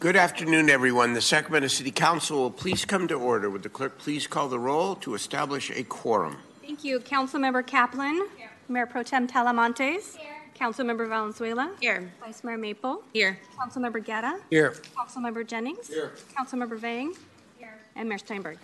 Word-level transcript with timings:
Good 0.00 0.16
afternoon, 0.16 0.70
everyone. 0.70 1.12
The 1.12 1.20
Sacramento 1.20 1.68
City 1.68 1.90
Council 1.90 2.38
will 2.38 2.50
please 2.50 2.86
come 2.86 3.06
to 3.08 3.16
order. 3.16 3.50
Would 3.50 3.62
the 3.62 3.68
clerk 3.68 3.98
please 3.98 4.26
call 4.26 4.48
the 4.48 4.58
roll 4.58 4.94
to 4.96 5.14
establish 5.14 5.70
a 5.70 5.82
quorum? 5.82 6.38
Thank 6.62 6.84
you. 6.84 7.00
Councilmember 7.00 7.66
Kaplan. 7.66 8.26
Here. 8.38 8.50
Mayor 8.70 8.86
Pro 8.86 9.02
Tem 9.02 9.28
Talamantes. 9.28 10.16
Councilmember 10.58 11.06
Valenzuela. 11.06 11.70
Here. 11.82 12.10
Vice 12.18 12.42
Mayor 12.42 12.56
Maple. 12.56 13.02
Here. 13.12 13.38
Councilmember 13.58 14.02
Guerra. 14.02 14.40
Here. 14.48 14.72
Councilmember 14.96 15.46
Jennings. 15.46 15.88
Here. 15.88 16.12
Councilmember 16.34 16.78
Vang. 16.78 17.12
Here. 17.58 17.76
And 17.94 18.08
Mayor 18.08 18.16
Steinberg. 18.16 18.56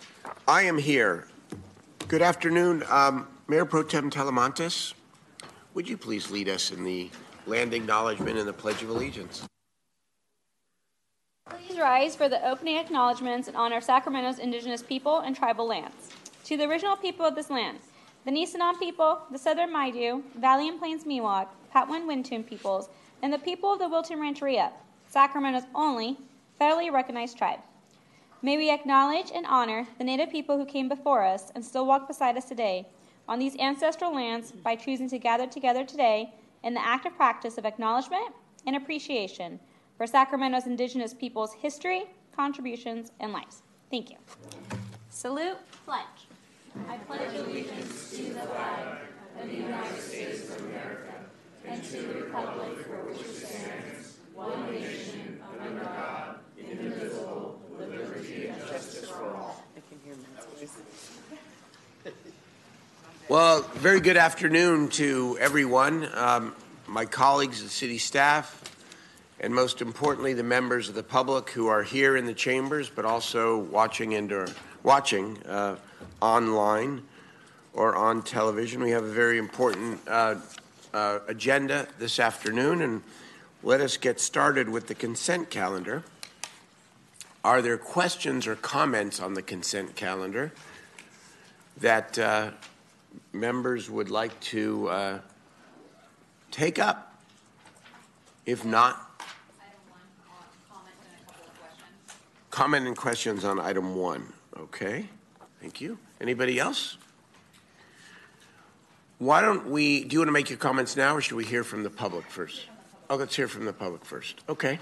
I 0.47 0.63
am 0.63 0.79
here. 0.79 1.27
Good 2.07 2.23
afternoon, 2.23 2.83
um, 2.89 3.27
Mayor 3.47 3.65
Pro 3.65 3.83
Tem 3.83 4.09
Talamantes. 4.09 4.95
Would 5.75 5.87
you 5.87 5.97
please 5.97 6.31
lead 6.31 6.49
us 6.49 6.71
in 6.71 6.83
the 6.83 7.11
land 7.45 7.75
acknowledgement 7.75 8.39
and 8.39 8.47
the 8.47 8.53
Pledge 8.53 8.81
of 8.81 8.89
Allegiance? 8.89 9.47
Please 11.49 11.79
rise 11.79 12.15
for 12.15 12.27
the 12.27 12.45
opening 12.45 12.77
acknowledgments 12.77 13.47
in 13.47 13.55
honor 13.55 13.79
Sacramento's 13.79 14.39
indigenous 14.39 14.81
people 14.81 15.19
and 15.19 15.35
tribal 15.35 15.65
lands. 15.67 16.09
To 16.45 16.57
the 16.57 16.65
original 16.65 16.97
people 16.97 17.25
of 17.25 17.35
this 17.35 17.49
land, 17.49 17.79
the 18.25 18.31
Nisenan 18.31 18.77
people, 18.79 19.21
the 19.31 19.37
Southern 19.37 19.73
Maidu, 19.73 20.23
Valley 20.35 20.67
and 20.67 20.77
Plains 20.77 21.05
Miwok, 21.05 21.47
Patwin 21.73 22.05
Wintun 22.05 22.45
peoples, 22.45 22.89
and 23.21 23.31
the 23.31 23.39
people 23.39 23.71
of 23.71 23.79
the 23.79 23.87
Wilton 23.87 24.19
Rancheria, 24.19 24.71
Sacramento's 25.09 25.67
only 25.73 26.17
federally 26.59 26.91
recognized 26.91 27.37
tribe. 27.37 27.59
May 28.41 28.57
we 28.57 28.69
acknowledge 28.69 29.31
and 29.33 29.45
honor 29.45 29.87
the 29.97 30.03
Native 30.03 30.29
people 30.29 30.57
who 30.57 30.65
came 30.65 30.89
before 30.89 31.23
us 31.23 31.51
and 31.55 31.63
still 31.63 31.85
walk 31.85 32.07
beside 32.07 32.35
us 32.35 32.45
today 32.45 32.87
on 33.27 33.39
these 33.39 33.57
ancestral 33.57 34.13
lands 34.13 34.51
by 34.51 34.75
choosing 34.75 35.09
to 35.09 35.17
gather 35.17 35.47
together 35.47 35.85
today 35.85 36.33
in 36.63 36.73
the 36.73 36.85
active 36.85 37.15
practice 37.15 37.57
of 37.57 37.65
acknowledgement 37.65 38.33
and 38.65 38.75
appreciation 38.75 39.59
for 39.97 40.05
Sacramento's 40.05 40.67
indigenous 40.67 41.13
people's 41.13 41.53
history, 41.53 42.03
contributions, 42.35 43.11
and 43.19 43.33
lives. 43.33 43.63
Thank 43.89 44.11
you. 44.11 44.17
Salute, 45.09 45.57
pledge. 45.85 46.05
I 46.87 46.97
pledge 46.97 47.35
allegiance 47.35 48.11
to 48.11 48.23
the 48.23 48.39
flag 48.41 48.99
of 49.41 49.49
the 49.49 49.55
United 49.55 49.99
States 49.99 50.49
of 50.49 50.61
America 50.65 51.13
and 51.65 51.83
to 51.83 52.01
the 52.01 52.13
republic 52.13 52.77
for 52.85 52.97
which 53.05 53.21
it 53.21 53.35
stands, 53.35 54.17
one 54.35 54.71
nation, 54.71 55.41
under 55.59 55.83
God, 55.83 56.35
indivisible, 56.57 57.59
with 57.77 57.89
liberty 57.89 58.47
and 58.47 58.59
justice 58.67 59.09
for 59.09 59.35
all. 59.35 59.63
I 59.75 59.81
can 59.89 59.99
hear 60.05 60.15
my 62.03 62.11
Well, 63.29 63.63
very 63.73 63.99
good 63.99 64.17
afternoon 64.17 64.89
to 64.89 65.37
everyone, 65.41 66.07
um, 66.13 66.55
my 66.85 67.05
colleagues, 67.05 67.63
the 67.63 67.69
city 67.69 67.97
staff, 67.97 68.76
and 69.39 69.53
most 69.53 69.81
importantly, 69.81 70.33
the 70.33 70.43
members 70.43 70.89
of 70.89 70.95
the 70.95 71.03
public 71.03 71.51
who 71.51 71.67
are 71.67 71.83
here 71.83 72.17
in 72.17 72.25
the 72.25 72.33
chambers, 72.33 72.89
but 72.89 73.05
also 73.05 73.57
watching 73.57 74.15
and 74.15 74.53
watching 74.83 75.37
uh, 75.43 75.75
online 76.21 77.03
or 77.73 77.95
on 77.95 78.23
television. 78.23 78.81
We 78.81 78.91
have 78.91 79.03
a 79.03 79.11
very 79.11 79.37
important 79.37 79.99
uh, 80.07 80.35
uh, 80.93 81.19
agenda 81.27 81.87
this 81.99 82.19
afternoon, 82.19 82.81
and 82.81 83.03
let 83.61 83.81
us 83.81 83.97
get 83.97 84.19
started 84.19 84.67
with 84.67 84.87
the 84.87 84.95
consent 84.95 85.51
calendar. 85.51 86.03
Are 87.43 87.61
there 87.61 87.77
questions 87.77 88.47
or 88.47 88.55
comments 88.55 89.19
on 89.19 89.35
the 89.35 89.43
consent 89.43 89.95
calendar 89.95 90.51
that 91.77 92.17
uh, 92.17 92.51
members 93.31 93.89
would 93.89 94.09
like 94.09 94.37
to 94.39 94.89
uh, 94.89 95.19
take 96.49 96.79
up? 96.79 97.13
If 98.45 98.65
not, 98.65 99.06
comment 102.57 102.87
and 102.87 102.97
questions 102.97 103.45
on 103.45 103.59
item 103.59 103.93
one. 103.95 104.33
Okay, 104.57 105.05
thank 105.61 105.79
you. 105.79 105.95
Anybody 106.19 106.57
else? 106.57 106.97
Why 109.19 109.41
don't 109.41 109.69
we, 109.69 110.03
do 110.03 110.15
you 110.15 110.21
want 110.21 110.29
to 110.29 110.31
make 110.31 110.49
your 110.49 110.57
comments 110.57 110.97
now 110.97 111.15
or 111.15 111.21
should 111.21 111.35
we 111.35 111.45
hear 111.45 111.63
from 111.63 111.83
the 111.83 111.91
public 111.91 112.25
first? 112.25 112.65
Oh, 113.11 113.15
let's 113.15 113.35
hear 113.35 113.47
from 113.47 113.65
the 113.65 113.73
public 113.73 114.03
first. 114.03 114.41
Okay. 114.49 114.79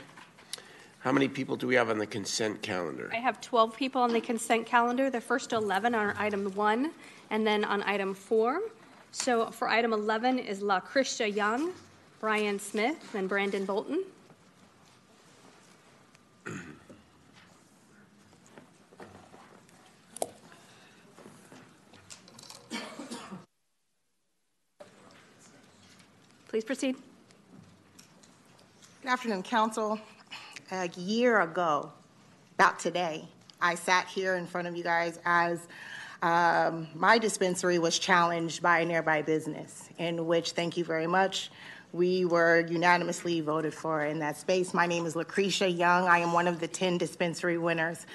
How 1.00 1.12
many 1.12 1.28
people 1.28 1.58
do 1.58 1.68
we 1.68 1.76
have 1.76 1.90
on 1.90 1.98
the 1.98 2.08
consent 2.08 2.62
calendar? 2.62 3.10
I 3.12 3.18
have 3.18 3.42
12 3.42 3.76
people 3.76 4.02
on 4.02 4.14
the 4.14 4.22
consent 4.22 4.66
calendar. 4.66 5.10
The 5.10 5.20
first 5.20 5.52
11 5.52 5.94
are 5.94 6.16
item 6.18 6.46
one, 6.56 6.92
and 7.30 7.46
then 7.46 7.66
on 7.66 7.84
item 7.84 8.14
four. 8.14 8.62
So 9.12 9.52
for 9.52 9.68
item 9.68 9.92
11 9.92 10.40
is 10.40 10.62
Lucretia 10.62 11.30
Young, 11.30 11.74
Brian 12.22 12.58
Smith, 12.58 13.14
and 13.14 13.28
Brandon 13.28 13.66
Bolton. 13.66 14.06
Please 26.56 26.64
proceed. 26.64 26.96
Good 29.02 29.10
afternoon, 29.10 29.44
Council. 29.44 30.00
A 30.72 30.88
year 30.96 31.42
ago, 31.42 31.92
about 32.54 32.80
today, 32.80 33.28
I 33.60 33.76
sat 33.76 34.08
here 34.08 34.36
in 34.36 34.48
front 34.48 34.66
of 34.66 34.74
you 34.74 34.82
guys 34.82 35.20
as 35.26 35.68
um, 36.22 36.88
my 36.96 37.18
dispensary 37.18 37.78
was 37.78 38.00
challenged 38.00 38.64
by 38.64 38.80
a 38.80 38.86
nearby 38.86 39.22
business, 39.22 39.90
in 39.98 40.28
which, 40.28 40.52
thank 40.52 40.78
you 40.78 40.86
very 40.86 41.08
much, 41.08 41.52
we 41.92 42.24
were 42.24 42.66
unanimously 42.70 43.42
voted 43.42 43.74
for 43.74 44.06
in 44.06 44.20
that 44.20 44.38
space. 44.38 44.74
My 44.74 44.88
name 44.88 45.06
is 45.06 45.14
Lucretia 45.14 45.68
Young. 45.68 46.08
I 46.08 46.20
am 46.20 46.32
one 46.32 46.48
of 46.48 46.62
the 46.62 46.70
10 46.70 46.98
dispensary 46.98 47.58
winners. 47.58 48.06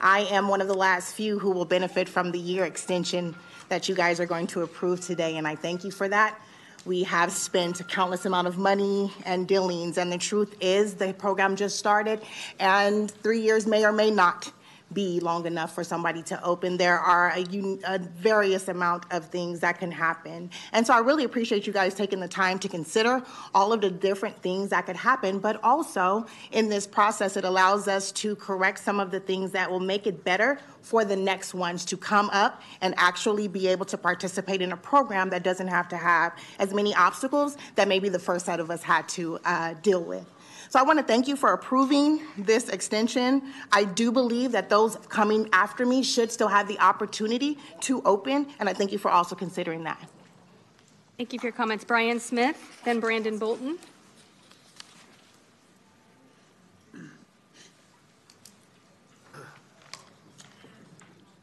I 0.00 0.20
am 0.20 0.48
one 0.48 0.62
of 0.62 0.68
the 0.68 0.74
last 0.74 1.14
few 1.14 1.38
who 1.38 1.50
will 1.50 1.66
benefit 1.66 2.08
from 2.08 2.32
the 2.32 2.38
year 2.38 2.64
extension 2.64 3.36
that 3.68 3.90
you 3.90 3.94
guys 3.94 4.20
are 4.20 4.26
going 4.26 4.46
to 4.46 4.62
approve 4.62 5.02
today, 5.02 5.36
and 5.36 5.46
I 5.46 5.54
thank 5.54 5.84
you 5.84 5.90
for 5.90 6.08
that. 6.08 6.40
We 6.86 7.02
have 7.02 7.30
spent 7.30 7.80
a 7.80 7.84
countless 7.84 8.24
amount 8.24 8.48
of 8.48 8.56
money 8.56 9.12
and 9.26 9.46
dealings, 9.46 9.98
and 9.98 10.10
the 10.10 10.16
truth 10.16 10.56
is 10.60 10.94
the 10.94 11.12
program 11.12 11.54
just 11.54 11.78
started, 11.78 12.22
and 12.58 13.10
three 13.10 13.42
years 13.42 13.66
may 13.66 13.84
or 13.84 13.92
may 13.92 14.10
not 14.10 14.50
be 14.92 15.20
long 15.20 15.46
enough 15.46 15.74
for 15.74 15.84
somebody 15.84 16.22
to 16.24 16.42
open. 16.44 16.76
There 16.76 16.98
are 16.98 17.30
a, 17.30 17.44
a, 17.86 17.98
various 17.98 18.68
amount 18.68 19.04
of 19.12 19.26
things 19.26 19.60
that 19.60 19.78
can 19.78 19.92
happen. 19.92 20.50
And 20.72 20.86
so 20.86 20.94
I 20.94 20.98
really 20.98 21.24
appreciate 21.24 21.66
you 21.66 21.72
guys 21.72 21.94
taking 21.94 22.20
the 22.20 22.28
time 22.28 22.58
to 22.60 22.68
consider 22.68 23.22
all 23.54 23.72
of 23.72 23.80
the 23.80 23.90
different 23.90 24.40
things 24.42 24.70
that 24.70 24.86
could 24.86 24.96
happen, 24.96 25.38
but 25.38 25.62
also 25.62 26.26
in 26.50 26.68
this 26.68 26.86
process, 26.86 27.36
it 27.36 27.44
allows 27.44 27.88
us 27.88 28.10
to 28.12 28.34
correct 28.36 28.80
some 28.80 28.98
of 28.98 29.10
the 29.10 29.20
things 29.20 29.52
that 29.52 29.70
will 29.70 29.80
make 29.80 30.06
it 30.06 30.24
better 30.24 30.58
for 30.82 31.04
the 31.04 31.16
next 31.16 31.54
ones 31.54 31.84
to 31.84 31.96
come 31.96 32.30
up 32.30 32.62
and 32.80 32.94
actually 32.96 33.48
be 33.48 33.68
able 33.68 33.84
to 33.84 33.98
participate 33.98 34.62
in 34.62 34.72
a 34.72 34.76
program 34.76 35.30
that 35.30 35.42
doesn't 35.42 35.68
have 35.68 35.88
to 35.88 35.96
have 35.96 36.32
as 36.58 36.74
many 36.74 36.94
obstacles 36.94 37.56
that 37.76 37.86
maybe 37.86 38.08
the 38.08 38.18
first 38.18 38.46
set 38.46 38.60
of 38.60 38.70
us 38.70 38.82
had 38.82 39.08
to 39.08 39.38
uh, 39.44 39.74
deal 39.82 40.02
with. 40.02 40.24
So 40.70 40.78
I 40.78 40.82
want 40.84 41.00
to 41.00 41.04
thank 41.04 41.26
you 41.26 41.34
for 41.34 41.52
approving 41.52 42.20
this 42.38 42.68
extension. 42.68 43.42
I 43.72 43.82
do 43.82 44.12
believe 44.12 44.52
that 44.52 44.68
those 44.68 44.94
coming 45.08 45.48
after 45.52 45.84
me 45.84 46.04
should 46.04 46.30
still 46.30 46.46
have 46.46 46.68
the 46.68 46.78
opportunity 46.78 47.58
to 47.80 48.00
open, 48.04 48.46
and 48.60 48.68
I 48.68 48.72
thank 48.72 48.92
you 48.92 48.98
for 48.98 49.10
also 49.10 49.34
considering 49.34 49.82
that. 49.82 49.98
Thank 51.16 51.32
you 51.32 51.40
for 51.40 51.46
your 51.46 51.52
comments. 51.52 51.84
Brian 51.84 52.20
Smith, 52.20 52.56
then 52.84 53.00
Brandon 53.00 53.36
Bolton. 53.36 53.78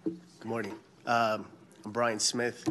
Good 0.06 0.46
morning. 0.46 0.74
Um, 1.06 1.46
I'm 1.84 1.92
Brian 1.92 2.20
Smith. 2.20 2.66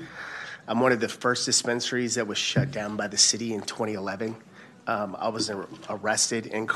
I'm 0.66 0.80
one 0.80 0.92
of 0.92 1.00
the 1.00 1.08
first 1.08 1.44
dispensaries 1.44 2.14
that 2.14 2.26
was 2.26 2.38
shut 2.38 2.70
down 2.70 2.96
by 2.96 3.08
the 3.08 3.18
city 3.18 3.52
in 3.52 3.60
2011. 3.60 4.34
Um, 4.86 5.16
I 5.18 5.28
was 5.28 5.50
arrested 5.88 6.48
and, 6.52 6.70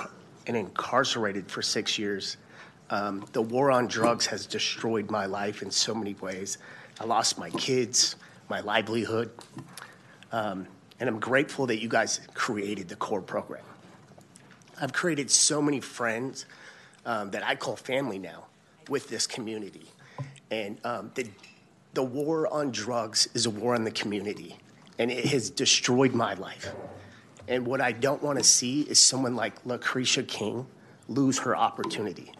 and, 0.46 0.56
incarcerated 0.56 1.50
for 1.50 1.62
six 1.62 1.98
years. 1.98 2.36
Um, 2.90 3.24
the 3.32 3.42
war 3.42 3.70
on 3.70 3.86
drugs 3.86 4.26
has 4.26 4.46
destroyed 4.46 5.10
my 5.10 5.26
life 5.26 5.62
in 5.62 5.70
so 5.70 5.94
many 5.94 6.14
ways. 6.14 6.58
I 7.00 7.04
lost 7.04 7.38
my 7.38 7.50
kids, 7.50 8.16
my 8.48 8.60
livelihood, 8.60 9.30
um, 10.32 10.66
and 10.98 11.08
I'm 11.08 11.20
grateful 11.20 11.66
that 11.66 11.80
you 11.80 11.88
guys 11.88 12.20
created 12.34 12.88
the 12.88 12.96
core 12.96 13.22
program. 13.22 13.64
I've 14.80 14.92
created 14.92 15.30
so 15.30 15.62
many 15.62 15.80
friends 15.80 16.46
um, 17.06 17.30
that 17.30 17.44
I 17.46 17.54
call 17.54 17.76
family 17.76 18.18
now 18.18 18.46
with 18.88 19.08
this 19.08 19.26
community. 19.26 19.86
And 20.50 20.78
um, 20.84 21.10
the, 21.14 21.28
the 21.94 22.02
war 22.02 22.52
on 22.52 22.70
drugs 22.70 23.28
is 23.34 23.46
a 23.46 23.50
war 23.50 23.74
on 23.74 23.84
the 23.84 23.90
community, 23.90 24.56
and 24.98 25.10
it 25.10 25.26
has 25.26 25.48
destroyed 25.48 26.12
my 26.12 26.34
life. 26.34 26.74
And 27.50 27.66
what 27.66 27.80
I 27.80 27.90
don't 27.90 28.22
want 28.22 28.38
to 28.38 28.44
see 28.44 28.82
is 28.82 29.04
someone 29.04 29.34
like 29.34 29.66
Lucretia 29.66 30.22
King 30.22 30.66
lose 31.08 31.40
her 31.40 31.56
opportunity. 31.56 32.32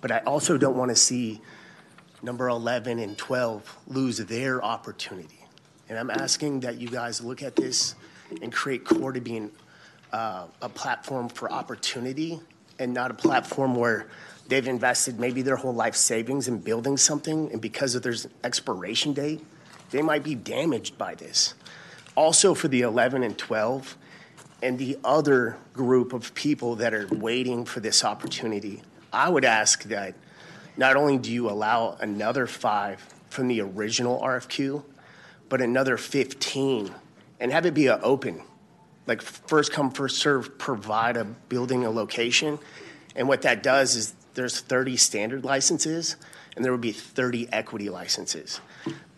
But 0.00 0.12
I 0.12 0.18
also 0.18 0.56
don't 0.56 0.76
want 0.76 0.90
to 0.92 0.96
see 0.96 1.40
number 2.22 2.48
11 2.48 3.00
and 3.00 3.18
12 3.18 3.78
lose 3.88 4.18
their 4.18 4.64
opportunity. 4.64 5.40
And 5.88 5.98
I'm 5.98 6.08
asking 6.08 6.60
that 6.60 6.78
you 6.78 6.88
guys 6.88 7.20
look 7.20 7.42
at 7.42 7.56
this 7.56 7.96
and 8.40 8.52
create 8.52 8.84
CORE 8.84 9.12
to 9.12 9.20
being 9.20 9.50
uh, 10.12 10.46
a 10.62 10.68
platform 10.68 11.28
for 11.28 11.50
opportunity 11.50 12.38
and 12.78 12.94
not 12.94 13.10
a 13.10 13.14
platform 13.14 13.74
where 13.74 14.06
they've 14.46 14.68
invested 14.68 15.18
maybe 15.18 15.42
their 15.42 15.56
whole 15.56 15.74
life 15.74 15.96
savings 15.96 16.46
in 16.46 16.58
building 16.58 16.96
something, 16.96 17.50
and 17.50 17.60
because 17.60 17.96
of 17.96 18.02
there's 18.02 18.24
an 18.24 18.30
expiration 18.44 19.12
date, 19.12 19.44
they 19.90 20.00
might 20.00 20.22
be 20.22 20.36
damaged 20.36 20.96
by 20.96 21.14
this. 21.14 21.54
Also, 22.16 22.54
for 22.54 22.68
the 22.68 22.82
11 22.82 23.24
and 23.24 23.36
12, 23.36 23.96
and 24.64 24.78
the 24.78 24.98
other 25.04 25.58
group 25.74 26.14
of 26.14 26.34
people 26.34 26.76
that 26.76 26.94
are 26.94 27.06
waiting 27.12 27.66
for 27.66 27.80
this 27.80 28.02
opportunity, 28.02 28.82
I 29.12 29.28
would 29.28 29.44
ask 29.44 29.82
that 29.84 30.14
not 30.78 30.96
only 30.96 31.18
do 31.18 31.30
you 31.30 31.50
allow 31.50 31.98
another 32.00 32.46
five 32.46 32.98
from 33.28 33.48
the 33.48 33.60
original 33.60 34.18
RFQ, 34.20 34.82
but 35.50 35.60
another 35.60 35.98
15, 35.98 36.94
and 37.40 37.52
have 37.52 37.66
it 37.66 37.74
be 37.74 37.88
an 37.88 38.00
open, 38.02 38.40
like 39.06 39.20
first 39.20 39.70
come, 39.70 39.90
first 39.90 40.16
serve, 40.16 40.56
provide 40.56 41.18
a 41.18 41.24
building, 41.24 41.84
a 41.84 41.90
location. 41.90 42.58
And 43.14 43.28
what 43.28 43.42
that 43.42 43.62
does 43.62 43.94
is 43.94 44.14
there's 44.32 44.60
30 44.60 44.96
standard 44.96 45.44
licenses, 45.44 46.16
and 46.56 46.64
there 46.64 46.72
would 46.72 46.80
be 46.80 46.92
30 46.92 47.52
equity 47.52 47.90
licenses. 47.90 48.62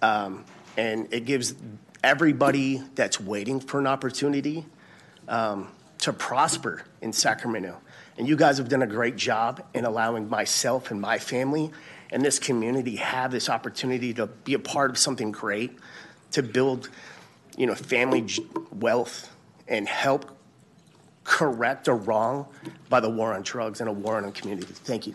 Um, 0.02 0.44
and 0.76 1.06
it 1.12 1.24
gives 1.24 1.54
everybody 2.02 2.82
that's 2.96 3.20
waiting 3.20 3.60
for 3.60 3.78
an 3.78 3.86
opportunity 3.86 4.66
um, 5.28 5.68
to 5.98 6.12
prosper 6.12 6.82
in 7.00 7.12
Sacramento. 7.12 7.80
And 8.18 8.26
you 8.26 8.36
guys 8.36 8.58
have 8.58 8.68
done 8.68 8.82
a 8.82 8.86
great 8.86 9.16
job 9.16 9.64
in 9.74 9.84
allowing 9.84 10.28
myself 10.28 10.90
and 10.90 11.00
my 11.00 11.18
family 11.18 11.70
and 12.10 12.24
this 12.24 12.38
community 12.38 12.96
have 12.96 13.30
this 13.30 13.48
opportunity 13.48 14.14
to 14.14 14.26
be 14.26 14.54
a 14.54 14.58
part 14.58 14.90
of 14.90 14.98
something 14.98 15.32
great, 15.32 15.76
to 16.32 16.42
build, 16.42 16.88
you 17.56 17.66
know, 17.66 17.74
family 17.74 18.26
wealth 18.72 19.34
and 19.68 19.88
help 19.88 20.36
correct 21.24 21.88
a 21.88 21.94
wrong 21.94 22.46
by 22.88 23.00
the 23.00 23.10
war 23.10 23.34
on 23.34 23.42
drugs 23.42 23.80
and 23.80 23.88
a 23.88 23.92
war 23.92 24.16
on 24.16 24.22
the 24.24 24.32
community. 24.32 24.72
Thank 24.72 25.06
you. 25.06 25.14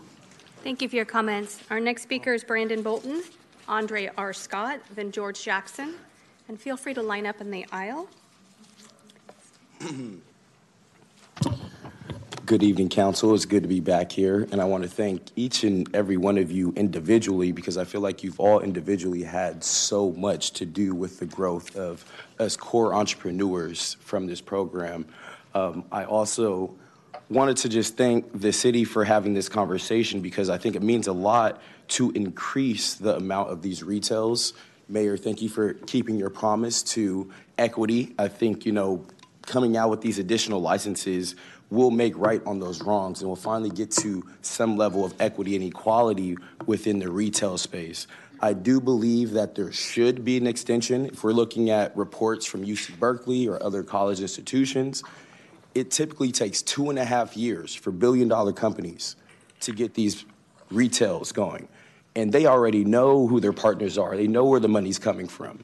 Thank 0.63 0.81
you 0.81 0.90
for 0.90 0.96
your 0.96 1.06
comments. 1.06 1.60
Our 1.72 1.80
next 1.80 2.04
speaker 2.04 2.34
is 2.34 2.44
Brandon 2.44 2.84
Bolton, 2.84 3.24
Andre 3.68 4.12
R. 4.18 4.34
Scott, 4.34 4.81
then 4.94 5.12
George 5.12 5.42
Jackson. 5.42 5.96
And 6.48 6.60
feel 6.60 6.75
free 6.75 6.94
to 6.94 7.02
line 7.02 7.25
up 7.25 7.40
in 7.40 7.50
the 7.50 7.66
aisle. 7.72 8.10
Good 12.45 12.63
evening, 12.63 12.89
council. 12.89 13.33
It's 13.33 13.45
good 13.45 13.63
to 13.63 13.69
be 13.69 13.80
back 13.80 14.12
here, 14.12 14.48
and 14.51 14.62
I 14.62 14.66
want 14.66 14.83
to 14.83 14.89
thank 14.89 15.24
each 15.36 15.63
and 15.63 15.88
every 15.95 16.18
one 16.18 16.38
of 16.38 16.51
you 16.51 16.74
individually 16.75 17.51
because 17.51 17.78
I 17.78 17.86
feel 17.86 18.01
like 18.01 18.24
you've 18.24 18.39
all 18.39 18.60
individually 18.60 19.24
had 19.24 19.63
so 19.63 20.12
much 20.12 20.51
to 20.54 20.66
do 20.66 20.94
with 20.94 21.19
the 21.19 21.25
growth 21.25 21.75
of 21.75 22.06
us 22.39 22.57
core 22.57 22.94
entrepreneurs 22.94 23.95
from 24.01 24.28
this 24.28 24.42
program. 24.42 25.06
Um, 25.56 25.86
I 25.92 26.04
also 26.04 26.75
wanted 27.30 27.57
to 27.57 27.69
just 27.69 27.95
thank 27.95 28.39
the 28.39 28.51
city 28.51 28.84
for 28.84 29.06
having 29.06 29.34
this 29.34 29.48
conversation 29.48 30.22
because 30.22 30.50
I 30.50 30.57
think 30.57 30.75
it 30.75 30.84
means 30.84 31.07
a 31.07 31.13
lot 31.13 31.62
to 31.89 32.12
increase 32.12 32.95
the 32.95 33.16
amount 33.16 33.50
of 33.50 33.62
these 33.62 33.81
retails. 33.84 34.54
Mayor, 34.89 35.16
thank 35.16 35.42
you 35.42 35.48
for 35.48 35.74
keeping 35.74 36.18
your 36.18 36.30
promise 36.30 36.84
to 36.84 37.31
equity. 37.57 38.13
I 38.19 38.27
think, 38.27 38.66
you 38.66 38.74
know, 38.74 39.06
coming 39.51 39.75
out 39.75 39.89
with 39.89 40.00
these 40.00 40.18
additional 40.18 40.62
licenses 40.62 41.36
will 41.69 41.92
make 41.92 42.18
right 42.18 42.42
on 42.45 42.59
those 42.59 42.81
wrongs 42.81 43.19
and 43.19 43.30
we'll 43.30 43.36
finally 43.36 43.69
get 43.69 43.92
to 43.92 44.24
some 44.42 44.77
level 44.77 45.03
of 45.03 45.13
equity 45.19 45.56
and 45.56 45.63
equality 45.63 46.38
within 46.65 47.00
the 47.00 47.12
retail 47.12 47.57
space. 47.57 48.07
I 48.39 48.53
do 48.53 48.80
believe 48.80 49.31
that 49.31 49.53
there 49.53 49.71
should 49.71 50.24
be 50.24 50.38
an 50.38 50.48
extension. 50.48 51.06
If 51.07 51.24
we're 51.24 51.33
looking 51.33 51.69
at 51.69 51.95
reports 51.95 52.45
from 52.45 52.65
UC 52.65 52.98
Berkeley 52.98 53.48
or 53.48 53.62
other 53.62 53.83
college 53.83 54.21
institutions, 54.21 55.03
it 55.75 55.92
typically 55.92 56.31
takes 56.31 56.62
two 56.62 56.89
and 56.89 56.98
a 56.98 57.06
half 57.06 57.36
years 57.36 57.75
for 57.75 57.92
billion 57.92 58.30
dollar 58.30 58.53
companies 58.53 59.18
to 59.59 59.74
get 59.74 59.94
these 59.94 60.25
retails 60.71 61.33
going. 61.33 61.68
And 62.15 62.31
they 62.31 62.45
already 62.45 62.83
know 62.86 63.27
who 63.27 63.42
their 63.42 63.53
partners 63.53 63.98
are, 63.98 64.15
they 64.15 64.27
know 64.27 64.45
where 64.45 64.62
the 64.62 64.69
money's 64.69 64.98
coming 64.98 65.27
from. 65.27 65.59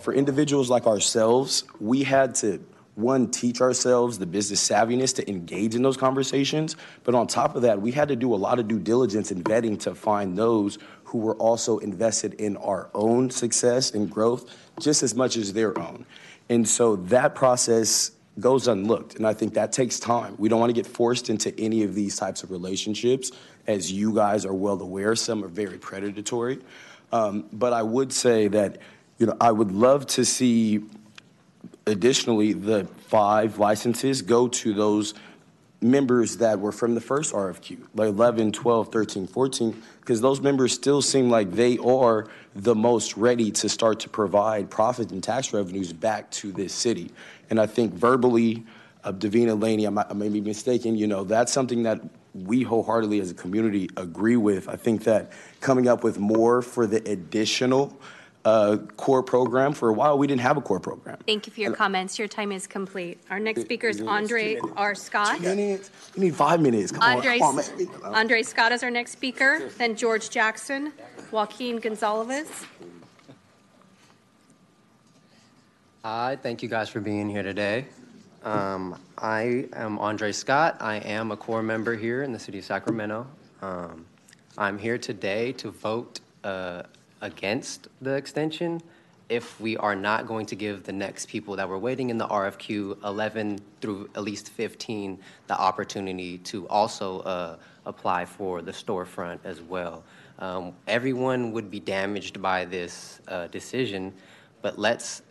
For 0.00 0.12
individuals 0.12 0.68
like 0.68 0.86
ourselves, 0.86 1.64
we 1.80 2.02
had 2.02 2.34
to 2.36 2.60
one, 2.96 3.30
teach 3.30 3.60
ourselves 3.60 4.18
the 4.18 4.26
business 4.26 4.66
savviness 4.66 5.14
to 5.14 5.30
engage 5.30 5.74
in 5.74 5.82
those 5.82 5.98
conversations. 5.98 6.76
But 7.04 7.14
on 7.14 7.26
top 7.26 7.54
of 7.54 7.62
that, 7.62 7.80
we 7.80 7.92
had 7.92 8.08
to 8.08 8.16
do 8.16 8.34
a 8.34 8.36
lot 8.36 8.58
of 8.58 8.68
due 8.68 8.78
diligence 8.78 9.30
and 9.30 9.44
vetting 9.44 9.78
to 9.80 9.94
find 9.94 10.36
those 10.36 10.78
who 11.04 11.18
were 11.18 11.36
also 11.36 11.78
invested 11.78 12.34
in 12.34 12.56
our 12.56 12.88
own 12.94 13.30
success 13.30 13.92
and 13.92 14.10
growth 14.10 14.50
just 14.80 15.02
as 15.02 15.14
much 15.14 15.36
as 15.36 15.52
their 15.52 15.78
own. 15.78 16.06
And 16.48 16.66
so 16.66 16.96
that 16.96 17.34
process 17.34 18.12
goes 18.40 18.66
unlooked. 18.66 19.16
And 19.16 19.26
I 19.26 19.34
think 19.34 19.54
that 19.54 19.72
takes 19.72 20.00
time. 20.00 20.34
We 20.38 20.48
don't 20.48 20.60
want 20.60 20.70
to 20.70 20.74
get 20.74 20.86
forced 20.86 21.28
into 21.28 21.58
any 21.60 21.82
of 21.82 21.94
these 21.94 22.16
types 22.16 22.42
of 22.42 22.50
relationships. 22.50 23.30
As 23.66 23.92
you 23.92 24.14
guys 24.14 24.46
are 24.46 24.54
well 24.54 24.80
aware, 24.80 25.14
some 25.16 25.44
are 25.44 25.48
very 25.48 25.78
predatory. 25.78 26.60
Um, 27.12 27.46
but 27.52 27.72
I 27.72 27.82
would 27.82 28.12
say 28.12 28.48
that, 28.48 28.78
you 29.18 29.26
know, 29.26 29.36
I 29.40 29.52
would 29.52 29.72
love 29.72 30.06
to 30.08 30.24
see 30.24 30.82
additionally, 31.86 32.52
the 32.52 32.84
five 33.08 33.58
licenses 33.58 34.22
go 34.22 34.48
to 34.48 34.74
those 34.74 35.14
members 35.80 36.38
that 36.38 36.58
were 36.58 36.72
from 36.72 36.94
the 36.94 37.00
first 37.00 37.32
RFQ, 37.32 37.78
like 37.94 38.08
11, 38.08 38.52
12, 38.52 38.90
13, 38.90 39.26
14, 39.26 39.82
because 40.00 40.20
those 40.20 40.40
members 40.40 40.72
still 40.72 41.02
seem 41.02 41.30
like 41.30 41.52
they 41.52 41.78
are 41.78 42.26
the 42.54 42.74
most 42.74 43.16
ready 43.16 43.50
to 43.50 43.68
start 43.68 44.00
to 44.00 44.08
provide 44.08 44.70
profit 44.70 45.10
and 45.10 45.22
tax 45.22 45.52
revenues 45.52 45.92
back 45.92 46.30
to 46.30 46.50
this 46.50 46.72
city. 46.72 47.10
And 47.50 47.60
I 47.60 47.66
think 47.66 47.92
verbally, 47.92 48.64
uh, 49.04 49.12
Davina 49.12 49.60
Laney, 49.60 49.86
I, 49.86 49.90
I 50.08 50.12
may 50.14 50.28
be 50.28 50.40
mistaken, 50.40 50.96
you 50.96 51.06
know, 51.06 51.24
that's 51.24 51.52
something 51.52 51.82
that 51.84 52.00
we 52.34 52.62
wholeheartedly 52.62 53.20
as 53.20 53.30
a 53.30 53.34
community 53.34 53.88
agree 53.96 54.36
with. 54.36 54.68
I 54.68 54.76
think 54.76 55.04
that 55.04 55.32
coming 55.60 55.88
up 55.88 56.02
with 56.02 56.18
more 56.18 56.62
for 56.62 56.86
the 56.86 56.98
additional 57.10 57.96
uh, 58.46 58.76
core 58.96 59.24
program. 59.24 59.72
For 59.72 59.88
a 59.88 59.92
while, 59.92 60.16
we 60.16 60.28
didn't 60.28 60.42
have 60.42 60.56
a 60.56 60.60
core 60.60 60.78
program. 60.78 61.18
Thank 61.26 61.46
you 61.46 61.52
for 61.52 61.60
your 61.60 61.74
comments. 61.74 62.16
Your 62.16 62.28
time 62.28 62.52
is 62.52 62.66
complete. 62.66 63.18
Our 63.28 63.40
next 63.40 63.62
speaker 63.62 63.88
is 63.88 64.00
Andre 64.00 64.58
R. 64.76 64.94
Scott. 64.94 65.38
Two 65.38 65.42
minutes? 65.42 65.90
We 66.14 66.26
need 66.26 66.36
five 66.36 66.60
minutes. 66.60 66.92
Come 66.92 67.02
Andre, 67.02 67.40
on, 67.40 67.56
come 67.56 68.04
on. 68.04 68.14
Andre 68.14 68.42
Scott 68.42 68.70
is 68.70 68.84
our 68.84 68.90
next 68.90 69.10
speaker, 69.10 69.68
then 69.78 69.96
George 69.96 70.30
Jackson, 70.30 70.92
Joaquin 71.32 71.78
Gonzalez. 71.78 72.48
Hi, 76.04 76.38
thank 76.40 76.62
you 76.62 76.68
guys 76.68 76.88
for 76.88 77.00
being 77.00 77.28
here 77.28 77.42
today. 77.42 77.86
Um, 78.44 78.96
I 79.18 79.66
am 79.72 79.98
Andre 79.98 80.30
Scott. 80.30 80.76
I 80.78 80.98
am 80.98 81.32
a 81.32 81.36
core 81.36 81.64
member 81.64 81.96
here 81.96 82.22
in 82.22 82.30
the 82.30 82.38
city 82.38 82.60
of 82.60 82.64
Sacramento. 82.64 83.26
Um, 83.60 84.06
I'm 84.56 84.78
here 84.78 84.98
today 84.98 85.50
to 85.54 85.72
vote 85.72 86.20
uh, 86.44 86.84
against 87.20 87.88
the 88.00 88.14
extension 88.14 88.80
if 89.28 89.60
we 89.60 89.76
are 89.78 89.96
not 89.96 90.26
going 90.26 90.46
to 90.46 90.54
give 90.54 90.84
the 90.84 90.92
next 90.92 91.26
people 91.28 91.56
that 91.56 91.68
were 91.68 91.78
waiting 91.78 92.10
in 92.10 92.18
the 92.18 92.26
RFQ 92.28 93.02
11 93.04 93.58
through 93.80 94.08
at 94.14 94.22
least 94.22 94.50
15 94.50 95.18
the 95.48 95.58
opportunity 95.58 96.38
to 96.38 96.68
also 96.68 97.20
uh, 97.20 97.56
apply 97.86 98.24
for 98.24 98.62
the 98.62 98.70
storefront 98.70 99.38
as 99.44 99.60
well. 99.60 100.04
Um, 100.38 100.74
everyone 100.86 101.52
would 101.52 101.70
be 101.70 101.80
damaged 101.80 102.40
by 102.40 102.64
this 102.66 103.20
uh, 103.26 103.46
decision, 103.48 104.12
but 104.62 104.78
let's 104.78 105.22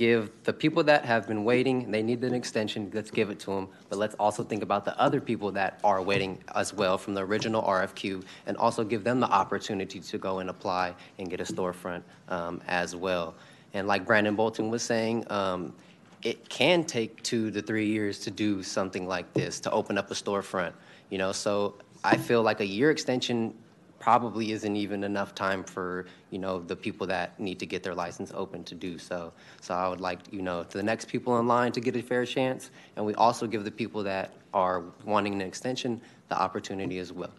give 0.00 0.30
the 0.44 0.52
people 0.52 0.82
that 0.82 1.04
have 1.04 1.28
been 1.28 1.44
waiting, 1.44 1.90
they 1.90 2.02
need 2.02 2.24
an 2.24 2.32
extension, 2.32 2.90
let's 2.94 3.10
give 3.10 3.28
it 3.28 3.38
to 3.38 3.50
them. 3.50 3.68
But 3.90 3.98
let's 3.98 4.14
also 4.14 4.42
think 4.42 4.62
about 4.62 4.86
the 4.86 4.98
other 4.98 5.20
people 5.20 5.52
that 5.52 5.78
are 5.84 6.00
waiting 6.00 6.42
as 6.54 6.72
well 6.72 6.96
from 6.96 7.12
the 7.12 7.20
original 7.20 7.62
RFQ 7.62 8.24
and 8.46 8.56
also 8.56 8.82
give 8.82 9.04
them 9.04 9.20
the 9.20 9.28
opportunity 9.28 10.00
to 10.00 10.16
go 10.16 10.38
and 10.38 10.48
apply 10.48 10.94
and 11.18 11.28
get 11.28 11.38
a 11.42 11.44
storefront 11.44 12.02
um, 12.30 12.62
as 12.66 12.96
well. 12.96 13.34
And 13.74 13.86
like 13.86 14.06
Brandon 14.06 14.34
Bolton 14.34 14.70
was 14.70 14.82
saying, 14.82 15.30
um, 15.30 15.74
it 16.22 16.48
can 16.48 16.82
take 16.84 17.22
two 17.22 17.50
to 17.50 17.60
three 17.60 17.86
years 17.86 18.20
to 18.20 18.30
do 18.30 18.62
something 18.62 19.06
like 19.06 19.30
this, 19.34 19.60
to 19.60 19.70
open 19.70 19.98
up 19.98 20.10
a 20.10 20.14
storefront, 20.14 20.72
you 21.10 21.18
know? 21.18 21.30
So 21.30 21.74
I 22.02 22.16
feel 22.16 22.42
like 22.42 22.60
a 22.60 22.66
year 22.66 22.90
extension 22.90 23.52
probably 24.00 24.50
isn't 24.50 24.76
even 24.76 25.04
enough 25.04 25.34
time 25.34 25.62
for 25.62 26.06
you 26.30 26.38
know 26.38 26.58
the 26.58 26.74
people 26.74 27.06
that 27.06 27.38
need 27.38 27.60
to 27.60 27.66
get 27.66 27.82
their 27.84 27.94
license 27.94 28.32
open 28.34 28.64
to 28.64 28.74
do 28.74 28.98
so. 28.98 29.32
So 29.60 29.74
I 29.74 29.88
would 29.88 30.00
like 30.00 30.20
you 30.32 30.42
know 30.42 30.64
to 30.64 30.78
the 30.78 30.82
next 30.82 31.06
people 31.06 31.38
in 31.38 31.46
line 31.46 31.70
to 31.72 31.80
get 31.80 31.94
a 31.94 32.02
fair 32.02 32.24
chance, 32.24 32.70
and 32.96 33.06
we 33.06 33.14
also 33.14 33.46
give 33.46 33.62
the 33.62 33.70
people 33.70 34.02
that 34.04 34.32
are 34.52 34.82
wanting 35.04 35.34
an 35.34 35.42
extension 35.42 36.00
the 36.28 36.40
opportunity 36.40 36.98
as 36.98 37.12
well. 37.12 37.30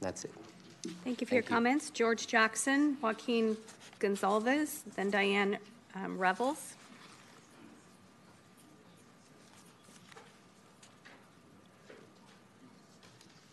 That's 0.00 0.24
it. 0.24 0.32
Thank 1.04 1.20
you 1.20 1.26
for 1.26 1.34
your 1.34 1.42
you. 1.42 1.48
comments. 1.48 1.90
George 1.90 2.26
Jackson, 2.26 2.96
Joaquin 3.02 3.56
Gonzalez, 3.98 4.84
then 4.96 5.10
Diane 5.10 5.58
um, 5.94 6.16
Revels. 6.16 6.74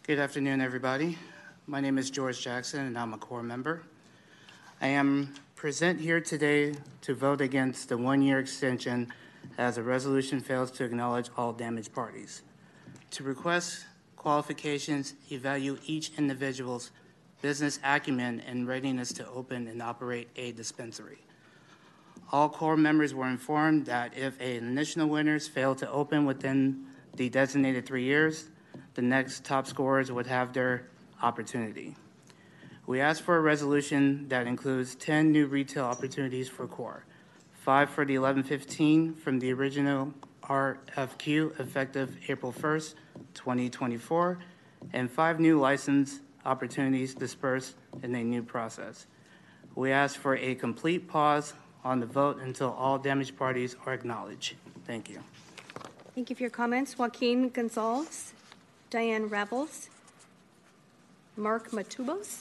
Good 0.04 0.20
afternoon, 0.20 0.62
everybody. 0.62 1.18
My 1.70 1.82
name 1.82 1.98
is 1.98 2.10
George 2.10 2.42
Jackson, 2.42 2.86
and 2.86 2.98
I'm 2.98 3.14
a 3.14 3.18
core 3.18 3.44
member. 3.44 3.84
I 4.80 4.88
am 4.88 5.34
present 5.54 6.00
here 6.00 6.22
today 6.22 6.76
to 7.02 7.14
vote 7.14 7.42
against 7.42 7.90
the 7.90 7.98
one-year 7.98 8.40
extension 8.40 9.12
as 9.58 9.76
the 9.76 9.84
resolution 9.84 10.40
fails 10.40 10.72
to 10.72 10.86
acknowledge 10.86 11.30
all 11.36 11.52
damaged 11.52 11.94
parties. 11.94 12.44
To 13.12 13.24
request 13.26 13.84
qualifications, 14.16 15.16
evaluate 15.30 15.82
each 15.86 16.18
individual's 16.18 16.92
business 17.42 17.82
acumen 17.84 18.40
and 18.48 18.66
readiness 18.66 19.12
to 19.16 19.28
open 19.28 19.68
and 19.68 19.82
operate 19.82 20.30
a 20.38 20.54
dispensary. 20.54 21.20
All 22.32 22.48
core 22.48 22.78
members 22.78 23.14
were 23.14 23.28
informed 23.28 23.88
that 23.88 24.18
if 24.18 24.40
initial 24.40 25.06
winners 25.08 25.50
fail 25.50 25.76
to 25.76 25.92
open 25.92 26.26
within 26.26 26.86
the 27.18 27.28
designated 27.28 27.86
three 27.86 28.06
years, 28.06 28.46
the 28.94 29.02
next 29.02 29.44
top 29.44 29.68
scorers 29.68 30.14
would 30.14 30.28
have 30.28 30.54
their 30.54 30.88
opportunity. 31.22 31.96
We 32.86 33.02
ask 33.02 33.24
for 33.24 33.38
a 33.38 33.42
resolution 33.42 34.28
that 34.30 34.48
includes 34.48 34.96
10 34.96 35.32
new 35.32 35.48
retail 35.48 35.86
opportunities 35.86 36.48
for 36.48 36.68
core, 36.68 37.04
five 37.52 37.90
for 37.90 38.06
the 38.06 38.18
1115 38.18 39.16
from 39.16 39.40
the 39.40 39.52
original 39.52 40.14
RFQ 40.44 41.60
effective 41.60 42.18
April 42.30 42.54
1st, 42.54 42.96
2024, 43.34 44.40
and 44.94 45.12
five 45.12 45.40
new 45.40 45.60
license 45.60 46.22
opportunities 46.46 47.14
dispersed 47.14 47.76
in 48.04 48.16
a 48.16 48.24
new 48.24 48.42
process. 48.42 49.08
We 49.76 49.92
ask 49.92 50.18
for 50.18 50.36
a 50.38 50.56
complete 50.56 51.08
pause 51.08 51.54
on 51.84 52.00
the 52.00 52.06
vote 52.06 52.40
until 52.40 52.72
all 52.72 52.98
damaged 52.98 53.38
parties 53.38 53.76
are 53.86 53.94
acknowledged. 53.94 54.56
Thank 54.86 55.10
you. 55.10 55.20
Thank 56.16 56.30
you 56.30 56.36
for 56.36 56.44
your 56.44 56.50
comments. 56.50 56.98
Joaquin 56.98 57.50
Gonzalez, 57.50 58.34
Diane 58.90 59.28
Ravels, 59.28 59.90
Mark 61.38 61.70
Matubos. 61.70 62.40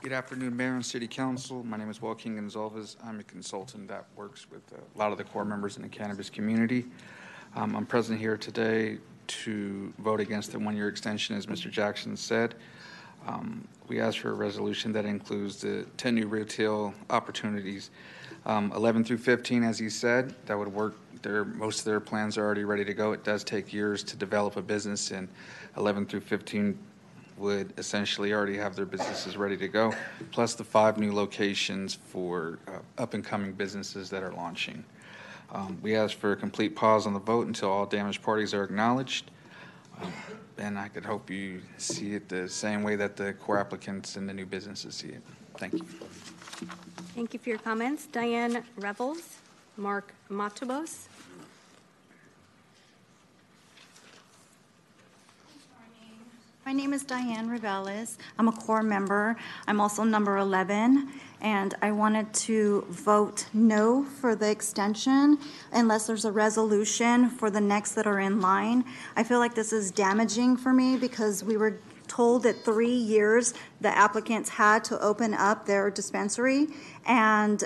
Good 0.00 0.12
afternoon, 0.12 0.56
Mayor 0.56 0.74
and 0.74 0.86
City 0.86 1.08
Council. 1.08 1.64
My 1.64 1.76
name 1.76 1.90
is 1.90 2.00
Joaquin 2.00 2.36
Gonzalez. 2.36 2.96
I'm 3.04 3.18
a 3.18 3.24
consultant 3.24 3.88
that 3.88 4.04
works 4.14 4.46
with 4.48 4.62
a 4.72 4.98
lot 4.98 5.10
of 5.10 5.18
the 5.18 5.24
core 5.24 5.44
members 5.44 5.76
in 5.76 5.82
the 5.82 5.88
cannabis 5.88 6.30
community. 6.30 6.86
Um, 7.56 7.74
I'm 7.74 7.84
present 7.84 8.20
here 8.20 8.36
today 8.36 8.98
to 9.26 9.92
vote 9.98 10.20
against 10.20 10.52
the 10.52 10.60
one-year 10.60 10.88
extension, 10.88 11.36
as 11.36 11.46
Mr. 11.46 11.68
Jackson 11.68 12.16
said. 12.16 12.54
Um, 13.26 13.66
We 13.88 14.00
asked 14.00 14.20
for 14.20 14.30
a 14.30 14.34
resolution 14.34 14.92
that 14.92 15.04
includes 15.04 15.62
the 15.62 15.84
10 15.96 16.14
new 16.14 16.28
retail 16.28 16.94
opportunities. 17.10 17.90
Um, 18.46 18.70
11 18.76 19.02
through 19.04 19.18
15, 19.18 19.64
as 19.64 19.78
he 19.78 19.90
said, 19.90 20.34
that 20.46 20.56
would 20.56 20.68
work. 20.68 20.94
Their, 21.22 21.44
most 21.44 21.80
of 21.80 21.84
their 21.84 22.00
plans 22.00 22.38
are 22.38 22.44
already 22.44 22.64
ready 22.64 22.84
to 22.84 22.94
go. 22.94 23.12
It 23.12 23.24
does 23.24 23.44
take 23.44 23.72
years 23.72 24.02
to 24.04 24.16
develop 24.16 24.56
a 24.56 24.62
business, 24.62 25.10
and 25.10 25.28
11 25.76 26.06
through 26.06 26.20
15 26.20 26.78
would 27.36 27.72
essentially 27.78 28.32
already 28.32 28.56
have 28.56 28.74
their 28.74 28.86
businesses 28.86 29.36
ready 29.36 29.56
to 29.56 29.68
go, 29.68 29.92
plus 30.32 30.54
the 30.54 30.64
five 30.64 30.98
new 30.98 31.12
locations 31.12 31.94
for 31.94 32.58
uh, 32.66 32.78
up-and-coming 33.00 33.52
businesses 33.52 34.10
that 34.10 34.22
are 34.22 34.32
launching. 34.32 34.84
Um, 35.52 35.78
We 35.82 35.96
ask 35.96 36.16
for 36.16 36.32
a 36.32 36.36
complete 36.36 36.74
pause 36.74 37.06
on 37.06 37.14
the 37.14 37.20
vote 37.20 37.46
until 37.46 37.70
all 37.70 37.86
damaged 37.86 38.22
parties 38.22 38.52
are 38.54 38.64
acknowledged. 38.64 39.30
Um, 40.00 40.12
And 40.58 40.76
I 40.76 40.88
could 40.88 41.04
hope 41.04 41.30
you 41.30 41.62
see 41.76 42.14
it 42.14 42.28
the 42.28 42.48
same 42.48 42.82
way 42.82 42.96
that 42.96 43.16
the 43.16 43.32
core 43.34 43.58
applicants 43.60 44.16
and 44.16 44.28
the 44.28 44.34
new 44.34 44.46
businesses 44.46 44.96
see 44.96 45.08
it. 45.08 45.22
Thank 45.56 45.74
you. 45.74 45.84
Thank 47.14 47.32
you 47.32 47.38
for 47.38 47.48
your 47.50 47.58
comments. 47.58 48.06
Diane 48.06 48.64
Revels, 48.76 49.38
Mark 49.76 50.12
Mabutas. 50.28 51.07
My 56.68 56.74
name 56.74 56.92
is 56.92 57.02
Diane 57.02 57.48
Reveles. 57.48 58.18
I'm 58.38 58.46
a 58.46 58.52
core 58.52 58.82
member. 58.82 59.38
I'm 59.66 59.80
also 59.80 60.04
number 60.04 60.36
11, 60.36 61.08
and 61.40 61.74
I 61.80 61.92
wanted 61.92 62.30
to 62.44 62.84
vote 62.90 63.46
no 63.54 64.04
for 64.04 64.36
the 64.36 64.50
extension 64.50 65.38
unless 65.72 66.06
there's 66.06 66.26
a 66.26 66.30
resolution 66.30 67.30
for 67.30 67.48
the 67.48 67.62
next 67.62 67.94
that 67.94 68.06
are 68.06 68.20
in 68.20 68.42
line. 68.42 68.84
I 69.16 69.22
feel 69.22 69.38
like 69.38 69.54
this 69.54 69.72
is 69.72 69.90
damaging 69.90 70.58
for 70.58 70.74
me 70.74 70.98
because 70.98 71.42
we 71.42 71.56
were 71.56 71.80
told 72.06 72.42
that 72.42 72.66
three 72.66 72.92
years 72.92 73.54
the 73.80 73.88
applicants 73.88 74.50
had 74.50 74.84
to 74.84 75.00
open 75.02 75.32
up 75.32 75.64
their 75.64 75.90
dispensary, 75.90 76.66
and 77.06 77.64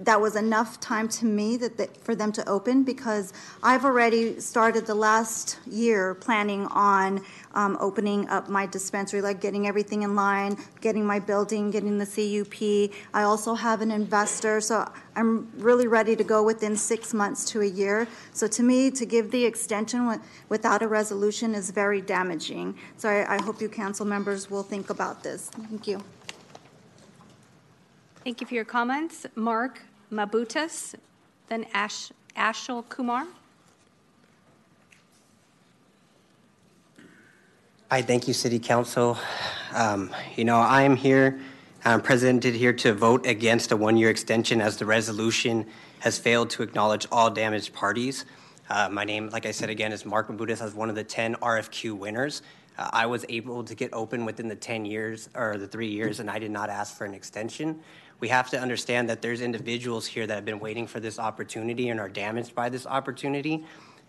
that 0.00 0.20
was 0.20 0.36
enough 0.36 0.80
time 0.80 1.08
to 1.08 1.26
me 1.26 1.56
that, 1.56 1.76
that 1.78 1.96
for 1.96 2.14
them 2.14 2.32
to 2.32 2.48
open 2.48 2.82
because 2.82 3.32
I've 3.62 3.84
already 3.84 4.40
started 4.40 4.86
the 4.86 4.94
last 4.94 5.58
year 5.66 6.14
planning 6.14 6.66
on 6.66 7.24
um, 7.56 7.76
opening 7.80 8.28
up 8.28 8.48
my 8.48 8.66
dispensary, 8.66 9.22
like 9.22 9.40
getting 9.40 9.66
everything 9.66 10.02
in 10.02 10.14
line, 10.14 10.56
getting 10.80 11.04
my 11.04 11.18
building, 11.18 11.70
getting 11.70 11.98
the 11.98 12.06
CUP. 12.06 12.94
I 13.14 13.22
also 13.22 13.54
have 13.54 13.80
an 13.80 13.90
investor, 13.90 14.60
so 14.60 14.88
I'm 15.16 15.50
really 15.56 15.88
ready 15.88 16.14
to 16.14 16.22
go 16.22 16.42
within 16.42 16.76
six 16.76 17.14
months 17.14 17.44
to 17.46 17.62
a 17.62 17.66
year. 17.66 18.06
So 18.34 18.46
to 18.46 18.62
me, 18.62 18.90
to 18.92 19.06
give 19.06 19.30
the 19.30 19.44
extension 19.44 20.00
wi- 20.00 20.22
without 20.50 20.82
a 20.82 20.88
resolution 20.88 21.54
is 21.54 21.70
very 21.70 22.02
damaging. 22.02 22.76
So 22.98 23.08
I, 23.08 23.36
I 23.36 23.42
hope 23.42 23.60
you 23.60 23.68
council 23.70 24.04
members 24.04 24.50
will 24.50 24.62
think 24.62 24.90
about 24.90 25.22
this. 25.22 25.48
Thank 25.48 25.88
you. 25.88 26.02
Thank 28.22 28.40
you 28.40 28.46
for 28.46 28.54
your 28.54 28.64
comments. 28.64 29.24
Mark 29.34 29.80
Mabutas, 30.12 30.94
then 31.48 31.64
Ash, 31.72 32.12
Ashil 32.36 32.86
Kumar. 32.88 33.26
Hi, 37.88 38.02
thank 38.02 38.26
you, 38.26 38.34
City 38.34 38.58
Council. 38.58 39.16
Um, 39.72 40.12
You 40.34 40.44
know, 40.44 40.56
I 40.56 40.82
am 40.82 40.96
here, 40.96 41.38
I'm 41.84 42.00
presented 42.00 42.52
here 42.52 42.72
to 42.72 42.92
vote 42.92 43.24
against 43.24 43.70
a 43.70 43.76
one-year 43.76 44.10
extension 44.10 44.60
as 44.60 44.76
the 44.76 44.84
resolution 44.84 45.64
has 46.00 46.18
failed 46.18 46.50
to 46.50 46.64
acknowledge 46.64 47.06
all 47.12 47.30
damaged 47.30 47.72
parties. 47.72 48.24
Uh, 48.68 48.88
My 48.90 49.04
name, 49.04 49.30
like 49.30 49.46
I 49.46 49.52
said 49.52 49.70
again, 49.70 49.92
is 49.92 50.04
Mark 50.04 50.26
Mabutas, 50.26 50.60
as 50.60 50.74
one 50.74 50.88
of 50.88 50.96
the 50.96 51.04
10 51.04 51.36
RFQ 51.36 51.96
winners. 51.96 52.42
Uh, 52.76 52.90
I 52.92 53.06
was 53.06 53.24
able 53.28 53.62
to 53.62 53.74
get 53.76 53.90
open 53.92 54.24
within 54.24 54.48
the 54.48 54.56
10 54.56 54.84
years, 54.84 55.28
or 55.36 55.56
the 55.56 55.68
three 55.68 55.86
years, 55.88 56.18
and 56.18 56.28
I 56.28 56.40
did 56.40 56.50
not 56.50 56.68
ask 56.68 56.96
for 56.96 57.04
an 57.04 57.14
extension. 57.14 57.78
We 58.18 58.26
have 58.26 58.50
to 58.50 58.58
understand 58.58 59.08
that 59.10 59.22
there's 59.22 59.42
individuals 59.42 60.08
here 60.08 60.26
that 60.26 60.34
have 60.34 60.44
been 60.44 60.58
waiting 60.58 60.88
for 60.88 60.98
this 60.98 61.20
opportunity 61.20 61.90
and 61.90 62.00
are 62.00 62.08
damaged 62.08 62.52
by 62.52 62.68
this 62.68 62.84
opportunity. 62.84 63.64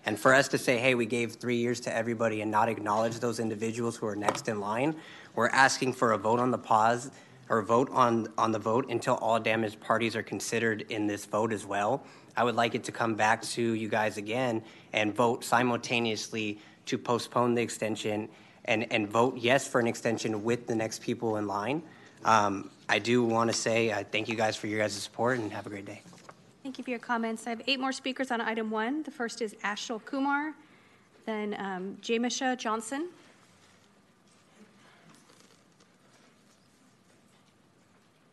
And 0.07 0.17
for 0.17 0.33
us 0.33 0.47
to 0.47 0.57
say, 0.57 0.77
hey, 0.77 0.95
we 0.95 1.05
gave 1.05 1.33
three 1.33 1.57
years 1.57 1.81
to 1.81 1.93
everybody 1.93 2.39
and 2.39 2.49
not 2.49 2.69
acknowledge 2.69 3.19
those 3.19 3.41
individuals 3.41 3.97
who 3.97 4.07
are 4.07 4.15
next 4.15 4.47
in 4.47 4.61
line, 4.61 4.95
we're 5.35 5.49
asking 5.49 5.93
for 5.93 6.13
a 6.13 6.17
vote 6.17 6.39
on 6.39 6.49
the 6.49 6.57
pause 6.57 7.11
or 7.49 7.61
vote 7.61 7.89
on, 7.91 8.29
on 8.37 8.53
the 8.53 8.57
vote 8.57 8.89
until 8.89 9.15
all 9.15 9.37
damaged 9.37 9.81
parties 9.81 10.15
are 10.15 10.23
considered 10.23 10.85
in 10.87 11.07
this 11.07 11.25
vote 11.25 11.51
as 11.51 11.65
well. 11.65 12.05
I 12.37 12.45
would 12.45 12.55
like 12.55 12.73
it 12.73 12.85
to 12.85 12.91
come 12.93 13.15
back 13.15 13.41
to 13.41 13.61
you 13.61 13.89
guys 13.89 14.15
again 14.15 14.63
and 14.93 15.13
vote 15.13 15.43
simultaneously 15.43 16.59
to 16.85 16.97
postpone 16.97 17.55
the 17.55 17.61
extension 17.61 18.29
and, 18.63 18.89
and 18.93 19.09
vote 19.09 19.35
yes 19.35 19.67
for 19.67 19.81
an 19.81 19.87
extension 19.87 20.41
with 20.41 20.67
the 20.67 20.75
next 20.75 21.01
people 21.01 21.35
in 21.35 21.47
line. 21.47 21.83
Um, 22.23 22.69
I 22.87 22.99
do 22.99 23.25
want 23.25 23.49
to 23.49 23.53
say, 23.53 23.91
uh, 23.91 24.05
thank 24.09 24.29
you 24.29 24.35
guys 24.35 24.55
for 24.55 24.67
your 24.67 24.79
guys' 24.79 24.93
support 24.93 25.37
and 25.37 25.51
have 25.51 25.65
a 25.65 25.69
great 25.69 25.85
day. 25.85 26.01
Thank 26.67 26.79
you 26.79 26.83
for 26.83 26.89
your 26.89 26.99
comments. 26.99 27.47
I 27.47 27.51
have 27.51 27.61
eight 27.65 27.79
more 27.79 27.93
speakers 27.93 28.29
on 28.29 28.41
item 28.41 28.69
one. 28.69 29.01
The 29.03 29.09
first 29.09 29.41
is 29.41 29.53
Ashil 29.63 30.03
Kumar, 30.03 30.53
then 31.25 31.55
um, 31.57 31.97
Jamisha 32.01 32.57
Johnson. 32.57 33.07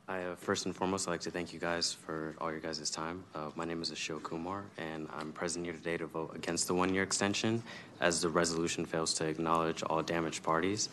I, 0.08 0.22
uh, 0.22 0.34
first 0.34 0.66
and 0.66 0.74
foremost, 0.74 1.06
I'd 1.06 1.12
like 1.12 1.20
to 1.20 1.30
thank 1.30 1.52
you 1.52 1.60
guys 1.60 1.92
for 1.92 2.34
all 2.40 2.50
your 2.50 2.58
guys' 2.58 2.90
time. 2.90 3.22
Uh, 3.36 3.50
my 3.54 3.64
name 3.64 3.80
is 3.80 3.92
Ashil 3.92 4.20
Kumar, 4.20 4.64
and 4.78 5.06
I'm 5.16 5.30
present 5.30 5.64
here 5.64 5.72
today 5.72 5.96
to 5.98 6.06
vote 6.06 6.34
against 6.34 6.66
the 6.66 6.74
one-year 6.74 7.04
extension 7.04 7.62
as 8.00 8.20
the 8.20 8.28
resolution 8.28 8.84
fails 8.84 9.14
to 9.14 9.26
acknowledge 9.26 9.84
all 9.84 10.02
damaged 10.02 10.42
parties. 10.42 10.88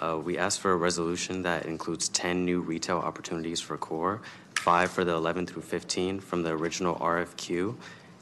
Uh, 0.00 0.18
we 0.22 0.36
asked 0.36 0.60
for 0.60 0.72
a 0.72 0.76
resolution 0.76 1.42
that 1.42 1.66
includes 1.66 2.08
10 2.10 2.44
new 2.44 2.60
retail 2.60 2.98
opportunities 2.98 3.60
for 3.60 3.76
core, 3.78 4.20
five 4.58 4.90
for 4.90 5.04
the 5.04 5.12
11 5.12 5.46
through 5.46 5.62
15 5.62 6.20
from 6.20 6.42
the 6.42 6.50
original 6.50 6.96
RFQ, 6.96 7.76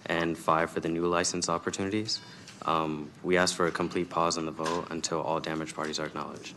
and 0.07 0.37
five 0.37 0.71
for 0.71 0.81
the 0.81 0.89
new 0.89 1.07
license 1.07 1.49
opportunities. 1.49 2.21
Um, 2.63 3.11
we 3.23 3.37
ask 3.37 3.55
for 3.55 3.67
a 3.67 3.71
complete 3.71 4.09
pause 4.09 4.39
on 4.39 4.47
the 4.47 4.53
vote 4.53 4.89
until 4.91 5.21
all 5.21 5.41
damaged 5.41 5.75
parties 5.75 5.99
are 5.99 6.07
acknowledged. 6.07 6.55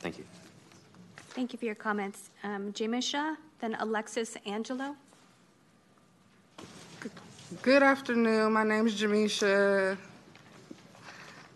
Thank 0.00 0.18
you. 0.18 0.24
Thank 1.16 1.52
you 1.52 1.58
for 1.58 1.66
your 1.66 1.74
comments. 1.74 2.30
Um, 2.42 2.72
Jamisha, 2.72 3.36
then 3.60 3.76
Alexis 3.80 4.36
Angelo. 4.46 4.96
Good 7.62 7.82
afternoon. 7.82 8.52
My 8.52 8.64
name 8.64 8.86
is 8.86 9.00
Jamisha. 9.00 9.96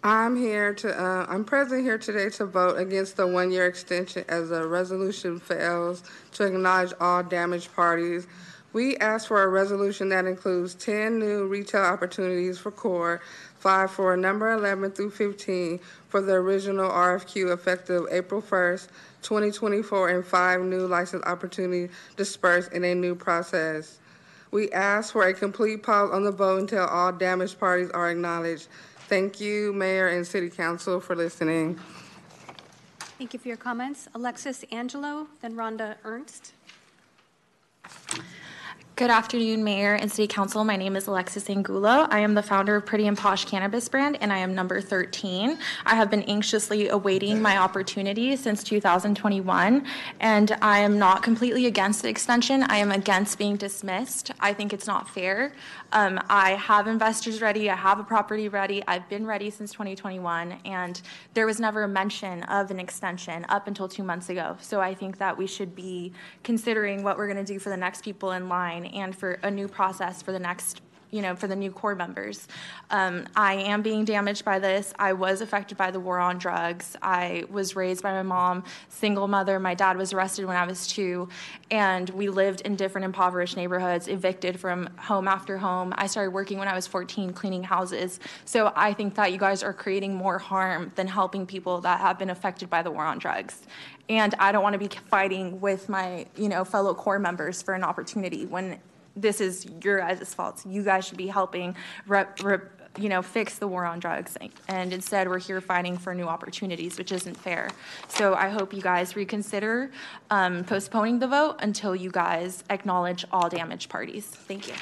I'm 0.05 0.35
here 0.35 0.75
to, 0.75 1.01
uh, 1.01 1.27
I'm 1.29 1.45
present 1.45 1.83
here 1.83 1.97
today 1.97 2.29
to 2.31 2.45
vote 2.45 2.77
against 2.77 3.17
the 3.17 3.25
one-year 3.25 3.67
extension 3.67 4.25
as 4.29 4.49
the 4.49 4.67
resolution 4.67 5.39
fails 5.39 6.03
to 6.33 6.45
acknowledge 6.45 6.93
all 7.01 7.23
damaged 7.23 7.73
parties. 7.77 8.27
We 8.73 8.97
ask 8.97 9.29
for 9.29 9.41
a 9.41 9.47
resolution 9.47 10.09
that 10.09 10.25
includes 10.25 10.75
10 10.75 11.21
new 11.21 11.47
retail 11.47 11.83
opportunities 11.83 12.59
for 12.59 12.73
core, 12.73 13.21
five 13.61 13.93
for 13.93 14.17
number 14.17 14.51
11 14.53 14.91
through 14.91 15.13
15 15.13 15.79
for 16.09 16.21
the 16.21 16.33
original 16.33 16.91
RFQ 16.91 17.53
effective 17.53 18.07
April 18.11 18.43
1st, 18.43 18.89
2024, 19.23 20.09
and 20.09 20.27
five 20.27 20.63
new 20.63 20.85
license 20.85 21.23
opportunities 21.27 21.91
dispersed 22.17 22.73
in 22.73 22.83
a 22.83 22.93
new 22.93 23.15
process. 23.15 24.01
We 24.53 24.71
ask 24.73 25.15
for 25.15 25.27
a 25.27 25.33
complete 25.33 25.83
pause 25.83 26.11
on 26.11 26.25
the 26.25 26.31
vote 26.31 26.61
until 26.61 26.85
all 26.85 27.11
damaged 27.11 27.59
parties 27.59 27.91
are 27.91 28.11
acknowledged. 28.11 28.69
Thank 29.12 29.42
you, 29.42 29.75
Mayor 29.75 30.09
and 30.09 30.26
City 30.26 30.49
Council, 30.49 30.99
for 30.99 31.14
listening. 31.14 31.78
Thank 33.19 33.35
you 33.35 33.38
for 33.38 33.47
your 33.47 33.59
comments. 33.59 34.09
Alexis 34.14 34.64
Angelo, 34.73 35.26
then 35.42 35.52
Rhonda 35.52 35.97
Ernst. 36.02 36.54
Good 39.03 39.11
afternoon, 39.11 39.65
Mayor 39.65 39.95
and 39.95 40.09
City 40.13 40.29
Council. 40.29 40.63
My 40.63 40.77
name 40.77 40.95
is 40.95 41.09
Alexis 41.09 41.51
Angulo. 41.51 42.07
I 42.09 42.21
am 42.21 42.35
the 42.35 42.43
founder 42.43 42.77
of 42.77 42.87
Pretty 42.87 43.09
and 43.09 43.19
Posh 43.19 43.45
Cannabis 43.47 43.89
brand, 43.89 44.17
and 44.21 44.33
I 44.33 44.39
am 44.39 44.55
number 44.55 44.81
13. 44.81 45.59
I 45.85 45.97
have 45.97 46.09
been 46.09 46.23
anxiously 46.23 46.89
awaiting 46.89 47.43
my 47.43 47.57
opportunity 47.59 48.37
since 48.37 48.63
2021, 48.63 49.85
and 50.21 50.57
I 50.63 50.79
am 50.79 51.01
not 51.01 51.25
completely 51.25 51.67
against 51.67 52.03
the 52.03 52.11
extension. 52.11 52.63
I 52.63 52.77
am 52.77 52.93
against 52.93 53.39
being 53.39 53.57
dismissed. 53.57 54.31
I 54.39 54.53
think 54.53 54.73
it's 54.73 54.87
not 54.87 55.11
fair. 55.11 55.53
Um, 55.91 56.21
I 56.31 56.53
have 56.53 56.87
investors 56.87 57.43
ready. 57.43 57.69
I 57.69 57.75
have 57.75 57.99
a 57.99 58.05
property 58.05 58.49
ready. 58.49 58.85
I've 58.87 59.09
been 59.09 59.27
ready 59.27 59.51
since 59.51 59.73
2021, 59.73 60.61
and 60.65 61.03
there 61.35 61.47
was 61.47 61.59
never 61.59 61.83
a 61.83 61.89
mention 61.89 62.45
of 62.45 62.71
an 62.71 62.79
extension 62.79 63.47
up 63.49 63.67
until 63.67 63.89
two 63.89 64.05
months 64.05 64.29
ago. 64.29 64.57
So 64.61 64.81
I 64.81 64.95
think 64.95 65.19
that 65.19 65.37
we 65.37 65.49
should 65.49 65.75
be 65.75 66.13
considering 66.45 67.03
what 67.03 67.19
we're 67.19 67.27
going 67.27 67.45
to 67.45 67.53
do 67.53 67.59
for 67.59 67.71
the 67.71 67.77
next 67.77 68.05
people 68.05 68.31
in 68.31 68.49
line 68.49 68.92
and 68.93 69.17
for 69.17 69.33
a 69.43 69.51
new 69.51 69.69
process 69.69 70.23
for 70.23 70.33
the 70.33 70.39
next 70.39 70.81
you 71.12 71.23
know, 71.23 71.37
for 71.37 71.47
the 71.47 71.54
new 71.54 71.71
core 71.71 71.95
members. 71.95 72.49
Um, 72.90 73.26
I 73.37 73.54
am 73.54 73.83
being 73.83 74.04
damaged 74.04 74.45
by 74.45 74.59
this. 74.59 74.92
I 74.99 75.12
was 75.12 75.42
affected 75.42 75.76
by 75.78 75.90
the 75.90 76.00
war 76.00 76.19
on 76.19 76.38
drugs. 76.38 76.97
I 77.02 77.45
was 77.50 77.76
raised 77.76 78.02
by 78.02 78.12
my 78.12 78.23
mom, 78.23 78.64
single 78.88 79.28
mother. 79.28 79.61
My 79.61 79.75
dad 79.75 79.97
was 79.97 80.12
arrested 80.12 80.47
when 80.47 80.57
I 80.57 80.66
was 80.66 80.87
two, 80.87 81.28
and 81.71 82.09
we 82.11 82.31
lived 82.31 82.62
in 82.62 82.76
different 82.76 83.04
impoverished 83.04 83.57
neighborhoods, 83.57 84.09
evicted 84.09 84.59
from 84.59 84.88
home 84.99 85.28
after 85.28 85.59
home. 85.59 85.92
I 85.97 86.07
started 86.07 86.31
working 86.31 86.59
when 86.59 86.66
I 86.66 86.75
was 86.75 86.87
14, 86.87 87.35
cleaning 87.35 87.62
houses. 87.62 88.19
So 88.47 88.73
I 88.75 88.95
think 88.95 89.14
that 89.16 89.33
you 89.33 89.38
guys 89.38 89.62
are 89.62 89.75
creating 89.75 90.14
more 90.14 90.38
harm 90.38 90.92
than 90.97 91.07
helping 91.07 91.47
people 91.47 91.83
that 91.83 92.00
have 92.00 92.19
been 92.19 92.31
affected 92.31 92.71
by 92.71 92.83
the 92.83 92.90
war 92.90 93.04
on 93.04 93.19
drugs. 93.19 93.61
And 94.09 94.35
I 94.38 94.50
don't 94.50 94.62
want 94.62 94.73
to 94.73 94.78
be 94.78 94.88
fighting 95.11 95.61
with 95.61 95.90
my, 95.90 96.26
you 96.37 96.49
know, 96.49 96.64
fellow 96.64 96.95
core 96.95 97.19
members 97.19 97.61
for 97.61 97.75
an 97.75 97.85
opportunity 97.85 98.47
when 98.47 98.81
this 99.16 99.40
is 99.40 99.66
your 99.83 99.99
guys' 99.99 100.35
fault. 100.35 100.64
You 100.66 100.83
guys 100.83 101.07
should 101.07 101.19
be 101.19 101.26
helping 101.26 101.76
rep, 102.07 102.42
rep, 102.42 102.71
you 102.99 103.09
know, 103.09 103.23
fix 103.23 103.59
the 103.59 103.69
war 103.69 103.85
on 103.85 103.99
drugs. 103.99 104.37
And 104.69 104.92
instead, 104.92 105.28
we're 105.28 105.38
here 105.38 105.61
fighting 105.61 105.97
for 105.97 106.14
new 106.14 106.26
opportunities, 106.26 106.99
which 106.99 107.12
isn't 107.12 107.37
fair. 107.37 107.71
So 108.09 108.35
I 108.35 108.49
hope 108.49 108.73
you 108.73 108.83
guys 108.83 109.16
reconsider 109.16 109.90
um, 110.31 110.64
postponing 110.64 111.19
the 111.19 111.28
vote 111.28 111.57
until 111.61 111.97
you 111.97 112.11
guys 112.11 112.64
acknowledge 112.71 113.25
all 113.33 113.49
damaged 113.49 113.88
parties. 113.88 114.26
Thank 114.26 114.69
you. 114.69 114.75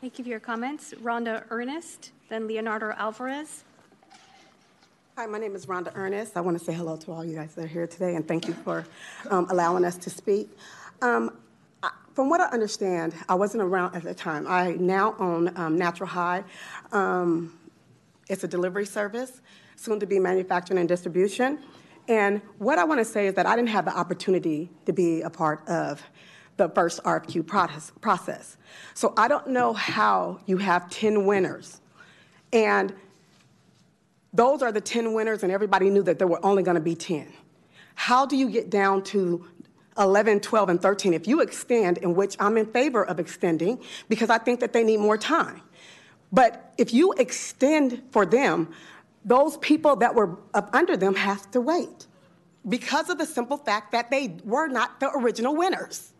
Thank 0.00 0.18
you 0.18 0.24
for 0.24 0.30
your 0.30 0.40
comments. 0.40 0.94
Rhonda 1.02 1.44
Ernest, 1.50 2.10
then 2.28 2.48
Leonardo 2.48 2.92
Alvarez. 2.96 3.64
Hi, 5.16 5.26
my 5.26 5.38
name 5.38 5.54
is 5.54 5.66
Rhonda 5.66 5.92
Ernest. 5.94 6.36
I 6.36 6.40
want 6.40 6.58
to 6.58 6.64
say 6.64 6.72
hello 6.72 6.96
to 6.96 7.12
all 7.12 7.24
you 7.24 7.36
guys 7.36 7.54
that 7.54 7.66
are 7.66 7.68
here 7.68 7.86
today, 7.86 8.16
and 8.16 8.26
thank 8.26 8.48
you 8.48 8.54
for 8.54 8.86
um, 9.30 9.46
allowing 9.50 9.84
us 9.84 9.96
to 9.98 10.10
speak. 10.10 10.50
Um, 11.02 11.36
from 12.14 12.28
what 12.28 12.40
I 12.40 12.46
understand, 12.46 13.14
I 13.28 13.34
wasn't 13.34 13.62
around 13.62 13.94
at 13.94 14.02
the 14.02 14.14
time. 14.14 14.46
I 14.46 14.72
now 14.72 15.14
own 15.18 15.56
um, 15.56 15.76
Natural 15.76 16.08
High. 16.08 16.44
Um, 16.92 17.58
it's 18.28 18.44
a 18.44 18.48
delivery 18.48 18.86
service, 18.86 19.40
soon 19.76 19.98
to 20.00 20.06
be 20.06 20.18
manufacturing 20.18 20.78
and 20.78 20.88
distribution. 20.88 21.58
And 22.08 22.42
what 22.58 22.78
I 22.78 22.84
want 22.84 23.00
to 23.00 23.04
say 23.04 23.26
is 23.26 23.34
that 23.34 23.46
I 23.46 23.56
didn't 23.56 23.70
have 23.70 23.84
the 23.84 23.96
opportunity 23.96 24.70
to 24.86 24.92
be 24.92 25.22
a 25.22 25.30
part 25.30 25.66
of 25.68 26.02
the 26.56 26.68
first 26.68 27.02
RFQ 27.04 27.46
process. 28.00 28.56
So 28.94 29.14
I 29.16 29.28
don't 29.28 29.48
know 29.48 29.72
how 29.72 30.40
you 30.46 30.58
have 30.58 30.90
10 30.90 31.24
winners. 31.26 31.80
And 32.52 32.94
those 34.32 34.62
are 34.62 34.72
the 34.72 34.80
10 34.80 35.14
winners, 35.14 35.42
and 35.42 35.52
everybody 35.52 35.90
knew 35.90 36.02
that 36.02 36.18
there 36.18 36.28
were 36.28 36.44
only 36.44 36.62
going 36.62 36.74
to 36.74 36.80
be 36.80 36.94
10. 36.94 37.32
How 37.94 38.26
do 38.26 38.36
you 38.36 38.48
get 38.48 38.70
down 38.70 39.02
to 39.04 39.46
11, 39.98 40.40
12, 40.40 40.68
and 40.68 40.80
13, 40.80 41.14
if 41.14 41.28
you 41.28 41.40
extend, 41.40 41.98
in 41.98 42.14
which 42.14 42.36
I'm 42.40 42.56
in 42.56 42.66
favor 42.66 43.04
of 43.04 43.20
extending 43.20 43.80
because 44.08 44.30
I 44.30 44.38
think 44.38 44.60
that 44.60 44.72
they 44.72 44.84
need 44.84 44.98
more 44.98 45.18
time. 45.18 45.62
But 46.32 46.72
if 46.78 46.94
you 46.94 47.12
extend 47.12 48.02
for 48.10 48.24
them, 48.24 48.72
those 49.24 49.56
people 49.58 49.96
that 49.96 50.14
were 50.14 50.38
up 50.54 50.70
under 50.72 50.96
them 50.96 51.14
have 51.14 51.50
to 51.52 51.60
wait 51.60 52.06
because 52.68 53.10
of 53.10 53.18
the 53.18 53.26
simple 53.26 53.56
fact 53.56 53.92
that 53.92 54.10
they 54.10 54.36
were 54.44 54.68
not 54.68 54.98
the 55.00 55.10
original 55.10 55.54
winners. 55.54 56.12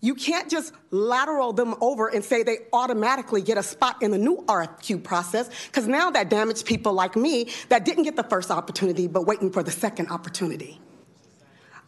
You 0.00 0.14
can't 0.14 0.48
just 0.48 0.72
lateral 0.90 1.52
them 1.52 1.74
over 1.80 2.06
and 2.06 2.24
say 2.24 2.44
they 2.44 2.58
automatically 2.72 3.42
get 3.42 3.58
a 3.58 3.62
spot 3.64 4.00
in 4.00 4.12
the 4.12 4.18
new 4.18 4.44
RFQ 4.46 5.02
process, 5.02 5.50
because 5.66 5.88
now 5.88 6.10
that 6.10 6.28
damaged 6.28 6.66
people 6.66 6.92
like 6.92 7.16
me 7.16 7.50
that 7.68 7.84
didn't 7.84 8.04
get 8.04 8.14
the 8.14 8.22
first 8.22 8.50
opportunity 8.50 9.08
but 9.08 9.26
waiting 9.26 9.50
for 9.50 9.64
the 9.64 9.72
second 9.72 10.08
opportunity. 10.10 10.80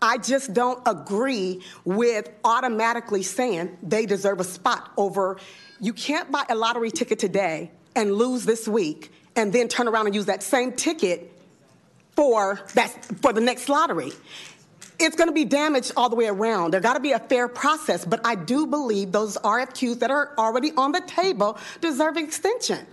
I 0.02 0.18
just 0.18 0.54
don't 0.54 0.82
agree 0.86 1.62
with 1.84 2.30
automatically 2.44 3.22
saying 3.22 3.76
they 3.82 4.06
deserve 4.06 4.40
a 4.40 4.44
spot 4.44 4.92
over. 4.96 5.38
You 5.80 5.92
can't 5.92 6.30
buy 6.30 6.44
a 6.48 6.54
lottery 6.54 6.90
ticket 6.90 7.18
today 7.18 7.70
and 7.94 8.14
lose 8.14 8.44
this 8.44 8.66
week 8.66 9.12
and 9.36 9.52
then 9.52 9.68
turn 9.68 9.88
around 9.88 10.06
and 10.06 10.14
use 10.14 10.26
that 10.26 10.42
same 10.42 10.72
ticket 10.72 11.30
for 12.16 12.60
that 12.74 12.90
for 13.20 13.32
the 13.32 13.40
next 13.40 13.68
lottery. 13.68 14.12
It's 14.98 15.16
going 15.16 15.28
to 15.28 15.34
be 15.34 15.46
damaged 15.46 15.92
all 15.96 16.08
the 16.08 16.16
way 16.16 16.26
around. 16.26 16.72
There 16.72 16.80
got 16.80 16.94
to 16.94 17.00
be 17.00 17.12
a 17.12 17.18
fair 17.18 17.48
process, 17.48 18.04
but 18.04 18.20
I 18.24 18.34
do 18.34 18.66
believe 18.66 19.12
those 19.12 19.36
RFQs 19.38 19.98
that 20.00 20.10
are 20.10 20.34
already 20.36 20.72
on 20.76 20.92
the 20.92 21.00
table 21.00 21.58
deserve 21.80 22.16
extension. 22.16 22.86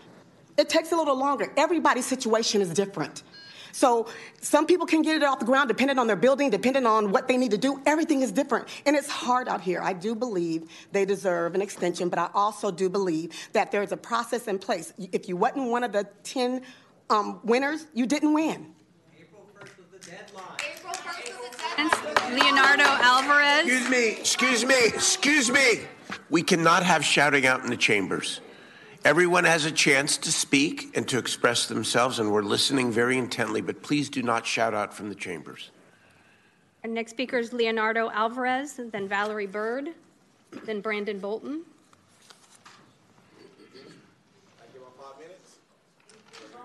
It 0.58 0.70
takes 0.70 0.92
a 0.92 0.96
little 0.96 1.18
longer. 1.18 1.52
Everybody's 1.58 2.06
situation 2.06 2.62
is 2.62 2.74
different. 2.74 3.24
So 3.72 4.08
some 4.42 4.66
people 4.66 4.86
can 4.86 5.02
get 5.02 5.16
it 5.16 5.24
off 5.24 5.40
the 5.40 5.46
ground 5.46 5.68
depending 5.68 6.00
on 6.00 6.08
their 6.08 6.16
building, 6.16 6.50
depending 6.50 6.86
on 6.86 7.12
what 7.12 7.28
they 7.28 7.38
need 7.38 7.52
to 7.52 7.58
do. 7.58 7.82
Everything 7.86 8.22
is 8.22 8.32
different. 8.32 8.68
And 8.86 8.96
it's 8.96 9.10
hard 9.10 9.48
out 9.48 9.62
here. 9.62 9.82
I 9.82 9.94
do 9.94 10.16
believe 10.16 10.70
they 10.92 11.06
deserve 11.06 11.56
an 11.56 11.62
extension, 11.62 12.10
but 12.10 12.20
I 12.20 12.30
also 12.34 12.72
do 12.72 12.90
believe 12.90 13.32
that 13.54 13.72
there's 13.72 13.92
a 13.92 13.98
process 13.98 14.48
in 14.48 14.60
place. 14.60 14.94
If 15.12 15.28
you 15.28 15.38
wasn't 15.38 15.70
one 15.70 15.84
of 15.84 15.92
the 15.92 16.08
10 16.24 16.62
um, 17.10 17.40
winners, 17.44 17.88
you 17.94 18.06
didn't 18.06 18.34
win. 18.34 18.74
April 19.20 19.48
1st 19.60 19.78
was 19.78 19.88
the 19.92 20.12
deadline. 20.12 20.46
April 20.76 20.94
1st 20.94 21.42
was 21.42 21.52
the 21.52 22.14
deadline. 22.14 22.40
Leonardo 22.40 22.84
Alvarez. 22.84 23.66
Excuse 23.66 23.90
me, 23.90 24.08
excuse 24.10 24.66
me, 24.66 24.88
excuse 24.88 25.52
me. 25.52 25.82
We 26.30 26.42
cannot 26.44 26.84
have 26.84 27.04
shouting 27.06 27.46
out 27.46 27.64
in 27.64 27.70
the 27.70 27.78
chambers. 27.78 28.42
Everyone 29.08 29.46
has 29.46 29.64
a 29.64 29.72
chance 29.72 30.18
to 30.18 30.34
speak 30.34 30.98
and 30.98 31.08
to 31.08 31.18
express 31.18 31.68
themselves, 31.68 32.20
and 32.20 32.30
we're 32.30 32.42
listening 32.42 32.92
very 32.92 33.18
intently, 33.18 33.62
but 33.62 33.82
please 33.82 34.10
do 34.10 34.22
not 34.22 34.46
shout 34.46 34.74
out 34.74 34.94
from 34.94 35.08
the 35.08 35.16
chambers. 35.16 35.72
Our 36.84 36.90
next 36.90 37.12
speaker 37.12 37.38
is 37.38 37.54
Leonardo 37.54 38.10
Alvarez, 38.10 38.82
then 38.92 39.08
Valerie 39.08 39.48
Bird, 39.48 39.92
then 40.66 40.82
Brandon 40.82 41.20
Bolton. 41.20 41.64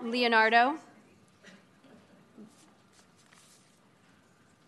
Leonardo. 0.03 0.77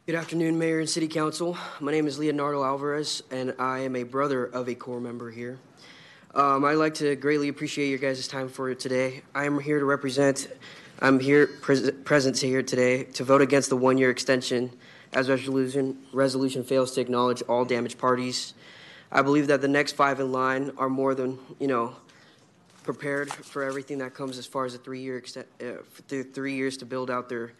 Good 0.05 0.15
afternoon, 0.15 0.57
Mayor 0.57 0.79
and 0.79 0.89
City 0.89 1.09
Council. 1.09 1.57
My 1.81 1.91
name 1.91 2.07
is 2.07 2.17
Leonardo 2.17 2.63
Alvarez, 2.63 3.21
and 3.31 3.53
I 3.59 3.79
am 3.79 3.97
a 3.97 4.03
brother 4.03 4.45
of 4.45 4.69
a 4.69 4.75
core 4.75 5.01
member 5.01 5.29
here. 5.29 5.59
Um, 6.35 6.65
I'd 6.65 6.73
like 6.73 6.95
to 6.95 7.15
greatly 7.15 7.47
appreciate 7.47 7.87
your 7.87 7.97
guys' 7.97 8.27
time 8.27 8.49
for 8.49 8.75
today. 8.75 9.21
I 9.33 9.45
am 9.45 9.57
here 9.57 9.79
to 9.79 9.85
represent, 9.85 10.49
I'm 10.99 11.21
here 11.21 11.47
pres- 11.47 11.91
present 12.03 12.37
here 12.37 12.61
today 12.61 13.05
to 13.05 13.23
vote 13.23 13.41
against 13.41 13.69
the 13.69 13.77
one 13.77 13.97
year 13.97 14.09
extension 14.09 14.69
as 15.13 15.29
resolution, 15.29 15.97
resolution 16.11 16.65
fails 16.65 16.91
to 16.95 17.01
acknowledge 17.01 17.41
all 17.43 17.63
damaged 17.63 17.97
parties. 17.97 18.53
I 19.13 19.21
believe 19.21 19.47
that 19.47 19.61
the 19.61 19.69
next 19.69 19.93
five 19.93 20.19
in 20.19 20.33
line 20.33 20.73
are 20.77 20.89
more 20.89 21.15
than, 21.15 21.39
you 21.57 21.67
know, 21.67 21.95
prepared 22.83 23.31
for 23.31 23.63
everything 23.63 23.99
that 23.99 24.13
comes 24.13 24.37
as 24.37 24.45
far 24.45 24.65
as 24.65 24.75
a 24.75 24.77
three 24.77 24.99
year 24.99 25.17
extent, 25.17 25.47
uh, 25.61 25.81
three 26.33 26.55
years 26.55 26.75
to 26.77 26.85
build 26.85 27.09
out 27.09 27.29
their 27.29 27.53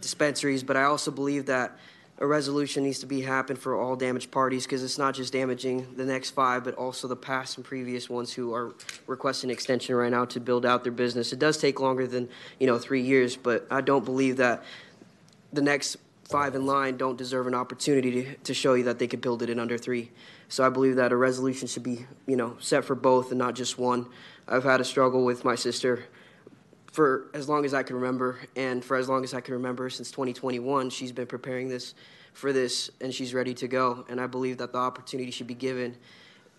dispensaries. 0.00 0.62
But 0.62 0.78
I 0.78 0.84
also 0.84 1.10
believe 1.10 1.44
that 1.46 1.76
a 2.20 2.26
resolution 2.26 2.82
needs 2.82 2.98
to 2.98 3.06
be 3.06 3.22
happen 3.22 3.54
for 3.54 3.80
all 3.80 3.94
damaged 3.94 4.30
parties 4.30 4.64
because 4.64 4.82
it's 4.82 4.98
not 4.98 5.14
just 5.14 5.32
damaging 5.32 5.94
the 5.96 6.04
next 6.04 6.30
five, 6.30 6.64
but 6.64 6.74
also 6.74 7.06
the 7.06 7.16
past 7.16 7.56
and 7.56 7.64
previous 7.64 8.10
ones 8.10 8.32
who 8.32 8.52
are 8.52 8.74
requesting 9.06 9.50
extension 9.50 9.94
right 9.94 10.10
now 10.10 10.24
to 10.24 10.40
build 10.40 10.66
out 10.66 10.82
their 10.82 10.92
business. 10.92 11.32
It 11.32 11.38
does 11.38 11.58
take 11.58 11.78
longer 11.78 12.06
than 12.06 12.28
you 12.58 12.66
know 12.66 12.78
three 12.78 13.02
years, 13.02 13.36
but 13.36 13.66
I 13.70 13.82
don't 13.82 14.04
believe 14.04 14.38
that 14.38 14.64
the 15.52 15.62
next 15.62 15.96
five 16.24 16.54
in 16.56 16.66
line 16.66 16.96
don't 16.96 17.16
deserve 17.16 17.46
an 17.46 17.54
opportunity 17.54 18.22
to, 18.22 18.34
to 18.34 18.52
show 18.52 18.74
you 18.74 18.84
that 18.84 18.98
they 18.98 19.06
could 19.06 19.20
build 19.20 19.42
it 19.42 19.48
in 19.48 19.58
under 19.60 19.78
three. 19.78 20.10
So 20.48 20.66
I 20.66 20.68
believe 20.70 20.96
that 20.96 21.12
a 21.12 21.16
resolution 21.16 21.68
should 21.68 21.84
be 21.84 22.06
you 22.26 22.36
know 22.36 22.56
set 22.58 22.84
for 22.84 22.96
both 22.96 23.30
and 23.30 23.38
not 23.38 23.54
just 23.54 23.78
one. 23.78 24.06
I've 24.48 24.64
had 24.64 24.80
a 24.80 24.84
struggle 24.84 25.24
with 25.24 25.44
my 25.44 25.54
sister 25.54 26.04
for 26.92 27.30
as 27.34 27.48
long 27.48 27.64
as 27.64 27.74
I 27.74 27.82
can 27.82 27.96
remember, 27.96 28.38
and 28.56 28.84
for 28.84 28.96
as 28.96 29.08
long 29.08 29.24
as 29.24 29.34
I 29.34 29.40
can 29.40 29.54
remember 29.54 29.90
since 29.90 30.10
2021, 30.10 30.90
she's 30.90 31.12
been 31.12 31.26
preparing 31.26 31.68
this 31.68 31.94
for 32.32 32.52
this, 32.52 32.90
and 33.00 33.12
she's 33.12 33.34
ready 33.34 33.54
to 33.54 33.68
go. 33.68 34.04
And 34.08 34.20
I 34.20 34.26
believe 34.26 34.58
that 34.58 34.72
the 34.72 34.78
opportunity 34.78 35.30
should 35.30 35.46
be 35.46 35.54
given 35.54 35.96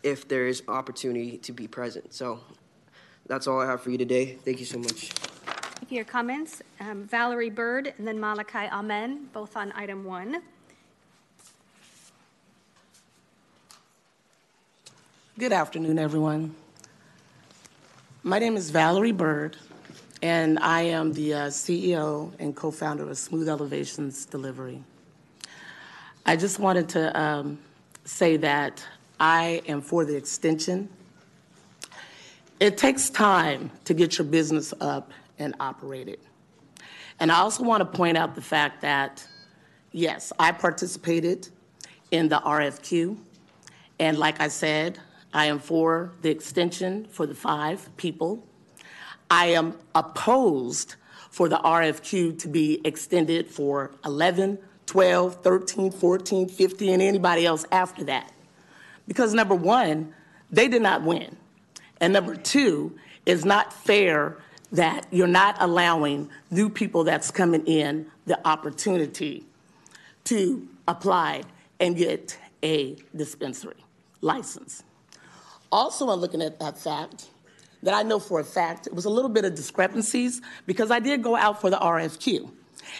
if 0.03 0.27
there 0.27 0.47
is 0.47 0.63
opportunity 0.67 1.37
to 1.39 1.51
be 1.51 1.67
present. 1.67 2.13
So 2.13 2.39
that's 3.27 3.47
all 3.47 3.59
I 3.59 3.65
have 3.65 3.81
for 3.81 3.89
you 3.89 3.97
today. 3.97 4.37
Thank 4.43 4.59
you 4.59 4.65
so 4.65 4.79
much. 4.79 5.09
Thank 5.09 5.81
you 5.81 5.87
for 5.87 5.93
your 5.93 6.05
comments. 6.05 6.61
Um, 6.79 7.03
Valerie 7.03 7.49
Bird 7.49 7.93
and 7.97 8.07
then 8.07 8.19
Malachi 8.19 8.67
Amen, 8.71 9.29
both 9.33 9.55
on 9.55 9.71
item 9.75 10.03
one. 10.03 10.41
Good 15.37 15.53
afternoon, 15.53 15.97
everyone. 15.97 16.53
My 18.23 18.39
name 18.39 18.57
is 18.57 18.71
Valerie 18.71 19.13
Bird, 19.13 19.55
and 20.21 20.59
I 20.59 20.81
am 20.81 21.13
the 21.13 21.33
uh, 21.33 21.47
CEO 21.47 22.33
and 22.39 22.55
co-founder 22.55 23.09
of 23.09 23.17
Smooth 23.17 23.47
Elevations 23.47 24.25
Delivery. 24.25 24.83
I 26.25 26.35
just 26.35 26.59
wanted 26.59 26.89
to 26.89 27.19
um, 27.19 27.59
say 28.03 28.37
that 28.37 28.85
I 29.19 29.61
am 29.67 29.81
for 29.81 30.05
the 30.05 30.15
extension. 30.15 30.89
It 32.59 32.77
takes 32.77 33.09
time 33.09 33.71
to 33.85 33.93
get 33.93 34.17
your 34.17 34.25
business 34.25 34.73
up 34.81 35.11
and 35.37 35.55
operated. 35.59 36.19
And 37.19 37.31
I 37.31 37.39
also 37.39 37.63
want 37.63 37.81
to 37.81 37.97
point 37.97 38.17
out 38.17 38.35
the 38.35 38.41
fact 38.41 38.81
that, 38.81 39.25
yes, 39.91 40.33
I 40.37 40.51
participated 40.51 41.47
in 42.11 42.27
the 42.27 42.39
RFQ. 42.39 43.17
And 43.99 44.17
like 44.17 44.41
I 44.41 44.49
said, 44.49 44.99
I 45.33 45.45
am 45.45 45.59
for 45.59 46.11
the 46.21 46.29
extension 46.29 47.05
for 47.05 47.25
the 47.25 47.35
five 47.35 47.89
people. 47.95 48.43
I 49.29 49.47
am 49.47 49.77
opposed 49.93 50.95
for 51.29 51.47
the 51.47 51.57
RFQ 51.57 52.39
to 52.39 52.47
be 52.47 52.81
extended 52.83 53.47
for 53.47 53.91
11, 54.03 54.57
12, 54.85 55.43
13, 55.43 55.91
14, 55.91 56.49
15, 56.49 56.93
and 56.93 57.01
anybody 57.01 57.45
else 57.45 57.65
after 57.71 58.03
that. 58.05 58.31
Because 59.07 59.33
number 59.33 59.55
one, 59.55 60.13
they 60.51 60.67
did 60.67 60.81
not 60.81 61.03
win. 61.03 61.35
And 62.01 62.13
number 62.13 62.35
two, 62.35 62.97
it's 63.25 63.45
not 63.45 63.71
fair 63.71 64.37
that 64.71 65.07
you're 65.11 65.27
not 65.27 65.55
allowing 65.59 66.29
new 66.51 66.69
people 66.69 67.03
that's 67.03 67.31
coming 67.31 67.65
in 67.65 68.07
the 68.25 68.47
opportunity 68.47 69.45
to 70.25 70.67
apply 70.87 71.43
and 71.79 71.95
get 71.95 72.37
a 72.63 72.95
dispensary 73.15 73.83
license. 74.21 74.83
Also, 75.71 76.09
I'm 76.09 76.19
looking 76.19 76.41
at 76.41 76.59
that 76.59 76.77
fact 76.77 77.29
that 77.83 77.93
I 77.93 78.03
know 78.03 78.19
for 78.19 78.39
a 78.39 78.43
fact 78.43 78.87
it 78.87 78.93
was 78.93 79.05
a 79.05 79.09
little 79.09 79.29
bit 79.29 79.45
of 79.45 79.55
discrepancies 79.55 80.41
because 80.65 80.91
I 80.91 80.99
did 80.99 81.23
go 81.23 81.35
out 81.35 81.61
for 81.61 81.69
the 81.69 81.77
RFQ. 81.77 82.51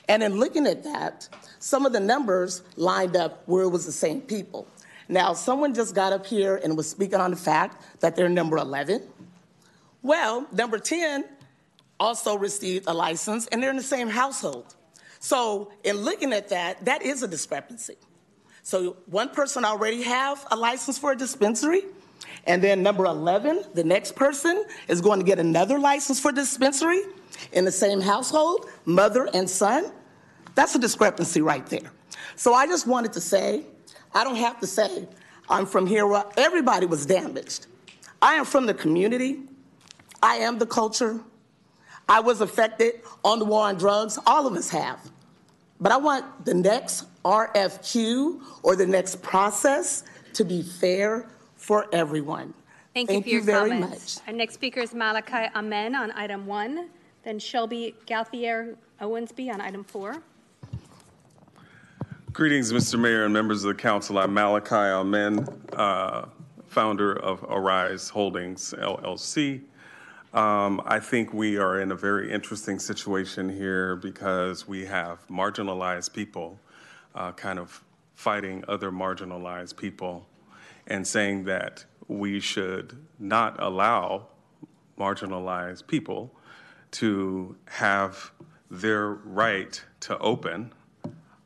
And 0.08 0.24
in 0.24 0.40
looking 0.40 0.68
at 0.68 0.84
that, 0.84 1.28
some 1.60 1.86
of 1.86 1.94
the 1.94 2.00
numbers 2.00 2.62
lined 2.76 3.16
up 3.16 3.44
where 3.46 3.64
it 3.64 3.70
was 3.70 3.86
the 3.86 3.92
same 3.92 4.22
people. 4.22 4.68
Now, 5.08 5.34
someone 5.34 5.74
just 5.74 5.96
got 5.96 6.14
up 6.14 6.26
here 6.26 6.60
and 6.64 6.78
was 6.78 6.90
speaking 6.90 7.20
on 7.20 7.32
the 7.32 7.38
fact 7.38 7.82
that 8.02 8.16
they're 8.16 8.30
number 8.30 8.58
11. 8.58 9.02
Well, 10.04 10.48
number 10.52 10.78
10 10.78 11.26
also 12.00 12.38
received 12.38 12.86
a 12.88 12.94
license 12.94 13.48
and 13.48 13.62
they're 13.62 13.72
in 13.72 13.78
the 13.78 13.84
same 13.84 14.08
household. 14.08 14.76
So, 15.20 15.72
in 15.84 15.98
looking 15.98 16.32
at 16.32 16.50
that, 16.50 16.86
that 16.86 17.02
is 17.02 17.24
a 17.24 17.28
discrepancy. 17.28 17.96
So, 18.62 18.98
one 19.08 19.30
person 19.30 19.66
already 19.66 20.04
have 20.04 20.46
a 20.52 20.56
license 20.56 20.98
for 20.98 21.12
a 21.12 21.16
dispensary, 21.18 21.84
and 22.46 22.64
then 22.64 22.82
number 22.82 23.06
11, 23.06 23.64
the 23.74 23.84
next 23.84 24.16
person 24.16 24.66
is 24.88 25.02
going 25.02 25.20
to 25.20 25.26
get 25.26 25.40
another 25.40 25.80
license 25.80 26.20
for 26.20 26.32
dispensary 26.32 27.02
in 27.52 27.66
the 27.66 27.72
same 27.72 28.02
household, 28.02 28.70
mother 28.86 29.30
and 29.34 29.50
son. 29.50 29.92
That's 30.56 30.76
a 30.76 30.80
discrepancy 30.80 31.42
right 31.42 31.66
there. 31.68 31.92
So 32.36 32.54
I 32.54 32.68
just 32.68 32.88
wanted 32.88 33.14
to 33.14 33.22
say, 33.22 33.64
I 34.14 34.24
don't 34.24 34.36
have 34.36 34.60
to 34.62 34.68
say 34.68 35.08
I'm 35.50 35.66
from 35.66 35.88
here 35.88 36.06
where 36.06 36.26
everybody 36.38 36.86
was 36.86 37.06
damaged. 37.06 37.68
I 38.22 38.36
am 38.36 38.46
from 38.46 38.66
the 38.66 38.74
community. 38.74 39.42
I 40.22 40.36
am 40.38 40.60
the 40.60 40.66
culture. 40.66 41.22
I 42.08 42.20
was 42.20 42.42
affected 42.42 43.02
on 43.24 43.40
the 43.40 43.46
war 43.46 43.68
on 43.68 43.78
drugs. 43.78 44.18
All 44.26 44.48
of 44.48 44.54
us 44.54 44.70
have. 44.70 45.00
But 45.80 45.92
I 45.92 45.98
want 45.98 46.46
the 46.46 46.54
next 46.54 47.06
RFQ 47.24 48.42
or 48.64 48.76
the 48.76 48.86
next 48.86 49.22
process 49.22 50.04
to 50.34 50.44
be 50.44 50.62
fair 50.62 51.30
for 51.60 51.88
everyone. 51.92 52.54
Thank 52.94 53.10
you 53.10 53.16
Thank 53.16 53.26
for 53.26 53.30
your 53.30 53.40
you 53.40 53.46
very 53.46 53.70
comments. 53.70 54.22
Our 54.26 54.34
next 54.34 54.56
speaker 54.56 54.80
is 54.80 54.94
Malachi 54.94 55.52
Amen 55.56 55.94
on 55.94 56.12
item 56.14 56.46
one, 56.48 56.90
then 57.24 57.38
Shelby 57.38 57.96
Gauthier 58.08 58.76
Owensby 59.00 59.54
on 59.54 59.62
item 59.62 59.84
four. 59.84 60.24
Greetings, 62.32 62.72
Mr. 62.72 62.98
Mayor 63.00 63.26
and 63.26 63.34
members 63.34 63.64
of 63.64 63.76
the 63.76 63.82
council. 63.82 64.18
I'm 64.18 64.34
Malachi 64.34 64.76
Amen, 64.76 65.46
uh, 65.74 66.26
founder 66.68 67.14
of 67.14 67.44
Arise 67.44 68.10
Holdings 68.10 68.74
LLC. 68.78 69.62
Um, 70.34 70.82
I 70.86 71.00
think 71.00 71.34
we 71.34 71.58
are 71.58 71.82
in 71.82 71.92
a 71.92 71.96
very 71.96 72.32
interesting 72.32 72.80
situation 72.80 73.50
here 73.50 73.96
because 73.96 74.68
we 74.68 74.86
have 74.86 75.28
marginalized 75.28 76.14
people 76.14 76.60
uh, 77.16 77.32
kind 77.34 77.60
of 77.60 77.84
fighting 78.14 78.64
other 78.68 78.92
marginalized 78.92 79.76
people 79.76 80.29
and 80.90 81.08
saying 81.08 81.46
that 81.46 81.86
we 82.08 82.40
should 82.40 82.98
not 83.20 83.62
allow 83.62 84.28
marginalized 84.98 85.88
people 85.88 86.36
to 86.92 87.56
have 87.68 88.32
their 88.70 89.10
right 89.10 89.82
to 90.00 90.18
open 90.18 90.74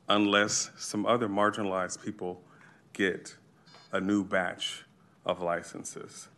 unless 0.10 0.72
some 0.78 1.06
other 1.06 1.28
marginalized 1.28 2.04
people 2.04 2.42
get 2.94 3.36
a 3.92 4.00
new 4.00 4.24
batch 4.24 4.84
of 5.26 5.42
licenses. 5.42 6.30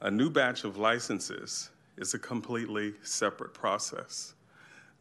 A 0.00 0.10
new 0.10 0.30
batch 0.30 0.64
of 0.64 0.76
licenses 0.76 1.70
is 1.96 2.14
a 2.14 2.18
completely 2.18 2.94
separate 3.02 3.54
process. 3.54 4.34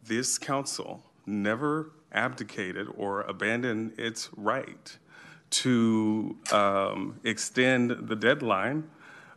This 0.04 0.38
council 0.38 1.04
never 1.26 1.92
abdicated 2.12 2.88
or 2.96 3.22
abandoned 3.22 3.94
its 4.00 4.30
right 4.36 4.98
to 5.50 6.36
um, 6.52 7.20
extend 7.24 8.08
the 8.08 8.16
deadline, 8.16 8.84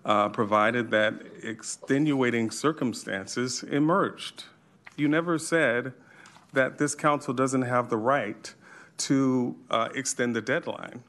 uh, 0.05 0.29
provided 0.29 0.91
that 0.91 1.15
extenuating 1.43 2.51
circumstances 2.51 3.63
emerged. 3.63 4.45
You 4.97 5.09
never 5.09 5.39
said 5.39 5.93
that 6.53 6.79
this 6.79 6.95
council 6.95 7.33
doesn't 7.33 7.63
have 7.63 7.91
the 7.91 7.97
right 7.97 8.53
to 8.99 9.57
uh, 9.71 9.89
extend 9.95 10.35
the 10.37 10.43
deadline. 10.43 11.03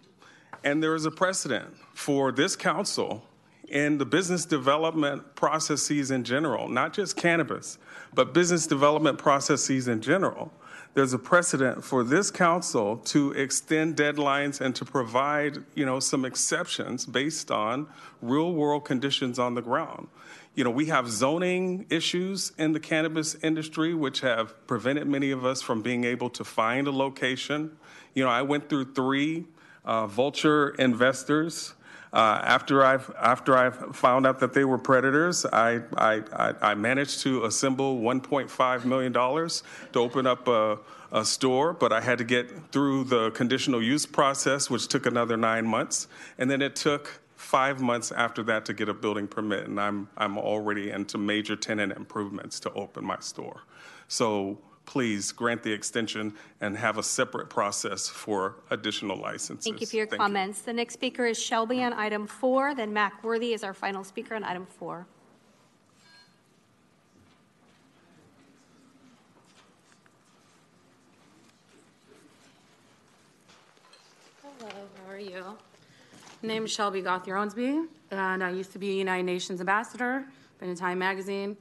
And 0.63 0.81
there 0.81 0.95
is 0.95 1.05
a 1.05 1.11
precedent 1.11 1.75
for 1.93 2.31
this 2.31 2.55
council 2.55 3.23
in 3.67 3.97
the 3.97 4.05
business 4.05 4.45
development 4.45 5.35
processes 5.35 6.11
in 6.11 6.23
general, 6.23 6.67
not 6.67 6.93
just 6.93 7.15
cannabis, 7.15 7.77
but 8.13 8.33
business 8.33 8.67
development 8.67 9.17
processes 9.17 9.87
in 9.87 10.01
general, 10.01 10.51
there's 10.93 11.13
a 11.13 11.19
precedent 11.19 11.83
for 11.83 12.03
this 12.03 12.29
council 12.29 12.97
to 12.97 13.31
extend 13.31 13.95
deadlines 13.95 14.59
and 14.59 14.75
to 14.75 14.85
provide, 14.85 15.63
you 15.73 15.85
know, 15.85 15.99
some 15.99 16.25
exceptions 16.25 17.05
based 17.05 17.49
on 17.49 17.87
real 18.21 18.53
world 18.53 18.83
conditions 18.83 19.39
on 19.39 19.55
the 19.55 19.61
ground. 19.61 20.07
You 20.53 20.65
know, 20.65 20.69
we 20.69 20.87
have 20.87 21.09
zoning 21.09 21.85
issues 21.89 22.51
in 22.57 22.73
the 22.73 22.79
cannabis 22.79 23.35
industry, 23.35 23.93
which 23.93 24.19
have 24.19 24.67
prevented 24.67 25.07
many 25.07 25.31
of 25.31 25.45
us 25.45 25.61
from 25.61 25.81
being 25.81 26.03
able 26.03 26.29
to 26.31 26.43
find 26.43 26.87
a 26.87 26.91
location. 26.91 27.77
You 28.13 28.25
know, 28.25 28.29
I 28.29 28.41
went 28.41 28.67
through 28.67 28.93
three 28.93 29.45
uh, 29.85 30.07
vulture 30.07 30.69
investors 30.71 31.73
uh, 32.13 32.41
after 32.43 32.83
I've 32.83 33.09
after 33.21 33.57
I've 33.57 33.95
found 33.95 34.27
out 34.27 34.39
that 34.39 34.53
they 34.53 34.65
were 34.65 34.77
predators, 34.77 35.45
I 35.45 35.81
I, 35.95 36.53
I 36.61 36.75
managed 36.75 37.21
to 37.21 37.45
assemble 37.45 37.99
1.5 37.99 38.85
million 38.85 39.11
dollars 39.13 39.63
to 39.93 39.99
open 39.99 40.27
up 40.27 40.47
a, 40.47 40.79
a, 41.13 41.23
store, 41.23 41.71
but 41.71 41.93
I 41.93 42.01
had 42.01 42.17
to 42.17 42.25
get 42.25 42.71
through 42.71 43.05
the 43.05 43.31
conditional 43.31 43.81
use 43.81 44.05
process, 44.05 44.69
which 44.69 44.87
took 44.87 45.05
another 45.05 45.37
nine 45.37 45.65
months, 45.65 46.07
and 46.37 46.51
then 46.51 46.61
it 46.61 46.75
took 46.75 47.21
five 47.37 47.81
months 47.81 48.11
after 48.11 48.43
that 48.43 48.65
to 48.65 48.73
get 48.73 48.89
a 48.89 48.93
building 48.93 49.27
permit, 49.27 49.67
and 49.67 49.79
I'm 49.79 50.09
I'm 50.17 50.37
already 50.37 50.89
into 50.89 51.17
major 51.17 51.55
tenant 51.55 51.93
improvements 51.93 52.59
to 52.61 52.73
open 52.73 53.05
my 53.05 53.19
store. 53.19 53.61
So 54.09 54.57
please 54.91 55.31
grant 55.31 55.63
the 55.63 55.71
extension 55.71 56.33
and 56.59 56.75
have 56.75 56.97
a 56.97 57.03
separate 57.03 57.49
process 57.49 58.09
for 58.09 58.55
additional 58.71 59.15
licenses. 59.15 59.63
Thank 59.63 59.79
you 59.79 59.87
for 59.87 59.95
your 59.95 60.05
Thank 60.05 60.21
comments. 60.21 60.63
The 60.63 60.73
next 60.73 60.95
speaker 60.95 61.25
is 61.25 61.41
Shelby 61.41 61.81
on 61.81 61.93
item 61.93 62.27
four, 62.27 62.75
then 62.75 62.91
Mac 62.91 63.23
Worthy 63.23 63.53
is 63.53 63.63
our 63.63 63.73
final 63.73 64.03
speaker 64.03 64.35
on 64.35 64.43
item 64.43 64.65
four. 64.65 65.07
Hello, 74.59 74.71
how 75.05 75.13
are 75.13 75.17
you? 75.17 75.45
My 76.43 76.47
name 76.49 76.65
is 76.65 76.71
Shelby 76.71 76.99
Gauthier 76.99 77.35
Owensby, 77.35 77.87
and 78.11 78.43
I 78.43 78.49
used 78.49 78.73
to 78.73 78.79
be 78.79 78.89
a 78.89 78.95
United 78.95 79.23
Nations 79.23 79.61
ambassador, 79.61 80.25
been 80.59 80.69
in 80.69 80.75
Time 80.75 80.99
Magazine. 80.99 81.55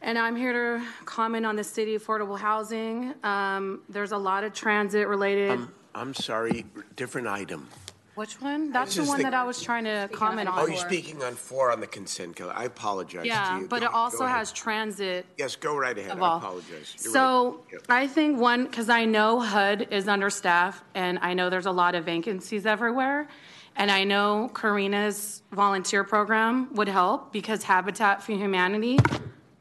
And 0.00 0.16
I'm 0.18 0.36
here 0.36 0.52
to 0.52 0.84
comment 1.04 1.44
on 1.44 1.56
the 1.56 1.64
city 1.64 1.98
affordable 1.98 2.38
housing. 2.38 3.14
Um, 3.24 3.82
there's 3.88 4.12
a 4.12 4.16
lot 4.18 4.44
of 4.44 4.52
transit 4.52 5.08
related. 5.08 5.50
Um, 5.50 5.72
I'm 5.94 6.14
sorry, 6.14 6.64
different 6.94 7.26
item. 7.26 7.68
Which 8.14 8.40
one? 8.40 8.72
That's 8.72 8.90
This 8.90 8.96
the 8.96 9.02
is 9.02 9.08
one 9.08 9.18
the- 9.18 9.24
that 9.24 9.34
I 9.34 9.44
was 9.44 9.62
trying 9.62 9.84
to 9.84 10.08
comment 10.12 10.48
on. 10.48 10.58
Oh, 10.58 10.66
you're 10.66 10.76
speaking 10.76 11.22
on 11.22 11.34
four 11.34 11.70
on 11.70 11.80
the 11.80 11.86
consent 11.86 12.34
calendar. 12.36 12.58
I 12.58 12.64
apologize 12.64 13.22
to 13.22 13.28
Yeah, 13.28 13.60
you. 13.60 13.66
but 13.68 13.80
Go- 13.80 13.86
it 13.86 13.94
also 13.94 14.24
ahead. 14.24 14.38
has 14.38 14.52
transit 14.52 15.24
Yes, 15.36 15.54
go 15.56 15.76
right 15.76 15.96
ahead. 15.96 16.12
of 16.12 16.22
I 16.22 16.26
all. 16.26 16.38
apologize. 16.38 16.96
You're 17.02 17.12
So 17.12 17.64
right. 17.72 17.82
I 17.88 18.06
think 18.08 18.38
one, 18.40 18.64
because 18.66 18.88
I 18.88 19.04
know 19.04 19.38
HUD 19.40 19.88
is 19.92 20.08
understaffed 20.08 20.82
and 20.94 21.18
I 21.22 21.34
know 21.34 21.48
there's 21.48 21.66
a 21.66 21.70
lot 21.72 21.94
of 21.94 22.04
vacancies 22.04 22.66
everywhere. 22.66 23.28
And 23.76 23.88
I 23.92 24.02
know 24.02 24.50
Karina's 24.52 25.42
volunteer 25.52 26.02
program 26.02 26.74
would 26.74 26.88
help 26.88 27.32
because 27.32 27.62
Habitat 27.62 28.20
for 28.24 28.32
Humanity, 28.32 28.98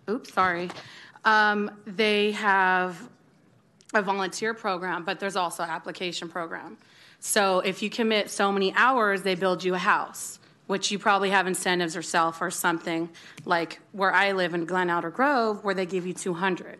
oops, 0.09 0.33
sorry, 0.33 0.69
um, 1.25 1.71
they 1.85 2.31
have 2.31 3.09
a 3.93 4.01
volunteer 4.01 4.53
program, 4.53 5.03
but 5.03 5.19
there's 5.19 5.35
also 5.35 5.63
an 5.63 5.69
application 5.69 6.29
program. 6.29 6.77
So 7.19 7.59
if 7.59 7.81
you 7.81 7.89
commit 7.89 8.29
so 8.29 8.51
many 8.51 8.73
hours, 8.75 9.23
they 9.23 9.35
build 9.35 9.63
you 9.63 9.73
a 9.75 9.79
house, 9.79 10.39
which 10.67 10.91
you 10.91 10.99
probably 10.99 11.29
have 11.31 11.47
incentives 11.47 11.95
yourself 11.95 12.41
or 12.41 12.51
something 12.51 13.09
like 13.45 13.79
where 13.91 14.13
I 14.13 14.33
live 14.33 14.53
in 14.53 14.65
Glen 14.65 14.89
Outer 14.89 15.09
Grove, 15.09 15.63
where 15.63 15.73
they 15.73 15.85
give 15.85 16.05
you 16.05 16.13
200. 16.13 16.77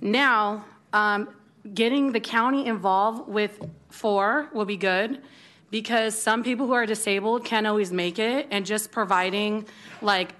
Now, 0.00 0.64
um, 0.92 1.28
getting 1.72 2.12
the 2.12 2.20
county 2.20 2.66
involved 2.66 3.28
with 3.28 3.58
four 3.90 4.48
will 4.52 4.66
be 4.66 4.76
good 4.76 5.22
because 5.70 6.16
some 6.16 6.44
people 6.44 6.66
who 6.66 6.72
are 6.72 6.86
disabled 6.86 7.44
can't 7.44 7.66
always 7.66 7.90
make 7.90 8.18
it, 8.18 8.46
and 8.50 8.64
just 8.64 8.92
providing 8.92 9.66
like 10.02 10.34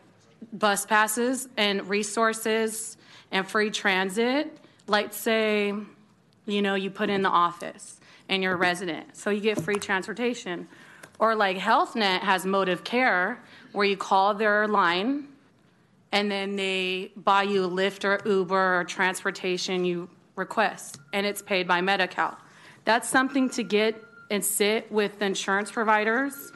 bus 0.53 0.87
passes 0.87 1.49
and 1.57 1.89
resources 1.89 2.97
and 3.31 3.47
free 3.47 3.71
transit, 3.71 4.59
Let's 4.87 5.17
say, 5.17 5.73
you 6.45 6.63
know, 6.63 6.75
you 6.75 6.91
put 6.91 7.09
in 7.09 7.23
the 7.23 7.31
office 7.31 7.99
and 8.29 8.43
you're 8.43 8.53
a 8.53 8.57
resident, 8.57 9.17
so 9.17 9.31
you 9.31 9.41
get 9.41 9.61
free 9.61 9.77
transportation. 9.77 10.69
Or 11.19 11.35
like 11.35 11.57
HealthNet 11.57 12.21
has 12.21 12.45
ModivCare, 12.45 13.39
where 13.73 13.87
you 13.87 13.97
call 13.97 14.35
their 14.35 14.69
line 14.69 15.29
and 16.13 16.31
then 16.31 16.55
they 16.57 17.13
buy 17.17 17.43
you 17.43 17.69
Lyft 17.69 18.05
or 18.05 18.21
Uber 18.29 18.81
or 18.81 18.85
transportation 18.85 19.85
you 19.85 20.09
request, 20.37 20.99
and 21.13 21.27
it's 21.27 21.43
paid 21.43 21.67
by 21.67 21.81
Medi-Cal. 21.81 22.39
That's 22.85 23.09
something 23.09 23.51
to 23.51 23.65
get 23.65 24.01
and 24.31 24.45
sit 24.45 24.93
with 24.93 25.19
the 25.19 25.25
insurance 25.25 25.73
providers 25.73 26.53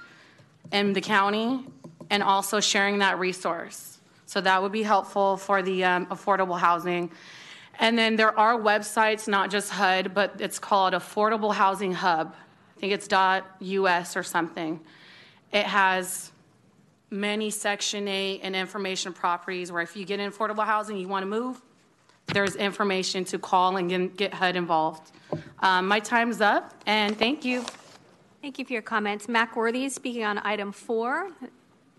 and 0.71 0.95
the 0.95 1.01
county, 1.01 1.65
and 2.11 2.23
also 2.23 2.61
sharing 2.61 2.99
that 2.99 3.19
resource. 3.19 3.99
So 4.27 4.41
that 4.41 4.63
would 4.63 4.73
be 4.73 4.83
helpful 4.83 5.37
for 5.37 5.63
the 5.63 5.85
um, 5.85 6.07
affordable 6.07 6.59
housing. 6.59 7.11
And 7.79 7.97
then 7.97 8.17
there 8.17 8.37
are 8.39 8.59
websites, 8.59 9.29
not 9.29 9.51
just 9.51 9.71
HUD, 9.71 10.13
but 10.13 10.41
it's 10.41 10.59
called 10.59 10.95
Affordable 10.95 11.55
Housing 11.55 11.93
Hub. 11.93 12.35
I 12.77 12.81
think 12.81 12.93
it's 12.93 13.09
.us 13.13 14.17
or 14.17 14.23
something. 14.23 14.81
It 15.53 15.65
has 15.65 16.33
many 17.11 17.51
Section 17.51 18.07
8 18.07 18.41
and 18.43 18.55
information 18.55 19.13
properties 19.13 19.73
where 19.73 19.83
if 19.83 19.97
you 19.97 20.05
get 20.05 20.21
in 20.21 20.31
affordable 20.31 20.65
housing, 20.65 20.99
you 20.99 21.09
want 21.09 21.23
to 21.23 21.27
move, 21.27 21.61
there's 22.27 22.57
information 22.57 23.25
to 23.27 23.39
call 23.39 23.77
and 23.77 24.15
get- 24.17 24.35
HUD 24.35 24.57
involved. 24.57 25.13
Um, 25.61 25.89
My 25.89 26.01
time's 26.01 26.41
up, 26.41 26.75
and 26.87 27.19
thank 27.19 27.45
you. 27.45 27.65
Thank 28.43 28.59
you 28.59 28.65
for 28.65 28.73
your 28.73 28.83
comments. 28.83 29.29
Mac 29.29 29.57
Worthy 29.57 29.89
speaking 29.89 30.25
on 30.25 30.39
item 30.39 30.73
four. 30.73 31.31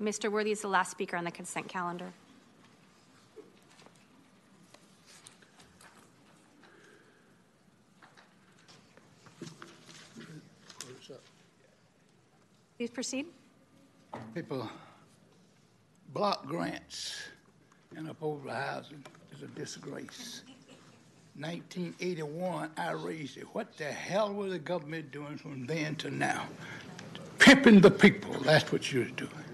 Mr. 0.02 0.32
Worthy 0.32 0.52
is 0.52 0.62
the 0.62 0.68
last 0.68 0.92
speaker 0.92 1.18
on 1.18 1.26
the 1.26 1.32
consent 1.32 1.68
calendar. 1.68 2.12
Please 12.78 12.90
proceed. 12.90 13.26
People, 14.34 14.70
block 16.14 16.46
grants 16.46 17.18
and 17.98 18.08
affordable 18.08 18.54
housing 18.54 19.04
is 19.34 19.44
a 19.44 19.48
disgrace. 19.48 20.44
1981, 21.36 22.72
I 22.78 22.92
raised 22.92 23.38
it. 23.38 23.44
What 23.52 23.78
the 23.78 23.84
hell 23.84 24.34
was 24.34 24.54
the 24.54 24.60
government 24.60 25.12
doing 25.12 25.38
from 25.38 25.66
then 25.66 25.96
to 25.98 26.10
now? 26.10 26.48
Pimping 27.38 27.82
the 27.82 27.92
people, 27.92 28.34
that's 28.40 28.72
what 28.72 28.94
you're 28.94 29.04
doing. 29.06 29.49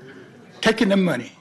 Taking 0.66 0.90
the 0.90 0.98
money. 0.98 1.32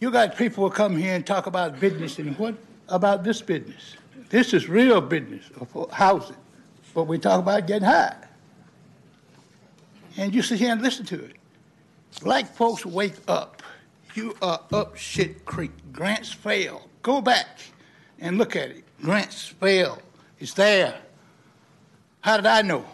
You 0.00 0.10
got 0.10 0.36
people 0.36 0.68
who 0.68 0.74
come 0.74 0.96
here 0.96 1.14
and 1.14 1.24
talk 1.24 1.46
about 1.46 1.78
business, 1.78 2.18
and 2.18 2.36
what 2.36 2.56
about 2.88 3.22
this 3.22 3.40
business? 3.40 3.94
This 4.30 4.52
is 4.52 4.68
real 4.68 5.00
business 5.00 5.44
of 5.60 5.88
housing, 5.92 6.34
but 6.92 7.04
we 7.04 7.18
talk 7.18 7.38
about 7.38 7.68
getting 7.68 7.86
high. 7.86 8.16
And 10.16 10.34
you 10.34 10.42
sit 10.42 10.58
here 10.58 10.72
and 10.72 10.82
listen 10.82 11.06
to 11.06 11.24
it. 11.24 11.36
Black 12.20 12.52
folks 12.52 12.84
wake 12.84 13.14
up. 13.28 13.62
You 14.16 14.34
are 14.42 14.60
up 14.72 14.96
shit 14.96 15.44
creek. 15.44 15.70
Grants 15.92 16.32
fail. 16.32 16.88
Go 17.02 17.20
back 17.20 17.60
and 18.18 18.38
look 18.38 18.56
at 18.56 18.70
it. 18.70 18.82
Grants 19.02 19.46
fail. 19.46 20.02
It's 20.40 20.54
there. 20.54 20.98
How 22.22 22.38
did 22.38 22.46
I 22.46 22.62
know? 22.62 22.84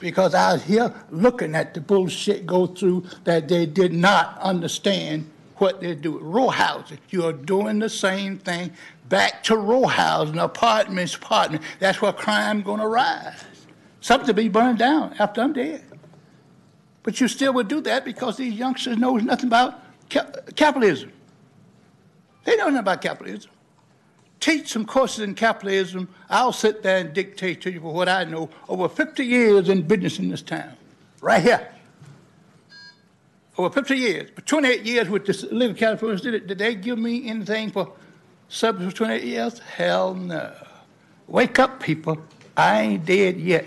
Because 0.00 0.34
I 0.34 0.52
was 0.52 0.62
here 0.62 0.92
looking 1.10 1.54
at 1.54 1.74
the 1.74 1.80
bullshit 1.80 2.46
go 2.46 2.66
through 2.66 3.06
that 3.24 3.48
they 3.48 3.66
did 3.66 3.92
not 3.92 4.38
understand 4.40 5.30
what 5.56 5.80
they're 5.80 5.94
doing. 5.94 6.22
Row 6.24 6.48
housing. 6.48 6.98
You 7.10 7.26
are 7.26 7.32
doing 7.32 7.78
the 7.78 7.88
same 7.88 8.38
thing 8.38 8.72
back 9.08 9.42
to 9.44 9.56
row 9.56 9.86
housing, 9.86 10.38
apartments, 10.38 11.14
apartments. 11.14 11.66
That's 11.80 12.00
where 12.00 12.12
crime 12.12 12.62
gonna 12.62 12.88
rise. 12.88 13.42
Something 14.00 14.28
to 14.28 14.34
be 14.34 14.48
burned 14.48 14.78
down 14.78 15.14
after 15.18 15.40
I'm 15.40 15.52
dead. 15.52 15.84
But 17.02 17.20
you 17.20 17.28
still 17.28 17.52
would 17.54 17.68
do 17.68 17.80
that 17.82 18.04
because 18.04 18.36
these 18.36 18.54
youngsters 18.54 18.98
know 18.98 19.16
nothing 19.16 19.46
about 19.46 19.80
ca- 20.10 20.30
capitalism. 20.54 21.12
They 22.44 22.56
know 22.56 22.64
nothing 22.64 22.78
about 22.78 23.02
capitalism. 23.02 23.50
Teach 24.40 24.68
some 24.68 24.84
courses 24.84 25.20
in 25.20 25.34
capitalism. 25.34 26.08
I'll 26.30 26.52
sit 26.52 26.82
there 26.82 26.98
and 26.98 27.12
dictate 27.12 27.60
to 27.62 27.72
you 27.72 27.80
for 27.80 27.92
what 27.92 28.08
I 28.08 28.24
know 28.24 28.50
over 28.68 28.88
50 28.88 29.24
years 29.24 29.68
in 29.68 29.82
business 29.82 30.18
in 30.18 30.28
this 30.28 30.42
town, 30.42 30.74
right 31.20 31.42
here. 31.42 31.68
Over 33.56 33.70
50 33.70 33.96
years, 33.96 34.30
but 34.32 34.46
28 34.46 34.82
years 34.82 35.08
with 35.08 35.26
the 35.26 35.48
League 35.52 35.72
of 35.72 35.76
California, 35.76 36.16
did, 36.18 36.34
it, 36.34 36.46
did 36.46 36.58
they 36.58 36.76
give 36.76 36.98
me 36.98 37.28
anything 37.28 37.72
for 37.72 37.92
substance 38.48 38.92
for 38.92 38.98
28 38.98 39.24
years? 39.24 39.58
Hell 39.58 40.14
no. 40.14 40.54
Wake 41.26 41.58
up, 41.58 41.82
people. 41.82 42.18
I 42.56 42.82
ain't 42.82 43.04
dead 43.04 43.38
yet. 43.38 43.66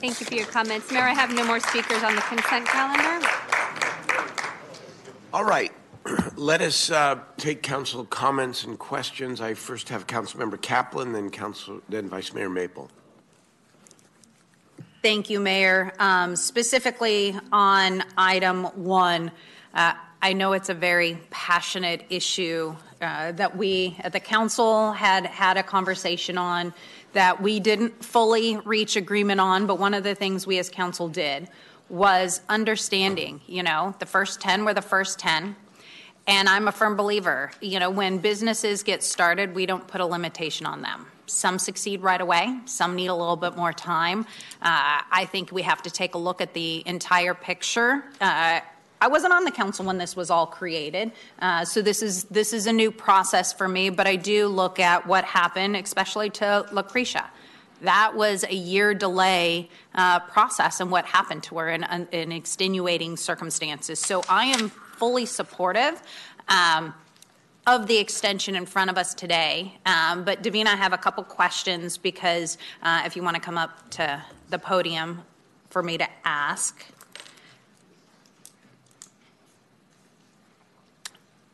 Thank 0.00 0.20
you 0.20 0.26
for 0.26 0.34
your 0.34 0.46
comments. 0.46 0.90
Mayor, 0.90 1.02
I 1.02 1.14
have 1.14 1.34
no 1.34 1.44
more 1.44 1.60
speakers 1.60 2.02
on 2.02 2.14
the 2.14 2.22
consent 2.22 2.66
calendar. 2.66 3.26
All 5.32 5.44
right. 5.44 5.72
Let 6.36 6.60
us 6.60 6.90
uh, 6.90 7.20
take 7.36 7.62
council 7.62 8.04
comments 8.04 8.64
and 8.64 8.78
questions. 8.78 9.40
I 9.40 9.54
first 9.54 9.88
have 9.88 10.06
Councilmember 10.06 10.60
Kaplan, 10.60 11.12
then 11.12 11.30
Council, 11.30 11.80
then 11.88 12.08
Vice 12.08 12.32
Mayor 12.32 12.50
Maple. 12.50 12.90
Thank 15.02 15.30
you, 15.30 15.40
Mayor. 15.40 15.92
Um, 15.98 16.36
Specifically 16.36 17.38
on 17.52 18.04
item 18.16 18.64
one, 18.84 19.30
uh, 19.74 19.94
I 20.22 20.32
know 20.32 20.52
it's 20.52 20.68
a 20.68 20.74
very 20.74 21.18
passionate 21.30 22.04
issue 22.10 22.74
uh, 23.00 23.32
that 23.32 23.56
we 23.56 23.96
at 24.00 24.12
the 24.12 24.20
council 24.20 24.92
had 24.92 25.26
had 25.26 25.56
a 25.56 25.62
conversation 25.62 26.38
on 26.38 26.72
that 27.12 27.42
we 27.42 27.60
didn't 27.60 28.04
fully 28.04 28.56
reach 28.58 28.96
agreement 28.96 29.40
on, 29.40 29.66
but 29.66 29.78
one 29.78 29.94
of 29.94 30.02
the 30.02 30.14
things 30.14 30.46
we 30.46 30.58
as 30.58 30.68
council 30.68 31.08
did 31.08 31.48
was 31.88 32.40
understanding, 32.48 33.40
you 33.46 33.62
know, 33.62 33.94
the 34.00 34.06
first 34.06 34.40
10 34.40 34.64
were 34.64 34.74
the 34.74 34.82
first 34.82 35.18
10. 35.18 35.54
And 36.26 36.48
I'm 36.48 36.66
a 36.66 36.72
firm 36.72 36.96
believer, 36.96 37.52
you 37.60 37.78
know, 37.78 37.88
when 37.88 38.18
businesses 38.18 38.82
get 38.82 39.04
started, 39.04 39.54
we 39.54 39.64
don't 39.64 39.86
put 39.86 40.00
a 40.00 40.06
limitation 40.06 40.66
on 40.66 40.82
them. 40.82 41.06
Some 41.26 41.58
succeed 41.58 42.02
right 42.02 42.20
away, 42.20 42.58
some 42.64 42.96
need 42.96 43.08
a 43.08 43.14
little 43.14 43.36
bit 43.36 43.56
more 43.56 43.72
time. 43.72 44.26
Uh, 44.60 45.02
I 45.10 45.28
think 45.30 45.52
we 45.52 45.62
have 45.62 45.82
to 45.82 45.90
take 45.90 46.14
a 46.14 46.18
look 46.18 46.40
at 46.40 46.52
the 46.52 46.82
entire 46.86 47.34
picture. 47.34 48.04
Uh, 48.20 48.60
I 49.00 49.08
wasn't 49.08 49.34
on 49.34 49.44
the 49.44 49.50
council 49.50 49.84
when 49.84 49.98
this 49.98 50.16
was 50.16 50.30
all 50.30 50.46
created, 50.46 51.12
uh, 51.40 51.64
so 51.64 51.82
this 51.82 52.02
is 52.02 52.24
this 52.24 52.52
is 52.52 52.66
a 52.66 52.72
new 52.72 52.90
process 52.90 53.52
for 53.52 53.68
me. 53.68 53.90
But 53.90 54.06
I 54.06 54.16
do 54.16 54.48
look 54.48 54.80
at 54.80 55.06
what 55.06 55.24
happened, 55.24 55.76
especially 55.76 56.30
to 56.30 56.66
Lucretia. 56.72 57.26
That 57.82 58.16
was 58.16 58.42
a 58.44 58.54
year 58.54 58.94
delay 58.94 59.68
uh, 59.94 60.20
process 60.20 60.80
and 60.80 60.90
what 60.90 61.04
happened 61.04 61.42
to 61.44 61.58
her 61.58 61.68
in, 61.68 61.84
in 62.10 62.32
extenuating 62.32 63.18
circumstances. 63.18 63.98
So 64.00 64.22
I 64.30 64.46
am 64.46 64.72
fully 64.98 65.26
supportive. 65.26 66.02
Um, 66.48 66.94
of 67.66 67.88
the 67.88 67.96
extension 67.98 68.54
in 68.54 68.64
front 68.64 68.90
of 68.90 68.96
us 68.96 69.12
today. 69.12 69.76
Um, 69.84 70.22
but 70.22 70.42
Davina, 70.42 70.66
I 70.66 70.76
have 70.76 70.92
a 70.92 70.98
couple 70.98 71.24
questions 71.24 71.98
because 71.98 72.58
uh, 72.82 73.02
if 73.04 73.16
you 73.16 73.24
want 73.24 73.34
to 73.34 73.42
come 73.42 73.58
up 73.58 73.90
to 73.90 74.22
the 74.50 74.58
podium 74.58 75.22
for 75.70 75.82
me 75.82 75.98
to 75.98 76.06
ask. 76.24 76.86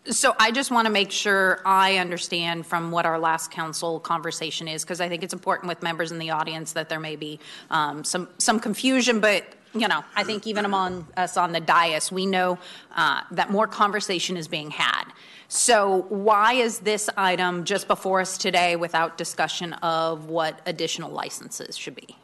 So 0.05 0.35
I 0.39 0.51
just 0.51 0.71
want 0.71 0.87
to 0.87 0.93
make 0.93 1.13
sure 1.13 1.63
I 1.65 1.99
understand 1.99 2.67
from 2.67 2.91
what 2.91 3.07
our 3.07 3.19
last 3.19 3.51
council 3.51 4.01
conversation 4.01 4.69
is, 4.69 4.83
because 4.83 5.01
I 5.01 5.09
think 5.09 5.23
it's 5.23 5.33
important 5.33 5.69
with 5.69 5.83
members 5.83 6.13
in 6.13 6.19
the 6.19 6.31
audience 6.31 6.73
that 6.73 6.89
there 6.89 7.01
may 7.01 7.17
be 7.17 7.39
um, 7.71 8.05
some, 8.05 8.29
some 8.39 8.61
confusion, 8.61 9.21
but, 9.21 9.45
you 9.75 9.89
know, 9.89 10.05
I 10.15 10.25
think 10.25 10.47
even 10.47 10.65
among 10.65 11.07
us 11.17 11.37
on 11.37 11.53
the 11.53 11.61
dais, 11.61 12.13
we 12.13 12.27
know 12.27 12.59
uh, 12.95 13.23
that 13.31 13.51
more 13.51 13.67
conversation 13.67 14.37
is 14.37 14.49
being 14.49 14.71
had. 14.71 15.05
So 15.49 16.07
why 16.09 16.55
is 16.55 16.81
this 16.81 17.09
item 17.17 17.65
just 17.65 17.89
before 17.89 18.21
us 18.21 18.39
today 18.39 18.77
without 18.77 19.19
discussion 19.19 19.75
of 19.75 20.27
what 20.27 20.61
additional 20.67 21.11
licenses 21.11 21.77
should 21.77 21.95
be? 21.95 22.17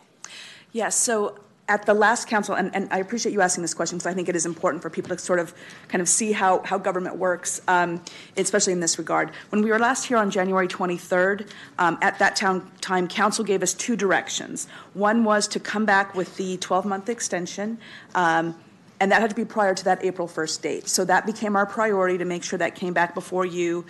Yes, 0.73 0.97
so 0.97 1.39
at 1.69 1.85
the 1.85 1.95
last 1.95 2.27
council, 2.27 2.55
and, 2.55 2.75
and 2.75 2.89
I 2.91 2.99
appreciate 2.99 3.33
you 3.33 3.43
asking 3.43 3.63
this 3.63 3.75
question 3.75 3.99
because 3.99 4.07
I 4.07 4.15
think 4.15 4.29
it 4.29 4.35
is 4.35 4.47
important 4.47 4.83
for 4.83 4.89
people 4.89 5.15
to 5.15 5.23
sort 5.23 5.39
of 5.39 5.55
kind 5.89 6.01
of 6.01 6.09
see 6.09 6.33
how, 6.33 6.63
how 6.65 6.79
government 6.79 7.17
works, 7.17 7.61
um, 7.69 8.03
especially 8.37 8.73
in 8.73 8.81
this 8.81 8.99
regard. 8.99 9.31
When 9.51 9.63
we 9.63 9.71
were 9.71 9.79
last 9.79 10.07
here 10.07 10.17
on 10.17 10.31
January 10.31 10.67
23rd, 10.67 11.49
um, 11.79 11.99
at 12.01 12.19
that 12.19 12.37
time, 12.37 13.09
council 13.09 13.45
gave 13.45 13.63
us 13.63 13.75
two 13.75 13.97
directions. 13.97 14.67
One 14.95 15.25
was 15.25 15.47
to 15.49 15.61
come 15.61 15.85
back 15.85 16.15
with 16.15 16.37
the 16.37 16.57
12 16.57 16.87
month 16.87 17.09
extension. 17.09 17.79
Um, 18.15 18.57
and 19.01 19.13
that 19.13 19.21
had 19.21 19.31
to 19.31 19.37
be 19.37 19.45
prior 19.45 19.75
to 19.75 19.85
that 19.85 20.05
April 20.05 20.27
1st 20.27 20.61
date. 20.63 20.89
So 20.89 21.05
that 21.05 21.25
became 21.25 21.55
our 21.55 21.67
priority 21.67 22.19
to 22.19 22.25
make 22.25 22.43
sure 22.43 22.59
that 22.59 22.75
came 22.75 22.93
back 22.93 23.15
before 23.15 23.47
you 23.47 23.85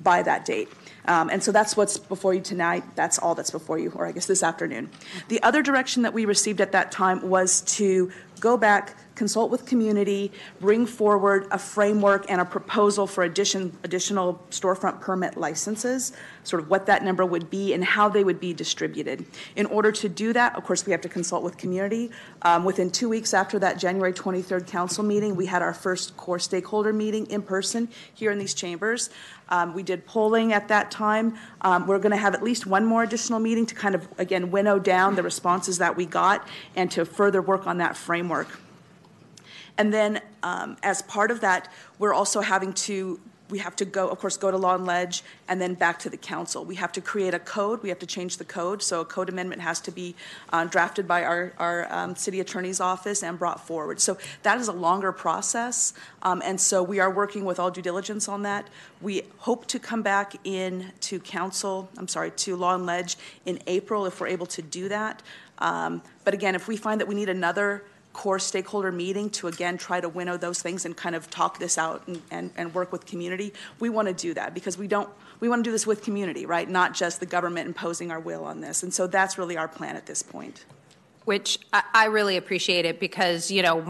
by 0.00 0.22
that 0.22 0.44
date. 0.44 0.68
Um, 1.06 1.30
and 1.30 1.42
so 1.42 1.52
that's 1.52 1.76
what's 1.76 1.98
before 1.98 2.34
you 2.34 2.40
tonight. 2.40 2.84
That's 2.94 3.18
all 3.18 3.34
that's 3.34 3.50
before 3.50 3.78
you, 3.78 3.92
or 3.94 4.06
I 4.06 4.12
guess 4.12 4.26
this 4.26 4.42
afternoon. 4.42 4.90
The 5.28 5.42
other 5.42 5.62
direction 5.62 6.02
that 6.02 6.14
we 6.14 6.24
received 6.24 6.60
at 6.60 6.72
that 6.72 6.92
time 6.92 7.28
was 7.28 7.62
to 7.76 8.12
go 8.42 8.56
back, 8.56 8.96
consult 9.14 9.52
with 9.52 9.64
community, 9.66 10.32
bring 10.60 10.84
forward 10.84 11.46
a 11.52 11.58
framework 11.58 12.28
and 12.28 12.40
a 12.40 12.44
proposal 12.44 13.06
for 13.06 13.22
addition, 13.22 13.70
additional 13.84 14.44
storefront 14.50 15.00
permit 15.00 15.36
licenses, 15.36 16.12
sort 16.42 16.60
of 16.60 16.68
what 16.68 16.86
that 16.86 17.04
number 17.04 17.24
would 17.24 17.48
be 17.48 17.72
and 17.72 17.84
how 17.84 18.08
they 18.08 18.24
would 18.24 18.40
be 18.40 18.52
distributed. 18.52 19.24
In 19.54 19.66
order 19.66 19.92
to 19.92 20.08
do 20.08 20.32
that, 20.32 20.56
of 20.56 20.64
course, 20.64 20.84
we 20.84 20.90
have 20.90 21.00
to 21.02 21.08
consult 21.08 21.44
with 21.44 21.56
community. 21.56 22.10
Um, 22.42 22.64
within 22.64 22.90
two 22.90 23.08
weeks 23.08 23.32
after 23.32 23.60
that 23.60 23.78
January 23.78 24.12
23rd 24.12 24.66
council 24.66 25.04
meeting, 25.04 25.36
we 25.36 25.46
had 25.46 25.62
our 25.62 25.74
first 25.74 26.16
core 26.16 26.40
stakeholder 26.40 26.92
meeting 26.92 27.26
in 27.26 27.42
person 27.42 27.88
here 28.12 28.32
in 28.32 28.40
these 28.40 28.54
chambers. 28.54 29.08
Um, 29.52 29.74
we 29.74 29.82
did 29.82 30.06
polling 30.06 30.54
at 30.54 30.66
that 30.68 30.90
time. 30.90 31.36
Um, 31.60 31.86
we're 31.86 31.98
going 31.98 32.12
to 32.12 32.16
have 32.16 32.34
at 32.34 32.42
least 32.42 32.66
one 32.66 32.86
more 32.86 33.02
additional 33.02 33.38
meeting 33.38 33.66
to 33.66 33.74
kind 33.74 33.94
of, 33.94 34.08
again, 34.16 34.50
winnow 34.50 34.78
down 34.78 35.14
the 35.14 35.22
responses 35.22 35.76
that 35.76 35.94
we 35.94 36.06
got 36.06 36.48
and 36.74 36.90
to 36.92 37.04
further 37.04 37.42
work 37.42 37.66
on 37.66 37.76
that 37.76 37.94
framework. 37.94 38.48
And 39.76 39.92
then, 39.92 40.22
um, 40.42 40.78
as 40.82 41.02
part 41.02 41.30
of 41.30 41.42
that, 41.42 41.70
we're 41.98 42.14
also 42.14 42.40
having 42.40 42.72
to 42.72 43.20
we 43.52 43.58
have 43.58 43.76
to 43.76 43.84
go, 43.84 44.08
of 44.08 44.18
course, 44.18 44.38
go 44.38 44.50
to 44.50 44.56
Law 44.56 44.74
and 44.74 44.86
Ledge 44.86 45.22
and 45.46 45.60
then 45.60 45.74
back 45.74 45.98
to 45.98 46.08
the 46.08 46.16
council. 46.16 46.64
We 46.64 46.76
have 46.76 46.90
to 46.92 47.02
create 47.02 47.34
a 47.34 47.38
code. 47.38 47.82
We 47.82 47.90
have 47.90 47.98
to 47.98 48.06
change 48.06 48.38
the 48.38 48.46
code. 48.46 48.82
So 48.82 49.02
a 49.02 49.04
code 49.04 49.28
amendment 49.28 49.60
has 49.60 49.78
to 49.80 49.90
be 49.90 50.16
uh, 50.54 50.64
drafted 50.64 51.06
by 51.06 51.22
our, 51.22 51.52
our 51.58 51.86
um, 51.92 52.16
city 52.16 52.40
attorney's 52.40 52.80
office 52.80 53.22
and 53.22 53.38
brought 53.38 53.64
forward. 53.64 54.00
So 54.00 54.16
that 54.42 54.58
is 54.58 54.68
a 54.68 54.72
longer 54.72 55.12
process. 55.12 55.92
Um, 56.22 56.40
and 56.42 56.58
so 56.58 56.82
we 56.82 56.98
are 56.98 57.10
working 57.10 57.44
with 57.44 57.60
all 57.60 57.70
due 57.70 57.82
diligence 57.82 58.26
on 58.26 58.40
that. 58.44 58.68
We 59.02 59.20
hope 59.36 59.66
to 59.66 59.78
come 59.78 60.00
back 60.00 60.34
in 60.44 60.90
to 61.00 61.20
council, 61.20 61.90
I'm 61.98 62.08
sorry, 62.08 62.30
to 62.30 62.56
Law 62.56 62.74
and 62.74 62.86
Ledge 62.86 63.18
in 63.44 63.58
April 63.66 64.06
if 64.06 64.18
we're 64.18 64.28
able 64.28 64.46
to 64.46 64.62
do 64.62 64.88
that. 64.88 65.22
Um, 65.58 66.02
but 66.24 66.32
again, 66.32 66.54
if 66.54 66.68
we 66.68 66.78
find 66.78 66.98
that 67.02 67.06
we 67.06 67.14
need 67.14 67.28
another 67.28 67.84
core 68.12 68.38
stakeholder 68.38 68.92
meeting 68.92 69.30
to 69.30 69.48
again 69.48 69.78
try 69.78 70.00
to 70.00 70.08
winnow 70.08 70.36
those 70.36 70.60
things 70.60 70.84
and 70.84 70.96
kind 70.96 71.14
of 71.14 71.30
talk 71.30 71.58
this 71.58 71.78
out 71.78 72.06
and, 72.06 72.22
and, 72.30 72.50
and 72.56 72.74
work 72.74 72.92
with 72.92 73.06
community. 73.06 73.52
We 73.80 73.88
want 73.88 74.08
to 74.08 74.14
do 74.14 74.34
that 74.34 74.54
because 74.54 74.76
we 74.76 74.86
don't 74.86 75.08
we 75.40 75.48
want 75.48 75.64
to 75.64 75.68
do 75.68 75.72
this 75.72 75.86
with 75.86 76.02
community, 76.02 76.46
right? 76.46 76.68
Not 76.68 76.94
just 76.94 77.18
the 77.18 77.26
government 77.26 77.66
imposing 77.66 78.12
our 78.12 78.20
will 78.20 78.44
on 78.44 78.60
this. 78.60 78.84
And 78.84 78.94
so 78.94 79.08
that's 79.08 79.38
really 79.38 79.56
our 79.56 79.66
plan 79.66 79.96
at 79.96 80.06
this 80.06 80.22
point. 80.22 80.64
Which 81.24 81.58
I, 81.72 82.06
really 82.06 82.36
appreciate 82.36 82.84
it 82.84 82.98
because, 82.98 83.48
you 83.48 83.62
know, 83.62 83.80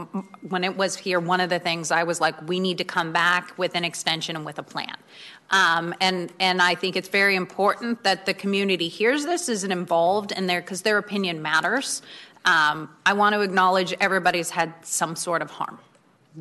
when 0.49 0.65
it 0.65 0.77
was 0.77 0.97
here, 0.97 1.19
one 1.19 1.41
of 1.41 1.49
the 1.49 1.59
things 1.59 1.91
I 1.91 2.03
was 2.03 2.21
like, 2.21 2.47
we 2.47 2.61
need 2.61 2.77
to 2.79 2.85
come 2.85 3.11
back 3.11 3.57
with 3.57 3.75
an 3.75 3.87
extension 3.87 4.37
and 4.37 4.45
with 4.45 4.59
a 4.59 4.63
plan. 4.63 4.95
Um, 5.49 5.95
and 5.99 6.31
and 6.41 6.61
I 6.61 6.75
think 6.75 6.95
it's 6.95 7.09
very 7.09 7.35
important 7.35 8.03
that 8.03 8.27
the 8.27 8.35
community 8.35 8.89
hears 8.89 9.25
this, 9.25 9.49
is 9.49 9.65
involved 9.65 10.33
in 10.33 10.47
there 10.47 10.61
because 10.61 10.83
their 10.83 10.99
opinion 10.99 11.41
matters. 11.41 12.03
Um, 12.45 12.91
I 13.07 13.13
want 13.13 13.35
to 13.35 13.41
acknowledge 13.41 13.95
everybody's 14.01 14.51
had 14.51 14.75
some 14.83 15.15
sort 15.17 15.43
of 15.43 15.51
harm. 15.51 15.79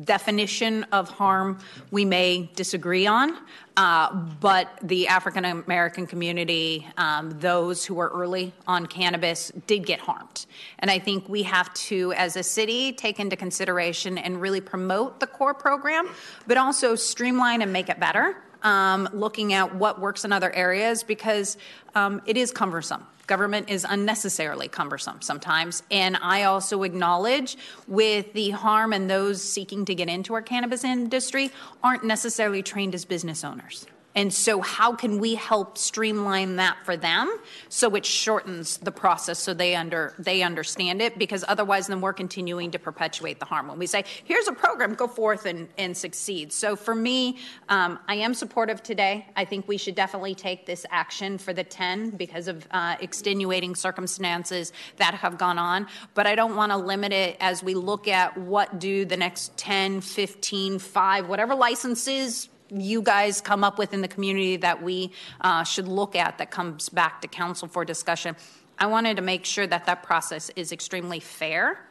Definition 0.04 0.84
of 0.84 1.10
harm 1.10 1.58
we 1.90 2.06
may 2.06 2.50
disagree 2.56 3.06
on, 3.06 3.36
uh, 3.76 4.10
but 4.40 4.78
the 4.82 5.06
African 5.06 5.44
American 5.44 6.06
community, 6.06 6.88
um, 6.96 7.38
those 7.40 7.84
who 7.84 7.94
were 7.94 8.08
early 8.08 8.54
on 8.66 8.86
cannabis, 8.86 9.52
did 9.66 9.84
get 9.84 10.00
harmed. 10.00 10.46
And 10.78 10.90
I 10.90 10.98
think 10.98 11.28
we 11.28 11.42
have 11.42 11.72
to, 11.74 12.14
as 12.14 12.36
a 12.36 12.42
city, 12.42 12.92
take 12.92 13.20
into 13.20 13.36
consideration 13.36 14.16
and 14.16 14.40
really 14.40 14.62
promote 14.62 15.20
the 15.20 15.26
core 15.26 15.54
program, 15.54 16.08
but 16.46 16.56
also 16.56 16.94
streamline 16.94 17.60
and 17.60 17.70
make 17.70 17.90
it 17.90 18.00
better. 18.00 18.36
Um, 18.62 19.08
looking 19.12 19.54
at 19.54 19.74
what 19.74 20.00
works 20.00 20.24
in 20.24 20.32
other 20.32 20.52
areas 20.52 21.02
because 21.02 21.56
um, 21.96 22.22
it 22.26 22.36
is 22.36 22.52
cumbersome 22.52 23.04
government 23.26 23.70
is 23.70 23.86
unnecessarily 23.88 24.68
cumbersome 24.68 25.22
sometimes. 25.22 25.82
And 25.90 26.16
I 26.20 26.44
also 26.44 26.82
acknowledge 26.82 27.56
with 27.86 28.32
the 28.32 28.50
harm 28.50 28.92
and 28.92 29.08
those 29.08 29.42
seeking 29.42 29.84
to 29.86 29.94
get 29.94 30.08
into 30.08 30.34
our 30.34 30.42
cannabis 30.42 30.84
industry 30.84 31.50
aren't 31.82 32.04
necessarily 32.04 32.62
trained 32.62 32.94
as 32.94 33.04
business 33.04 33.44
owners. 33.44 33.86
And 34.14 34.32
so, 34.32 34.60
how 34.60 34.94
can 34.94 35.18
we 35.18 35.34
help 35.34 35.78
streamline 35.78 36.56
that 36.56 36.76
for 36.84 36.96
them 36.96 37.34
so 37.68 37.94
it 37.94 38.04
shortens 38.04 38.76
the 38.76 38.92
process 38.92 39.38
so 39.38 39.54
they 39.54 39.74
under 39.74 40.14
they 40.18 40.42
understand 40.42 41.00
it? 41.00 41.18
Because 41.18 41.44
otherwise, 41.48 41.86
then 41.86 42.02
we're 42.02 42.12
continuing 42.12 42.70
to 42.72 42.78
perpetuate 42.78 43.38
the 43.38 43.46
harm. 43.46 43.68
When 43.68 43.78
we 43.78 43.86
say, 43.86 44.04
"Here's 44.24 44.48
a 44.48 44.52
program, 44.52 44.94
go 44.94 45.08
forth 45.08 45.46
and, 45.46 45.68
and 45.78 45.96
succeed." 45.96 46.52
So, 46.52 46.76
for 46.76 46.94
me, 46.94 47.38
um, 47.70 47.98
I 48.06 48.16
am 48.16 48.34
supportive 48.34 48.82
today. 48.82 49.26
I 49.34 49.46
think 49.46 49.66
we 49.66 49.78
should 49.78 49.94
definitely 49.94 50.34
take 50.34 50.66
this 50.66 50.84
action 50.90 51.38
for 51.38 51.54
the 51.54 51.64
10 51.64 52.10
because 52.10 52.48
of 52.48 52.66
uh, 52.70 52.96
extenuating 53.00 53.74
circumstances 53.74 54.72
that 54.98 55.14
have 55.14 55.38
gone 55.38 55.58
on. 55.58 55.86
But 56.12 56.26
I 56.26 56.34
don't 56.34 56.54
want 56.54 56.70
to 56.72 56.76
limit 56.76 57.12
it 57.12 57.38
as 57.40 57.62
we 57.62 57.74
look 57.74 58.08
at 58.08 58.36
what 58.36 58.78
do 58.78 59.06
the 59.06 59.16
next 59.16 59.56
10, 59.56 60.02
15, 60.02 60.78
5, 60.78 61.28
whatever 61.28 61.54
licenses 61.54 62.50
you 62.72 63.02
guys 63.02 63.40
come 63.40 63.64
up 63.64 63.78
with 63.78 63.92
in 63.92 64.00
the 64.00 64.08
community 64.08 64.56
that 64.56 64.82
we 64.82 65.12
uh, 65.40 65.62
should 65.64 65.88
look 65.88 66.16
at 66.16 66.38
that 66.38 66.50
comes 66.50 66.88
back 66.88 67.20
to 67.20 67.28
council 67.28 67.68
for 67.68 67.84
discussion. 67.84 68.36
I 68.78 68.86
wanted 68.86 69.16
to 69.16 69.22
make 69.22 69.44
sure 69.44 69.66
that 69.66 69.86
that 69.86 70.02
process 70.02 70.50
is 70.56 70.72
extremely 70.72 71.20
fair, 71.20 71.86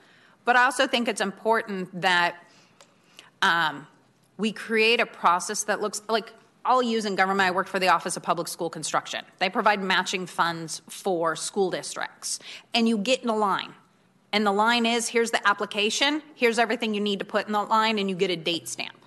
but 0.45 0.55
I 0.55 0.65
also 0.65 0.87
think 0.87 1.07
it's 1.07 1.21
important 1.21 2.01
that 2.01 2.35
um, 3.41 3.87
we 4.37 4.51
create 4.51 4.99
a 4.99 5.05
process 5.05 5.63
that 5.63 5.81
looks 5.81 6.01
like 6.09 6.33
I'll 6.63 6.83
use 6.83 7.05
in 7.05 7.15
government. 7.15 7.47
I 7.47 7.51
worked 7.51 7.69
for 7.69 7.79
the 7.79 7.89
Office 7.89 8.17
of 8.17 8.23
Public 8.23 8.47
School 8.47 8.69
Construction. 8.69 9.25
They 9.39 9.49
provide 9.49 9.81
matching 9.81 10.25
funds 10.25 10.81
for 10.87 11.35
school 11.35 11.71
districts, 11.71 12.39
and 12.73 12.87
you 12.87 12.97
get 12.97 13.23
in 13.23 13.29
a 13.29 13.35
line. 13.35 13.73
And 14.33 14.45
the 14.45 14.51
line 14.51 14.85
is 14.85 15.07
here's 15.07 15.31
the 15.31 15.45
application, 15.47 16.21
here's 16.35 16.57
everything 16.57 16.93
you 16.93 17.01
need 17.01 17.19
to 17.19 17.25
put 17.25 17.47
in 17.47 17.53
the 17.53 17.63
line, 17.63 17.99
and 17.99 18.09
you 18.09 18.15
get 18.15 18.29
a 18.29 18.35
date 18.35 18.67
stamp 18.67 19.00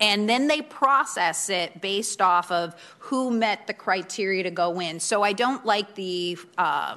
and 0.00 0.28
then 0.28 0.48
they 0.48 0.60
process 0.60 1.48
it 1.48 1.80
based 1.80 2.20
off 2.20 2.50
of 2.50 2.74
who 2.98 3.30
met 3.30 3.66
the 3.66 3.74
criteria 3.74 4.42
to 4.42 4.50
go 4.50 4.80
in. 4.80 4.98
So 5.00 5.22
I 5.22 5.32
don't 5.32 5.64
like 5.64 5.94
the 5.94 6.36
uh, 6.58 6.96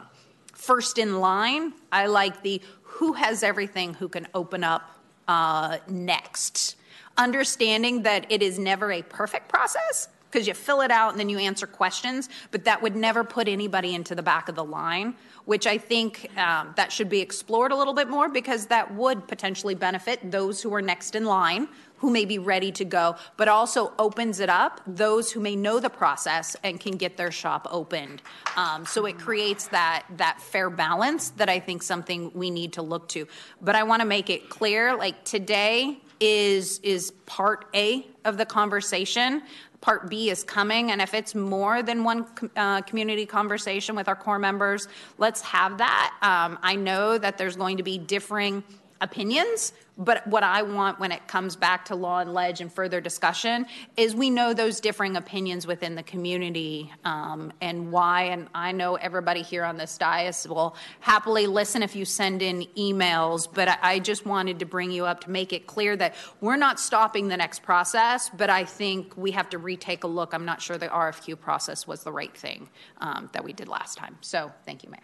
first 0.53 0.97
in 0.97 1.19
line. 1.19 1.73
I 1.91 2.07
like 2.07 2.41
the 2.41 2.61
who 2.81 3.13
has 3.13 3.43
everything 3.43 3.93
who 3.93 4.09
can 4.09 4.27
open 4.33 4.63
up 4.63 4.99
uh, 5.27 5.77
next. 5.87 6.75
Understanding 7.17 8.03
that 8.03 8.25
it 8.29 8.41
is 8.41 8.57
never 8.57 8.91
a 8.91 9.01
perfect 9.03 9.49
process 9.49 10.09
because 10.29 10.47
you 10.47 10.53
fill 10.53 10.81
it 10.81 10.91
out 10.91 11.11
and 11.11 11.19
then 11.19 11.29
you 11.29 11.37
answer 11.37 11.65
questions, 11.65 12.29
but 12.51 12.65
that 12.65 12.81
would 12.81 12.95
never 12.95 13.23
put 13.23 13.47
anybody 13.47 13.95
into 13.95 14.13
the 14.13 14.21
back 14.21 14.49
of 14.49 14.55
the 14.55 14.63
line, 14.63 15.15
which 15.45 15.65
I 15.65 15.77
think 15.77 16.29
um, 16.37 16.73
that 16.75 16.91
should 16.91 17.09
be 17.09 17.21
explored 17.21 17.71
a 17.71 17.75
little 17.75 17.93
bit 17.93 18.09
more 18.09 18.27
because 18.27 18.65
that 18.67 18.93
would 18.93 19.27
potentially 19.27 19.73
benefit 19.73 20.31
those 20.31 20.61
who 20.61 20.73
are 20.73 20.81
next 20.81 21.15
in 21.15 21.25
line 21.25 21.69
who 21.97 22.09
may 22.09 22.25
be 22.25 22.39
ready 22.39 22.71
to 22.71 22.85
go, 22.85 23.15
but 23.37 23.47
also 23.47 23.93
opens 23.97 24.39
it 24.39 24.49
up 24.49 24.81
those 24.85 25.31
who 25.31 25.39
may 25.39 25.55
know 25.55 25.79
the 25.79 25.89
process 25.89 26.55
and 26.63 26.79
can 26.79 26.93
get 26.93 27.17
their 27.17 27.31
shop 27.31 27.67
opened. 27.71 28.21
Um, 28.55 28.85
so 28.85 29.05
it 29.05 29.17
creates 29.17 29.67
that 29.69 30.05
that 30.17 30.41
fair 30.41 30.69
balance 30.69 31.31
that 31.31 31.49
I 31.49 31.59
think 31.59 31.83
something 31.83 32.31
we 32.33 32.49
need 32.49 32.73
to 32.73 32.81
look 32.81 33.07
to. 33.09 33.27
But 33.61 33.75
I 33.75 33.83
want 33.83 34.01
to 34.01 34.07
make 34.07 34.29
it 34.29 34.49
clear, 34.49 34.95
like 34.95 35.23
today 35.23 35.99
is 36.19 36.79
is 36.79 37.11
part 37.25 37.65
A 37.73 38.05
of 38.25 38.37
the 38.37 38.45
conversation. 38.45 39.43
Part 39.79 40.09
B 40.09 40.31
is 40.31 40.43
coming, 40.43 40.91
and 40.91 41.01
if 41.01 41.13
it's 41.13 41.35
more 41.35 41.83
than 41.83 42.03
one 42.03 42.25
uh, 42.55 42.81
community 42.81 43.27
conversation 43.27 43.95
with 43.95 44.07
our 44.07 44.15
core 44.15 44.39
members, 44.39 44.87
let's 45.19 45.41
have 45.41 45.77
that. 45.77 46.15
Um, 46.21 46.57
I 46.63 46.75
know 46.75 47.17
that 47.19 47.37
there's 47.37 47.55
going 47.55 47.77
to 47.77 47.83
be 47.83 47.99
differing 47.99 48.63
opinions 49.01 49.73
But 49.97 50.27
what 50.27 50.43
I 50.43 50.61
want 50.61 50.99
when 50.99 51.11
it 51.11 51.27
comes 51.27 51.55
back 51.55 51.85
to 51.85 51.95
law 51.95 52.19
and 52.19 52.33
ledge 52.33 52.61
and 52.61 52.71
further 52.71 53.01
discussion 53.01 53.65
is 53.95 54.13
we 54.13 54.29
know 54.29 54.53
those 54.53 54.79
differing 54.79 55.15
opinions 55.15 55.65
within 55.65 55.95
the 55.95 56.03
community 56.03 56.93
um, 57.03 57.51
and 57.61 57.91
why. 57.91 58.23
And 58.23 58.47
I 58.53 58.71
know 58.71 58.95
everybody 58.95 59.41
here 59.41 59.63
on 59.63 59.77
this 59.77 59.97
dais 59.97 60.47
will 60.47 60.75
happily 60.99 61.47
listen 61.47 61.81
if 61.81 61.95
you 61.95 62.05
send 62.05 62.43
in 62.43 62.67
emails, 62.77 63.47
but 63.51 63.79
I, 63.81 63.97
just 63.97 64.27
wanted 64.27 64.59
to 64.59 64.65
bring 64.65 64.91
you 64.91 65.05
up 65.05 65.21
to 65.21 65.31
make 65.31 65.51
it 65.51 65.65
clear 65.65 65.97
that 65.97 66.13
we're 66.39 66.55
not 66.55 66.79
stopping 66.79 67.27
the 67.27 67.35
next 67.35 67.63
process, 67.63 68.29
but 68.29 68.49
I 68.49 68.63
think 68.63 69.17
we 69.17 69.31
have 69.31 69.49
to 69.49 69.57
retake 69.57 70.03
a 70.03 70.07
look. 70.07 70.33
I'm 70.33 70.45
not 70.45 70.61
sure 70.61 70.77
the 70.77 70.87
RFQ 70.87 71.39
process 71.39 71.87
was 71.87 72.03
the 72.03 72.11
right 72.11 72.35
thing 72.37 72.69
um, 72.99 73.29
that 73.33 73.43
we 73.43 73.53
did 73.53 73.67
last 73.67 73.97
time. 73.97 74.17
So 74.21 74.51
thank 74.65 74.83
you, 74.83 74.91
Mayor. 74.91 75.01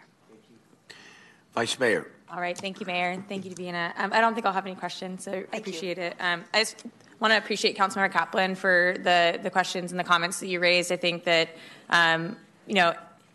Vice 1.54 1.78
Mayor. 1.78 2.10
All 2.34 2.40
right, 2.40 2.58
thank 2.58 2.80
you, 2.80 2.86
Mayor, 2.86 3.10
and 3.10 3.28
thank 3.28 3.44
you, 3.44 3.52
Davina. 3.52 3.92
Um, 3.96 4.12
I 4.12 4.20
don't 4.20 4.34
think 4.34 4.44
I'll 4.44 4.52
have 4.52 4.66
any 4.66 4.74
questions, 4.74 5.22
so 5.22 5.44
I 5.52 5.56
appreciate 5.56 5.98
it. 5.98 6.16
Um, 6.18 6.44
I 6.52 6.62
just 6.62 6.84
want 7.20 7.30
to 7.30 7.38
appreciate 7.38 7.78
Councilmember 7.78 8.10
Kaplan 8.10 8.56
for 8.56 8.96
the, 8.98 9.38
the 9.40 9.50
questions 9.50 9.92
and 9.92 10.00
the 10.00 10.04
comments 10.04 10.40
that 10.40 10.48
you 10.48 10.58
raised. 10.58 10.90
I 10.90 10.96
think 10.96 11.22
that, 11.24 11.50
um, 11.90 12.36
you 12.66 12.74
know, 12.74 12.92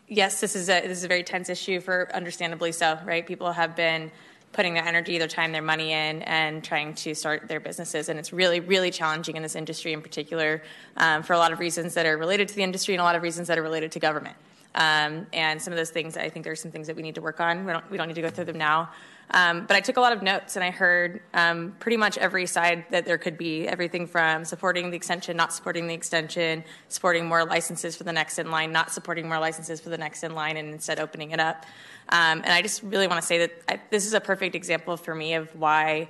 yes, 0.10 0.42
this 0.42 0.54
is 0.54 0.68
a 0.68 0.82
this 0.82 0.98
is 0.98 1.06
a 1.06 1.08
very 1.08 1.24
tense 1.24 1.48
issue 1.48 1.80
for 1.80 2.14
understandably 2.14 2.74
so, 2.74 3.00
right? 3.06 3.26
People 3.26 3.54
have 3.54 3.74
been 3.74 4.12
putting 4.52 4.74
their 4.74 4.84
energy, 4.84 5.18
their 5.18 5.30
time, 5.30 5.54
their 5.54 5.62
money 5.62 5.94
in, 5.94 6.22
and 6.24 6.62
trying 6.62 6.94
to 6.96 7.16
start 7.16 7.48
their 7.48 7.62
businesses. 7.62 8.10
And 8.10 8.20
it's 8.20 8.34
really, 8.34 8.60
really 8.60 8.92
challenging 8.92 9.38
in 9.38 9.44
this 9.44 9.56
industry 9.56 9.94
in 9.94 10.02
particular 10.02 10.62
um, 10.98 11.24
for 11.24 11.32
a 11.32 11.38
lot 11.38 11.54
of 11.54 11.60
reasons 11.60 11.94
that 11.94 12.06
are 12.06 12.18
related 12.18 12.50
to 12.50 12.56
the 12.56 12.64
industry 12.64 12.96
and 12.96 13.00
a 13.00 13.06
lot 13.06 13.16
of 13.16 13.22
reasons 13.22 13.48
that 13.48 13.58
are 13.58 13.64
related 13.64 13.94
to 13.94 14.00
government. 14.00 14.36
Um, 14.76 15.28
and 15.34 15.62
some 15.62 15.74
of 15.74 15.78
those 15.78 15.90
things, 15.90 16.16
I 16.16 16.30
think 16.30 16.46
there's 16.46 16.62
some 16.62 16.72
things 16.72 16.88
that 16.88 16.96
we 16.96 17.02
need 17.02 17.16
to 17.16 17.22
work 17.22 17.40
on. 17.40 17.66
We 17.66 17.72
don't, 17.72 17.92
we 17.92 17.98
don't 17.98 18.08
need 18.08 18.16
to 18.16 18.22
go 18.22 18.30
through 18.30 18.46
them 18.46 18.58
now. 18.58 18.90
Um, 19.32 19.66
but 19.68 19.76
I 19.76 19.80
took 19.80 19.98
a 19.98 20.02
lot 20.02 20.12
of 20.12 20.24
notes 20.24 20.56
and 20.56 20.64
I 20.66 20.72
heard 20.72 21.22
um, 21.36 21.76
pretty 21.80 21.98
much 21.98 22.18
every 22.18 22.48
side 22.48 22.86
that 22.90 23.06
there 23.06 23.20
could 23.20 23.38
be 23.38 23.68
everything 23.68 24.08
from 24.08 24.44
supporting 24.44 24.90
the 24.90 24.98
extension, 24.98 25.38
not 25.38 25.54
supporting 25.54 25.86
the 25.86 25.94
extension, 25.94 26.64
supporting 26.88 27.28
more 27.28 27.46
licenses 27.46 27.96
for 27.96 28.04
the 28.04 28.14
next 28.14 28.40
in 28.40 28.50
line, 28.50 28.72
not 28.72 28.92
supporting 28.92 29.28
more 29.28 29.40
licenses 29.40 29.80
for 29.80 29.90
the 29.90 29.98
next 29.98 30.24
in 30.24 30.34
line, 30.34 30.58
and 30.58 30.74
instead 30.74 31.00
opening 31.00 31.30
it 31.30 31.40
up. 31.40 31.66
Um, 32.10 32.42
and 32.44 32.48
I 32.48 32.64
just 32.64 32.82
really 32.82 33.08
want 33.08 33.22
to 33.22 33.28
say 33.28 33.38
that 33.40 33.52
I, 33.68 33.80
this 33.92 34.08
is 34.08 34.16
a 34.16 34.22
perfect 34.22 34.56
example 34.56 34.98
for 34.98 35.14
me 35.14 35.36
of 35.36 35.56
why 35.56 36.10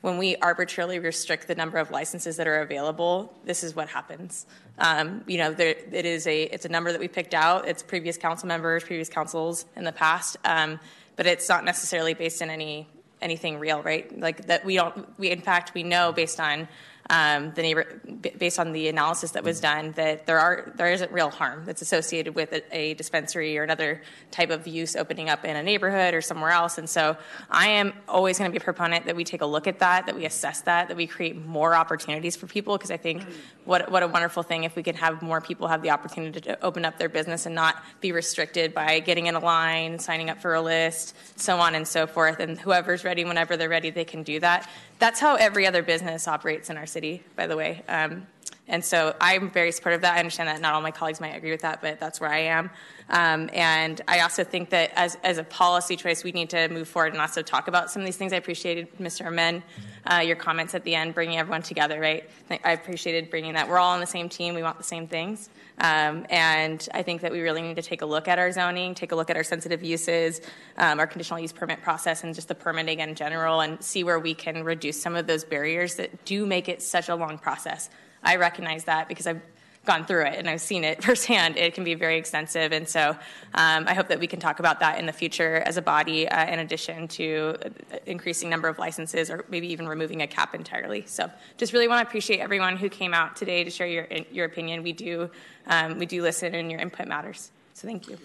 when 0.00 0.16
we 0.16 0.36
arbitrarily 0.36 0.98
restrict 0.98 1.46
the 1.46 1.54
number 1.54 1.78
of 1.78 1.90
licenses 1.90 2.36
that 2.36 2.46
are 2.46 2.60
available, 2.60 3.34
this 3.44 3.62
is 3.62 3.76
what 3.76 3.88
happens. 3.88 4.46
Um, 4.78 5.22
you 5.26 5.38
know, 5.38 5.52
there, 5.52 5.74
it 5.92 6.06
is 6.06 6.26
a 6.26 6.44
it's 6.44 6.64
a 6.64 6.68
number 6.68 6.90
that 6.92 7.00
we 7.00 7.08
picked 7.08 7.34
out. 7.34 7.68
It's 7.68 7.82
previous 7.82 8.16
council 8.16 8.48
members, 8.48 8.82
previous 8.84 9.08
councils 9.08 9.66
in 9.76 9.84
the 9.84 9.92
past, 9.92 10.38
um, 10.44 10.80
but 11.16 11.26
it's 11.26 11.48
not 11.48 11.64
necessarily 11.64 12.14
based 12.14 12.40
in 12.40 12.48
any 12.48 12.88
anything 13.20 13.58
real, 13.58 13.82
right? 13.82 14.18
Like 14.18 14.46
that 14.46 14.64
we 14.64 14.76
don't. 14.76 15.06
We 15.18 15.30
in 15.30 15.42
fact 15.42 15.74
we 15.74 15.82
know 15.82 16.12
based 16.12 16.40
on 16.40 16.68
um, 17.10 17.52
the 17.56 17.62
neighbor, 17.62 18.00
based 18.38 18.60
on 18.60 18.70
the 18.70 18.86
analysis 18.86 19.32
that 19.32 19.42
was 19.42 19.60
done, 19.60 19.90
that 19.96 20.26
there 20.26 20.38
are 20.38 20.72
there 20.76 20.92
isn't 20.92 21.10
real 21.10 21.28
harm 21.28 21.64
that's 21.64 21.82
associated 21.82 22.36
with 22.36 22.52
a, 22.52 22.62
a, 22.74 22.94
dispensary 22.94 23.58
or 23.58 23.64
another 23.64 24.00
type 24.30 24.50
of 24.50 24.64
use 24.68 24.94
opening 24.94 25.28
up 25.28 25.44
in 25.44 25.56
a 25.56 25.62
neighborhood 25.62 26.14
or 26.14 26.20
somewhere 26.20 26.50
else. 26.50 26.78
And 26.78 26.88
so, 26.88 27.16
I 27.50 27.66
am 27.66 27.94
always 28.08 28.38
going 28.38 28.48
to 28.48 28.52
be 28.56 28.62
a 28.62 28.64
proponent 28.64 29.06
that 29.06 29.16
we 29.16 29.24
take 29.24 29.40
a 29.40 29.46
look 29.46 29.66
at 29.66 29.80
that, 29.80 30.06
that 30.06 30.14
we 30.14 30.24
assess 30.24 30.60
that, 30.62 30.86
that 30.86 30.96
we 30.96 31.08
create 31.08 31.36
more 31.36 31.74
opportunities 31.74 32.36
for 32.36 32.46
people. 32.46 32.78
Because 32.78 32.92
I 32.92 32.96
think 32.96 33.26
what 33.64 33.90
what 33.90 34.04
a 34.04 34.08
wonderful 34.08 34.44
thing 34.44 34.62
if 34.62 34.76
we 34.76 34.84
could 34.84 34.96
have 34.96 35.20
more 35.20 35.40
people 35.40 35.66
have 35.66 35.82
the 35.82 35.90
opportunity 35.90 36.40
to 36.42 36.64
open 36.64 36.84
up 36.84 36.96
their 36.96 37.08
business 37.08 37.44
and 37.44 37.56
not 37.56 37.82
be 38.00 38.12
restricted 38.12 38.72
by 38.72 39.00
getting 39.00 39.26
in 39.26 39.34
a 39.34 39.40
line, 39.40 39.98
signing 39.98 40.30
up 40.30 40.40
for 40.40 40.54
a 40.54 40.62
list, 40.62 41.16
so 41.34 41.58
on 41.58 41.74
and 41.74 41.88
so 41.88 42.06
forth. 42.06 42.38
And 42.38 42.56
whoever's 42.56 43.02
ready, 43.02 43.24
whenever 43.24 43.56
they're 43.56 43.68
ready, 43.68 43.90
they 43.90 44.04
can 44.04 44.22
do 44.22 44.38
that 44.38 44.70
that's 45.00 45.18
how 45.18 45.34
every 45.34 45.66
other 45.66 45.82
business 45.82 46.28
operates 46.28 46.70
in 46.70 46.76
our 46.76 46.86
city, 46.86 47.24
by 47.34 47.46
the 47.46 47.56
way. 47.56 47.82
Um, 47.88 48.26
and 48.68 48.84
so 48.84 49.16
I'm 49.20 49.50
very 49.50 49.72
supportive 49.72 49.98
of 49.98 50.02
that. 50.02 50.14
I 50.14 50.18
understand 50.20 50.48
that 50.48 50.60
not 50.60 50.74
all 50.74 50.80
my 50.80 50.92
colleagues 50.92 51.20
might 51.20 51.34
agree 51.34 51.50
with 51.50 51.62
that, 51.62 51.82
but 51.82 51.98
that's 51.98 52.20
where 52.20 52.30
I 52.30 52.38
am. 52.38 52.70
Um, 53.08 53.50
and 53.52 54.00
I 54.06 54.20
also 54.20 54.44
think 54.44 54.70
that 54.70 54.92
as, 54.94 55.18
as 55.24 55.38
a 55.38 55.44
policy 55.44 55.96
choice, 55.96 56.22
we 56.22 56.30
need 56.30 56.50
to 56.50 56.68
move 56.68 56.86
forward 56.86 57.12
and 57.12 57.20
also 57.20 57.42
talk 57.42 57.66
about 57.66 57.90
some 57.90 58.00
of 58.02 58.06
these 58.06 58.16
things. 58.16 58.32
I 58.32 58.36
appreciated, 58.36 58.96
Mr. 58.98 59.26
Amen, 59.26 59.64
uh, 60.06 60.18
your 60.18 60.36
comments 60.36 60.74
at 60.74 60.84
the 60.84 60.94
end, 60.94 61.14
bringing 61.14 61.38
everyone 61.38 61.62
together, 61.62 62.00
right? 62.00 62.28
I 62.64 62.72
appreciated 62.72 63.30
bringing 63.30 63.54
that. 63.54 63.68
We're 63.68 63.78
all 63.78 63.92
on 63.92 64.00
the 64.00 64.06
same 64.06 64.28
team, 64.28 64.54
we 64.54 64.62
want 64.62 64.78
the 64.78 64.84
same 64.84 65.06
things. 65.06 65.48
Um, 65.78 66.26
and 66.28 66.86
I 66.92 67.02
think 67.02 67.22
that 67.22 67.32
we 67.32 67.40
really 67.40 67.62
need 67.62 67.76
to 67.76 67.82
take 67.82 68.02
a 68.02 68.06
look 68.06 68.28
at 68.28 68.38
our 68.38 68.52
zoning, 68.52 68.94
take 68.94 69.12
a 69.12 69.16
look 69.16 69.30
at 69.30 69.36
our 69.36 69.44
sensitive 69.44 69.82
uses, 69.82 70.40
um, 70.76 71.00
our 71.00 71.06
conditional 71.06 71.40
use 71.40 71.52
permit 71.52 71.82
process, 71.82 72.22
and 72.22 72.34
just 72.34 72.48
the 72.48 72.54
permitting 72.54 73.00
in 73.00 73.14
general, 73.14 73.60
and 73.60 73.82
see 73.82 74.04
where 74.04 74.18
we 74.18 74.34
can 74.34 74.64
reduce 74.64 75.00
some 75.00 75.16
of 75.16 75.26
those 75.26 75.44
barriers 75.44 75.94
that 75.96 76.24
do 76.24 76.44
make 76.44 76.68
it 76.68 76.82
such 76.82 77.08
a 77.08 77.14
long 77.14 77.38
process. 77.38 77.88
I 78.22 78.36
recognize 78.36 78.84
that 78.84 79.08
because 79.08 79.26
I've 79.26 79.40
gone 79.86 80.04
through 80.04 80.26
it 80.26 80.34
and 80.38 80.48
I've 80.48 80.60
seen 80.60 80.84
it 80.84 81.02
firsthand. 81.04 81.56
It 81.56 81.74
can 81.74 81.84
be 81.84 81.94
very 81.94 82.18
extensive. 82.18 82.72
And 82.72 82.88
so 82.88 83.10
um, 83.54 83.84
I 83.86 83.94
hope 83.94 84.08
that 84.08 84.20
we 84.20 84.26
can 84.26 84.40
talk 84.40 84.58
about 84.60 84.80
that 84.80 84.98
in 84.98 85.06
the 85.06 85.12
future 85.12 85.62
as 85.66 85.76
a 85.76 85.82
body, 85.82 86.28
uh, 86.28 86.46
in 86.46 86.58
addition 86.58 87.08
to 87.08 87.56
uh, 87.64 87.96
increasing 88.06 88.50
number 88.50 88.68
of 88.68 88.78
licenses 88.78 89.30
or 89.30 89.44
maybe 89.48 89.68
even 89.72 89.88
removing 89.88 90.22
a 90.22 90.26
cap 90.26 90.54
entirely. 90.54 91.04
So 91.06 91.30
just 91.56 91.72
really 91.72 91.88
want 91.88 92.04
to 92.04 92.08
appreciate 92.08 92.40
everyone 92.40 92.76
who 92.76 92.88
came 92.88 93.14
out 93.14 93.36
today 93.36 93.64
to 93.64 93.70
share 93.70 93.86
your, 93.86 94.06
your 94.30 94.46
opinion. 94.46 94.82
We 94.82 94.92
do, 94.92 95.30
um, 95.66 95.98
we 95.98 96.06
do 96.06 96.22
listen 96.22 96.54
and 96.54 96.70
your 96.70 96.80
input 96.80 97.08
matters. 97.08 97.50
So 97.74 97.88
thank 97.88 98.08
you. 98.08 98.18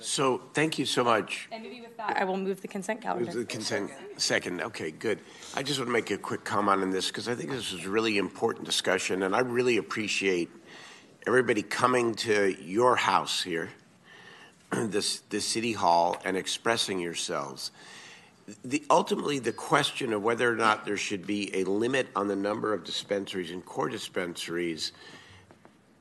So 0.00 0.42
thank 0.52 0.78
you 0.78 0.84
so 0.84 1.02
much. 1.02 1.48
And 1.50 1.62
maybe 1.62 1.80
with 1.80 1.96
that, 1.96 2.18
I 2.18 2.24
will 2.24 2.36
move 2.36 2.60
the 2.60 2.68
consent 2.68 3.00
calendar. 3.00 3.32
The 3.32 3.46
consent 3.46 3.90
second. 4.18 4.60
Okay, 4.60 4.90
good. 4.90 5.18
I 5.54 5.62
just 5.62 5.78
want 5.78 5.88
to 5.88 5.92
make 5.92 6.10
a 6.10 6.18
quick 6.18 6.44
comment 6.44 6.82
on 6.82 6.90
this 6.90 7.06
because 7.08 7.26
I 7.26 7.34
think 7.34 7.50
this 7.50 7.72
is 7.72 7.86
a 7.86 7.88
really 7.88 8.18
important 8.18 8.66
discussion, 8.66 9.22
and 9.22 9.34
I 9.34 9.40
really 9.40 9.78
appreciate 9.78 10.50
everybody 11.26 11.62
coming 11.62 12.14
to 12.14 12.54
your 12.62 12.96
house 12.96 13.42
here, 13.42 13.70
this 14.72 15.20
this 15.30 15.44
city 15.44 15.72
hall, 15.72 16.20
and 16.24 16.36
expressing 16.36 16.98
yourselves. 17.00 17.70
The, 18.62 18.84
ultimately, 18.90 19.38
the 19.38 19.52
question 19.52 20.12
of 20.12 20.22
whether 20.22 20.52
or 20.52 20.56
not 20.56 20.84
there 20.84 20.98
should 20.98 21.26
be 21.26 21.54
a 21.56 21.64
limit 21.64 22.08
on 22.14 22.28
the 22.28 22.36
number 22.36 22.74
of 22.74 22.84
dispensaries 22.84 23.50
and 23.50 23.64
core 23.64 23.88
dispensaries 23.88 24.92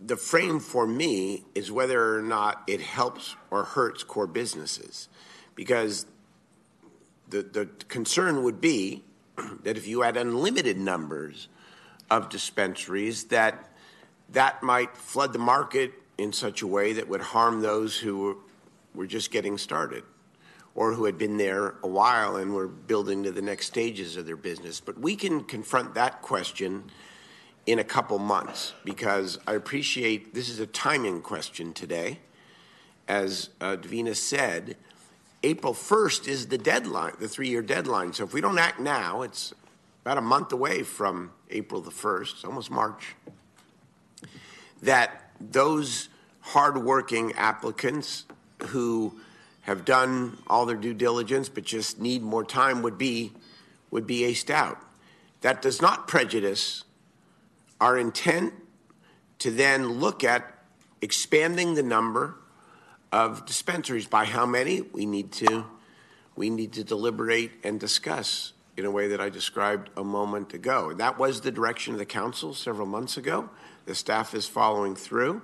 the 0.05 0.17
frame 0.17 0.59
for 0.59 0.85
me 0.85 1.45
is 1.55 1.71
whether 1.71 2.17
or 2.17 2.21
not 2.21 2.63
it 2.67 2.81
helps 2.81 3.35
or 3.49 3.63
hurts 3.63 4.03
core 4.03 4.27
businesses. 4.27 5.07
Because 5.55 6.05
the, 7.29 7.41
the 7.41 7.65
concern 7.87 8.43
would 8.43 8.59
be 8.59 9.03
that 9.63 9.77
if 9.77 9.87
you 9.87 10.01
had 10.01 10.17
unlimited 10.17 10.77
numbers 10.77 11.47
of 12.09 12.29
dispensaries, 12.29 13.25
that 13.25 13.69
that 14.29 14.63
might 14.63 14.95
flood 14.95 15.33
the 15.33 15.39
market 15.39 15.93
in 16.17 16.33
such 16.33 16.61
a 16.61 16.67
way 16.67 16.93
that 16.93 17.07
would 17.07 17.21
harm 17.21 17.61
those 17.61 17.97
who 17.97 18.37
were 18.93 19.07
just 19.07 19.31
getting 19.31 19.57
started 19.57 20.03
or 20.75 20.93
who 20.93 21.05
had 21.05 21.17
been 21.17 21.37
there 21.37 21.75
a 21.83 21.87
while 21.87 22.37
and 22.37 22.53
were 22.53 22.67
building 22.67 23.23
to 23.23 23.31
the 23.31 23.41
next 23.41 23.67
stages 23.67 24.17
of 24.17 24.25
their 24.25 24.37
business. 24.37 24.79
But 24.79 24.99
we 24.99 25.15
can 25.15 25.43
confront 25.43 25.93
that 25.95 26.21
question 26.21 26.85
in 27.65 27.79
a 27.79 27.83
couple 27.83 28.17
months 28.19 28.73
because 28.83 29.39
I 29.47 29.53
appreciate 29.53 30.33
this 30.33 30.49
is 30.49 30.59
a 30.59 30.67
timing 30.67 31.21
question 31.21 31.73
today. 31.73 32.19
As 33.07 33.49
uh, 33.61 33.77
Davina 33.77 34.15
said, 34.15 34.77
April 35.43 35.73
1st 35.73 36.27
is 36.27 36.47
the 36.47 36.57
deadline, 36.57 37.13
the 37.19 37.27
three 37.27 37.49
year 37.49 37.61
deadline. 37.61 38.13
So 38.13 38.23
if 38.23 38.33
we 38.33 38.41
don't 38.41 38.57
act 38.57 38.79
now, 38.79 39.21
it's 39.21 39.53
about 40.03 40.17
a 40.17 40.21
month 40.21 40.51
away 40.53 40.83
from 40.83 41.31
April 41.49 41.81
the 41.81 41.91
1st, 41.91 42.33
it's 42.33 42.45
almost 42.45 42.71
March, 42.71 43.15
that 44.83 45.31
those 45.39 46.09
hardworking 46.41 47.33
applicants 47.33 48.25
who 48.67 49.19
have 49.61 49.85
done 49.85 50.37
all 50.47 50.65
their 50.65 50.77
due 50.77 50.93
diligence 50.93 51.49
but 51.49 51.63
just 51.63 51.99
need 51.99 52.21
more 52.21 52.43
time 52.43 52.81
would 52.81 52.97
be 52.97 53.31
would 53.91 54.05
be 54.07 54.21
aced 54.21 54.49
out. 54.49 54.77
That 55.41 55.61
does 55.61 55.81
not 55.81 56.07
prejudice 56.07 56.83
our 57.79 57.97
intent 57.97 58.53
to 59.39 59.51
then 59.51 59.87
look 59.87 60.23
at 60.23 60.63
expanding 61.01 61.75
the 61.75 61.83
number 61.83 62.35
of 63.11 63.45
dispensaries 63.45 64.07
by 64.07 64.25
how 64.25 64.45
many 64.45 64.81
we 64.81 65.05
need 65.05 65.31
to 65.33 65.65
we 66.35 66.49
need 66.49 66.73
to 66.73 66.83
deliberate 66.83 67.51
and 67.63 67.79
discuss 67.79 68.53
in 68.75 68.85
a 68.85 68.91
way 68.91 69.07
that 69.09 69.21
I 69.21 69.29
described 69.29 69.91
a 69.95 70.03
moment 70.03 70.53
ago. 70.53 70.93
That 70.93 71.19
was 71.19 71.41
the 71.41 71.51
direction 71.51 71.93
of 71.93 71.99
the 71.99 72.05
council 72.05 72.53
several 72.55 72.87
months 72.87 73.17
ago. 73.17 73.49
The 73.85 73.95
staff 73.95 74.33
is 74.33 74.47
following 74.47 74.95
through. 74.95 75.41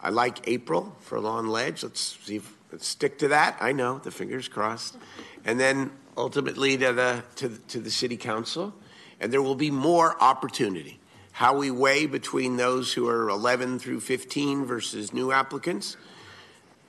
I 0.00 0.10
like 0.10 0.48
April 0.48 0.96
for 1.00 1.20
Lawn 1.20 1.48
Ledge. 1.48 1.82
Let's 1.82 2.18
see 2.22 2.36
if, 2.36 2.56
let's 2.72 2.86
stick 2.86 3.18
to 3.18 3.28
that. 3.28 3.56
I 3.60 3.72
know, 3.72 3.98
the 3.98 4.10
fingers 4.10 4.48
crossed. 4.48 4.96
And 5.44 5.60
then 5.60 5.92
ultimately 6.16 6.76
to 6.78 6.92
the 6.92 7.24
to, 7.36 7.48
to 7.68 7.80
the 7.80 7.90
city 7.90 8.16
council. 8.16 8.74
And 9.20 9.32
there 9.32 9.42
will 9.42 9.54
be 9.54 9.70
more 9.70 10.20
opportunity 10.20 10.98
how 11.32 11.56
we 11.56 11.70
weigh 11.70 12.06
between 12.06 12.56
those 12.56 12.92
who 12.92 13.08
are 13.08 13.28
11 13.30 13.78
through 13.78 14.00
15 14.00 14.66
versus 14.66 15.12
new 15.12 15.32
applicants. 15.32 15.96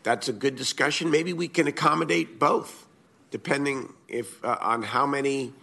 That's 0.04 0.28
a 0.28 0.34
good 0.34 0.58
discussion. 0.58 1.10
Maybe 1.10 1.32
we 1.32 1.48
can 1.48 1.66
accommodate 1.68 2.40
both, 2.40 2.88
depending 3.32 3.94
if 4.10 4.44
uh, 4.44 4.58
on 4.60 4.84
how 4.84 5.06
many 5.06 5.54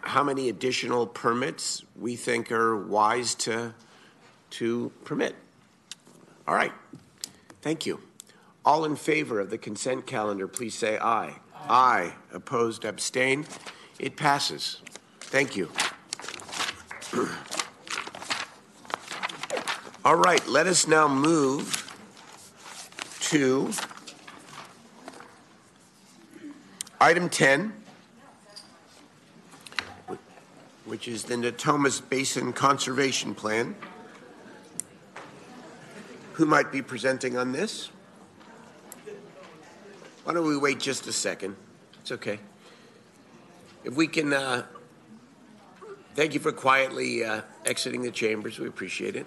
how 0.00 0.24
many 0.24 0.48
additional 0.48 1.06
permits 1.06 1.84
we 1.94 2.16
think 2.16 2.50
are 2.50 2.76
wise 2.76 3.36
to, 3.36 3.72
to 4.50 4.92
permit. 5.04 5.34
All 6.46 6.54
right. 6.54 6.72
Thank 7.62 7.86
you. 7.86 8.00
All 8.64 8.84
in 8.84 8.96
favor 8.96 9.40
of 9.40 9.50
the 9.50 9.58
consent 9.58 10.06
calendar, 10.06 10.48
please 10.48 10.74
say 10.74 10.98
aye. 10.98 11.36
Aye. 11.68 12.14
Opposed, 12.32 12.84
abstain. 12.84 13.46
It 13.98 14.16
passes. 14.16 14.82
Thank 15.20 15.56
you. 15.56 15.70
All 20.04 20.14
right, 20.14 20.46
let 20.46 20.68
us 20.68 20.86
now 20.86 21.08
move 21.08 21.82
to 23.22 23.72
item 27.00 27.28
10, 27.28 27.72
which 30.84 31.08
is 31.08 31.24
the 31.24 31.34
Natomas 31.34 32.00
Basin 32.08 32.52
Conservation 32.52 33.34
Plan. 33.34 33.74
Who 36.36 36.44
might 36.44 36.70
be 36.70 36.82
presenting 36.82 37.38
on 37.38 37.52
this? 37.52 37.88
Why 40.24 40.34
don't 40.34 40.46
we 40.46 40.58
wait 40.58 40.78
just 40.78 41.06
a 41.06 41.12
second? 41.12 41.56
It's 42.02 42.12
okay. 42.12 42.38
If 43.84 43.94
we 43.94 44.06
can, 44.06 44.34
uh, 44.34 44.66
thank 46.14 46.34
you 46.34 46.40
for 46.40 46.52
quietly 46.52 47.24
uh, 47.24 47.40
exiting 47.64 48.02
the 48.02 48.10
chambers. 48.10 48.58
We 48.58 48.68
appreciate 48.68 49.16
it. 49.16 49.26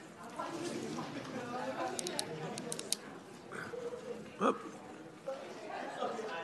Oh. 4.39 4.55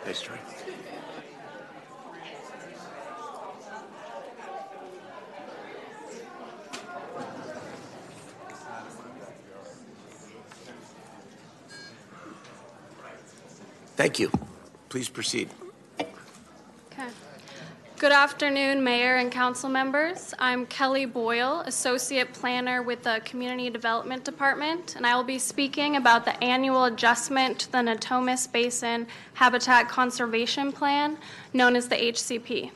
Nice 0.03 0.21
try. 0.21 0.39
Thank 13.95 14.19
you. 14.19 14.29
Please 14.89 15.07
proceed. 15.07 15.49
Okay. 15.99 17.07
Good 17.97 18.11
afternoon, 18.11 18.83
Mayor 18.83 19.15
and 19.15 19.31
council 19.31 19.69
members. 19.69 20.33
I'm 20.37 20.65
Kelly 20.65 21.05
Boyle, 21.05 21.61
Associate 21.61 22.31
Planner 22.33 22.83
with 22.83 23.03
the 23.03 23.21
Community 23.23 23.69
Development 23.69 24.21
Department, 24.21 24.97
and 24.97 25.07
I 25.07 25.15
will 25.15 25.23
be 25.23 25.39
speaking 25.39 25.95
about 25.95 26.25
the 26.25 26.43
annual 26.43 26.85
adjustment 26.85 27.57
to 27.59 27.71
the 27.71 27.77
Natomas 27.77 28.51
Basin 28.51 29.07
Habitat 29.35 29.87
Conservation 29.87 30.73
Plan, 30.73 31.17
known 31.53 31.77
as 31.77 31.87
the 31.87 31.95
HCP. 31.95 32.71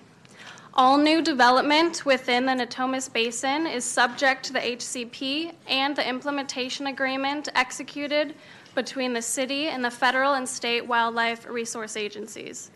All 0.76 0.98
new 0.98 1.22
development 1.22 2.06
within 2.06 2.46
the 2.46 2.54
Natomas 2.54 3.12
Basin 3.12 3.68
is 3.68 3.84
subject 3.84 4.46
to 4.46 4.54
the 4.54 4.60
HCP 4.60 5.54
and 5.68 5.94
the 5.94 6.08
implementation 6.08 6.88
agreement 6.88 7.50
executed 7.56 8.36
between 8.76 9.14
the 9.14 9.22
city 9.22 9.68
and 9.68 9.84
the 9.84 9.92
federal 9.92 10.34
and 10.34 10.48
state 10.48 10.88
wildlife 10.88 11.48
resource 11.48 11.98
agencies. 11.98 12.72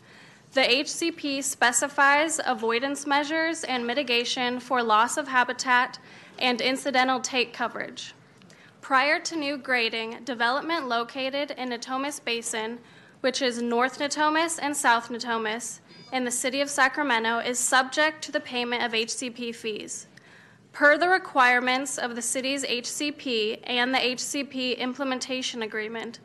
The 0.53 0.61
HCP 0.61 1.43
specifies 1.43 2.39
avoidance 2.45 3.07
measures 3.07 3.63
and 3.63 3.87
mitigation 3.87 4.59
for 4.59 4.83
loss 4.83 5.17
of 5.17 5.27
habitat 5.27 5.97
and 6.37 6.61
incidental 6.61 7.19
take 7.19 7.53
coverage. 7.53 8.13
Prior 8.79 9.19
to 9.21 9.35
new 9.35 9.57
grading, 9.57 10.25
development 10.25 10.87
located 10.87 11.51
in 11.51 11.69
Natomas 11.69 12.23
Basin, 12.23 12.79
which 13.21 13.41
is 13.41 13.61
North 13.61 13.97
Natomas 13.97 14.59
and 14.61 14.75
South 14.75 15.09
Natomas, 15.09 15.79
in 16.11 16.25
the 16.25 16.31
city 16.31 16.61
of 16.61 16.69
Sacramento, 16.69 17.39
is 17.39 17.57
subject 17.57 18.21
to 18.25 18.31
the 18.31 18.39
payment 18.39 18.83
of 18.83 18.91
HCP 18.91 19.55
fees. 19.55 20.07
Per 20.73 20.97
the 20.97 21.07
requirements 21.07 21.99
of 21.99 22.15
the 22.15 22.21
city's 22.23 22.65
HCP 22.65 23.59
and 23.63 23.93
the 23.93 23.99
HCP 23.99 24.75
implementation 24.79 25.61
agreement, 25.61 26.19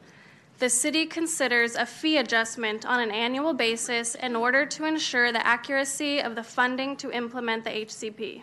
the 0.59 0.71
city 0.71 1.05
considers 1.05 1.75
a 1.75 1.85
fee 1.85 2.17
adjustment 2.17 2.87
on 2.87 2.99
an 2.99 3.11
annual 3.11 3.53
basis 3.53 4.15
in 4.15 4.35
order 4.35 4.65
to 4.65 4.87
ensure 4.87 5.33
the 5.33 5.47
accuracy 5.47 6.19
of 6.21 6.35
the 6.35 6.43
funding 6.43 6.97
to 6.97 7.11
implement 7.11 7.65
the 7.65 7.71
HCP. 7.71 8.43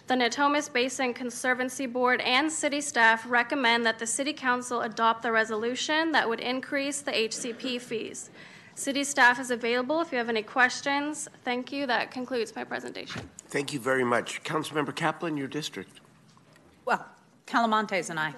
The 0.07 0.15
Natomas 0.15 0.71
Basin 0.71 1.13
Conservancy 1.13 1.85
Board 1.85 2.21
and 2.21 2.49
city 2.49 2.79
staff 2.79 3.29
recommend 3.29 3.85
that 3.85 3.99
the 3.99 4.07
City 4.07 4.31
Council 4.31 4.79
adopt 4.79 5.23
the 5.23 5.33
resolution 5.33 6.13
that 6.13 6.29
would 6.29 6.39
increase 6.39 7.01
the 7.01 7.11
HCP 7.11 7.81
fees. 7.81 8.29
City 8.75 9.03
staff 9.03 9.41
is 9.41 9.51
available 9.51 9.99
if 9.99 10.13
you 10.13 10.19
have 10.19 10.29
any 10.29 10.41
questions. 10.41 11.27
Thank 11.43 11.73
you. 11.73 11.85
That 11.85 12.11
concludes 12.11 12.55
my 12.55 12.63
presentation. 12.63 13.29
Thank 13.49 13.73
you 13.73 13.81
very 13.81 14.05
much. 14.05 14.41
Councilmember 14.45 14.95
Kaplan, 14.95 15.35
your 15.35 15.49
district. 15.49 15.99
Well, 16.85 17.05
Talamantes 17.45 18.09
and 18.09 18.21
I. 18.21 18.33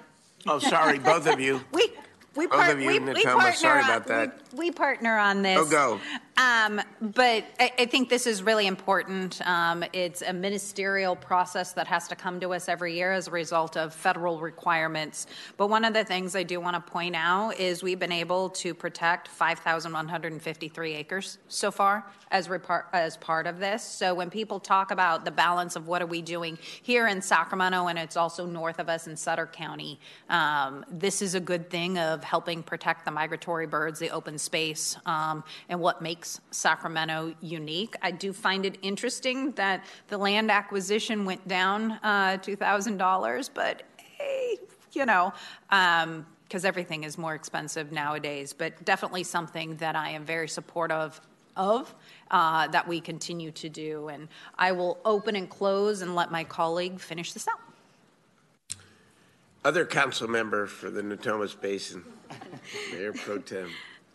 Oh, 0.48 0.58
sorry, 0.58 0.98
both 0.98 1.28
of 1.28 1.40
you. 1.40 1.64
We 1.72 1.94
we, 2.36 2.48
Both 2.48 2.60
part, 2.60 2.72
of 2.72 2.80
you 2.80 2.88
we, 2.88 2.98
in 2.98 3.06
we 3.06 3.14
Natoma, 3.14 3.34
partner 3.34 3.54
sorry 3.54 3.84
on, 3.84 3.90
about 3.90 4.08
that. 4.08 4.41
We, 4.54 4.72
partner 4.72 5.18
on 5.18 5.42
this. 5.42 5.60
Oh, 5.60 5.66
go. 5.66 6.00
Um, 6.38 6.82
but 7.02 7.46
I, 7.60 7.72
I 7.78 7.86
think 7.86 8.10
this 8.10 8.26
is 8.26 8.42
really 8.42 8.66
important. 8.66 9.46
Um, 9.48 9.84
it's 9.94 10.22
a 10.22 10.34
ministerial 10.34 11.16
process 11.16 11.74
that 11.74 11.88
has 11.88 12.08
to 12.08 12.16
come 12.16 12.40
to 12.40 12.54
us 12.54 12.68
every 12.68 12.96
year 12.96 13.12
as 13.12 13.28
a 13.28 13.32
result 13.32 13.78
of 13.78 13.94
federal 13.94 14.40
requirements. 14.40 15.28
But 15.58 15.68
one 15.68 15.86
of 15.86 15.94
the 15.94 16.04
things 16.04 16.36
I 16.36 16.44
do 16.44 16.60
want 16.60 16.76
to 16.76 16.92
point 16.92 17.16
out 17.16 17.60
is 17.60 17.84
we've 17.84 18.00
been 18.00 18.12
able 18.12 18.50
to 18.50 18.74
protect 18.74 19.28
5,153 19.28 20.94
acres 20.96 21.38
so 21.48 21.70
far 21.70 22.06
as, 22.32 22.48
repar- 22.48 22.86
as 22.94 23.18
part 23.18 23.46
of 23.46 23.60
this. 23.60 23.84
So 23.84 24.14
when 24.14 24.30
people 24.30 24.60
talk 24.60 24.92
about 24.92 25.26
the 25.26 25.32
balance 25.32 25.76
of 25.76 25.88
what 25.88 26.02
are 26.02 26.08
we 26.08 26.22
doing 26.22 26.58
here 26.82 27.08
in 27.08 27.22
Sacramento 27.22 27.88
and 27.88 28.00
it's 28.00 28.18
also 28.18 28.46
north 28.46 28.80
of 28.80 28.90
us 28.90 29.06
in 29.06 29.16
Sutter 29.16 29.46
County, 29.46 30.00
um, 30.30 30.86
this 30.90 31.22
is 31.22 31.36
a 31.36 31.40
good 31.40 31.70
thing 31.70 31.98
of 32.00 32.24
helping 32.24 32.64
protect 32.64 33.06
the 33.06 33.12
migratory 33.12 33.68
birds, 33.68 34.00
the 34.00 34.10
open 34.10 34.40
space, 34.42 34.98
um, 35.06 35.44
and 35.70 35.80
what 35.80 36.02
makes 36.02 36.42
Sacramento 36.52 37.34
unique. 37.42 37.96
I 38.02 38.12
do 38.12 38.34
find 38.34 38.66
it 38.66 38.78
interesting 38.82 39.52
that 39.52 39.86
the 40.08 40.18
land 40.18 40.52
acquisition 40.52 41.26
went 41.26 41.48
down 41.48 41.94
uh, 42.04 42.38
$2,000, 42.42 43.50
but 43.54 43.84
hey, 43.98 44.58
you 44.94 45.06
know, 45.06 45.34
um, 45.70 46.26
because 46.44 46.66
everything 46.66 47.06
is 47.06 47.18
more 47.18 47.34
expensive 47.34 47.94
nowadays, 47.94 48.52
but 48.52 48.84
definitely 48.84 49.24
something 49.24 49.78
that 49.78 49.96
I 49.96 50.10
am 50.10 50.26
very 50.26 50.50
supportive 50.50 51.22
of 51.56 51.96
uh, 52.30 52.68
that 52.68 52.88
we 52.88 53.00
continue 53.00 53.52
to 53.52 53.70
do. 53.70 54.10
And 54.10 54.28
I 54.58 54.74
will 54.74 55.00
open 55.06 55.36
and 55.36 55.50
close 55.50 56.02
and 56.02 56.14
let 56.16 56.32
my 56.32 56.44
colleague 56.44 57.00
finish 57.00 57.34
this 57.34 57.48
out. 57.48 57.60
Other 59.64 59.86
council 59.86 60.28
member 60.28 60.66
for 60.66 60.90
the 60.90 61.02
Natomas 61.02 61.60
Basin, 61.60 62.04
Mayor 62.92 63.14
Pro 63.14 63.38
Tem. 63.38 63.70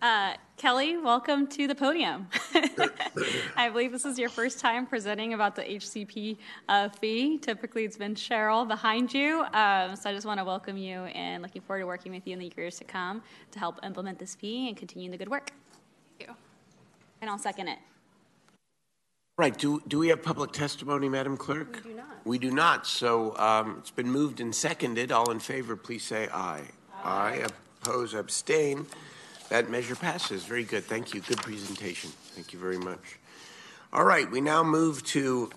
Uh, 0.06 0.36
Kelly, 0.56 0.96
welcome 0.96 1.48
to 1.48 1.66
the 1.66 1.74
podium. 1.74 2.28
I 3.56 3.68
believe 3.68 3.90
this 3.90 4.04
is 4.04 4.20
your 4.20 4.28
first 4.28 4.60
time 4.60 4.86
presenting 4.86 5.34
about 5.34 5.56
the 5.56 5.62
HCP 5.62 6.36
uh, 6.68 6.88
fee. 6.90 7.38
Typically, 7.38 7.84
it's 7.84 7.96
been 7.96 8.14
Cheryl 8.14 8.68
behind 8.68 9.12
you. 9.12 9.40
Um, 9.52 9.96
so 9.96 10.08
I 10.08 10.12
just 10.12 10.24
want 10.24 10.38
to 10.38 10.44
welcome 10.44 10.76
you 10.76 11.06
and 11.06 11.42
looking 11.42 11.60
forward 11.60 11.80
to 11.80 11.86
working 11.88 12.12
with 12.12 12.24
you 12.24 12.34
in 12.34 12.38
the 12.38 12.52
years 12.56 12.78
to 12.78 12.84
come 12.84 13.20
to 13.50 13.58
help 13.58 13.80
implement 13.82 14.20
this 14.20 14.36
fee 14.36 14.68
and 14.68 14.76
continue 14.76 15.10
the 15.10 15.16
good 15.16 15.28
work. 15.28 15.50
Thank 16.20 16.30
you. 16.30 16.36
And 17.20 17.28
I'll 17.28 17.36
second 17.36 17.66
it. 17.66 17.78
Right, 19.36 19.58
do, 19.58 19.82
do 19.88 19.98
we 19.98 20.06
have 20.10 20.22
public 20.22 20.52
testimony, 20.52 21.08
Madam 21.08 21.36
Clerk? 21.36 21.82
We 21.84 21.90
do 21.90 21.96
not. 21.96 22.06
We 22.24 22.38
do 22.38 22.50
not, 22.52 22.86
so 22.86 23.36
um, 23.38 23.78
it's 23.80 23.90
been 23.90 24.08
moved 24.08 24.40
and 24.40 24.54
seconded. 24.54 25.10
All 25.10 25.32
in 25.32 25.40
favor, 25.40 25.74
please 25.74 26.04
say 26.04 26.28
aye. 26.32 26.62
Aye. 27.02 27.44
Oppose, 27.82 28.14
abstain. 28.14 28.86
That 29.48 29.70
measure 29.70 29.94
passes. 29.94 30.44
Very 30.44 30.64
good, 30.64 30.84
thank 30.84 31.14
you. 31.14 31.20
Good 31.20 31.38
presentation. 31.38 32.10
Thank 32.34 32.52
you 32.52 32.58
very 32.58 32.78
much. 32.78 33.18
All 33.92 34.04
right, 34.04 34.28
we 34.28 34.40
now 34.40 34.64
move 34.64 35.04
to 35.04 35.50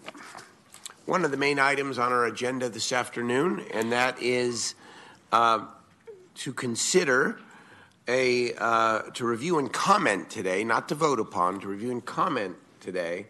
one 1.05 1.25
of 1.25 1.31
the 1.31 1.37
main 1.37 1.57
items 1.57 1.97
on 1.97 2.11
our 2.11 2.25
agenda 2.25 2.69
this 2.69 2.91
afternoon, 2.91 3.65
and 3.73 3.91
that 3.91 4.21
is 4.21 4.75
uh, 5.31 5.65
to 6.35 6.53
consider 6.53 7.39
a, 8.07 8.53
uh, 8.53 9.01
to 9.15 9.25
review 9.25 9.57
and 9.57 9.73
comment 9.73 10.29
today, 10.29 10.63
not 10.63 10.87
to 10.89 10.95
vote 10.95 11.19
upon, 11.19 11.59
to 11.61 11.67
review 11.67 11.89
and 11.89 12.05
comment 12.05 12.57
today 12.79 13.25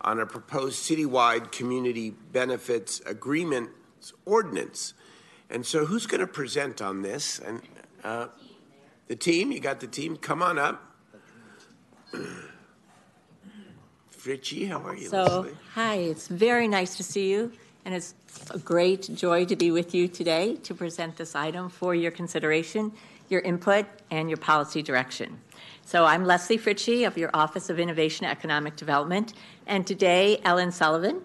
on 0.00 0.18
a 0.18 0.26
proposed 0.26 0.82
citywide 0.82 1.52
community 1.52 2.10
benefits 2.10 3.00
agreement 3.06 3.70
ordinance. 4.24 4.94
And 5.48 5.64
so, 5.64 5.86
who's 5.86 6.06
going 6.06 6.20
to 6.20 6.26
present 6.26 6.82
on 6.82 7.02
this? 7.02 7.38
And 7.38 7.60
uh, 8.02 8.28
the 9.10 9.16
team, 9.16 9.50
you 9.50 9.58
got 9.58 9.80
the 9.80 9.88
team. 9.88 10.16
Come 10.16 10.40
on 10.40 10.56
up. 10.56 10.80
Fritchie, 14.12 14.68
how 14.68 14.78
are 14.86 14.94
you? 14.94 15.08
So, 15.08 15.24
Leslie? 15.24 15.56
hi, 15.74 15.94
it's 15.96 16.28
very 16.28 16.68
nice 16.68 16.96
to 16.96 17.02
see 17.02 17.28
you, 17.28 17.50
and 17.84 17.92
it's 17.92 18.14
a 18.52 18.58
great 18.58 19.12
joy 19.12 19.46
to 19.46 19.56
be 19.56 19.72
with 19.72 19.96
you 19.96 20.06
today 20.06 20.54
to 20.62 20.74
present 20.74 21.16
this 21.16 21.34
item 21.34 21.68
for 21.68 21.92
your 21.92 22.12
consideration, 22.12 22.92
your 23.28 23.40
input, 23.40 23.84
and 24.12 24.30
your 24.30 24.36
policy 24.36 24.80
direction. 24.80 25.40
So, 25.84 26.04
I'm 26.04 26.24
Leslie 26.24 26.58
Fritchie 26.58 27.04
of 27.04 27.18
your 27.18 27.30
Office 27.34 27.68
of 27.68 27.80
Innovation 27.80 28.26
and 28.26 28.38
Economic 28.38 28.76
Development, 28.76 29.32
and 29.66 29.84
today, 29.84 30.40
Ellen 30.44 30.70
Sullivan 30.70 31.20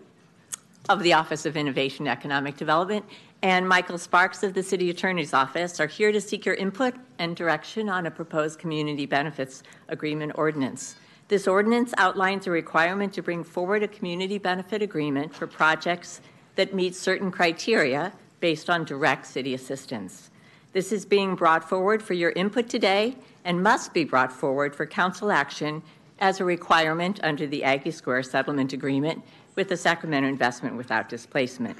of 0.89 1.03
the 1.03 1.13
Office 1.13 1.45
of 1.45 1.55
Innovation 1.55 2.07
and 2.07 2.17
Economic 2.17 2.57
Development 2.57 3.05
and 3.45 3.69
Michael 3.69 3.99
Sparks 3.99 4.41
of 4.41 4.55
the 4.55 4.63
City 4.63 4.89
Attorney's 4.89 5.31
Office 5.31 5.79
are 5.79 5.85
here 5.85 6.11
to 6.11 6.19
seek 6.19 6.47
your 6.47 6.55
input 6.55 6.95
and 7.19 7.35
direction 7.35 7.89
on 7.89 8.07
a 8.07 8.11
proposed 8.11 8.57
community 8.57 9.05
benefits 9.05 9.61
agreement 9.87 10.31
ordinance. 10.33 10.95
This 11.27 11.47
ordinance 11.47 11.93
outlines 11.99 12.47
a 12.47 12.49
requirement 12.49 13.13
to 13.13 13.21
bring 13.21 13.43
forward 13.43 13.83
a 13.83 13.87
community 13.87 14.39
benefit 14.39 14.81
agreement 14.81 15.31
for 15.31 15.45
projects 15.45 16.21
that 16.55 16.73
meet 16.73 16.95
certain 16.95 17.29
criteria 17.29 18.13
based 18.39 18.67
on 18.67 18.83
direct 18.83 19.27
city 19.27 19.53
assistance. 19.53 20.31
This 20.73 20.91
is 20.91 21.05
being 21.05 21.35
brought 21.35 21.69
forward 21.69 22.01
for 22.01 22.15
your 22.15 22.31
input 22.31 22.67
today 22.67 23.15
and 23.43 23.61
must 23.61 23.93
be 23.93 24.05
brought 24.05 24.33
forward 24.33 24.75
for 24.75 24.87
council 24.87 25.31
action 25.31 25.83
as 26.17 26.39
a 26.39 26.45
requirement 26.45 27.19
under 27.21 27.45
the 27.45 27.63
Aggie 27.63 27.91
Square 27.91 28.23
Settlement 28.23 28.73
Agreement 28.73 29.23
with 29.53 29.69
the 29.69 29.77
Sacramento 29.77 30.27
Investment 30.27 30.75
Without 30.75 31.09
Displacement. 31.09 31.77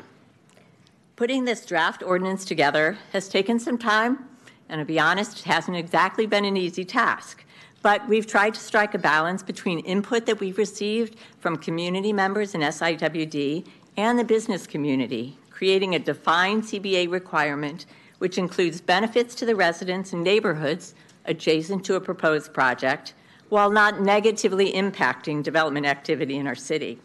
Putting 1.16 1.45
this 1.45 1.66
draft 1.66 2.03
ordinance 2.03 2.43
together 2.43 2.97
has 3.13 3.30
taken 3.30 3.57
some 3.57 3.78
time, 3.78 4.26
and 4.68 4.80
to 4.80 4.86
be 4.86 4.99
honest, 4.99 5.39
it 5.39 5.45
hasn't 5.45 5.78
exactly 5.78 6.26
been 6.26 6.43
an 6.43 6.57
easy 6.57 6.84
task. 6.84 7.45
But 7.82 8.05
we've 8.09 8.28
tried 8.28 8.53
to 8.55 8.59
strike 8.59 8.93
a 8.93 8.97
balance 8.97 9.41
between 9.41 9.80
input 9.80 10.26
that 10.26 10.41
we've 10.41 10.57
received 10.57 11.18
from 11.39 11.55
community 11.55 12.11
members 12.11 12.53
in 12.53 12.59
SIWD 12.59 13.66
and 13.95 14.20
the 14.20 14.26
business 14.26 14.68
community, 14.68 15.38
creating 15.51 15.95
a 15.95 15.99
defined 15.99 16.63
CBA 16.63 17.09
requirement 17.09 17.86
which 18.18 18.38
includes 18.38 18.82
benefits 18.82 19.36
to 19.36 19.45
the 19.45 19.55
residents 19.55 20.11
and 20.11 20.22
neighborhoods 20.22 20.95
adjacent 21.24 21.86
to 21.86 21.95
a 21.95 22.01
proposed 22.01 22.53
project 22.53 23.13
while 23.47 23.72
not 23.72 24.01
negatively 24.01 24.74
impacting 24.74 25.41
development 25.41 25.86
activity 25.86 26.36
in 26.36 26.47
our 26.47 26.55
city. 26.55 26.99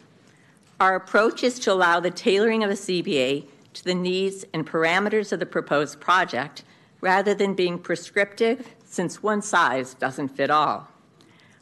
Our 0.81 0.95
approach 0.95 1.43
is 1.43 1.59
to 1.59 1.71
allow 1.71 2.01
the 2.01 2.11
tailoring 2.11 2.63
of 2.63 2.71
a 2.71 2.73
CBA 2.73 3.45
to 3.73 3.83
the 3.83 3.95
needs 3.95 4.45
and 4.53 4.67
parameters 4.67 5.31
of 5.31 5.39
the 5.39 5.45
proposed 5.45 5.99
project 5.99 6.63
rather 6.99 7.33
than 7.33 7.53
being 7.53 7.79
prescriptive, 7.79 8.75
since 8.85 9.23
one 9.23 9.41
size 9.41 9.93
doesn't 9.95 10.29
fit 10.29 10.49
all. 10.49 10.87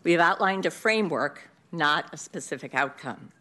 We 0.04 0.12
have 0.14 0.22
outlined 0.22 0.66
a 0.66 0.72
framework, 0.72 1.50
not 1.72 2.14
a 2.14 2.18
specific 2.18 2.74
outcome. 2.74 3.32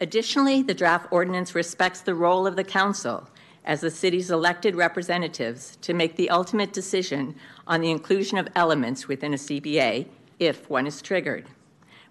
Additionally, 0.00 0.62
the 0.62 0.74
draft 0.74 1.06
ordinance 1.12 1.54
respects 1.54 2.00
the 2.00 2.14
role 2.14 2.46
of 2.46 2.56
the 2.56 2.64
council 2.64 3.28
as 3.64 3.82
the 3.82 3.90
city's 3.90 4.30
elected 4.30 4.74
representatives 4.74 5.76
to 5.82 5.92
make 5.92 6.16
the 6.16 6.30
ultimate 6.30 6.72
decision 6.72 7.34
on 7.66 7.80
the 7.80 7.90
inclusion 7.90 8.38
of 8.38 8.48
elements 8.56 9.06
within 9.06 9.34
a 9.34 9.36
CBA 9.36 10.06
if 10.38 10.68
one 10.70 10.86
is 10.86 11.02
triggered. 11.02 11.46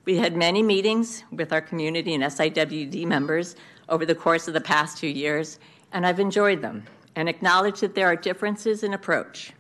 We 0.06 0.18
had 0.18 0.38
many 0.38 0.62
meetings 0.62 1.24
with 1.32 1.52
our 1.52 1.62
community 1.62 2.14
and 2.14 2.24
SIWD 2.24 3.06
members 3.06 3.56
over 3.90 4.06
the 4.06 4.16
course 4.16 4.48
of 4.48 4.54
the 4.54 4.62
past 4.62 4.98
two 4.98 5.08
years, 5.08 5.60
and 5.92 6.06
I've 6.06 6.20
enjoyed 6.20 6.62
them 6.62 6.86
and 7.16 7.28
acknowledge 7.28 7.80
that 7.82 7.96
there 7.96 8.08
are 8.08 8.16
differences 8.16 8.84
in 8.84 8.94
approach. 8.94 9.54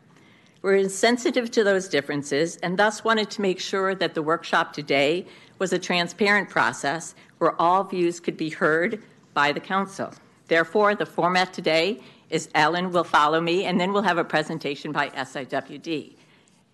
We're 0.61 0.89
sensitive 0.89 1.51
to 1.51 1.63
those 1.63 1.88
differences 1.88 2.57
and 2.57 2.77
thus 2.77 3.03
wanted 3.03 3.30
to 3.32 3.41
make 3.41 3.59
sure 3.59 3.95
that 3.95 4.13
the 4.13 4.21
workshop 4.21 4.73
today 4.73 5.25
was 5.57 5.73
a 5.73 5.80
transparent 5.80 6.49
process 6.49 7.15
where 7.38 7.59
all 7.61 7.84
views 7.84 8.19
could 8.19 8.38
be 8.38 8.49
heard 8.49 9.01
by 9.34 9.51
the 9.51 9.59
council. 9.59 10.13
Therefore, 10.47 10.95
the 10.95 11.05
format 11.05 11.53
today 11.53 12.01
is 12.30 12.49
Ellen 12.55 12.91
will 12.91 13.03
follow 13.03 13.39
me, 13.39 13.65
and 13.65 13.80
then 13.80 13.93
we'll 13.93 14.01
have 14.01 14.17
a 14.17 14.23
presentation 14.23 14.91
by 14.91 15.09
SIWD. 15.09 16.15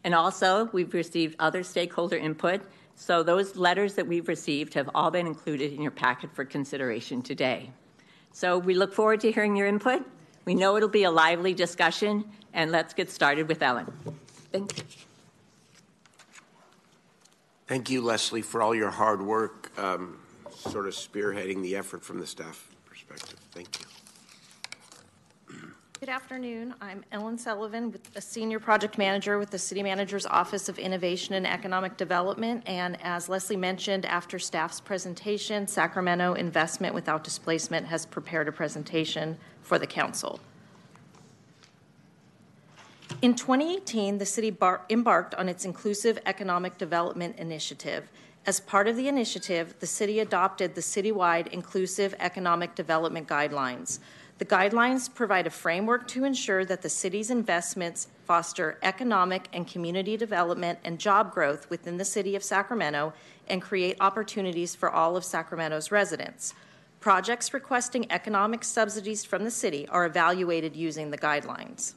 And 0.04 0.14
also, 0.16 0.70
we've 0.72 0.94
received 0.94 1.36
other 1.40 1.64
stakeholder 1.64 2.18
input, 2.18 2.62
so 2.96 3.24
those 3.24 3.56
letters 3.56 3.96
that 3.96 4.08
we've 4.08 4.28
received 4.28 4.74
have 4.74 4.90
all 4.96 5.12
been 5.12 5.28
included 5.28 5.74
in 5.74 5.82
your 5.82 5.92
packet 5.92 6.34
for 6.34 6.46
consideration 6.46 7.22
today. 7.22 7.72
So 8.36 8.58
we 8.58 8.74
look 8.74 8.94
forward 8.94 9.22
to 9.22 9.32
hearing 9.32 9.56
your 9.56 9.66
input. 9.66 10.06
We 10.44 10.56
know 10.56 10.76
it'll 10.76 10.90
be 10.90 11.06
a 11.06 11.10
lively 11.10 11.54
discussion, 11.54 12.26
and 12.54 12.70
let's 12.70 12.94
get 12.94 13.10
started 13.10 13.48
with 13.48 13.62
Ellen. 13.62 13.88
Thank 14.52 14.78
you. 14.78 14.84
Thank 17.66 17.90
you, 17.90 18.02
Leslie, 18.02 18.42
for 18.42 18.62
all 18.62 18.76
your 18.76 18.90
hard 18.90 19.22
work, 19.22 19.72
um, 19.80 20.20
sort 20.54 20.86
of 20.86 20.94
spearheading 20.94 21.62
the 21.62 21.78
effort 21.78 22.04
from 22.04 22.20
the 22.20 22.28
staff 22.28 22.68
perspective. 22.86 23.40
Thank 23.54 23.80
you. 23.80 23.95
Good 26.06 26.12
afternoon. 26.12 26.76
I'm 26.82 27.04
Ellen 27.12 27.36
Sullivan, 27.36 27.92
a 28.16 28.22
senior 28.22 28.60
project 28.60 29.00
manager 29.00 29.40
with 29.40 29.50
the 29.50 29.58
City 29.58 29.82
Manager's 29.82 30.28
Office 30.28 30.70
of 30.70 30.78
Innovation 30.78 31.34
and 31.34 31.48
Economic 31.48 31.98
Development. 31.98 32.62
And 32.68 33.02
as 33.02 33.28
Leslie 33.28 33.58
mentioned, 33.58 34.06
after 34.06 34.38
staff's 34.38 34.80
presentation, 34.80 35.66
Sacramento 35.66 36.36
Investment 36.36 36.94
Without 36.94 37.24
Displacement 37.24 37.88
has 37.88 38.06
prepared 38.06 38.48
a 38.48 38.52
presentation 38.52 39.36
for 39.64 39.80
the 39.80 39.88
council. 39.88 40.40
In 43.24 43.34
2018, 43.34 44.20
the 44.20 44.28
city 44.28 44.52
bar- 44.52 44.86
embarked 44.92 45.34
on 45.34 45.50
its 45.50 45.66
Inclusive 45.66 46.20
Economic 46.28 46.78
Development 46.78 47.36
Initiative. 47.40 48.08
As 48.46 48.60
part 48.60 48.88
of 48.88 48.96
the 48.96 49.08
initiative, 49.08 49.74
the 49.80 49.88
city 49.88 50.20
adopted 50.20 50.76
the 50.76 50.82
citywide 50.82 51.48
Inclusive 51.48 52.14
Economic 52.20 52.76
Development 52.76 53.28
Guidelines. 53.28 53.98
The 54.38 54.46
guidelines 54.46 55.14
provide 55.14 55.48
a 55.48 55.50
framework 55.50 56.10
to 56.10 56.26
ensure 56.26 56.66
that 56.66 56.82
the 56.82 56.90
city's 56.90 57.30
investments 57.30 58.10
foster 58.26 58.78
economic 58.84 59.48
and 59.54 59.66
community 59.66 60.18
development 60.18 60.80
and 60.84 61.00
job 61.00 61.34
growth 61.34 61.70
within 61.70 61.96
the 61.96 62.04
city 62.04 62.36
of 62.36 62.44
Sacramento 62.44 63.14
and 63.48 63.62
create 63.62 63.96
opportunities 64.02 64.76
for 64.76 64.90
all 64.90 65.16
of 65.16 65.24
Sacramento's 65.24 65.90
residents. 65.90 66.54
Projects 67.00 67.54
requesting 67.54 68.12
economic 68.12 68.66
subsidies 68.66 69.24
from 69.24 69.46
the 69.46 69.52
city 69.52 69.88
are 69.88 70.06
evaluated 70.06 70.76
using 70.76 71.12
the 71.12 71.18
guidelines. 71.18 71.94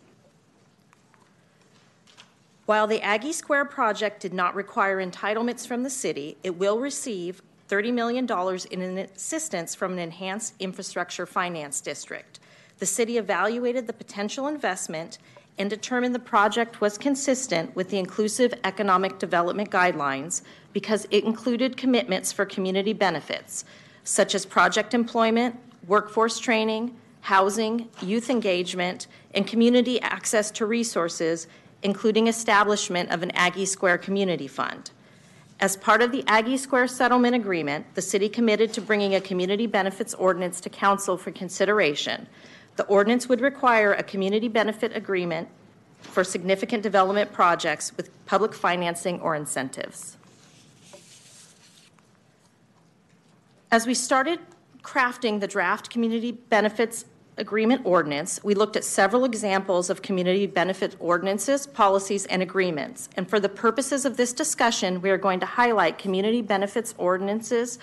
While 2.67 2.87
the 2.87 3.03
Aggie 3.03 3.33
Square 3.33 3.65
project 3.65 4.21
did 4.21 4.35
not 4.35 4.55
require 4.55 5.05
entitlements 5.05 5.67
from 5.67 5.83
the 5.83 5.91
city, 5.91 6.37
it 6.45 6.57
will 6.57 6.79
receive 6.79 7.43
$30 7.69 7.93
million 7.93 8.27
in 8.71 8.81
an 8.81 8.99
assistance 8.99 9.75
from 9.75 9.93
an 9.93 9.99
enhanced 9.99 10.55
infrastructure 10.59 11.27
finance 11.27 11.81
district. 11.81 12.41
The 12.79 12.87
city 12.87 13.19
evaluated 13.19 13.87
the 13.87 13.93
potential 13.93 14.47
investment 14.47 15.19
and 15.59 15.69
determined 15.69 16.15
the 16.15 16.21
project 16.21 16.81
was 16.81 16.97
consistent 16.97 17.75
with 17.75 17.91
the 17.91 17.99
inclusive 17.99 18.55
economic 18.65 19.19
development 19.19 19.71
guidelines 19.71 20.43
because 20.73 21.07
it 21.11 21.25
included 21.25 21.77
commitments 21.77 22.33
for 22.33 22.47
community 22.47 22.93
benefits, 22.93 23.65
such 24.05 24.35
as 24.35 24.47
project 24.47 24.95
employment, 24.95 25.59
workforce 25.87 26.39
training, 26.39 26.97
housing, 27.23 27.89
youth 28.01 28.31
engagement, 28.31 29.09
and 29.35 29.47
community 29.47 30.01
access 30.01 30.51
to 30.53 30.65
resources, 30.65 31.49
including 31.83 32.29
establishment 32.29 33.11
of 33.11 33.23
an 33.23 33.31
Aggie 33.33 33.67
Square 33.67 33.99
Community 33.99 34.47
Fund. 34.47 34.93
As 35.61 35.77
part 35.77 36.03
of 36.03 36.13
the 36.13 36.23
Aggie 36.29 36.57
Square 36.57 36.87
Settlement 36.87 37.35
Agreement, 37.35 37.85
the 37.95 38.03
city 38.03 38.29
committed 38.29 38.73
to 38.75 38.81
bringing 38.81 39.17
a 39.17 39.21
community 39.21 39.67
benefits 39.67 40.15
ordinance 40.15 40.61
to 40.61 40.71
council 40.71 41.17
for 41.17 41.33
consideration. 41.33 42.29
The 42.77 42.85
ordinance 42.85 43.29
would 43.29 43.41
require 43.41 43.93
a 43.93 44.05
community 44.05 44.47
benefit 44.47 44.95
agreement 44.97 45.49
for 46.01 46.23
significant 46.23 46.85
development 46.85 47.33
projects 47.33 47.97
with 47.97 48.09
public 48.27 48.55
financing 48.55 49.21
or 49.21 49.35
incentives. 49.35 50.17
As 53.73 53.85
we 53.85 53.95
started 53.95 54.39
crafting 54.83 55.41
the 55.41 55.49
draft 55.49 55.91
community 55.91 56.31
benefits 56.31 57.05
agreement 57.39 57.83
ordinance, 57.85 58.41
we 58.43 58.55
looked 58.55 58.77
at 58.77 58.85
several 58.85 59.25
examples 59.25 59.89
of 59.89 60.03
community 60.03 60.47
benefit 60.47 60.97
ordinances, 60.99 61.67
policies, 61.67 62.27
and 62.27 62.43
agreements. 62.43 63.09
And 63.17 63.29
for 63.29 63.41
the 63.41 63.49
purposes 63.49 64.05
of 64.05 64.17
this 64.17 64.33
discussion, 64.33 65.01
we 65.01 65.11
are 65.11 65.19
going 65.19 65.41
to 65.41 65.47
highlight 65.47 65.99
community 65.99 66.43
benefits 66.43 66.95
ordinances 66.99 67.79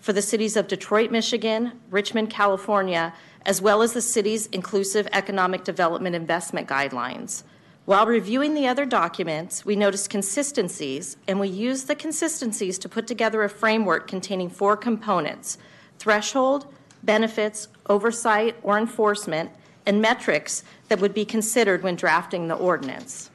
for 0.00 0.12
the 0.12 0.22
cities 0.22 0.56
of 0.56 0.68
Detroit, 0.68 1.10
Michigan, 1.10 1.72
Richmond, 1.90 2.30
California, 2.30 3.14
as 3.46 3.62
well 3.62 3.82
as 3.82 3.92
the 3.92 4.02
city's 4.02 4.46
inclusive 4.46 5.08
economic 5.12 5.64
development 5.64 6.14
investment 6.14 6.68
guidelines. 6.68 7.44
While 7.84 8.06
reviewing 8.06 8.54
the 8.54 8.68
other 8.68 8.84
documents, 8.84 9.64
we 9.64 9.74
noticed 9.74 10.08
consistencies, 10.08 11.16
and 11.26 11.40
we 11.40 11.48
used 11.48 11.88
the 11.88 11.96
consistencies 11.96 12.78
to 12.78 12.88
put 12.88 13.08
together 13.08 13.42
a 13.42 13.48
framework 13.48 14.06
containing 14.06 14.50
four 14.50 14.76
components 14.76 15.58
threshold, 15.98 16.66
benefits, 17.02 17.68
oversight, 17.88 18.56
or 18.62 18.78
enforcement, 18.78 19.50
and 19.86 20.00
metrics 20.00 20.64
that 20.88 21.00
would 21.00 21.14
be 21.14 21.24
considered 21.24 21.82
when 21.82 21.96
drafting 21.96 22.48
the 22.48 22.54
ordinance. 22.54 23.30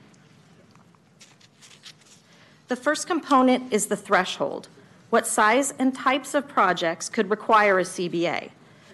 The 2.67 2.75
first 2.75 3.07
component 3.07 3.71
is 3.71 3.87
the 3.87 3.95
threshold. 3.95 4.67
What 5.09 5.25
size 5.25 5.73
and 5.79 5.95
types 5.95 6.33
of 6.33 6.47
projects 6.47 7.07
could 7.07 7.29
require 7.29 7.79
a 7.79 7.83
CBA? 7.83 8.51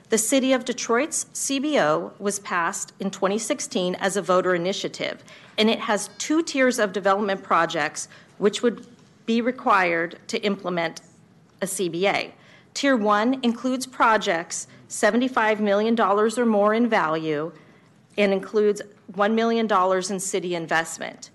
The 0.09 0.17
City 0.19 0.53
of 0.53 0.63
Detroit's 0.63 1.25
CBO 1.33 2.11
was 2.19 2.37
passed 2.39 2.93
in 2.99 3.09
2016 3.09 3.95
as 3.95 4.15
a 4.15 4.21
voter 4.21 4.53
initiative, 4.53 5.23
and 5.57 5.71
it 5.71 5.79
has 5.79 6.09
two 6.19 6.43
tiers 6.43 6.77
of 6.77 6.93
development 6.93 7.41
projects 7.41 8.07
which 8.37 8.61
would 8.61 8.85
be 9.25 9.41
required 9.41 10.19
to 10.27 10.37
implement 10.43 11.01
a 11.61 11.65
CBA. 11.65 12.33
Tier 12.73 12.95
1 12.97 13.39
includes 13.43 13.85
projects 13.85 14.67
$75 14.89 15.59
million 15.59 15.99
or 15.99 16.45
more 16.45 16.73
in 16.73 16.87
value 16.87 17.51
and 18.17 18.33
includes 18.33 18.81
$1 19.13 19.33
million 19.33 19.67
in 20.11 20.19
city 20.19 20.55
investment. 20.55 21.29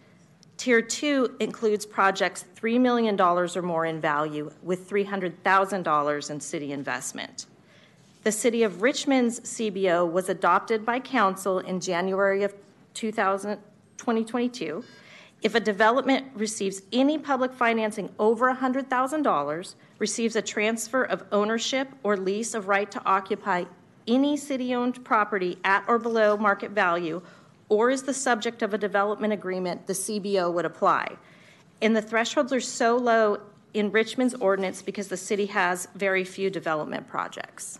Tier 0.57 0.83
2 0.83 1.37
includes 1.39 1.87
projects 1.87 2.45
$3 2.57 2.81
million 2.81 3.21
or 3.21 3.63
more 3.63 3.87
in 3.87 4.01
value 4.01 4.51
with 4.63 4.91
$300,000 4.91 6.31
in 6.31 6.41
city 6.41 6.73
investment. 6.73 7.47
The 8.25 8.33
City 8.33 8.65
of 8.65 8.83
Richmond's 8.83 9.41
CBO 9.41 10.11
was 10.11 10.29
adopted 10.29 10.85
by 10.85 10.99
Council 10.99 11.61
in 11.61 11.81
January 11.81 12.43
of 12.43 12.53
2000, 12.95 13.57
2022. 13.97 14.85
If 15.41 15.55
a 15.55 15.61
development 15.61 16.27
receives 16.35 16.83
any 16.93 17.17
public 17.17 17.53
financing 17.53 18.11
over 18.19 18.53
$100,000, 18.53 19.75
receives 19.99 20.37
a 20.37 20.43
transfer 20.43 21.05
of 21.05 21.25
ownership 21.31 21.89
or 22.03 22.17
lease 22.17 22.55
of 22.55 22.67
right 22.67 22.91
to 22.91 23.05
occupy 23.07 23.65
any 24.09 24.37
city 24.37 24.75
owned 24.75 25.05
property 25.05 25.59
at 25.65 25.85
or 25.87 25.99
below 25.99 26.37
market 26.37 26.73
value, 26.73 27.23
or 27.69 27.91
is 27.91 28.03
the 28.03 28.15
subject 28.15 28.63
of 28.63 28.75
a 28.75 28.79
development 28.79 29.33
agreement, 29.33 29.87
the 29.87 29.93
CBO 29.93 30.53
would 30.53 30.65
apply. 30.65 31.17
And 31.83 31.95
the 31.95 32.03
thresholds 32.03 32.53
are 32.53 32.61
so 32.61 32.97
low 32.97 33.41
in 33.75 33.93
Richmond's 33.93 34.35
ordinance 34.35 34.83
because 34.83 35.09
the 35.09 35.17
city 35.17 35.47
has 35.47 35.87
very 35.95 36.25
few 36.25 36.51
development 36.51 37.07
projects. 37.07 37.79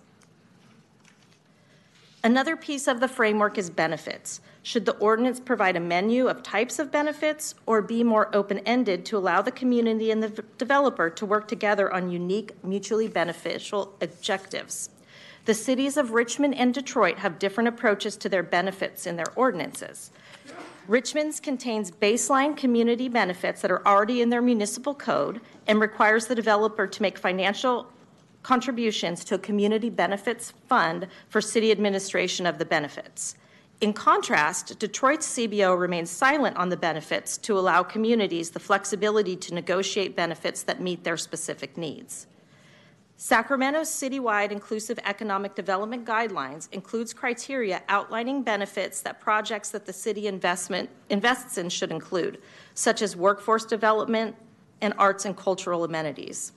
Another 2.23 2.57
piece 2.57 2.87
of 2.87 3.01
the 3.01 3.09
framework 3.09 3.59
is 3.59 3.71
benefits. 3.71 4.41
Should 4.69 4.85
the 4.85 4.99
ordinance 4.99 5.41
provide 5.41 5.77
a 5.77 5.81
menu 5.81 6.29
of 6.29 6.43
types 6.43 6.79
of 6.79 6.91
benefits 6.91 7.55
or 7.65 7.81
be 7.81 8.05
more 8.05 8.29
open 8.37 8.59
ended 8.67 9.07
to 9.07 9.17
allow 9.17 9.41
the 9.41 9.51
community 9.51 10.11
and 10.11 10.23
the 10.23 10.45
developer 10.59 11.09
to 11.09 11.25
work 11.25 11.49
together 11.49 11.91
on 11.91 12.11
unique, 12.11 12.53
mutually 12.63 13.09
beneficial 13.09 13.97
objectives? 14.03 14.91
The 15.47 15.55
cities 15.55 15.97
of 15.97 16.11
Richmond 16.11 16.55
and 16.57 16.75
Detroit 16.75 17.17
have 17.21 17.39
different 17.39 17.69
approaches 17.69 18.15
to 18.19 18.29
their 18.29 18.43
benefits 18.43 19.07
in 19.07 19.17
their 19.17 19.33
ordinances. 19.37 20.11
Richmond's 20.87 21.41
contains 21.41 21.91
baseline 21.91 22.55
community 22.55 23.09
benefits 23.09 23.63
that 23.63 23.71
are 23.71 23.89
already 23.89 24.21
in 24.21 24.29
their 24.29 24.43
municipal 24.43 24.95
code 24.95 25.41
and 25.67 25.81
requires 25.81 26.27
the 26.27 26.35
developer 26.35 26.87
to 26.87 27.01
make 27.01 27.17
financial 27.17 27.87
contributions 28.43 29.25
to 29.25 29.37
a 29.37 29.39
community 29.39 29.89
benefits 29.89 30.53
fund 30.69 31.07
for 31.31 31.41
city 31.41 31.71
administration 31.71 32.45
of 32.45 32.59
the 32.59 32.67
benefits. 32.67 33.35
In 33.81 33.93
contrast, 33.93 34.77
Detroit's 34.81 35.29
CBO 35.37 35.79
remains 35.79 36.11
silent 36.11 36.57
on 36.57 36.69
the 36.69 36.77
benefits 36.77 37.39
to 37.39 37.57
allow 37.57 37.85
communities 37.85 38.51
the 38.51 38.59
flexibility 38.59 39.37
to 39.37 39.55
negotiate 39.55 40.17
benefits 40.17 40.65
that 40.65 40.81
meet 40.81 41.05
their 41.05 41.17
specific 41.17 41.77
needs. 41.77 42.27
Sacramento's 43.17 43.89
citywide 43.89 44.51
inclusive 44.51 44.99
economic 45.05 45.55
development 45.55 46.05
guidelines 46.05 46.69
includes 46.73 47.13
criteria 47.13 47.83
outlining 47.89 48.43
benefits 48.43 49.01
that 49.03 49.21
projects 49.21 49.71
that 49.71 49.87
the 49.87 49.93
city 49.93 50.27
investment 50.27 50.91
invests 51.09 51.57
in 51.57 51.69
should 51.69 51.93
include, 51.93 52.39
such 52.75 53.01
as 53.01 53.15
workforce 53.15 53.65
development 53.65 54.35
and 54.81 54.93
arts 54.99 55.25
and 55.25 55.37
cultural 55.37 55.85
amenities. 55.85 56.53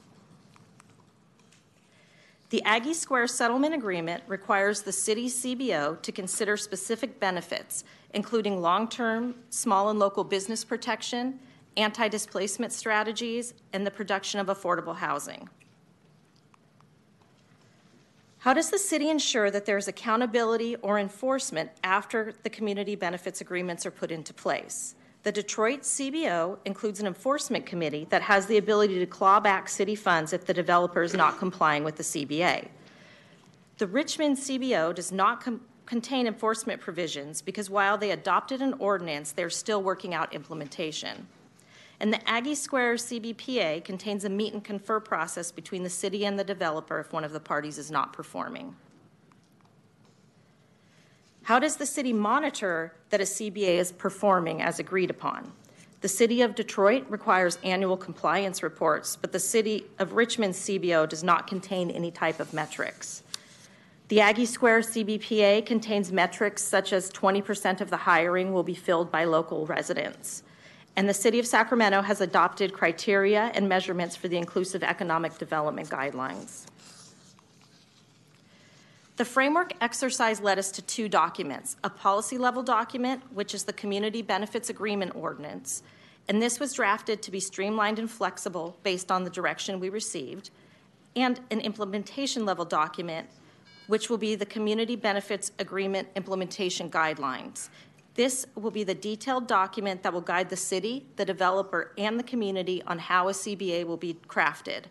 The 2.52 2.62
Aggie 2.64 2.94
Square 2.94 3.28
Settlement 3.28 3.74
Agreement 3.74 4.26
requires 4.28 4.82
the 4.82 4.92
city 4.92 5.28
CBO 5.28 6.02
to 6.02 6.12
consider 6.12 6.58
specific 6.58 7.18
benefits, 7.18 7.86
including 8.14 8.62
long 8.62 8.90
term 8.90 9.36
small 9.50 9.90
and 9.90 9.98
local 9.98 10.26
business 10.26 10.66
protection, 10.66 11.40
anti 11.78 12.10
displacement 12.10 12.74
strategies, 12.74 13.54
and 13.72 13.88
the 13.88 13.92
production 13.92 14.42
of 14.42 14.48
affordable 14.48 14.98
housing. 14.98 15.48
How 18.40 18.54
does 18.54 18.70
the 18.70 18.80
city 18.80 19.10
ensure 19.10 19.50
that 19.50 19.66
there 19.66 19.78
is 19.78 19.88
accountability 19.88 20.76
or 20.78 21.00
enforcement 21.00 21.72
after 21.86 22.34
the 22.44 22.50
community 22.50 22.96
benefits 22.96 23.40
agreements 23.40 23.86
are 23.86 23.92
put 23.92 24.12
into 24.12 24.34
place? 24.34 24.96
The 25.24 25.32
Detroit 25.32 25.82
CBO 25.82 26.58
includes 26.66 27.00
an 27.00 27.06
enforcement 27.06 27.68
committee 27.68 28.08
that 28.10 28.24
has 28.24 28.48
the 28.48 28.58
ability 28.58 28.98
to 28.98 29.06
claw 29.06 29.40
back 29.40 29.70
city 29.70 29.94
funds 29.94 30.34
if 30.34 30.46
the 30.46 30.54
developer 30.54 31.04
is 31.04 31.14
not 31.14 31.38
complying 31.38 31.84
with 31.84 31.96
the 31.96 32.04
CBA. 32.04 32.70
The 33.78 33.86
Richmond 33.86 34.38
CBO 34.38 34.96
does 34.96 35.12
not 35.12 35.42
com- 35.42 35.62
contain 35.86 36.26
enforcement 36.26 36.82
provisions 36.82 37.40
because 37.40 37.70
while 37.70 38.00
they 38.00 38.12
adopted 38.12 38.64
an 38.64 38.74
ordinance, 38.80 39.32
they're 39.32 39.52
still 39.52 39.84
working 39.84 40.16
out 40.16 40.34
implementation. 40.34 41.28
And 42.00 42.12
the 42.12 42.28
Aggie 42.28 42.56
Square 42.56 42.96
CBPA 42.96 43.84
contains 43.84 44.26
a 44.26 44.30
meet 44.30 44.54
and 44.54 44.64
confer 44.64 45.00
process 45.00 45.52
between 45.52 45.84
the 45.84 45.90
city 45.90 46.26
and 46.26 46.40
the 46.40 46.44
developer 46.44 47.00
if 47.00 47.14
one 47.14 47.24
of 47.24 47.32
the 47.32 47.40
parties 47.40 47.78
is 47.78 47.92
not 47.92 48.12
performing. 48.12 48.76
How 51.52 51.60
does 51.60 51.76
the 51.76 51.86
city 51.86 52.14
monitor 52.14 52.94
that 53.10 53.20
a 53.20 53.26
CBA 53.26 53.76
is 53.76 53.92
performing 53.92 54.62
as 54.62 54.80
agreed 54.80 55.10
upon? 55.10 55.52
The 56.00 56.08
City 56.08 56.42
of 56.44 56.56
Detroit 56.56 57.06
requires 57.10 57.58
annual 57.62 57.98
compliance 57.98 58.64
reports, 58.64 59.18
but 59.18 59.34
the 59.34 59.40
City 59.40 59.86
of 60.00 60.14
Richmond's 60.14 60.58
CBO 60.60 61.10
does 61.10 61.26
not 61.26 61.48
contain 61.48 61.92
any 61.92 62.10
type 62.10 62.40
of 62.40 62.54
metrics. 62.54 63.24
The 64.08 64.22
Aggie 64.22 64.46
Square 64.46 64.80
CBPA 64.80 65.66
contains 65.66 66.10
metrics 66.10 66.64
such 66.64 66.94
as 66.94 67.12
20% 67.12 67.82
of 67.82 67.90
the 67.90 67.98
hiring 67.98 68.54
will 68.54 68.64
be 68.64 68.74
filled 68.74 69.12
by 69.12 69.26
local 69.26 69.66
residents. 69.66 70.44
And 70.96 71.10
the 71.10 71.14
City 71.14 71.38
of 71.38 71.46
Sacramento 71.46 72.02
has 72.02 72.22
adopted 72.22 72.72
criteria 72.72 73.52
and 73.54 73.68
measurements 73.68 74.16
for 74.16 74.30
the 74.30 74.38
Inclusive 74.38 74.84
Economic 74.84 75.38
Development 75.38 75.90
Guidelines. 75.90 76.68
The 79.22 79.26
framework 79.26 79.74
exercise 79.82 80.42
led 80.42 80.58
us 80.58 80.72
to 80.72 80.82
two 80.82 81.08
documents 81.08 81.78
a 81.84 81.92
policy 81.92 82.40
level 82.40 82.64
document, 82.64 83.22
which 83.32 83.54
is 83.54 83.66
the 83.66 83.72
Community 83.72 84.24
Benefits 84.24 84.72
Agreement 84.72 85.16
Ordinance, 85.16 85.84
and 86.28 86.42
this 86.42 86.60
was 86.60 86.74
drafted 86.74 87.22
to 87.22 87.30
be 87.30 87.40
streamlined 87.40 88.00
and 88.00 88.10
flexible 88.10 88.80
based 88.82 89.12
on 89.12 89.24
the 89.24 89.30
direction 89.30 89.80
we 89.80 89.90
received, 89.90 90.50
and 91.16 91.40
an 91.52 91.60
implementation 91.60 92.48
level 92.48 92.66
document, 92.66 93.30
which 93.86 94.10
will 94.10 94.18
be 94.18 94.34
the 94.34 94.44
Community 94.44 94.96
Benefits 94.96 95.52
Agreement 95.60 96.08
Implementation 96.16 96.90
Guidelines. 96.90 97.70
This 98.16 98.48
will 98.56 98.72
be 98.72 98.84
the 98.84 98.96
detailed 98.96 99.46
document 99.46 100.02
that 100.02 100.14
will 100.14 100.22
guide 100.22 100.50
the 100.50 100.58
city, 100.58 101.06
the 101.18 101.26
developer, 101.26 101.94
and 101.96 102.18
the 102.18 102.24
community 102.24 102.82
on 102.88 102.98
how 102.98 103.30
a 103.30 103.34
CBA 103.34 103.86
will 103.86 103.98
be 103.98 104.16
crafted. 104.28 104.86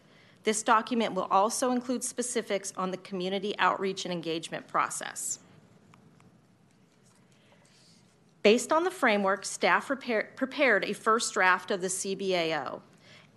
This 0.45 0.63
document 0.63 1.15
will 1.15 1.29
also 1.31 1.71
include 1.71 2.03
specifics 2.03 2.73
on 2.77 2.91
the 2.91 2.97
community 2.99 3.55
outreach 3.59 4.05
and 4.05 4.13
engagement 4.13 4.67
process. 4.67 5.39
Based 8.43 8.73
on 8.73 8.85
the 8.85 8.91
framework, 8.91 9.45
staff 9.45 9.87
prepare- 9.87 10.31
prepared 10.35 10.85
a 10.85 10.95
first 10.95 11.35
draft 11.35 11.71
of 11.71 11.83
the 11.83 11.89
CBAO 11.89 12.81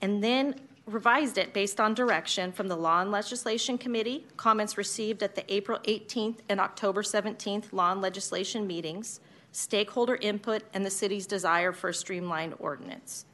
and 0.01 0.23
then 0.23 0.55
revised 0.85 1.37
it 1.37 1.53
based 1.53 1.79
on 1.79 1.93
direction 1.93 2.51
from 2.51 2.67
the 2.67 2.75
Law 2.75 3.01
and 3.01 3.11
Legislation 3.11 3.77
Committee, 3.77 4.25
comments 4.37 4.77
received 4.77 5.23
at 5.23 5.35
the 5.35 5.53
April 5.53 5.79
18th 5.85 6.39
and 6.49 6.59
October 6.59 7.03
17th 7.03 7.71
Law 7.73 7.91
and 7.91 8.01
Legislation 8.01 8.65
meetings, 8.65 9.19
stakeholder 9.51 10.15
input, 10.15 10.63
and 10.73 10.85
the 10.85 10.89
city's 10.89 11.27
desire 11.27 11.71
for 11.71 11.89
a 11.89 11.93
streamlined 11.93 12.55
ordinance. 12.59 13.25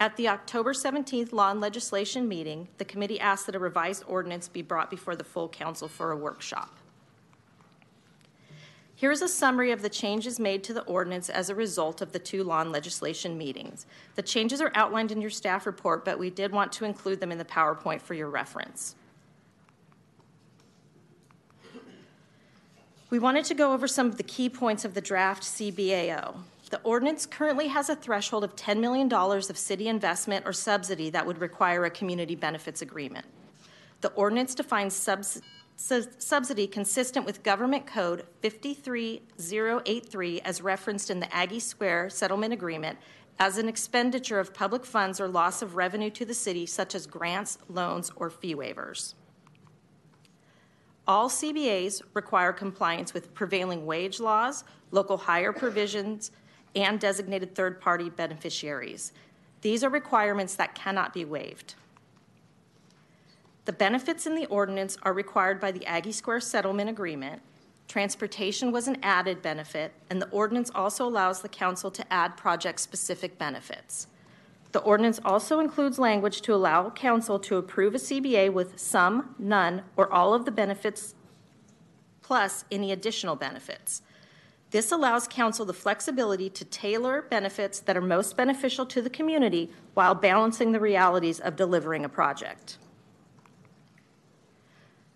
At 0.00 0.16
the 0.16 0.28
October 0.28 0.72
17th 0.72 1.32
Law 1.32 1.50
and 1.50 1.60
Legislation 1.60 2.26
meeting, 2.26 2.68
the 2.78 2.84
committee 2.84 3.20
asked 3.20 3.46
that 3.46 3.54
a 3.54 3.60
revised 3.60 4.04
ordinance 4.06 4.48
be 4.48 4.60
brought 4.60 4.90
before 4.90 5.14
the 5.14 5.24
full 5.24 5.48
council 5.48 5.88
for 5.88 6.10
a 6.10 6.16
workshop. 6.16 6.78
Here 8.96 9.10
is 9.10 9.22
a 9.22 9.28
summary 9.28 9.70
of 9.70 9.82
the 9.82 9.88
changes 9.88 10.40
made 10.40 10.64
to 10.64 10.72
the 10.72 10.82
ordinance 10.82 11.28
as 11.28 11.50
a 11.50 11.54
result 11.54 12.00
of 12.00 12.12
the 12.12 12.18
two 12.18 12.44
law 12.44 12.60
and 12.60 12.72
legislation 12.72 13.36
meetings. 13.36 13.86
The 14.14 14.22
changes 14.22 14.60
are 14.60 14.72
outlined 14.74 15.12
in 15.12 15.20
your 15.20 15.30
staff 15.30 15.66
report, 15.66 16.04
but 16.04 16.18
we 16.18 16.30
did 16.30 16.52
want 16.52 16.72
to 16.72 16.84
include 16.84 17.20
them 17.20 17.32
in 17.32 17.38
the 17.38 17.44
PowerPoint 17.44 18.00
for 18.00 18.14
your 18.14 18.30
reference. 18.30 18.94
We 23.10 23.18
wanted 23.18 23.44
to 23.46 23.54
go 23.54 23.72
over 23.72 23.86
some 23.86 24.06
of 24.06 24.16
the 24.16 24.22
key 24.22 24.48
points 24.48 24.84
of 24.84 24.94
the 24.94 25.00
draft 25.00 25.42
CBAO. 25.42 26.36
The 26.70 26.80
ordinance 26.82 27.26
currently 27.26 27.68
has 27.68 27.90
a 27.90 27.96
threshold 27.96 28.42
of 28.42 28.56
$10 28.56 28.80
million 28.80 29.12
of 29.12 29.58
city 29.58 29.88
investment 29.88 30.46
or 30.46 30.52
subsidy 30.52 31.10
that 31.10 31.26
would 31.26 31.38
require 31.38 31.84
a 31.84 31.90
community 31.90 32.34
benefits 32.34 32.80
agreement. 32.82 33.26
The 34.00 34.08
ordinance 34.10 34.54
defines 34.54 34.94
subs- 34.94 35.42
subsidy 35.76 36.66
consistent 36.66 37.26
with 37.26 37.42
Government 37.42 37.86
Code 37.86 38.24
53083 38.42 40.40
as 40.40 40.62
referenced 40.62 41.10
in 41.10 41.20
the 41.20 41.34
Aggie 41.34 41.60
Square 41.60 42.10
Settlement 42.10 42.52
Agreement 42.52 42.98
as 43.38 43.58
an 43.58 43.68
expenditure 43.68 44.38
of 44.38 44.54
public 44.54 44.86
funds 44.86 45.20
or 45.20 45.28
loss 45.28 45.60
of 45.60 45.76
revenue 45.76 46.10
to 46.10 46.24
the 46.24 46.34
city, 46.34 46.66
such 46.66 46.94
as 46.94 47.06
grants, 47.06 47.58
loans, 47.68 48.10
or 48.16 48.30
fee 48.30 48.54
waivers. 48.54 49.14
All 51.06 51.28
CBAs 51.28 52.00
require 52.14 52.52
compliance 52.52 53.12
with 53.12 53.34
prevailing 53.34 53.84
wage 53.84 54.20
laws, 54.20 54.64
local 54.90 55.18
hire 55.18 55.52
provisions, 55.52 56.30
and 56.74 56.98
designated 57.00 57.54
third 57.54 57.80
party 57.80 58.10
beneficiaries. 58.10 59.12
These 59.60 59.82
are 59.82 59.90
requirements 59.90 60.54
that 60.56 60.74
cannot 60.74 61.14
be 61.14 61.24
waived. 61.24 61.74
The 63.64 63.72
benefits 63.72 64.26
in 64.26 64.34
the 64.34 64.46
ordinance 64.46 64.98
are 65.02 65.14
required 65.14 65.58
by 65.58 65.72
the 65.72 65.86
Aggie 65.86 66.12
Square 66.12 66.40
Settlement 66.40 66.90
Agreement. 66.90 67.40
Transportation 67.88 68.72
was 68.72 68.88
an 68.88 68.98
added 69.02 69.40
benefit, 69.40 69.92
and 70.10 70.20
the 70.20 70.28
ordinance 70.28 70.70
also 70.74 71.06
allows 71.06 71.40
the 71.40 71.48
council 71.48 71.90
to 71.90 72.12
add 72.12 72.36
project 72.36 72.80
specific 72.80 73.38
benefits. 73.38 74.06
The 74.72 74.80
ordinance 74.80 75.20
also 75.24 75.60
includes 75.60 75.98
language 75.98 76.42
to 76.42 76.54
allow 76.54 76.90
council 76.90 77.38
to 77.38 77.56
approve 77.56 77.94
a 77.94 77.98
CBA 77.98 78.52
with 78.52 78.78
some, 78.78 79.34
none, 79.38 79.82
or 79.96 80.12
all 80.12 80.34
of 80.34 80.44
the 80.44 80.50
benefits 80.50 81.14
plus 82.22 82.64
any 82.72 82.90
additional 82.90 83.36
benefits. 83.36 84.02
This 84.74 84.90
allows 84.90 85.28
council 85.28 85.64
the 85.64 85.72
flexibility 85.72 86.50
to 86.50 86.64
tailor 86.64 87.22
benefits 87.30 87.78
that 87.78 87.96
are 87.96 88.00
most 88.00 88.36
beneficial 88.36 88.84
to 88.86 89.00
the 89.00 89.08
community 89.08 89.70
while 89.94 90.16
balancing 90.16 90.72
the 90.72 90.80
realities 90.80 91.38
of 91.38 91.54
delivering 91.54 92.04
a 92.04 92.08
project. 92.08 92.78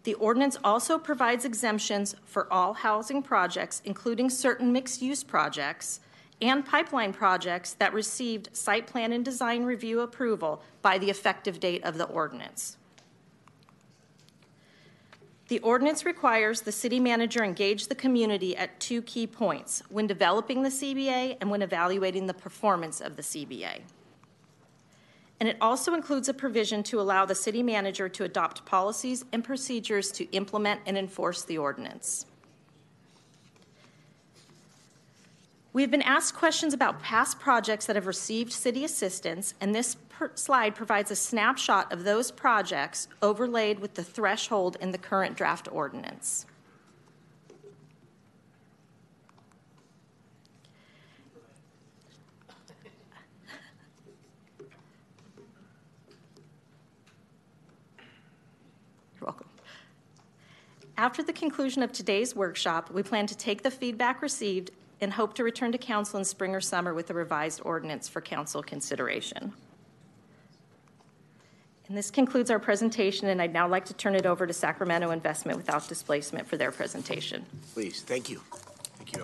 The 0.05 0.15
ordinance 0.15 0.57
also 0.63 0.97
provides 0.97 1.45
exemptions 1.45 2.15
for 2.25 2.47
all 2.53 2.73
housing 2.73 3.21
projects, 3.21 3.83
including 3.85 4.31
certain 4.31 4.73
mixed 4.73 5.03
use 5.03 5.25
projects 5.25 5.99
and 6.41 6.65
pipeline 6.65 7.13
projects 7.13 7.73
that 7.73 7.93
received 7.93 8.57
site 8.57 8.87
plan 8.87 9.13
and 9.13 9.25
design 9.25 9.65
review 9.65 10.03
approval 10.03 10.63
by 10.83 10.99
the 10.99 11.11
effective 11.11 11.59
date 11.59 11.83
of 11.83 11.99
the 11.99 12.05
ordinance. 12.05 12.77
The 15.49 15.59
ordinance 15.61 16.05
requires 16.05 16.61
the 16.61 16.73
city 16.73 17.01
manager 17.01 17.43
engage 17.43 17.89
the 17.89 17.95
community 17.95 18.57
at 18.57 18.79
two 18.81 19.03
key 19.03 19.27
points 19.27 19.83
when 19.89 20.07
developing 20.07 20.63
the 20.63 20.69
CBA 20.69 21.39
and 21.41 21.51
when 21.51 21.63
evaluating 21.63 22.27
the 22.27 22.35
performance 22.35 23.01
of 23.01 23.17
the 23.17 23.23
CBA 23.23 23.81
and 25.41 25.49
it 25.49 25.57
also 25.61 25.95
includes 25.95 26.29
a 26.29 26.35
provision 26.35 26.83
to 26.83 27.01
allow 27.01 27.25
the 27.25 27.35
city 27.35 27.63
manager 27.63 28.09
to 28.09 28.25
adopt 28.25 28.65
policies 28.65 29.25
and 29.33 29.45
procedures 29.45 30.11
to 30.13 30.25
implement 30.33 30.81
and 30.87 30.99
enforce 30.99 31.45
the 31.45 31.59
ordinance. 31.59 32.27
We 35.73 35.83
have 35.83 35.91
been 35.91 36.03
asked 36.03 36.35
questions 36.35 36.73
about 36.73 37.03
past 37.03 37.39
projects 37.39 37.87
that 37.87 37.97
have 37.97 38.07
received 38.07 38.53
city 38.53 38.85
assistance, 38.85 39.55
and 39.61 39.75
this 39.75 39.97
per- 40.09 40.33
slide 40.35 40.75
provides 40.75 41.11
a 41.11 41.17
snapshot 41.17 41.93
of 41.93 42.05
those 42.05 42.31
projects 42.31 43.09
overlaid 43.23 43.79
with 43.79 43.95
the 43.95 44.03
threshold 44.03 44.77
in 44.81 44.93
the 44.93 44.99
current 44.99 45.37
draft 45.37 45.69
ordinance. 45.71 46.47
After 60.99 61.23
the 61.23 61.33
conclusion 61.33 61.85
of 61.85 61.93
today's 61.93 62.35
workshop, 62.35 62.91
we 62.91 63.05
plan 63.05 63.29
to 63.29 63.37
take 63.37 63.63
the 63.63 63.71
feedback 63.71 64.21
received 64.21 64.73
and 65.01 65.13
hope 65.13 65.35
to 65.35 65.45
return 65.45 65.73
to 65.73 65.79
council 65.79 66.19
in 66.19 66.25
spring 66.25 66.55
or 66.55 66.61
summer 66.61 66.95
with 66.95 67.11
a 67.11 67.15
revised 67.15 67.61
ordinance 67.65 68.09
for 68.09 68.21
council 68.21 68.63
consideration. 68.63 69.53
And 71.89 71.97
this 71.97 72.11
concludes 72.11 72.51
our 72.51 72.59
presentation, 72.59 73.29
and 73.29 73.41
I'd 73.41 73.55
now 73.55 73.67
like 73.67 73.87
to 73.87 73.95
turn 73.95 74.15
it 74.15 74.27
over 74.27 74.47
to 74.47 74.53
Sacramento 74.53 75.11
Investment 75.11 75.57
Without 75.57 75.89
Displacement 75.89 76.47
for 76.47 76.59
their 76.59 76.71
presentation. 76.71 77.47
Please, 77.73 78.03
thank 78.03 78.29
you. 78.29 78.43
Thank 78.99 79.17
you, 79.17 79.23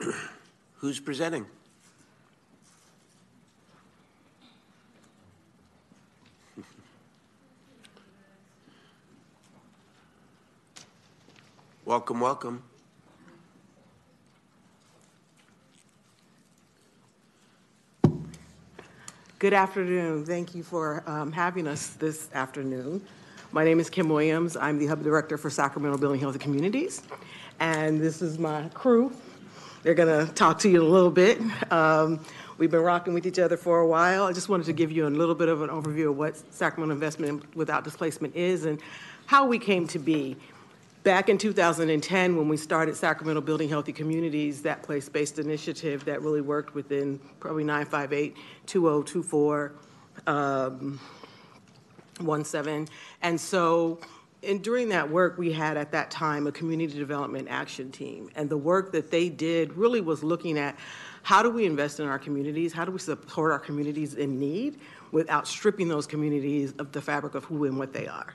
Owen. 0.00 0.12
Who's 0.74 1.00
presenting? 1.00 1.46
Welcome, 11.86 12.20
welcome. 12.20 12.62
Good 19.40 19.52
afternoon. 19.52 20.24
Thank 20.24 20.54
you 20.54 20.62
for 20.62 21.02
um, 21.08 21.32
having 21.32 21.66
us 21.66 21.88
this 21.88 22.28
afternoon. 22.34 23.04
My 23.50 23.64
name 23.64 23.80
is 23.80 23.90
Kim 23.90 24.08
Williams. 24.08 24.56
I'm 24.56 24.78
the 24.78 24.86
Hub 24.86 25.02
Director 25.02 25.36
for 25.36 25.50
Sacramento 25.50 25.98
Building 25.98 26.20
Healthy 26.20 26.38
Communities. 26.38 27.02
And 27.58 28.00
this 28.00 28.22
is 28.22 28.38
my 28.38 28.68
crew. 28.68 29.12
They're 29.82 29.94
going 29.94 30.26
to 30.26 30.32
talk 30.34 30.60
to 30.60 30.70
you 30.70 30.80
a 30.80 30.86
little 30.86 31.10
bit. 31.10 31.40
Um, 31.72 32.24
we've 32.58 32.70
been 32.70 32.82
rocking 32.82 33.12
with 33.12 33.26
each 33.26 33.40
other 33.40 33.56
for 33.56 33.80
a 33.80 33.86
while. 33.86 34.22
I 34.22 34.32
just 34.32 34.48
wanted 34.48 34.66
to 34.66 34.72
give 34.72 34.92
you 34.92 35.08
a 35.08 35.10
little 35.10 35.34
bit 35.34 35.48
of 35.48 35.62
an 35.62 35.68
overview 35.68 36.10
of 36.10 36.16
what 36.16 36.36
Sacramento 36.54 36.94
Investment 36.94 37.56
Without 37.56 37.82
Displacement 37.82 38.36
is 38.36 38.66
and 38.66 38.80
how 39.26 39.46
we 39.46 39.58
came 39.58 39.88
to 39.88 39.98
be. 39.98 40.36
Back 41.04 41.28
in 41.28 41.36
2010, 41.36 42.34
when 42.34 42.48
we 42.48 42.56
started 42.56 42.96
Sacramento 42.96 43.42
Building 43.42 43.68
Healthy 43.68 43.92
Communities, 43.92 44.62
that 44.62 44.82
place 44.82 45.06
based 45.06 45.38
initiative 45.38 46.02
that 46.06 46.22
really 46.22 46.40
worked 46.40 46.74
within 46.74 47.20
probably 47.40 47.62
958 47.62 48.34
2024 48.64 49.74
um, 50.26 50.98
17. 52.42 52.88
And 53.20 53.38
so, 53.38 54.00
and 54.42 54.64
during 54.64 54.88
that 54.88 55.10
work, 55.10 55.36
we 55.36 55.52
had 55.52 55.76
at 55.76 55.92
that 55.92 56.10
time 56.10 56.46
a 56.46 56.52
community 56.52 56.98
development 56.98 57.48
action 57.50 57.92
team. 57.92 58.30
And 58.34 58.48
the 58.48 58.56
work 58.56 58.90
that 58.92 59.10
they 59.10 59.28
did 59.28 59.74
really 59.74 60.00
was 60.00 60.24
looking 60.24 60.58
at 60.58 60.74
how 61.22 61.42
do 61.42 61.50
we 61.50 61.66
invest 61.66 62.00
in 62.00 62.08
our 62.08 62.18
communities? 62.18 62.72
How 62.72 62.86
do 62.86 62.92
we 62.92 62.98
support 62.98 63.52
our 63.52 63.58
communities 63.58 64.14
in 64.14 64.40
need 64.40 64.80
without 65.12 65.46
stripping 65.46 65.88
those 65.88 66.06
communities 66.06 66.72
of 66.78 66.92
the 66.92 67.02
fabric 67.02 67.34
of 67.34 67.44
who 67.44 67.66
and 67.66 67.78
what 67.78 67.92
they 67.92 68.06
are? 68.06 68.34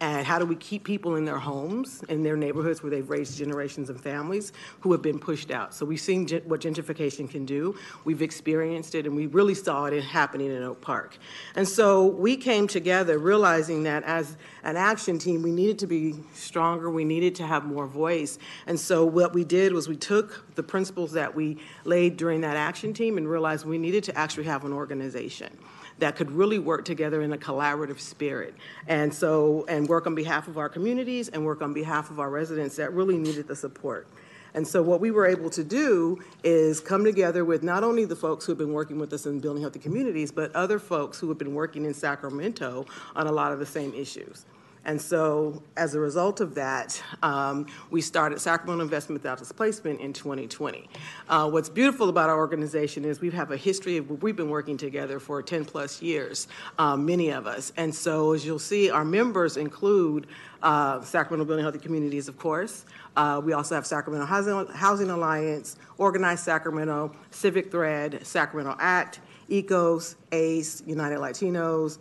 And 0.00 0.26
how 0.26 0.38
do 0.38 0.46
we 0.46 0.56
keep 0.56 0.82
people 0.82 1.16
in 1.16 1.26
their 1.26 1.38
homes, 1.38 2.02
in 2.08 2.22
their 2.22 2.36
neighborhoods 2.36 2.82
where 2.82 2.88
they've 2.88 3.08
raised 3.08 3.36
generations 3.36 3.90
of 3.90 4.00
families 4.00 4.52
who 4.80 4.92
have 4.92 5.02
been 5.02 5.18
pushed 5.18 5.50
out. 5.50 5.74
So 5.74 5.84
we've 5.84 6.00
seen 6.00 6.26
what 6.46 6.60
gentrification 6.60 7.28
can 7.28 7.44
do. 7.44 7.76
We've 8.04 8.22
experienced 8.22 8.94
it, 8.94 9.06
and 9.06 9.14
we 9.14 9.26
really 9.26 9.54
saw 9.54 9.84
it 9.84 10.02
happening 10.02 10.50
in 10.50 10.62
Oak 10.62 10.80
Park. 10.80 11.18
And 11.54 11.68
so 11.68 12.06
we 12.06 12.36
came 12.36 12.66
together 12.66 13.18
realizing 13.18 13.82
that 13.82 14.02
as 14.04 14.38
an 14.64 14.76
action 14.76 15.18
team, 15.18 15.42
we 15.42 15.52
needed 15.52 15.78
to 15.80 15.86
be 15.86 16.14
stronger, 16.32 16.90
we 16.90 17.04
needed 17.04 17.34
to 17.36 17.46
have 17.46 17.64
more 17.64 17.86
voice. 17.86 18.38
And 18.66 18.80
so 18.80 19.04
what 19.04 19.34
we 19.34 19.44
did 19.44 19.74
was 19.74 19.86
we 19.86 19.96
took 19.96 20.54
the 20.54 20.62
principles 20.62 21.12
that 21.12 21.34
we 21.34 21.58
laid 21.84 22.16
during 22.16 22.40
that 22.40 22.56
action 22.56 22.94
team 22.94 23.18
and 23.18 23.28
realized 23.28 23.66
we 23.66 23.78
needed 23.78 24.04
to 24.04 24.16
actually 24.16 24.44
have 24.44 24.64
an 24.64 24.72
organization 24.72 25.58
that 26.00 26.16
could 26.16 26.30
really 26.30 26.58
work 26.58 26.84
together 26.84 27.22
in 27.22 27.32
a 27.32 27.38
collaborative 27.38 28.00
spirit. 28.00 28.54
And 28.88 29.12
so, 29.12 29.64
and 29.68 29.88
work 29.88 30.06
on 30.06 30.14
behalf 30.14 30.48
of 30.48 30.58
our 30.58 30.68
communities 30.68 31.28
and 31.28 31.44
work 31.44 31.62
on 31.62 31.72
behalf 31.72 32.10
of 32.10 32.18
our 32.18 32.30
residents 32.30 32.76
that 32.76 32.92
really 32.92 33.16
needed 33.16 33.46
the 33.46 33.56
support. 33.56 34.06
And 34.54 34.66
so 34.66 34.82
what 34.82 35.00
we 35.00 35.10
were 35.10 35.26
able 35.26 35.50
to 35.50 35.62
do 35.62 36.18
is 36.42 36.80
come 36.80 37.04
together 37.04 37.44
with 37.44 37.62
not 37.62 37.84
only 37.84 38.04
the 38.04 38.16
folks 38.16 38.44
who 38.44 38.52
have 38.52 38.58
been 38.58 38.72
working 38.72 38.98
with 38.98 39.12
us 39.12 39.26
in 39.26 39.38
building 39.38 39.62
healthy 39.62 39.78
communities, 39.78 40.32
but 40.32 40.54
other 40.56 40.78
folks 40.78 41.20
who 41.20 41.28
have 41.28 41.38
been 41.38 41.54
working 41.54 41.84
in 41.84 41.94
Sacramento 41.94 42.86
on 43.14 43.26
a 43.26 43.32
lot 43.32 43.52
of 43.52 43.58
the 43.58 43.66
same 43.66 43.94
issues. 43.94 44.46
And 44.84 45.00
so, 45.00 45.62
as 45.76 45.94
a 45.94 46.00
result 46.00 46.40
of 46.40 46.54
that, 46.54 47.02
um, 47.22 47.66
we 47.90 48.00
started 48.00 48.40
Sacramento 48.40 48.82
Investment 48.82 49.20
Without 49.20 49.38
Displacement 49.38 50.00
in 50.00 50.12
2020. 50.12 50.88
Uh, 51.28 51.50
what's 51.50 51.68
beautiful 51.68 52.08
about 52.08 52.30
our 52.30 52.38
organization 52.38 53.04
is 53.04 53.20
we 53.20 53.30
have 53.30 53.50
a 53.50 53.56
history 53.56 53.98
of 53.98 54.22
we've 54.22 54.36
been 54.36 54.48
working 54.48 54.78
together 54.78 55.20
for 55.20 55.42
10 55.42 55.66
plus 55.66 56.00
years, 56.00 56.48
um, 56.78 57.04
many 57.04 57.30
of 57.30 57.46
us. 57.46 57.72
And 57.76 57.94
so, 57.94 58.32
as 58.32 58.46
you'll 58.46 58.58
see, 58.58 58.90
our 58.90 59.04
members 59.04 59.58
include 59.58 60.26
uh, 60.62 61.02
Sacramento 61.02 61.44
Building 61.44 61.64
Healthy 61.64 61.80
Communities, 61.80 62.28
of 62.28 62.38
course. 62.38 62.86
Uh, 63.16 63.40
we 63.44 63.52
also 63.52 63.74
have 63.74 63.86
Sacramento 63.86 64.26
Housing, 64.26 64.66
Housing 64.74 65.10
Alliance, 65.10 65.76
Organized 65.98 66.44
Sacramento, 66.44 67.14
Civic 67.30 67.70
Thread, 67.70 68.26
Sacramento 68.26 68.76
Act, 68.78 69.20
ECOS, 69.50 70.14
ACE, 70.32 70.82
United 70.86 71.18
Latinos, 71.18 71.98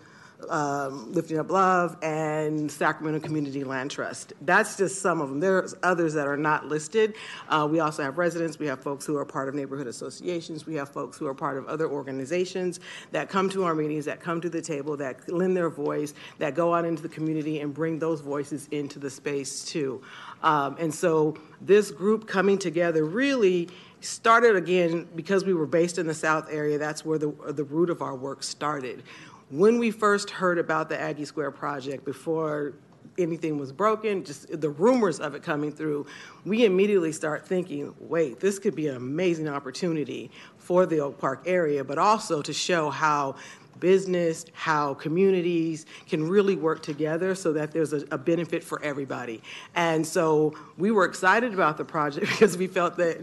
um, 0.48 1.12
Lifting 1.12 1.38
Up 1.40 1.50
Love, 1.52 1.98
and 2.02 2.72
Sacramento 2.72 3.20
Community 3.20 3.64
Land 3.64 3.92
Trust. 3.92 4.34
That's 4.42 4.78
just 4.78 5.02
some 5.02 5.22
of 5.22 5.30
them. 5.30 5.40
There's 5.40 5.76
others 5.84 6.14
that 6.14 6.28
are 6.28 6.38
not 6.38 6.68
listed. 6.68 7.16
Uh, 7.50 7.68
we 7.70 7.80
also 7.80 8.04
have 8.04 8.18
residents. 8.18 8.58
We 8.58 8.68
have 8.68 8.82
folks 8.82 9.06
who 9.06 9.18
are 9.18 9.26
part 9.26 9.50
of 9.50 9.56
neighborhood 9.56 9.88
associations. 9.88 10.66
We 10.66 10.76
have 10.76 10.90
folks 10.90 11.18
who 11.18 11.28
are 11.28 11.34
part 11.34 11.58
of 11.58 11.68
other 11.68 11.90
organizations 11.90 12.80
that 13.12 13.30
come 13.30 13.50
to 13.50 13.64
our 13.64 13.76
meetings, 13.76 14.06
that 14.06 14.20
come 14.22 14.40
to 14.42 14.50
the 14.50 14.62
table, 14.62 14.96
that 14.98 15.30
lend 15.30 15.58
their 15.58 15.70
voice, 15.70 16.14
that 16.38 16.56
go 16.56 16.74
out 16.74 16.86
into 16.86 17.02
the 17.02 17.10
community 17.10 17.60
and 17.60 17.74
bring 17.74 18.00
those 18.00 18.22
voices 18.22 18.68
into 18.72 19.00
the 19.00 19.10
space 19.10 19.66
too. 19.66 20.02
Um, 20.42 20.78
and 20.80 20.94
so 20.94 21.38
this 21.62 21.92
group 21.92 22.28
coming 22.28 22.58
together 22.58 23.04
really 23.04 23.70
started 24.02 24.56
again 24.56 25.08
because 25.16 25.44
we 25.44 25.54
were 25.54 25.66
based 25.66 25.98
in 25.98 26.08
the 26.08 26.14
South 26.14 26.48
area. 26.50 26.78
That's 26.78 27.04
where 27.04 27.18
the, 27.18 27.32
the 27.50 27.64
root 27.64 27.90
of 27.90 28.02
our 28.02 28.16
work 28.16 28.44
started 28.44 29.04
when 29.50 29.80
we 29.80 29.92
first 29.92 30.30
heard 30.30 30.58
about 30.58 30.90
the 30.90 31.00
Aggie 31.00 31.26
Square 31.26 31.52
project 31.52 32.06
before 32.06 32.74
anything 33.18 33.58
was 33.58 33.72
broken, 33.72 34.24
just 34.24 34.62
the 34.62 34.70
rumors 34.70 35.20
of 35.20 35.36
it 35.36 35.44
coming 35.44 35.72
through, 35.72 36.06
we 36.46 36.66
immediately 36.66 37.12
start 37.12 37.46
thinking, 37.46 37.94
wait, 38.00 38.40
this 38.40 38.60
could 38.60 38.76
be 38.76 38.88
an 38.88 38.96
amazing 38.96 39.48
opportunity 39.48 40.32
for 40.58 40.86
the 40.86 41.00
Oak 41.00 41.18
Park 41.18 41.44
area, 41.46 41.84
but 41.84 41.98
also 41.98 42.42
to 42.42 42.54
show 42.54 42.90
how 42.90 43.36
business, 43.80 44.46
how 44.54 44.94
communities 44.94 45.86
can 46.08 46.28
really 46.28 46.56
work 46.56 46.82
together 46.82 47.36
so 47.36 47.54
that 47.54 47.72
there's 47.72 47.94
a, 47.94 48.06
a, 48.12 48.18
benefit 48.18 48.64
for 48.64 48.82
everybody. 48.84 49.42
And 49.76 50.06
so 50.06 50.54
we 50.78 50.92
were 50.92 51.06
excited 51.06 51.54
about 51.54 51.78
the 51.78 51.86
project 51.86 52.28
because 52.32 52.58
we 52.58 52.68
felt 52.68 52.98
that 52.98 53.18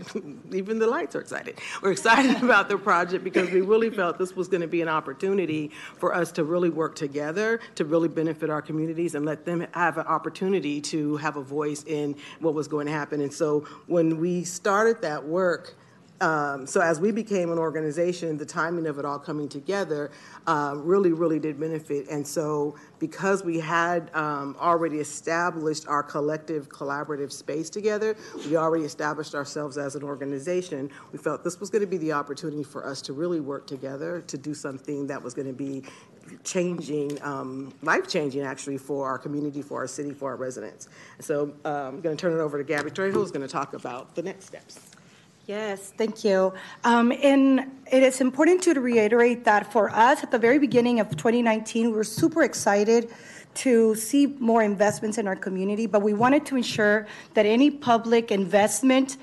even 0.52 0.78
the 0.78 0.86
lights 0.86 1.14
are 1.14 1.20
excited. 1.20 1.58
We're 1.82 1.92
excited 1.92 2.36
about 2.42 2.68
the 2.68 2.78
project 2.78 3.24
because 3.24 3.50
we 3.50 3.60
really 3.60 3.90
felt 3.90 4.18
this 4.18 4.34
was 4.34 4.48
going 4.48 4.62
to 4.62 4.68
be 4.68 4.82
an 4.82 4.88
opportunity 4.88 5.70
for 5.96 6.14
us 6.14 6.32
to 6.32 6.44
really 6.44 6.70
work 6.70 6.94
together 6.96 7.60
to 7.74 7.84
really 7.84 8.08
benefit 8.08 8.50
our 8.50 8.62
communities 8.62 9.14
and 9.14 9.24
let 9.24 9.44
them 9.44 9.66
have 9.72 9.98
an 9.98 10.06
opportunity 10.06 10.80
to 10.80 11.16
have 11.16 11.36
a 11.36 11.42
voice 11.42 11.84
in 11.84 12.16
what 12.40 12.54
was 12.54 12.68
going 12.68 12.86
to 12.86 12.92
happen. 12.92 13.20
And 13.20 13.32
so 13.32 13.60
when 13.86 14.18
we 14.18 14.44
started 14.44 15.02
that 15.02 15.24
work, 15.24 15.76
um, 16.20 16.66
so 16.66 16.80
as 16.80 17.00
we 17.00 17.12
became 17.12 17.52
an 17.52 17.58
organization, 17.58 18.36
the 18.36 18.46
timing 18.46 18.86
of 18.86 18.98
it 18.98 19.04
all 19.04 19.18
coming 19.18 19.48
together 19.48 20.10
uh, 20.46 20.74
really, 20.76 21.12
really 21.12 21.38
did 21.38 21.60
benefit. 21.60 22.08
And 22.08 22.26
so 22.26 22.76
because 22.98 23.44
we 23.44 23.58
had 23.58 24.10
um, 24.14 24.56
already 24.58 24.98
established 24.98 25.86
our 25.88 26.02
collective 26.02 26.68
collaborative 26.68 27.32
space 27.32 27.68
together, 27.68 28.16
we 28.46 28.56
already 28.56 28.84
established 28.84 29.34
ourselves 29.34 29.76
as 29.76 29.94
an 29.94 30.02
organization, 30.02 30.90
we 31.12 31.18
felt 31.18 31.44
this 31.44 31.60
was 31.60 31.70
going 31.70 31.82
to 31.82 31.86
be 31.86 31.98
the 31.98 32.12
opportunity 32.12 32.62
for 32.62 32.86
us 32.86 33.02
to 33.02 33.12
really 33.12 33.40
work 33.40 33.66
together 33.66 34.22
to 34.22 34.38
do 34.38 34.54
something 34.54 35.06
that 35.06 35.22
was 35.22 35.34
going 35.34 35.46
to 35.46 35.52
be 35.52 35.82
changing, 36.44 37.22
um, 37.22 37.72
life 37.82 38.08
changing 38.08 38.42
actually 38.42 38.78
for 38.78 39.06
our 39.06 39.18
community, 39.18 39.62
for 39.62 39.78
our 39.78 39.86
city, 39.86 40.12
for 40.12 40.30
our 40.30 40.36
residents. 40.36 40.88
So 41.20 41.54
um, 41.64 41.72
I'm 41.96 42.00
going 42.00 42.16
to 42.16 42.20
turn 42.20 42.32
it 42.32 42.40
over 42.40 42.58
to 42.58 42.64
Gabby 42.64 42.90
Trejo, 42.90 43.12
who's 43.12 43.30
going 43.30 43.46
to 43.46 43.52
talk 43.52 43.74
about 43.74 44.14
the 44.14 44.22
next 44.22 44.46
steps. 44.46 44.95
Yes, 45.46 45.92
thank 45.96 46.24
you. 46.24 46.52
Um, 46.82 47.12
and 47.12 47.70
it 47.92 48.02
is 48.02 48.20
important 48.20 48.64
to 48.64 48.80
reiterate 48.80 49.44
that 49.44 49.72
for 49.72 49.90
us 49.90 50.24
at 50.24 50.32
the 50.32 50.40
very 50.40 50.58
beginning 50.58 50.98
of 50.98 51.08
2019, 51.10 51.86
we 51.86 51.92
were 51.92 52.02
super 52.02 52.42
excited 52.42 53.12
to 53.54 53.94
see 53.94 54.26
more 54.26 54.64
investments 54.64 55.18
in 55.18 55.28
our 55.28 55.36
community, 55.36 55.86
but 55.86 56.02
we 56.02 56.14
wanted 56.14 56.44
to 56.46 56.56
ensure 56.56 57.06
that 57.34 57.46
any 57.46 57.70
public 57.70 58.32
investment 58.32 59.18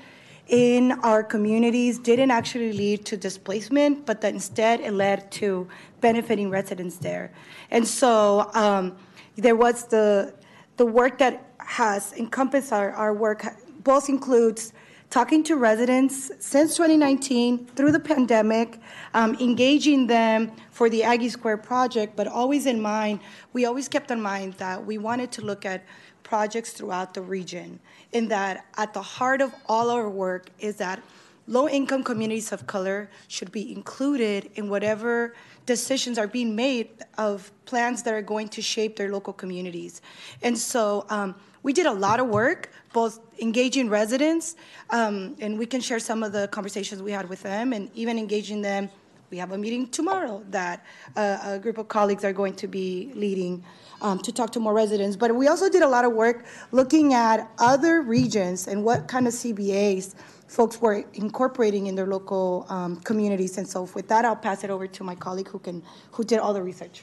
in 0.48 0.92
our 1.02 1.22
communities 1.22 1.98
didn't 1.98 2.30
actually 2.30 2.72
lead 2.72 3.04
to 3.04 3.18
displacement, 3.18 4.06
but 4.06 4.22
that 4.22 4.32
instead 4.32 4.80
it 4.80 4.94
led 4.94 5.30
to 5.32 5.68
benefiting 6.00 6.48
residents 6.48 6.96
there. 6.96 7.32
And 7.70 7.86
so 7.86 8.50
um, 8.54 8.96
there 9.36 9.56
was 9.56 9.84
the, 9.88 10.32
the 10.78 10.86
work 10.86 11.18
that 11.18 11.50
has 11.58 12.14
encompassed 12.14 12.72
our, 12.72 12.92
our 12.92 13.12
work 13.12 13.44
both 13.84 14.08
includes 14.08 14.72
talking 15.14 15.44
to 15.44 15.54
residents 15.54 16.32
since 16.40 16.76
2019 16.76 17.66
through 17.76 17.92
the 17.92 18.00
pandemic, 18.00 18.80
um, 19.14 19.36
engaging 19.36 20.08
them 20.08 20.50
for 20.72 20.90
the 20.90 21.04
Aggie 21.04 21.28
Square 21.28 21.58
project, 21.58 22.16
but 22.16 22.26
always 22.26 22.66
in 22.66 22.82
mind, 22.82 23.20
we 23.52 23.64
always 23.64 23.86
kept 23.86 24.10
in 24.10 24.20
mind 24.20 24.54
that 24.54 24.84
we 24.84 24.98
wanted 24.98 25.30
to 25.30 25.40
look 25.42 25.64
at 25.64 25.84
projects 26.24 26.72
throughout 26.72 27.14
the 27.14 27.22
region, 27.22 27.78
in 28.10 28.26
that 28.26 28.66
at 28.76 28.92
the 28.92 29.00
heart 29.00 29.40
of 29.40 29.54
all 29.66 29.88
our 29.88 30.10
work 30.10 30.50
is 30.58 30.74
that 30.78 31.00
low 31.46 31.68
income 31.68 32.02
communities 32.02 32.50
of 32.50 32.66
color 32.66 33.08
should 33.28 33.52
be 33.52 33.70
included 33.70 34.50
in 34.56 34.68
whatever 34.68 35.36
decisions 35.64 36.18
are 36.18 36.26
being 36.26 36.56
made 36.56 36.88
of 37.18 37.52
plans 37.66 38.02
that 38.02 38.14
are 38.14 38.22
going 38.22 38.48
to 38.48 38.60
shape 38.60 38.96
their 38.96 39.12
local 39.12 39.32
communities. 39.32 40.02
And 40.42 40.58
so 40.58 41.06
um, 41.08 41.36
we 41.64 41.72
did 41.72 41.86
a 41.86 41.92
lot 41.92 42.20
of 42.20 42.28
work, 42.28 42.70
both 42.92 43.18
engaging 43.40 43.88
residents, 43.88 44.54
um, 44.90 45.34
and 45.40 45.58
we 45.58 45.66
can 45.66 45.80
share 45.80 45.98
some 45.98 46.22
of 46.22 46.30
the 46.30 46.46
conversations 46.48 47.02
we 47.02 47.10
had 47.10 47.28
with 47.28 47.42
them, 47.42 47.72
and 47.72 47.90
even 47.94 48.18
engaging 48.18 48.62
them. 48.62 48.88
We 49.30 49.38
have 49.38 49.50
a 49.50 49.58
meeting 49.58 49.88
tomorrow 49.88 50.44
that 50.50 50.84
uh, 51.16 51.38
a 51.42 51.58
group 51.58 51.78
of 51.78 51.88
colleagues 51.88 52.22
are 52.22 52.34
going 52.34 52.54
to 52.56 52.68
be 52.68 53.10
leading 53.14 53.64
um, 54.02 54.18
to 54.20 54.30
talk 54.30 54.52
to 54.52 54.60
more 54.60 54.74
residents. 54.74 55.16
But 55.16 55.34
we 55.34 55.48
also 55.48 55.68
did 55.68 55.82
a 55.82 55.88
lot 55.88 56.04
of 56.04 56.12
work 56.12 56.44
looking 56.70 57.14
at 57.14 57.50
other 57.58 58.02
regions 58.02 58.68
and 58.68 58.84
what 58.84 59.08
kind 59.08 59.26
of 59.26 59.32
CBAs 59.32 60.14
folks 60.46 60.80
were 60.80 61.02
incorporating 61.14 61.86
in 61.86 61.94
their 61.94 62.06
local 62.06 62.66
um, 62.68 62.96
communities. 63.00 63.56
And 63.58 63.66
so, 63.66 63.88
with 63.94 64.06
that, 64.08 64.26
I'll 64.26 64.36
pass 64.36 64.62
it 64.62 64.70
over 64.70 64.86
to 64.86 65.02
my 65.02 65.14
colleague 65.14 65.48
who 65.48 65.58
can 65.58 65.82
who 66.12 66.22
did 66.24 66.38
all 66.38 66.52
the 66.52 66.62
research. 66.62 67.02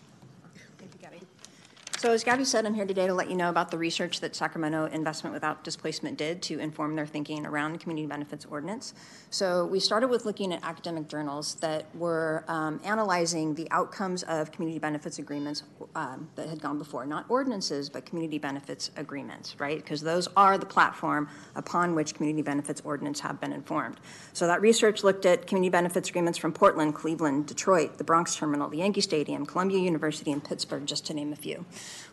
So 2.02 2.12
as 2.12 2.24
Gabby 2.24 2.46
said, 2.46 2.66
I'm 2.66 2.74
here 2.74 2.88
today 2.88 3.06
to 3.06 3.14
let 3.14 3.30
you 3.30 3.36
know 3.36 3.50
about 3.50 3.70
the 3.70 3.78
research 3.78 4.22
that 4.22 4.36
Sacramento 4.36 4.86
Investment 4.86 5.36
Without 5.36 5.64
Displacement 5.64 6.18
did 6.18 6.42
to 6.42 6.58
inform 6.58 6.96
their 6.96 7.06
thinking 7.06 7.46
around 7.46 7.80
Community 7.80 8.08
Benefits 8.08 8.44
Ordinance. 8.44 8.96
So 9.30 9.68
we 9.68 9.80
started 9.80 10.08
with 10.08 10.26
looking 10.26 10.52
at 10.52 10.64
academic 10.64 11.08
journals 11.08 11.54
that 11.62 11.96
were 11.96 12.44
um, 12.48 12.82
analyzing 12.84 13.54
the 13.54 13.68
outcomes 13.70 14.24
of 14.24 14.52
community 14.52 14.80
benefits 14.80 15.20
agreements 15.20 15.62
um, 15.94 16.28
that 16.34 16.50
had 16.50 16.60
gone 16.60 16.80
before, 16.80 17.06
not 17.06 17.26
ordinances, 17.30 17.88
but 17.88 18.04
community 18.04 18.40
benefits 18.40 18.90
agreements, 18.98 19.60
right? 19.60 19.78
Because 19.78 20.02
those 20.02 20.28
are 20.36 20.58
the 20.58 20.66
platform 20.66 21.30
upon 21.56 21.94
which 21.94 22.16
community 22.16 22.42
benefits 22.42 22.82
ordinance 22.84 23.20
have 23.20 23.40
been 23.40 23.54
informed. 23.54 24.00
So 24.34 24.48
that 24.48 24.60
research 24.60 25.04
looked 25.04 25.28
at 25.28 25.46
community 25.46 25.70
benefits 25.70 26.10
agreements 26.10 26.40
from 26.40 26.52
Portland, 26.52 26.96
Cleveland, 26.96 27.46
Detroit, 27.46 28.00
the 28.00 28.04
Bronx 28.04 28.36
Terminal, 28.36 28.70
the 28.70 28.80
Yankee 28.80 29.02
Stadium, 29.02 29.46
Columbia 29.46 29.78
University, 29.78 30.32
and 30.32 30.44
Pittsburgh, 30.44 30.88
just 30.88 31.06
to 31.06 31.14
name 31.14 31.32
a 31.32 31.36
few 31.36 31.64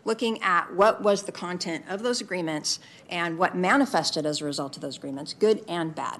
looking 0.05 0.41
at 0.41 0.73
what 0.75 1.01
was 1.01 1.23
the 1.23 1.31
content 1.31 1.85
of 1.89 2.03
those 2.03 2.21
agreements 2.21 2.79
and 3.09 3.37
what 3.37 3.55
manifested 3.55 4.25
as 4.25 4.41
a 4.41 4.45
result 4.45 4.75
of 4.75 4.81
those 4.81 4.97
agreements, 4.97 5.33
good 5.33 5.63
and 5.67 5.95
bad. 5.95 6.19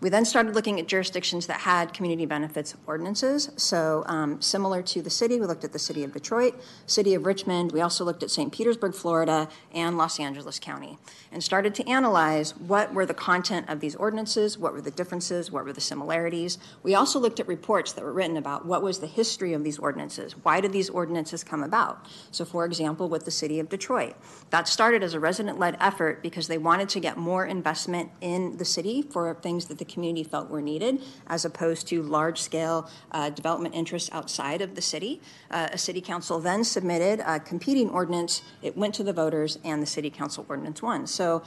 We 0.00 0.10
then 0.10 0.24
started 0.24 0.54
looking 0.54 0.78
at 0.78 0.86
jurisdictions 0.86 1.48
that 1.48 1.60
had 1.60 1.92
community 1.92 2.24
benefits 2.24 2.76
ordinances. 2.86 3.50
So, 3.56 4.04
um, 4.06 4.40
similar 4.40 4.80
to 4.80 5.02
the 5.02 5.10
city, 5.10 5.40
we 5.40 5.46
looked 5.46 5.64
at 5.64 5.72
the 5.72 5.78
city 5.80 6.04
of 6.04 6.12
Detroit, 6.12 6.54
city 6.86 7.14
of 7.14 7.26
Richmond. 7.26 7.72
We 7.72 7.80
also 7.80 8.04
looked 8.04 8.22
at 8.22 8.30
St. 8.30 8.52
Petersburg, 8.52 8.94
Florida, 8.94 9.48
and 9.74 9.98
Los 9.98 10.20
Angeles 10.20 10.60
County, 10.60 10.98
and 11.32 11.42
started 11.42 11.74
to 11.74 11.88
analyze 11.88 12.56
what 12.56 12.94
were 12.94 13.06
the 13.06 13.14
content 13.14 13.68
of 13.68 13.80
these 13.80 13.96
ordinances, 13.96 14.56
what 14.56 14.72
were 14.72 14.80
the 14.80 14.92
differences, 14.92 15.50
what 15.50 15.64
were 15.64 15.72
the 15.72 15.80
similarities. 15.80 16.58
We 16.84 16.94
also 16.94 17.18
looked 17.18 17.40
at 17.40 17.48
reports 17.48 17.92
that 17.94 18.04
were 18.04 18.12
written 18.12 18.36
about 18.36 18.66
what 18.66 18.84
was 18.84 19.00
the 19.00 19.08
history 19.08 19.52
of 19.52 19.64
these 19.64 19.80
ordinances. 19.80 20.36
Why 20.44 20.60
did 20.60 20.72
these 20.72 20.90
ordinances 20.90 21.42
come 21.42 21.64
about? 21.64 22.06
So, 22.30 22.44
for 22.44 22.64
example, 22.64 23.08
with 23.08 23.24
the 23.24 23.32
city 23.32 23.58
of 23.58 23.68
Detroit, 23.68 24.14
that 24.50 24.68
started 24.68 25.02
as 25.02 25.14
a 25.14 25.18
resident 25.18 25.58
led 25.58 25.76
effort 25.80 26.22
because 26.22 26.46
they 26.46 26.58
wanted 26.58 26.88
to 26.90 27.00
get 27.00 27.16
more 27.16 27.44
investment 27.44 28.12
in 28.20 28.58
the 28.58 28.64
city 28.64 29.02
for 29.02 29.34
things 29.34 29.66
that 29.66 29.78
the 29.78 29.87
community 29.88 30.22
felt 30.22 30.48
were 30.48 30.62
needed, 30.62 31.02
as 31.26 31.44
opposed 31.44 31.88
to 31.88 32.02
large 32.02 32.40
scale 32.40 32.88
uh, 33.12 33.30
development 33.30 33.74
interests 33.74 34.10
outside 34.12 34.60
of 34.60 34.74
the 34.74 34.82
city. 34.82 35.20
Uh, 35.50 35.68
a 35.72 35.78
city 35.78 36.00
council 36.00 36.38
then 36.38 36.62
submitted 36.64 37.20
a 37.26 37.40
competing 37.40 37.90
ordinance. 37.90 38.42
It 38.62 38.76
went 38.76 38.94
to 38.94 39.02
the 39.02 39.12
voters, 39.12 39.58
and 39.64 39.82
the 39.82 39.86
city 39.86 40.10
council 40.10 40.46
ordinance 40.48 40.82
won. 40.82 41.06
So 41.06 41.42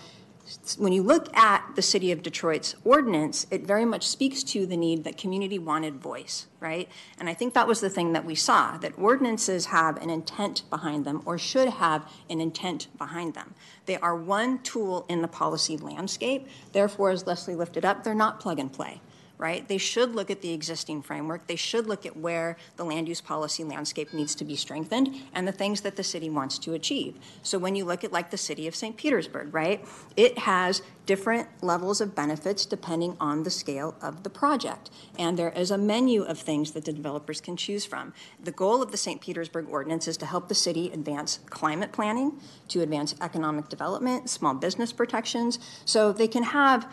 when 0.78 0.94
you 0.94 1.04
look 1.04 1.36
at 1.36 1.76
the 1.76 1.82
city 1.82 2.12
of 2.12 2.24
Detroit's 2.24 2.76
ordinance, 2.84 3.48
it 3.52 3.66
very 3.66 3.86
much 3.86 4.08
speaks 4.08 4.44
to 4.44 4.66
the 4.66 4.78
need 4.78 5.04
that 5.04 5.18
community 5.18 5.60
wanted 5.60 5.96
voice, 5.96 6.48
right? 6.60 6.90
And 7.20 7.30
I 7.30 7.34
think 7.34 7.54
that 7.54 7.68
was 7.68 7.82
the 7.82 7.90
thing 7.90 8.14
that 8.14 8.26
we 8.26 8.36
saw 8.36 8.78
that 8.78 8.98
ordinances 8.98 9.68
have 9.68 9.98
an 9.98 10.10
intent 10.10 10.64
behind 10.70 11.06
them 11.06 11.22
or 11.26 11.38
should 11.38 11.70
have 11.70 12.10
an 12.30 12.42
intent 12.42 12.88
behind 12.98 13.34
them. 13.34 13.56
They 13.86 13.98
are 13.98 14.16
one 14.16 14.60
tool 14.60 15.06
in 15.10 15.22
the 15.22 15.28
policy 15.28 15.78
landscape. 15.78 16.48
Therefore, 16.72 17.12
as 17.12 17.28
Leslie 17.28 17.56
lifted 17.56 17.86
up, 17.86 18.04
they're 18.04 18.14
not 18.14 18.40
plug 18.40 18.60
and 18.60 18.72
play 18.72 19.02
right? 19.42 19.68
They 19.68 19.80
should 19.80 20.14
look 20.14 20.30
at 20.30 20.42
the 20.42 20.54
existing 20.54 21.02
framework. 21.02 21.48
They 21.48 21.56
should 21.56 21.88
look 21.88 22.06
at 22.06 22.16
where 22.16 22.58
the 22.78 22.86
land 22.86 23.10
use 23.10 23.22
policy 23.22 23.64
landscape 23.64 24.14
needs 24.14 24.36
to 24.36 24.46
be 24.46 24.56
strengthened 24.56 25.16
and 25.34 25.48
the 25.48 25.52
things 25.52 25.82
that 25.82 25.96
the 25.96 26.04
city 26.04 26.30
wants 26.30 26.60
to 26.60 26.76
achieve. 26.76 27.18
So 27.42 27.58
when 27.58 27.76
you 27.76 27.84
look 27.84 28.04
at 28.04 28.12
like 28.12 28.30
the 28.30 28.38
city 28.38 28.68
of 28.68 28.76
St. 28.76 28.96
Petersburg, 28.96 29.52
right? 29.52 29.84
It 30.16 30.38
has 30.38 30.84
different 31.08 31.50
levels 31.64 32.02
of 32.02 32.14
benefits 32.14 32.68
depending 32.68 33.18
on 33.20 33.42
the 33.42 33.50
scale 33.50 33.96
of 34.00 34.22
the 34.22 34.30
project. 34.30 34.92
And 35.18 35.40
there 35.40 35.50
is 35.50 35.72
a 35.72 35.78
menu 35.78 36.22
of 36.22 36.38
things 36.38 36.74
that 36.74 36.86
the 36.86 36.94
developers 36.94 37.42
can 37.42 37.58
choose 37.58 37.84
from. 37.84 38.14
The 38.44 38.52
goal 38.52 38.84
of 38.84 38.92
the 38.92 38.98
St. 38.98 39.20
Petersburg 39.20 39.68
ordinance 39.70 40.08
is 40.08 40.18
to 40.18 40.28
help 40.28 40.50
the 40.50 40.56
city 40.56 40.92
advance 40.94 41.40
climate 41.50 41.92
planning, 41.92 42.40
to 42.68 42.82
advance 42.82 43.16
economic 43.20 43.70
development, 43.70 44.30
small 44.30 44.54
business 44.54 44.94
protections, 44.94 45.58
so 45.84 46.14
they 46.14 46.28
can 46.28 46.44
have 46.44 46.88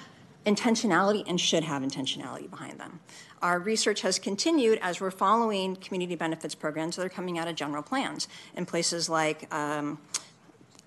intentionality 0.47 1.25
and 1.27 1.41
should 1.41 1.65
have 1.65 1.83
intentionality 1.83 2.49
behind 2.49 2.79
them. 2.79 3.01
Our 3.43 3.59
research 3.59 4.01
has 4.03 4.19
continued 4.19 4.79
as 4.83 5.01
we're 5.01 5.11
following 5.11 5.77
community 5.77 6.17
benefits 6.17 6.55
programs 6.55 6.97
that 6.97 7.07
are 7.07 7.11
coming 7.11 7.39
out 7.39 7.49
of 7.49 7.55
general 7.55 7.83
plans 7.83 8.29
in 8.57 8.67
places 8.67 9.09
like 9.09 9.53
um, 9.55 9.99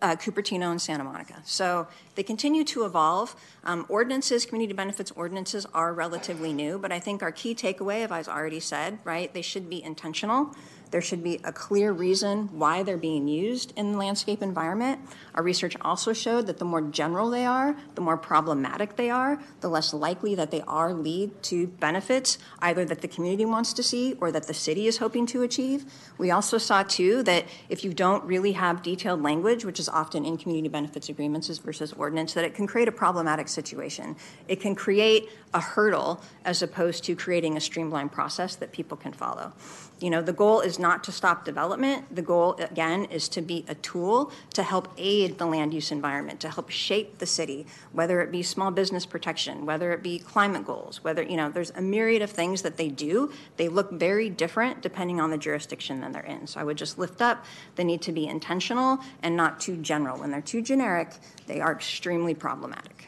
uh, 0.01 0.15
Cupertino 0.15 0.71
and 0.71 0.81
Santa 0.81 1.03
Monica. 1.03 1.41
So 1.45 1.87
they 2.15 2.23
continue 2.23 2.63
to 2.65 2.85
evolve. 2.85 3.35
Um, 3.63 3.85
ordinances, 3.87 4.45
community 4.45 4.73
benefits 4.73 5.11
ordinances 5.11 5.65
are 5.73 5.93
relatively 5.93 6.53
new, 6.53 6.79
but 6.79 6.91
I 6.91 6.99
think 6.99 7.21
our 7.21 7.31
key 7.31 7.53
takeaway, 7.53 8.03
as 8.03 8.11
I've 8.11 8.27
already 8.27 8.59
said, 8.59 8.99
right, 9.03 9.33
they 9.33 9.43
should 9.43 9.69
be 9.69 9.81
intentional. 9.83 10.55
There 10.91 11.01
should 11.01 11.23
be 11.23 11.39
a 11.43 11.53
clear 11.53 11.91
reason 11.91 12.49
why 12.51 12.83
they're 12.83 12.97
being 12.97 13.27
used 13.27 13.73
in 13.77 13.93
the 13.93 13.97
landscape 13.97 14.41
environment. 14.41 14.99
Our 15.33 15.41
research 15.41 15.77
also 15.81 16.11
showed 16.11 16.47
that 16.47 16.57
the 16.57 16.65
more 16.65 16.81
general 16.81 17.29
they 17.29 17.45
are, 17.45 17.75
the 17.95 18.01
more 18.01 18.17
problematic 18.17 18.97
they 18.97 19.09
are, 19.09 19.41
the 19.61 19.69
less 19.69 19.93
likely 19.93 20.35
that 20.35 20.51
they 20.51 20.61
are 20.61 20.93
lead 20.93 21.41
to 21.43 21.67
benefits 21.67 22.37
either 22.59 22.83
that 22.85 23.01
the 23.01 23.07
community 23.07 23.45
wants 23.45 23.71
to 23.73 23.83
see 23.83 24.15
or 24.19 24.31
that 24.33 24.47
the 24.47 24.53
city 24.53 24.87
is 24.87 24.97
hoping 24.97 25.25
to 25.27 25.43
achieve. 25.43 25.85
We 26.17 26.29
also 26.29 26.57
saw 26.57 26.83
too 26.83 27.23
that 27.23 27.45
if 27.69 27.85
you 27.85 27.93
don't 27.93 28.23
really 28.25 28.51
have 28.51 28.83
detailed 28.83 29.23
language, 29.23 29.63
which 29.63 29.79
is 29.79 29.87
often 29.87 30.25
in 30.25 30.37
community 30.37 30.67
benefits 30.67 31.07
agreements 31.07 31.47
versus 31.59 31.93
ordinance, 31.93 32.33
that 32.33 32.43
it 32.43 32.53
can 32.53 32.67
create 32.67 32.89
a 32.89 32.91
problematic 32.91 33.47
situation. 33.47 34.17
It 34.47 34.59
can 34.59 34.75
create 34.75 35.29
a 35.53 35.61
hurdle 35.61 36.21
as 36.43 36.61
opposed 36.61 37.05
to 37.05 37.15
creating 37.15 37.55
a 37.55 37.61
streamlined 37.61 38.11
process 38.11 38.55
that 38.57 38.73
people 38.73 38.97
can 38.97 39.13
follow. 39.13 39.53
You 40.01 40.09
know, 40.09 40.23
the 40.23 40.33
goal 40.33 40.61
is 40.61 40.79
not 40.79 41.03
to 41.03 41.11
stop 41.11 41.45
development. 41.45 42.13
The 42.13 42.23
goal, 42.23 42.55
again, 42.55 43.05
is 43.05 43.29
to 43.29 43.41
be 43.41 43.63
a 43.67 43.75
tool 43.75 44.31
to 44.55 44.63
help 44.63 44.91
aid 44.97 45.37
the 45.37 45.45
land 45.45 45.75
use 45.75 45.91
environment, 45.91 46.39
to 46.39 46.49
help 46.49 46.71
shape 46.71 47.19
the 47.19 47.27
city, 47.27 47.67
whether 47.91 48.19
it 48.21 48.31
be 48.31 48.41
small 48.41 48.71
business 48.71 49.05
protection, 49.05 49.63
whether 49.63 49.93
it 49.93 50.01
be 50.01 50.17
climate 50.17 50.65
goals, 50.65 51.03
whether, 51.03 51.21
you 51.21 51.37
know, 51.37 51.51
there's 51.51 51.69
a 51.71 51.81
myriad 51.81 52.23
of 52.23 52.31
things 52.31 52.63
that 52.63 52.77
they 52.77 52.89
do. 52.89 53.31
They 53.57 53.67
look 53.67 53.91
very 53.91 54.27
different 54.27 54.81
depending 54.81 55.21
on 55.21 55.29
the 55.29 55.37
jurisdiction 55.37 56.01
that 56.01 56.13
they're 56.13 56.23
in. 56.23 56.47
So 56.47 56.59
I 56.59 56.63
would 56.63 56.77
just 56.77 56.97
lift 56.97 57.21
up 57.21 57.45
the 57.75 57.83
need 57.83 58.01
to 58.01 58.11
be 58.11 58.25
intentional 58.25 58.97
and 59.21 59.37
not 59.37 59.59
too 59.59 59.77
general. 59.77 60.17
When 60.17 60.31
they're 60.31 60.41
too 60.41 60.63
generic, 60.63 61.11
they 61.45 61.61
are 61.61 61.71
extremely 61.71 62.33
problematic. 62.33 63.07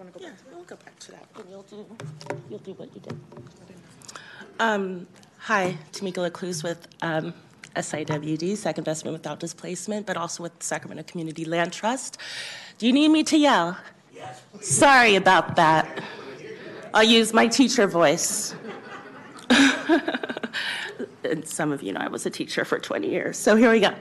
want 0.00 0.14
to 0.14 0.59
go 0.70 0.76
back 0.76 0.98
to 1.00 1.10
that? 1.12 1.26
we'll 1.34 1.44
go 1.44 1.58
back 1.58 1.68
to 1.68 1.76
that, 1.76 1.84
and 2.30 2.30
you'll 2.30 2.34
do, 2.34 2.36
you'll 2.48 2.58
do 2.60 2.72
what 2.74 2.94
you 2.94 3.00
did. 3.00 3.16
Um, 4.60 5.06
hi, 5.38 5.76
Tamika 5.92 6.18
L'Ecluse 6.18 6.62
with 6.62 6.86
um, 7.02 7.34
SIWD, 7.74 8.56
Second 8.56 8.82
Investment 8.82 9.14
Without 9.14 9.40
Displacement, 9.40 10.06
but 10.06 10.16
also 10.16 10.44
with 10.44 10.52
Sacramento 10.62 11.02
Community 11.10 11.44
Land 11.44 11.72
Trust. 11.72 12.18
Do 12.78 12.86
you 12.86 12.92
need 12.92 13.08
me 13.08 13.24
to 13.24 13.36
yell? 13.36 13.78
Yes. 14.14 14.42
Sorry 14.60 15.16
about 15.16 15.56
that. 15.56 16.02
I'll 16.94 17.02
use 17.02 17.32
my 17.32 17.48
teacher 17.48 17.86
voice. 17.86 18.54
and 21.24 21.46
some 21.46 21.72
of 21.72 21.82
you 21.82 21.92
know 21.92 22.00
I 22.00 22.08
was 22.08 22.26
a 22.26 22.30
teacher 22.30 22.64
for 22.64 22.78
20 22.78 23.08
years. 23.08 23.36
So 23.36 23.56
here 23.56 23.70
we 23.70 23.80
go. 23.80 23.94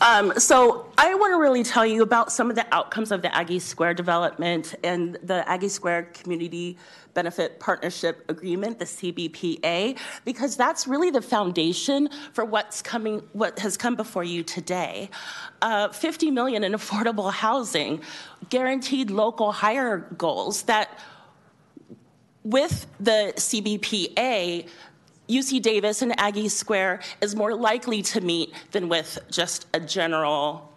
Um, 0.00 0.32
so 0.38 0.90
I 0.98 1.14
want 1.14 1.32
to 1.32 1.38
really 1.38 1.62
tell 1.62 1.86
you 1.86 2.02
about 2.02 2.32
some 2.32 2.50
of 2.50 2.56
the 2.56 2.66
outcomes 2.74 3.12
of 3.12 3.22
the 3.22 3.34
Aggie 3.34 3.58
Square 3.58 3.94
development 3.94 4.74
and 4.82 5.16
the 5.22 5.48
Aggie 5.48 5.68
Square 5.68 6.10
Community 6.14 6.76
Benefit 7.14 7.60
Partnership 7.60 8.24
Agreement, 8.28 8.78
the 8.80 8.84
CBPA, 8.84 9.96
because 10.24 10.56
that's 10.56 10.86
really 10.88 11.10
the 11.10 11.22
foundation 11.22 12.08
for 12.32 12.44
what's 12.44 12.82
coming, 12.82 13.22
what 13.32 13.58
has 13.60 13.76
come 13.76 13.94
before 13.94 14.24
you 14.24 14.42
today. 14.42 15.08
Uh, 15.62 15.88
50 15.88 16.32
million 16.32 16.64
in 16.64 16.72
affordable 16.72 17.32
housing, 17.32 18.00
guaranteed 18.50 19.10
local 19.10 19.52
hire 19.52 19.98
goals 20.18 20.62
that 20.62 20.98
with 22.44 22.86
the 23.00 23.32
CBPA, 23.36 24.68
UC 25.28 25.62
Davis 25.62 26.02
and 26.02 26.18
Aggie 26.20 26.48
Square 26.48 27.00
is 27.20 27.34
more 27.34 27.54
likely 27.54 28.02
to 28.02 28.20
meet 28.20 28.52
than 28.72 28.88
with 28.88 29.18
just 29.30 29.66
a 29.72 29.80
general, 29.80 30.70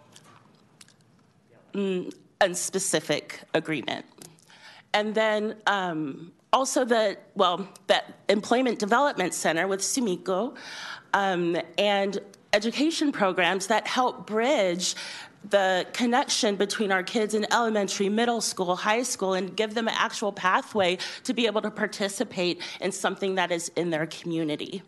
mm, 1.74 2.12
unspecific 2.40 3.32
agreement. 3.52 4.06
And 4.94 5.14
then 5.14 5.56
um, 5.66 6.32
also 6.52 6.84
the, 6.84 7.18
well, 7.34 7.68
the 7.88 8.02
Employment 8.30 8.78
Development 8.78 9.34
Center 9.34 9.68
with 9.68 9.80
Sumiko 9.80 10.56
um, 11.12 11.58
and 11.76 12.18
education 12.54 13.12
programs 13.12 13.66
that 13.66 13.86
help 13.86 14.26
bridge 14.26 14.94
the 15.48 15.86
connection 15.92 16.56
between 16.56 16.92
our 16.92 17.02
kids 17.02 17.34
in 17.34 17.46
elementary, 17.52 18.08
middle 18.08 18.40
school, 18.40 18.76
high 18.76 19.02
school, 19.02 19.34
and 19.34 19.56
give 19.56 19.74
them 19.74 19.88
an 19.88 19.94
actual 19.96 20.32
pathway 20.32 20.98
to 21.24 21.34
be 21.34 21.46
able 21.46 21.62
to 21.62 21.70
participate 21.70 22.60
in 22.80 22.92
something 22.92 23.36
that 23.36 23.50
is 23.50 23.70
in 23.76 23.90
their 23.90 24.06
community. 24.06 24.82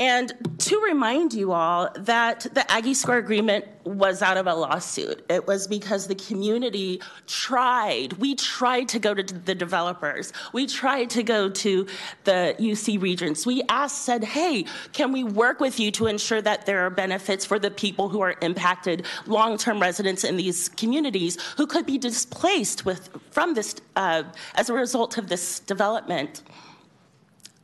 And 0.00 0.32
to 0.60 0.80
remind 0.80 1.34
you 1.34 1.52
all 1.52 1.90
that 1.94 2.46
the 2.54 2.68
Aggie 2.72 2.94
Square 2.94 3.18
Agreement 3.18 3.66
was 3.84 4.22
out 4.22 4.38
of 4.38 4.46
a 4.46 4.54
lawsuit. 4.54 5.22
It 5.28 5.46
was 5.46 5.66
because 5.68 6.06
the 6.06 6.14
community 6.14 7.02
tried. 7.26 8.14
We 8.14 8.34
tried 8.34 8.88
to 8.88 8.98
go 8.98 9.12
to 9.12 9.22
the 9.22 9.54
developers. 9.54 10.32
We 10.54 10.66
tried 10.66 11.10
to 11.10 11.22
go 11.22 11.50
to 11.50 11.86
the 12.24 12.56
UC 12.58 13.02
regents. 13.02 13.44
We 13.44 13.62
asked, 13.68 14.06
said, 14.06 14.24
hey, 14.24 14.64
can 14.94 15.12
we 15.12 15.22
work 15.22 15.60
with 15.60 15.78
you 15.78 15.90
to 15.92 16.06
ensure 16.06 16.40
that 16.40 16.64
there 16.64 16.86
are 16.86 16.90
benefits 16.90 17.44
for 17.44 17.58
the 17.58 17.70
people 17.70 18.08
who 18.08 18.22
are 18.22 18.36
impacted, 18.40 19.04
long 19.26 19.58
term 19.58 19.80
residents 19.80 20.24
in 20.24 20.38
these 20.38 20.70
communities 20.70 21.36
who 21.58 21.66
could 21.66 21.84
be 21.84 21.98
displaced 21.98 22.86
with, 22.86 23.10
from 23.32 23.52
this 23.52 23.76
uh, 23.96 24.22
as 24.54 24.70
a 24.70 24.72
result 24.72 25.18
of 25.18 25.28
this 25.28 25.60
development? 25.60 26.42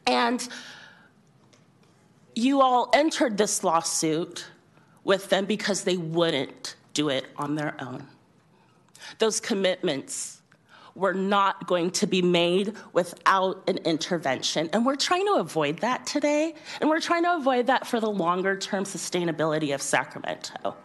And 0.06 0.46
you 2.36 2.60
all 2.60 2.90
entered 2.92 3.38
this 3.38 3.64
lawsuit 3.64 4.46
with 5.02 5.30
them 5.30 5.46
because 5.46 5.82
they 5.82 5.96
wouldn't 5.96 6.76
do 6.92 7.08
it 7.08 7.26
on 7.36 7.56
their 7.56 7.74
own. 7.80 8.06
Those 9.18 9.40
commitments 9.40 10.42
were 10.94 11.14
not 11.14 11.66
going 11.66 11.90
to 11.90 12.06
be 12.06 12.22
made 12.22 12.74
without 12.92 13.62
an 13.68 13.78
intervention. 13.78 14.68
And 14.72 14.84
we're 14.86 14.96
trying 14.96 15.26
to 15.26 15.34
avoid 15.34 15.78
that 15.78 16.06
today. 16.06 16.54
And 16.80 16.88
we're 16.88 17.00
trying 17.00 17.24
to 17.24 17.36
avoid 17.36 17.66
that 17.66 17.86
for 17.86 18.00
the 18.00 18.10
longer 18.10 18.56
term 18.56 18.84
sustainability 18.84 19.74
of 19.74 19.82
Sacramento 19.82 20.76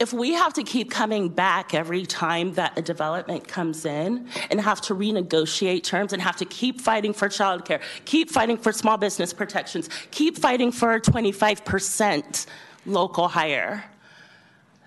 if 0.00 0.12
we 0.12 0.32
have 0.34 0.52
to 0.54 0.62
keep 0.62 0.90
coming 0.90 1.28
back 1.28 1.74
every 1.74 2.06
time 2.06 2.54
that 2.54 2.78
a 2.78 2.82
development 2.82 3.48
comes 3.48 3.84
in 3.84 4.28
and 4.50 4.60
have 4.60 4.80
to 4.82 4.94
renegotiate 4.94 5.82
terms 5.82 6.12
and 6.12 6.22
have 6.22 6.36
to 6.36 6.44
keep 6.44 6.80
fighting 6.80 7.12
for 7.12 7.28
childcare, 7.28 7.80
keep 8.04 8.30
fighting 8.30 8.56
for 8.56 8.72
small 8.72 8.96
business 8.96 9.32
protections, 9.32 9.88
keep 10.10 10.38
fighting 10.38 10.70
for 10.70 11.00
25% 11.00 12.46
local 12.86 13.28
hire, 13.28 13.84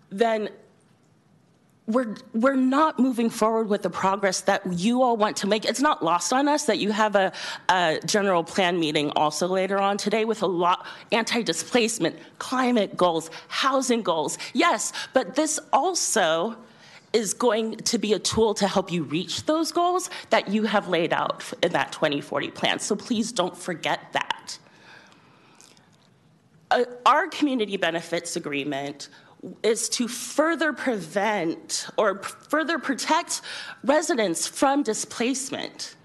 then 0.09 0.49
we're, 1.91 2.15
we're 2.33 2.55
not 2.55 2.99
moving 2.99 3.29
forward 3.29 3.67
with 3.67 3.81
the 3.81 3.89
progress 3.89 4.41
that 4.41 4.61
you 4.71 5.01
all 5.03 5.17
want 5.17 5.37
to 5.37 5.47
make. 5.47 5.65
It's 5.65 5.81
not 5.81 6.03
lost 6.03 6.33
on 6.33 6.47
us 6.47 6.65
that 6.65 6.79
you 6.79 6.91
have 6.91 7.15
a, 7.15 7.31
a 7.69 7.99
general 8.05 8.43
plan 8.43 8.79
meeting 8.79 9.11
also 9.15 9.47
later 9.47 9.77
on 9.77 9.97
today 9.97 10.25
with 10.25 10.41
a 10.41 10.47
lot 10.47 10.85
anti-displacement, 11.11 12.15
climate 12.39 12.95
goals, 12.97 13.29
housing 13.47 14.01
goals. 14.01 14.37
Yes, 14.53 14.93
but 15.13 15.35
this 15.35 15.59
also 15.73 16.55
is 17.13 17.33
going 17.33 17.75
to 17.75 17.97
be 17.97 18.13
a 18.13 18.19
tool 18.19 18.53
to 18.53 18.67
help 18.67 18.91
you 18.91 19.03
reach 19.03 19.45
those 19.45 19.71
goals 19.71 20.09
that 20.29 20.47
you 20.49 20.63
have 20.63 20.87
laid 20.87 21.11
out 21.11 21.43
in 21.61 21.73
that 21.73 21.91
2040 21.91 22.51
plan. 22.51 22.79
So 22.79 22.95
please 22.95 23.31
don't 23.31 23.55
forget 23.55 23.99
that. 24.13 24.57
Uh, 26.69 26.85
our 27.05 27.27
community 27.27 27.75
benefits 27.75 28.37
agreement 28.37 29.09
is 29.63 29.89
to 29.89 30.07
further 30.07 30.73
prevent 30.73 31.87
or 31.97 32.21
further 32.21 32.77
protect 32.77 33.41
residents 33.83 34.47
from 34.47 34.83
displacement. 34.83 35.95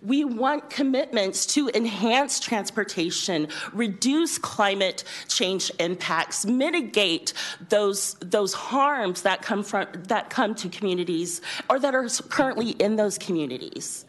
We 0.00 0.24
want 0.24 0.70
commitments 0.70 1.44
to 1.54 1.70
enhance 1.74 2.38
transportation, 2.38 3.48
reduce 3.72 4.38
climate 4.38 5.02
change 5.26 5.72
impacts, 5.80 6.46
mitigate 6.46 7.32
those, 7.68 8.14
those 8.20 8.54
harms 8.54 9.22
that 9.22 9.42
come, 9.42 9.64
from, 9.64 9.88
that 10.06 10.30
come 10.30 10.54
to 10.56 10.68
communities 10.68 11.40
or 11.68 11.80
that 11.80 11.94
are 11.96 12.08
currently 12.28 12.70
in 12.70 12.94
those 12.94 13.18
communities. 13.18 14.04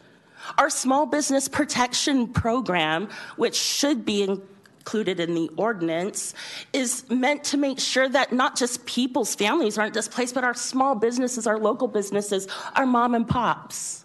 Our 0.58 0.70
small 0.70 1.06
business 1.06 1.48
protection 1.48 2.28
program, 2.28 3.08
which 3.36 3.56
should 3.56 4.04
be 4.04 4.40
included 4.80 5.20
in 5.20 5.34
the 5.34 5.50
ordinance, 5.56 6.34
is 6.72 7.08
meant 7.10 7.44
to 7.44 7.56
make 7.56 7.78
sure 7.78 8.08
that 8.08 8.32
not 8.32 8.56
just 8.56 8.84
people's 8.86 9.34
families 9.34 9.76
aren't 9.76 9.94
displaced, 9.94 10.34
but 10.34 10.42
our 10.42 10.54
small 10.54 10.94
businesses, 10.94 11.46
our 11.46 11.58
local 11.58 11.86
businesses, 11.86 12.48
our 12.74 12.86
mom 12.86 13.14
and 13.14 13.28
pops. 13.28 14.02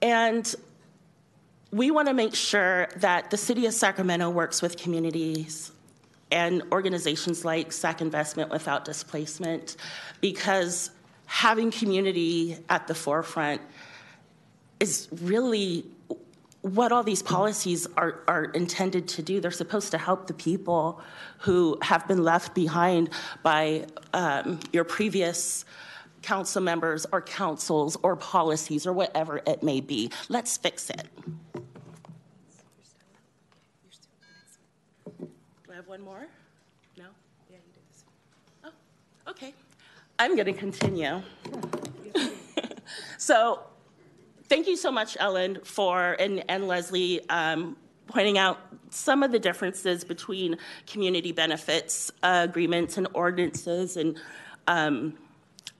And 0.00 0.54
we 1.72 1.90
want 1.90 2.08
to 2.08 2.14
make 2.14 2.34
sure 2.34 2.88
that 2.96 3.30
the 3.30 3.36
city 3.36 3.66
of 3.66 3.74
Sacramento 3.74 4.30
works 4.30 4.62
with 4.62 4.76
communities 4.76 5.72
and 6.30 6.62
organizations 6.70 7.44
like 7.44 7.72
SAC 7.72 8.00
Investment 8.00 8.50
Without 8.50 8.84
Displacement 8.84 9.76
because 10.20 10.90
having 11.26 11.72
community 11.72 12.58
at 12.68 12.86
the 12.86 12.94
forefront 12.94 13.60
is 14.78 15.08
really 15.22 15.84
what 16.64 16.92
all 16.92 17.02
these 17.02 17.22
policies 17.22 17.86
are, 17.98 18.20
are 18.26 18.44
intended 18.44 19.06
to 19.06 19.22
do. 19.22 19.38
They're 19.38 19.50
supposed 19.50 19.90
to 19.90 19.98
help 19.98 20.28
the 20.28 20.32
people 20.32 20.98
who 21.40 21.76
have 21.82 22.08
been 22.08 22.24
left 22.24 22.54
behind 22.54 23.10
by 23.42 23.84
um, 24.14 24.58
your 24.72 24.84
previous 24.84 25.66
council 26.22 26.62
members 26.62 27.04
or 27.12 27.20
councils 27.20 27.98
or 28.02 28.16
policies 28.16 28.86
or 28.86 28.94
whatever 28.94 29.42
it 29.46 29.62
may 29.62 29.82
be. 29.82 30.10
Let's 30.30 30.56
fix 30.56 30.88
it. 30.88 31.06
Do 35.18 35.28
I 35.70 35.74
have 35.74 35.86
one 35.86 36.00
more? 36.00 36.26
No? 36.96 37.04
Yeah, 37.50 37.56
you 37.56 37.72
do 37.74 37.80
this. 37.90 38.04
Oh, 38.64 39.30
okay. 39.32 39.52
I'm 40.18 40.34
going 40.34 40.46
to 40.46 40.54
continue. 40.54 41.20
so, 43.18 43.60
thank 44.54 44.68
you 44.68 44.76
so 44.76 44.92
much, 44.92 45.16
Ellen, 45.18 45.58
for 45.64 46.12
and, 46.20 46.44
and 46.48 46.68
Leslie 46.68 47.28
um, 47.28 47.76
pointing 48.06 48.38
out 48.38 48.60
some 48.88 49.24
of 49.24 49.32
the 49.32 49.38
differences 49.40 50.04
between 50.04 50.56
community 50.86 51.32
benefits 51.32 52.12
uh, 52.22 52.46
agreements 52.48 52.96
and 52.96 53.08
ordinances 53.14 53.96
and 53.96 54.16
um, 54.68 55.18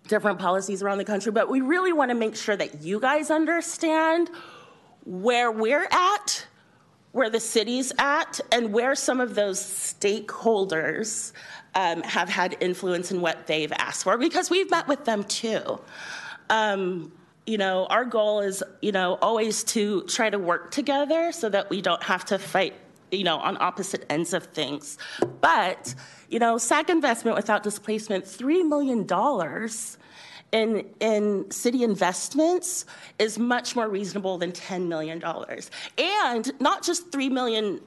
different 0.09 0.41
policies 0.41 0.83
around 0.83 0.99
the 0.99 1.05
country. 1.05 1.31
But 1.31 1.49
we 1.49 1.61
really 1.61 1.93
want 1.93 2.09
to 2.09 2.17
make 2.17 2.35
sure 2.35 2.57
that 2.57 2.83
you 2.83 2.99
guys 2.99 3.31
understand 3.31 4.29
where 5.05 5.53
we're 5.53 5.87
at, 5.93 6.45
where 7.13 7.31
the 7.31 7.39
city's 7.39 7.93
at, 8.01 8.41
and 8.51 8.73
where 8.73 8.97
some 8.97 9.21
of 9.21 9.37
those 9.37 9.61
stakeholders 9.61 11.31
um, 11.77 12.03
have 12.03 12.29
had 12.29 12.57
influence 12.59 13.13
in 13.13 13.21
what 13.21 13.47
they've 13.47 13.73
asked 13.75 14.03
for, 14.03 14.19
because 14.19 14.51
we've 14.51 14.69
met 14.73 14.89
with 14.89 15.05
them 15.05 15.23
too. 15.23 15.79
Um, 16.51 17.13
you 17.47 17.59
know, 17.59 17.87
our 17.87 18.05
goal 18.05 18.41
is, 18.41 18.63
you 18.81 18.93
know, 18.93 19.19
always 19.21 19.65
to 19.65 20.03
try 20.05 20.31
to 20.31 20.39
work 20.39 20.71
together 20.71 21.33
so 21.33 21.49
that 21.49 21.71
we 21.71 21.83
don't 21.83 22.03
have 22.03 22.25
to 22.27 22.39
fight, 22.39 22.75
you 23.11 23.25
know, 23.25 23.37
on 23.39 23.57
opposite 23.61 24.07
ends 24.09 24.33
of 24.33 24.45
things. 24.47 24.97
But, 25.41 25.95
you 26.29 26.39
know, 26.39 26.57
SAC 26.57 26.89
investment 26.89 27.37
without 27.37 27.63
displacement, 27.63 28.25
$3 28.25 28.67
million 28.67 29.07
in, 30.53 30.87
in 31.01 31.51
city 31.51 31.83
investments 31.83 32.87
is 33.19 33.39
much 33.39 33.77
more 33.77 33.89
reasonable 33.89 34.39
than 34.39 34.53
$10 34.53 34.87
million. 34.87 35.23
And 35.99 36.61
not 36.61 36.83
just 36.83 37.11
$3 37.11 37.31
million 37.31 37.81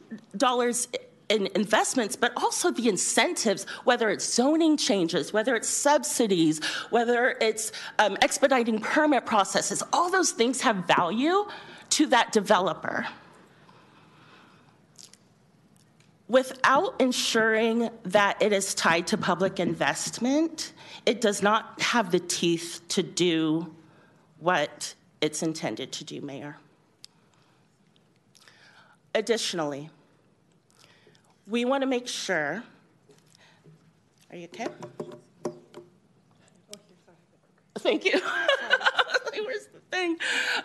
in 1.30 1.48
investments, 1.56 2.16
but 2.16 2.32
also 2.38 2.72
the 2.72 2.88
incentives, 2.88 3.66
whether 3.84 4.10
it's 4.10 4.26
zoning 4.26 4.78
changes, 4.78 5.34
whether 5.34 5.56
it's 5.56 5.68
subsidies, 5.68 6.64
whether 6.90 7.38
it's 7.42 7.72
um, 8.00 8.18
expediting 8.22 8.80
permit 8.80 9.26
processes, 9.26 9.84
all 9.92 10.10
those 10.10 10.32
things 10.32 10.62
have 10.62 10.88
value 10.88 11.46
to 11.90 12.06
that 12.08 12.32
developer. 12.32 13.06
Without 16.30 17.00
ensuring 17.00 17.90
that 18.04 18.42
it 18.42 18.52
is 18.52 18.74
tied 18.74 19.08
to 19.08 19.18
public 19.18 19.60
investment, 19.60 20.74
it 21.06 21.22
does 21.22 21.42
not 21.42 21.80
have 21.82 22.12
the 22.12 22.20
teeth 22.20 22.82
to 22.90 23.02
do 23.02 23.74
what 24.40 24.94
it's 25.22 25.42
intended 25.42 25.92
to 25.94 26.04
do, 26.04 26.22
Mayor. 26.22 26.58
Additionally, 29.16 29.90
we 31.48 31.66
want 31.66 31.82
to 31.82 31.88
make 31.88 32.08
sure. 32.08 32.64
Are 34.30 34.36
you 34.36 34.46
okay? 34.46 34.68
Thank 37.80 38.06
you. 38.06 38.20
Thing? 39.90 40.18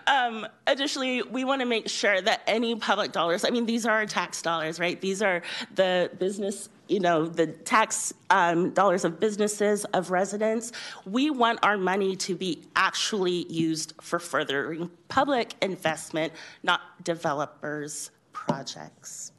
Um, 0.09 0.49
additionally, 0.67 1.23
we 1.23 1.45
want 1.45 1.61
to 1.61 1.67
make 1.67 1.89
sure 1.89 2.21
that 2.21 2.43
any 2.49 2.75
public 2.75 3.13
dollars, 3.13 3.45
I 3.45 3.51
mean, 3.51 3.67
these 3.67 3.87
are 3.87 4.05
tax 4.05 4.43
dollars, 4.43 4.81
right? 4.81 5.01
These 5.01 5.23
are 5.23 5.43
the 5.77 6.11
business, 6.19 6.69
you 6.89 6.99
know, 6.99 7.27
the 7.27 7.47
tax 7.47 8.13
um, 8.31 8.71
dollars 8.71 9.05
of 9.05 9.21
businesses, 9.21 9.85
of 9.87 10.11
residents. 10.11 10.73
We 11.07 11.31
want 11.31 11.61
our 11.63 11.79
money 11.79 12.17
to 12.17 12.35
be 12.35 12.65
actually 12.75 13.47
used 13.49 13.95
for 14.01 14.19
furthering 14.19 14.91
public 15.07 15.55
investment, 15.63 16.33
not 16.65 16.81
developers' 17.05 18.11
projects. 18.33 19.32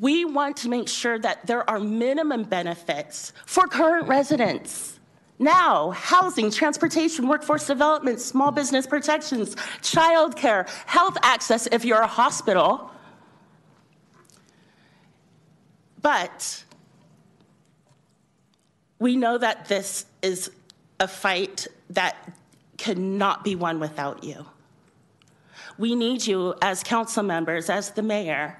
We 0.00 0.24
want 0.24 0.56
to 0.58 0.70
make 0.70 0.88
sure 0.88 1.18
that 1.18 1.46
there 1.46 1.68
are 1.68 1.78
minimum 1.78 2.44
benefits 2.44 3.34
for 3.44 3.66
current 3.66 4.08
residents. 4.08 4.98
Now, 5.38 5.90
housing, 5.90 6.50
transportation, 6.50 7.28
workforce 7.28 7.66
development, 7.66 8.20
small 8.20 8.50
business 8.50 8.86
protections, 8.86 9.54
childcare, 9.82 10.68
health 10.86 11.18
access 11.22 11.66
if 11.70 11.84
you're 11.84 12.00
a 12.00 12.06
hospital. 12.06 12.90
But 16.00 16.64
we 18.98 19.16
know 19.16 19.36
that 19.36 19.68
this 19.68 20.06
is 20.22 20.50
a 20.98 21.08
fight 21.08 21.66
that 21.90 22.34
cannot 22.78 23.44
be 23.44 23.54
won 23.54 23.80
without 23.80 24.24
you. 24.24 24.46
We 25.78 25.94
need 25.94 26.26
you 26.26 26.54
as 26.62 26.82
council 26.82 27.22
members, 27.22 27.68
as 27.70 27.90
the 27.90 28.02
mayor, 28.02 28.58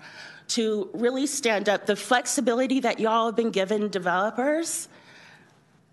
to 0.51 0.91
really 0.93 1.27
stand 1.27 1.69
up. 1.69 1.87
The 1.87 1.97
flexibility 1.97 2.81
that 2.81 3.01
y'all 3.01 3.27
have 3.27 3.37
been 3.37 3.51
given 3.51 3.89
developers 3.89 4.89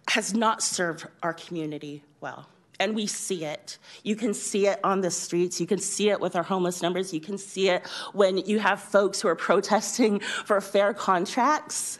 has 0.10 0.34
not 0.34 0.64
served 0.64 1.08
our 1.22 1.34
community 1.34 2.04
well. 2.22 2.48
And 2.80 2.96
we 2.96 3.08
see 3.08 3.44
it. 3.44 3.78
You 4.04 4.16
can 4.16 4.34
see 4.34 4.68
it 4.68 4.80
on 4.84 5.02
the 5.02 5.10
streets. 5.10 5.60
You 5.60 5.66
can 5.66 5.80
see 5.80 6.10
it 6.10 6.20
with 6.20 6.36
our 6.36 6.44
homeless 6.44 6.82
numbers. 6.82 7.14
You 7.14 7.20
can 7.20 7.38
see 7.38 7.70
it 7.70 7.86
when 8.14 8.38
you 8.38 8.60
have 8.60 8.80
folks 8.80 9.20
who 9.20 9.28
are 9.28 9.36
protesting 9.36 10.20
for 10.20 10.62
fair 10.62 10.94
contracts. 10.94 12.00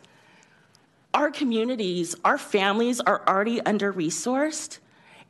Our 1.14 1.32
communities, 1.32 2.16
our 2.24 2.38
families 2.38 3.00
are 3.02 3.24
already 3.28 3.60
under 3.62 3.92
resourced. 3.92 4.78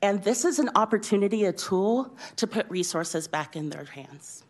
And 0.01 0.21
this 0.23 0.43
is 0.43 0.59
an 0.59 0.69
opportunity, 0.75 1.45
a 1.45 1.53
tool 1.53 2.15
to 2.35 2.45
put 2.45 2.69
resources 2.69 3.27
back 3.27 3.55
in 3.55 3.69
their 3.69 3.85
hands. 3.85 4.43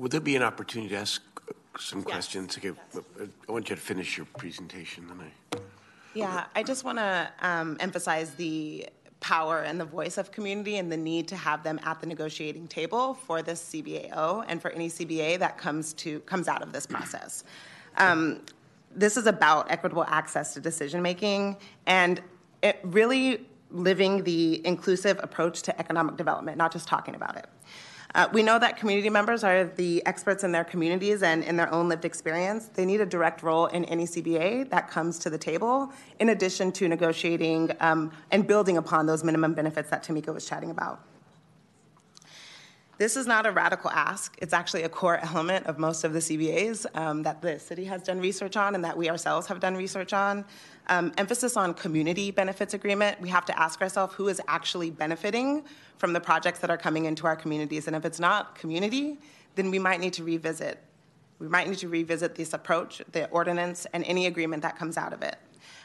Would 0.00 0.12
there 0.12 0.20
be 0.20 0.34
an 0.34 0.42
opportunity 0.42 0.94
to 0.94 0.96
ask 0.96 1.20
some 1.78 2.02
questions? 2.02 2.56
Okay, 2.56 2.72
I 2.96 3.52
want 3.52 3.68
you 3.68 3.76
to 3.76 3.82
finish 3.82 4.16
your 4.16 4.24
presentation, 4.38 5.06
then 5.06 5.20
I. 5.20 5.58
Yeah, 6.14 6.46
I 6.56 6.62
just 6.62 6.84
want 6.84 6.96
to 6.96 7.30
um, 7.42 7.76
emphasize 7.80 8.34
the 8.34 8.88
power 9.20 9.58
and 9.58 9.78
the 9.78 9.84
voice 9.84 10.16
of 10.16 10.32
community 10.32 10.78
and 10.78 10.90
the 10.90 10.96
need 10.96 11.28
to 11.28 11.36
have 11.36 11.62
them 11.62 11.78
at 11.84 12.00
the 12.00 12.06
negotiating 12.06 12.66
table 12.66 13.12
for 13.12 13.42
this 13.42 13.62
CBAO 13.62 14.46
and 14.48 14.62
for 14.62 14.70
any 14.70 14.88
CBA 14.88 15.38
that 15.38 15.58
comes 15.58 15.92
to 15.92 16.20
comes 16.20 16.48
out 16.48 16.62
of 16.62 16.72
this 16.72 16.86
process. 16.86 17.44
Um, 17.98 18.40
this 18.96 19.18
is 19.18 19.26
about 19.26 19.70
equitable 19.70 20.04
access 20.04 20.54
to 20.54 20.60
decision 20.60 21.02
making 21.02 21.58
and 21.84 22.22
it 22.62 22.80
really 22.84 23.46
living 23.70 24.24
the 24.24 24.66
inclusive 24.66 25.20
approach 25.22 25.60
to 25.62 25.78
economic 25.78 26.16
development, 26.16 26.56
not 26.56 26.72
just 26.72 26.88
talking 26.88 27.14
about 27.14 27.36
it. 27.36 27.46
Uh, 28.14 28.28
we 28.32 28.42
know 28.42 28.58
that 28.58 28.76
community 28.76 29.08
members 29.08 29.44
are 29.44 29.64
the 29.64 30.04
experts 30.04 30.42
in 30.42 30.50
their 30.50 30.64
communities 30.64 31.22
and 31.22 31.44
in 31.44 31.56
their 31.56 31.72
own 31.72 31.88
lived 31.88 32.04
experience. 32.04 32.66
They 32.66 32.84
need 32.84 33.00
a 33.00 33.06
direct 33.06 33.42
role 33.42 33.66
in 33.66 33.84
any 33.84 34.04
CBA 34.04 34.70
that 34.70 34.90
comes 34.90 35.18
to 35.20 35.30
the 35.30 35.38
table, 35.38 35.92
in 36.18 36.30
addition 36.30 36.72
to 36.72 36.88
negotiating 36.88 37.70
um, 37.80 38.10
and 38.32 38.46
building 38.46 38.76
upon 38.76 39.06
those 39.06 39.22
minimum 39.22 39.54
benefits 39.54 39.90
that 39.90 40.02
Tamika 40.02 40.34
was 40.34 40.44
chatting 40.44 40.70
about. 40.70 41.04
This 42.98 43.16
is 43.16 43.26
not 43.26 43.46
a 43.46 43.50
radical 43.50 43.90
ask. 43.90 44.36
It's 44.42 44.52
actually 44.52 44.82
a 44.82 44.88
core 44.88 45.18
element 45.22 45.64
of 45.66 45.78
most 45.78 46.04
of 46.04 46.12
the 46.12 46.18
CBAs 46.18 46.84
um, 46.94 47.22
that 47.22 47.40
the 47.40 47.58
city 47.58 47.84
has 47.84 48.02
done 48.02 48.20
research 48.20 48.58
on 48.58 48.74
and 48.74 48.84
that 48.84 48.94
we 48.94 49.08
ourselves 49.08 49.46
have 49.46 49.58
done 49.58 49.74
research 49.74 50.12
on. 50.12 50.44
Um, 50.90 51.12
emphasis 51.18 51.56
on 51.56 51.72
community 51.74 52.32
benefits 52.32 52.74
agreement. 52.74 53.20
We 53.20 53.28
have 53.28 53.44
to 53.44 53.56
ask 53.56 53.80
ourselves 53.80 54.12
who 54.14 54.26
is 54.26 54.40
actually 54.48 54.90
benefiting 54.90 55.62
from 55.98 56.12
the 56.12 56.20
projects 56.20 56.58
that 56.58 56.70
are 56.70 56.76
coming 56.76 57.04
into 57.04 57.28
our 57.28 57.36
communities. 57.36 57.86
And 57.86 57.94
if 57.94 58.04
it's 58.04 58.18
not 58.18 58.56
community, 58.56 59.18
then 59.54 59.70
we 59.70 59.78
might 59.78 60.00
need 60.00 60.12
to 60.14 60.24
revisit. 60.24 60.82
We 61.38 61.46
might 61.46 61.68
need 61.68 61.78
to 61.78 61.88
revisit 61.88 62.34
this 62.34 62.54
approach, 62.54 63.02
the 63.12 63.28
ordinance, 63.30 63.86
and 63.92 64.02
any 64.04 64.26
agreement 64.26 64.62
that 64.62 64.76
comes 64.76 64.96
out 64.96 65.12
of 65.12 65.22
it. 65.22 65.36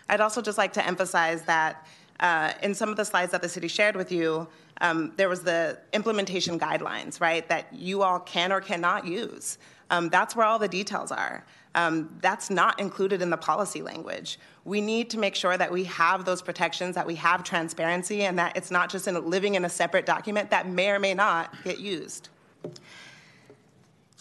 I'd 0.10 0.22
also 0.22 0.42
just 0.42 0.58
like 0.58 0.74
to 0.74 0.86
emphasize 0.86 1.44
that 1.44 1.88
uh, 2.20 2.54
in 2.64 2.74
some 2.74 2.90
of 2.90 2.98
the 2.98 3.06
slides 3.06 3.32
that 3.32 3.44
the 3.44 3.50
city 3.50 3.68
shared 3.68 3.96
with 3.96 4.12
you, 4.12 4.48
um, 4.82 5.14
there 5.18 5.30
was 5.30 5.42
the 5.44 5.78
implementation 5.94 6.60
guidelines, 6.60 7.22
right, 7.22 7.48
that 7.48 7.72
you 7.72 8.02
all 8.02 8.20
can 8.20 8.52
or 8.52 8.60
cannot 8.60 9.06
use. 9.06 9.60
Um, 9.92 10.10
that's 10.10 10.36
where 10.36 10.46
all 10.46 10.58
the 10.58 10.68
details 10.68 11.12
are. 11.12 11.46
Um, 11.76 12.18
that's 12.22 12.50
not 12.50 12.80
included 12.80 13.22
in 13.22 13.30
the 13.30 13.38
policy 13.38 13.82
language. 13.82 14.40
We 14.66 14.82
need 14.82 15.12
to 15.12 15.20
make 15.20 15.36
sure 15.36 15.56
that 15.56 15.72
we 15.72 15.84
have 15.84 16.26
those 16.26 16.42
protections, 16.42 16.96
that 16.96 17.06
we 17.06 17.14
have 17.16 17.44
transparency, 17.44 18.24
and 18.24 18.38
that 18.40 18.58
it's 18.58 18.72
not 18.72 18.90
just 18.90 19.08
in 19.08 19.30
living 19.30 19.54
in 19.54 19.64
a 19.64 19.70
separate 19.70 20.08
document 20.08 20.50
that 20.50 20.68
may 20.68 20.90
or 20.90 20.98
may 20.98 21.14
not 21.14 21.54
get 21.64 21.80
used. 21.80 22.30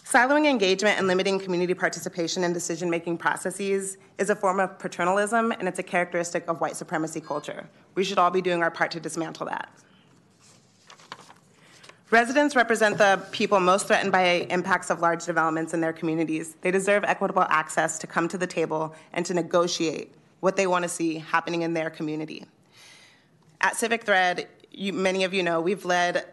Siloing 0.05 0.45
engagement 0.45 0.99
and 0.99 1.07
limiting 1.07 1.39
community 1.39 1.73
participation 1.73 2.43
in 2.43 2.53
decision 2.53 2.91
making 2.91 3.17
processes 3.17 3.97
is 4.19 4.29
a 4.29 4.35
form 4.35 4.59
of 4.59 4.77
paternalism 4.77 5.51
and 5.51 5.67
it's 5.67 5.79
a 5.79 5.83
characteristic 5.83 6.47
of 6.47 6.61
white 6.61 6.75
supremacy 6.75 7.19
culture. 7.19 7.67
We 7.95 8.03
should 8.03 8.19
all 8.19 8.29
be 8.29 8.41
doing 8.41 8.61
our 8.61 8.69
part 8.69 8.91
to 8.91 8.99
dismantle 8.99 9.47
that. 9.47 9.67
Residents 12.11 12.55
represent 12.55 12.99
the 12.99 13.19
people 13.31 13.59
most 13.59 13.87
threatened 13.87 14.11
by 14.11 14.45
impacts 14.51 14.91
of 14.91 14.99
large 14.99 15.25
developments 15.25 15.73
in 15.73 15.81
their 15.81 15.91
communities. 15.91 16.55
They 16.61 16.69
deserve 16.69 17.03
equitable 17.03 17.47
access 17.49 17.97
to 17.97 18.05
come 18.05 18.27
to 18.27 18.37
the 18.37 18.45
table 18.45 18.93
and 19.11 19.25
to 19.25 19.33
negotiate 19.33 20.13
what 20.45 20.55
they 20.55 20.67
want 20.67 20.83
to 20.83 20.89
see 20.89 21.17
happening 21.17 21.63
in 21.63 21.73
their 21.73 21.89
community. 21.89 22.45
At 23.61 23.75
Civic 23.75 24.03
Thread, 24.03 24.47
you, 24.71 24.93
many 24.93 25.23
of 25.23 25.33
you 25.33 25.41
know, 25.41 25.59
we've 25.59 25.85
led 25.85 26.23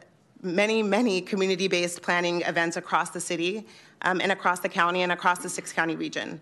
many, 0.43 0.83
many 0.83 1.23
community 1.23 1.67
based 1.67 2.03
planning 2.03 2.43
events 2.43 2.77
across 2.77 3.09
the 3.09 3.21
city 3.21 3.67
um, 4.03 4.21
and 4.21 4.31
across 4.31 4.61
the 4.61 4.69
county 4.69 5.01
and 5.01 5.13
across 5.13 5.39
the 5.39 5.49
six 5.49 5.73
county 5.73 5.97
region. 5.97 6.39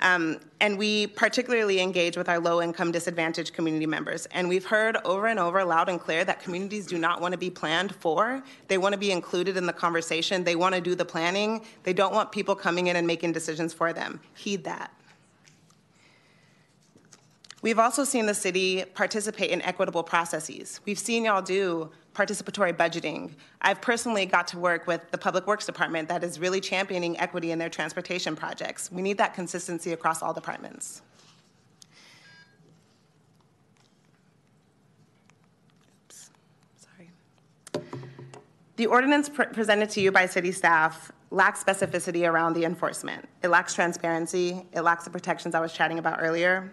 Um, 0.00 0.38
and 0.60 0.78
we 0.78 1.08
particularly 1.08 1.80
engage 1.80 2.16
with 2.16 2.28
our 2.28 2.38
low 2.38 2.62
income 2.62 2.92
disadvantaged 2.92 3.52
community 3.52 3.86
members. 3.86 4.26
And 4.26 4.48
we've 4.48 4.66
heard 4.66 4.96
over 5.04 5.26
and 5.26 5.40
over, 5.40 5.64
loud 5.64 5.88
and 5.88 5.98
clear, 5.98 6.24
that 6.24 6.38
communities 6.40 6.86
do 6.86 6.98
not 6.98 7.20
want 7.20 7.32
to 7.32 7.38
be 7.38 7.50
planned 7.50 7.96
for. 7.96 8.44
They 8.68 8.78
want 8.78 8.92
to 8.92 8.98
be 8.98 9.10
included 9.10 9.56
in 9.56 9.66
the 9.66 9.72
conversation. 9.72 10.44
They 10.44 10.54
want 10.54 10.76
to 10.76 10.80
do 10.80 10.94
the 10.94 11.04
planning. 11.04 11.62
They 11.82 11.94
don't 11.94 12.14
want 12.14 12.30
people 12.30 12.54
coming 12.54 12.86
in 12.86 12.94
and 12.94 13.08
making 13.08 13.32
decisions 13.32 13.74
for 13.74 13.92
them. 13.92 14.20
Heed 14.34 14.62
that. 14.62 14.92
We've 17.60 17.78
also 17.78 18.04
seen 18.04 18.26
the 18.26 18.34
city 18.34 18.84
participate 18.94 19.50
in 19.50 19.60
equitable 19.62 20.04
processes. 20.04 20.80
We've 20.84 20.98
seen 20.98 21.24
y'all 21.24 21.42
do 21.42 21.90
participatory 22.14 22.72
budgeting. 22.72 23.32
I've 23.60 23.80
personally 23.80 24.26
got 24.26 24.46
to 24.48 24.58
work 24.58 24.86
with 24.86 25.10
the 25.10 25.18
Public 25.18 25.46
Works 25.46 25.66
Department 25.66 26.08
that 26.08 26.22
is 26.22 26.38
really 26.38 26.60
championing 26.60 27.18
equity 27.18 27.50
in 27.50 27.58
their 27.58 27.68
transportation 27.68 28.36
projects. 28.36 28.92
We 28.92 29.02
need 29.02 29.18
that 29.18 29.34
consistency 29.34 29.92
across 29.92 30.22
all 30.22 30.32
departments. 30.32 31.02
The 38.76 38.86
ordinance 38.86 39.28
pr- 39.28 39.42
presented 39.42 39.90
to 39.90 40.00
you 40.00 40.12
by 40.12 40.26
city 40.26 40.52
staff 40.52 41.10
lacks 41.32 41.64
specificity 41.64 42.30
around 42.30 42.54
the 42.54 42.64
enforcement. 42.64 43.28
It 43.42 43.48
lacks 43.48 43.74
transparency, 43.74 44.64
it 44.72 44.82
lacks 44.82 45.02
the 45.02 45.10
protections 45.10 45.56
I 45.56 45.60
was 45.60 45.72
chatting 45.72 45.98
about 45.98 46.18
earlier, 46.22 46.70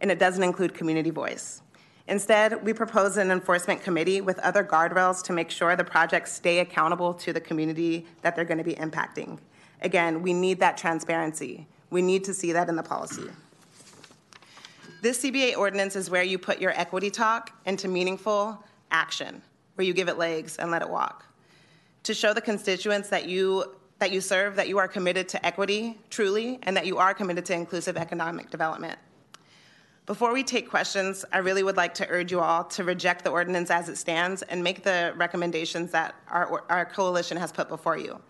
and 0.00 0.10
it 0.10 0.18
doesn't 0.18 0.42
include 0.42 0.74
community 0.74 1.10
voice. 1.10 1.62
Instead, 2.06 2.62
we 2.64 2.72
propose 2.72 3.16
an 3.16 3.30
enforcement 3.30 3.82
committee 3.82 4.20
with 4.20 4.38
other 4.40 4.62
guardrails 4.62 5.22
to 5.24 5.32
make 5.32 5.50
sure 5.50 5.74
the 5.74 5.84
projects 5.84 6.32
stay 6.32 6.58
accountable 6.58 7.14
to 7.14 7.32
the 7.32 7.40
community 7.40 8.06
that 8.22 8.36
they're 8.36 8.44
going 8.44 8.58
to 8.58 8.64
be 8.64 8.74
impacting. 8.74 9.38
Again, 9.80 10.22
we 10.22 10.32
need 10.32 10.60
that 10.60 10.76
transparency. 10.76 11.66
We 11.90 12.02
need 12.02 12.24
to 12.24 12.34
see 12.34 12.52
that 12.52 12.68
in 12.68 12.76
the 12.76 12.82
policy. 12.82 13.24
This 15.00 15.22
CBA 15.22 15.56
ordinance 15.56 15.96
is 15.96 16.10
where 16.10 16.22
you 16.22 16.38
put 16.38 16.60
your 16.60 16.72
equity 16.72 17.10
talk 17.10 17.50
into 17.66 17.88
meaningful 17.88 18.62
action, 18.90 19.42
where 19.74 19.86
you 19.86 19.92
give 19.92 20.08
it 20.08 20.18
legs 20.18 20.56
and 20.56 20.70
let 20.70 20.82
it 20.82 20.88
walk. 20.88 21.26
To 22.04 22.14
show 22.14 22.32
the 22.32 22.40
constituents 22.40 23.08
that 23.08 23.28
you 23.28 23.64
that 23.98 24.10
you 24.10 24.20
serve 24.20 24.56
that 24.56 24.68
you 24.68 24.76
are 24.78 24.88
committed 24.88 25.28
to 25.28 25.46
equity 25.46 25.98
truly 26.10 26.58
and 26.64 26.76
that 26.76 26.84
you 26.84 26.98
are 26.98 27.14
committed 27.14 27.44
to 27.46 27.54
inclusive 27.54 27.96
economic 27.96 28.50
development. 28.50 28.98
Before 30.06 30.34
we 30.34 30.44
take 30.44 30.68
questions, 30.68 31.24
I 31.32 31.38
really 31.38 31.62
would 31.62 31.78
like 31.78 31.94
to 31.94 32.08
urge 32.10 32.30
you 32.30 32.40
all 32.40 32.64
to 32.64 32.84
reject 32.84 33.24
the 33.24 33.30
ordinance 33.30 33.70
as 33.70 33.88
it 33.88 33.96
stands 33.96 34.42
and 34.42 34.62
make 34.62 34.82
the 34.82 35.14
recommendations 35.16 35.92
that 35.92 36.14
our, 36.28 36.62
our 36.68 36.84
coalition 36.84 37.38
has 37.38 37.50
put 37.50 37.70
before 37.70 37.96
you. 37.96 38.20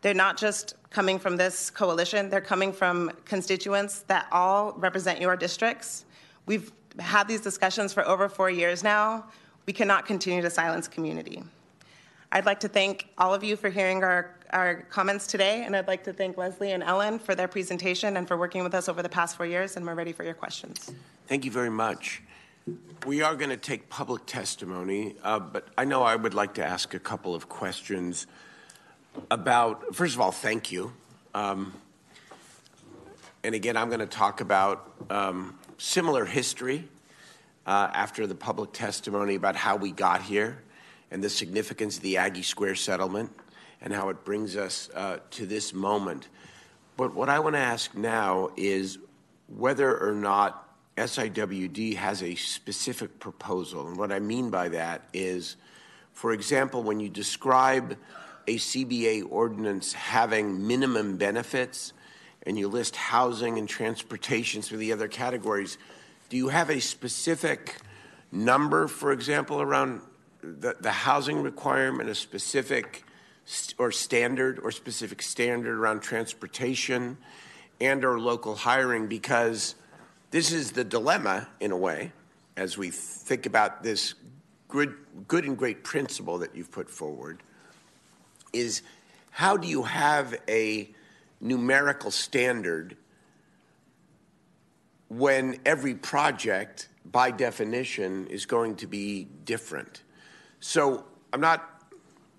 They're 0.00 0.14
not 0.14 0.38
just 0.38 0.74
coming 0.88 1.18
from 1.18 1.36
this 1.36 1.68
coalition, 1.68 2.30
they're 2.30 2.40
coming 2.40 2.72
from 2.72 3.10
constituents 3.26 4.00
that 4.08 4.26
all 4.32 4.72
represent 4.78 5.20
your 5.20 5.36
districts. 5.36 6.06
We've 6.46 6.72
had 6.98 7.28
these 7.28 7.42
discussions 7.42 7.92
for 7.92 8.08
over 8.08 8.26
four 8.30 8.48
years 8.48 8.82
now. 8.82 9.26
We 9.66 9.74
cannot 9.74 10.06
continue 10.06 10.40
to 10.40 10.50
silence 10.50 10.88
community. 10.88 11.42
I'd 12.32 12.46
like 12.46 12.60
to 12.60 12.68
thank 12.68 13.08
all 13.18 13.34
of 13.34 13.44
you 13.44 13.56
for 13.56 13.68
hearing 13.68 14.02
our, 14.02 14.34
our 14.52 14.82
comments 14.90 15.26
today, 15.26 15.64
and 15.64 15.74
I'd 15.74 15.88
like 15.88 16.04
to 16.04 16.12
thank 16.12 16.36
Leslie 16.36 16.72
and 16.72 16.82
Ellen 16.82 17.18
for 17.18 17.34
their 17.34 17.48
presentation 17.48 18.16
and 18.16 18.28
for 18.28 18.36
working 18.36 18.62
with 18.62 18.74
us 18.74 18.88
over 18.88 19.02
the 19.02 19.08
past 19.08 19.36
four 19.36 19.46
years, 19.46 19.76
and 19.76 19.86
we're 19.86 19.94
ready 19.94 20.12
for 20.12 20.24
your 20.24 20.34
questions. 20.34 20.92
Thank 21.26 21.44
you 21.44 21.50
very 21.50 21.70
much. 21.70 22.22
We 23.06 23.22
are 23.22 23.34
going 23.34 23.50
to 23.50 23.56
take 23.56 23.88
public 23.88 24.26
testimony, 24.26 25.16
uh, 25.22 25.40
but 25.40 25.68
I 25.76 25.84
know 25.84 26.02
I 26.02 26.16
would 26.16 26.34
like 26.34 26.54
to 26.54 26.64
ask 26.64 26.94
a 26.94 26.98
couple 26.98 27.34
of 27.34 27.48
questions 27.48 28.26
about, 29.30 29.94
first 29.94 30.14
of 30.14 30.20
all, 30.20 30.32
thank 30.32 30.70
you. 30.70 30.92
Um, 31.34 31.72
and 33.42 33.54
again, 33.54 33.76
I'm 33.76 33.88
going 33.88 34.00
to 34.00 34.06
talk 34.06 34.40
about 34.40 34.92
um, 35.10 35.58
similar 35.78 36.24
history 36.24 36.88
uh, 37.66 37.90
after 37.92 38.26
the 38.26 38.34
public 38.34 38.72
testimony 38.72 39.34
about 39.34 39.56
how 39.56 39.76
we 39.76 39.90
got 39.90 40.22
here 40.22 40.62
and 41.10 41.24
the 41.24 41.30
significance 41.30 41.96
of 41.96 42.02
the 42.02 42.18
Aggie 42.18 42.42
Square 42.42 42.76
settlement 42.76 43.30
and 43.82 43.92
how 43.92 44.08
it 44.08 44.24
brings 44.24 44.56
us 44.56 44.88
uh, 44.94 45.18
to 45.32 45.44
this 45.44 45.74
moment. 45.74 46.28
But 46.96 47.14
what 47.14 47.28
I 47.28 47.40
want 47.40 47.56
to 47.56 47.60
ask 47.60 47.94
now 47.94 48.50
is 48.56 48.98
whether 49.48 49.98
or 49.98 50.14
not 50.14 50.68
SIWD 50.96 51.96
has 51.96 52.22
a 52.22 52.34
specific 52.36 53.18
proposal. 53.18 53.88
And 53.88 53.96
what 53.96 54.12
I 54.12 54.20
mean 54.20 54.50
by 54.50 54.68
that 54.68 55.02
is, 55.12 55.56
for 56.12 56.32
example, 56.32 56.82
when 56.82 57.00
you 57.00 57.08
describe 57.08 57.96
a 58.46 58.56
CBA 58.56 59.26
ordinance 59.30 59.92
having 59.92 60.66
minimum 60.66 61.16
benefits 61.16 61.92
and 62.44 62.58
you 62.58 62.68
list 62.68 62.96
housing 62.96 63.58
and 63.58 63.68
transportation 63.68 64.62
through 64.62 64.78
the 64.78 64.92
other 64.92 65.08
categories, 65.08 65.78
do 66.28 66.36
you 66.36 66.48
have 66.48 66.70
a 66.70 66.80
specific 66.80 67.76
number, 68.30 68.86
for 68.86 69.12
example, 69.12 69.60
around 69.60 70.02
the, 70.42 70.76
the 70.80 70.90
housing 70.90 71.42
requirement, 71.42 72.08
a 72.08 72.14
specific 72.14 73.04
or 73.78 73.90
standard 73.90 74.58
or 74.60 74.70
specific 74.70 75.22
standard 75.22 75.76
around 75.76 76.00
transportation 76.00 77.16
and 77.80 78.04
or 78.04 78.18
local 78.18 78.54
hiring 78.54 79.08
because 79.08 79.74
this 80.30 80.52
is 80.52 80.72
the 80.72 80.84
dilemma 80.84 81.48
in 81.60 81.72
a 81.72 81.76
way 81.76 82.12
as 82.56 82.78
we 82.78 82.90
think 82.90 83.46
about 83.46 83.82
this 83.82 84.14
good, 84.68 84.94
good 85.28 85.44
and 85.44 85.58
great 85.58 85.84
principle 85.84 86.38
that 86.38 86.54
you've 86.54 86.70
put 86.70 86.88
forward 86.88 87.42
is 88.52 88.82
how 89.30 89.56
do 89.56 89.66
you 89.66 89.82
have 89.82 90.34
a 90.48 90.88
numerical 91.40 92.10
standard 92.10 92.96
when 95.08 95.58
every 95.66 95.94
project 95.94 96.88
by 97.04 97.30
definition 97.30 98.26
is 98.28 98.46
going 98.46 98.76
to 98.76 98.86
be 98.86 99.24
different? 99.44 100.02
So 100.60 101.04
I'm 101.32 101.40
not, 101.40 101.68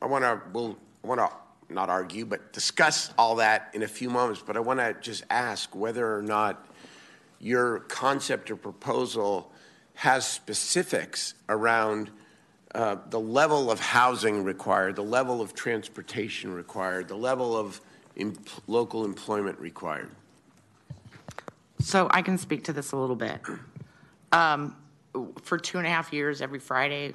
I 0.02 0.06
want 0.06 0.24
to, 0.24 0.42
we'll, 0.54 0.78
I 1.04 1.08
want 1.08 1.20
to 1.20 1.30
not 1.74 1.90
argue, 1.90 2.26
but 2.26 2.54
discuss 2.54 3.12
all 3.18 3.36
that 3.36 3.72
in 3.74 3.84
a 3.84 3.88
few 3.88 4.10
moments. 4.10 4.44
But 4.46 4.58
I 4.58 4.60
want 4.60 4.80
to 4.80 4.96
just 5.02 5.24
ask 5.30 5.76
whether 5.76 6.16
or 6.16 6.22
not 6.22 6.66
your 7.40 7.80
concept 7.80 8.52
or 8.52 8.56
proposal 8.56 9.52
has 9.96 10.26
specifics 10.26 11.34
around 11.50 12.10
uh, 12.74 12.98
the 13.10 13.20
level 13.20 13.70
of 13.70 13.80
housing 13.80 14.44
required, 14.44 14.96
the 14.96 15.04
level 15.04 15.42
of 15.42 15.54
transportation 15.54 16.54
required, 16.54 17.08
the 17.08 17.16
level 17.16 17.56
of 17.56 17.82
em- 18.18 18.38
local 18.68 19.06
employment 19.06 19.60
required? 19.60 20.10
So 21.80 22.08
I 22.12 22.22
can 22.22 22.38
speak 22.38 22.64
to 22.66 22.74
this 22.74 22.94
a 22.94 22.98
little 22.98 23.16
bit. 23.16 23.42
Um, 24.32 24.76
For 25.44 25.58
two 25.58 25.78
and 25.78 25.86
a 25.86 25.90
half 25.90 26.12
years, 26.14 26.42
every 26.42 26.60
Friday, 26.60 27.14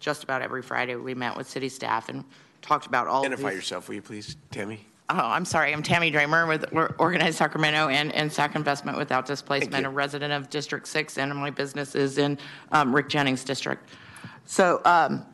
just 0.00 0.24
about 0.24 0.42
every 0.42 0.62
Friday, 0.62 0.96
we 0.96 1.14
met 1.14 1.36
with 1.36 1.48
city 1.48 1.68
staff 1.68 2.08
and 2.08 2.24
talked 2.62 2.86
about 2.86 3.06
all 3.06 3.20
of 3.20 3.26
Identify 3.26 3.50
these- 3.50 3.56
yourself, 3.56 3.88
will 3.88 3.96
you 3.96 4.02
please, 4.02 4.36
Tammy? 4.50 4.86
Oh, 5.10 5.16
I'm 5.16 5.46
sorry. 5.46 5.72
I'm 5.72 5.82
Tammy 5.82 6.10
Dramer 6.10 6.46
with 6.46 6.66
Organized 6.98 7.38
Sacramento 7.38 7.88
and, 7.88 8.12
and 8.12 8.30
Sac 8.30 8.54
Investment 8.54 8.98
Without 8.98 9.24
Displacement, 9.24 9.86
a 9.86 9.88
resident 9.88 10.34
of 10.34 10.50
District 10.50 10.86
6, 10.86 11.16
and 11.16 11.34
my 11.34 11.48
business 11.48 11.94
is 11.94 12.18
in 12.18 12.38
um, 12.72 12.94
Rick 12.94 13.08
Jennings 13.08 13.42
District. 13.42 13.88
So 14.44 14.82
um, 14.84 15.24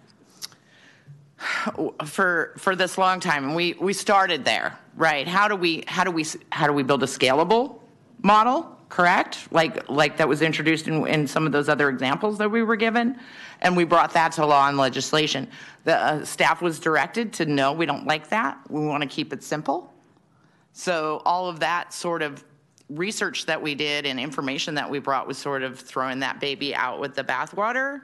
for 2.04 2.54
for 2.56 2.76
this 2.76 2.96
long 2.98 3.18
time, 3.20 3.44
and 3.44 3.56
we 3.56 3.74
we 3.80 3.92
started 3.92 4.44
there, 4.44 4.78
right? 4.96 5.26
How 5.26 5.48
do 5.48 5.56
we 5.56 5.82
how 5.88 6.04
do 6.04 6.10
we 6.12 6.24
how 6.52 6.66
do 6.66 6.72
we 6.72 6.82
build 6.84 7.02
a 7.02 7.06
scalable 7.06 7.80
model? 8.22 8.73
Correct, 8.88 9.48
like 9.50 9.88
like 9.88 10.18
that 10.18 10.28
was 10.28 10.42
introduced 10.42 10.86
in, 10.88 11.06
in 11.06 11.26
some 11.26 11.46
of 11.46 11.52
those 11.52 11.68
other 11.68 11.88
examples 11.88 12.38
that 12.38 12.50
we 12.50 12.62
were 12.62 12.76
given, 12.76 13.18
and 13.60 13.76
we 13.76 13.84
brought 13.84 14.12
that 14.12 14.32
to 14.32 14.46
law 14.46 14.68
and 14.68 14.76
legislation. 14.76 15.48
The 15.84 15.96
uh, 15.96 16.24
staff 16.24 16.62
was 16.62 16.78
directed 16.78 17.32
to 17.34 17.46
no, 17.46 17.72
we 17.72 17.86
don't 17.86 18.06
like 18.06 18.28
that. 18.28 18.58
We 18.70 18.86
want 18.86 19.02
to 19.02 19.08
keep 19.08 19.32
it 19.32 19.42
simple. 19.42 19.92
So 20.72 21.22
all 21.24 21.48
of 21.48 21.60
that 21.60 21.92
sort 21.92 22.22
of 22.22 22.44
research 22.90 23.46
that 23.46 23.60
we 23.60 23.74
did 23.74 24.06
and 24.06 24.20
information 24.20 24.74
that 24.74 24.88
we 24.88 24.98
brought 24.98 25.26
was 25.26 25.38
sort 25.38 25.62
of 25.62 25.78
throwing 25.78 26.20
that 26.20 26.40
baby 26.40 26.74
out 26.74 27.00
with 27.00 27.14
the 27.14 27.24
bathwater, 27.24 28.02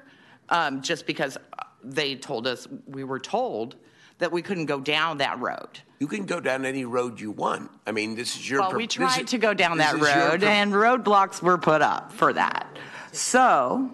um, 0.49 0.81
just 0.81 1.07
because 1.07 1.37
they 1.85 2.15
told 2.15 2.47
us 2.47 2.67
we 2.87 3.05
were 3.05 3.19
told 3.19 3.77
that 4.19 4.33
we 4.33 4.43
couldn't 4.43 4.67
go 4.67 4.81
down 4.81 5.19
that 5.19 5.39
road. 5.41 5.81
You 6.01 6.07
can 6.07 6.25
go 6.25 6.41
down 6.41 6.65
any 6.65 6.87
road 6.87 7.21
you 7.21 7.31
want. 7.31 7.71
I 7.87 7.93
mean, 7.93 8.15
this 8.15 8.35
is 8.35 8.49
your. 8.49 8.61
Well, 8.61 8.73
we 8.73 8.87
tried 8.87 9.25
is- 9.25 9.31
to 9.33 9.39
go 9.39 9.53
down 9.53 9.77
that 9.79 10.01
road, 10.01 10.43
and 10.43 10.73
roadblocks 10.73 11.43
were 11.43 11.59
put 11.59 11.83
up 11.83 12.11
for 12.11 12.33
that. 12.33 12.67
So, 13.13 13.91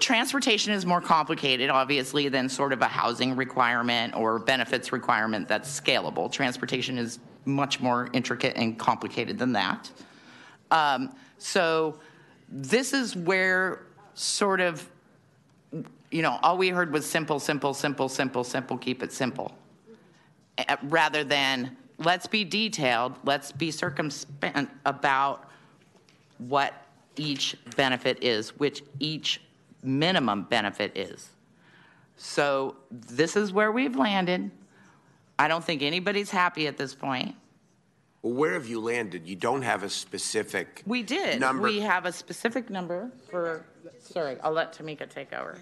transportation 0.00 0.74
is 0.74 0.84
more 0.84 1.00
complicated, 1.00 1.70
obviously, 1.70 2.28
than 2.28 2.50
sort 2.50 2.74
of 2.74 2.82
a 2.82 2.86
housing 2.86 3.36
requirement 3.36 4.14
or 4.14 4.38
benefits 4.38 4.92
requirement 4.92 5.48
that's 5.48 5.80
scalable. 5.80 6.30
Transportation 6.30 6.98
is 6.98 7.20
much 7.46 7.80
more 7.80 8.10
intricate 8.12 8.54
and 8.56 8.78
complicated 8.78 9.38
than 9.38 9.52
that. 9.52 9.90
Um, 10.70 11.14
so, 11.38 12.00
this 12.50 12.92
is 12.92 13.16
where 13.16 13.86
sort 14.12 14.60
of, 14.60 14.86
you 16.10 16.20
know, 16.20 16.38
all 16.42 16.58
we 16.58 16.68
heard 16.68 16.92
was 16.92 17.06
simple, 17.06 17.40
simple, 17.40 17.72
simple, 17.72 18.10
simple, 18.10 18.44
simple, 18.44 18.76
keep 18.76 19.02
it 19.02 19.10
simple 19.10 19.54
rather 20.84 21.24
than 21.24 21.76
let's 21.98 22.26
be 22.26 22.44
detailed, 22.44 23.14
let's 23.24 23.52
be 23.52 23.70
circumspect 23.70 24.70
about 24.86 25.48
what 26.38 26.74
each 27.16 27.56
benefit 27.76 28.22
is, 28.22 28.56
which 28.58 28.82
each 29.00 29.40
minimum 29.82 30.44
benefit 30.44 30.96
is. 30.96 31.30
So 32.16 32.76
this 32.90 33.36
is 33.36 33.52
where 33.52 33.72
we've 33.72 33.96
landed. 33.96 34.50
I 35.38 35.48
don't 35.48 35.64
think 35.64 35.82
anybody's 35.82 36.30
happy 36.30 36.66
at 36.66 36.76
this 36.76 36.94
point. 36.94 37.34
Well, 38.22 38.34
where 38.34 38.54
have 38.54 38.66
you 38.66 38.80
landed? 38.80 39.26
You 39.26 39.36
don't 39.36 39.62
have 39.62 39.84
a 39.84 39.88
specific. 39.88 40.82
We 40.84 41.04
did. 41.04 41.38
Number. 41.38 41.62
We 41.62 41.78
have 41.80 42.06
a 42.06 42.12
specific 42.12 42.70
number 42.70 43.10
for, 43.30 43.64
sorry, 44.00 44.36
I'll 44.42 44.52
let 44.52 44.76
Tamika 44.76 45.08
take 45.08 45.32
over. 45.32 45.58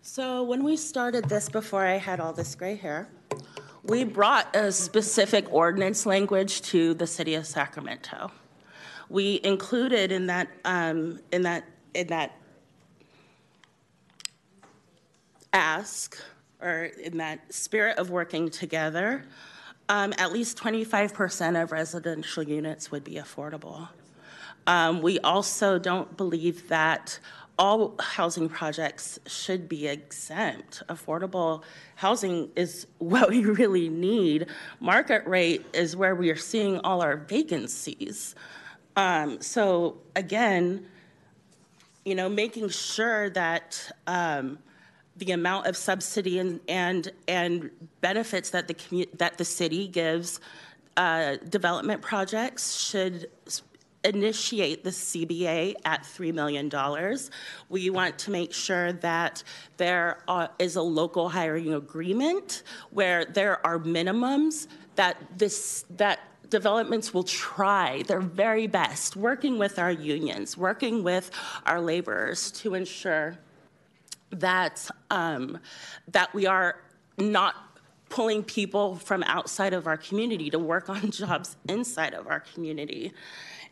So 0.00 0.42
when 0.42 0.64
we 0.64 0.76
started 0.78 1.28
this, 1.28 1.50
before 1.50 1.84
I 1.84 1.98
had 1.98 2.20
all 2.20 2.32
this 2.32 2.54
gray 2.54 2.76
hair, 2.76 3.08
we 3.88 4.04
brought 4.04 4.54
a 4.54 4.70
specific 4.70 5.50
ordinance 5.52 6.04
language 6.04 6.60
to 6.60 6.92
the 6.94 7.06
city 7.06 7.34
of 7.34 7.46
Sacramento. 7.46 8.30
We 9.08 9.40
included 9.42 10.12
in 10.12 10.26
that, 10.26 10.48
um, 10.66 11.20
in 11.32 11.42
that, 11.42 11.64
in 11.94 12.08
that 12.08 12.36
ask, 15.54 16.18
or 16.60 16.90
in 17.02 17.16
that 17.16 17.52
spirit 17.52 17.96
of 17.96 18.10
working 18.10 18.50
together, 18.50 19.24
um, 19.88 20.12
at 20.18 20.32
least 20.32 20.58
25% 20.58 21.62
of 21.62 21.72
residential 21.72 22.42
units 22.42 22.90
would 22.90 23.04
be 23.04 23.14
affordable. 23.14 23.88
Um, 24.66 25.00
we 25.00 25.18
also 25.20 25.78
don't 25.78 26.14
believe 26.18 26.68
that 26.68 27.18
all 27.58 27.94
housing 27.98 28.48
projects 28.48 29.18
should 29.26 29.68
be 29.68 29.88
exempt. 29.88 30.82
Affordable 30.88 31.62
housing 31.96 32.50
is 32.54 32.86
what 32.98 33.30
we 33.30 33.44
really 33.44 33.88
need. 33.88 34.46
Market 34.80 35.26
rate 35.26 35.66
is 35.72 35.96
where 35.96 36.14
we 36.14 36.30
are 36.30 36.36
seeing 36.36 36.78
all 36.80 37.02
our 37.02 37.16
vacancies. 37.16 38.34
Um, 38.96 39.40
so 39.40 39.98
again, 40.16 40.86
you 42.04 42.14
know, 42.14 42.28
making 42.28 42.68
sure 42.70 43.30
that 43.30 43.90
um, 44.06 44.58
the 45.16 45.32
amount 45.32 45.66
of 45.66 45.76
subsidy 45.76 46.38
and 46.38 46.60
and, 46.68 47.10
and 47.26 47.70
benefits 48.00 48.50
that 48.50 48.68
the 48.68 48.74
commu- 48.74 49.18
that 49.18 49.36
the 49.36 49.44
city 49.44 49.88
gives 49.88 50.40
uh, 50.96 51.36
development 51.48 52.02
projects 52.02 52.76
should 52.76 53.30
initiate 54.04 54.84
the 54.84 54.90
CBA 54.90 55.74
at 55.84 56.02
$3 56.02 56.32
million. 56.32 56.70
We 57.68 57.90
want 57.90 58.18
to 58.20 58.30
make 58.30 58.52
sure 58.52 58.92
that 58.92 59.42
there 59.76 60.18
are, 60.28 60.50
is 60.58 60.76
a 60.76 60.82
local 60.82 61.28
hiring 61.28 61.74
agreement 61.74 62.62
where 62.90 63.24
there 63.24 63.64
are 63.66 63.78
minimums 63.78 64.68
that 64.94 65.16
this 65.36 65.84
that 65.90 66.20
developments 66.50 67.12
will 67.12 67.24
try 67.24 68.02
their 68.06 68.20
very 68.20 68.66
best 68.66 69.16
working 69.16 69.58
with 69.58 69.78
our 69.78 69.92
unions 69.92 70.56
working 70.56 71.04
with 71.04 71.30
our 71.66 71.78
laborers 71.78 72.50
to 72.50 72.74
ensure 72.74 73.36
that 74.30 74.88
um, 75.10 75.58
that 76.08 76.32
we 76.34 76.46
are 76.46 76.82
not 77.18 77.54
pulling 78.08 78.42
people 78.42 78.96
from 78.96 79.22
outside 79.24 79.72
of 79.72 79.86
our 79.86 79.96
community 79.96 80.50
to 80.50 80.58
work 80.58 80.88
on 80.88 81.10
jobs 81.10 81.56
inside 81.68 82.14
of 82.14 82.26
our 82.26 82.40
community. 82.40 83.12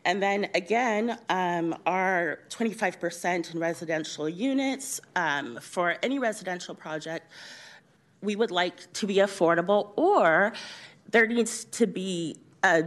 And 0.07 0.23
then 0.23 0.47
again, 0.55 1.19
um, 1.27 1.75
our 1.85 2.39
25% 2.47 3.53
in 3.53 3.59
residential 3.59 4.29
units 4.29 5.01
um, 5.17 5.59
for 5.61 5.97
any 6.01 6.17
residential 6.17 6.73
project, 6.73 7.29
we 8.21 8.37
would 8.37 8.49
like 8.49 8.91
to 8.93 9.05
be 9.05 9.15
affordable, 9.15 9.91
or 9.97 10.53
there 11.11 11.27
needs 11.27 11.65
to 11.65 11.85
be 11.85 12.37
a 12.63 12.85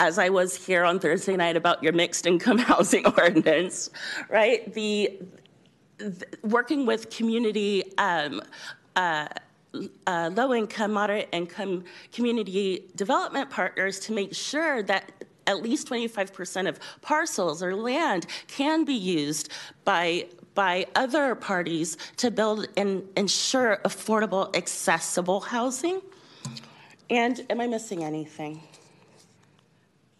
as 0.00 0.16
I 0.16 0.28
was 0.28 0.54
here 0.54 0.84
on 0.84 1.00
Thursday 1.00 1.34
night 1.34 1.56
about 1.56 1.82
your 1.82 1.92
mixed 1.92 2.24
income 2.24 2.58
housing 2.72 3.04
ordinance, 3.04 3.90
right? 4.28 4.72
The, 4.72 5.18
the 5.98 6.24
working 6.44 6.86
with 6.86 7.10
community 7.10 7.82
um, 7.98 8.40
uh, 8.94 9.26
uh, 10.06 10.30
low 10.32 10.54
income, 10.54 10.92
moderate 10.92 11.28
income 11.32 11.82
community 12.12 12.84
development 12.94 13.50
partners 13.50 13.98
to 14.00 14.12
make 14.12 14.32
sure 14.32 14.84
that 14.84 15.10
at 15.48 15.62
least 15.62 15.88
25% 15.88 16.68
of 16.68 16.78
parcels 17.00 17.62
or 17.62 17.74
land 17.74 18.26
can 18.46 18.84
be 18.84 18.94
used 18.94 19.50
by 19.84 20.26
by 20.54 20.84
other 20.96 21.36
parties 21.36 21.96
to 22.16 22.32
build 22.32 22.66
and 22.76 23.04
ensure 23.16 23.78
affordable, 23.84 24.54
accessible 24.56 25.38
housing. 25.38 26.02
And 27.08 27.46
am 27.48 27.60
I 27.60 27.68
missing 27.68 28.02
anything? 28.02 28.60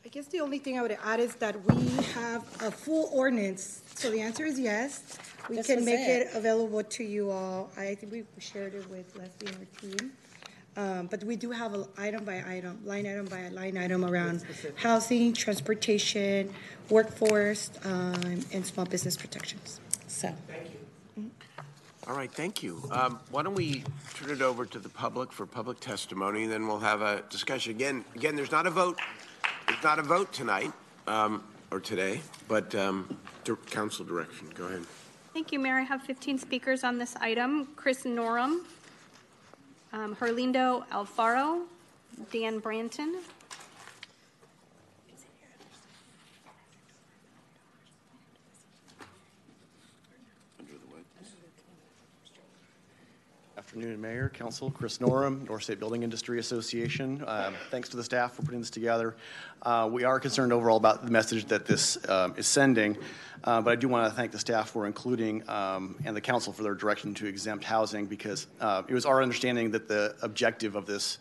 I 0.04 0.08
guess 0.08 0.26
the 0.26 0.38
only 0.38 0.60
thing 0.60 0.78
I 0.78 0.82
would 0.82 0.96
add 1.04 1.18
is 1.18 1.34
that 1.36 1.56
we 1.66 1.84
have 2.14 2.42
a 2.62 2.70
full 2.70 3.10
ordinance, 3.12 3.82
so 3.96 4.10
the 4.12 4.20
answer 4.20 4.44
is 4.44 4.60
yes. 4.60 5.18
We 5.50 5.56
This 5.56 5.66
can 5.66 5.84
make 5.84 5.98
it. 5.98 6.28
it 6.28 6.34
available 6.34 6.84
to 6.84 7.02
you 7.02 7.30
all. 7.32 7.70
I 7.76 7.96
think 7.96 8.12
we 8.12 8.22
shared 8.38 8.74
it 8.74 8.88
with 8.88 9.16
Leslie 9.16 9.48
and 9.48 9.56
her 9.56 9.66
team. 9.80 10.12
Um, 10.78 11.08
but 11.08 11.24
we 11.24 11.34
do 11.34 11.50
have 11.50 11.74
a 11.74 11.88
item 11.98 12.24
by 12.24 12.40
item, 12.46 12.78
line 12.84 13.04
item 13.04 13.26
by 13.26 13.48
line 13.48 13.76
item 13.76 14.04
around 14.04 14.44
housing, 14.76 15.32
transportation, 15.32 16.54
workforce, 16.88 17.70
um, 17.84 18.44
and 18.52 18.64
small 18.64 18.86
business 18.86 19.16
protections. 19.16 19.80
So. 20.06 20.32
Thank 20.46 20.70
you. 21.16 21.30
All 22.06 22.14
right, 22.14 22.30
thank 22.30 22.62
you. 22.62 22.80
Um, 22.92 23.18
Why 23.32 23.42
don't 23.42 23.56
we 23.56 23.82
turn 24.14 24.30
it 24.30 24.40
over 24.40 24.64
to 24.66 24.78
the 24.78 24.88
public 24.88 25.32
for 25.32 25.46
public 25.46 25.80
testimony, 25.80 26.44
and 26.44 26.52
then 26.52 26.68
we'll 26.68 26.78
have 26.78 27.02
a 27.02 27.22
discussion. 27.28 27.72
Again, 27.72 28.04
again, 28.14 28.36
there's 28.36 28.52
not 28.52 28.68
a 28.68 28.70
vote, 28.70 29.00
there's 29.66 29.82
not 29.82 29.98
a 29.98 30.02
vote 30.02 30.32
tonight, 30.32 30.72
um, 31.08 31.42
or 31.72 31.80
today, 31.80 32.20
but 32.46 32.72
um, 32.76 33.18
dir- 33.42 33.56
council 33.56 34.04
direction, 34.04 34.48
go 34.54 34.66
ahead. 34.66 34.84
Thank 35.34 35.52
you, 35.52 35.58
Mayor. 35.58 35.74
I 35.74 35.82
have 35.82 36.02
15 36.02 36.38
speakers 36.38 36.84
on 36.84 36.98
this 36.98 37.14
item. 37.16 37.66
Chris 37.76 38.04
Norum, 38.04 38.60
um, 39.92 40.14
Herlindo 40.14 40.84
Alfaro, 40.90 41.62
Dan 42.32 42.60
Branton, 42.60 43.14
afternoon, 53.78 54.00
Mayor, 54.00 54.28
Council. 54.28 54.72
Chris 54.72 54.98
Norum, 54.98 55.46
North 55.48 55.62
State 55.62 55.78
Building 55.78 56.02
Industry 56.02 56.40
Association. 56.40 57.22
Um, 57.24 57.54
Thanks 57.70 57.88
to 57.90 57.96
the 57.96 58.02
staff 58.02 58.34
for 58.34 58.42
putting 58.42 58.58
this 58.58 58.70
together. 58.70 59.14
Uh, 59.62 59.88
We 59.92 60.02
are 60.02 60.18
concerned 60.18 60.52
overall 60.52 60.78
about 60.78 61.04
the 61.04 61.12
message 61.12 61.44
that 61.44 61.64
this 61.64 61.96
um, 62.08 62.34
is 62.36 62.48
sending, 62.48 62.98
uh, 63.44 63.60
but 63.60 63.70
I 63.70 63.76
do 63.76 63.86
want 63.86 64.10
to 64.10 64.16
thank 64.16 64.32
the 64.32 64.38
staff 64.40 64.70
for 64.70 64.84
including, 64.84 65.48
um, 65.48 65.94
and 66.04 66.16
the 66.16 66.20
council 66.20 66.52
for 66.52 66.64
their 66.64 66.74
direction 66.74 67.14
to 67.14 67.26
exempt 67.26 67.62
housing, 67.62 68.06
because 68.06 68.48
uh, 68.60 68.82
it 68.88 68.94
was 68.94 69.06
our 69.06 69.22
understanding 69.22 69.70
that 69.70 69.86
the 69.86 70.16
objective 70.22 70.74
of 70.74 70.84
this 70.84 71.18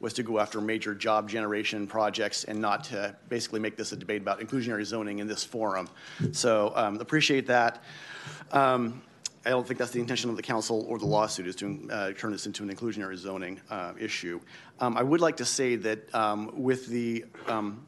was 0.00 0.12
to 0.14 0.24
go 0.24 0.40
after 0.40 0.60
major 0.60 0.96
job 0.96 1.28
generation 1.28 1.86
projects 1.86 2.42
and 2.42 2.58
not 2.58 2.82
to 2.84 3.14
basically 3.28 3.60
make 3.60 3.76
this 3.76 3.92
a 3.92 3.96
debate 3.96 4.20
about 4.20 4.40
inclusionary 4.40 4.84
zoning 4.84 5.20
in 5.20 5.28
this 5.28 5.44
forum. 5.44 5.88
So 6.32 6.72
um, 6.74 6.98
appreciate 6.98 7.46
that. 7.46 7.84
Um, 8.50 9.02
I 9.44 9.50
don't 9.50 9.66
think 9.66 9.78
that's 9.78 9.90
the 9.90 10.00
intention 10.00 10.28
of 10.28 10.36
the 10.36 10.42
council 10.42 10.84
or 10.86 10.98
the 10.98 11.06
lawsuit 11.06 11.46
is 11.46 11.56
to 11.56 11.88
uh, 11.90 12.12
turn 12.12 12.30
this 12.30 12.44
into 12.46 12.62
an 12.62 12.74
inclusionary 12.74 13.16
zoning 13.16 13.58
uh, 13.70 13.94
issue. 13.98 14.38
Um, 14.80 14.98
I 14.98 15.02
would 15.02 15.20
like 15.20 15.38
to 15.38 15.46
say 15.46 15.76
that 15.76 16.14
um, 16.14 16.62
with 16.62 16.86
the 16.88 17.24
um, 17.46 17.86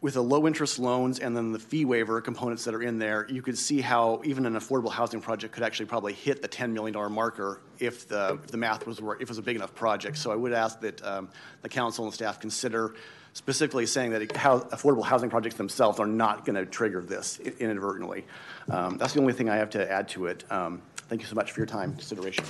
with 0.00 0.14
the 0.14 0.22
low 0.22 0.46
interest 0.46 0.78
loans 0.78 1.18
and 1.18 1.36
then 1.36 1.52
the 1.52 1.58
fee 1.58 1.84
waiver 1.84 2.20
components 2.20 2.64
that 2.64 2.74
are 2.74 2.82
in 2.82 2.98
there, 2.98 3.26
you 3.28 3.42
could 3.42 3.58
see 3.58 3.80
how 3.80 4.20
even 4.24 4.46
an 4.46 4.54
affordable 4.54 4.90
housing 4.90 5.20
project 5.20 5.52
could 5.52 5.64
actually 5.64 5.86
probably 5.86 6.12
hit 6.12 6.40
the 6.40 6.48
$10 6.48 6.70
million 6.70 6.94
marker 7.12 7.60
if 7.80 8.06
the, 8.06 8.38
if 8.44 8.50
the 8.50 8.56
math 8.56 8.86
was 8.86 8.98
if 8.98 9.20
it 9.20 9.28
was 9.28 9.38
a 9.38 9.42
big 9.42 9.56
enough 9.56 9.74
project. 9.74 10.16
So 10.16 10.30
I 10.30 10.36
would 10.36 10.52
ask 10.52 10.80
that 10.80 11.04
um, 11.04 11.28
the 11.62 11.68
council 11.68 12.04
and 12.04 12.14
staff 12.14 12.38
consider 12.38 12.94
specifically 13.32 13.86
saying 13.86 14.10
that 14.12 14.36
how 14.36 14.60
affordable 14.60 15.04
housing 15.04 15.30
projects 15.30 15.56
themselves 15.56 16.00
are 16.00 16.06
not 16.06 16.44
going 16.44 16.56
to 16.56 16.66
trigger 16.66 17.00
this 17.00 17.38
inadvertently. 17.38 18.24
Um, 18.70 18.98
that's 18.98 19.14
the 19.14 19.20
only 19.20 19.32
thing 19.32 19.48
I 19.48 19.56
have 19.56 19.70
to 19.70 19.90
add 19.90 20.08
to 20.10 20.26
it. 20.26 20.44
Um, 20.50 20.82
thank 21.08 21.22
you 21.22 21.28
so 21.28 21.34
much 21.34 21.52
for 21.52 21.60
your 21.60 21.66
time 21.66 21.92
consideration. 21.92 22.44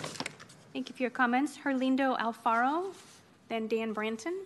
Thank 0.72 0.88
you 0.88 0.94
for 0.94 1.02
your 1.02 1.10
comments. 1.10 1.58
Herlindo 1.58 2.18
Alfaro, 2.18 2.92
then 3.48 3.66
Dan 3.68 3.94
Branton. 3.94 4.38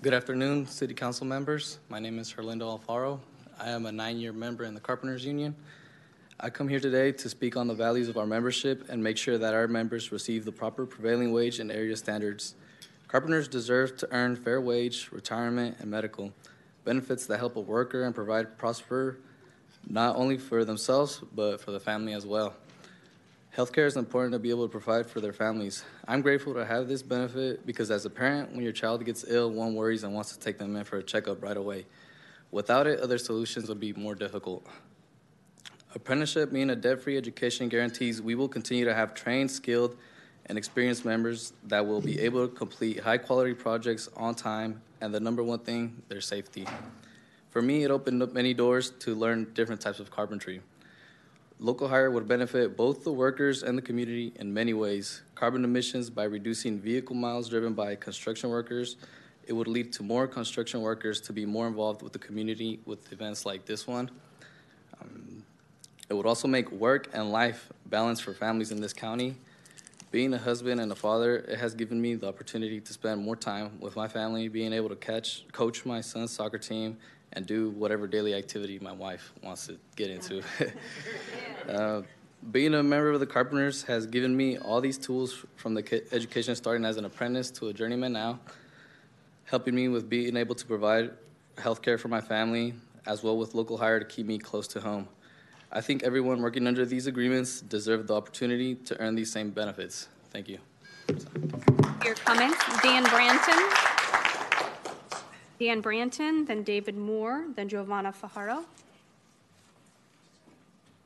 Good 0.00 0.14
afternoon, 0.14 0.66
City 0.66 0.94
Council 0.94 1.26
members. 1.26 1.78
My 1.88 1.98
name 1.98 2.18
is 2.18 2.32
Herlindo 2.32 2.78
Alfaro. 2.78 3.18
I 3.58 3.70
am 3.70 3.86
a 3.86 3.92
nine-year 3.92 4.32
member 4.32 4.64
in 4.64 4.74
the 4.74 4.80
Carpenters 4.80 5.24
Union. 5.24 5.56
I 6.40 6.50
come 6.50 6.68
here 6.68 6.78
today 6.78 7.10
to 7.10 7.28
speak 7.28 7.56
on 7.56 7.66
the 7.66 7.74
values 7.74 8.08
of 8.08 8.16
our 8.16 8.24
membership 8.24 8.88
and 8.88 9.02
make 9.02 9.16
sure 9.16 9.38
that 9.38 9.54
our 9.54 9.66
members 9.66 10.12
receive 10.12 10.44
the 10.44 10.52
proper 10.52 10.86
prevailing 10.86 11.32
wage 11.32 11.58
and 11.58 11.68
area 11.72 11.96
standards. 11.96 12.54
Carpenters 13.08 13.48
deserve 13.48 13.96
to 13.96 14.08
earn 14.12 14.36
fair 14.36 14.60
wage, 14.60 15.08
retirement, 15.10 15.78
and 15.80 15.90
medical 15.90 16.32
benefits 16.84 17.26
that 17.26 17.38
help 17.38 17.56
a 17.56 17.60
worker 17.60 18.04
and 18.04 18.14
provide 18.14 18.56
prosper 18.56 19.18
not 19.88 20.14
only 20.14 20.38
for 20.38 20.64
themselves 20.64 21.20
but 21.34 21.60
for 21.60 21.72
the 21.72 21.80
family 21.80 22.12
as 22.12 22.24
well. 22.24 22.54
Healthcare 23.56 23.86
is 23.86 23.96
important 23.96 24.32
to 24.32 24.38
be 24.38 24.50
able 24.50 24.64
to 24.64 24.70
provide 24.70 25.06
for 25.06 25.20
their 25.20 25.32
families. 25.32 25.82
I'm 26.06 26.22
grateful 26.22 26.54
to 26.54 26.64
have 26.64 26.86
this 26.86 27.02
benefit 27.02 27.66
because, 27.66 27.90
as 27.90 28.04
a 28.04 28.10
parent, 28.10 28.52
when 28.52 28.62
your 28.62 28.70
child 28.70 29.04
gets 29.04 29.24
ill, 29.26 29.50
one 29.50 29.74
worries 29.74 30.04
and 30.04 30.14
wants 30.14 30.36
to 30.36 30.38
take 30.38 30.58
them 30.58 30.76
in 30.76 30.84
for 30.84 30.98
a 30.98 31.02
checkup 31.02 31.42
right 31.42 31.56
away. 31.56 31.86
Without 32.52 32.86
it, 32.86 33.00
other 33.00 33.18
solutions 33.18 33.68
would 33.68 33.80
be 33.80 33.92
more 33.92 34.14
difficult. 34.14 34.64
Apprenticeship 35.94 36.52
being 36.52 36.68
a 36.68 36.76
debt 36.76 37.00
free 37.00 37.16
education 37.16 37.68
guarantees 37.68 38.20
we 38.20 38.34
will 38.34 38.48
continue 38.48 38.84
to 38.84 38.94
have 38.94 39.14
trained, 39.14 39.50
skilled, 39.50 39.96
and 40.46 40.58
experienced 40.58 41.04
members 41.04 41.54
that 41.64 41.86
will 41.86 42.02
be 42.02 42.20
able 42.20 42.46
to 42.46 42.54
complete 42.54 43.00
high 43.00 43.16
quality 43.16 43.54
projects 43.54 44.08
on 44.16 44.34
time, 44.34 44.82
and 45.00 45.14
the 45.14 45.20
number 45.20 45.42
one 45.42 45.58
thing, 45.60 46.02
their 46.08 46.20
safety. 46.20 46.66
For 47.50 47.62
me, 47.62 47.84
it 47.84 47.90
opened 47.90 48.22
up 48.22 48.34
many 48.34 48.52
doors 48.52 48.90
to 49.00 49.14
learn 49.14 49.52
different 49.54 49.80
types 49.80 49.98
of 49.98 50.10
carpentry. 50.10 50.60
Local 51.58 51.88
hire 51.88 52.10
would 52.10 52.28
benefit 52.28 52.76
both 52.76 53.02
the 53.02 53.12
workers 53.12 53.62
and 53.62 53.76
the 53.76 53.82
community 53.82 54.32
in 54.36 54.52
many 54.52 54.74
ways. 54.74 55.22
Carbon 55.34 55.64
emissions 55.64 56.10
by 56.10 56.24
reducing 56.24 56.78
vehicle 56.78 57.16
miles 57.16 57.48
driven 57.48 57.72
by 57.72 57.96
construction 57.96 58.50
workers. 58.50 58.96
It 59.46 59.54
would 59.54 59.66
lead 59.66 59.92
to 59.94 60.02
more 60.02 60.28
construction 60.28 60.82
workers 60.82 61.20
to 61.22 61.32
be 61.32 61.46
more 61.46 61.66
involved 61.66 62.02
with 62.02 62.12
the 62.12 62.18
community 62.18 62.78
with 62.84 63.10
events 63.12 63.46
like 63.46 63.64
this 63.64 63.86
one. 63.86 64.10
Um, 65.00 65.42
it 66.08 66.14
would 66.14 66.26
also 66.26 66.48
make 66.48 66.70
work 66.70 67.08
and 67.12 67.30
life 67.30 67.70
balance 67.86 68.20
for 68.20 68.32
families 68.32 68.70
in 68.70 68.80
this 68.80 68.92
county. 68.92 69.36
Being 70.10 70.32
a 70.32 70.38
husband 70.38 70.80
and 70.80 70.90
a 70.90 70.94
father, 70.94 71.36
it 71.36 71.58
has 71.58 71.74
given 71.74 72.00
me 72.00 72.14
the 72.14 72.28
opportunity 72.28 72.80
to 72.80 72.92
spend 72.92 73.22
more 73.22 73.36
time 73.36 73.78
with 73.78 73.94
my 73.94 74.08
family, 74.08 74.48
being 74.48 74.72
able 74.72 74.88
to 74.88 74.96
catch, 74.96 75.44
coach 75.52 75.84
my 75.84 76.00
son's 76.00 76.30
soccer 76.30 76.56
team, 76.56 76.96
and 77.34 77.46
do 77.46 77.70
whatever 77.70 78.06
daily 78.06 78.34
activity 78.34 78.78
my 78.78 78.92
wife 78.92 79.34
wants 79.42 79.66
to 79.66 79.78
get 79.96 80.08
into. 80.08 80.42
uh, 81.68 82.00
being 82.52 82.72
a 82.74 82.82
member 82.82 83.10
of 83.10 83.20
the 83.20 83.26
Carpenters 83.26 83.82
has 83.82 84.06
given 84.06 84.34
me 84.34 84.56
all 84.58 84.80
these 84.80 84.96
tools 84.96 85.44
from 85.56 85.74
the 85.74 86.02
education 86.12 86.54
starting 86.54 86.86
as 86.86 86.96
an 86.96 87.04
apprentice 87.04 87.50
to 87.50 87.68
a 87.68 87.72
journeyman 87.72 88.12
now, 88.12 88.38
helping 89.44 89.74
me 89.74 89.88
with 89.88 90.08
being 90.08 90.36
able 90.36 90.54
to 90.54 90.64
provide 90.64 91.10
health 91.58 91.82
care 91.82 91.98
for 91.98 92.08
my 92.08 92.20
family, 92.20 92.74
as 93.06 93.22
well 93.22 93.36
with 93.36 93.54
local 93.54 93.76
hire 93.76 93.98
to 93.98 94.06
keep 94.06 94.24
me 94.24 94.38
close 94.38 94.68
to 94.68 94.80
home. 94.80 95.08
I 95.70 95.82
think 95.82 96.02
everyone 96.02 96.40
working 96.40 96.66
under 96.66 96.86
these 96.86 97.06
agreements 97.06 97.60
deserve 97.60 98.06
the 98.06 98.14
opportunity 98.14 98.74
to 98.74 98.98
earn 99.00 99.14
these 99.14 99.30
same 99.30 99.50
benefits. 99.50 100.08
Thank 100.30 100.48
you. 100.48 100.58
Your 102.04 102.14
comments, 102.14 102.58
Dan 102.82 103.04
Branton. 103.04 103.98
Dan 105.60 105.82
Branton, 105.82 106.46
then 106.46 106.62
David 106.62 106.96
Moore, 106.96 107.44
then 107.54 107.68
Giovanna 107.68 108.12
Fajardo. 108.12 108.64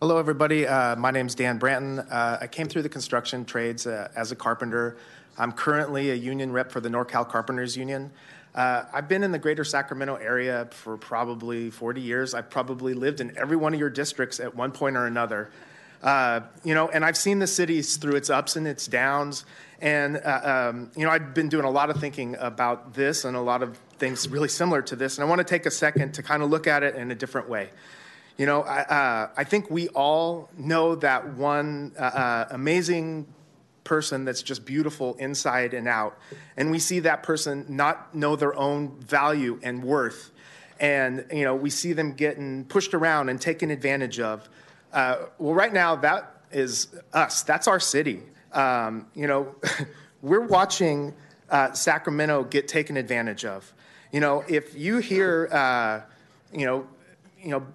Hello, 0.01 0.19
everybody. 0.19 0.67
Uh, 0.67 0.95
my 0.95 1.11
name 1.11 1.27
is 1.27 1.35
Dan 1.35 1.59
Branton. 1.59 2.07
Uh, 2.11 2.39
I 2.41 2.47
came 2.47 2.69
through 2.69 2.83
the 2.83 2.89
construction 2.89 3.45
trades 3.45 3.87
uh, 3.89 4.13
as 4.15 4.31
a 4.31 4.37
carpenter. 4.37 4.97
I'm 5.39 5.51
currently 5.51 6.11
a 6.11 6.15
union 6.15 6.53
rep 6.53 6.71
for 6.71 6.81
the 6.81 6.89
NorCal 6.89 7.29
Carpenters 7.29 7.77
Union. 7.77 8.13
Uh, 8.55 8.85
I've 8.93 9.09
been 9.09 9.23
in 9.23 9.33
the 9.33 9.39
greater 9.39 9.65
Sacramento 9.65 10.17
area 10.17 10.69
for 10.73 10.97
probably 10.99 11.71
40 11.71 12.01
years. 12.01 12.35
I've 12.35 12.51
probably 12.51 12.93
lived 12.93 13.21
in 13.21 13.37
every 13.39 13.57
one 13.57 13.73
of 13.73 13.81
your 13.81 13.89
districts 13.89 14.41
at 14.41 14.55
one 14.55 14.73
point 14.73 14.97
or 14.97 15.07
another. 15.07 15.51
Uh, 16.03 16.41
you 16.65 16.75
know, 16.75 16.89
and 16.89 17.05
I've 17.05 17.17
seen 17.17 17.39
the 17.39 17.47
cities 17.47 17.97
through 17.97 18.17
its 18.17 18.29
ups 18.29 18.57
and 18.57 18.67
its 18.67 18.87
downs. 18.87 19.45
And, 19.81 20.17
uh, 20.17 20.71
um, 20.71 20.91
you 20.97 21.05
know, 21.05 21.11
I've 21.11 21.33
been 21.33 21.49
doing 21.49 21.65
a 21.65 21.71
lot 21.71 21.91
of 21.91 21.97
thinking 21.97 22.37
about 22.39 22.95
this 22.95 23.25
and 23.25 23.37
a 23.37 23.41
lot 23.41 23.63
of 23.63 23.79
things 23.99 24.29
really 24.29 24.49
similar 24.49 24.83
to 24.83 24.97
this. 24.97 25.17
And 25.17 25.25
I 25.25 25.29
want 25.29 25.39
to 25.39 25.45
take 25.45 25.65
a 25.65 25.71
second 25.71 26.15
to 26.15 26.23
kind 26.23 26.43
of 26.43 26.51
look 26.51 26.67
at 26.67 26.83
it 26.83 26.97
in 26.97 27.11
a 27.11 27.15
different 27.15 27.49
way. 27.49 27.71
You 28.37 28.47
know, 28.47 28.63
I, 28.63 28.81
uh, 28.81 29.29
I 29.37 29.45
think 29.45 29.71
we 29.71 29.89
all 29.89 30.51
know 30.57 30.97
that 30.97 31.35
one 31.35 31.93
uh, 31.99 32.03
uh, 32.03 32.49
amazing 32.51 33.27
person 33.85 34.25
that's 34.25 34.43
just 34.43 34.65
beautiful 34.65 35.15
inside 35.15 35.75
and 35.75 35.89
out. 35.89 36.19
And 36.57 36.71
we 36.71 36.79
see 36.79 37.01
that 37.01 37.23
person 37.23 37.67
not 37.69 38.15
know 38.15 38.37
their 38.37 38.55
own 38.55 38.97
value 39.01 39.59
and 39.63 39.83
worth. 39.83 40.31
And, 40.81 41.27
you 41.33 41.45
know, 41.45 41.55
we 41.55 41.71
see 41.71 41.93
them 41.93 42.13
getting 42.13 42.65
pushed 42.65 42.95
around 42.95 43.29
and 43.29 43.41
taken 43.41 43.71
advantage 43.71 44.21
of. 44.21 44.49
Uh, 44.93 45.17
well, 45.39 45.55
right 45.55 45.73
now, 45.73 45.97
that 45.97 46.43
is 46.51 46.89
us. 47.13 47.43
That's 47.43 47.69
our 47.69 47.81
city. 47.81 48.23
Um, 48.53 49.07
you 49.15 49.27
know, 49.27 49.55
we're 50.23 50.47
watching 50.47 51.15
uh, 51.51 51.73
Sacramento 51.73 52.45
get 52.45 52.69
taken 52.69 52.97
advantage 52.97 53.45
of. 53.45 53.73
You 54.11 54.21
know, 54.21 54.45
if 54.49 54.75
you 54.77 54.99
hear, 54.99 55.49
uh, 55.53 56.01
you 56.53 56.67
know, 56.67 56.87
you 57.41 57.51
know, 57.51 57.67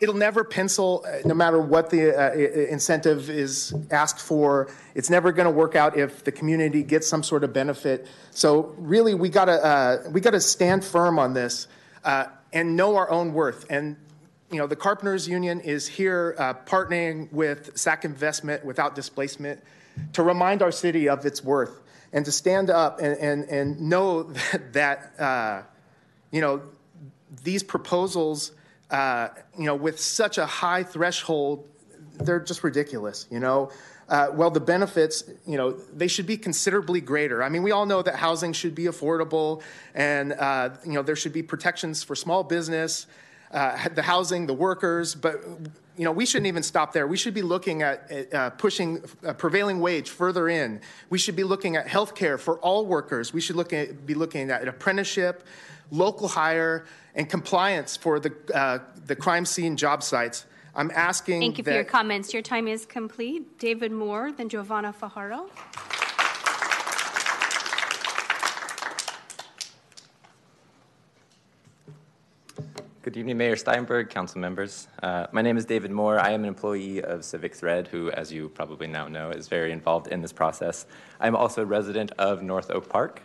it'll 0.00 0.14
never 0.14 0.42
pencil 0.42 1.04
uh, 1.06 1.18
no 1.26 1.34
matter 1.34 1.60
what 1.60 1.90
the 1.90 2.16
uh, 2.16 2.32
incentive 2.32 3.28
is 3.28 3.74
asked 3.90 4.20
for. 4.20 4.70
It's 4.94 5.10
never 5.10 5.30
going 5.30 5.44
to 5.44 5.50
work 5.50 5.76
out 5.76 5.96
if 5.96 6.24
the 6.24 6.32
community 6.32 6.82
gets 6.82 7.06
some 7.06 7.22
sort 7.22 7.44
of 7.44 7.52
benefit. 7.52 8.06
So 8.30 8.74
really, 8.78 9.14
we 9.14 9.28
got 9.28 9.44
to 9.44 9.64
uh, 9.64 9.98
we 10.10 10.20
got 10.20 10.30
to 10.30 10.40
stand 10.40 10.84
firm 10.84 11.18
on 11.18 11.34
this 11.34 11.68
uh, 12.04 12.26
and 12.52 12.76
know 12.76 12.96
our 12.96 13.10
own 13.10 13.34
worth. 13.34 13.66
And 13.70 13.96
you 14.50 14.58
know, 14.58 14.66
the 14.66 14.76
Carpenters 14.76 15.28
Union 15.28 15.60
is 15.60 15.86
here 15.86 16.34
uh, 16.38 16.54
partnering 16.54 17.30
with 17.32 17.78
SAC 17.78 18.04
Investment 18.04 18.64
without 18.64 18.94
displacement 18.94 19.62
to 20.14 20.22
remind 20.22 20.62
our 20.62 20.72
city 20.72 21.08
of 21.08 21.24
its 21.24 21.44
worth 21.44 21.82
and 22.12 22.24
to 22.24 22.32
stand 22.32 22.68
up 22.68 23.00
and, 23.00 23.16
and, 23.18 23.44
and 23.44 23.80
know 23.80 24.22
that, 24.72 24.72
that 24.72 25.70
you 26.32 26.40
know, 26.40 26.62
these 27.44 27.62
proposals, 27.62 28.52
uh, 28.90 29.28
you 29.58 29.64
know, 29.64 29.74
with 29.74 30.00
such 30.00 30.38
a 30.38 30.46
high 30.46 30.82
threshold, 30.82 31.68
they're 32.18 32.40
just 32.40 32.64
ridiculous, 32.64 33.26
you 33.30 33.40
know. 33.40 33.70
Uh, 34.08 34.28
well, 34.32 34.50
the 34.50 34.60
benefits, 34.60 35.22
you 35.46 35.56
know, 35.56 35.70
they 35.70 36.08
should 36.08 36.26
be 36.26 36.36
considerably 36.36 37.00
greater. 37.00 37.44
I 37.44 37.48
mean, 37.48 37.62
we 37.62 37.70
all 37.70 37.86
know 37.86 38.02
that 38.02 38.16
housing 38.16 38.52
should 38.52 38.74
be 38.74 38.84
affordable 38.84 39.62
and, 39.94 40.32
uh, 40.32 40.70
you 40.84 40.92
know, 40.92 41.02
there 41.02 41.14
should 41.14 41.32
be 41.32 41.44
protections 41.44 42.02
for 42.02 42.16
small 42.16 42.42
business 42.42 43.06
uh, 43.50 43.88
the 43.94 44.02
housing, 44.02 44.46
the 44.46 44.54
workers, 44.54 45.14
but 45.14 45.42
you 45.96 46.04
know 46.04 46.12
we 46.12 46.24
shouldn't 46.24 46.46
even 46.46 46.62
stop 46.62 46.92
there. 46.92 47.06
We 47.06 47.16
should 47.16 47.34
be 47.34 47.42
looking 47.42 47.82
at 47.82 48.32
uh, 48.32 48.50
pushing 48.50 49.02
a 49.22 49.34
prevailing 49.34 49.80
wage 49.80 50.10
further 50.10 50.48
in. 50.48 50.80
We 51.10 51.18
should 51.18 51.36
be 51.36 51.44
looking 51.44 51.76
at 51.76 51.86
health 51.86 52.14
care 52.14 52.38
for 52.38 52.58
all 52.60 52.86
workers. 52.86 53.34
We 53.34 53.40
should 53.40 53.56
look 53.56 53.72
at, 53.72 54.06
be 54.06 54.14
looking 54.14 54.50
at 54.50 54.66
apprenticeship. 54.68 55.44
Local 55.90 56.28
hire, 56.28 56.86
and 57.14 57.28
compliance 57.28 57.96
for 57.96 58.20
the, 58.20 58.32
uh, 58.54 58.78
the 59.06 59.16
crime 59.16 59.44
scene 59.44 59.76
job 59.76 60.02
sites. 60.02 60.46
I'm 60.74 60.90
asking 60.94 61.40
Thank 61.40 61.58
you 61.58 61.64
for 61.64 61.72
your 61.72 61.84
comments. 61.84 62.32
Your 62.32 62.42
time 62.42 62.68
is 62.68 62.86
complete. 62.86 63.58
David 63.58 63.90
Moore, 63.90 64.32
then 64.32 64.48
Giovanna 64.48 64.92
Fajardo. 64.92 65.50
Good 73.02 73.16
evening, 73.16 73.38
Mayor 73.38 73.56
Steinberg, 73.56 74.10
council 74.10 74.40
members. 74.40 74.86
Uh, 75.02 75.26
my 75.32 75.40
name 75.42 75.56
is 75.56 75.64
David 75.64 75.90
Moore. 75.90 76.20
I 76.20 76.32
am 76.32 76.42
an 76.42 76.48
employee 76.48 77.02
of 77.02 77.24
Civic 77.24 77.54
Thread, 77.54 77.88
who, 77.88 78.10
as 78.10 78.30
you 78.30 78.50
probably 78.50 78.86
now 78.86 79.08
know, 79.08 79.30
is 79.30 79.48
very 79.48 79.72
involved 79.72 80.08
in 80.08 80.20
this 80.20 80.32
process. 80.32 80.86
I 81.18 81.26
am 81.26 81.34
also 81.34 81.62
a 81.62 81.64
resident 81.64 82.12
of 82.18 82.42
North 82.42 82.70
Oak 82.70 82.88
Park. 82.88 83.22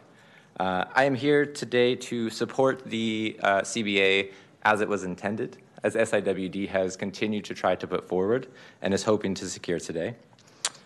Uh, 0.58 0.86
I 0.96 1.04
am 1.04 1.16
here 1.16 1.46
today 1.46 1.96
to 1.96 2.30
support 2.30 2.86
the 2.86 3.38
uh, 3.44 3.62
CBA 3.62 4.32
as 4.64 4.80
it 4.80 4.88
was 4.88 5.04
intended, 5.04 5.58
as 5.84 5.96
SIWD 5.96 6.70
has 6.70 6.96
continued 6.96 7.44
to 7.46 7.54
try 7.54 7.76
to 7.76 7.86
put 7.86 8.08
forward 8.08 8.48
and 8.82 8.94
is 8.94 9.04
hoping 9.04 9.34
to 9.36 9.50
secure 9.50 9.80
today. 9.80 10.16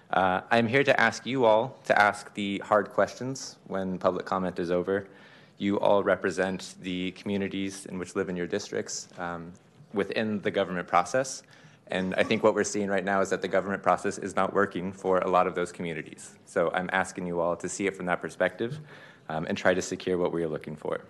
Uh, 0.09 0.41
I 0.49 0.57
am 0.57 0.65
here 0.65 0.83
to 0.83 0.99
ask 0.99 1.23
you 1.27 1.45
all 1.45 1.77
to 1.85 2.01
ask 2.01 2.33
the 2.33 2.57
hard 2.65 2.89
questions 2.89 3.57
when 3.67 3.99
public 3.99 4.25
comment 4.25 4.57
is 4.57 4.71
over. 4.71 5.07
You 5.59 5.79
all 5.79 6.01
represent 6.01 6.73
the 6.81 7.11
communities 7.11 7.85
in 7.85 7.99
which 7.99 8.15
live 8.15 8.27
in 8.27 8.35
your 8.35 8.47
districts 8.47 9.07
um, 9.19 9.53
within 9.93 10.41
the 10.41 10.49
government 10.49 10.87
process. 10.87 11.43
And 11.91 12.15
I 12.15 12.23
think 12.23 12.43
what 12.43 12.55
we're 12.55 12.63
seeing 12.63 12.87
right 12.87 13.05
now 13.05 13.21
is 13.21 13.29
that 13.29 13.43
the 13.43 13.47
government 13.47 13.83
process 13.83 14.17
is 14.17 14.35
not 14.35 14.51
working 14.53 14.91
for 14.91 15.19
a 15.19 15.27
lot 15.27 15.45
of 15.45 15.53
those 15.53 15.71
communities. 15.71 16.37
So 16.45 16.71
I'm 16.73 16.89
asking 16.91 17.27
you 17.27 17.39
all 17.39 17.55
to 17.57 17.69
see 17.69 17.85
it 17.85 17.95
from 17.95 18.07
that 18.07 18.19
perspective 18.19 18.79
um, 19.30 19.45
and 19.47 19.57
try 19.57 19.73
to 19.73 19.81
secure 19.81 20.18
what 20.18 20.34
we 20.34 20.43
are 20.43 20.49
looking 20.49 20.76
for. 20.76 21.01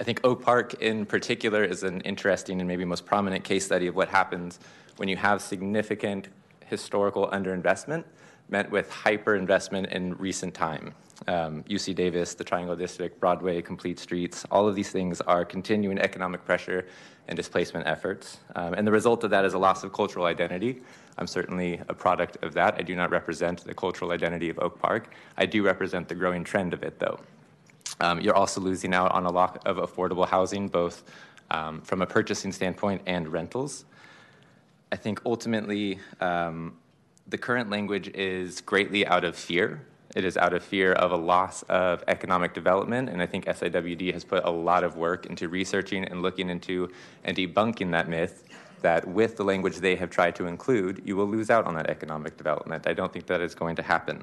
I 0.00 0.04
think 0.04 0.20
Oak 0.24 0.42
Park 0.42 0.82
in 0.82 1.06
particular 1.06 1.62
is 1.62 1.82
an 1.82 2.00
interesting 2.00 2.60
and 2.60 2.66
maybe 2.66 2.84
most 2.84 3.06
prominent 3.06 3.44
case 3.44 3.64
study 3.64 3.86
of 3.86 3.94
what 3.94 4.08
happens 4.08 4.58
when 4.96 5.08
you 5.08 5.16
have 5.16 5.42
significant 5.42 6.28
historical 6.66 7.28
underinvestment 7.28 8.04
met 8.48 8.70
with 8.70 8.90
hyperinvestment 8.90 9.90
in 9.92 10.14
recent 10.16 10.54
time. 10.54 10.94
Um, 11.28 11.62
UC 11.64 11.94
Davis, 11.94 12.34
the 12.34 12.44
Triangle 12.44 12.76
District, 12.76 13.18
Broadway, 13.20 13.62
Complete 13.62 13.98
Streets, 13.98 14.44
all 14.50 14.66
of 14.66 14.74
these 14.74 14.90
things 14.90 15.20
are 15.22 15.44
continuing 15.44 15.98
economic 15.98 16.44
pressure 16.44 16.86
and 17.28 17.36
displacement 17.36 17.86
efforts. 17.86 18.38
Um, 18.56 18.74
and 18.74 18.86
the 18.86 18.92
result 18.92 19.24
of 19.24 19.30
that 19.30 19.44
is 19.44 19.54
a 19.54 19.58
loss 19.58 19.84
of 19.84 19.92
cultural 19.92 20.26
identity. 20.26 20.82
I'm 21.16 21.26
certainly 21.26 21.80
a 21.88 21.94
product 21.94 22.42
of 22.42 22.52
that. 22.54 22.74
I 22.78 22.82
do 22.82 22.96
not 22.96 23.10
represent 23.10 23.64
the 23.64 23.74
cultural 23.74 24.10
identity 24.10 24.50
of 24.50 24.58
Oak 24.58 24.78
Park. 24.80 25.14
I 25.36 25.46
do 25.46 25.62
represent 25.64 26.08
the 26.08 26.14
growing 26.14 26.44
trend 26.44 26.74
of 26.74 26.82
it, 26.82 26.98
though. 26.98 27.20
Um, 28.00 28.20
you're 28.20 28.34
also 28.34 28.60
losing 28.60 28.92
out 28.92 29.12
on 29.12 29.24
a 29.24 29.30
lot 29.30 29.64
of 29.66 29.76
affordable 29.76 30.28
housing, 30.28 30.68
both 30.68 31.04
um, 31.50 31.80
from 31.82 32.02
a 32.02 32.06
purchasing 32.06 32.52
standpoint 32.52 33.02
and 33.06 33.28
rentals. 33.28 33.84
I 34.90 34.96
think 34.96 35.20
ultimately 35.24 36.00
um, 36.20 36.76
the 37.28 37.38
current 37.38 37.70
language 37.70 38.08
is 38.08 38.60
greatly 38.60 39.06
out 39.06 39.24
of 39.24 39.36
fear. 39.36 39.86
It 40.14 40.24
is 40.24 40.36
out 40.36 40.52
of 40.52 40.62
fear 40.62 40.92
of 40.92 41.10
a 41.10 41.16
loss 41.16 41.62
of 41.64 42.04
economic 42.06 42.54
development, 42.54 43.08
and 43.08 43.20
I 43.20 43.26
think 43.26 43.46
SIWD 43.46 44.12
has 44.12 44.24
put 44.24 44.44
a 44.44 44.50
lot 44.50 44.84
of 44.84 44.96
work 44.96 45.26
into 45.26 45.48
researching 45.48 46.04
and 46.04 46.22
looking 46.22 46.50
into 46.50 46.90
and 47.24 47.36
debunking 47.36 47.90
that 47.90 48.08
myth 48.08 48.44
that 48.82 49.08
with 49.08 49.36
the 49.36 49.44
language 49.44 49.78
they 49.78 49.96
have 49.96 50.10
tried 50.10 50.36
to 50.36 50.46
include, 50.46 51.02
you 51.06 51.16
will 51.16 51.26
lose 51.26 51.48
out 51.48 51.64
on 51.64 51.74
that 51.74 51.88
economic 51.88 52.36
development. 52.36 52.86
I 52.86 52.92
don't 52.92 53.10
think 53.10 53.26
that 53.26 53.40
is 53.40 53.54
going 53.54 53.76
to 53.76 53.82
happen. 53.82 54.22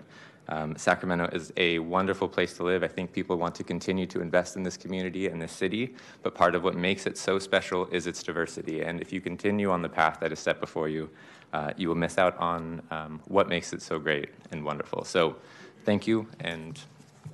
Um, 0.50 0.76
Sacramento 0.76 1.30
is 1.34 1.52
a 1.58 1.80
wonderful 1.80 2.28
place 2.28 2.54
to 2.58 2.64
live. 2.64 2.84
I 2.84 2.88
think 2.88 3.12
people 3.12 3.38
want 3.38 3.56
to 3.56 3.64
continue 3.64 4.06
to 4.08 4.22
invest 4.22 4.56
in 4.56 4.64
this 4.64 4.78
community 4.78 5.28
and 5.28 5.42
this 5.42 5.52
city, 5.52 5.96
but 6.24 6.36
part 6.36 6.56
of 6.56 6.64
what 6.64 6.76
makes 6.76 7.06
it 7.06 7.18
so 7.18 7.40
special 7.40 7.88
is 7.88 8.06
its 8.06 8.22
diversity. 8.22 8.82
And 8.82 9.02
if 9.02 9.12
you 9.12 9.20
continue 9.20 9.72
on 9.72 9.82
the 9.82 9.90
path 9.90 10.20
that 10.20 10.32
is 10.32 10.40
set 10.40 10.60
before 10.60 10.90
you, 10.90 11.10
uh, 11.54 11.74
you 11.76 11.88
will 11.88 11.96
miss 11.96 12.18
out 12.18 12.38
on 12.38 12.82
um, 12.92 13.20
what 13.26 13.50
makes 13.50 13.74
it 13.74 13.82
so 13.82 13.98
great 14.00 14.30
and 14.52 14.64
wonderful. 14.64 15.04
So, 15.04 15.38
thank 15.86 16.08
you, 16.08 16.28
and 16.40 16.80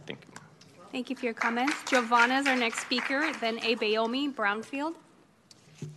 thank 0.05 0.19
you. 0.21 0.33
Thank 0.91 1.09
you 1.09 1.15
for 1.15 1.25
your 1.25 1.33
comments. 1.33 1.75
Giovanna 1.85 2.39
is 2.39 2.47
our 2.47 2.55
next 2.55 2.79
speaker, 2.79 3.31
then 3.39 3.59
Abayomi 3.59 4.33
Brownfield. 4.33 4.95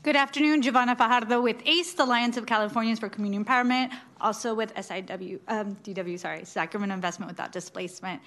Good 0.03 0.17
afternoon, 0.17 0.61
Giovanna 0.61 0.95
Fajardo 0.95 1.41
with 1.41 1.63
ACE, 1.65 1.95
the 1.95 2.05
Alliance 2.05 2.37
of 2.37 2.45
Californians 2.45 2.99
for 2.99 3.09
Community 3.09 3.43
Empowerment, 3.43 3.91
also 4.21 4.55
with 4.55 4.75
SIW, 4.75 5.39
um, 5.49 5.77
DW, 5.85 6.19
sorry, 6.19 6.45
Sacramento 6.45 6.95
Investment 6.95 7.31
Without 7.31 7.53
Displacement. 7.53 8.21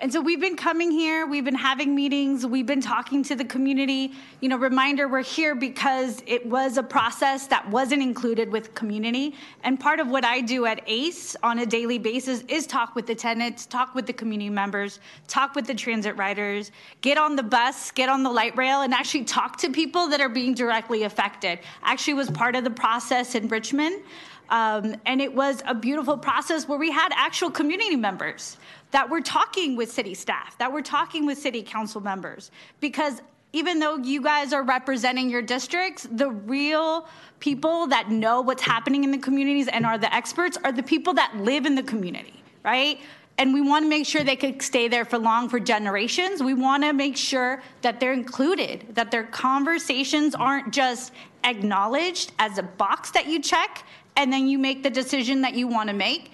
And 0.00 0.12
so 0.12 0.20
we've 0.20 0.40
been 0.40 0.56
coming 0.56 0.90
here, 0.92 1.26
we've 1.26 1.44
been 1.44 1.54
having 1.54 1.94
meetings, 1.94 2.46
we've 2.46 2.66
been 2.66 2.80
talking 2.80 3.22
to 3.24 3.34
the 3.34 3.44
community. 3.44 4.12
You 4.40 4.48
know, 4.48 4.56
reminder, 4.56 5.08
we're 5.08 5.22
here 5.22 5.56
because 5.56 6.22
it 6.26 6.46
was 6.46 6.76
a 6.76 6.82
process 6.82 7.48
that 7.48 7.68
wasn't 7.68 8.02
included 8.02 8.52
with 8.52 8.74
community. 8.74 9.34
And 9.64 9.80
part 9.80 9.98
of 9.98 10.08
what 10.08 10.24
I 10.24 10.40
do 10.40 10.66
at 10.66 10.82
ACE 10.86 11.34
on 11.42 11.58
a 11.58 11.66
daily 11.66 11.98
basis 11.98 12.42
is 12.46 12.66
talk 12.66 12.94
with 12.94 13.06
the 13.06 13.14
tenants, 13.14 13.66
talk 13.66 13.94
with 13.94 14.06
the 14.06 14.12
community 14.12 14.50
members, 14.50 15.00
talk 15.26 15.56
with 15.56 15.66
the 15.66 15.74
transit 15.74 16.16
riders, 16.16 16.70
get 17.00 17.18
on 17.18 17.34
the 17.34 17.42
bus, 17.42 17.90
get 17.90 18.08
on 18.08 18.22
the 18.22 18.30
light 18.30 18.56
rail, 18.56 18.82
and 18.82 18.94
actually 18.94 19.24
talk 19.24 19.56
to 19.58 19.70
people 19.70 20.06
that 20.08 20.20
are 20.20 20.28
being 20.28 20.54
directly 20.54 21.02
affected. 21.02 21.58
Actually 21.82 22.14
was 22.14 22.30
part 22.30 22.54
of 22.54 22.62
the 22.62 22.70
process 22.70 23.34
in 23.34 23.48
Richmond. 23.48 24.02
Um, 24.50 24.96
and 25.04 25.20
it 25.20 25.34
was 25.34 25.62
a 25.66 25.74
beautiful 25.74 26.16
process 26.16 26.66
where 26.66 26.78
we 26.78 26.90
had 26.90 27.12
actual 27.14 27.50
community 27.50 27.96
members 27.96 28.56
that 28.90 29.08
were 29.08 29.20
talking 29.20 29.76
with 29.76 29.92
city 29.92 30.14
staff, 30.14 30.56
that 30.58 30.72
were 30.72 30.82
talking 30.82 31.26
with 31.26 31.38
city 31.38 31.62
council 31.62 32.00
members. 32.00 32.50
Because 32.80 33.20
even 33.52 33.78
though 33.78 33.96
you 33.96 34.22
guys 34.22 34.52
are 34.52 34.62
representing 34.62 35.30
your 35.30 35.42
districts, 35.42 36.06
the 36.10 36.30
real 36.30 37.06
people 37.40 37.86
that 37.88 38.10
know 38.10 38.40
what's 38.40 38.62
happening 38.62 39.04
in 39.04 39.10
the 39.10 39.18
communities 39.18 39.68
and 39.68 39.86
are 39.86 39.98
the 39.98 40.12
experts 40.14 40.58
are 40.64 40.72
the 40.72 40.82
people 40.82 41.14
that 41.14 41.36
live 41.36 41.66
in 41.66 41.74
the 41.74 41.82
community, 41.82 42.42
right? 42.64 43.00
and 43.38 43.54
we 43.54 43.60
want 43.60 43.84
to 43.84 43.88
make 43.88 44.04
sure 44.04 44.24
they 44.24 44.36
could 44.36 44.60
stay 44.60 44.88
there 44.88 45.04
for 45.04 45.16
long 45.16 45.48
for 45.48 45.60
generations. 45.60 46.42
We 46.42 46.54
want 46.54 46.82
to 46.82 46.92
make 46.92 47.16
sure 47.16 47.62
that 47.82 48.00
they're 48.00 48.12
included, 48.12 48.84
that 48.94 49.12
their 49.12 49.22
conversations 49.22 50.34
aren't 50.34 50.72
just 50.72 51.12
acknowledged 51.44 52.32
as 52.40 52.58
a 52.58 52.64
box 52.64 53.12
that 53.12 53.26
you 53.26 53.40
check 53.40 53.86
and 54.18 54.32
then 54.32 54.48
you 54.48 54.58
make 54.58 54.82
the 54.82 54.90
decision 54.90 55.40
that 55.42 55.54
you 55.54 55.68
want 55.68 55.88
to 55.88 55.94
make. 55.94 56.32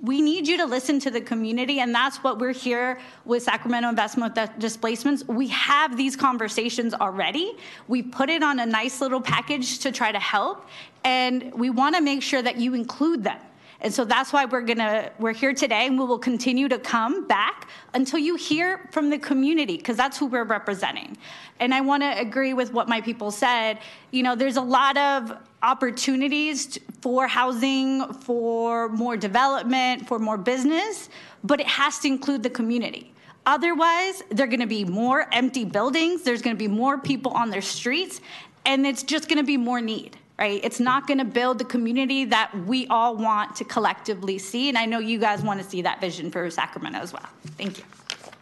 We 0.00 0.22
need 0.22 0.48
you 0.48 0.56
to 0.56 0.64
listen 0.64 0.98
to 1.00 1.10
the 1.10 1.20
community, 1.20 1.80
and 1.80 1.94
that's 1.94 2.16
what 2.24 2.38
we're 2.38 2.54
here 2.54 2.98
with 3.26 3.42
Sacramento 3.42 3.90
Investment 3.90 4.38
Displacements. 4.58 5.28
We 5.28 5.48
have 5.48 5.98
these 5.98 6.16
conversations 6.16 6.94
already. 6.94 7.58
We 7.86 8.02
put 8.02 8.30
it 8.30 8.42
on 8.42 8.58
a 8.60 8.66
nice 8.66 9.02
little 9.02 9.20
package 9.20 9.80
to 9.80 9.92
try 9.92 10.10
to 10.10 10.18
help, 10.18 10.66
and 11.04 11.52
we 11.52 11.68
want 11.68 11.94
to 11.96 12.00
make 12.00 12.22
sure 12.22 12.40
that 12.40 12.56
you 12.56 12.72
include 12.72 13.22
them. 13.22 13.38
And 13.82 13.92
so 13.92 14.04
that's 14.04 14.32
why 14.32 14.44
we're 14.44 14.60
gonna 14.60 15.10
we're 15.18 15.32
here 15.32 15.54
today 15.54 15.86
and 15.86 15.98
we 15.98 16.04
will 16.04 16.18
continue 16.18 16.68
to 16.68 16.78
come 16.78 17.26
back 17.26 17.68
until 17.94 18.18
you 18.18 18.36
hear 18.36 18.88
from 18.92 19.08
the 19.08 19.18
community 19.18 19.76
because 19.78 19.96
that's 19.96 20.18
who 20.18 20.26
we're 20.26 20.44
representing. 20.44 21.16
And 21.60 21.72
I 21.72 21.80
want 21.80 22.02
to 22.02 22.18
agree 22.18 22.52
with 22.52 22.72
what 22.72 22.88
my 22.88 23.00
people 23.00 23.30
said. 23.30 23.78
You 24.10 24.22
know, 24.22 24.34
there's 24.34 24.56
a 24.56 24.62
lot 24.62 24.96
of 24.98 25.32
opportunities 25.62 26.78
for 27.00 27.26
housing, 27.26 28.12
for 28.12 28.88
more 28.90 29.16
development, 29.16 30.06
for 30.06 30.18
more 30.18 30.36
business, 30.38 31.08
but 31.42 31.60
it 31.60 31.66
has 31.66 31.98
to 32.00 32.08
include 32.08 32.42
the 32.42 32.50
community. 32.50 33.12
Otherwise, 33.46 34.22
there 34.30 34.44
are 34.44 34.48
going 34.48 34.60
to 34.60 34.66
be 34.66 34.84
more 34.84 35.26
empty 35.32 35.64
buildings, 35.64 36.22
there's 36.22 36.42
going 36.42 36.54
to 36.54 36.58
be 36.58 36.68
more 36.68 36.98
people 36.98 37.32
on 37.32 37.50
their 37.50 37.62
streets, 37.62 38.20
and 38.66 38.86
it's 38.86 39.02
just 39.02 39.28
going 39.28 39.38
to 39.38 39.44
be 39.44 39.56
more 39.56 39.80
need 39.80 40.16
right? 40.40 40.60
It's 40.64 40.80
not 40.80 41.06
going 41.06 41.18
to 41.18 41.24
build 41.24 41.58
the 41.58 41.66
community 41.66 42.24
that 42.24 42.50
we 42.66 42.86
all 42.86 43.14
want 43.14 43.54
to 43.56 43.64
collectively 43.64 44.38
see. 44.38 44.70
And 44.70 44.78
I 44.78 44.86
know 44.86 44.98
you 44.98 45.18
guys 45.18 45.42
want 45.42 45.62
to 45.62 45.68
see 45.68 45.82
that 45.82 46.00
vision 46.00 46.30
for 46.30 46.48
Sacramento 46.50 46.98
as 46.98 47.12
well. 47.12 47.28
Thank 47.58 47.78
you. 47.78 47.84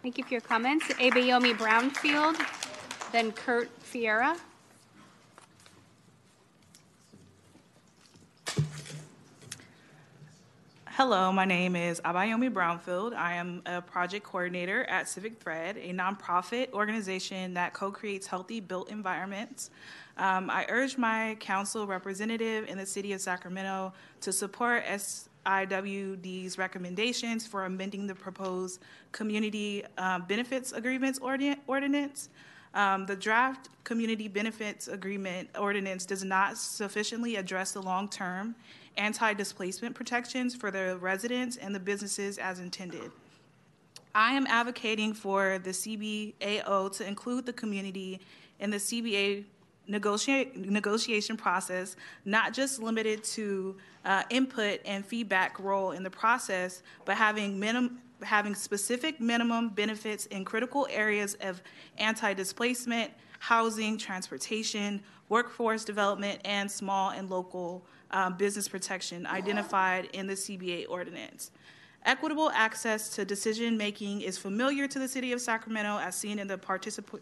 Thank 0.01 0.16
you 0.16 0.25
for 0.25 0.33
your 0.33 0.41
comments. 0.41 0.87
Abayomi 0.87 1.59
Brownfield, 1.59 2.41
then 3.11 3.33
Kurt 3.33 3.69
Fiera. 3.83 4.37
Hello, 10.87 11.31
my 11.31 11.45
name 11.45 11.77
is 11.77 12.01
Abayomi 12.01 12.53
Brownfield. 12.53 13.15
I 13.15 13.35
am 13.35 13.62
a 13.66 13.81
project 13.81 14.25
coordinator 14.25 14.85
at 14.85 15.09
Civic 15.09 15.41
Thread, 15.41 15.77
a 15.77 15.93
nonprofit 15.93 16.73
organization 16.73 17.55
that 17.55 17.73
co 17.73 17.91
creates 17.91 18.27
healthy 18.27 18.59
built 18.59 18.91
environments 18.91 19.70
um, 20.19 20.51
I 20.51 20.66
urge 20.69 20.99
my 20.99 21.36
council 21.39 21.86
representative 21.86 22.69
in 22.69 22.77
the 22.77 22.86
city 22.86 23.12
of 23.12 23.20
Sacramento 23.20 23.93
to 24.20 24.32
support 24.32 24.85
SIWD's 24.85 26.59
recommendations 26.59 27.47
for 27.47 27.65
amending 27.65 28.07
the 28.07 28.15
proposed 28.15 28.81
community 29.12 29.85
uh, 29.97 30.19
benefits 30.19 30.73
agreements 30.73 31.20
ordinance. 31.20 32.31
Um, 32.74 33.07
the 33.07 33.16
draft 33.16 33.70
community 33.85 34.28
benefits 34.28 34.89
agreement 34.89 35.49
ordinance 35.59 36.05
does 36.05 36.24
not 36.24 36.59
sufficiently 36.59 37.36
address 37.36 37.73
the 37.73 37.81
long 37.81 38.09
term 38.09 38.55
anti 38.97 39.32
displacement 39.32 39.95
protections 39.95 40.55
for 40.55 40.70
the 40.70 40.99
residents 41.01 41.57
and 41.57 41.74
the 41.74 41.81
businesses 41.81 42.39
as 42.39 42.59
intended. 42.59 43.11
I 44.15 44.32
am 44.32 44.47
advocating 44.49 45.15
for 45.15 45.61
the 45.61 45.70
CBAO 45.70 46.97
to 46.97 47.07
include 47.07 47.47
the 47.47 47.53
community 47.53 48.20
in 48.59 48.70
the 48.70 48.78
CBA 48.78 49.45
negotiate, 49.89 50.56
negotiation 50.56 51.36
process, 51.36 51.97
not 52.24 52.52
just 52.52 52.81
limited 52.81 53.24
to 53.24 53.77
uh, 54.05 54.23
input 54.31 54.81
and 54.85 55.05
feedback 55.05 55.59
role 55.59 55.93
in 55.93 56.02
the 56.02 56.10
process, 56.10 56.82
but 57.05 57.16
having 57.16 57.59
minimum 57.59 57.98
having 58.23 58.52
specific 58.52 59.20
minimum 59.20 59.69
benefits 59.69 60.27
in 60.27 60.44
critical 60.44 60.89
areas 60.90 61.36
of 61.40 61.62
anti-displacement, 61.98 63.12
housing, 63.39 63.97
transportation, 63.97 65.01
workforce 65.28 65.85
development, 65.85 66.40
and 66.44 66.69
small 66.69 67.10
and 67.10 67.31
local 67.31 67.85
um, 68.10 68.36
business 68.36 68.66
protection 68.66 69.27
identified 69.27 70.09
in 70.15 70.27
the 70.27 70.35
CBA 70.35 70.86
ordinance. 70.89 71.51
Equitable 72.05 72.51
access 72.51 73.10
to 73.10 73.24
decision 73.24 73.77
making 73.77 74.23
is 74.23 74.39
familiar 74.39 74.89
to 74.89 74.98
the 74.98 75.09
city 75.09 75.32
of 75.32 75.40
Sacramento 75.40 75.98
as 75.98 76.15
seen 76.15 76.39
in 76.39 76.48
the 76.48 76.56
particip- 76.56 77.20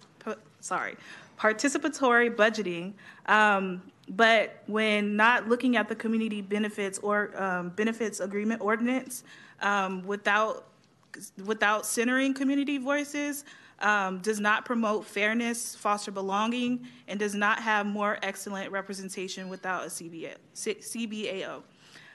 sorry, 0.60 0.96
participatory 1.38 2.34
budgeting. 2.34 2.94
Um, 3.26 3.82
but 4.08 4.62
when 4.66 5.16
not 5.16 5.48
looking 5.48 5.76
at 5.76 5.88
the 5.88 5.94
community 5.94 6.40
benefits 6.40 6.98
or 6.98 7.36
um, 7.40 7.70
benefits 7.70 8.20
agreement 8.20 8.60
ordinance 8.60 9.24
um, 9.60 10.06
without 10.06 10.66
without 11.44 11.86
centering 11.86 12.34
community 12.34 12.76
voices, 12.78 13.44
um, 13.80 14.18
does 14.18 14.40
not 14.40 14.64
promote 14.64 15.04
fairness, 15.04 15.74
foster 15.74 16.10
belonging, 16.10 16.86
and 17.08 17.18
does 17.18 17.34
not 17.34 17.58
have 17.60 17.86
more 17.86 18.18
excellent 18.22 18.70
representation 18.70 19.48
without 19.48 19.86
a 19.86 19.88
CBA, 19.88 20.34
CBAO. 20.54 21.62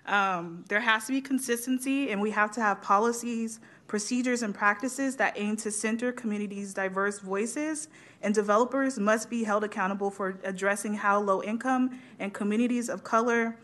Um, 0.05 0.65
there 0.67 0.79
has 0.79 1.05
to 1.05 1.11
be 1.11 1.21
consistency, 1.21 2.11
and 2.11 2.19
we 2.19 2.31
have 2.31 2.51
to 2.51 2.61
have 2.61 2.81
policies, 2.81 3.59
procedures, 3.87 4.41
and 4.41 4.53
practices 4.53 5.15
that 5.17 5.33
aim 5.35 5.55
to 5.57 5.71
center 5.71 6.11
communities' 6.11 6.73
diverse 6.73 7.19
voices. 7.19 7.87
And 8.21 8.33
developers 8.33 8.99
must 8.99 9.29
be 9.29 9.43
held 9.43 9.63
accountable 9.63 10.11
for 10.11 10.37
addressing 10.43 10.93
how 10.93 11.19
low 11.19 11.41
income 11.41 11.99
and 12.19 12.33
communities 12.33 12.89
of 12.89 13.03
color 13.03 13.57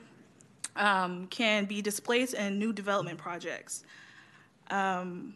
um, 0.75 1.27
can 1.27 1.65
be 1.65 1.81
displaced 1.81 2.34
in 2.34 2.57
new 2.57 2.73
development 2.73 3.17
projects. 3.17 3.84
Um, 4.69 5.34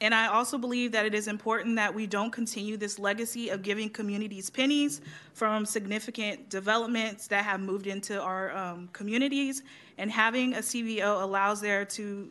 and 0.00 0.14
I 0.14 0.26
also 0.26 0.58
believe 0.58 0.92
that 0.92 1.06
it 1.06 1.14
is 1.14 1.28
important 1.28 1.76
that 1.76 1.94
we 1.94 2.06
don't 2.06 2.30
continue 2.30 2.76
this 2.76 2.98
legacy 2.98 3.48
of 3.48 3.62
giving 3.62 3.88
communities 3.88 4.50
pennies 4.50 5.00
from 5.32 5.64
significant 5.64 6.50
developments 6.50 7.26
that 7.28 7.44
have 7.44 7.60
moved 7.60 7.86
into 7.86 8.20
our 8.20 8.54
um, 8.56 8.88
communities. 8.92 9.62
And 9.96 10.10
having 10.10 10.54
a 10.54 10.58
CBO 10.58 11.22
allows 11.22 11.60
there 11.60 11.84
to, 11.86 12.30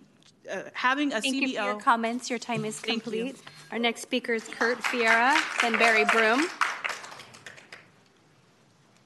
uh, 0.52 0.64
having 0.74 1.14
a 1.14 1.22
Thank 1.22 1.36
CBO. 1.36 1.40
you 1.41 1.57
for 1.57 1.64
your 1.64 1.80
comments. 1.80 2.30
Your 2.30 2.40
time 2.40 2.65
is 2.65 2.80
complete. 2.80 3.38
Our 3.72 3.80
next 3.80 4.02
speaker 4.02 4.34
is 4.34 4.44
Kurt 4.44 4.84
Fiera, 4.84 5.36
then 5.61 5.78
Barry 5.78 6.06
Broome. 6.06 6.45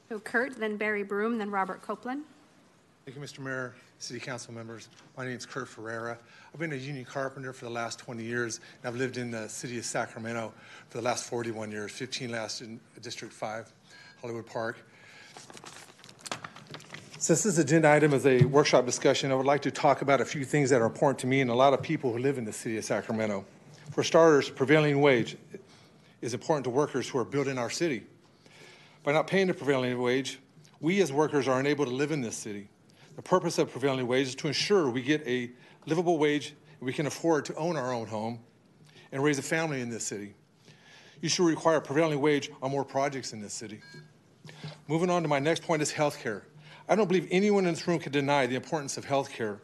So 0.09 0.19
Kurt, 0.19 0.57
then 0.57 0.77
Barry 0.77 1.03
Broome, 1.03 1.37
then 1.37 1.51
Robert 1.51 1.81
Copeland. 1.81 2.23
Thank 3.05 3.17
you, 3.17 3.23
Mr. 3.23 3.39
Mayor, 3.39 3.75
City 3.99 4.19
Council 4.19 4.53
members. 4.53 4.89
My 5.17 5.25
name 5.25 5.35
is 5.35 5.45
Kurt 5.45 5.67
Ferreira. 5.67 6.17
I've 6.53 6.59
been 6.59 6.73
a 6.73 6.75
union 6.75 7.05
carpenter 7.05 7.53
for 7.53 7.65
the 7.65 7.71
last 7.71 7.99
20 7.99 8.23
years, 8.23 8.59
and 8.81 8.89
I've 8.89 8.99
lived 8.99 9.17
in 9.17 9.31
the 9.31 9.47
city 9.47 9.77
of 9.77 9.85
Sacramento 9.85 10.53
for 10.89 10.97
the 10.97 11.03
last 11.03 11.25
41 11.25 11.71
years, 11.71 11.91
15 11.91 12.31
last 12.31 12.61
in 12.61 12.79
District 13.01 13.33
5, 13.33 13.71
Hollywood 14.21 14.45
Park. 14.45 14.77
Since 17.19 17.41
this 17.41 17.57
agenda 17.57 17.89
item 17.89 18.13
is 18.13 18.27
a 18.27 18.45
workshop 18.45 18.85
discussion, 18.85 19.31
I 19.31 19.35
would 19.35 19.47
like 19.47 19.63
to 19.63 19.71
talk 19.71 20.03
about 20.03 20.21
a 20.21 20.25
few 20.25 20.45
things 20.45 20.69
that 20.69 20.83
are 20.83 20.85
important 20.85 21.17
to 21.21 21.27
me 21.27 21.41
and 21.41 21.49
a 21.49 21.55
lot 21.55 21.73
of 21.73 21.81
people 21.81 22.13
who 22.13 22.19
live 22.19 22.37
in 22.37 22.45
the 22.45 22.53
city 22.53 22.77
of 22.77 22.85
Sacramento. 22.85 23.43
For 23.91 24.03
starters, 24.03 24.51
prevailing 24.51 25.01
wage 25.01 25.35
is 26.21 26.35
important 26.35 26.65
to 26.65 26.69
workers 26.69 27.09
who 27.09 27.17
are 27.17 27.25
building 27.25 27.57
our 27.57 27.71
city. 27.71 28.03
By 29.01 29.13
not 29.13 29.25
paying 29.25 29.47
the 29.47 29.55
prevailing 29.55 29.99
wage, 29.99 30.37
we 30.79 31.01
as 31.01 31.11
workers 31.11 31.47
are 31.47 31.59
unable 31.59 31.85
to 31.85 31.91
live 31.91 32.11
in 32.11 32.21
this 32.21 32.35
city. 32.35 32.69
The 33.15 33.23
purpose 33.23 33.57
of 33.57 33.71
prevailing 33.71 34.05
wage 34.05 34.27
is 34.27 34.35
to 34.35 34.47
ensure 34.47 34.87
we 34.87 35.01
get 35.01 35.27
a 35.27 35.49
livable 35.87 36.19
wage 36.19 36.53
we 36.81 36.93
can 36.93 37.07
afford 37.07 37.45
to 37.45 37.55
own 37.55 37.77
our 37.77 37.91
own 37.91 38.05
home 38.05 38.37
and 39.11 39.23
raise 39.23 39.39
a 39.39 39.43
family 39.43 39.81
in 39.81 39.89
this 39.89 40.03
city. 40.03 40.35
You 41.21 41.29
should 41.29 41.47
require 41.47 41.77
a 41.77 41.81
prevailing 41.81 42.21
wage 42.21 42.51
on 42.61 42.69
more 42.69 42.85
projects 42.85 43.33
in 43.33 43.41
this 43.41 43.55
city. 43.55 43.81
Moving 44.87 45.09
on 45.09 45.23
to 45.23 45.27
my 45.27 45.39
next 45.39 45.63
point 45.63 45.81
is 45.81 45.91
health 45.91 46.19
care. 46.21 46.43
I 46.89 46.95
don't 46.95 47.07
believe 47.07 47.27
anyone 47.31 47.65
in 47.65 47.73
this 47.73 47.87
room 47.87 47.99
can 47.99 48.11
deny 48.11 48.47
the 48.47 48.55
importance 48.55 48.97
of 48.97 49.05
health 49.05 49.29
care 49.29 49.59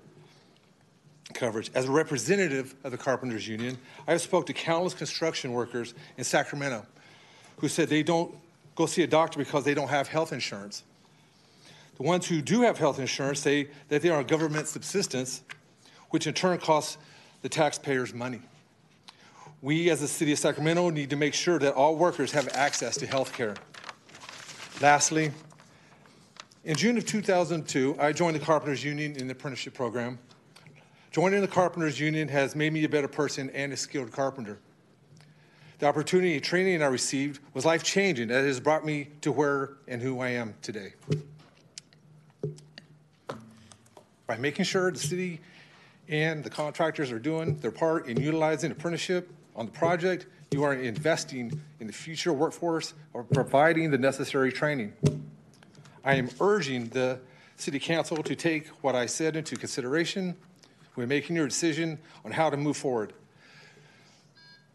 coverage. 1.33 1.71
As 1.73 1.85
a 1.85 1.91
representative 1.91 2.75
of 2.83 2.91
the 2.91 2.97
Carpenters 2.97 3.47
Union, 3.47 3.77
I 4.07 4.11
have 4.11 4.21
spoke 4.21 4.45
to 4.47 4.53
countless 4.53 4.93
construction 4.93 5.53
workers 5.53 5.93
in 6.17 6.23
Sacramento 6.23 6.85
who 7.57 7.67
said 7.67 7.87
they 7.87 8.03
don't 8.03 8.35
go 8.75 8.85
see 8.85 9.03
a 9.03 9.07
doctor 9.07 9.39
because 9.39 9.63
they 9.63 9.73
don't 9.73 9.87
have 9.87 10.07
health 10.07 10.33
insurance. 10.33 10.83
The 11.97 12.03
ones 12.03 12.27
who 12.27 12.41
do 12.41 12.61
have 12.61 12.77
health 12.77 12.99
insurance 12.99 13.39
say 13.39 13.69
that 13.89 14.01
they 14.01 14.09
are 14.09 14.17
on 14.17 14.25
government 14.25 14.67
subsistence, 14.67 15.43
which 16.09 16.27
in 16.27 16.33
turn 16.33 16.57
costs 16.57 16.97
the 17.41 17.49
taxpayers 17.49 18.13
money. 18.13 18.41
We, 19.61 19.89
as 19.89 20.01
the 20.01 20.07
city 20.07 20.33
of 20.33 20.39
Sacramento, 20.39 20.89
need 20.89 21.09
to 21.11 21.15
make 21.15 21.33
sure 21.33 21.59
that 21.59 21.73
all 21.73 21.95
workers 21.95 22.31
have 22.33 22.49
access 22.49 22.97
to 22.97 23.07
health 23.07 23.31
care. 23.31 23.55
Lastly, 24.81 25.31
in 26.63 26.75
June 26.75 26.97
of 26.97 27.05
2002, 27.05 27.97
I 27.99 28.13
joined 28.13 28.35
the 28.35 28.39
Carpenters 28.39 28.83
Union 28.83 29.17
in 29.17 29.27
the 29.27 29.33
apprenticeship 29.33 29.73
program. 29.73 30.17
Joining 31.11 31.41
the 31.41 31.47
Carpenters 31.47 31.99
Union 31.99 32.29
has 32.29 32.55
made 32.55 32.71
me 32.71 32.85
a 32.85 32.89
better 32.89 33.09
person 33.09 33.49
and 33.49 33.73
a 33.73 33.77
skilled 33.77 34.11
carpenter. 34.11 34.59
The 35.79 35.87
opportunity 35.87 36.35
and 36.35 36.43
training 36.43 36.81
I 36.81 36.85
received 36.85 37.41
was 37.53 37.65
life 37.65 37.83
changing. 37.83 38.29
That 38.29 38.45
has 38.45 38.61
brought 38.61 38.85
me 38.85 39.09
to 39.21 39.31
where 39.31 39.73
and 39.89 40.01
who 40.01 40.21
I 40.21 40.29
am 40.29 40.55
today. 40.61 40.93
By 44.25 44.37
making 44.37 44.63
sure 44.63 44.89
the 44.89 44.99
city 44.99 45.41
and 46.07 46.45
the 46.45 46.49
contractors 46.49 47.11
are 47.11 47.19
doing 47.19 47.57
their 47.57 47.71
part 47.71 48.07
in 48.07 48.19
utilizing 48.21 48.71
apprenticeship 48.71 49.29
on 49.53 49.65
the 49.65 49.71
project, 49.73 50.27
you 50.51 50.63
are 50.63 50.73
investing 50.73 51.61
in 51.81 51.87
the 51.87 51.93
future 51.93 52.31
workforce 52.31 52.93
or 53.11 53.23
providing 53.23 53.91
the 53.91 53.97
necessary 53.97 54.51
training. 54.51 54.93
I 56.03 56.15
am 56.15 56.29
urging 56.39 56.89
the 56.89 57.19
City 57.55 57.79
Council 57.79 58.21
to 58.23 58.35
take 58.35 58.67
what 58.81 58.95
I 58.95 59.05
said 59.05 59.35
into 59.35 59.55
consideration 59.55 60.35
when 60.95 61.07
making 61.07 61.35
your 61.35 61.47
decision 61.47 61.97
on 62.25 62.31
how 62.31 62.49
to 62.49 62.57
move 62.57 62.75
forward. 62.75 63.13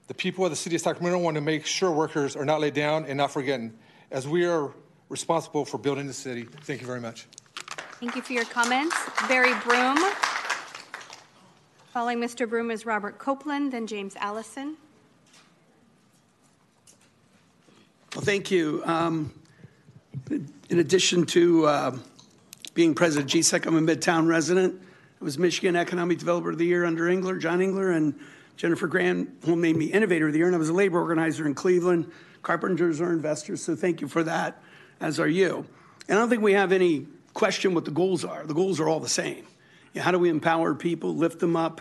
The 0.06 0.14
people 0.14 0.44
of 0.44 0.50
the 0.50 0.56
City 0.56 0.76
of 0.76 0.82
Sacramento 0.82 1.18
want 1.18 1.34
to 1.34 1.42
make 1.42 1.66
sure 1.66 1.90
workers 1.90 2.34
are 2.34 2.46
not 2.46 2.60
laid 2.60 2.72
down 2.72 3.04
and 3.04 3.18
not 3.18 3.30
forgotten, 3.30 3.76
as 4.10 4.26
we 4.26 4.46
are 4.46 4.72
responsible 5.10 5.66
for 5.66 5.76
building 5.76 6.06
the 6.06 6.14
city. 6.14 6.44
Thank 6.62 6.80
you 6.80 6.86
very 6.86 7.00
much. 7.00 7.26
Thank 8.00 8.16
you 8.16 8.22
for 8.22 8.32
your 8.32 8.44
comments. 8.46 8.96
Barry 9.28 9.52
Broome. 9.64 9.98
Following 11.92 12.20
Mr. 12.20 12.48
Broome 12.48 12.70
is 12.70 12.86
Robert 12.86 13.18
Copeland, 13.18 13.72
then 13.72 13.86
James 13.86 14.16
Allison. 14.16 14.76
Well, 18.14 18.24
thank 18.24 18.50
you. 18.50 18.82
Um, 18.86 19.32
in 20.30 20.78
addition 20.78 21.24
to 21.26 21.66
uh, 21.66 21.96
being 22.74 22.94
president 22.94 23.32
of 23.32 23.40
GSEC, 23.40 23.66
I'm 23.66 23.76
a 23.76 23.80
Midtown 23.80 24.26
resident. 24.26 24.80
I 25.20 25.24
was 25.24 25.38
Michigan 25.38 25.76
Economic 25.76 26.18
Developer 26.18 26.50
of 26.50 26.58
the 26.58 26.66
Year 26.66 26.84
under 26.84 27.08
Engler, 27.08 27.38
John 27.38 27.60
Engler, 27.60 27.90
and 27.90 28.18
Jennifer 28.56 28.88
Granholm 28.88 29.58
made 29.58 29.76
me 29.76 29.86
Innovator 29.86 30.26
of 30.26 30.32
the 30.32 30.38
Year, 30.38 30.46
and 30.46 30.54
I 30.54 30.58
was 30.58 30.68
a 30.68 30.74
labor 30.74 31.00
organizer 31.00 31.46
in 31.46 31.54
Cleveland. 31.54 32.10
Carpenters 32.42 33.00
are 33.00 33.12
investors, 33.12 33.62
so 33.62 33.74
thank 33.74 34.00
you 34.00 34.08
for 34.08 34.22
that, 34.24 34.62
as 35.00 35.18
are 35.18 35.28
you. 35.28 35.66
And 36.08 36.18
I 36.18 36.20
don't 36.20 36.28
think 36.28 36.42
we 36.42 36.52
have 36.52 36.72
any 36.72 37.06
question 37.34 37.74
what 37.74 37.84
the 37.84 37.90
goals 37.90 38.24
are. 38.24 38.44
The 38.44 38.54
goals 38.54 38.80
are 38.80 38.88
all 38.88 39.00
the 39.00 39.08
same. 39.08 39.46
You 39.94 40.00
know, 40.00 40.02
how 40.02 40.10
do 40.10 40.18
we 40.18 40.28
empower 40.28 40.74
people, 40.74 41.14
lift 41.14 41.40
them 41.40 41.56
up? 41.56 41.80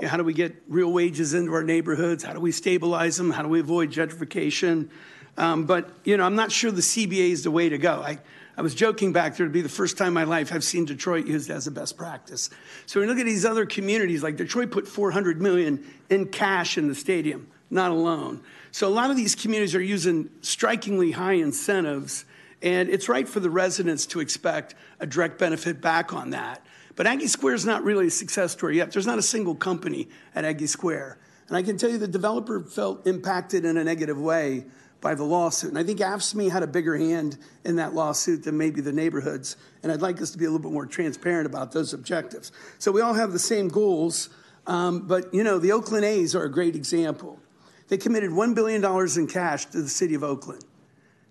You 0.00 0.06
know, 0.06 0.10
how 0.10 0.16
do 0.16 0.24
we 0.24 0.34
get 0.34 0.54
real 0.68 0.92
wages 0.92 1.32
into 1.32 1.52
our 1.54 1.62
neighborhoods? 1.62 2.22
How 2.22 2.34
do 2.34 2.40
we 2.40 2.52
stabilize 2.52 3.16
them? 3.16 3.30
How 3.30 3.42
do 3.42 3.48
we 3.48 3.60
avoid 3.60 3.90
gentrification? 3.90 4.90
Um, 5.36 5.64
but, 5.64 5.90
you 6.04 6.16
know, 6.16 6.24
I'm 6.24 6.34
not 6.34 6.50
sure 6.50 6.70
the 6.70 6.80
CBA 6.80 7.30
is 7.30 7.42
the 7.42 7.50
way 7.50 7.68
to 7.68 7.78
go. 7.78 8.02
I, 8.02 8.18
I 8.56 8.62
was 8.62 8.74
joking 8.74 9.12
back 9.12 9.36
there 9.36 9.46
to 9.46 9.52
be 9.52 9.60
the 9.60 9.68
first 9.68 9.98
time 9.98 10.08
in 10.08 10.14
my 10.14 10.24
life 10.24 10.52
I've 10.52 10.64
seen 10.64 10.86
Detroit 10.86 11.26
used 11.26 11.50
as 11.50 11.66
a 11.66 11.70
best 11.70 11.96
practice. 11.98 12.48
So 12.86 13.00
we 13.00 13.06
look 13.06 13.18
at 13.18 13.26
these 13.26 13.44
other 13.44 13.66
communities, 13.66 14.22
like 14.22 14.36
Detroit 14.36 14.70
put 14.70 14.88
400 14.88 15.42
million 15.42 15.84
in 16.08 16.28
cash 16.28 16.78
in 16.78 16.88
the 16.88 16.94
stadium, 16.94 17.48
not 17.68 17.90
alone. 17.90 18.40
So 18.70 18.88
a 18.88 18.90
lot 18.90 19.10
of 19.10 19.16
these 19.16 19.34
communities 19.34 19.74
are 19.74 19.82
using 19.82 20.30
strikingly 20.40 21.10
high 21.10 21.34
incentives, 21.34 22.24
and 22.62 22.88
it's 22.88 23.08
right 23.08 23.28
for 23.28 23.40
the 23.40 23.50
residents 23.50 24.06
to 24.06 24.20
expect 24.20 24.74
a 25.00 25.06
direct 25.06 25.38
benefit 25.38 25.82
back 25.82 26.14
on 26.14 26.30
that. 26.30 26.64
But 26.94 27.06
Aggie 27.06 27.26
Square 27.26 27.54
is 27.54 27.66
not 27.66 27.84
really 27.84 28.06
a 28.06 28.10
success 28.10 28.52
story 28.52 28.78
yet. 28.78 28.90
There's 28.90 29.06
not 29.06 29.18
a 29.18 29.22
single 29.22 29.54
company 29.54 30.08
at 30.34 30.46
Aggie 30.46 30.66
Square. 30.66 31.18
And 31.48 31.56
I 31.56 31.62
can 31.62 31.76
tell 31.76 31.90
you 31.90 31.98
the 31.98 32.08
developer 32.08 32.60
felt 32.62 33.06
impacted 33.06 33.66
in 33.66 33.76
a 33.76 33.84
negative 33.84 34.18
way 34.18 34.64
by 35.06 35.14
the 35.14 35.22
lawsuit. 35.22 35.70
And 35.70 35.78
I 35.78 35.84
think 35.84 36.00
AFSCME 36.00 36.50
had 36.50 36.64
a 36.64 36.66
bigger 36.66 36.96
hand 36.96 37.38
in 37.64 37.76
that 37.76 37.94
lawsuit 37.94 38.42
than 38.42 38.58
maybe 38.58 38.80
the 38.80 38.90
neighborhoods. 38.90 39.56
And 39.84 39.92
I'd 39.92 40.02
like 40.02 40.20
us 40.20 40.32
to 40.32 40.38
be 40.38 40.46
a 40.46 40.50
little 40.50 40.68
bit 40.68 40.72
more 40.72 40.84
transparent 40.84 41.46
about 41.46 41.70
those 41.70 41.94
objectives. 41.94 42.50
So 42.80 42.90
we 42.90 43.02
all 43.02 43.14
have 43.14 43.30
the 43.30 43.38
same 43.38 43.68
goals, 43.68 44.30
Um, 44.66 45.06
but, 45.06 45.32
you 45.32 45.44
know, 45.44 45.60
the 45.60 45.70
Oakland 45.70 46.04
A's 46.04 46.34
are 46.34 46.42
a 46.42 46.50
great 46.50 46.74
example. 46.74 47.38
They 47.86 47.96
committed 47.96 48.32
$1 48.32 48.52
billion 48.56 48.84
in 49.16 49.26
cash 49.28 49.66
to 49.66 49.80
the 49.80 49.88
city 49.88 50.16
of 50.16 50.24
Oakland. 50.24 50.64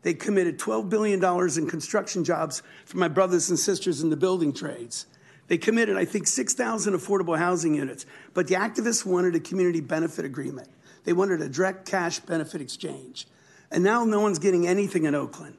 They 0.04 0.14
committed 0.14 0.58
$12 0.58 0.90
billion 0.90 1.22
in 1.58 1.70
construction 1.70 2.24
jobs 2.24 2.64
for 2.86 2.96
my 2.98 3.10
brothers 3.10 3.50
and 3.50 3.60
sisters 3.60 4.02
in 4.02 4.10
the 4.10 4.16
building 4.16 4.54
trades. 4.54 5.06
They 5.50 5.58
committed, 5.58 5.98
I 5.98 6.06
think, 6.06 6.28
6,000 6.28 6.94
affordable 6.94 7.38
housing 7.38 7.76
units. 7.76 8.06
But 8.34 8.48
the 8.48 8.56
activists 8.56 9.06
wanted 9.06 9.36
a 9.36 9.42
community 9.42 9.82
benefit 9.82 10.24
agreement. 10.24 10.70
They 11.04 11.12
wanted 11.12 11.42
a 11.42 11.50
direct 11.50 11.86
cash 11.86 12.20
benefit 12.20 12.62
exchange. 12.62 13.28
And 13.72 13.84
now 13.84 14.04
no 14.06 14.20
one's 14.20 14.40
getting 14.40 14.68
anything 14.68 15.06
in 15.06 15.16
Oakland, 15.16 15.56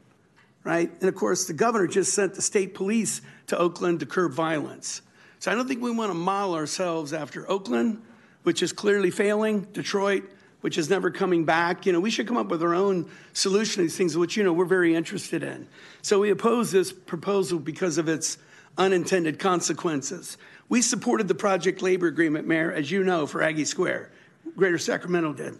right? 0.64 0.90
And 1.00 1.08
of 1.08 1.14
course, 1.14 1.46
the 1.46 1.52
governor 1.52 1.86
just 1.86 2.14
sent 2.14 2.34
the 2.34 2.42
state 2.42 2.74
police 2.74 3.20
to 3.48 3.58
Oakland 3.58 4.00
to 4.00 4.06
curb 4.06 4.32
violence. 4.32 5.02
So 5.38 5.50
I 5.50 5.54
don't 5.54 5.68
think 5.68 5.82
we 5.82 5.90
want 5.90 6.10
to 6.10 6.14
model 6.14 6.54
ourselves 6.54 7.12
after 7.12 7.48
Oakland, 7.50 8.02
which 8.42 8.62
is 8.62 8.72
clearly 8.72 9.10
failing, 9.10 9.62
Detroit, 9.72 10.24
which 10.60 10.78
is 10.78 10.88
never 10.88 11.10
coming 11.10 11.44
back. 11.44 11.86
You 11.86 11.92
know, 11.92 12.00
we 12.00 12.10
should 12.10 12.26
come 12.26 12.36
up 12.36 12.48
with 12.48 12.62
our 12.62 12.74
own 12.74 13.10
solution 13.32 13.76
to 13.76 13.82
these 13.82 13.96
things, 13.96 14.16
which, 14.16 14.36
you 14.36 14.42
know, 14.42 14.52
we're 14.52 14.64
very 14.64 14.94
interested 14.94 15.42
in. 15.42 15.68
So 16.02 16.20
we 16.20 16.30
oppose 16.30 16.72
this 16.72 16.92
proposal 16.92 17.58
because 17.58 17.98
of 17.98 18.08
its 18.08 18.38
unintended 18.78 19.38
consequences. 19.38 20.38
We 20.68 20.82
supported 20.82 21.28
the 21.28 21.34
project 21.34 21.82
labor 21.82 22.06
agreement, 22.06 22.46
Mayor, 22.46 22.72
as 22.72 22.90
you 22.90 23.04
know, 23.04 23.26
for 23.26 23.42
Aggie 23.42 23.64
Square. 23.64 24.10
Greater 24.56 24.78
Sacramento 24.78 25.32
did. 25.32 25.58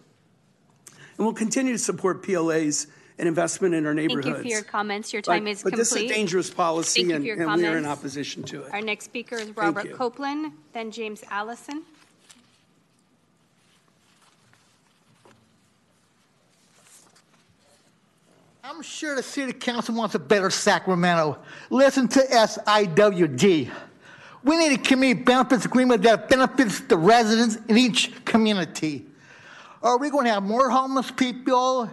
And 1.16 1.26
we'll 1.26 1.34
continue 1.34 1.72
to 1.72 1.78
support 1.78 2.22
PLAs 2.22 2.86
and 3.18 3.26
investment 3.26 3.74
in 3.74 3.86
our 3.86 3.94
neighborhoods. 3.94 4.26
Thank 4.26 4.36
you 4.38 4.42
for 4.42 4.48
your 4.48 4.62
comments. 4.62 5.12
Your 5.12 5.22
time 5.22 5.44
But- 5.44 5.50
is 5.50 5.62
but 5.62 5.70
complete. 5.70 5.78
this 5.78 5.92
is 5.92 6.02
a 6.02 6.08
dangerous 6.08 6.50
policy, 6.50 7.00
Thank 7.00 7.08
you 7.08 7.14
and, 7.14 7.24
for 7.24 7.26
your 7.26 7.50
and 7.50 7.62
we 7.62 7.66
are 7.66 7.78
in 7.78 7.86
opposition 7.86 8.42
to 8.44 8.62
it. 8.64 8.72
Our 8.72 8.82
next 8.82 9.06
speaker 9.06 9.36
is 9.36 9.56
Robert. 9.56 9.92
Copeland, 9.94 10.52
then 10.72 10.90
James 10.90 11.22
Allison. 11.30 11.84
I'm 18.62 18.82
sure 18.82 19.14
the 19.14 19.22
city 19.22 19.52
council 19.52 19.94
wants 19.94 20.16
a 20.16 20.18
better 20.18 20.50
Sacramento. 20.50 21.38
Listen 21.70 22.08
to 22.08 22.18
SIWD. 22.18 23.70
We 24.42 24.56
need 24.56 24.72
a 24.72 24.78
community 24.82 25.22
benefits 25.22 25.64
agreement 25.64 26.02
that 26.02 26.28
benefits 26.28 26.80
the 26.80 26.96
residents 26.96 27.56
in 27.68 27.78
each 27.78 28.24
community. 28.24 29.05
Are 29.82 29.98
we 29.98 30.10
going 30.10 30.24
to 30.24 30.32
have 30.32 30.42
more 30.42 30.70
homeless 30.70 31.10
people? 31.10 31.90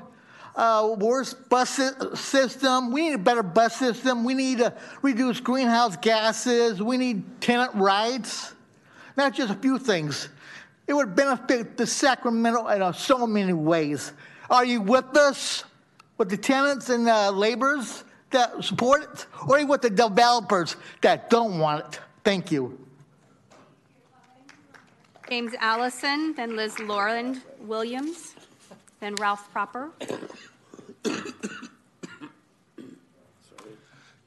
Uh, 0.55 0.95
worse 0.97 1.33
bus 1.33 1.81
system? 2.19 2.91
We 2.91 3.09
need 3.09 3.15
a 3.15 3.17
better 3.17 3.43
bus 3.43 3.75
system. 3.75 4.23
We 4.23 4.33
need 4.33 4.59
to 4.59 4.73
reduce 5.01 5.39
greenhouse 5.39 5.97
gases. 5.97 6.81
We 6.81 6.97
need 6.97 7.41
tenant 7.41 7.73
rights. 7.75 8.53
Not 9.17 9.33
just 9.33 9.51
a 9.51 9.55
few 9.55 9.79
things. 9.79 10.29
It 10.87 10.93
would 10.93 11.15
benefit 11.15 11.77
the 11.77 11.87
Sacramento 11.87 12.67
in 12.67 12.93
so 12.93 13.25
many 13.25 13.53
ways. 13.53 14.13
Are 14.49 14.65
you 14.65 14.81
with 14.81 15.15
us? 15.15 15.63
with 16.17 16.29
the 16.29 16.37
tenants 16.37 16.89
and 16.89 17.07
uh, 17.07 17.31
laborers 17.31 18.03
that 18.31 18.63
support 18.63 19.03
it, 19.03 19.25
or 19.47 19.55
are 19.55 19.59
you 19.59 19.67
with 19.67 19.81
the 19.81 19.89
developers 19.89 20.75
that 21.01 21.29
don't 21.29 21.59
want 21.59 21.85
it? 21.85 21.99
Thank 22.23 22.51
you. 22.51 22.82
James 25.29 25.53
Allison, 25.59 26.33
then 26.35 26.55
Liz 26.55 26.79
Lauren 26.79 27.41
Williams, 27.61 28.35
then 28.99 29.15
Ralph 29.15 29.51
Proper. 29.51 29.91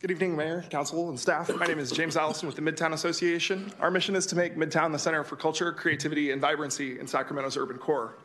Good 0.01 0.10
evening, 0.10 0.36
Mayor, 0.36 0.64
Council, 0.70 1.09
and 1.09 1.18
staff. 1.18 1.55
My 1.56 1.66
name 1.66 1.78
is 1.78 1.90
James 1.90 2.16
Allison 2.16 2.47
with 2.47 2.56
the 2.56 2.62
Midtown 2.62 2.93
Association. 2.93 3.73
Our 3.81 3.90
mission 3.90 4.14
is 4.16 4.27
to 4.27 4.36
make 4.36 4.56
Midtown 4.56 4.93
the 4.93 4.98
center 4.98 5.23
for 5.24 5.36
culture, 5.36 5.73
creativity, 5.73 6.31
and 6.31 6.40
vibrancy 6.40 6.98
in 6.98 7.06
Sacramento's 7.06 7.56
urban 7.56 7.78
core. 7.78 8.16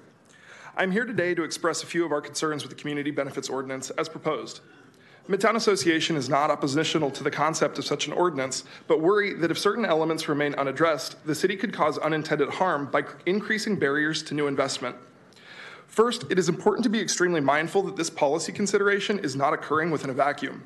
I'm 0.78 0.92
here 0.92 1.06
today 1.06 1.34
to 1.36 1.44
express 1.44 1.84
a 1.84 1.86
few 1.86 2.06
of 2.06 2.12
our 2.12 2.22
concerns 2.22 2.64
with 2.64 2.70
the 2.70 2.80
Community 2.80 3.12
Benefits 3.12 3.50
Ordinance 3.50 3.90
as 3.92 4.08
proposed. 4.08 4.62
Midtown 5.30 5.56
Association 5.56 6.16
is 6.16 6.30
not 6.30 6.50
oppositional 6.50 7.12
to 7.12 7.24
the 7.24 7.30
concept 7.30 7.78
of 7.78 7.86
such 7.86 8.08
an 8.08 8.14
ordinance, 8.14 8.64
but 8.88 9.02
worry 9.02 9.34
that 9.34 9.52
if 9.52 9.58
certain 9.58 9.86
elements 9.86 10.28
remain 10.28 10.56
unaddressed, 10.56 11.24
the 11.26 11.36
city 11.36 11.56
could 11.56 11.72
cause 11.72 12.00
unintended 12.00 12.50
harm 12.50 12.88
by 12.88 13.04
increasing 13.28 13.76
barriers 13.76 14.24
to 14.24 14.34
new 14.34 14.48
investment. 14.48 14.96
First, 15.86 16.26
it 16.32 16.40
is 16.40 16.50
important 16.50 16.84
to 16.86 16.90
be 16.90 17.00
extremely 17.00 17.40
mindful 17.40 17.84
that 17.84 17.98
this 17.98 18.10
policy 18.10 18.52
consideration 18.52 19.20
is 19.20 19.36
not 19.36 19.54
occurring 19.54 19.92
within 19.92 20.10
a 20.10 20.14
vacuum. 20.14 20.64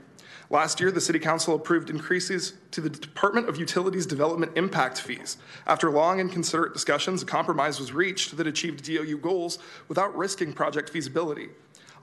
Last 0.50 0.80
year, 0.80 0.92
the 0.92 1.02
City 1.02 1.20
Council 1.20 1.56
approved 1.56 1.90
increases 1.90 2.54
to 2.72 2.80
the 2.80 2.90
Department 2.90 3.50
of 3.50 3.58
Utilities 3.58 4.06
Development 4.06 4.52
impact 4.56 5.02
fees. 5.02 5.38
After 5.68 5.90
long 5.90 6.22
and 6.22 6.32
considerate 6.32 6.74
discussions, 6.74 7.24
a 7.24 7.26
compromise 7.26 7.80
was 7.80 7.92
reached 7.92 8.38
that 8.38 8.48
achieved 8.48 8.86
DOU 8.86 9.18
goals 9.18 9.58
without 9.90 10.16
risking 10.16 10.54
project 10.54 10.90
feasibility. 10.92 11.50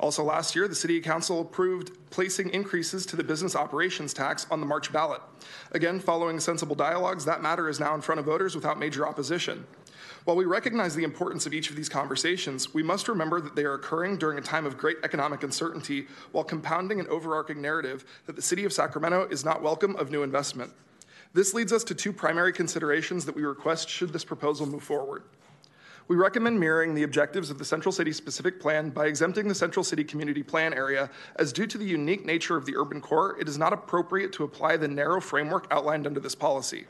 Also, 0.03 0.25
last 0.25 0.57
year, 0.57 0.67
the 0.67 0.75
City 0.75 1.01
Council 1.01 1.41
approved 1.41 1.93
placing 2.11 2.51
increases 2.51 3.07
to 3.07 3.15
the 3.15 3.23
business 3.23 3.55
operations 3.55 4.13
tax 4.13 4.49
on 4.51 4.59
the 4.59 4.67
March 4.67 4.93
ballot. 4.93 5.23
Again, 5.71 6.01
following 6.01 6.41
sensible 6.41 6.75
dialogues, 6.75 7.25
that 7.25 7.41
matter 7.41 7.69
is 7.69 7.79
now 7.79 7.95
in 7.95 8.01
front 8.01 8.19
of 8.19 8.27
voters 8.27 8.57
without 8.57 8.81
major 8.81 9.07
opposition. 9.07 9.65
While 10.25 10.37
we 10.37 10.45
recognize 10.45 10.97
the 10.97 11.05
importance 11.05 11.47
of 11.47 11.55
each 11.55 11.71
of 11.71 11.77
these 11.77 11.89
conversations, 11.89 12.75
we 12.75 12.83
must 12.83 13.07
remember 13.07 13.41
that 13.41 13.55
they 13.55 13.63
are 13.63 13.75
occurring 13.75 14.17
during 14.17 14.39
a 14.39 14.43
time 14.43 14.67
of 14.67 14.77
great 14.77 14.97
economic 15.05 15.45
uncertainty 15.45 16.09
while 16.33 16.43
compounding 16.43 16.99
an 16.99 17.07
overarching 17.07 17.63
narrative 17.63 18.05
that 18.27 18.35
the 18.35 18.43
City 18.43 18.65
of 18.65 18.73
Sacramento 18.73 19.29
is 19.31 19.45
not 19.45 19.63
welcome 19.63 19.95
of 19.95 20.11
new 20.11 20.25
investment. 20.25 20.73
This 21.33 21.55
leads 21.55 21.73
us 21.73 21.85
to 21.85 21.95
two 21.95 22.13
primary 22.13 22.53
considerations 22.53 23.25
that 23.27 23.37
we 23.37 23.45
request 23.45 23.89
should 23.89 24.13
this 24.13 24.25
proposal 24.25 24.67
move 24.67 24.83
forward. 24.83 25.23
We 26.09 26.17
recommend 26.17 26.59
mirroring 26.59 26.95
the 26.95 27.05
objectives 27.05 27.51
of 27.51 27.59
the 27.59 27.65
Central 27.65 27.93
City 27.93 28.13
Specific 28.13 28.61
Plan 28.61 28.91
by 28.91 29.07
exempting 29.07 29.47
the 29.47 29.55
Central 29.55 29.85
City 29.85 30.03
Community 30.03 30.43
Plan 30.43 30.75
area, 30.75 31.11
as 31.37 31.53
due 31.53 31.67
to 31.67 31.79
the 31.79 31.85
unique 31.85 32.27
nature 32.27 32.57
of 32.57 32.67
the 32.67 32.77
urban 32.77 33.01
core, 33.01 33.39
it 33.41 33.49
is 33.49 33.57
not 33.57 33.73
appropriate 33.73 34.33
to 34.33 34.45
apply 34.45 34.77
the 34.77 34.89
narrow 34.89 35.21
framework 35.21 35.67
outlined 35.71 36.07
under 36.07 36.21
this 36.21 36.35
policy. 36.35 36.87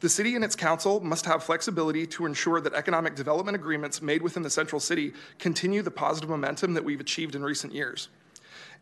The 0.00 0.08
city 0.10 0.34
and 0.34 0.44
its 0.44 0.54
council 0.54 1.00
must 1.00 1.24
have 1.24 1.42
flexibility 1.42 2.06
to 2.08 2.26
ensure 2.26 2.60
that 2.60 2.74
economic 2.74 3.14
development 3.14 3.54
agreements 3.54 4.02
made 4.02 4.20
within 4.20 4.42
the 4.42 4.50
central 4.50 4.78
city 4.78 5.14
continue 5.38 5.80
the 5.80 5.90
positive 5.90 6.28
momentum 6.28 6.74
that 6.74 6.84
we've 6.84 7.00
achieved 7.00 7.34
in 7.34 7.42
recent 7.42 7.72
years. 7.72 8.10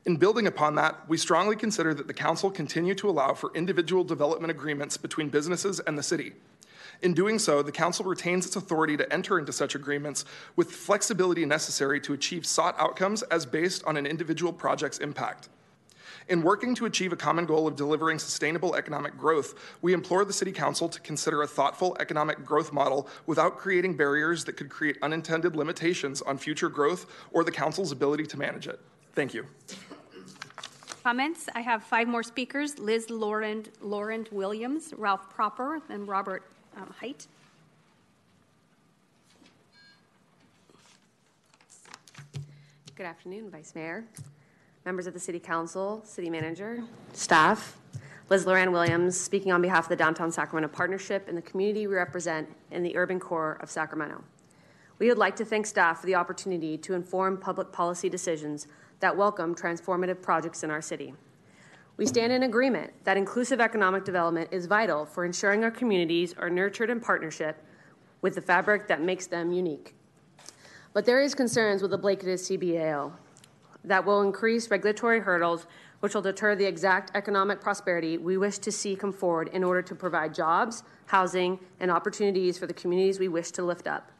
In 0.07 0.17
building 0.17 0.49
upon 0.49 0.75
that, 0.75 1.09
we 1.09 1.17
strongly 1.17 1.55
consider 1.55 1.95
that 1.95 2.09
the 2.09 2.13
council 2.13 2.51
continue 2.51 2.95
to 2.97 3.09
allow 3.09 3.33
for 3.33 3.53
individual 3.55 4.03
development 4.03 4.51
agreements 4.51 4.97
between 4.97 5.29
businesses 5.29 5.79
and 5.81 5.97
the 5.97 6.03
city. 6.03 6.33
In 7.03 7.15
doing 7.15 7.39
so, 7.39 7.63
the 7.63 7.73
council 7.73 8.05
retains 8.05 8.47
its 8.47 8.57
authority 8.57 8.97
to 8.97 9.13
enter 9.13 9.39
into 9.39 9.53
such 9.53 9.75
agreements 9.75 10.25
with 10.57 10.71
flexibility 10.71 11.45
necessary 11.45 12.01
to 12.01 12.13
achieve 12.13 12.47
sought 12.47 12.75
outcomes 12.79 13.23
as 13.25 13.47
based 13.47 13.85
on 13.85 13.97
an 13.97 14.07
individual 14.07 14.53
project's 14.53 14.99
impact. 14.99 15.49
In 16.29 16.43
working 16.43 16.75
to 16.77 16.87
achieve 16.87 17.13
a 17.13 17.17
common 17.17 17.45
goal 17.45 17.67
of 17.67 17.77
delivering 17.77 18.19
sustainable 18.19 18.75
economic 18.77 19.19
growth, 19.19 19.77
we 19.83 19.93
implore 19.93 20.25
the 20.25 20.33
City 20.33 20.53
Council 20.53 20.89
to 20.89 21.01
consider 21.01 21.43
a 21.43 21.47
thoughtful 21.47 21.97
economic 22.01 22.47
growth 22.47 22.73
model 22.73 23.09
without 23.27 23.59
creating 23.59 23.97
barriers 23.97 24.45
that 24.45 24.55
could 24.55 24.71
create 24.71 24.97
unintended 25.03 25.55
limitations 25.55 26.23
on 26.23 26.39
future 26.39 26.71
growth 26.71 27.05
or 27.33 27.45
the 27.45 27.53
Council's 27.53 27.93
ability 27.93 28.25
to 28.25 28.39
manage 28.39 28.67
it. 28.67 28.81
Thank 29.13 29.35
you. 29.35 29.47
Comments? 31.03 31.47
I 31.55 31.61
have 31.61 31.85
five 31.85 32.09
more 32.09 32.23
speakers. 32.23 32.79
Liz 32.79 33.11
Lauren, 33.11 33.67
Lauren 33.83 34.27
Williams, 34.33 34.95
Ralph 34.97 35.29
Proper, 35.29 35.83
then 35.89 36.07
Robert 36.07 36.43
um, 36.77 36.95
Height. 37.01 37.27
Good 42.97 43.07
afternoon, 43.07 43.51
Vice 43.51 43.75
Mayor, 43.75 44.05
members 44.85 45.07
of 45.07 45.15
the 45.15 45.21
City 45.21 45.41
Council, 45.41 46.01
City 46.05 46.31
Manager, 46.31 46.85
staff. 47.13 47.79
Liz 48.31 48.47
Loran 48.47 48.73
Williams, 48.73 49.21
speaking 49.21 49.53
on 49.53 49.61
behalf 49.61 49.85
of 49.85 49.89
the 49.91 49.97
Downtown 49.97 50.33
Sacramento 50.33 50.75
Partnership 50.75 51.29
and 51.29 51.37
the 51.37 51.43
community 51.43 51.87
we 51.87 51.95
represent 51.95 52.49
in 52.71 52.83
the 52.83 52.97
urban 52.97 53.21
core 53.21 53.59
of 53.61 53.71
Sacramento. 53.71 54.25
We 54.99 55.09
would 55.09 55.19
like 55.19 55.37
to 55.37 55.45
thank 55.45 55.67
staff 55.67 56.01
for 56.01 56.07
the 56.07 56.15
opportunity 56.15 56.79
to 56.79 56.95
inform 56.95 57.37
public 57.37 57.71
policy 57.71 58.09
decisions 58.09 58.67
that 59.01 59.15
welcome 59.15 59.55
transformative 59.55 60.23
projects 60.23 60.63
in 60.63 60.71
our 60.71 60.81
city. 60.81 61.13
We 61.97 62.07
stand 62.07 62.33
in 62.33 62.43
agreement 62.43 62.93
that 63.05 63.17
inclusive 63.17 63.61
economic 63.61 64.05
development 64.05 64.49
is 64.51 64.67
vital 64.67 65.07
for 65.07 65.25
ensuring 65.25 65.63
our 65.63 65.71
communities 65.71 66.35
are 66.37 66.51
nurtured 66.51 66.91
in 66.91 66.99
partnership 66.99 67.63
with 68.21 68.35
the 68.35 68.41
fabric 68.41 68.89
that 68.89 69.01
makes 69.01 69.29
them 69.29 69.53
unique. 69.53 69.95
But 70.93 71.05
there 71.05 71.21
is 71.21 71.35
concerns 71.35 71.83
with 71.83 71.93
the 71.93 71.99
blanketed 71.99 72.41
CBAO 72.41 73.13
that 73.85 74.05
will 74.05 74.23
increase 74.23 74.71
regulatory 74.71 75.21
hurdles 75.21 75.67
which 76.01 76.15
will 76.15 76.23
deter 76.23 76.55
the 76.55 76.65
exact 76.65 77.13
economic 77.15 77.61
prosperity 77.61 78.19
we 78.19 78.37
wish 78.37 78.59
to 78.59 78.73
see 78.73 78.97
come 78.97 79.13
forward 79.13 79.49
in 79.53 79.63
order 79.63 79.81
to 79.81 79.95
provide 79.95 80.35
jobs, 80.35 80.83
housing, 81.07 81.59
and 81.81 81.91
opportunities 81.91 82.59
for 82.59 82.67
the 82.67 82.75
communities 82.75 83.19
we 83.19 83.29
wish 83.29 83.51
to 83.53 83.63
lift 83.63 83.87
up. 83.87 84.11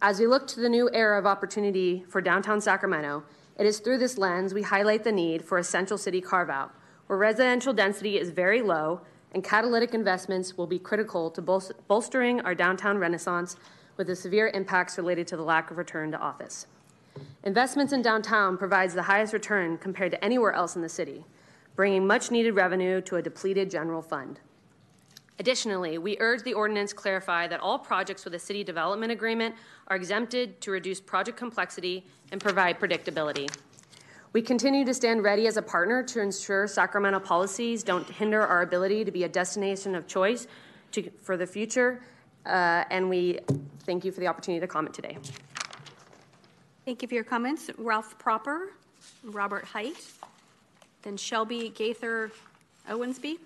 As 0.00 0.20
we 0.20 0.26
look 0.26 0.46
to 0.48 0.60
the 0.60 0.68
new 0.68 0.88
era 0.92 1.18
of 1.18 1.26
opportunity 1.26 2.04
for 2.08 2.20
downtown 2.20 2.60
Sacramento, 2.60 3.24
it 3.58 3.66
is 3.66 3.80
through 3.80 3.98
this 3.98 4.16
lens 4.16 4.54
we 4.54 4.62
highlight 4.62 5.04
the 5.04 5.12
need 5.12 5.44
for 5.44 5.58
a 5.58 5.64
central 5.64 5.98
city 5.98 6.20
carve 6.20 6.48
out, 6.48 6.72
where 7.08 7.18
residential 7.18 7.72
density 7.72 8.18
is 8.18 8.30
very 8.30 8.62
low 8.62 9.00
and 9.32 9.42
catalytic 9.42 9.92
investments 9.92 10.56
will 10.56 10.66
be 10.66 10.78
critical 10.78 11.30
to 11.30 11.42
bol- 11.42 11.62
bolstering 11.88 12.40
our 12.42 12.54
downtown 12.54 12.98
renaissance 12.98 13.56
with 13.96 14.06
the 14.06 14.16
severe 14.16 14.48
impacts 14.54 14.96
related 14.96 15.26
to 15.26 15.36
the 15.36 15.42
lack 15.42 15.70
of 15.70 15.76
return 15.76 16.12
to 16.12 16.18
office. 16.18 16.66
Investments 17.42 17.92
in 17.92 18.00
downtown 18.00 18.56
provides 18.56 18.94
the 18.94 19.02
highest 19.02 19.32
return 19.32 19.76
compared 19.76 20.12
to 20.12 20.24
anywhere 20.24 20.52
else 20.52 20.76
in 20.76 20.82
the 20.82 20.88
city, 20.88 21.24
bringing 21.74 22.06
much 22.06 22.30
needed 22.30 22.52
revenue 22.52 23.00
to 23.00 23.16
a 23.16 23.22
depleted 23.22 23.70
general 23.70 24.02
fund. 24.02 24.40
Additionally, 25.40 25.98
we 25.98 26.16
urge 26.18 26.42
the 26.42 26.54
ordinance 26.54 26.92
clarify 26.92 27.46
that 27.46 27.60
all 27.60 27.78
projects 27.78 28.24
with 28.24 28.34
a 28.34 28.38
city 28.38 28.64
development 28.64 29.12
agreement 29.12 29.54
are 29.86 29.96
exempted 29.96 30.60
to 30.60 30.70
reduce 30.70 31.00
project 31.00 31.38
complexity 31.38 32.04
and 32.32 32.40
provide 32.40 32.80
predictability. 32.80 33.48
We 34.34 34.42
continue 34.42 34.84
to 34.84 34.92
stand 34.92 35.24
ready 35.24 35.46
as 35.46 35.56
a 35.56 35.62
partner 35.62 36.02
to 36.02 36.20
ensure 36.20 36.66
Sacramento 36.66 37.20
policies 37.20 37.82
don't 37.82 38.06
hinder 38.06 38.46
our 38.46 38.60
ability 38.60 39.04
to 39.06 39.10
be 39.10 39.24
a 39.24 39.28
destination 39.28 39.94
of 39.94 40.06
choice 40.06 40.46
to, 40.92 41.10
for 41.22 41.38
the 41.38 41.46
future, 41.46 42.02
uh, 42.44 42.84
and 42.90 43.08
we 43.08 43.38
thank 43.84 44.04
you 44.04 44.12
for 44.12 44.20
the 44.20 44.26
opportunity 44.26 44.60
to 44.60 44.66
comment 44.66 44.94
today. 44.94 45.16
Thank 46.84 47.00
you 47.00 47.08
for 47.08 47.14
your 47.14 47.24
comments. 47.24 47.70
Ralph 47.78 48.18
Proper, 48.18 48.72
Robert 49.24 49.64
Height, 49.64 49.96
then 51.02 51.16
Shelby 51.16 51.70
Gaither 51.70 52.30
Owensby. 52.88 53.38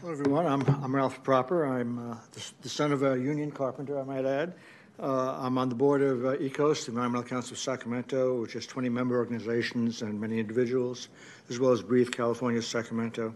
Hello, 0.00 0.12
everyone. 0.12 0.46
I'm, 0.46 0.62
I'm 0.84 0.94
Ralph 0.94 1.20
Proper. 1.24 1.64
I'm 1.64 2.12
uh, 2.12 2.16
the, 2.30 2.44
the 2.62 2.68
son 2.68 2.92
of 2.92 3.02
a 3.02 3.18
union 3.18 3.50
carpenter, 3.50 3.98
I 3.98 4.04
might 4.04 4.24
add. 4.24 4.54
Uh, 5.00 5.38
I'm 5.38 5.58
on 5.58 5.68
the 5.68 5.76
board 5.76 6.02
of 6.02 6.24
uh, 6.24 6.36
ECOS, 6.38 6.86
the 6.86 6.90
Environmental 6.90 7.22
Council 7.22 7.52
of 7.52 7.58
Sacramento, 7.60 8.40
which 8.40 8.54
has 8.54 8.66
20 8.66 8.88
member 8.88 9.16
organizations 9.16 10.02
and 10.02 10.20
many 10.20 10.40
individuals, 10.40 11.08
as 11.48 11.60
well 11.60 11.70
as 11.70 11.82
Breathe 11.82 12.10
California 12.10 12.60
Sacramento. 12.60 13.32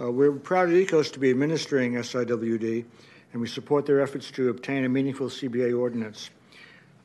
Uh, 0.00 0.10
we're 0.10 0.32
proud 0.32 0.70
at 0.70 0.74
ECOS 0.74 1.12
to 1.12 1.18
be 1.18 1.28
administering 1.28 1.92
SIWD, 1.92 2.86
and 3.32 3.40
we 3.42 3.46
support 3.46 3.84
their 3.84 4.00
efforts 4.00 4.30
to 4.30 4.48
obtain 4.48 4.86
a 4.86 4.88
meaningful 4.88 5.26
CBA 5.26 5.78
ordinance. 5.78 6.30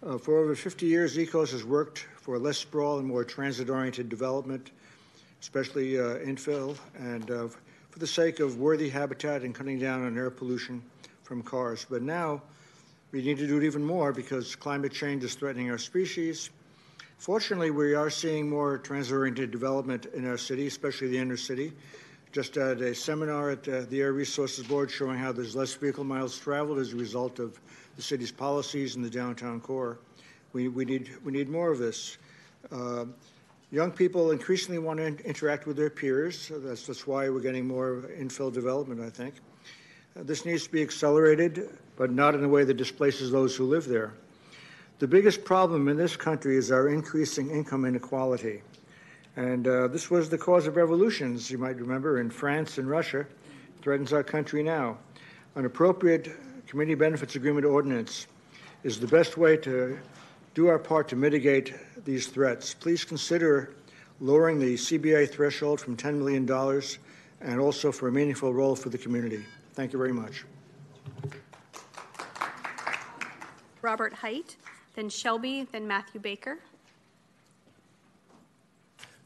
Uh, 0.01 0.18
for 0.18 0.38
over 0.38 0.55
50 0.55 0.85
years, 0.85 1.18
ECOS 1.18 1.51
has 1.51 1.65
worked 1.65 2.07
for 2.15 2.39
less 2.39 2.60
sprawl 2.60 2.99
and 2.99 3.07
more 3.07 3.26
transit-oriented 3.26 4.07
development, 4.07 4.72
especially 5.41 5.99
uh, 5.99 6.19
infill, 6.19 6.77
and 6.95 7.30
uh, 7.30 7.49
for 7.89 7.99
the 7.99 8.07
sake 8.07 8.39
of 8.39 8.60
worthy 8.60 8.88
habitat 8.88 9.41
and 9.41 9.53
cutting 9.53 9.77
down 9.77 10.05
on 10.05 10.18
air 10.18 10.30
pollution 10.30 10.81
from 11.23 11.41
cars. 11.41 11.85
But 11.89 12.01
now 12.01 12.43
we 13.14 13.22
need 13.22 13.38
to 13.38 13.48
do 13.48 13.57
it 13.57 13.64
even 13.64 13.85
more 13.85 14.11
because 14.11 14.56
climate 14.56 14.91
change 14.91 15.23
is 15.23 15.35
threatening 15.35 15.69
our 15.69 15.77
species. 15.77 16.49
Fortunately, 17.19 17.69
we 17.69 17.94
are 17.94 18.10
seeing 18.10 18.49
more 18.49 18.80
transit-oriented 18.80 19.52
development 19.52 20.07
in 20.07 20.27
our 20.27 20.38
city, 20.38 20.65
especially 20.65 21.07
the 21.07 21.18
inner 21.18 21.38
city. 21.38 21.72
Just 22.31 22.57
at 22.57 22.81
a 22.81 22.95
seminar 22.95 23.52
at 23.52 23.69
uh, 23.69 23.81
the 23.81 24.02
Air 24.02 24.14
Resources 24.14 24.65
Board 24.65 24.90
showing 24.90 25.19
how 25.19 25.31
there's 25.31 25.56
less 25.56 25.76
vehicle 25.76 26.03
miles 26.03 26.38
traveled 26.40 26.80
as 26.80 26.94
a 26.94 26.95
result 26.95 27.38
of 27.38 27.61
the 27.95 28.02
city's 28.02 28.31
policies 28.31 28.95
in 28.95 29.03
the 29.03 29.10
downtown 29.10 29.61
core. 29.61 29.99
We, 30.52 30.68
we, 30.68 30.84
need, 30.84 31.11
we 31.23 31.31
need 31.31 31.48
more 31.48 31.72
of 31.72 31.77
this. 31.77 32.18
Uh, 32.72 33.06
Young 33.69 33.90
people 33.90 34.30
increasingly 34.30 34.77
want 34.77 34.99
to 34.99 35.07
interact 35.26 35.65
with 35.65 35.76
their 35.76 35.90
peers. 35.90 36.40
So 36.40 36.60
that's, 36.60 36.85
that's 36.85 37.07
why 37.07 37.27
we're 37.30 37.40
getting 37.40 37.68
more 37.68 38.03
infill 38.19 38.53
development, 38.53 39.02
I 39.02 39.10
think. 39.10 39.34
Uh, 40.15 40.22
this 40.23 40.45
needs 40.45 40.64
to 40.64 40.72
be 40.72 40.81
accelerated, 40.81 41.69
but 41.95 42.11
not 42.11 42.35
in 42.35 42.44
a 42.44 42.48
way 42.48 42.64
that 42.64 42.76
displaces 42.76 43.31
those 43.31 43.56
who 43.56 43.65
live 43.65 43.85
there. 43.85 44.14
The 44.99 45.07
biggest 45.07 45.44
problem 45.44 45.88
in 45.88 45.98
this 45.98 46.15
country 46.15 46.56
is 46.56 46.72
our 46.72 46.88
increasing 46.88 47.49
income 47.49 47.84
inequality. 47.84 48.61
And 49.35 49.68
uh, 49.68 49.88
this 49.88 50.11
was 50.11 50.30
the 50.30 50.38
cause 50.38 50.68
of 50.68 50.76
revolutions, 50.76 51.49
you 51.49 51.57
might 51.57 51.77
remember, 51.77 52.19
in 52.19 52.30
France 52.30 52.77
and 52.77 52.88
Russia. 52.88 53.26
Threatens 53.81 54.14
our 54.14 54.23
country 54.23 54.61
now. 54.61 54.99
An 55.56 55.65
appropriate 55.65 56.31
community 56.68 56.95
benefits 56.95 57.35
agreement 57.35 57.65
ordinance 57.65 58.27
is 58.84 58.99
the 58.99 59.07
best 59.07 59.35
way 59.35 59.57
to 59.57 59.98
do 60.53 60.68
our 60.68 60.77
part 60.77 61.07
to 61.07 61.15
mitigate 61.15 61.73
these 62.06 62.27
threats. 62.27 62.76
Please 62.76 63.03
consider 63.03 63.73
lowering 64.19 64.60
the 64.60 64.76
CBA 64.76 65.31
threshold 65.31 65.81
from 65.81 65.98
$10 65.98 66.19
million 66.19 66.48
and 67.41 67.60
also 67.60 67.91
for 67.91 68.07
a 68.07 68.11
meaningful 68.11 68.53
role 68.53 68.76
for 68.76 68.90
the 68.90 68.98
community. 68.98 69.44
Thank 69.73 69.91
you 69.91 69.97
very 69.97 70.13
much. 70.13 70.45
Robert 73.81 74.13
Height, 74.13 74.55
then 74.95 75.09
Shelby, 75.09 75.67
then 75.71 75.87
Matthew 75.87 76.21
Baker. 76.21 76.59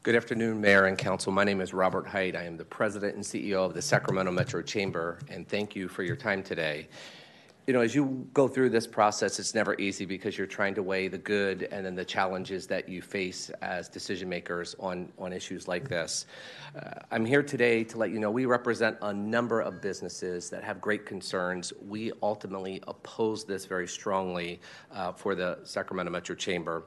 Good 0.02 0.16
afternoon, 0.16 0.60
Mayor 0.60 0.86
and 0.86 0.96
Council. 0.96 1.32
My 1.32 1.44
name 1.44 1.60
is 1.60 1.74
Robert 1.74 2.06
Height. 2.06 2.34
I 2.34 2.44
am 2.44 2.56
the 2.56 2.64
President 2.64 3.14
and 3.14 3.22
CEO 3.22 3.66
of 3.66 3.74
the 3.74 3.82
Sacramento 3.82 4.32
Metro 4.32 4.62
Chamber, 4.62 5.18
and 5.28 5.46
thank 5.46 5.76
you 5.76 5.86
for 5.86 6.02
your 6.02 6.16
time 6.16 6.42
today 6.42 6.88
you 7.68 7.74
know, 7.74 7.82
as 7.82 7.94
you 7.94 8.26
go 8.32 8.48
through 8.48 8.70
this 8.70 8.86
process, 8.86 9.38
it's 9.38 9.54
never 9.54 9.78
easy 9.78 10.06
because 10.06 10.38
you're 10.38 10.46
trying 10.46 10.74
to 10.74 10.82
weigh 10.82 11.06
the 11.06 11.18
good 11.18 11.64
and 11.64 11.84
then 11.84 11.94
the 11.94 12.04
challenges 12.04 12.66
that 12.66 12.88
you 12.88 13.02
face 13.02 13.50
as 13.60 13.90
decision 13.90 14.26
makers 14.26 14.74
on, 14.80 15.12
on 15.18 15.34
issues 15.34 15.68
like 15.68 15.86
this. 15.86 16.24
Uh, 16.74 16.92
I'm 17.10 17.26
here 17.26 17.42
today 17.42 17.84
to 17.84 17.98
let 17.98 18.10
you 18.10 18.20
know 18.20 18.30
we 18.30 18.46
represent 18.46 18.96
a 19.02 19.12
number 19.12 19.60
of 19.60 19.82
businesses 19.82 20.48
that 20.48 20.64
have 20.64 20.80
great 20.80 21.04
concerns. 21.04 21.74
We 21.86 22.10
ultimately 22.22 22.82
oppose 22.88 23.44
this 23.44 23.66
very 23.66 23.86
strongly 23.86 24.60
uh, 24.90 25.12
for 25.12 25.34
the 25.34 25.58
Sacramento 25.64 26.10
Metro 26.10 26.34
Chamber. 26.34 26.84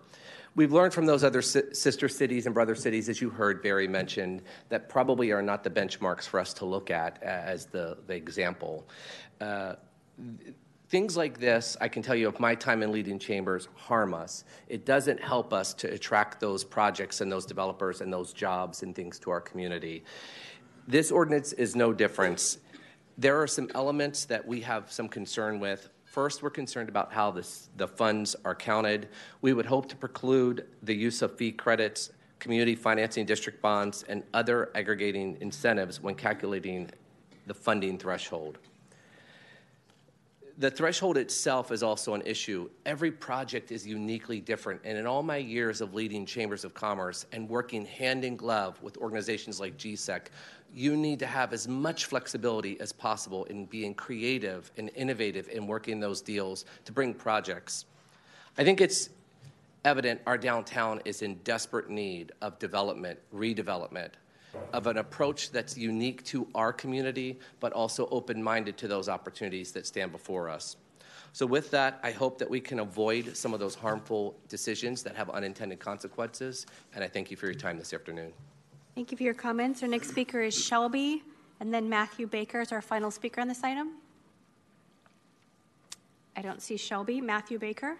We've 0.56 0.74
learned 0.74 0.96
from 0.96 1.06
those 1.06 1.24
other 1.24 1.44
si- 1.44 1.76
sister 1.76 2.10
cities 2.10 2.48
and 2.48 2.56
brother 2.56 2.74
cities, 2.74 3.08
as 3.08 3.22
you 3.22 3.30
heard 3.30 3.62
Barry 3.62 3.88
mentioned, 3.88 4.42
that 4.70 4.90
probably 4.90 5.30
are 5.30 5.44
not 5.44 5.64
the 5.64 5.70
benchmarks 5.70 6.24
for 6.24 6.40
us 6.40 6.56
to 6.56 6.66
look 6.66 6.90
at 6.90 7.22
as 7.22 7.68
the, 7.68 8.00
the 8.08 8.16
example. 8.16 8.88
Uh, 9.40 9.76
things 10.92 11.16
like 11.16 11.40
this, 11.40 11.78
I 11.80 11.88
can 11.88 12.04
tell 12.04 12.16
you, 12.16 12.28
of 12.28 12.38
my 12.42 12.54
time 12.54 12.84
in 12.84 12.92
leading 12.92 13.18
chambers, 13.18 13.70
harm 13.76 14.14
us. 14.14 14.44
It 14.68 14.86
doesn't 14.86 15.22
help 15.22 15.54
us 15.54 15.74
to 15.76 15.92
attract 15.92 16.42
those 16.42 16.66
projects 16.66 17.22
and 17.22 17.32
those 17.32 17.46
developers 17.46 18.02
and 18.02 18.12
those 18.12 18.34
jobs 18.34 18.84
and 18.84 18.94
things 18.94 19.18
to 19.20 19.32
our 19.32 19.40
community. 19.40 20.04
This 20.90 21.10
ordinance 21.10 21.54
is 21.54 21.78
no 21.78 21.94
difference. 21.94 22.58
There 23.18 23.42
are 23.42 23.48
some 23.48 23.72
elements 23.74 24.26
that 24.26 24.46
we 24.46 24.60
have 24.62 24.92
some 24.92 25.08
concern 25.08 25.62
with. 25.62 25.88
First, 26.04 26.44
we're 26.44 26.50
concerned 26.50 26.90
about 26.90 27.14
how 27.14 27.32
this, 27.32 27.70
the 27.78 27.88
funds 27.88 28.36
are 28.44 28.54
counted. 28.54 29.08
We 29.40 29.54
would 29.54 29.66
hope 29.66 29.88
to 29.90 29.96
preclude 29.96 30.68
the 30.84 30.94
use 30.94 31.22
of 31.22 31.38
fee 31.38 31.54
credits, 31.54 32.12
community 32.40 32.76
financing 32.76 33.26
district 33.26 33.62
bonds, 33.62 34.04
and 34.10 34.24
other 34.34 34.72
aggregating 34.76 35.38
incentives 35.40 36.02
when 36.02 36.16
calculating 36.16 36.90
the 37.48 37.54
funding 37.54 37.98
threshold 37.98 38.58
the 40.62 40.70
threshold 40.70 41.18
itself 41.18 41.72
is 41.72 41.82
also 41.82 42.14
an 42.14 42.22
issue. 42.24 42.70
Every 42.86 43.12
project 43.12 43.72
is 43.72 43.86
uniquely 43.88 44.40
different. 44.40 44.80
And 44.84 44.96
in 44.96 45.08
all 45.08 45.24
my 45.24 45.38
years 45.38 45.82
of 45.82 45.96
leading 45.96 46.24
chambers 46.24 46.64
of 46.64 46.76
commerce 46.76 47.26
and 47.32 47.50
working 47.50 47.84
hand 47.84 48.24
in 48.24 48.36
glove 48.36 48.82
with 48.84 48.96
organizations 48.98 49.60
like 49.60 49.76
GSEC, 49.76 50.28
you 50.72 50.96
need 50.96 51.18
to 51.18 51.26
have 51.26 51.52
as 51.52 51.68
much 51.68 52.06
flexibility 52.06 52.80
as 52.80 52.92
possible 52.92 53.46
in 53.46 53.66
being 53.66 53.96
creative 53.96 54.72
and 54.78 54.92
innovative 54.94 55.50
in 55.50 55.66
working 55.66 56.00
those 56.00 56.22
deals 56.22 56.66
to 56.86 56.92
bring 56.92 57.16
projects. 57.16 57.86
I 58.56 58.64
think 58.64 58.82
it's 58.82 59.10
evident 59.84 60.22
our 60.28 60.38
downtown 60.38 61.02
is 61.06 61.24
in 61.24 61.40
desperate 61.44 61.90
need 61.90 62.34
of 62.44 62.60
development, 62.60 63.18
redevelopment, 63.34 64.12
of 64.74 64.88
an 64.88 64.98
approach 64.98 65.52
that's 65.52 65.78
unique 65.78 66.24
to 66.26 66.48
our 66.56 66.74
community, 66.74 67.40
but 67.60 67.74
also 67.74 68.08
open 68.12 68.42
minded 68.42 68.78
to 68.78 68.88
those 68.88 69.10
opportunities 69.10 69.72
that 69.72 69.86
stand 69.86 70.12
before 70.12 70.50
us. 70.50 70.78
So, 71.34 71.46
with 71.46 71.72
that, 71.72 72.00
I 72.04 72.12
hope 72.12 72.38
that 72.40 72.50
we 72.50 72.60
can 72.60 72.80
avoid 72.80 73.38
some 73.38 73.54
of 73.54 73.60
those 73.60 73.74
harmful 73.74 74.36
decisions 74.50 75.02
that 75.04 75.16
have 75.16 75.30
unintended 75.30 75.80
consequences. 75.80 76.66
And 76.94 77.04
I 77.04 77.08
thank 77.08 77.32
you 77.32 77.38
for 77.38 77.46
your 77.46 77.56
time 77.56 77.78
this 77.78 77.94
afternoon. 77.94 78.34
Thank 78.96 79.12
you 79.12 79.18
for 79.18 79.24
your 79.24 79.34
comments. 79.34 79.82
Our 79.82 79.88
next 79.88 80.10
speaker 80.10 80.42
is 80.42 80.54
Shelby, 80.54 81.24
and 81.62 81.74
then 81.74 81.88
Matthew 81.88 82.28
Baker 82.28 82.60
is 82.60 82.74
our 82.74 82.82
final 82.82 83.12
speaker 83.12 83.40
on 83.40 83.48
this 83.48 83.64
item. 83.64 83.94
I 86.36 86.42
don't 86.42 86.62
see 86.62 86.76
Shelby. 86.76 87.22
Matthew 87.22 87.60
Baker. 87.60 87.98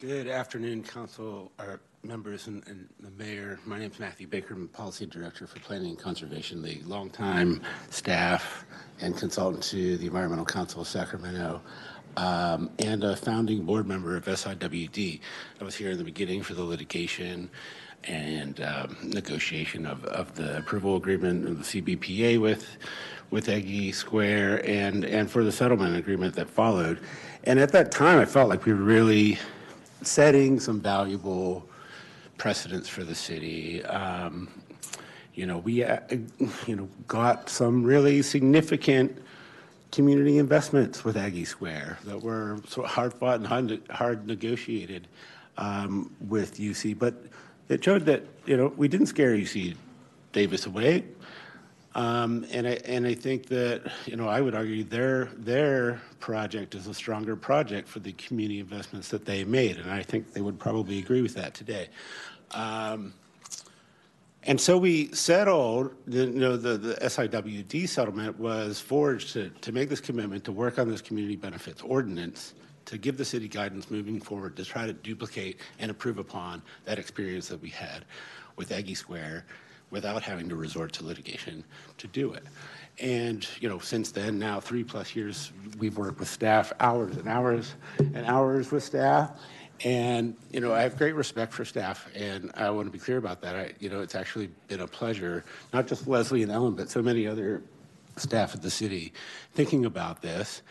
Good 0.00 0.26
afternoon, 0.26 0.82
Council 0.82 1.52
or 1.58 1.80
members 2.04 2.46
and, 2.46 2.62
and, 2.66 2.88
the 3.00 3.10
mayor. 3.12 3.58
My 3.64 3.78
name 3.78 3.90
is 3.90 3.98
Matthew 3.98 4.26
Baker. 4.26 4.54
I'm 4.54 4.68
Policy 4.68 5.06
Director 5.06 5.46
for 5.46 5.58
Planning 5.60 5.90
and 5.90 5.98
Conservation 5.98 6.60
League, 6.60 6.86
longtime 6.86 7.62
staff 7.90 8.66
and 9.00 9.16
consultant 9.16 9.62
to 9.64 9.96
the 9.96 10.06
Environmental 10.06 10.44
Council 10.44 10.82
of 10.82 10.88
Sacramento, 10.88 11.62
um, 12.16 12.70
and 12.78 13.04
a 13.04 13.16
founding 13.16 13.64
board 13.64 13.86
member 13.86 14.16
of 14.16 14.26
SIWD. 14.26 15.20
I 15.60 15.64
was 15.64 15.74
here 15.74 15.90
in 15.90 15.98
the 15.98 16.04
beginning 16.04 16.42
for 16.42 16.54
the 16.54 16.62
litigation 16.62 17.50
and 18.04 18.60
um, 18.60 18.96
negotiation 19.02 19.86
of, 19.86 20.04
of 20.04 20.34
the 20.34 20.58
approval 20.58 20.96
agreement 20.96 21.48
of 21.48 21.58
the 21.58 21.82
CBPA 21.82 22.38
with 22.38 22.76
with 23.30 23.48
Aggie 23.48 23.92
Square 23.92 24.68
and 24.68 25.04
and 25.04 25.30
for 25.30 25.42
the 25.42 25.52
settlement 25.52 25.96
agreement 25.96 26.34
that 26.34 26.48
followed. 26.50 27.00
And 27.44 27.58
at 27.58 27.72
that 27.72 27.90
time, 27.90 28.18
I 28.18 28.26
felt 28.26 28.50
like 28.50 28.66
we 28.66 28.74
were 28.74 28.82
really 28.82 29.38
setting 30.02 30.60
some 30.60 30.80
valuable 30.80 31.66
precedents 32.44 32.90
for 32.90 33.04
the 33.04 33.14
city. 33.14 33.82
Um, 33.86 34.50
you 35.32 35.46
know, 35.46 35.56
we, 35.56 35.82
uh, 35.82 35.98
you 36.66 36.76
know, 36.76 36.86
got 37.08 37.48
some 37.48 37.82
really 37.82 38.20
significant 38.20 39.16
community 39.92 40.36
investments 40.36 41.04
with 41.04 41.16
Aggie 41.16 41.46
Square 41.46 42.00
that 42.04 42.20
were 42.20 42.60
sort 42.68 42.84
of 42.84 42.92
hard 42.92 43.14
fought 43.14 43.36
and 43.36 43.46
hard, 43.46 43.80
hard 43.88 44.26
negotiated 44.26 45.08
um, 45.56 46.14
with 46.28 46.58
UC. 46.58 46.98
But 46.98 47.14
it 47.70 47.82
showed 47.82 48.04
that, 48.04 48.24
you 48.44 48.58
know, 48.58 48.74
we 48.76 48.88
didn't 48.88 49.06
scare 49.06 49.34
UC 49.34 49.74
Davis 50.34 50.66
away. 50.66 51.02
Um, 51.94 52.44
and 52.50 52.66
I 52.66 52.72
and 52.86 53.06
I 53.06 53.14
think 53.14 53.46
that 53.46 53.82
you 54.04 54.16
know 54.16 54.26
I 54.26 54.40
would 54.40 54.56
argue 54.56 54.82
their 54.82 55.26
their 55.36 56.02
project 56.18 56.74
is 56.74 56.88
a 56.88 56.94
stronger 56.94 57.36
project 57.36 57.86
for 57.88 58.00
the 58.00 58.10
community 58.14 58.58
investments 58.58 59.10
that 59.10 59.24
they 59.24 59.44
made, 59.44 59.76
and 59.76 59.88
I 59.92 60.02
think 60.02 60.32
they 60.32 60.40
would 60.40 60.58
probably 60.58 60.98
agree 60.98 61.22
with 61.22 61.34
that 61.34 61.54
today. 61.54 61.88
Um, 62.54 63.14
and 64.46 64.60
so 64.60 64.76
we 64.76 65.12
settled, 65.12 65.94
the, 66.06 66.26
you 66.26 66.32
know, 66.32 66.56
the, 66.56 66.76
the 66.76 66.94
SIWD 66.96 67.88
settlement 67.88 68.38
was 68.38 68.78
forged 68.78 69.32
to, 69.32 69.48
to 69.48 69.72
make 69.72 69.88
this 69.88 70.00
commitment 70.00 70.44
to 70.44 70.52
work 70.52 70.78
on 70.78 70.88
this 70.88 71.00
community 71.00 71.36
benefits 71.36 71.80
ordinance 71.82 72.54
to 72.84 72.98
give 72.98 73.16
the 73.16 73.24
city 73.24 73.48
guidance 73.48 73.90
moving 73.90 74.20
forward 74.20 74.56
to 74.56 74.64
try 74.64 74.86
to 74.86 74.92
duplicate 74.92 75.60
and 75.78 75.88
improve 75.88 76.18
upon 76.18 76.62
that 76.84 76.98
experience 76.98 77.48
that 77.48 77.60
we 77.62 77.70
had 77.70 78.04
with 78.56 78.70
Aggie 78.70 78.94
Square 78.94 79.46
without 79.90 80.22
having 80.22 80.48
to 80.48 80.56
resort 80.56 80.92
to 80.92 81.04
litigation 81.04 81.64
to 81.96 82.06
do 82.08 82.32
it. 82.32 82.44
And, 83.00 83.46
you 83.60 83.68
know, 83.68 83.78
since 83.78 84.12
then, 84.12 84.38
now 84.38 84.60
three 84.60 84.84
plus 84.84 85.16
years, 85.16 85.52
we've 85.78 85.96
worked 85.96 86.18
with 86.18 86.28
staff 86.28 86.72
hours 86.80 87.16
and 87.16 87.28
hours 87.28 87.74
and 87.98 88.24
hours 88.26 88.70
with 88.70 88.84
staff. 88.84 89.30
And, 89.82 90.36
you 90.50 90.60
know, 90.60 90.72
I 90.72 90.82
have 90.82 90.96
great 90.96 91.14
respect 91.14 91.52
for 91.52 91.64
staff, 91.64 92.08
and 92.14 92.50
I 92.54 92.70
want 92.70 92.86
to 92.86 92.92
be 92.92 92.98
clear 92.98 93.18
about 93.18 93.42
that. 93.42 93.56
I, 93.56 93.72
you 93.80 93.90
know, 93.90 94.00
it's 94.00 94.14
actually 94.14 94.50
been 94.68 94.80
a 94.80 94.86
pleasure, 94.86 95.44
not 95.72 95.86
just 95.86 96.06
Leslie 96.06 96.42
and 96.42 96.52
Ellen, 96.52 96.74
but 96.74 96.88
so 96.88 97.02
many 97.02 97.26
other 97.26 97.62
staff 98.16 98.54
at 98.54 98.62
the 98.62 98.70
city 98.70 99.12
thinking 99.52 99.84
about 99.84 100.22
this. 100.22 100.62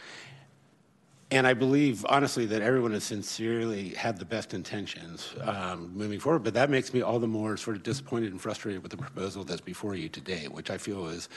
And 1.32 1.48
I 1.48 1.54
believe, 1.54 2.06
honestly, 2.08 2.46
that 2.48 2.62
everyone 2.62 2.92
has 2.92 3.04
sincerely 3.04 3.90
had 3.90 4.20
the 4.20 4.26
best 4.26 4.54
intentions 4.54 5.34
um, 5.42 5.92
moving 5.96 6.20
forward. 6.20 6.44
But 6.44 6.54
that 6.54 6.70
makes 6.70 6.94
me 6.94 7.02
all 7.02 7.20
the 7.20 7.28
more 7.28 7.58
sort 7.58 7.76
of 7.76 7.84
disappointed 7.84 8.32
and 8.32 8.40
frustrated 8.40 8.84
with 8.84 8.92
the 8.92 8.98
proposal 8.98 9.44
that's 9.44 9.62
before 9.62 9.96
you 9.96 10.10
today, 10.10 10.48
which 10.48 10.70
I 10.70 10.78
feel 10.78 11.08
is 11.08 11.30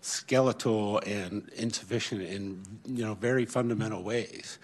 skeletal 0.00 1.00
and 1.06 1.48
insufficient 1.56 2.22
in 2.22 2.62
you 2.84 3.04
know 3.04 3.14
very 3.14 3.44
fundamental 3.44 4.02
ways, 4.02 4.58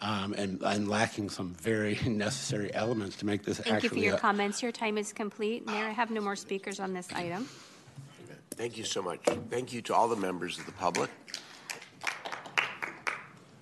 um, 0.00 0.34
and, 0.34 0.62
and 0.62 0.88
lacking 0.88 1.30
some 1.30 1.54
very 1.54 1.98
necessary 2.06 2.72
elements 2.74 3.16
to 3.16 3.26
make 3.26 3.44
this 3.44 3.58
Thank 3.58 3.68
you 3.68 3.74
actually. 3.74 3.88
for 3.88 4.04
your 4.04 4.14
a- 4.16 4.20
comments. 4.20 4.62
Your 4.62 4.72
time 4.72 4.98
is 4.98 5.12
complete. 5.12 5.66
Mayor, 5.66 5.86
I 5.86 5.90
have 5.90 6.10
no 6.10 6.20
more 6.20 6.36
speakers 6.36 6.80
on 6.80 6.92
this 6.92 7.08
item. 7.12 7.48
Thank 8.52 8.76
you 8.76 8.84
so 8.84 9.02
much. 9.02 9.20
Thank 9.48 9.72
you 9.72 9.80
to 9.82 9.94
all 9.94 10.08
the 10.08 10.16
members 10.16 10.58
of 10.58 10.66
the 10.66 10.72
public. 10.72 11.10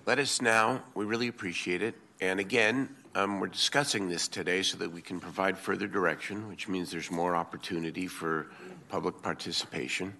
Let 0.05 0.19
us 0.19 0.41
now, 0.41 0.81
we 0.95 1.05
really 1.05 1.27
appreciate 1.27 1.81
it. 1.81 1.95
And 2.19 2.39
again, 2.39 2.89
um, 3.15 3.39
we're 3.39 3.47
discussing 3.47 4.09
this 4.09 4.27
today 4.27 4.61
so 4.61 4.77
that 4.77 4.91
we 4.91 5.01
can 5.01 5.19
provide 5.19 5.57
further 5.57 5.87
direction, 5.87 6.49
which 6.49 6.67
means 6.67 6.91
there's 6.91 7.11
more 7.11 7.35
opportunity 7.35 8.07
for 8.07 8.47
public 8.89 9.21
participation. 9.21 10.13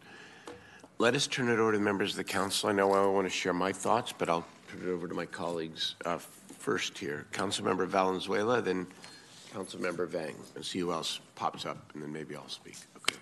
Let 0.97 1.15
us 1.15 1.27
turn 1.27 1.49
it 1.49 1.59
over 1.59 1.71
to 1.71 1.79
members 1.79 2.11
of 2.11 2.17
the 2.17 2.23
council. 2.23 2.69
I 2.69 2.73
know 2.73 2.91
I 2.93 3.05
want 3.07 3.25
to 3.25 3.29
share 3.29 3.53
my 3.53 3.71
thoughts, 3.71 4.13
but 4.17 4.29
I'll 4.29 4.45
turn 4.69 4.87
it 4.87 4.91
over 4.91 5.07
to 5.07 5.13
my 5.13 5.25
colleagues 5.25 5.95
uh, 6.05 6.17
first 6.17 6.97
here. 6.97 7.25
Councilmember 7.31 7.87
Valenzuela, 7.87 8.61
then 8.61 8.85
Councilmember 9.53 10.07
Vang, 10.07 10.35
and 10.55 10.63
see 10.63 10.79
who 10.79 10.91
else 10.91 11.19
pops 11.35 11.65
up, 11.65 11.91
and 11.93 12.03
then 12.03 12.11
maybe 12.11 12.35
I'll 12.35 12.47
speak. 12.47 12.75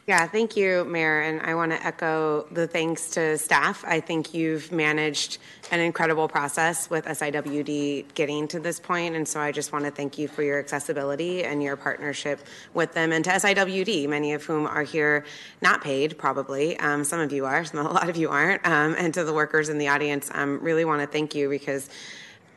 Yeah, 0.08 0.26
thank 0.26 0.56
you, 0.56 0.86
Mayor, 0.86 1.20
and 1.20 1.42
I 1.42 1.54
want 1.56 1.74
to 1.74 1.86
echo 1.86 2.48
the 2.50 2.66
thanks 2.66 3.10
to 3.12 3.38
staff. 3.38 3.84
I 3.86 4.00
think 4.00 4.34
you've 4.34 4.72
managed 4.72 5.38
an 5.70 5.82
incredible 5.82 6.30
process 6.30 6.90
with 6.90 7.04
SIWD 7.04 8.14
getting 8.14 8.48
to 8.48 8.60
this 8.62 8.80
point, 8.80 9.18
and 9.18 9.28
so 9.28 9.42
I 9.42 9.52
just 9.52 9.74
want 9.74 9.84
to 9.84 9.92
thank 9.92 10.18
you 10.18 10.30
for 10.30 10.44
your 10.44 10.60
accessibility 10.60 11.44
and 11.44 11.62
your 11.62 11.76
partnership 11.76 12.40
with 12.74 12.94
them, 12.94 13.12
and 13.12 13.26
to 13.26 13.32
SIWD, 13.32 14.08
many 14.08 14.32
of 14.32 14.46
whom 14.46 14.66
are 14.66 14.84
here 14.84 15.26
not 15.62 15.84
paid, 15.84 16.18
probably. 16.18 16.80
Um, 16.80 17.04
some 17.04 17.20
of 17.20 17.34
you 17.34 17.46
are, 17.46 17.66
some, 17.66 17.80
a 17.86 17.92
lot 17.92 18.10
of 18.10 18.16
you 18.16 18.30
aren't, 18.30 18.66
um, 18.66 18.96
and 18.98 19.14
to 19.14 19.26
the 19.26 19.34
workers 19.34 19.68
in 19.68 19.78
the 19.78 19.90
audience, 19.90 20.32
I 20.34 20.44
um, 20.44 20.60
really 20.62 20.86
want 20.86 21.02
to 21.02 21.08
thank 21.08 21.36
you 21.36 21.50
because 21.50 21.90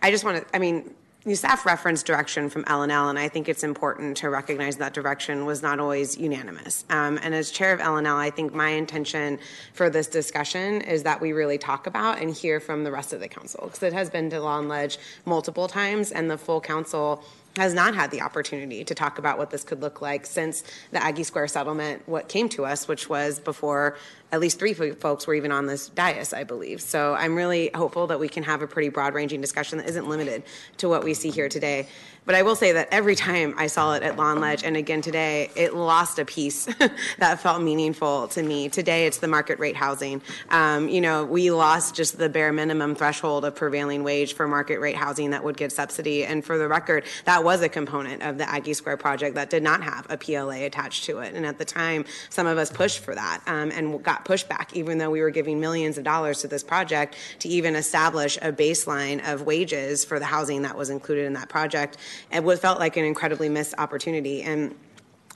I 0.02 0.12
just 0.12 0.22
want 0.22 0.46
to, 0.46 0.56
I 0.56 0.60
mean, 0.60 0.94
staff 1.34 1.66
referenced 1.66 2.06
direction 2.06 2.48
from 2.48 2.64
LNL, 2.64 3.10
and 3.10 3.18
I 3.18 3.28
think 3.28 3.48
it's 3.48 3.62
important 3.62 4.16
to 4.18 4.30
recognize 4.30 4.78
that 4.78 4.94
direction 4.94 5.44
was 5.44 5.62
not 5.62 5.78
always 5.78 6.16
unanimous. 6.16 6.84
Um, 6.88 7.18
and 7.22 7.34
as 7.34 7.50
chair 7.50 7.74
of 7.74 7.80
LNL, 7.80 8.16
I 8.16 8.30
think 8.30 8.54
my 8.54 8.70
intention 8.70 9.38
for 9.74 9.90
this 9.90 10.06
discussion 10.06 10.80
is 10.80 11.02
that 11.02 11.20
we 11.20 11.32
really 11.32 11.58
talk 11.58 11.86
about 11.86 12.20
and 12.20 12.34
hear 12.34 12.58
from 12.58 12.84
the 12.84 12.90
rest 12.90 13.12
of 13.12 13.20
the 13.20 13.28
council, 13.28 13.64
because 13.64 13.82
it 13.82 13.92
has 13.92 14.08
been 14.08 14.30
to 14.30 14.40
Law 14.40 14.58
and 14.58 14.68
Ledge 14.68 14.98
multiple 15.26 15.68
times, 15.68 16.10
and 16.10 16.30
the 16.30 16.38
full 16.38 16.60
council 16.60 17.22
has 17.56 17.74
not 17.74 17.94
had 17.94 18.10
the 18.10 18.20
opportunity 18.20 18.84
to 18.84 18.94
talk 18.94 19.18
about 19.18 19.36
what 19.36 19.50
this 19.50 19.64
could 19.64 19.80
look 19.82 20.00
like 20.00 20.24
since 20.24 20.62
the 20.92 21.02
Aggie 21.02 21.24
Square 21.24 21.48
settlement, 21.48 22.00
what 22.08 22.28
came 22.28 22.48
to 22.48 22.64
us, 22.64 22.86
which 22.86 23.08
was 23.08 23.40
before 23.40 23.96
at 24.32 24.40
least 24.40 24.58
three 24.58 24.74
folks 24.74 25.26
were 25.26 25.34
even 25.34 25.52
on 25.52 25.66
this 25.66 25.88
dais, 25.88 26.32
I 26.32 26.44
believe. 26.44 26.80
So 26.80 27.14
I'm 27.14 27.34
really 27.34 27.70
hopeful 27.74 28.06
that 28.08 28.20
we 28.20 28.28
can 28.28 28.42
have 28.44 28.62
a 28.62 28.66
pretty 28.66 28.88
broad 28.88 29.14
ranging 29.14 29.40
discussion 29.40 29.78
that 29.78 29.88
isn't 29.88 30.08
limited 30.08 30.44
to 30.78 30.88
what 30.88 31.04
we 31.04 31.14
see 31.14 31.30
here 31.30 31.48
today. 31.48 31.88
But 32.26 32.34
I 32.34 32.42
will 32.42 32.54
say 32.54 32.72
that 32.72 32.88
every 32.92 33.16
time 33.16 33.54
I 33.56 33.66
saw 33.66 33.94
it 33.94 34.02
at 34.02 34.16
Lawn 34.16 34.40
Ledge, 34.40 34.62
and 34.62 34.76
again 34.76 35.00
today, 35.00 35.50
it 35.56 35.74
lost 35.74 36.18
a 36.18 36.24
piece 36.24 36.66
that 37.18 37.40
felt 37.40 37.62
meaningful 37.62 38.28
to 38.28 38.42
me. 38.42 38.68
Today, 38.68 39.06
it's 39.06 39.18
the 39.18 39.26
market 39.26 39.58
rate 39.58 39.74
housing. 39.74 40.20
Um, 40.50 40.88
you 40.88 41.00
know, 41.00 41.24
we 41.24 41.50
lost 41.50 41.94
just 41.94 42.18
the 42.18 42.28
bare 42.28 42.52
minimum 42.52 42.94
threshold 42.94 43.44
of 43.44 43.54
prevailing 43.54 44.04
wage 44.04 44.34
for 44.34 44.46
market 44.46 44.80
rate 44.80 44.96
housing 44.96 45.30
that 45.30 45.42
would 45.42 45.56
get 45.56 45.72
subsidy. 45.72 46.24
And 46.24 46.44
for 46.44 46.58
the 46.58 46.68
record, 46.68 47.04
that 47.24 47.42
was 47.42 47.62
a 47.62 47.68
component 47.68 48.22
of 48.22 48.38
the 48.38 48.48
Aggie 48.48 48.74
Square 48.74 48.98
project 48.98 49.34
that 49.34 49.50
did 49.50 49.62
not 49.62 49.82
have 49.82 50.06
a 50.10 50.16
PLA 50.18 50.66
attached 50.66 51.04
to 51.04 51.20
it. 51.20 51.34
And 51.34 51.46
at 51.46 51.58
the 51.58 51.64
time, 51.64 52.04
some 52.28 52.46
of 52.46 52.58
us 52.58 52.70
pushed 52.70 52.98
for 52.98 53.14
that 53.14 53.40
um, 53.46 53.72
and 53.72 54.02
got 54.04 54.19
pushback, 54.24 54.72
even 54.72 54.98
though 54.98 55.10
we 55.10 55.20
were 55.20 55.30
giving 55.30 55.60
millions 55.60 55.98
of 55.98 56.04
dollars 56.04 56.40
to 56.40 56.48
this 56.48 56.62
project 56.62 57.16
to 57.40 57.48
even 57.48 57.76
establish 57.76 58.36
a 58.38 58.52
baseline 58.52 59.26
of 59.30 59.42
wages 59.42 60.04
for 60.04 60.18
the 60.18 60.24
housing 60.24 60.62
that 60.62 60.76
was 60.76 60.90
included 60.90 61.26
in 61.26 61.32
that 61.34 61.48
project 61.48 61.96
it 62.32 62.44
was 62.44 62.60
felt 62.60 62.78
like 62.78 62.96
an 62.96 63.04
incredibly 63.04 63.48
missed 63.48 63.74
opportunity. 63.78 64.42
And 64.42 64.74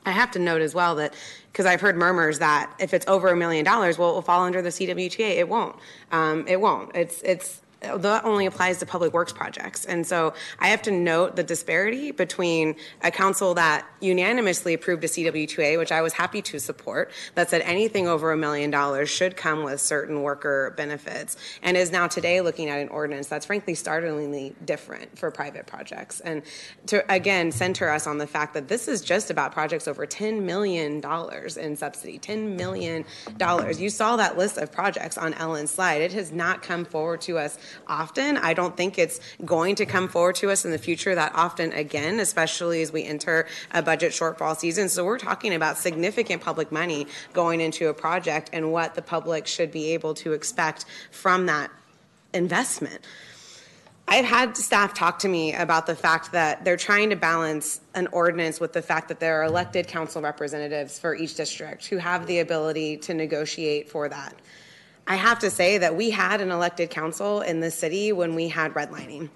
I 0.06 0.11
have 0.11 0.31
to 0.32 0.39
note 0.39 0.62
as 0.62 0.74
well 0.74 0.97
that 0.97 1.15
because 1.51 1.66
I've 1.66 1.81
heard 1.81 1.97
murmurs 1.97 2.39
that 2.40 2.73
if 2.78 2.94
it's 2.94 3.06
over 3.06 3.28
a 3.28 3.36
million 3.36 3.65
dollars, 3.65 3.98
well, 3.98 4.11
it 4.11 4.15
will 4.15 4.23
fall 4.23 4.43
under 4.43 4.61
the 4.61 4.69
CWTA. 4.69 5.36
It 5.36 5.48
won't. 5.48 5.77
Um, 6.12 6.47
it 6.47 6.61
won't. 6.61 6.94
It's 6.94 7.23
it's 7.23 7.61
that 7.97 8.24
only 8.24 8.47
applies 8.47 8.78
to 8.78 8.86
public 8.86 9.12
works 9.12 9.32
projects. 9.32 9.85
And 9.85 10.06
so 10.06 10.35
I 10.59 10.69
have 10.69 10.82
to 10.82 10.90
note 10.90 11.36
the 11.36 11.43
disparity 11.43 12.11
between 12.11 12.77
a 13.02 13.11
council 13.11 13.55
that 13.55 13.86
unanimously 14.01 14.74
approved 14.74 15.05
a 15.05 15.09
CWTA, 15.09 15.78
which 15.78 15.93
I 15.93 16.02
was 16.02 16.12
happy 16.12 16.43
to 16.43 16.59
support, 16.59 17.11
that 17.35 17.51
said 17.51 17.62
anything 17.62 18.09
over 18.09 18.32
a 18.32 18.36
million 18.36 18.70
dollars 18.70 19.11
should 19.11 19.36
come 19.36 19.62
with 19.62 19.81
certain 19.81 20.23
worker 20.23 20.74
benefits, 20.77 21.36
and 21.62 21.77
is 21.77 21.90
now 21.90 22.06
today 22.09 22.40
looking 22.40 22.69
at 22.69 22.81
an 22.81 22.89
ordinance 22.89 23.28
that's 23.28 23.47
frankly 23.47 23.74
startlingly 23.74 24.55
different 24.65 25.19
for 25.19 25.31
private 25.31 25.66
projects. 25.66 26.20
And 26.20 26.43
to 26.86 27.05
again 27.12 27.52
center 27.52 27.89
us 27.89 28.06
on 28.06 28.19
the 28.19 28.27
fact 28.27 28.55
that 28.55 28.69
this 28.69 28.89
is 28.89 29.02
just 29.02 29.31
about 29.31 29.52
projects 29.52 29.86
over 29.89 30.06
$10 30.06 30.43
million 30.43 31.02
in 31.56 31.77
subsidy. 31.77 32.19
$10 32.19 32.56
million. 32.56 33.05
You 33.78 33.90
saw 33.90 34.16
that 34.16 34.36
list 34.39 34.59
of 34.59 34.73
projects 34.73 35.19
on 35.19 35.35
Ellen's 35.35 35.70
slide. 35.70 36.01
It 36.01 36.12
has 36.12 36.32
not 36.32 36.62
come 36.62 36.85
forward 36.85 37.20
to 37.23 37.39
us 37.39 37.59
often. 37.86 38.36
I 38.36 38.55
don't 38.55 38.76
think 38.76 38.98
it's 38.98 39.20
going 39.44 39.74
to 39.76 39.86
come 39.86 40.09
forward 40.09 40.36
to 40.36 40.51
us 40.51 40.64
in 40.64 40.70
the 40.70 40.78
future 40.78 41.14
that 41.14 41.32
often 41.34 41.72
again, 41.72 42.20
especially 42.20 42.82
as 42.82 42.92
we 42.92 43.05
enter 43.05 43.46
a 43.72 43.82
budget 43.82 44.12
shortfall 44.12 44.56
season. 44.56 44.88
So 44.88 45.05
we're 45.05 45.18
talking 45.18 45.55
about 45.55 45.78
significant 45.78 46.42
public 46.42 46.72
money 46.72 47.06
going 47.32 47.60
into 47.60 47.88
a 47.88 47.94
project 47.94 48.51
and 48.52 48.72
what 48.72 48.94
the 48.94 49.02
public 49.02 49.46
should 49.46 49.70
be 49.70 49.92
able 49.92 50.14
to 50.14 50.32
expect 50.32 50.84
from 51.10 51.46
that 51.46 51.70
investment. 52.32 53.01
I've 54.06 54.26
had 54.26 54.56
staff 54.56 54.92
talk 54.92 55.20
to 55.20 55.28
me 55.28 55.55
about 55.55 55.86
the 55.86 55.96
fact 55.96 56.32
that 56.32 56.64
they're 56.64 56.76
trying 56.76 57.10
to 57.10 57.16
balance 57.16 57.80
an 57.94 58.06
ordinance 58.09 58.60
with 58.60 58.74
the 58.74 58.82
fact 58.82 59.09
that 59.09 59.18
there 59.18 59.40
are 59.40 59.44
elected 59.44 59.88
council 59.88 60.20
representatives 60.20 60.98
for 60.98 61.14
each 61.14 61.36
district 61.36 61.86
who 61.86 61.96
have 61.96 62.26
the 62.26 62.40
ability 62.40 62.98
to 62.98 63.14
negotiate 63.14 63.88
for 63.88 64.09
that. 64.10 64.34
I 65.06 65.16
have 65.16 65.40
to 65.40 65.51
say 65.51 65.78
that 65.78 65.97
we 65.97 66.10
had 66.10 66.40
an 66.40 66.51
elected 66.51 66.90
council 66.90 67.43
in 67.43 67.60
the 67.60 67.70
city 67.70 68.12
when 68.12 68.35
we 68.35 68.48
had 68.48 68.72
redlining. 68.72 69.28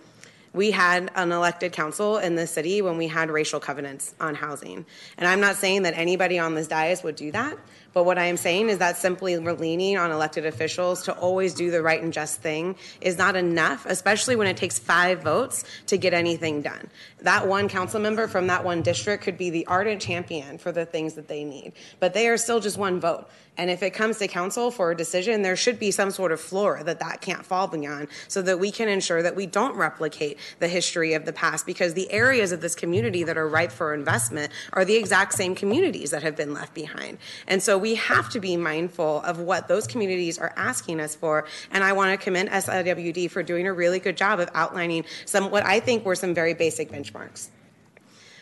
We 0.55 0.71
had 0.71 1.11
an 1.15 1.31
elected 1.31 1.73
council 1.73 2.17
in 2.17 2.35
the 2.35 2.47
city 2.47 2.81
when 2.81 2.97
we 2.97 3.07
had 3.07 3.31
racial 3.31 3.61
covenants 3.61 4.15
on 4.19 4.35
housing. 4.35 4.87
And 5.19 5.29
I'm 5.29 5.41
not 5.41 5.57
saying 5.57 5.83
that 5.83 5.97
anybody 5.97 6.39
on 6.39 6.55
this 6.55 6.69
dais 6.69 7.03
would 7.03 7.17
do 7.17 7.31
that, 7.33 7.59
but 7.93 8.05
what 8.05 8.19
I 8.19 8.25
am 8.25 8.37
saying 8.37 8.71
is 8.71 8.79
that 8.79 8.97
simply 8.97 9.37
leaning 9.37 9.99
on 9.99 10.11
elected 10.11 10.47
officials 10.47 11.03
to 11.05 11.13
always 11.13 11.53
do 11.53 11.71
the 11.71 11.83
right 11.83 12.03
and 12.03 12.13
just 12.13 12.41
thing 12.41 12.77
is 13.01 13.19
not 13.19 13.37
enough, 13.37 13.87
especially 13.87 14.37
when 14.37 14.47
it 14.47 14.57
takes 14.57 14.79
five 14.79 15.23
votes 15.23 15.65
to 15.87 15.99
get 15.99 16.15
anything 16.15 16.63
done. 16.63 16.89
That 17.21 17.47
one 17.47 17.69
council 17.69 18.01
member 18.01 18.27
from 18.27 18.47
that 18.47 18.65
one 18.65 18.83
district 18.83 19.25
could 19.25 19.37
be 19.37 19.51
the 19.51 19.67
ardent 19.67 20.01
champion 20.01 20.59
for 20.59 20.73
the 20.73 20.87
things 20.87 21.15
that 21.15 21.29
they 21.29 21.45
need, 21.45 21.73
but 22.01 22.15
they 22.15 22.27
are 22.29 22.37
still 22.39 22.61
just 22.61 22.79
one 22.79 23.01
vote. 23.01 23.29
And 23.59 23.71
if 23.71 23.83
it 23.83 23.91
comes 23.91 24.19
to 24.19 24.29
council 24.29 24.71
for 24.71 24.93
a 24.93 24.97
decision, 24.97 25.43
there 25.43 25.57
should 25.57 25.79
be 25.79 25.91
some 25.91 26.13
sort 26.13 26.31
of 26.31 26.41
floor 26.41 26.81
that 26.85 27.01
that 27.01 27.21
can't 27.21 27.45
fall 27.45 27.67
beyond 27.67 28.07
so 28.29 28.41
that 28.43 28.61
we 28.61 28.71
can 28.71 28.89
ensure 28.89 29.21
that 29.23 29.35
we 29.35 29.47
don't 29.47 29.77
replicate 29.77 30.39
the 30.61 30.69
history 30.69 31.13
of 31.15 31.25
the 31.25 31.33
past 31.33 31.67
because 31.67 31.95
the 31.95 32.11
areas 32.13 32.53
of 32.53 32.61
this 32.61 32.77
community 32.77 33.25
that 33.25 33.37
are 33.37 33.49
ripe 33.49 33.73
for 33.73 33.93
investment 33.93 34.53
are 34.73 34.85
the 34.85 34.95
exact 34.95 35.35
same 35.35 35.57
communities 35.57 36.13
that 36.13 36.23
have 36.23 36.37
been 36.37 36.55
left 36.55 36.73
behind. 36.73 37.19
And 37.49 37.61
so 37.61 37.77
we 37.77 37.97
have 37.97 38.31
to 38.31 38.41
be 38.41 38.57
mindful 38.57 39.23
of 39.23 39.41
what 39.41 39.67
those 39.67 39.89
communities 39.89 40.39
are 40.39 40.55
asking 40.57 41.01
us 41.01 41.17
for. 41.17 41.45
And 41.73 41.83
I 41.83 41.93
want 41.93 42.19
to 42.19 42.25
commend 42.25 42.51
SIWD 42.51 43.31
for 43.31 43.43
doing 43.43 43.67
a 43.67 43.73
really 43.73 43.99
good 43.99 44.17
job 44.17 44.39
of 44.39 44.49
outlining 44.55 45.05
some 45.27 45.51
what 45.51 45.67
I 45.67 45.81
think 45.81 46.05
were 46.05 46.15
some 46.15 46.33
very 46.33 46.55
basic 46.55 46.93
benchmarks. 46.93 47.49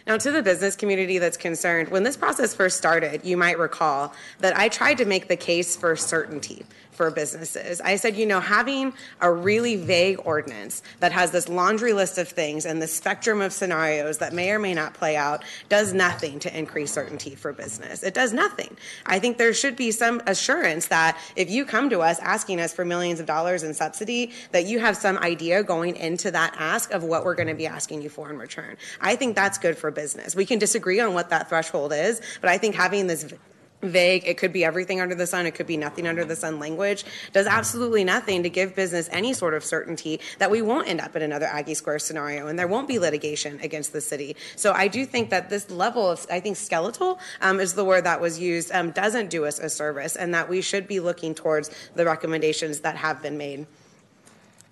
Now, 0.06 0.16
to 0.18 0.30
the 0.30 0.40
business 0.40 0.76
community 0.76 1.18
that's 1.18 1.36
concerned, 1.36 1.88
when 1.88 2.04
this 2.04 2.16
process 2.16 2.54
first 2.54 2.76
started, 2.76 3.24
you 3.24 3.36
might 3.36 3.58
recall 3.58 4.14
that 4.38 4.56
I 4.56 4.68
tried 4.68 4.98
to 4.98 5.04
make 5.04 5.26
the 5.26 5.36
case 5.36 5.74
for 5.74 5.96
certainty 5.96 6.64
for 6.96 7.10
businesses. 7.10 7.80
I 7.80 7.96
said, 7.96 8.16
you 8.16 8.26
know, 8.26 8.40
having 8.40 8.92
a 9.20 9.30
really 9.30 9.76
vague 9.76 10.18
ordinance 10.24 10.82
that 11.00 11.12
has 11.12 11.30
this 11.30 11.48
laundry 11.48 11.92
list 11.92 12.18
of 12.18 12.28
things 12.28 12.66
and 12.66 12.80
the 12.80 12.88
spectrum 12.88 13.40
of 13.40 13.52
scenarios 13.52 14.18
that 14.18 14.32
may 14.32 14.50
or 14.50 14.58
may 14.58 14.74
not 14.74 14.94
play 14.94 15.16
out 15.16 15.44
does 15.68 15.92
nothing 15.92 16.38
to 16.40 16.58
increase 16.58 16.92
certainty 16.92 17.34
for 17.34 17.52
business. 17.52 18.02
It 18.02 18.14
does 18.14 18.32
nothing. 18.32 18.76
I 19.04 19.18
think 19.18 19.38
there 19.38 19.52
should 19.54 19.76
be 19.76 19.90
some 19.90 20.22
assurance 20.26 20.88
that 20.88 21.18
if 21.36 21.50
you 21.50 21.64
come 21.64 21.90
to 21.90 22.00
us 22.00 22.18
asking 22.20 22.60
us 22.60 22.72
for 22.72 22.84
millions 22.84 23.20
of 23.20 23.26
dollars 23.26 23.62
in 23.62 23.74
subsidy, 23.74 24.32
that 24.52 24.66
you 24.66 24.78
have 24.78 24.96
some 24.96 25.18
idea 25.18 25.62
going 25.62 25.96
into 25.96 26.30
that 26.30 26.54
ask 26.58 26.90
of 26.92 27.04
what 27.04 27.24
we're 27.24 27.34
going 27.34 27.48
to 27.48 27.54
be 27.54 27.66
asking 27.66 28.02
you 28.02 28.08
for 28.08 28.30
in 28.30 28.38
return. 28.38 28.76
I 29.00 29.16
think 29.16 29.34
that's 29.34 29.58
good 29.58 29.76
for 29.76 29.90
business. 29.90 30.34
We 30.34 30.46
can 30.46 30.58
disagree 30.58 31.00
on 31.00 31.14
what 31.14 31.30
that 31.30 31.48
threshold 31.48 31.92
is, 31.92 32.20
but 32.40 32.50
I 32.50 32.58
think 32.58 32.74
having 32.74 33.06
this 33.06 33.34
vague, 33.82 34.24
it 34.26 34.38
could 34.38 34.52
be 34.52 34.64
everything 34.64 35.00
under 35.00 35.14
the 35.14 35.26
sun, 35.26 35.46
it 35.46 35.54
could 35.54 35.66
be 35.66 35.76
nothing 35.76 36.06
under 36.06 36.24
the 36.24 36.36
sun 36.36 36.58
language, 36.58 37.04
does 37.32 37.46
absolutely 37.46 38.04
nothing 38.04 38.42
to 38.42 38.50
give 38.50 38.74
business 38.74 39.08
any 39.12 39.32
sort 39.32 39.54
of 39.54 39.64
certainty 39.64 40.20
that 40.38 40.50
we 40.50 40.62
won't 40.62 40.88
end 40.88 41.00
up 41.00 41.14
in 41.14 41.22
another 41.22 41.46
Aggie 41.46 41.74
Square 41.74 42.00
scenario 42.00 42.46
and 42.46 42.58
there 42.58 42.66
won't 42.66 42.88
be 42.88 42.98
litigation 42.98 43.60
against 43.62 43.92
the 43.92 44.00
city. 44.00 44.34
So 44.56 44.72
I 44.72 44.88
do 44.88 45.04
think 45.04 45.30
that 45.30 45.50
this 45.50 45.70
level 45.70 46.10
of, 46.10 46.26
I 46.30 46.40
think 46.40 46.56
skeletal 46.56 47.18
um, 47.40 47.60
is 47.60 47.74
the 47.74 47.84
word 47.84 48.04
that 48.04 48.20
was 48.20 48.38
used, 48.38 48.72
um, 48.72 48.90
doesn't 48.92 49.30
do 49.30 49.44
us 49.44 49.58
a 49.58 49.68
service 49.68 50.16
and 50.16 50.34
that 50.34 50.48
we 50.48 50.62
should 50.62 50.88
be 50.88 51.00
looking 51.00 51.34
towards 51.34 51.70
the 51.94 52.04
recommendations 52.04 52.80
that 52.80 52.96
have 52.96 53.22
been 53.22 53.36
made. 53.36 53.66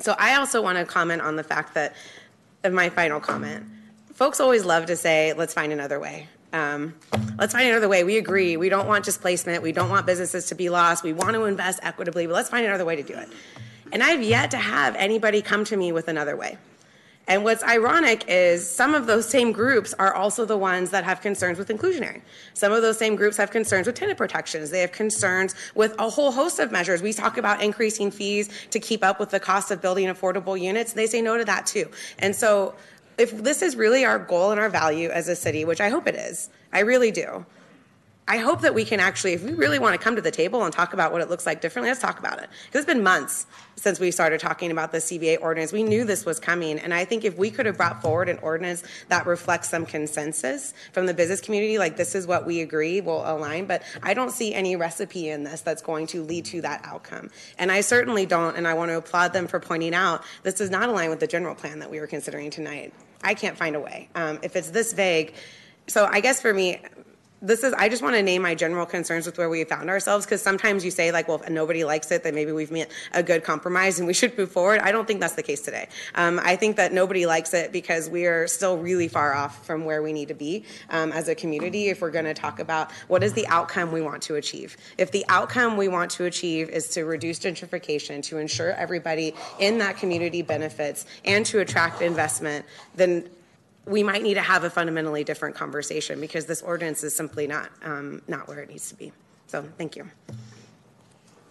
So 0.01 0.15
I 0.19 0.37
also 0.37 0.61
want 0.61 0.79
to 0.79 0.85
comment 0.85 1.23
on 1.23 1.37
the 1.37 1.45
fact 1.45 1.75
that, 1.75 1.95
my 2.71 2.89
final 2.89 3.21
comment, 3.21 3.67
folks 4.15 4.41
always 4.41 4.65
love 4.65 4.87
to 4.87 4.97
say, 4.97 5.35
let's 5.35 5.53
find 5.53 5.71
another 5.71 6.01
way. 6.01 6.29
Um, 6.55 6.95
let's 7.37 7.53
find 7.53 7.69
another 7.69 7.89
way. 7.89 8.05
We 8.05 8.17
agree. 8.17 8.57
We 8.57 8.69
don't 8.69 8.87
want 8.87 9.05
displacement. 9.05 9.61
We 9.61 9.73
don't 9.73 9.91
want 9.91 10.07
businesses 10.07 10.47
to 10.47 10.55
be 10.55 10.71
lost. 10.71 11.03
We 11.03 11.13
want 11.13 11.35
to 11.35 11.45
invest 11.47 11.81
equitably, 11.83 12.27
but 12.29 12.35
let's 12.35 12.49
find 12.49 12.65
another 12.65 12.85
way 12.85 12.95
to 12.95 13.03
do 13.03 13.15
it. 13.15 13.29
And 13.91 14.05
I've 14.05 14.23
yet 14.23 14.53
to 14.53 14.57
have 14.57 14.95
anybody 14.95 15.43
come 15.43 15.65
to 15.65 15.77
me 15.77 15.91
with 15.91 16.07
another 16.07 16.37
way. 16.37 16.57
And 17.27 17.43
what's 17.43 17.65
ironic 17.65 18.25
is 18.29 18.71
some 18.71 18.95
of 18.95 19.07
those 19.07 19.27
same 19.27 19.51
groups 19.51 19.95
are 19.95 20.15
also 20.15 20.45
the 20.45 20.59
ones 20.59 20.91
that 20.91 21.05
have 21.05 21.23
concerns 21.23 21.59
with 21.59 21.69
inclusionary. 21.69 22.21
Some 22.53 22.71
of 22.71 22.83
those 22.83 22.99
same 22.99 23.17
groups 23.17 23.39
have 23.39 23.51
concerns 23.51 23.87
with 23.87 23.97
tenant 23.97 24.19
protections. 24.19 24.71
They 24.71 24.81
have 24.81 24.93
concerns 24.93 25.55
with 25.75 25.95
a 25.99 26.09
whole 26.11 26.33
host 26.33 26.61
of 26.61 26.71
measures. 26.71 27.01
We 27.03 27.15
talk 27.15 27.39
about 27.39 27.63
increasing 27.63 28.11
fees 28.11 28.51
to 28.71 28.79
keep 28.79 29.03
up 29.03 29.19
with 29.19 29.31
the 29.31 29.41
cost 29.41 29.71
of 29.71 29.81
building 29.81 30.07
affordable 30.07 30.61
units. 30.61 30.93
They 30.93 31.07
say 31.07 31.23
no 31.23 31.39
to 31.39 31.45
that 31.47 31.67
too. 31.67 31.91
And 32.19 32.37
so 32.37 32.75
if 33.19 33.43
this 33.43 33.63
is 33.63 33.77
really 33.77 34.05
our 34.05 34.19
goal 34.19 34.51
and 34.51 34.61
our 34.61 34.69
value 34.69 35.09
as 35.11 35.29
a 35.29 35.37
city, 35.37 35.65
which 35.65 35.81
I 35.81 35.89
hope 35.89 36.07
it 36.07 36.15
is, 36.15 36.51
I 36.73 36.81
really 36.81 37.11
do. 37.11 37.45
I 38.27 38.39
hope 38.39 38.63
that 38.63 38.75
we 38.75 38.87
can 38.87 39.01
actually, 39.01 39.35
if 39.35 39.43
we 39.43 39.53
really 39.53 39.79
want 39.79 39.99
to 39.99 40.03
come 40.03 40.17
to 40.17 40.23
the 40.23 40.31
table 40.31 40.65
and 40.65 40.73
talk 40.73 40.95
about 40.95 41.13
what 41.13 41.21
it 41.21 41.29
looks 41.29 41.45
like 41.45 41.61
differently, 41.61 41.91
let's 41.91 42.01
talk 42.01 42.19
about 42.19 42.43
it. 42.43 42.49
Because 42.67 42.81
it's 42.81 42.87
been 42.87 43.03
months 43.03 43.47
since 43.77 44.01
we 44.01 44.11
started 44.11 44.41
talking 44.41 44.71
about 44.71 44.93
the 44.93 44.99
CBA 44.99 45.43
ordinance. 45.43 45.73
We 45.75 45.83
knew 45.83 46.05
this 46.05 46.25
was 46.25 46.41
coming. 46.41 46.79
And 46.79 46.95
I 46.95 47.05
think 47.05 47.25
if 47.25 47.37
we 47.37 47.51
could 47.51 47.67
have 47.67 47.77
brought 47.77 48.01
forward 48.01 48.31
an 48.31 48.39
ordinance 48.39 48.83
that 49.09 49.27
reflects 49.27 49.69
some 49.69 49.85
consensus 49.85 50.73
from 50.93 51.05
the 51.05 51.13
business 51.13 51.43
community, 51.43 51.77
like 51.77 51.99
this 51.99 52.15
is 52.15 52.27
what 52.27 52.47
we 52.47 52.63
agree, 52.63 53.03
will 53.03 53.31
align. 53.31 53.67
But 53.67 53.83
I 54.03 54.15
don't 54.15 54.31
see 54.31 54.55
any 54.55 54.75
recipe 54.75 55.29
in 55.29 55.45
this 55.45 55.61
that's 55.61 55.83
going 55.83 56.07
to 56.09 56.23
lead 56.23 56.47
to 56.47 56.63
that 56.63 56.81
outcome. 56.83 57.31
And 57.59 57.71
I 57.71 57.83
certainly 57.83 58.25
don't, 58.25 58.57
and 58.57 58.67
I 58.67 58.73
want 58.73 58.91
to 58.91 58.97
applaud 58.97 59.35
them 59.35 59.47
for 59.49 59.61
pointing 59.61 59.95
out 59.95 60.25
this 60.45 60.55
does 60.55 60.71
not 60.71 60.89
align 60.89 61.11
with 61.11 61.21
the 61.21 61.27
general 61.27 61.55
plan 61.55 61.81
that 61.81 61.91
we 61.91 62.01
were 62.01 62.07
considering 62.07 62.49
tonight. 62.51 62.95
I 63.23 63.35
can't 63.35 63.59
find 63.59 63.77
a 63.77 63.81
way. 63.81 64.09
Um, 64.15 64.39
if 64.43 64.57
it's 64.57 64.71
this 64.71 64.95
vague, 64.95 65.35
so 65.89 66.07
I 66.11 66.21
guess 66.21 66.41
for 66.41 66.55
me, 66.55 66.81
this 67.45 67.63
is 67.63 67.75
i 67.75 67.89
just 67.89 68.03
want 68.03 68.17
to 68.17 68.23
name 68.23 68.43
my 68.43 68.55
general 68.55 68.87
concerns 68.87 69.27
with 69.27 69.37
where 69.37 69.51
we 69.51 69.63
found 69.65 69.91
ourselves 69.91 70.25
because 70.25 70.41
sometimes 70.41 70.85
you 70.85 70.91
say 70.91 71.13
like 71.13 71.29
well 71.29 71.41
if 71.41 71.51
nobody 71.51 71.85
likes 71.85 72.11
it 72.11 72.23
then 72.23 72.35
maybe 72.35 72.53
we've 72.53 72.71
made 72.71 72.87
a 73.13 73.23
good 73.23 73.45
compromise 73.45 73.99
and 73.99 74.07
we 74.07 74.15
should 74.15 74.37
move 74.39 74.51
forward. 74.51 74.81
I 74.81 74.91
don't 74.93 75.07
think 75.07 75.21
that's 75.21 75.35
the 75.35 75.43
case 75.43 75.61
today. 75.61 75.89
Um, 76.15 76.41
i 76.43 76.57
think 76.57 76.77
that 76.77 76.93
nobody 76.93 77.27
likes 77.27 77.53
it 77.53 77.71
because 77.71 78.09
we 78.09 78.27
are 78.27 78.49
still 78.49 78.79
really 78.79 79.09
far 79.09 79.35
off 79.35 79.65
from 79.67 79.85
where 79.85 80.03
we 80.03 80.13
need 80.13 80.29
to 80.29 80.35
be 80.35 80.65
um, 80.91 81.13
as 81.13 81.29
a 81.29 81.35
community 81.35 81.89
if 81.89 82.01
we're 82.01 82.11
going 82.11 82.25
to 82.25 82.35
talk 82.35 82.59
about 82.59 82.91
what 83.09 83.23
is 83.23 83.35
the 83.35 83.47
outcome 83.49 83.93
we 83.93 84.01
want 84.01 84.23
to 84.23 84.37
achieve. 84.37 84.77
If 84.97 85.11
the 85.11 85.25
outcome 85.29 85.77
we 85.77 85.89
want 85.89 86.11
to 86.13 86.25
achieve 86.25 86.71
is 86.71 86.89
to 86.91 87.05
reduce 87.05 87.39
gentrification 87.39 88.23
to 88.25 88.39
ensure 88.39 88.73
everybody 88.73 89.35
in 89.59 89.79
that 89.79 89.99
community 89.99 90.41
benefits 90.43 91.05
and 91.25 91.45
to 91.47 91.61
attract 91.61 92.01
investment 92.01 92.65
then 92.95 93.29
we 93.87 94.03
might 94.03 94.23
need 94.23 94.35
to 94.35 94.43
have 94.43 94.65
a 94.65 94.71
fundamentally 94.71 95.25
different 95.25 95.55
conversation 95.55 96.21
because 96.21 96.47
this 96.47 96.63
ordinance 96.63 97.05
is 97.05 97.15
simply 97.15 97.47
not 97.47 97.71
um, 97.83 98.23
not 98.29 98.49
where 98.49 98.61
it 98.61 98.69
needs 98.69 98.89
to 98.89 98.95
be. 98.95 99.13
So, 99.47 99.65
thank 99.79 99.97
you. 99.97 100.11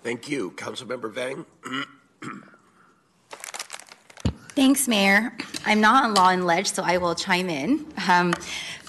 Thank 0.04 0.30
you, 0.30 0.52
Councilmember 0.52 1.14
Vang. 1.14 1.46
Thanks, 4.50 4.88
Mayor. 4.88 5.36
I'm 5.66 5.82
not 5.82 6.04
on 6.04 6.14
law 6.14 6.30
and 6.30 6.46
ledge, 6.46 6.72
so 6.72 6.84
I 6.84 6.98
will 6.98 7.16
chime 7.16 7.50
in. 7.50 7.88
Um, 8.08 8.34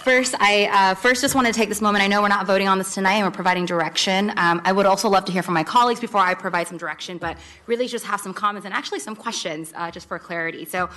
First, 0.05 0.35
I 0.39 0.69
uh, 0.71 0.95
first 0.95 1.23
just 1.23 1.35
want 1.35 1.47
to 1.47 1.53
take 1.55 1.71
this 1.71 1.81
moment. 1.81 2.05
I 2.05 2.09
know 2.09 2.21
we're 2.21 2.29
not 2.29 2.47
voting 2.47 2.69
on 2.69 2.77
this 2.77 2.93
tonight, 2.93 3.15
and 3.15 3.27
we're 3.27 3.31
providing 3.31 3.65
direction. 3.65 4.35
Um, 4.37 4.61
I 4.63 4.71
would 4.71 4.85
also 4.85 5.09
love 5.09 5.25
to 5.25 5.33
hear 5.33 5.43
from 5.43 5.55
my 5.55 5.65
colleagues 5.65 5.99
before 5.99 6.21
I 6.21 6.35
provide 6.35 6.69
some 6.69 6.77
direction, 6.77 7.17
but 7.17 7.39
really 7.65 7.89
just 7.89 8.05
have 8.05 8.21
some 8.21 8.35
comments 8.35 8.67
and 8.67 8.75
actually 8.75 8.99
some 8.99 9.17
questions, 9.17 9.73
uh, 9.75 9.91
just 9.91 10.07
for 10.07 10.19
clarity. 10.19 10.67
So, 10.67 10.91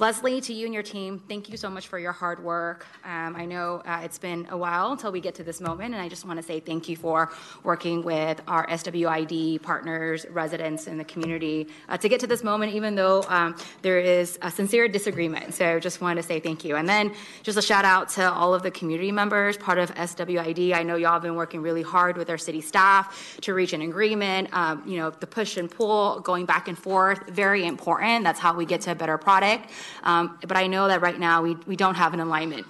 Leslie, 0.00 0.40
to 0.40 0.54
you 0.54 0.64
and 0.64 0.72
your 0.72 0.82
team, 0.82 1.22
thank 1.28 1.50
you 1.50 1.58
so 1.58 1.68
much 1.68 1.88
for 1.88 1.98
your 1.98 2.12
hard 2.12 2.42
work. 2.42 2.86
Um, 3.04 3.36
I 3.36 3.44
know 3.44 3.82
uh, 3.84 4.00
it's 4.02 4.16
been 4.16 4.48
a 4.48 4.56
while 4.56 4.92
until 4.92 5.12
we 5.12 5.20
get 5.20 5.34
to 5.34 5.44
this 5.44 5.60
moment, 5.60 5.92
and 5.92 6.02
I 6.02 6.08
just 6.08 6.24
want 6.24 6.38
to 6.38 6.42
say 6.42 6.58
thank 6.58 6.88
you 6.88 6.96
for 6.96 7.30
working 7.64 8.02
with 8.02 8.40
our 8.48 8.66
SWID 8.66 9.60
partners, 9.60 10.24
residents, 10.30 10.86
in 10.86 10.96
the 10.96 11.04
community 11.04 11.68
uh, 11.90 11.98
to 11.98 12.08
get 12.08 12.18
to 12.20 12.26
this 12.26 12.42
moment, 12.42 12.72
even 12.72 12.94
though 12.94 13.22
um, 13.28 13.54
there 13.82 14.00
is 14.00 14.38
a 14.40 14.50
sincere 14.50 14.88
disagreement. 14.88 15.52
So 15.52 15.78
just 15.78 16.00
wanted 16.00 16.22
to 16.22 16.26
say 16.26 16.40
thank 16.40 16.64
you. 16.64 16.76
And 16.76 16.88
then 16.88 17.12
just 17.42 17.58
a 17.58 17.62
shout 17.62 17.84
out 17.84 18.08
to 18.10 18.32
all 18.32 18.54
of 18.54 18.62
the 18.62 18.70
community 18.70 19.12
members, 19.12 19.58
part 19.58 19.76
of 19.76 19.94
SWID. 19.94 20.72
I 20.72 20.82
know 20.82 20.96
y'all 20.96 21.12
have 21.12 21.20
been 21.20 21.36
working 21.36 21.60
really 21.60 21.82
hard 21.82 22.16
with 22.16 22.30
our 22.30 22.38
city 22.38 22.62
staff 22.62 23.38
to 23.42 23.52
reach 23.52 23.74
an 23.74 23.82
agreement. 23.82 24.48
Um, 24.54 24.82
you 24.86 24.96
know, 24.96 25.10
the 25.10 25.26
push 25.26 25.58
and 25.58 25.70
pull, 25.70 26.20
going 26.20 26.46
back 26.46 26.68
and 26.68 26.78
forth, 26.78 27.28
very 27.28 27.66
important. 27.66 28.24
That's 28.24 28.40
how 28.40 28.54
we 28.54 28.64
get 28.64 28.80
to 28.82 28.92
a 28.92 28.94
better 28.94 29.18
product. 29.18 29.68
Um, 30.02 30.38
but 30.46 30.56
I 30.56 30.66
know 30.66 30.88
that 30.88 31.00
right 31.00 31.18
now 31.18 31.42
we, 31.42 31.56
we 31.66 31.76
don't 31.76 31.96
have 31.96 32.14
an 32.14 32.20
alignment 32.20 32.66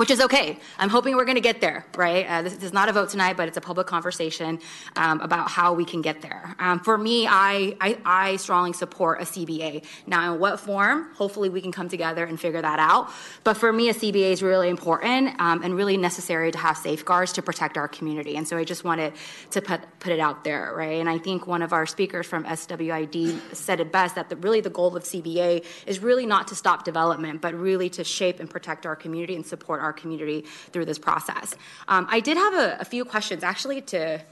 which 0.00 0.10
is 0.10 0.22
okay. 0.22 0.58
I'm 0.78 0.88
hoping 0.88 1.14
we're 1.14 1.26
going 1.26 1.34
to 1.34 1.42
get 1.42 1.60
there, 1.60 1.84
right? 1.94 2.26
Uh, 2.26 2.40
this, 2.40 2.54
this, 2.54 2.64
is 2.64 2.72
not 2.72 2.88
a 2.88 2.92
vote 2.92 3.10
tonight, 3.10 3.36
but 3.36 3.48
it's 3.48 3.58
a 3.58 3.60
public 3.60 3.86
conversation 3.86 4.58
um, 4.96 5.20
about 5.20 5.50
how 5.50 5.74
we 5.74 5.84
can 5.84 6.00
get 6.00 6.22
there. 6.22 6.56
Um, 6.58 6.80
for 6.80 6.96
me, 6.96 7.26
I, 7.26 7.76
I, 7.82 7.98
I, 8.02 8.36
strongly 8.36 8.72
support 8.72 9.20
a 9.20 9.24
CBA. 9.24 9.84
Now, 10.06 10.32
in 10.32 10.40
what 10.40 10.58
form? 10.58 11.12
Hopefully, 11.16 11.50
we 11.50 11.60
can 11.60 11.70
come 11.70 11.90
together 11.90 12.24
and 12.24 12.40
figure 12.40 12.62
that 12.62 12.78
out. 12.78 13.10
But 13.44 13.58
for 13.58 13.74
me, 13.74 13.90
a 13.90 13.92
CBA 13.92 14.32
is 14.32 14.42
really 14.42 14.70
important 14.70 15.38
um, 15.38 15.62
and 15.62 15.76
really 15.76 15.98
necessary 15.98 16.50
to 16.50 16.56
have 16.56 16.78
safeguards 16.78 17.32
to 17.34 17.42
protect 17.42 17.76
our 17.76 17.86
community. 17.86 18.36
And 18.36 18.48
so 18.48 18.56
I 18.56 18.64
just 18.64 18.84
wanted 18.84 19.12
to 19.50 19.60
put, 19.60 19.82
put 19.98 20.12
it 20.12 20.18
out 20.18 20.44
there, 20.44 20.72
right? 20.74 20.98
And 20.98 21.10
I 21.10 21.18
think 21.18 21.46
one 21.46 21.60
of 21.60 21.74
our 21.74 21.84
speakers 21.84 22.26
from 22.26 22.44
SWID 22.44 23.54
said 23.54 23.80
it 23.80 23.92
best 23.92 24.14
that 24.14 24.30
the, 24.30 24.36
really 24.36 24.62
the 24.62 24.70
goal 24.70 24.96
of 24.96 25.04
CBA 25.04 25.62
is 25.86 25.98
really 25.98 26.24
not 26.24 26.48
to 26.48 26.54
stop 26.54 26.86
development, 26.86 27.42
but 27.42 27.52
really 27.52 27.90
to 27.90 28.02
shape 28.02 28.40
and 28.40 28.48
protect 28.48 28.86
our 28.86 28.96
community 28.96 29.36
and 29.36 29.44
support 29.44 29.82
our 29.82 29.89
our 29.90 29.94
community 30.02 30.42
through 30.72 30.84
this 30.84 30.98
process. 30.98 31.56
Um, 31.88 32.06
I 32.08 32.20
did 32.20 32.36
have 32.36 32.54
a, 32.54 32.76
a 32.80 32.84
few 32.84 33.04
questions 33.04 33.42
actually 33.42 33.80
to 33.94 34.22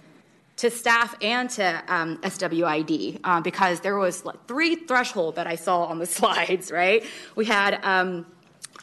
to 0.59 0.71
staff 0.73 1.15
and 1.23 1.49
to 1.49 1.83
um, 1.87 2.19
SWID 2.25 3.21
uh, 3.23 3.41
because 3.41 3.79
there 3.81 3.97
was 3.97 4.25
like 4.25 4.45
three 4.49 4.75
threshold 4.75 5.37
that 5.37 5.47
I 5.47 5.55
saw 5.55 5.85
on 5.85 6.01
the 6.01 6.07
slides, 6.19 6.73
right? 6.73 7.05
We 7.37 7.45
had 7.45 7.79
um, 7.85 8.27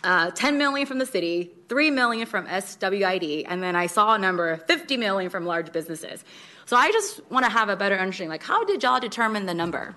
uh, 0.02 0.32
10 0.32 0.58
million 0.58 0.88
from 0.88 1.00
the 1.00 1.06
city, 1.06 1.52
3 1.68 1.92
million 1.92 2.28
from 2.28 2.48
SWID, 2.48 3.46
and 3.50 3.62
then 3.62 3.76
I 3.76 3.88
saw 3.88 4.16
a 4.16 4.18
number 4.18 4.52
of 4.52 4.66
50 4.68 4.96
million 4.96 5.30
from 5.30 5.46
large 5.46 5.74
businesses. 5.74 6.24
So 6.66 6.78
I 6.78 6.92
just 6.94 7.20
want 7.30 7.44
to 7.46 7.52
have 7.52 7.68
a 7.68 7.76
better 7.76 7.96
understanding, 7.96 8.30
like 8.30 8.44
how 8.44 8.64
did 8.64 8.82
y'all 8.82 9.02
determine 9.02 9.46
the 9.46 9.54
number? 9.54 9.96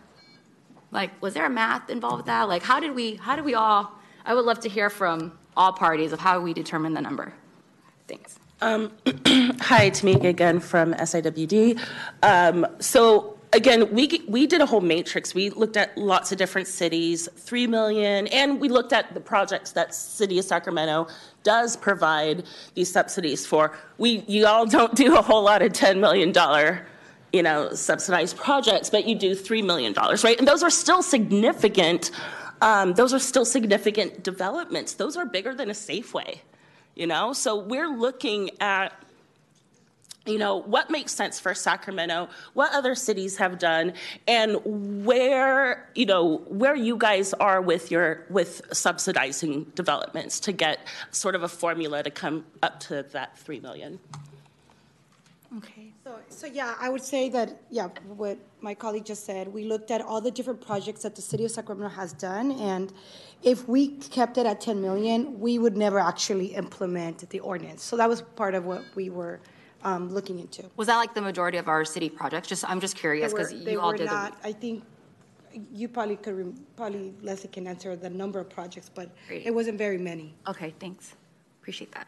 Like, 0.91 1.11
was 1.23 1.35
there 1.35 1.47
a 1.47 1.51
math 1.51 1.91
involved 1.91 2.19
with 2.19 2.27
that? 2.27 2.49
Like, 2.49 2.63
how 2.63 2.81
did 2.81 2.95
we, 2.95 3.17
how 3.17 3.37
did 3.37 3.45
we 3.45 3.55
all, 3.55 3.93
I 4.25 4.35
would 4.35 4.45
love 4.45 4.61
to 4.61 4.69
hear 4.69 4.91
from 4.91 5.39
all 5.59 5.73
parties 5.73 6.13
of 6.13 6.21
how 6.21 6.41
we 6.41 6.55
determine 6.55 6.95
the 6.95 7.01
number. 7.03 7.35
Thanks. 8.07 8.39
Um, 8.61 8.93
hi, 9.61 9.91
Tamika 9.91 10.25
again 10.25 10.61
from 10.61 10.95
SIWD. 10.95 11.79
Um, 12.23 12.67
so 12.81 13.39
again, 13.53 13.93
we 13.93 14.23
we 14.27 14.47
did 14.47 14.61
a 14.61 14.67
whole 14.67 14.81
matrix. 14.81 15.35
We 15.35 15.51
looked 15.51 15.77
at 15.77 15.97
lots 15.99 16.33
of 16.33 16.39
different 16.39 16.69
cities, 16.69 17.29
three 17.37 17.67
million, 17.67 18.27
and 18.29 18.61
we 18.61 18.69
looked 18.69 18.93
at 18.93 19.13
the 19.15 19.21
projects 19.21 19.73
that 19.73 19.95
City 19.95 20.39
of 20.39 20.45
Sacramento 20.45 21.09
does 21.43 21.77
provide 21.77 22.45
these 22.75 22.91
subsidies 22.91 23.47
for. 23.47 23.77
We 23.99 24.25
you 24.27 24.47
all 24.47 24.67
don't 24.67 24.95
do 24.95 25.17
a 25.17 25.23
whole 25.23 25.43
lot 25.43 25.63
of 25.63 25.73
ten 25.73 26.01
million 26.01 26.33
dollar 26.33 26.87
you 27.33 27.43
know, 27.43 27.73
subsidized 27.75 28.37
projects, 28.37 28.89
but 28.89 29.07
you 29.07 29.15
do 29.15 29.35
$3 29.35 29.63
million, 29.65 29.93
right? 30.25 30.39
And 30.39 30.49
those 30.49 30.63
are 30.63 30.71
still 30.71 31.03
significant, 31.03 32.11
um, 32.61 32.95
those 32.95 33.13
are 33.15 33.19
still 33.19 33.45
significant 33.45 34.23
developments. 34.23 34.95
Those 34.95 35.17
are 35.17 35.27
bigger 35.27 35.55
than 35.55 35.71
a 35.71 35.75
Safeway, 35.75 36.39
you 36.95 37.07
know? 37.07 37.33
So 37.33 37.57
we're 37.59 37.89
looking 37.89 38.51
at, 38.61 38.93
you 40.27 40.39
know, 40.39 40.57
what 40.57 40.91
makes 40.91 41.13
sense 41.13 41.39
for 41.41 41.55
Sacramento, 41.55 42.29
what 42.55 42.73
other 42.73 42.95
cities 42.95 43.37
have 43.39 43.59
done, 43.59 43.95
and 44.27 45.05
where, 45.05 45.89
you 45.95 46.07
know, 46.07 46.39
where 46.49 46.75
you 46.75 46.97
guys 46.97 47.33
are 47.35 47.61
with 47.61 47.91
your, 47.91 48.25
with 48.29 48.63
subsidizing 48.73 49.65
developments 49.75 50.41
to 50.41 50.53
get 50.53 50.81
sort 51.11 51.35
of 51.35 51.43
a 51.43 51.49
formula 51.49 52.03
to 52.03 52.11
come 52.11 52.45
up 52.63 52.81
to 52.81 53.05
that 53.13 53.39
3 53.39 53.61
million. 53.61 53.99
So, 56.09 56.19
so 56.31 56.47
yeah, 56.47 56.75
I 56.81 56.89
would 56.89 57.03
say 57.03 57.29
that, 57.31 57.61
yeah, 57.69 57.89
what 58.17 58.39
my 58.63 58.73
colleague 58.73 59.05
just 59.05 59.27
said, 59.27 59.47
we 59.47 59.65
looked 59.65 59.91
at 59.91 60.01
all 60.01 60.23
the 60.23 60.31
different 60.31 60.59
projects 60.59 61.03
that 61.03 61.15
the 61.15 61.21
city 61.21 61.45
of 61.45 61.51
Sacramento 61.51 61.95
has 61.95 62.15
done, 62.15 62.53
and 62.53 62.91
if 63.43 63.69
we 63.69 63.89
kept 63.89 64.39
it 64.39 64.47
at 64.47 64.59
10 64.59 64.81
million, 64.81 65.39
we 65.39 65.59
would 65.59 65.77
never 65.77 65.99
actually 65.99 66.47
implement 66.55 67.29
the 67.29 67.41
ordinance. 67.41 67.83
So 67.83 67.95
that 67.99 68.09
was 68.09 68.23
part 68.23 68.55
of 68.55 68.65
what 68.65 68.85
we 68.95 69.11
were 69.11 69.41
um, 69.85 70.09
looking 70.09 70.39
into. 70.39 70.65
Was 70.77 70.87
that 70.87 70.97
like 70.97 71.13
the 71.13 71.21
majority 71.21 71.59
of 71.59 71.69
our 71.69 71.85
city 71.85 72.09
projects? 72.09 72.49
Just, 72.49 72.65
I'm 72.67 72.81
just 72.81 72.97
curious 72.97 73.31
because 73.31 73.51
They 73.63 73.73
you 73.73 73.81
all 73.81 73.91
were 73.91 73.99
did. 73.99 74.09
the- 74.09 74.13
not, 74.13 74.39
I 74.43 74.53
think, 74.53 74.85
you 75.75 75.89
probably 75.89 76.17
could, 76.17 76.59
probably 76.75 77.13
Leslie 77.21 77.51
can 77.51 77.67
answer 77.67 77.97
the 77.97 78.09
number 78.09 78.39
of 78.41 78.49
projects, 78.49 78.91
but 78.95 79.11
Great. 79.27 79.45
it 79.45 79.55
wasn't 79.55 79.77
very 79.77 79.99
many. 79.99 80.35
Okay, 80.47 80.73
thanks. 80.81 81.17
Appreciate 81.61 81.93
that. 81.93 82.07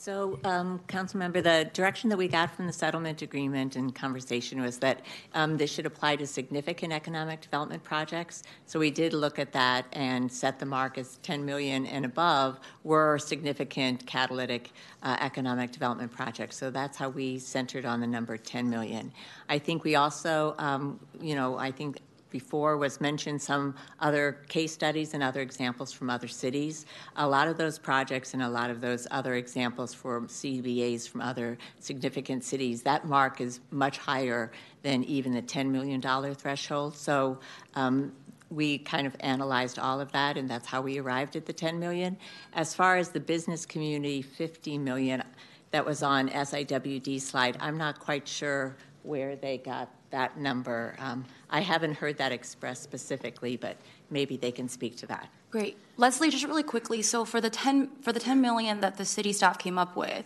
So, 0.00 0.38
um, 0.44 0.80
Councilmember, 0.88 1.42
the 1.42 1.68
direction 1.74 2.08
that 2.08 2.16
we 2.16 2.26
got 2.26 2.56
from 2.56 2.66
the 2.66 2.72
settlement 2.72 3.20
agreement 3.20 3.76
and 3.76 3.94
conversation 3.94 4.62
was 4.62 4.78
that 4.78 5.02
um, 5.34 5.58
this 5.58 5.70
should 5.70 5.84
apply 5.84 6.16
to 6.16 6.26
significant 6.26 6.90
economic 6.90 7.42
development 7.42 7.84
projects. 7.84 8.42
So 8.64 8.80
we 8.80 8.90
did 8.90 9.12
look 9.12 9.38
at 9.38 9.52
that 9.52 9.84
and 9.92 10.32
set 10.32 10.58
the 10.58 10.64
mark 10.64 10.96
as 10.96 11.18
10 11.18 11.44
million 11.44 11.84
and 11.84 12.06
above 12.06 12.60
were 12.82 13.18
significant 13.18 14.06
catalytic 14.06 14.72
uh, 15.02 15.18
economic 15.20 15.70
development 15.70 16.10
projects. 16.10 16.56
So 16.56 16.70
that's 16.70 16.96
how 16.96 17.10
we 17.10 17.38
centered 17.38 17.84
on 17.84 18.00
the 18.00 18.06
number 18.06 18.38
10 18.38 18.70
million. 18.70 19.12
I 19.50 19.58
think 19.58 19.84
we 19.84 19.96
also, 19.96 20.54
um, 20.56 20.98
you 21.20 21.34
know, 21.34 21.58
I 21.58 21.70
think 21.70 22.00
before 22.30 22.76
was 22.76 23.00
mentioned 23.00 23.40
some 23.40 23.74
other 24.00 24.38
case 24.48 24.72
studies 24.72 25.14
and 25.14 25.22
other 25.22 25.40
examples 25.40 25.92
from 25.92 26.10
other 26.10 26.28
cities. 26.28 26.86
A 27.16 27.26
lot 27.26 27.48
of 27.48 27.56
those 27.58 27.78
projects 27.78 28.34
and 28.34 28.42
a 28.42 28.48
lot 28.48 28.70
of 28.70 28.80
those 28.80 29.06
other 29.10 29.34
examples 29.34 29.92
for 29.92 30.22
CBAs 30.22 31.08
from 31.08 31.20
other 31.20 31.58
significant 31.80 32.44
cities, 32.44 32.82
that 32.82 33.06
mark 33.06 33.40
is 33.40 33.60
much 33.70 33.98
higher 33.98 34.50
than 34.82 35.04
even 35.04 35.32
the 35.32 35.42
$10 35.42 35.68
million 35.68 36.00
threshold. 36.34 36.96
So 36.96 37.38
um, 37.74 38.12
we 38.50 38.78
kind 38.78 39.06
of 39.06 39.14
analyzed 39.20 39.78
all 39.78 40.00
of 40.00 40.10
that, 40.12 40.36
and 40.36 40.48
that's 40.48 40.66
how 40.66 40.80
we 40.82 40.98
arrived 40.98 41.36
at 41.36 41.46
the 41.46 41.52
10 41.52 41.78
million. 41.78 42.16
As 42.54 42.74
far 42.74 42.96
as 42.96 43.10
the 43.10 43.20
business 43.20 43.64
community, 43.64 44.22
50 44.22 44.78
million 44.78 45.22
that 45.70 45.84
was 45.84 46.02
on 46.02 46.28
SIWD 46.30 47.20
slide, 47.20 47.56
I'm 47.60 47.78
not 47.78 48.00
quite 48.00 48.26
sure 48.26 48.76
where 49.02 49.36
they 49.36 49.58
got 49.58 49.88
that 50.10 50.38
number. 50.38 50.96
Um, 50.98 51.24
I 51.48 51.60
haven't 51.60 51.94
heard 51.94 52.18
that 52.18 52.32
expressed 52.32 52.82
specifically, 52.82 53.56
but 53.56 53.76
maybe 54.10 54.36
they 54.36 54.52
can 54.52 54.68
speak 54.68 54.96
to 54.98 55.06
that. 55.06 55.28
Great. 55.50 55.76
Leslie, 55.96 56.30
just 56.30 56.44
really 56.44 56.62
quickly, 56.62 57.02
so 57.02 57.24
for 57.24 57.40
the 57.40 57.50
10, 57.50 57.90
for 58.02 58.12
the 58.12 58.20
10 58.20 58.40
million 58.40 58.80
that 58.80 58.96
the 58.96 59.04
city 59.04 59.32
staff 59.32 59.58
came 59.58 59.78
up 59.78 59.96
with, 59.96 60.24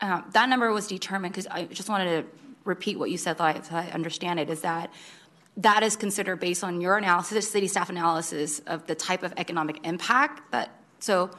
um, 0.00 0.24
that 0.32 0.48
number 0.48 0.70
was 0.72 0.86
determined, 0.86 1.32
because 1.32 1.46
I 1.46 1.64
just 1.64 1.88
wanted 1.88 2.22
to 2.22 2.28
repeat 2.64 2.98
what 2.98 3.10
you 3.10 3.16
said, 3.16 3.40
I, 3.40 3.60
so 3.60 3.76
I 3.76 3.90
understand 3.92 4.40
it, 4.40 4.50
is 4.50 4.60
that 4.60 4.92
that 5.58 5.82
is 5.82 5.96
considered 5.96 6.40
based 6.40 6.62
on 6.62 6.80
your 6.80 6.98
analysis, 6.98 7.50
city 7.50 7.68
staff 7.68 7.88
analysis 7.88 8.58
of 8.66 8.86
the 8.86 8.94
type 8.94 9.22
of 9.22 9.32
economic 9.38 9.86
impact 9.86 10.52
that, 10.52 10.70
so, 10.98 11.30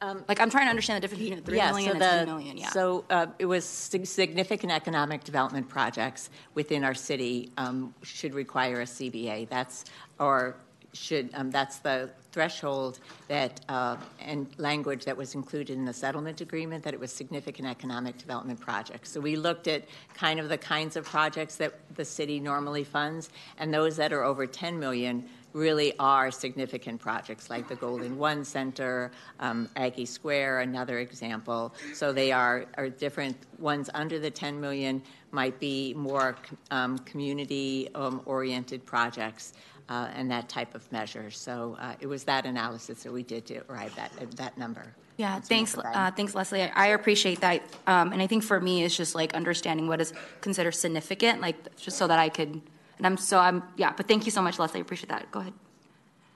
like, 0.00 0.40
I'm 0.40 0.50
trying 0.50 0.66
to 0.66 0.70
understand 0.70 0.96
the 0.96 1.00
difference 1.08 1.22
between 1.22 1.42
3 1.42 1.56
Yeah, 1.56 1.70
million 1.70 1.88
so 1.88 1.92
and 1.92 2.00
the- 2.02 2.06
10 2.06 2.26
million, 2.26 2.56
yeah. 2.56 2.70
So 2.70 3.04
uh, 3.10 3.26
it 3.38 3.46
was 3.46 3.64
significant 3.64 4.72
economic 4.72 5.24
development 5.24 5.68
projects 5.68 6.30
within 6.54 6.84
our 6.84 6.94
city 6.94 7.50
um, 7.56 7.94
should 8.02 8.34
require 8.34 8.80
a 8.80 8.84
CBA. 8.84 9.48
That's, 9.48 9.84
or 10.18 10.56
should, 10.94 11.30
um, 11.34 11.50
that's 11.50 11.78
the 11.78 12.10
threshold 12.32 12.98
that, 13.28 13.60
uh, 13.68 13.96
and 14.20 14.46
language 14.58 15.04
that 15.04 15.16
was 15.16 15.34
included 15.34 15.76
in 15.76 15.84
the 15.84 15.92
settlement 15.92 16.40
agreement, 16.40 16.84
that 16.84 16.94
it 16.94 17.00
was 17.00 17.12
significant 17.12 17.68
economic 17.68 18.16
development 18.18 18.60
projects. 18.60 19.10
So 19.10 19.20
we 19.20 19.36
looked 19.36 19.66
at 19.68 19.84
kind 20.14 20.38
of 20.40 20.48
the 20.48 20.58
kinds 20.58 20.96
of 20.96 21.04
projects 21.04 21.56
that 21.56 21.74
the 21.96 22.04
city 22.04 22.40
normally 22.40 22.84
funds, 22.84 23.30
and 23.58 23.72
those 23.72 23.96
that 23.96 24.12
are 24.12 24.22
over 24.22 24.46
10 24.46 24.78
million 24.78 25.28
really 25.52 25.92
are 25.98 26.30
significant 26.30 27.00
projects, 27.00 27.50
like 27.50 27.68
the 27.68 27.76
Golden 27.76 28.18
One 28.18 28.44
Center, 28.44 29.10
um, 29.40 29.68
Aggie 29.76 30.06
Square, 30.06 30.60
another 30.60 30.98
example. 30.98 31.74
So 31.94 32.12
they 32.12 32.32
are, 32.32 32.66
are 32.76 32.88
different. 32.88 33.36
Ones 33.58 33.90
under 33.94 34.18
the 34.18 34.30
10 34.30 34.60
million 34.60 35.02
might 35.32 35.58
be 35.58 35.94
more 35.94 36.36
um, 36.70 36.98
community-oriented 36.98 38.86
projects 38.86 39.52
uh, 39.88 40.08
and 40.14 40.30
that 40.30 40.48
type 40.48 40.74
of 40.74 40.90
measure. 40.92 41.30
So 41.30 41.76
uh, 41.80 41.94
it 42.00 42.06
was 42.06 42.24
that 42.24 42.46
analysis 42.46 43.02
that 43.02 43.12
we 43.12 43.22
did 43.22 43.46
to 43.46 43.62
arrive 43.70 43.96
at 43.98 44.12
at 44.20 44.30
that 44.32 44.58
number. 44.58 44.94
Yeah, 45.16 45.40
thanks, 45.40 45.76
uh, 45.76 46.12
thanks, 46.14 46.34
Leslie. 46.36 46.62
I, 46.62 46.70
I 46.74 46.86
appreciate 46.88 47.40
that, 47.40 47.62
um, 47.88 48.12
and 48.12 48.22
I 48.22 48.28
think 48.28 48.44
for 48.44 48.60
me, 48.60 48.84
it's 48.84 48.96
just 48.96 49.16
like 49.16 49.34
understanding 49.34 49.88
what 49.88 50.00
is 50.00 50.12
considered 50.40 50.72
significant, 50.72 51.40
like 51.40 51.76
just 51.76 51.98
so 51.98 52.06
that 52.06 52.18
I 52.18 52.28
could. 52.28 52.62
And 52.98 53.06
I'm 53.06 53.16
so 53.16 53.38
I'm 53.38 53.62
yeah, 53.76 53.92
but 53.96 54.06
thank 54.08 54.26
you 54.26 54.30
so 54.30 54.42
much, 54.42 54.58
Leslie. 54.58 54.80
I 54.80 54.82
appreciate 54.82 55.08
that. 55.08 55.30
Go 55.30 55.40
ahead. 55.40 55.54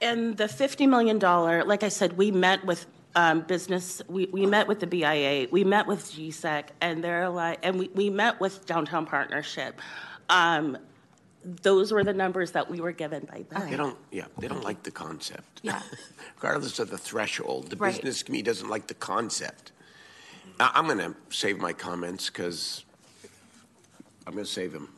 And 0.01 0.37
the 0.37 0.45
$50 0.45 0.89
million, 0.89 1.21
like 1.69 1.85
I 1.85 1.89
said, 1.89 2.17
we 2.17 2.33
met 2.33 2.65
with 2.65 2.87
um, 3.15 3.43
business, 3.43 4.03
we, 4.09 4.27
we 4.27 4.47
met 4.47 4.67
with 4.67 4.81
the 4.81 4.87
BIA, 4.89 5.47
we 5.53 5.63
met 5.63 5.87
with 5.87 6.01
GSEC, 6.11 6.65
and 6.81 7.05
they're 7.05 7.29
like, 7.29 7.61
and 7.63 7.79
we, 7.79 7.89
we 7.95 8.11
met 8.11 8.41
with 8.41 8.67
Downtown 8.67 9.07
Partnership. 9.07 9.81
Um, 10.29 10.77
those 11.45 11.93
were 11.93 12.03
the 12.03 12.13
numbers 12.15 12.51
that 12.53 12.69
we 12.69 12.81
were 12.81 12.91
given 12.91 13.27
by 13.27 13.45
them. 13.49 13.71
They 13.71 13.77
don't, 13.77 13.97
yeah, 14.11 14.27
they 14.39 14.49
don't 14.49 14.65
like 14.65 14.83
the 14.83 14.91
concept. 14.91 15.61
Yeah. 15.63 15.81
Regardless 16.37 16.81
of 16.81 16.91
the 16.91 16.99
threshold, 16.99 17.71
the 17.71 17.77
Right. 17.77 17.95
business 17.95 18.25
community 18.25 18.51
doesn't 18.51 18.69
like 18.69 18.89
the 18.89 18.95
concept. 18.95 19.71
I- 20.59 20.73
I'm 20.75 20.87
going 20.87 20.99
to 20.99 21.15
save 21.31 21.59
my 21.59 21.73
comments 21.73 22.29
because 22.29 22.85
I'm 24.27 24.33
going 24.33 24.45
to 24.45 24.51
save 24.51 24.73
them. 24.73 24.89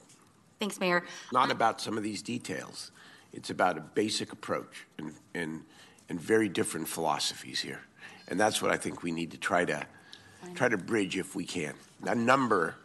Thanks, 0.65 0.81
Mayor. 0.81 1.05
Not 1.31 1.45
um, 1.45 1.51
about 1.51 1.79
some 1.79 1.99
of 1.99 2.03
these 2.03 2.23
details. 2.23 2.91
It's 3.35 3.51
about 3.51 3.77
a 3.77 3.83
basic 3.83 4.33
approach 4.33 4.87
and, 4.97 5.13
and, 5.35 5.63
and 6.09 6.19
very 6.19 6.49
different 6.49 6.89
philosophies 6.89 7.61
here. 7.61 7.83
And 8.29 8.41
that's 8.41 8.63
what 8.63 8.71
I 8.71 8.79
think 8.79 9.03
we 9.03 9.13
need 9.13 9.33
to 9.33 9.37
try 9.37 9.67
to, 9.67 9.87
try 10.55 10.71
to 10.71 10.79
bridge 10.79 11.19
if 11.19 11.35
we 11.37 11.45
can. 11.45 11.75
That 12.05 12.17
number, 12.17 12.77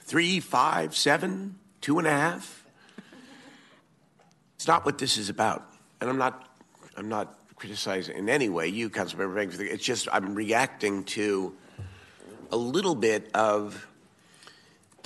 three, 0.00 0.40
five, 0.40 0.94
seven, 0.94 1.58
two 1.80 1.96
and 1.96 2.06
a 2.06 2.10
half, 2.10 2.66
it's 4.56 4.66
not 4.66 4.84
what 4.84 4.98
this 4.98 5.16
is 5.16 5.30
about. 5.30 5.72
And 6.02 6.10
I'm 6.10 6.18
not, 6.18 6.50
I'm 6.98 7.08
not 7.08 7.38
criticizing 7.54 8.14
in 8.18 8.28
any 8.28 8.50
way 8.50 8.68
you, 8.68 8.90
Councilmember 8.90 9.34
Banks. 9.34 9.58
It's 9.58 9.82
just 9.82 10.06
I'm 10.12 10.34
reacting 10.34 11.04
to 11.04 11.56
a 12.52 12.58
little 12.58 12.94
bit 12.94 13.30
of 13.32 13.86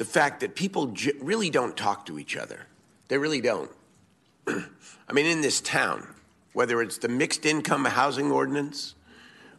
the 0.01 0.05
fact 0.07 0.41
that 0.41 0.55
people 0.55 0.87
j- 0.87 1.13
really 1.21 1.51
don't 1.51 1.77
talk 1.77 2.07
to 2.07 2.19
each 2.19 2.35
other. 2.35 2.67
They 3.09 3.19
really 3.19 3.43
don't. 3.43 3.71
I 4.49 5.13
mean, 5.13 5.27
in 5.27 5.43
this 5.43 5.61
town, 5.61 6.07
whether 6.55 6.81
it's 6.81 6.97
the 6.97 7.09
mixed 7.09 7.45
income 7.45 7.85
housing 7.85 8.33
ordinance, 8.33 8.95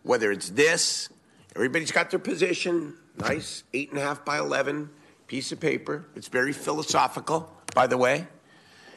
whether 0.01 0.31
it's 0.31 0.49
this, 0.49 1.09
everybody's 1.55 1.91
got 1.91 2.09
their 2.09 2.17
position. 2.19 2.95
nice 3.19 3.63
eight 3.75 3.91
and 3.91 3.99
a 3.99 4.01
half 4.01 4.25
by 4.25 4.39
11 4.39 4.89
piece 5.27 5.51
of 5.51 5.59
paper. 5.59 6.05
It's 6.15 6.27
very 6.27 6.53
philosophical, 6.53 7.47
by 7.75 7.85
the 7.85 7.97
way, 7.97 8.25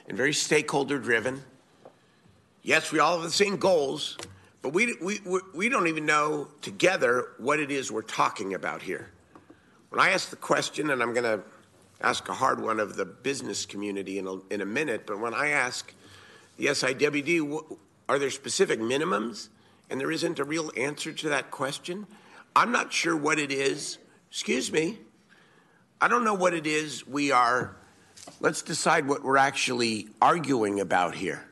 and 0.08 0.16
very 0.16 0.32
stakeholder 0.32 0.98
driven. 0.98 1.42
Yes, 2.62 2.90
we 2.90 3.00
all 3.00 3.16
have 3.16 3.22
the 3.22 3.30
same 3.30 3.58
goals, 3.58 4.16
but 4.62 4.70
we, 4.72 4.96
we, 5.02 5.20
we- 5.26 5.40
we 5.52 5.68
don't 5.68 5.88
even 5.88 6.06
know 6.06 6.48
together 6.62 7.28
what 7.36 7.60
it 7.60 7.70
is 7.70 7.92
we're 7.92 8.00
talking 8.00 8.54
about 8.54 8.80
here. 8.80 9.10
When 9.94 10.04
I 10.04 10.10
ask 10.10 10.30
the 10.30 10.34
question, 10.34 10.90
and 10.90 11.00
I'm 11.00 11.14
going 11.14 11.22
to 11.22 11.40
ask 12.00 12.28
a 12.28 12.32
hard 12.32 12.60
one 12.60 12.80
of 12.80 12.96
the 12.96 13.04
business 13.04 13.64
community 13.64 14.18
in 14.18 14.26
a, 14.26 14.40
in 14.52 14.60
a 14.60 14.64
minute, 14.66 15.06
but 15.06 15.20
when 15.20 15.34
I 15.34 15.50
ask 15.50 15.94
the 16.56 16.66
SIWD, 16.66 17.78
are 18.08 18.18
there 18.18 18.30
specific 18.30 18.80
minimums? 18.80 19.50
And 19.88 20.00
there 20.00 20.10
isn't 20.10 20.40
a 20.40 20.44
real 20.44 20.72
answer 20.76 21.12
to 21.12 21.28
that 21.28 21.52
question. 21.52 22.08
I'm 22.56 22.72
not 22.72 22.92
sure 22.92 23.16
what 23.16 23.38
it 23.38 23.52
is. 23.52 23.98
Excuse 24.32 24.72
me. 24.72 24.98
I 26.00 26.08
don't 26.08 26.24
know 26.24 26.34
what 26.34 26.54
it 26.54 26.66
is 26.66 27.06
we 27.06 27.30
are. 27.30 27.76
Let's 28.40 28.62
decide 28.62 29.06
what 29.06 29.22
we're 29.22 29.36
actually 29.36 30.08
arguing 30.20 30.80
about 30.80 31.14
here. 31.14 31.46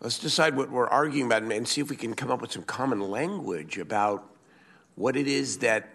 Let's 0.00 0.18
decide 0.18 0.56
what 0.56 0.72
we're 0.72 0.88
arguing 0.88 1.26
about 1.26 1.44
and 1.44 1.68
see 1.68 1.80
if 1.80 1.90
we 1.90 1.96
can 1.96 2.14
come 2.14 2.32
up 2.32 2.40
with 2.40 2.50
some 2.50 2.64
common 2.64 3.00
language 3.00 3.78
about 3.78 4.28
what 4.96 5.14
it 5.14 5.28
is 5.28 5.58
that 5.58 5.90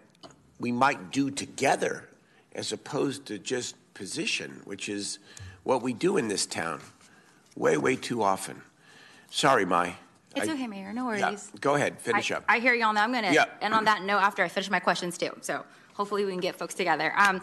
we 0.61 0.71
might 0.71 1.11
do 1.11 1.31
together 1.31 2.07
as 2.53 2.71
opposed 2.71 3.25
to 3.25 3.39
just 3.39 3.75
position, 3.93 4.61
which 4.65 4.87
is 4.87 5.17
what 5.63 5.81
we 5.81 5.93
do 5.93 6.17
in 6.17 6.27
this 6.27 6.45
town 6.45 6.79
way, 7.55 7.77
way 7.77 7.95
too 7.95 8.21
often. 8.23 8.61
Sorry, 9.29 9.65
Mai. 9.65 9.95
It's 10.35 10.47
I- 10.47 10.53
okay, 10.53 10.67
Mayor, 10.67 10.93
no 10.93 11.11
Yeah, 11.11 11.29
worries. 11.29 11.51
Go 11.59 11.75
ahead, 11.75 11.99
finish 11.99 12.31
I, 12.31 12.35
up. 12.37 12.45
I 12.47 12.59
hear 12.59 12.73
you 12.73 12.85
on 12.85 12.95
that. 12.95 13.03
I'm 13.03 13.11
going 13.11 13.25
to 13.25 13.33
Yeah. 13.33 13.45
end 13.61 13.73
on 13.73 13.83
that 13.85 14.03
note 14.03 14.19
after 14.19 14.43
I 14.43 14.47
finish 14.47 14.69
my 14.69 14.79
questions 14.79 15.17
too. 15.17 15.31
So 15.41 15.65
hopefully 15.93 16.23
we 16.25 16.31
can 16.31 16.39
get 16.39 16.55
folks 16.55 16.73
together. 16.73 17.11
Um, 17.17 17.41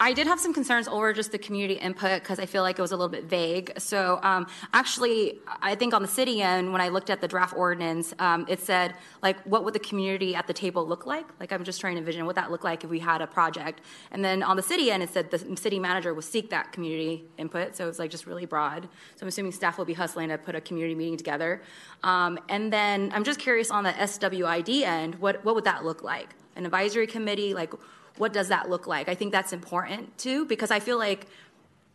I 0.00 0.12
did 0.12 0.26
have 0.26 0.40
some 0.40 0.52
concerns 0.52 0.88
over 0.88 1.12
just 1.12 1.30
the 1.30 1.38
community 1.38 1.74
input 1.74 2.20
because 2.20 2.40
I 2.40 2.46
feel 2.46 2.62
like 2.62 2.78
it 2.78 2.82
was 2.82 2.90
a 2.90 2.96
little 2.96 3.08
bit 3.08 3.24
vague. 3.24 3.72
So 3.78 4.18
um, 4.24 4.48
actually, 4.72 5.38
I 5.62 5.76
think 5.76 5.94
on 5.94 6.02
the 6.02 6.08
city 6.08 6.42
end, 6.42 6.72
when 6.72 6.80
I 6.80 6.88
looked 6.88 7.10
at 7.10 7.20
the 7.20 7.28
draft 7.28 7.56
ordinance, 7.56 8.12
um, 8.18 8.44
it 8.48 8.60
said 8.60 8.96
like, 9.22 9.40
what 9.42 9.64
would 9.64 9.72
the 9.72 9.78
community 9.78 10.34
at 10.34 10.48
the 10.48 10.52
table 10.52 10.84
look 10.86 11.06
like? 11.06 11.26
Like 11.38 11.52
I'm 11.52 11.62
just 11.62 11.80
trying 11.80 11.94
to 11.94 12.00
envision 12.00 12.26
what 12.26 12.34
that 12.34 12.50
looked 12.50 12.64
like 12.64 12.82
if 12.82 12.90
we 12.90 12.98
had 12.98 13.22
a 13.22 13.26
project. 13.26 13.82
And 14.10 14.24
then 14.24 14.42
on 14.42 14.56
the 14.56 14.62
city 14.62 14.90
end, 14.90 15.02
it 15.02 15.10
said 15.10 15.30
the 15.30 15.56
city 15.56 15.78
manager 15.78 16.12
would 16.12 16.24
seek 16.24 16.50
that 16.50 16.72
community 16.72 17.24
input. 17.38 17.76
So 17.76 17.88
it's 17.88 18.00
like 18.00 18.10
just 18.10 18.26
really 18.26 18.46
broad. 18.46 18.88
So 19.14 19.22
I'm 19.22 19.28
assuming 19.28 19.52
staff 19.52 19.78
will 19.78 19.84
be 19.84 19.94
hustling 19.94 20.28
to 20.30 20.38
put 20.38 20.56
a 20.56 20.60
community 20.60 20.96
meeting 20.96 21.16
together. 21.16 21.62
Um, 22.02 22.38
and 22.48 22.72
then 22.72 23.12
I'm 23.14 23.22
just 23.22 23.38
curious 23.38 23.70
on 23.70 23.84
the 23.84 23.92
SWID 23.92 24.82
end, 24.82 25.14
what 25.16 25.44
what 25.44 25.54
would 25.54 25.64
that 25.64 25.84
look 25.84 26.02
like? 26.02 26.34
An 26.56 26.64
advisory 26.64 27.06
committee, 27.06 27.54
like 27.54 27.72
what 28.16 28.32
does 28.32 28.48
that 28.48 28.68
look 28.70 28.86
like? 28.86 29.08
I 29.08 29.14
think 29.14 29.32
that's 29.32 29.52
important 29.52 30.16
too, 30.18 30.46
because 30.46 30.70
I 30.70 30.80
feel 30.80 30.98
like 30.98 31.26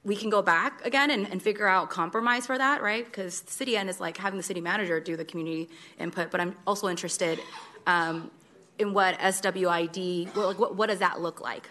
we 0.03 0.15
can 0.15 0.29
go 0.29 0.41
back 0.41 0.85
again 0.85 1.11
and, 1.11 1.29
and 1.29 1.41
figure 1.41 1.67
out 1.67 1.89
compromise 1.89 2.45
for 2.45 2.57
that, 2.57 2.81
right? 2.81 3.05
Because 3.05 3.43
city 3.47 3.75
end 3.75 3.89
is 3.89 3.99
like 3.99 4.17
having 4.17 4.37
the 4.37 4.43
city 4.43 4.61
manager 4.61 4.99
do 4.99 5.17
the 5.17 5.25
community 5.25 5.69
input, 5.99 6.31
but 6.31 6.39
I'm 6.39 6.55
also 6.65 6.87
interested 6.87 7.39
um, 7.85 8.31
in 8.77 8.93
what 8.93 9.19
SWID, 9.19 10.33
what, 10.35 10.75
what 10.75 10.87
does 10.87 10.99
that 10.99 11.21
look 11.21 11.41
like? 11.41 11.67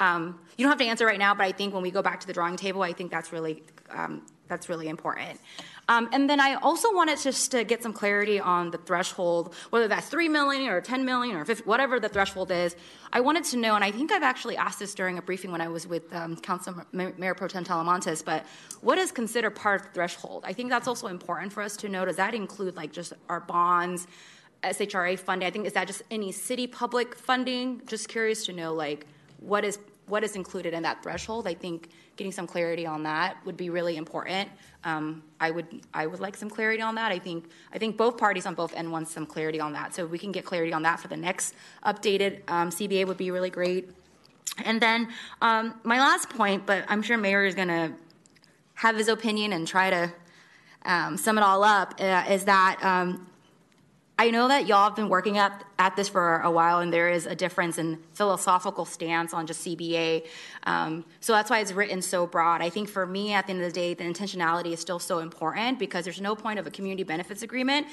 Um, 0.00 0.40
you 0.56 0.64
don't 0.64 0.70
have 0.70 0.78
to 0.78 0.86
answer 0.86 1.06
right 1.06 1.18
now, 1.18 1.34
but 1.34 1.44
I 1.44 1.52
think 1.52 1.72
when 1.72 1.82
we 1.82 1.90
go 1.90 2.02
back 2.02 2.20
to 2.20 2.26
the 2.26 2.32
drawing 2.32 2.56
table, 2.56 2.82
I 2.82 2.92
think 2.92 3.10
that's 3.10 3.32
really 3.32 3.62
um, 3.90 4.22
that's 4.48 4.68
really 4.68 4.88
important. 4.88 5.40
Um, 5.88 6.08
and 6.12 6.28
then 6.28 6.40
I 6.40 6.54
also 6.54 6.94
wanted 6.94 7.18
just 7.20 7.50
to 7.50 7.64
get 7.64 7.82
some 7.82 7.92
clarity 7.92 8.40
on 8.40 8.70
the 8.70 8.78
threshold, 8.78 9.54
whether 9.70 9.86
that's 9.86 10.08
three 10.08 10.28
million 10.28 10.68
or 10.68 10.80
10 10.80 11.04
million 11.04 11.36
or 11.36 11.44
50, 11.44 11.64
whatever 11.64 12.00
the 12.00 12.08
threshold 12.08 12.50
is. 12.50 12.74
I 13.12 13.20
wanted 13.20 13.44
to 13.44 13.56
know, 13.58 13.74
and 13.74 13.84
I 13.84 13.90
think 13.90 14.10
I've 14.10 14.22
actually 14.22 14.56
asked 14.56 14.78
this 14.78 14.94
during 14.94 15.18
a 15.18 15.22
briefing 15.22 15.52
when 15.52 15.60
I 15.60 15.68
was 15.68 15.86
with 15.86 16.12
um, 16.14 16.36
Council 16.36 16.74
Mayor 16.92 17.34
Pro 17.34 17.48
Tem 17.48 17.64
Talamantes, 17.64 18.24
but 18.24 18.44
what 18.80 18.98
is 18.98 19.12
considered 19.12 19.50
part 19.50 19.80
of 19.80 19.86
the 19.88 19.92
threshold? 19.92 20.44
I 20.46 20.52
think 20.52 20.70
that's 20.70 20.88
also 20.88 21.06
important 21.08 21.52
for 21.52 21.62
us 21.62 21.76
to 21.78 21.88
know. 21.88 22.04
Does 22.04 22.16
that 22.16 22.34
include 22.34 22.76
like 22.76 22.92
just 22.92 23.12
our 23.28 23.40
bonds? 23.40 24.06
SHRA 24.62 25.18
funding? 25.18 25.46
I 25.46 25.50
think 25.50 25.66
is 25.66 25.74
that 25.74 25.86
just 25.86 26.02
any 26.10 26.32
city 26.32 26.66
public 26.66 27.14
funding? 27.14 27.82
Just 27.86 28.08
curious 28.08 28.46
to 28.46 28.52
know 28.54 28.72
like 28.72 29.06
what 29.40 29.62
is 29.62 29.78
what 30.06 30.22
is 30.22 30.36
included 30.36 30.74
in 30.74 30.82
that 30.82 31.02
threshold. 31.02 31.46
I 31.46 31.54
think 31.54 31.88
getting 32.16 32.32
some 32.32 32.46
clarity 32.46 32.86
on 32.86 33.02
that 33.04 33.36
would 33.44 33.56
be 33.56 33.70
really 33.70 33.96
important. 33.96 34.48
Um, 34.84 35.22
I 35.40 35.50
would 35.50 35.66
I 35.92 36.06
would 36.06 36.20
like 36.20 36.36
some 36.36 36.50
clarity 36.50 36.82
on 36.82 36.94
that. 36.96 37.10
I 37.10 37.18
think 37.18 37.46
I 37.72 37.78
think 37.78 37.96
both 37.96 38.18
parties 38.18 38.46
on 38.46 38.54
both 38.54 38.74
end 38.74 38.90
want 38.90 39.08
some 39.08 39.26
clarity 39.26 39.60
on 39.60 39.72
that. 39.72 39.94
So 39.94 40.04
if 40.04 40.10
we 40.10 40.18
can 40.18 40.32
get 40.32 40.44
clarity 40.44 40.72
on 40.72 40.82
that 40.82 41.00
for 41.00 41.08
the 41.08 41.16
next 41.16 41.54
updated 41.84 42.40
um, 42.48 42.70
CBA 42.70 43.06
would 43.06 43.16
be 43.16 43.30
really 43.30 43.50
great. 43.50 43.90
And 44.64 44.80
then 44.80 45.08
um, 45.40 45.80
my 45.82 45.98
last 45.98 46.28
point, 46.30 46.66
but 46.66 46.84
I'm 46.88 47.02
sure 47.02 47.16
Mayor 47.16 47.44
is 47.44 47.54
going 47.54 47.68
to 47.68 47.92
have 48.74 48.96
his 48.96 49.08
opinion 49.08 49.52
and 49.52 49.66
try 49.66 49.90
to 49.90 50.12
um, 50.84 51.16
sum 51.16 51.38
it 51.38 51.42
all 51.42 51.64
up, 51.64 51.94
uh, 51.98 52.24
is 52.28 52.44
that 52.44 52.78
um, 52.82 53.26
I 54.16 54.30
know 54.30 54.46
that 54.46 54.68
y'all 54.68 54.84
have 54.84 54.94
been 54.94 55.08
working 55.08 55.38
at, 55.38 55.64
at 55.76 55.96
this 55.96 56.08
for 56.08 56.40
a 56.40 56.50
while, 56.50 56.78
and 56.78 56.92
there 56.92 57.10
is 57.10 57.26
a 57.26 57.34
difference 57.34 57.78
in 57.78 57.98
philosophical 58.12 58.84
stance 58.84 59.34
on 59.34 59.44
just 59.44 59.66
CBA. 59.66 60.26
Um, 60.64 61.04
so 61.18 61.32
that's 61.32 61.50
why 61.50 61.58
it's 61.58 61.72
written 61.72 62.00
so 62.00 62.24
broad. 62.24 62.62
I 62.62 62.70
think 62.70 62.88
for 62.88 63.06
me, 63.06 63.32
at 63.32 63.46
the 63.46 63.54
end 63.54 63.62
of 63.62 63.72
the 63.72 63.74
day, 63.74 63.92
the 63.92 64.04
intentionality 64.04 64.72
is 64.72 64.78
still 64.78 65.00
so 65.00 65.18
important 65.18 65.80
because 65.80 66.04
there's 66.04 66.20
no 66.20 66.36
point 66.36 66.60
of 66.60 66.66
a 66.66 66.70
community 66.70 67.02
benefits 67.02 67.42
agreement 67.42 67.88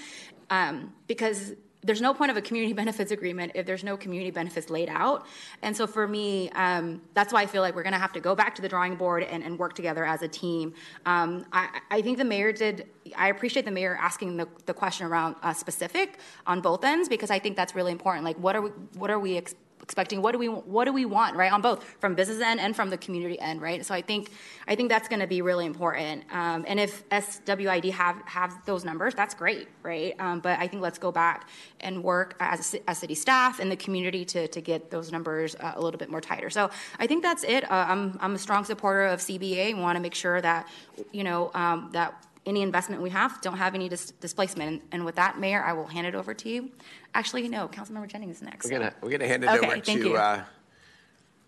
um, 0.52 0.94
because 1.08 1.54
there's 1.84 2.02
no 2.02 2.14
point 2.14 2.32
of 2.32 2.38
a 2.38 2.42
community 2.42 2.74
benefits 2.82 3.12
agreement 3.12 3.52
if 3.56 3.66
there's 3.66 3.84
no 3.84 3.98
community 3.98 4.32
benefits 4.32 4.70
laid 4.70 4.90
out. 4.90 5.26
And 5.62 5.76
so 5.76 5.88
for 5.88 6.08
me, 6.08 6.50
um, 6.52 7.02
that's 7.14 7.34
why 7.34 7.42
I 7.42 7.46
feel 7.46 7.62
like 7.62 7.76
we're 7.76 7.84
going 7.84 7.94
to 7.94 8.00
have 8.00 8.14
to 8.14 8.20
go 8.20 8.36
back 8.36 8.56
to 8.56 8.62
the 8.62 8.70
drawing 8.70 8.96
board 8.96 9.24
and, 9.24 9.44
and 9.44 9.58
work 9.58 9.74
together 9.74 10.06
as 10.06 10.22
a 10.22 10.28
team. 10.28 10.74
Um, 11.06 11.46
I, 11.52 11.82
I 11.90 12.02
think 12.02 12.18
the 12.18 12.26
mayor 12.26 12.52
did. 12.52 12.88
I 13.16 13.30
appreciate 13.30 13.66
the 13.66 13.72
mayor 13.72 13.98
asking 14.00 14.38
the, 14.38 14.48
the 14.66 14.74
question 14.74 15.06
around 15.08 15.36
uh, 15.42 15.54
specific 15.54 16.20
on 16.46 16.62
both 16.62 16.84
ends 16.84 17.10
because 17.10 17.32
I 17.32 17.40
think 17.40 17.56
that's 17.56 17.76
really 17.76 17.92
important. 17.92 18.26
Like, 18.26 18.38
what 18.38 18.56
are 18.56 18.62
we? 18.62 18.70
What 18.96 19.10
are 19.10 19.20
we? 19.20 19.42
Expecting 19.82 20.22
what 20.22 20.32
do 20.32 20.38
we 20.38 20.48
what 20.48 20.86
do 20.86 20.94
we 20.94 21.06
want 21.06 21.36
right 21.36 21.52
on 21.52 21.62
both 21.62 21.84
from 22.00 22.16
business 22.16 22.40
end 22.42 22.60
and 22.60 22.76
from 22.76 22.90
the 22.90 22.98
community 22.98 23.40
end 23.40 23.62
right? 23.62 23.86
So 23.86 23.94
i 23.94 24.02
think 24.02 24.32
i 24.68 24.76
think 24.76 24.90
that's 24.90 25.08
going 25.08 25.20
to 25.20 25.28
be 25.28 25.42
really 25.42 25.66
important. 25.66 26.24
Um, 26.32 26.66
and 26.68 26.80
if 26.80 27.04
swid 27.10 27.86
have 27.92 28.22
have 28.26 28.66
those 28.66 28.86
numbers 28.86 29.14
that's 29.16 29.34
great 29.34 29.68
right? 29.84 30.16
Um, 30.20 30.40
but 30.40 30.60
i 30.60 30.68
think 30.68 30.82
let's 30.82 30.98
go 30.98 31.12
back 31.12 31.50
and 31.80 32.04
work 32.04 32.36
as, 32.40 32.76
as 32.88 32.98
city 33.00 33.16
staff 33.16 33.60
and 33.60 33.72
the 33.72 33.76
community 33.76 34.24
to, 34.26 34.48
to 34.48 34.62
get 34.62 34.92
those 34.92 35.12
numbers 35.12 35.56
uh, 35.56 35.74
a 35.76 35.82
little 35.82 35.98
bit 35.98 36.10
more 36.10 36.22
tighter. 36.22 36.50
So 36.50 36.70
i 37.00 37.08
think 37.08 37.24
that's 37.24 37.44
it. 37.44 37.64
Uh, 37.70 37.86
i'm 37.88 38.18
i'm 38.22 38.36
a 38.36 38.40
strong 38.40 38.64
supporter 38.64 39.06
of 39.06 39.20
cba 39.20 39.76
want 39.78 39.96
to 39.96 40.02
make 40.02 40.16
sure 40.16 40.42
that 40.42 40.68
you 41.12 41.24
know 41.24 41.52
um, 41.54 41.90
that 41.94 42.14
any 42.46 42.62
investment 42.62 43.02
we 43.02 43.10
have 43.10 43.40
don't 43.42 43.58
have 43.58 43.76
any 43.76 43.88
dis- 43.88 44.12
displacement 44.20 44.70
and, 44.70 44.82
and 44.92 45.06
with 45.06 45.16
that 45.16 45.40
mayor 45.40 45.64
i 45.64 45.74
will 45.74 45.86
hand 45.88 46.08
it 46.08 46.16
over 46.16 46.34
to 46.34 46.50
you 46.50 46.70
actually 47.14 47.48
no 47.48 47.68
councilmember 47.68 48.08
jennings 48.08 48.38
is 48.38 48.42
next 48.42 48.66
We're 48.66 48.80
gonna 48.80 48.94
we're 49.02 49.12
gonna 49.12 49.28
hand 49.28 49.44
it 49.44 49.50
Okay, 49.50 49.58
over 49.68 49.80
thank 49.80 50.02
to 50.02 50.10
you. 50.10 50.16
uh, 50.16 50.44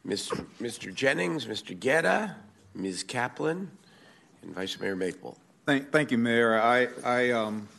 Mr. 0.06 0.46
Mr. 0.62 0.94
Jennings, 0.94 1.46
Mr. 1.46 1.80
Guerra, 1.80 2.36
Ms. 2.76 3.04
Kaplan, 3.04 3.72
and 4.42 4.54
Vice 4.54 4.78
Mayor 4.78 4.98
Maple. 4.98 5.38
Thank, 5.66 5.94
thank 5.94 6.12
you, 6.12 6.18
Mayor. 6.18 6.60
I, 6.62 6.90
I, 7.06 7.32
um, 7.32 7.70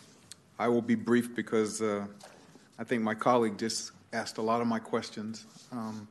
I 0.59 0.69
will 0.69 0.81
be 0.81 0.95
brief 0.95 1.37
because 1.37 1.83
uh, 1.83 2.07
I 2.79 2.85
think 2.85 3.03
my 3.03 3.13
colleague 3.15 3.59
just 3.59 3.93
asked 4.15 4.39
a 4.39 4.43
lot 4.43 4.63
of 4.63 4.67
my 4.67 4.79
questions. 4.79 5.45
Um, 5.71 6.09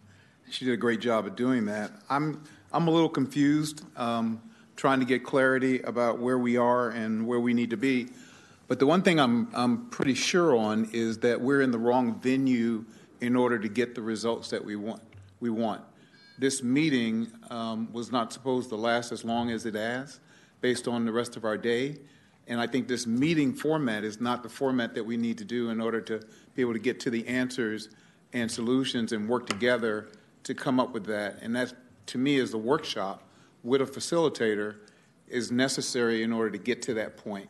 she 0.51 0.65
did 0.65 0.75
a 0.75 0.77
great 0.77 0.99
job 0.99 1.25
of 1.25 1.35
doing 1.35 1.65
that. 1.65 1.89
I'm, 2.11 2.43
I'm 2.71 2.87
a 2.87 2.91
little 2.91 3.09
confused, 3.09 3.81
um, 3.97 4.39
trying 4.83 4.99
to 4.99 5.05
get 5.05 5.23
clarity 5.23 5.79
about 5.83 6.19
where 6.19 6.37
we 6.37 6.57
are 6.57 6.89
and 6.89 7.25
where 7.25 7.39
we 7.39 7.53
need 7.53 7.69
to 7.69 7.77
be. 7.77 8.09
But 8.67 8.79
the 8.79 8.85
one 8.85 9.01
thing 9.01 9.17
I'm, 9.17 9.47
I'm 9.53 9.85
pretty 9.87 10.13
sure 10.13 10.57
on 10.57 10.89
is 10.91 11.19
that 11.19 11.39
we're 11.39 11.61
in 11.61 11.71
the 11.71 11.77
wrong 11.77 12.19
venue 12.19 12.83
in 13.21 13.37
order 13.37 13.57
to 13.57 13.69
get 13.69 13.95
the 13.95 14.01
results 14.01 14.49
that 14.49 14.65
we 14.65 14.75
want. 14.75 15.01
We 15.39 15.49
want. 15.49 15.81
This 16.37 16.61
meeting 16.61 17.31
um, 17.49 17.93
was 17.93 18.11
not 18.11 18.33
supposed 18.33 18.67
to 18.71 18.75
last 18.75 19.13
as 19.13 19.23
long 19.23 19.51
as 19.51 19.65
it 19.65 19.75
has, 19.75 20.19
based 20.59 20.89
on 20.89 21.05
the 21.05 21.13
rest 21.13 21.37
of 21.37 21.45
our 21.45 21.57
day. 21.57 21.95
And 22.49 22.59
I 22.59 22.67
think 22.67 22.89
this 22.89 23.07
meeting 23.07 23.53
format 23.53 24.03
is 24.03 24.19
not 24.19 24.43
the 24.43 24.49
format 24.49 24.95
that 24.95 25.05
we 25.05 25.15
need 25.15 25.37
to 25.37 25.45
do 25.45 25.69
in 25.69 25.79
order 25.79 26.01
to 26.01 26.19
be 26.55 26.61
able 26.61 26.73
to 26.73 26.79
get 26.79 26.99
to 26.99 27.09
the 27.09 27.25
answers 27.25 27.87
and 28.33 28.51
solutions 28.51 29.13
and 29.13 29.29
work 29.29 29.47
together 29.47 30.09
to 30.43 30.53
come 30.53 30.77
up 30.81 30.91
with 30.91 31.05
that. 31.05 31.37
And 31.41 31.55
that, 31.55 31.71
to 32.07 32.17
me, 32.17 32.35
is 32.35 32.51
the 32.51 32.57
workshop 32.57 33.23
with 33.63 33.81
a 33.81 33.85
facilitator 33.85 34.75
is 35.27 35.51
necessary 35.51 36.23
in 36.23 36.31
order 36.33 36.51
to 36.51 36.57
get 36.57 36.81
to 36.83 36.93
that 36.93 37.17
point. 37.17 37.49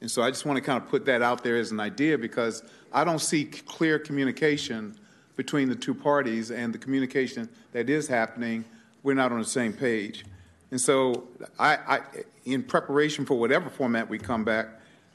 And 0.00 0.10
so 0.10 0.22
I 0.22 0.30
just 0.30 0.46
want 0.46 0.56
to 0.56 0.62
kind 0.62 0.80
of 0.80 0.88
put 0.88 1.04
that 1.06 1.22
out 1.22 1.42
there 1.42 1.56
as 1.56 1.72
an 1.72 1.80
idea 1.80 2.16
because 2.16 2.62
I 2.92 3.04
don't 3.04 3.18
see 3.18 3.44
clear 3.44 3.98
communication 3.98 4.96
between 5.36 5.68
the 5.68 5.74
two 5.74 5.94
parties 5.94 6.50
and 6.50 6.72
the 6.72 6.78
communication 6.78 7.48
that 7.72 7.88
is 7.90 8.08
happening, 8.08 8.64
we're 9.02 9.14
not 9.14 9.32
on 9.32 9.38
the 9.38 9.44
same 9.44 9.72
page. 9.72 10.24
And 10.70 10.80
so 10.80 11.28
I, 11.58 11.76
I 11.76 12.00
in 12.44 12.62
preparation 12.62 13.24
for 13.24 13.38
whatever 13.38 13.70
format 13.70 14.08
we 14.08 14.18
come 14.18 14.44
back, 14.44 14.68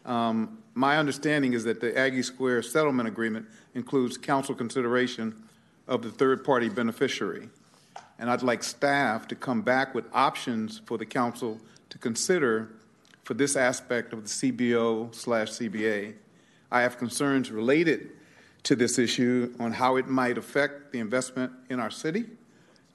um, 0.06 0.58
my 0.76 0.98
understanding 0.98 1.54
is 1.54 1.64
that 1.66 1.80
the 1.80 1.98
Aggie 1.98 2.24
Square 2.24 2.64
settlement 2.64 3.08
agreement 3.08 3.46
includes 3.76 4.18
council 4.18 4.56
consideration 4.56 5.44
of 5.88 6.02
the 6.02 6.10
third-party 6.10 6.70
beneficiary. 6.70 7.50
And 8.24 8.32
I'd 8.32 8.42
like 8.42 8.64
staff 8.64 9.28
to 9.28 9.36
come 9.36 9.64
back 9.64 9.94
with 9.94 10.06
options 10.14 10.82
for 10.86 10.98
the 10.98 11.06
council 11.06 11.60
to 11.90 11.98
consider 11.98 12.70
for 13.26 13.34
this 13.34 13.58
aspect 13.58 14.14
of 14.14 14.24
the 14.24 14.30
CBO 14.30 15.14
slash 15.14 15.50
CBA. 15.50 16.14
I 16.72 16.82
have 16.84 16.98
concerns 16.98 17.52
related 17.52 18.12
to 18.64 18.78
this 18.78 18.98
issue 18.98 19.54
on 19.60 19.74
how 19.74 19.98
it 19.98 20.08
might 20.08 20.38
affect 20.38 20.94
the 20.94 21.00
investment 21.00 21.52
in 21.70 21.82
our 21.82 21.92
city. 21.92 22.28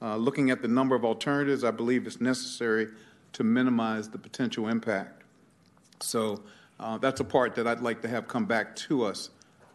Uh, 0.00 0.16
looking 0.16 0.48
at 0.48 0.62
the 0.62 0.68
number 0.68 0.96
of 0.96 1.04
alternatives, 1.04 1.62
I 1.62 1.72
believe 1.72 2.06
it's 2.06 2.22
necessary 2.22 2.88
to 3.34 3.44
minimize 3.44 4.08
the 4.08 4.16
potential 4.16 4.66
impact. 4.66 5.24
So 6.00 6.42
uh, 6.80 6.96
that's 6.96 7.20
a 7.20 7.24
part 7.24 7.54
that 7.56 7.66
I'd 7.66 7.82
like 7.82 8.00
to 8.00 8.08
have 8.08 8.28
come 8.28 8.46
back 8.46 8.74
to 8.76 9.04
us 9.04 9.28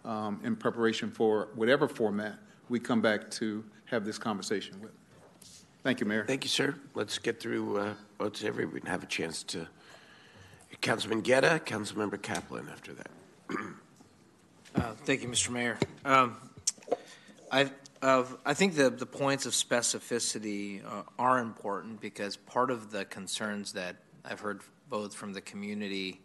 um, 0.03 0.41
in 0.43 0.55
preparation 0.55 1.11
for 1.11 1.49
whatever 1.53 1.87
format 1.87 2.39
we 2.69 2.79
come 2.79 3.03
back 3.03 3.29
to 3.29 3.63
have 3.85 4.03
this 4.03 4.17
conversation 4.17 4.81
with. 4.81 4.93
Thank 5.83 5.99
you, 5.99 6.05
Mayor. 6.05 6.23
Thank 6.25 6.45
you, 6.45 6.49
sir. 6.49 6.75
Let's 6.93 7.17
get 7.17 7.41
through, 7.41 7.77
uh, 7.77 7.93
let's 8.17 8.41
everyone 8.41 8.83
have 8.85 9.03
a 9.03 9.05
chance 9.05 9.43
to, 9.43 9.67
Councilman 10.79 11.19
Guerra, 11.19 11.59
Councilmember 11.59 12.21
Kaplan 12.21 12.69
after 12.71 12.93
that. 12.93 13.11
Uh, 14.75 14.93
Thank 15.03 15.21
you, 15.21 15.27
Mr. 15.27 15.49
Mayor. 15.49 15.77
Um, 16.03 16.37
I, 17.51 17.69
uh, 18.01 18.23
I 18.45 18.53
think 18.53 18.75
the, 18.75 18.89
the 18.89 19.05
points 19.05 19.45
of 19.45 19.51
specificity 19.51 20.83
uh, 20.85 21.03
are 21.19 21.39
important 21.39 21.99
because 22.01 22.37
part 22.37 22.71
of 22.71 22.89
the 22.89 23.05
concerns 23.05 23.73
that 23.73 23.97
I've 24.25 24.39
heard 24.39 24.61
both 24.89 25.13
from 25.13 25.33
the 25.33 25.41
community 25.41 26.21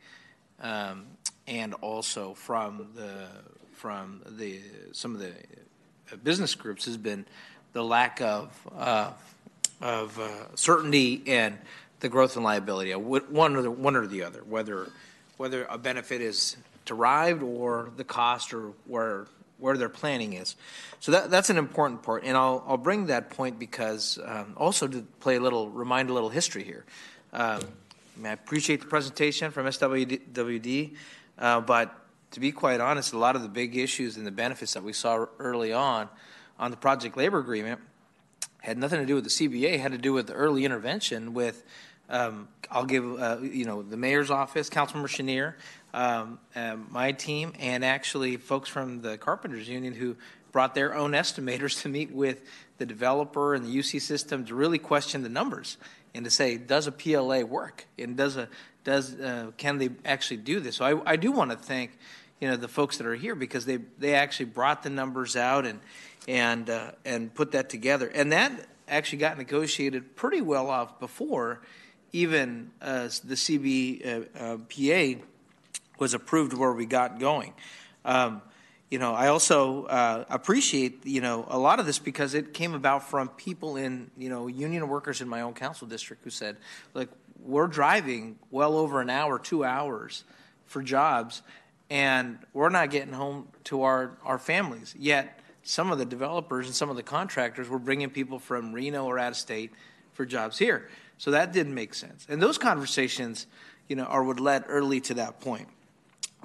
um, 0.60 1.06
and 1.47 1.74
also 1.74 2.32
from 2.32 2.89
the 2.94 3.26
from 3.72 4.22
the 4.26 4.60
some 4.93 5.14
of 5.14 5.20
the 5.20 5.32
business 6.22 6.55
groups 6.55 6.86
has 6.86 6.97
been 6.97 7.26
the 7.72 7.85
lack 7.85 8.20
of 8.20 8.51
uh, 8.76 9.12
of 9.80 10.18
uh, 10.18 10.55
certainty 10.55 11.22
and 11.26 11.59
the 12.00 12.09
growth 12.09 12.36
and 12.36 12.44
liability, 12.44 12.92
one 12.92 13.56
or 13.56 13.62
the 13.62 13.70
one 13.70 13.96
or 13.96 14.06
the 14.06 14.22
other, 14.24 14.42
whether 14.44 14.90
whether 15.36 15.64
a 15.64 15.78
benefit 15.78 16.20
is 16.20 16.56
derived 16.84 17.42
or 17.42 17.90
the 17.96 18.05
cost 18.05 18.52
or 18.52 18.72
where 18.86 19.26
where 19.59 19.76
their 19.76 19.88
planning 19.88 20.34
is. 20.34 20.55
So 21.00 21.12
that, 21.12 21.30
that's 21.30 21.50
an 21.50 21.59
important 21.59 22.02
part, 22.02 22.24
and 22.24 22.36
I'll 22.36 22.64
I'll 22.66 22.76
bring 22.76 23.06
that 23.06 23.30
point 23.30 23.59
because 23.59 24.18
um, 24.24 24.55
also 24.56 24.86
to 24.86 25.02
play 25.20 25.36
a 25.36 25.40
little 25.40 25.68
remind 25.68 26.10
a 26.10 26.12
little 26.12 26.30
history 26.30 26.64
here. 26.64 26.84
Um, 27.32 27.60
I, 28.22 28.28
I 28.28 28.32
appreciate 28.32 28.80
the 28.80 28.86
presentation 28.86 29.50
from 29.50 29.66
SWD, 29.66 30.96
uh, 31.38 31.60
but 31.60 31.94
to 32.32 32.40
be 32.40 32.52
quite 32.52 32.80
honest, 32.80 33.12
a 33.12 33.18
lot 33.18 33.36
of 33.36 33.42
the 33.42 33.48
big 33.48 33.76
issues 33.76 34.16
and 34.16 34.26
the 34.26 34.30
benefits 34.32 34.74
that 34.74 34.82
we 34.82 34.92
saw 34.92 35.26
early 35.38 35.72
on 35.72 36.09
on 36.59 36.70
the 36.70 36.76
project 36.76 37.16
labor 37.16 37.38
agreement 37.38 37.80
had 38.60 38.78
nothing 38.78 39.01
to 39.01 39.06
do 39.06 39.14
with 39.14 39.24
the 39.24 39.30
CBA, 39.30 39.78
had 39.78 39.93
to 39.93 39.98
do 39.98 40.12
with 40.12 40.26
the 40.26 40.32
early 40.32 40.64
intervention 40.64 41.35
with, 41.35 41.64
um, 42.09 42.48
I'll 42.70 42.85
give, 42.85 43.05
uh, 43.20 43.39
you 43.40 43.64
know, 43.64 43.82
the 43.82 43.97
mayor's 43.97 44.30
office, 44.30 44.68
Councilmember 44.68 45.09
Schenirer, 45.09 45.55
um, 45.94 46.39
uh, 46.55 46.76
my 46.90 47.12
team, 47.12 47.52
and 47.59 47.85
actually 47.85 48.36
folks 48.36 48.68
from 48.68 49.01
the 49.02 49.16
Carpenters 49.16 49.68
Union 49.68 49.94
who 49.94 50.16
brought 50.52 50.74
their 50.74 50.94
own 50.94 51.12
estimators 51.12 51.82
to 51.82 51.89
meet 51.89 52.10
with 52.10 52.43
the 52.78 52.86
developer 52.86 53.55
and 53.55 53.64
the 53.64 53.76
UC 53.76 54.01
system 54.01 54.44
to 54.47 54.55
really 54.55 54.78
question 54.78 55.22
the 55.22 55.28
numbers 55.28 55.76
and 56.14 56.24
to 56.24 56.30
say, 56.30 56.56
does 56.56 56.86
a 56.86 56.93
PLA 56.93 57.40
work? 57.43 57.86
And 57.98 58.16
does 58.16 58.36
a 58.36 58.48
does 58.85 59.14
uh, 59.20 59.51
can 59.56 59.78
they 59.78 59.90
actually 60.05 60.39
do 60.39 60.60
this? 60.60 60.76
So 60.76 60.85
I, 60.85 61.12
I 61.12 61.16
do 61.16 61.30
want 61.30 61.51
to 61.51 61.56
thank 61.56 61.98
you 62.40 62.48
know 62.48 62.56
the 62.56 62.68
folks 62.68 62.98
that 62.98 63.06
are 63.06 63.14
here 63.14 63.35
because 63.35 63.66
they 63.66 63.78
they 63.98 64.14
actually 64.14 64.47
brought 64.47 64.82
the 64.82 64.90
numbers 64.90 65.36
out 65.36 65.66
and 65.66 65.80
and 66.26 66.68
uh, 66.68 66.92
and 67.04 67.32
put 67.34 67.52
that 67.52 67.68
together, 67.68 68.08
and 68.08 68.32
that 68.32 68.66
actually 68.88 69.18
got 69.18 69.38
negotiated 69.38 70.16
pretty 70.16 70.40
well 70.40 70.68
off 70.68 70.98
before 70.98 71.60
even 72.12 72.70
uh, 72.80 73.02
the 73.24 73.34
CBPA 73.34 75.16
uh, 75.16 75.22
was 75.98 76.14
approved 76.14 76.52
where 76.54 76.72
we 76.72 76.86
got 76.86 77.18
going. 77.18 77.52
Um, 78.04 78.42
you 78.90 78.98
know, 78.98 79.14
I 79.14 79.28
also 79.28 79.84
uh, 79.84 80.24
appreciate 80.30 81.04
you 81.04 81.20
know 81.20 81.46
a 81.48 81.58
lot 81.58 81.78
of 81.78 81.86
this 81.86 81.98
because 81.98 82.34
it 82.34 82.54
came 82.54 82.74
about 82.74 83.08
from 83.08 83.28
people 83.28 83.76
in 83.76 84.10
you 84.16 84.30
know 84.30 84.46
union 84.46 84.88
workers 84.88 85.20
in 85.20 85.28
my 85.28 85.42
own 85.42 85.52
council 85.52 85.86
district 85.86 86.24
who 86.24 86.30
said, 86.30 86.56
like, 86.94 87.10
we're 87.44 87.66
driving 87.66 88.38
well 88.50 88.76
over 88.76 89.00
an 89.00 89.10
hour, 89.10 89.38
two 89.38 89.62
hours 89.64 90.24
for 90.64 90.82
jobs, 90.82 91.42
and 91.90 92.38
we're 92.54 92.70
not 92.70 92.90
getting 92.90 93.12
home 93.12 93.48
to 93.64 93.82
our 93.82 94.16
our 94.24 94.38
families 94.38 94.94
yet 94.98 95.38
some 95.68 95.92
of 95.92 95.98
the 95.98 96.06
developers 96.06 96.64
and 96.64 96.74
some 96.74 96.88
of 96.88 96.96
the 96.96 97.02
contractors 97.02 97.68
were 97.68 97.78
bringing 97.78 98.08
people 98.08 98.38
from 98.38 98.72
Reno 98.72 99.04
or 99.04 99.18
out 99.18 99.32
of 99.32 99.36
state 99.36 99.70
for 100.14 100.24
jobs 100.24 100.58
here. 100.58 100.88
So 101.18 101.32
that 101.32 101.52
didn't 101.52 101.74
make 101.74 101.92
sense. 101.92 102.26
And 102.26 102.40
those 102.40 102.56
conversations, 102.56 103.46
you 103.86 103.94
know, 103.94 104.04
are 104.04 104.24
what 104.24 104.40
led 104.40 104.64
early 104.66 105.02
to 105.02 105.14
that 105.14 105.40
point. 105.42 105.68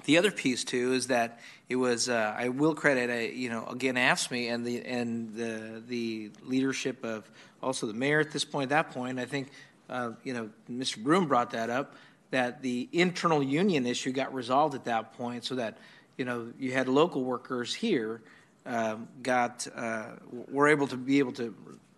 The 0.04 0.18
other 0.18 0.30
piece 0.30 0.62
too 0.62 0.92
is 0.92 1.06
that 1.06 1.40
it 1.70 1.76
was 1.76 2.10
uh, 2.10 2.34
I 2.36 2.50
will 2.50 2.74
credit 2.74 3.08
a, 3.08 3.28
uh, 3.28 3.32
you 3.32 3.48
know 3.48 3.64
again 3.64 3.94
AFSCME 3.94 4.52
and 4.52 4.66
the 4.66 4.84
and 4.84 5.34
the 5.34 5.82
the 5.88 6.30
leadership 6.42 7.02
of 7.02 7.30
also 7.62 7.86
the 7.86 7.94
mayor 7.94 8.20
at 8.20 8.30
this 8.30 8.44
point. 8.44 8.70
At 8.70 8.86
that 8.86 8.94
point, 8.94 9.18
I 9.18 9.24
think 9.24 9.48
uh, 9.88 10.10
you 10.22 10.34
know 10.34 10.50
Mr. 10.70 10.98
Broome 11.02 11.28
brought 11.28 11.52
that 11.52 11.70
up 11.70 11.94
that 12.30 12.60
the 12.60 12.90
internal 12.92 13.42
union 13.42 13.86
issue 13.86 14.12
got 14.12 14.34
resolved 14.34 14.74
at 14.74 14.84
that 14.84 15.14
point, 15.14 15.46
so 15.46 15.54
that 15.54 15.78
you 16.18 16.26
know 16.26 16.52
you 16.58 16.72
had 16.72 16.88
local 16.88 17.24
workers 17.24 17.72
here 17.72 18.20
um, 18.66 19.08
got 19.22 19.66
uh, 19.74 20.06
were 20.50 20.68
able 20.68 20.86
to 20.88 20.96
be 20.96 21.18
able 21.18 21.32
to 21.32 21.54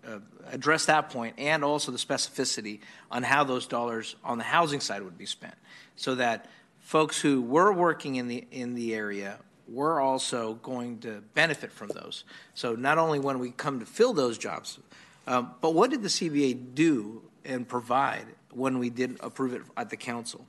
uh, 0.06 0.18
address 0.50 0.86
that 0.86 1.10
point 1.10 1.34
and 1.38 1.64
also 1.64 1.92
the 1.92 1.98
specificity 1.98 2.80
on 3.10 3.22
how 3.22 3.44
those 3.44 3.66
dollars 3.66 4.16
on 4.24 4.38
the 4.38 4.44
housing 4.44 4.80
side 4.80 5.02
would 5.02 5.18
be 5.18 5.26
spent, 5.26 5.54
so 5.96 6.14
that 6.14 6.46
folks 6.80 7.20
who 7.20 7.42
were 7.42 7.72
working 7.72 8.16
in 8.16 8.28
the 8.28 8.46
in 8.50 8.74
the 8.74 8.94
area 8.94 9.38
were 9.68 10.00
also 10.00 10.54
going 10.54 10.98
to 11.00 11.22
benefit 11.34 11.72
from 11.72 11.88
those. 11.88 12.24
So 12.54 12.74
not 12.74 12.98
only 12.98 13.18
when 13.18 13.38
we 13.38 13.50
come 13.50 13.80
to 13.80 13.86
fill 13.86 14.12
those 14.12 14.38
jobs, 14.38 14.78
um, 15.26 15.52
but 15.60 15.74
what 15.74 15.90
did 15.90 16.02
the 16.02 16.08
CBA 16.08 16.74
do 16.74 17.22
and 17.44 17.66
provide 17.68 18.26
when 18.50 18.78
we 18.78 18.90
did 18.90 19.18
approve 19.20 19.54
it 19.54 19.62
at 19.76 19.90
the 19.90 19.96
council? 19.96 20.46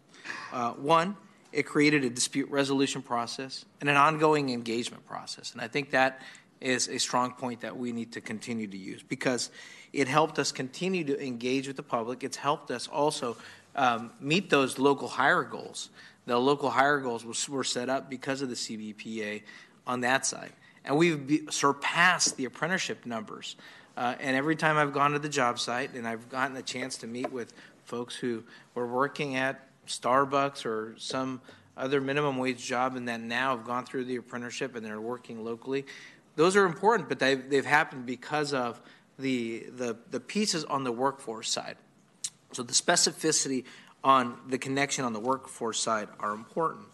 Uh, 0.52 0.73
one, 0.73 1.15
it 1.52 1.64
created 1.64 2.03
a 2.03 2.10
dispute 2.10 2.49
resolution 2.49 3.02
process 3.02 3.65
and 3.82 3.90
an 3.90 3.98
ongoing 3.98 4.49
engagement 4.49 5.06
process. 5.07 5.53
And 5.53 5.61
I 5.61 5.68
think 5.68 5.91
that 5.91 6.22
is 6.60 6.88
a 6.88 6.98
strong 6.98 7.32
point 7.32 7.61
that 7.61 7.78
we 7.78 7.91
need 7.91 8.11
to 8.14 8.22
continue 8.22 8.68
to 8.68 8.78
use 8.78 9.03
because 9.03 9.52
it 9.94 10.07
helped 10.07 10.40
us 10.40 10.52
continue 10.52 11.03
to 11.06 11.26
engage 11.26 11.68
with 11.68 11.78
the 11.78 11.84
public. 11.84 12.24
It's 12.24 12.38
helped 12.38 12.72
us 12.72 12.88
also 12.88 13.38
um, 13.76 14.11
meet 14.19 14.49
those 14.49 14.80
local 14.80 15.07
hire 15.07 15.44
goals. 15.44 15.90
The 16.26 16.38
local 16.38 16.69
hire 16.69 16.99
goals 16.99 17.24
were, 17.48 17.64
set 17.64 17.90
up 17.90 18.10
because 18.10 18.41
of 18.41 18.49
the 18.49 18.56
CBPA 18.56 19.44
on 19.86 20.02
that 20.02 20.26
side. 20.26 20.52
And 20.84 20.98
we've 20.98 21.26
be, 21.26 21.48
surpassed 21.49 22.38
the 22.38 22.45
apprenticeship 22.45 23.06
numbers. 23.06 23.56
Uh, 23.95 24.15
and 24.19 24.36
every 24.36 24.56
time 24.56 24.78
I've 24.78 24.94
gone 24.94 25.11
to 25.11 25.19
the 25.19 25.30
job 25.30 25.60
site 25.60 25.94
and 25.94 26.07
I've 26.07 26.30
gotten 26.30 26.56
a 26.57 26.61
chance 26.61 26.98
to 26.98 27.07
meet 27.07 27.32
with 27.32 27.53
folks 27.86 28.15
who 28.15 28.44
were 28.76 28.88
working 28.88 29.36
at 29.36 29.68
Starbucks 29.88 30.65
or 30.65 30.95
some 30.97 31.41
other 31.76 32.01
minimum 32.01 32.38
wage 32.38 32.65
job 32.65 32.95
and 32.95 33.07
that 33.07 33.22
now 33.22 33.55
have 33.55 33.65
gone 33.65 33.85
through 33.85 34.05
the 34.05 34.15
apprenticeship 34.15 34.76
and 34.76 34.85
they're 34.85 35.01
working 35.01 35.43
locally. 35.43 35.85
Those 36.35 36.55
are 36.55 36.65
important, 36.65 37.09
but 37.09 37.19
they've, 37.19 37.49
they've 37.49 37.65
happened 37.65 38.05
because 38.05 38.53
of 38.53 38.80
the, 39.18 39.65
the, 39.76 39.97
the 40.11 40.19
pieces 40.19 40.64
on 40.65 40.84
the 40.84 40.91
workforce 40.91 41.49
side. 41.49 41.77
So 42.51 42.64
the 42.64 42.73
specificity 42.73 43.65
on 44.03 44.38
the 44.47 44.57
connection 44.57 45.05
on 45.05 45.14
the 45.14 45.19
workforce 45.19 45.80
side 45.80 46.07
are 46.19 46.31
important. 46.34 46.85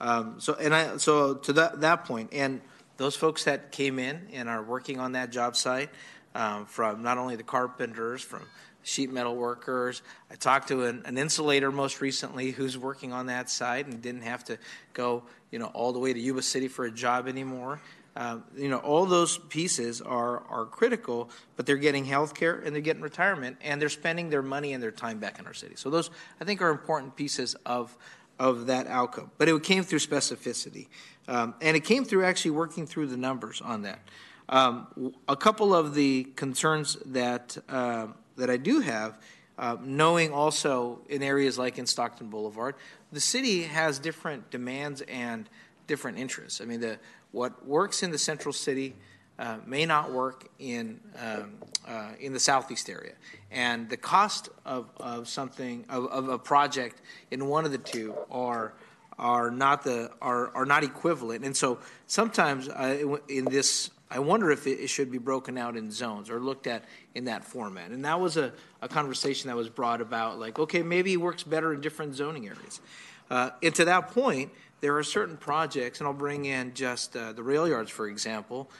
Um, 0.00 0.40
so 0.40 0.54
and 0.54 0.74
I 0.74 0.96
so 0.96 1.34
to 1.34 1.52
that 1.54 1.80
that 1.82 2.04
point, 2.06 2.30
and 2.32 2.60
those 2.96 3.14
folks 3.14 3.44
that 3.44 3.72
came 3.72 3.98
in 3.98 4.28
and 4.32 4.48
are 4.48 4.62
working 4.62 4.98
on 4.98 5.12
that 5.12 5.30
job 5.30 5.54
site, 5.54 5.90
um, 6.34 6.66
from 6.66 7.02
not 7.02 7.18
only 7.18 7.36
the 7.36 7.42
carpenters, 7.42 8.22
from 8.22 8.42
sheet 8.82 9.12
metal 9.12 9.36
workers. 9.36 10.02
I 10.30 10.34
talked 10.34 10.68
to 10.68 10.84
an, 10.84 11.02
an, 11.04 11.18
insulator 11.18 11.70
most 11.70 12.00
recently 12.00 12.50
who's 12.50 12.76
working 12.76 13.12
on 13.12 13.26
that 13.26 13.48
site 13.50 13.86
and 13.86 14.00
didn't 14.02 14.22
have 14.22 14.44
to 14.44 14.58
go, 14.92 15.22
you 15.50 15.58
know, 15.58 15.66
all 15.66 15.92
the 15.92 15.98
way 15.98 16.12
to 16.12 16.18
Yuba 16.18 16.42
City 16.42 16.68
for 16.68 16.84
a 16.84 16.90
job 16.90 17.28
anymore. 17.28 17.80
Uh, 18.14 18.38
you 18.56 18.68
know, 18.68 18.78
all 18.78 19.06
those 19.06 19.38
pieces 19.38 20.02
are 20.02 20.40
are 20.48 20.66
critical, 20.66 21.30
but 21.56 21.64
they're 21.64 21.76
getting 21.76 22.04
health 22.04 22.34
care 22.34 22.58
and 22.60 22.74
they're 22.74 22.82
getting 22.82 23.02
retirement 23.02 23.56
and 23.62 23.80
they're 23.80 23.88
spending 23.88 24.28
their 24.28 24.42
money 24.42 24.74
and 24.74 24.82
their 24.82 24.90
time 24.90 25.18
back 25.18 25.38
in 25.38 25.46
our 25.46 25.54
city. 25.54 25.74
So 25.76 25.88
those 25.88 26.10
I 26.40 26.44
think 26.44 26.60
are 26.60 26.70
important 26.70 27.16
pieces 27.16 27.54
of 27.64 27.96
of 28.38 28.66
that 28.66 28.86
outcome. 28.86 29.30
But 29.38 29.48
it 29.48 29.62
came 29.62 29.82
through 29.82 30.00
specificity, 30.00 30.88
um, 31.26 31.54
and 31.62 31.76
it 31.76 31.84
came 31.84 32.04
through 32.04 32.24
actually 32.24 32.50
working 32.50 32.86
through 32.86 33.06
the 33.06 33.16
numbers 33.16 33.62
on 33.62 33.82
that. 33.82 34.00
Um, 34.48 35.14
a 35.28 35.36
couple 35.36 35.74
of 35.74 35.94
the 35.94 36.24
concerns 36.36 36.98
that 37.06 37.56
uh, 37.68 38.08
that 38.36 38.50
I 38.50 38.56
do 38.56 38.80
have 38.80 39.18
uh, 39.58 39.76
knowing 39.82 40.32
also 40.32 41.00
in 41.08 41.22
areas 41.22 41.58
like 41.58 41.78
in 41.78 41.86
Stockton 41.86 42.28
Boulevard, 42.28 42.74
the 43.12 43.20
city 43.20 43.62
has 43.62 43.98
different 43.98 44.50
demands 44.50 45.02
and 45.02 45.48
different 45.86 46.18
interests. 46.18 46.60
I 46.60 46.64
mean, 46.64 46.80
the, 46.80 46.98
what 47.32 47.66
works 47.66 48.02
in 48.02 48.10
the 48.10 48.18
central 48.18 48.52
city 48.52 48.94
uh, 49.38 49.58
may 49.66 49.86
not 49.86 50.12
work 50.12 50.48
in 50.58 51.00
um, 51.18 51.54
uh, 51.88 52.12
in 52.20 52.32
the 52.32 52.40
southeast 52.40 52.88
area, 52.88 53.14
and 53.50 53.88
the 53.88 53.96
cost 53.96 54.50
of, 54.64 54.86
of 54.98 55.26
something 55.26 55.84
of, 55.88 56.06
of 56.06 56.28
a 56.28 56.38
project 56.38 57.00
in 57.30 57.46
one 57.46 57.64
of 57.64 57.72
the 57.72 57.78
two 57.78 58.14
are 58.30 58.74
are 59.18 59.50
not 59.50 59.82
the 59.84 60.10
are 60.20 60.54
are 60.54 60.66
not 60.66 60.84
equivalent. 60.84 61.44
And 61.44 61.56
so 61.56 61.78
sometimes 62.06 62.68
uh, 62.68 63.16
in 63.28 63.46
this, 63.46 63.90
I 64.14 64.18
wonder 64.18 64.50
if 64.50 64.66
it, 64.66 64.88
should 64.88 65.10
be 65.10 65.16
broken 65.16 65.56
out 65.56 65.74
in 65.74 65.90
zones 65.90 66.28
or 66.28 66.38
looked 66.38 66.66
at 66.66 66.84
in 67.14 67.24
that 67.24 67.44
format. 67.44 67.92
And 67.92 68.04
that 68.04 68.20
was 68.20 68.36
a, 68.36 68.52
a 68.82 68.88
conversation 68.88 69.48
that 69.48 69.56
was 69.56 69.70
brought 69.70 70.02
about. 70.02 70.38
Like, 70.38 70.58
okay, 70.58 70.82
maybe 70.82 71.14
it 71.14 71.16
works 71.16 71.44
better 71.44 71.72
in 71.72 71.80
different 71.80 72.14
zoning 72.14 72.46
areas. 72.46 72.82
Uh, 73.30 73.50
and 73.62 73.74
to 73.74 73.86
that 73.86 74.08
point, 74.10 74.52
there 74.82 74.98
are 74.98 75.02
certain 75.02 75.38
projects, 75.38 76.00
and 76.00 76.06
I'll 76.06 76.12
bring 76.12 76.44
in 76.44 76.74
just 76.74 77.16
uh, 77.16 77.32
the 77.32 77.42
rail 77.42 77.66
yards, 77.66 77.90
for 77.90 78.06
example, 78.06 78.70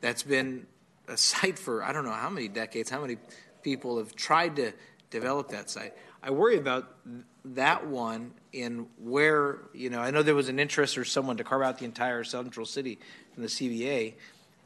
that's 0.00 0.24
been 0.24 0.66
a 1.06 1.16
site 1.16 1.58
for 1.58 1.84
I 1.84 1.92
don't 1.92 2.04
know 2.04 2.10
how 2.10 2.30
many 2.30 2.48
decades, 2.48 2.90
how 2.90 3.00
many 3.00 3.16
people 3.62 3.98
have 3.98 4.16
tried 4.16 4.56
to 4.56 4.72
develop 5.10 5.50
that 5.50 5.70
site. 5.70 5.94
I 6.20 6.30
worry 6.30 6.56
about 6.56 6.96
that 7.44 7.86
one 7.86 8.32
in 8.52 8.86
where, 8.98 9.60
you 9.72 9.88
know, 9.88 10.00
I 10.00 10.10
know 10.10 10.22
there 10.22 10.34
was 10.34 10.48
an 10.48 10.58
interest 10.58 10.98
or 10.98 11.04
someone 11.04 11.36
to 11.36 11.44
carve 11.44 11.62
out 11.62 11.78
the 11.78 11.84
entire 11.84 12.24
central 12.24 12.66
city 12.66 12.98
from 13.34 13.44
the 13.44 13.48
CBA. 13.48 14.14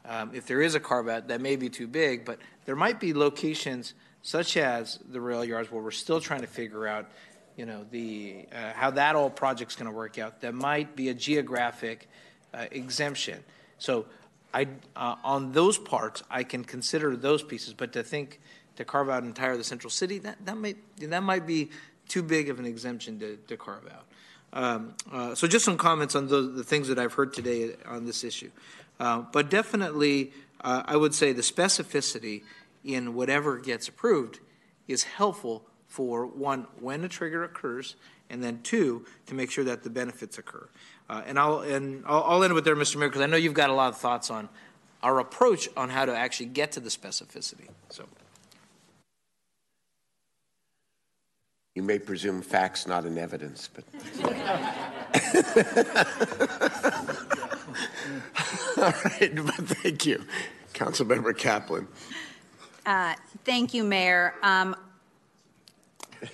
Um, 0.07 0.31
if 0.33 0.45
there 0.45 0.61
is 0.61 0.75
a 0.75 0.79
carve 0.79 1.07
out, 1.07 1.27
that 1.27 1.41
may 1.41 1.55
be 1.55 1.69
too 1.69 1.87
big, 1.87 2.25
but 2.25 2.39
there 2.65 2.75
might 2.75 2.99
be 2.99 3.13
locations 3.13 3.93
such 4.21 4.57
as 4.57 4.99
the 5.09 5.21
rail 5.21 5.43
yards 5.43 5.71
where 5.71 5.81
we're 5.81 5.91
still 5.91 6.19
trying 6.19 6.41
to 6.41 6.47
figure 6.47 6.87
out, 6.87 7.09
you 7.55 7.65
know, 7.65 7.85
the 7.91 8.45
uh, 8.53 8.73
how 8.73 8.91
that 8.91 9.15
whole 9.15 9.29
project's 9.29 9.75
going 9.75 9.89
to 9.89 9.95
work 9.95 10.17
out. 10.17 10.41
That 10.41 10.53
might 10.53 10.95
be 10.95 11.09
a 11.09 11.13
geographic 11.13 12.07
uh, 12.53 12.65
exemption. 12.71 13.43
So 13.77 14.05
I, 14.53 14.67
uh, 14.95 15.15
on 15.23 15.51
those 15.51 15.77
parts, 15.77 16.23
I 16.29 16.43
can 16.43 16.63
consider 16.63 17.15
those 17.15 17.43
pieces, 17.43 17.73
but 17.73 17.93
to 17.93 18.03
think 18.03 18.39
to 18.77 18.85
carve 18.85 19.09
out 19.09 19.23
entire 19.23 19.57
the 19.57 19.63
central 19.63 19.91
city, 19.91 20.19
that, 20.19 20.43
that 20.45 20.57
might 20.57 20.77
that 20.99 21.23
might 21.23 21.45
be 21.45 21.69
too 22.07 22.23
big 22.23 22.49
of 22.49 22.59
an 22.59 22.65
exemption 22.65 23.19
to, 23.19 23.37
to 23.47 23.57
carve 23.57 23.87
out. 23.91 24.05
Um, 24.53 24.93
uh, 25.11 25.35
so 25.35 25.47
just 25.47 25.65
some 25.65 25.77
comments 25.77 26.15
on 26.15 26.27
the, 26.27 26.41
the, 26.41 26.63
things 26.63 26.87
that 26.87 26.97
I've 26.97 27.13
heard 27.13 27.33
today 27.33 27.75
on 27.85 28.05
this 28.05 28.23
issue. 28.23 28.51
Uh, 28.99 29.23
but 29.31 29.49
definitely, 29.49 30.31
uh, 30.61 30.83
I 30.85 30.95
would 30.95 31.13
say 31.13 31.33
the 31.33 31.41
specificity 31.41 32.43
in 32.83 33.13
whatever 33.13 33.57
gets 33.57 33.87
approved 33.87 34.39
is 34.87 35.03
helpful 35.03 35.65
for 35.87 36.25
one, 36.25 36.67
when 36.79 37.03
a 37.03 37.09
trigger 37.09 37.43
occurs, 37.43 37.95
and 38.29 38.43
then 38.43 38.61
two, 38.63 39.05
to 39.27 39.33
make 39.33 39.51
sure 39.51 39.63
that 39.63 39.83
the 39.83 39.89
benefits 39.89 40.37
occur. 40.37 40.67
Uh, 41.09 41.21
and 41.25 41.37
I'll 41.37 41.59
and 41.59 42.03
I'll, 42.05 42.23
I'll, 42.23 42.43
end 42.43 42.53
with 42.53 42.65
there, 42.65 42.75
Mr. 42.75 42.97
Mayor, 42.97 43.09
because 43.09 43.21
I 43.21 43.27
know 43.27 43.37
you've 43.37 43.53
got 43.53 43.69
a 43.69 43.73
lot 43.73 43.89
of 43.89 43.97
thoughts 43.97 44.31
on 44.31 44.49
our 45.03 45.19
approach 45.19 45.69
on 45.77 45.89
how 45.89 46.05
to 46.05 46.15
actually 46.15 46.47
get 46.47 46.71
to 46.73 46.79
the 46.79 46.89
specificity. 46.89 47.67
So. 47.89 48.05
You 51.75 51.83
may 51.83 51.99
presume 51.99 52.41
facts, 52.41 52.87
not 52.87 53.05
in 53.05 53.17
evidence, 53.17 53.69
but. 53.73 53.83
All 58.77 58.93
right, 59.03 59.35
but 59.35 59.55
thank 59.55 60.05
you, 60.05 60.23
Councilmember 60.73 61.37
Kaplan. 61.37 61.87
Uh, 62.85 63.15
thank 63.43 63.73
you, 63.73 63.83
Mayor. 63.83 64.35
Um, 64.43 64.75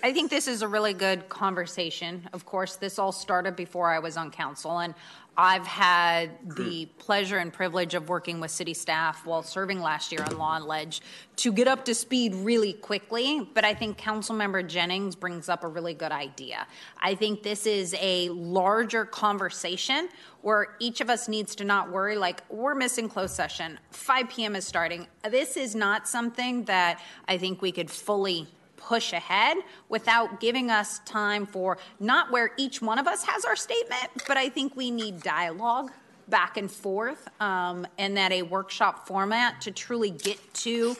I 0.03 0.13
think 0.13 0.29
this 0.29 0.47
is 0.47 0.61
a 0.61 0.67
really 0.67 0.93
good 0.93 1.27
conversation. 1.29 2.27
Of 2.33 2.45
course, 2.45 2.75
this 2.75 2.99
all 2.99 3.11
started 3.11 3.55
before 3.55 3.89
I 3.89 3.99
was 3.99 4.17
on 4.17 4.31
council, 4.31 4.79
and 4.79 4.93
I've 5.37 5.65
had 5.65 6.29
hmm. 6.29 6.63
the 6.63 6.85
pleasure 6.97 7.37
and 7.37 7.53
privilege 7.53 7.93
of 7.93 8.09
working 8.09 8.39
with 8.39 8.51
city 8.51 8.73
staff 8.73 9.25
while 9.25 9.43
serving 9.43 9.79
last 9.79 10.11
year 10.11 10.23
on 10.23 10.37
Law 10.37 10.57
and 10.57 10.65
Ledge 10.65 11.01
to 11.37 11.53
get 11.53 11.67
up 11.67 11.85
to 11.85 11.95
speed 11.95 12.35
really 12.35 12.73
quickly. 12.73 13.47
But 13.53 13.63
I 13.63 13.73
think 13.73 13.97
Councilmember 13.97 14.67
Jennings 14.67 15.15
brings 15.15 15.47
up 15.47 15.63
a 15.63 15.67
really 15.67 15.93
good 15.93 16.11
idea. 16.11 16.67
I 17.01 17.15
think 17.15 17.43
this 17.43 17.65
is 17.65 17.95
a 17.99 18.29
larger 18.29 19.05
conversation 19.05 20.09
where 20.41 20.75
each 20.79 21.01
of 21.01 21.09
us 21.09 21.27
needs 21.27 21.55
to 21.55 21.63
not 21.63 21.91
worry 21.91 22.17
like 22.17 22.43
we're 22.49 22.75
missing 22.75 23.07
closed 23.07 23.33
session, 23.33 23.79
5 23.91 24.29
p.m. 24.29 24.55
is 24.55 24.65
starting. 24.65 25.07
This 25.29 25.55
is 25.55 25.75
not 25.75 26.07
something 26.07 26.65
that 26.65 26.99
I 27.27 27.37
think 27.37 27.61
we 27.61 27.71
could 27.71 27.89
fully 27.89 28.47
push 28.83 29.13
ahead 29.13 29.57
without 29.89 30.39
giving 30.39 30.69
us 30.69 30.99
time 30.99 31.45
for 31.45 31.77
not 31.99 32.31
where 32.31 32.51
each 32.57 32.81
one 32.81 32.99
of 32.99 33.07
us 33.07 33.23
has 33.23 33.45
our 33.45 33.55
statement, 33.55 34.09
but 34.27 34.37
I 34.37 34.49
think 34.49 34.75
we 34.75 34.91
need 34.91 35.21
dialogue 35.21 35.91
back 36.27 36.57
and 36.57 36.71
forth 36.71 37.27
um, 37.41 37.85
and 37.97 38.17
that 38.17 38.31
a 38.31 38.41
workshop 38.41 39.07
format 39.07 39.61
to 39.61 39.71
truly 39.71 40.09
get 40.09 40.39
to 40.53 40.95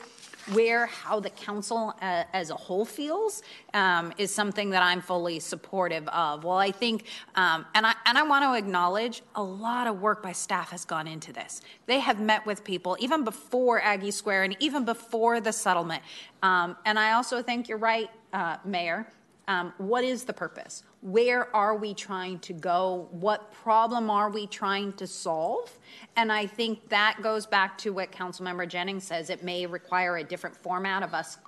where 0.52 0.86
how 0.86 1.20
the 1.20 1.30
council 1.30 1.94
uh, 2.00 2.24
as 2.32 2.50
a 2.50 2.54
whole 2.54 2.84
feels 2.84 3.42
um, 3.74 4.12
is 4.18 4.34
something 4.34 4.70
that 4.70 4.82
I'm 4.82 5.00
fully 5.00 5.40
supportive 5.40 6.06
of. 6.08 6.44
Well, 6.44 6.58
I 6.58 6.70
think, 6.70 7.06
um, 7.34 7.64
and 7.74 7.86
I 7.86 7.94
and 8.06 8.18
I 8.18 8.22
want 8.22 8.44
to 8.44 8.54
acknowledge 8.54 9.22
a 9.34 9.42
lot 9.42 9.86
of 9.86 10.00
work 10.00 10.22
by 10.22 10.32
staff 10.32 10.70
has 10.70 10.84
gone 10.84 11.06
into 11.06 11.32
this. 11.32 11.62
They 11.86 12.00
have 12.00 12.20
met 12.20 12.44
with 12.46 12.64
people 12.64 12.96
even 13.00 13.24
before 13.24 13.80
Aggie 13.80 14.10
Square 14.10 14.44
and 14.44 14.56
even 14.60 14.84
before 14.84 15.40
the 15.40 15.52
settlement. 15.52 16.02
Um, 16.42 16.76
and 16.84 16.98
I 16.98 17.12
also 17.12 17.42
think 17.42 17.68
you're 17.68 17.78
right, 17.78 18.10
uh, 18.32 18.56
Mayor. 18.64 19.06
Um, 19.48 19.72
what 19.78 20.04
is 20.04 20.24
the 20.24 20.32
purpose? 20.32 20.84
Where 21.00 21.54
are 21.54 21.76
we 21.76 21.94
trying 21.94 22.38
to 22.40 22.52
go? 22.52 23.08
What 23.10 23.52
problem 23.52 24.08
are 24.08 24.30
we 24.30 24.46
trying 24.46 24.92
to 24.94 25.06
solve? 25.06 25.76
And 26.16 26.30
I 26.30 26.46
think 26.46 26.88
that 26.90 27.18
goes 27.22 27.44
back 27.44 27.76
to 27.78 27.90
what 27.90 28.12
Councilmember 28.12 28.68
Jennings 28.68 29.04
says. 29.04 29.30
It 29.30 29.42
may 29.42 29.66
require 29.66 30.18
a 30.18 30.24
different 30.24 30.56
format 30.56 31.02
of 31.02 31.12
us 31.12 31.38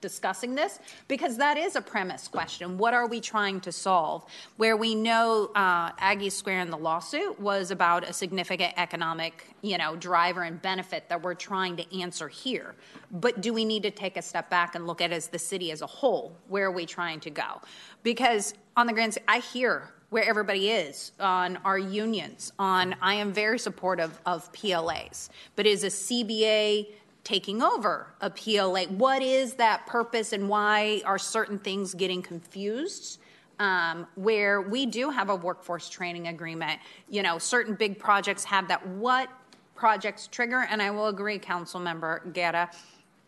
discussing 0.00 0.54
this 0.54 0.78
because 1.08 1.36
that 1.38 1.56
is 1.56 1.76
a 1.76 1.80
premise 1.80 2.28
question. 2.28 2.78
What 2.78 2.94
are 2.94 3.06
we 3.06 3.20
trying 3.20 3.60
to 3.62 3.72
solve? 3.72 4.24
Where 4.56 4.76
we 4.76 4.94
know 4.94 5.50
uh, 5.54 5.92
Aggie 5.98 6.30
Square 6.30 6.60
in 6.60 6.70
the 6.70 6.76
lawsuit 6.76 7.38
was 7.40 7.70
about 7.70 8.08
a 8.08 8.12
significant 8.12 8.74
economic, 8.76 9.46
you 9.62 9.78
know, 9.78 9.96
driver 9.96 10.42
and 10.42 10.60
benefit 10.60 11.08
that 11.08 11.22
we're 11.22 11.34
trying 11.34 11.76
to 11.76 12.00
answer 12.00 12.28
here. 12.28 12.74
But 13.10 13.40
do 13.40 13.52
we 13.52 13.64
need 13.64 13.82
to 13.84 13.90
take 13.90 14.16
a 14.16 14.22
step 14.22 14.50
back 14.50 14.74
and 14.74 14.86
look 14.86 15.00
at 15.00 15.12
as 15.12 15.28
the 15.28 15.38
city 15.38 15.70
as 15.70 15.82
a 15.82 15.86
whole? 15.86 16.36
Where 16.48 16.66
are 16.66 16.72
we 16.72 16.86
trying 16.86 17.20
to 17.20 17.30
go? 17.30 17.60
Because 18.02 18.54
on 18.76 18.86
the 18.86 18.92
grand, 18.92 19.18
I 19.26 19.38
hear 19.38 19.90
where 20.10 20.24
everybody 20.24 20.70
is 20.70 21.12
on 21.20 21.58
our 21.64 21.78
unions 21.78 22.52
on 22.58 22.94
i 23.02 23.12
am 23.12 23.30
very 23.30 23.58
supportive 23.58 24.18
of 24.24 24.50
plas 24.52 25.28
but 25.54 25.66
is 25.66 25.84
a 25.84 25.88
cba 25.88 26.86
taking 27.28 27.60
over 27.60 28.06
a 28.22 28.30
PLA. 28.30 28.84
What 28.84 29.20
is 29.22 29.52
that 29.54 29.86
purpose 29.86 30.32
and 30.32 30.48
why 30.48 31.02
are 31.04 31.18
certain 31.18 31.58
things 31.58 31.92
getting 31.92 32.22
confused? 32.22 33.20
Um, 33.58 34.06
where 34.14 34.62
we 34.62 34.86
do 34.86 35.10
have 35.10 35.28
a 35.28 35.34
workforce 35.36 35.90
training 35.90 36.28
agreement, 36.28 36.80
you 37.10 37.22
know, 37.22 37.38
certain 37.38 37.74
big 37.74 37.98
projects 37.98 38.44
have 38.44 38.68
that. 38.68 38.86
What 38.86 39.28
projects 39.74 40.26
trigger? 40.28 40.66
And 40.70 40.80
I 40.80 40.90
will 40.90 41.08
agree, 41.08 41.38
Council 41.38 41.80
Member 41.80 42.22
Guerra, 42.32 42.70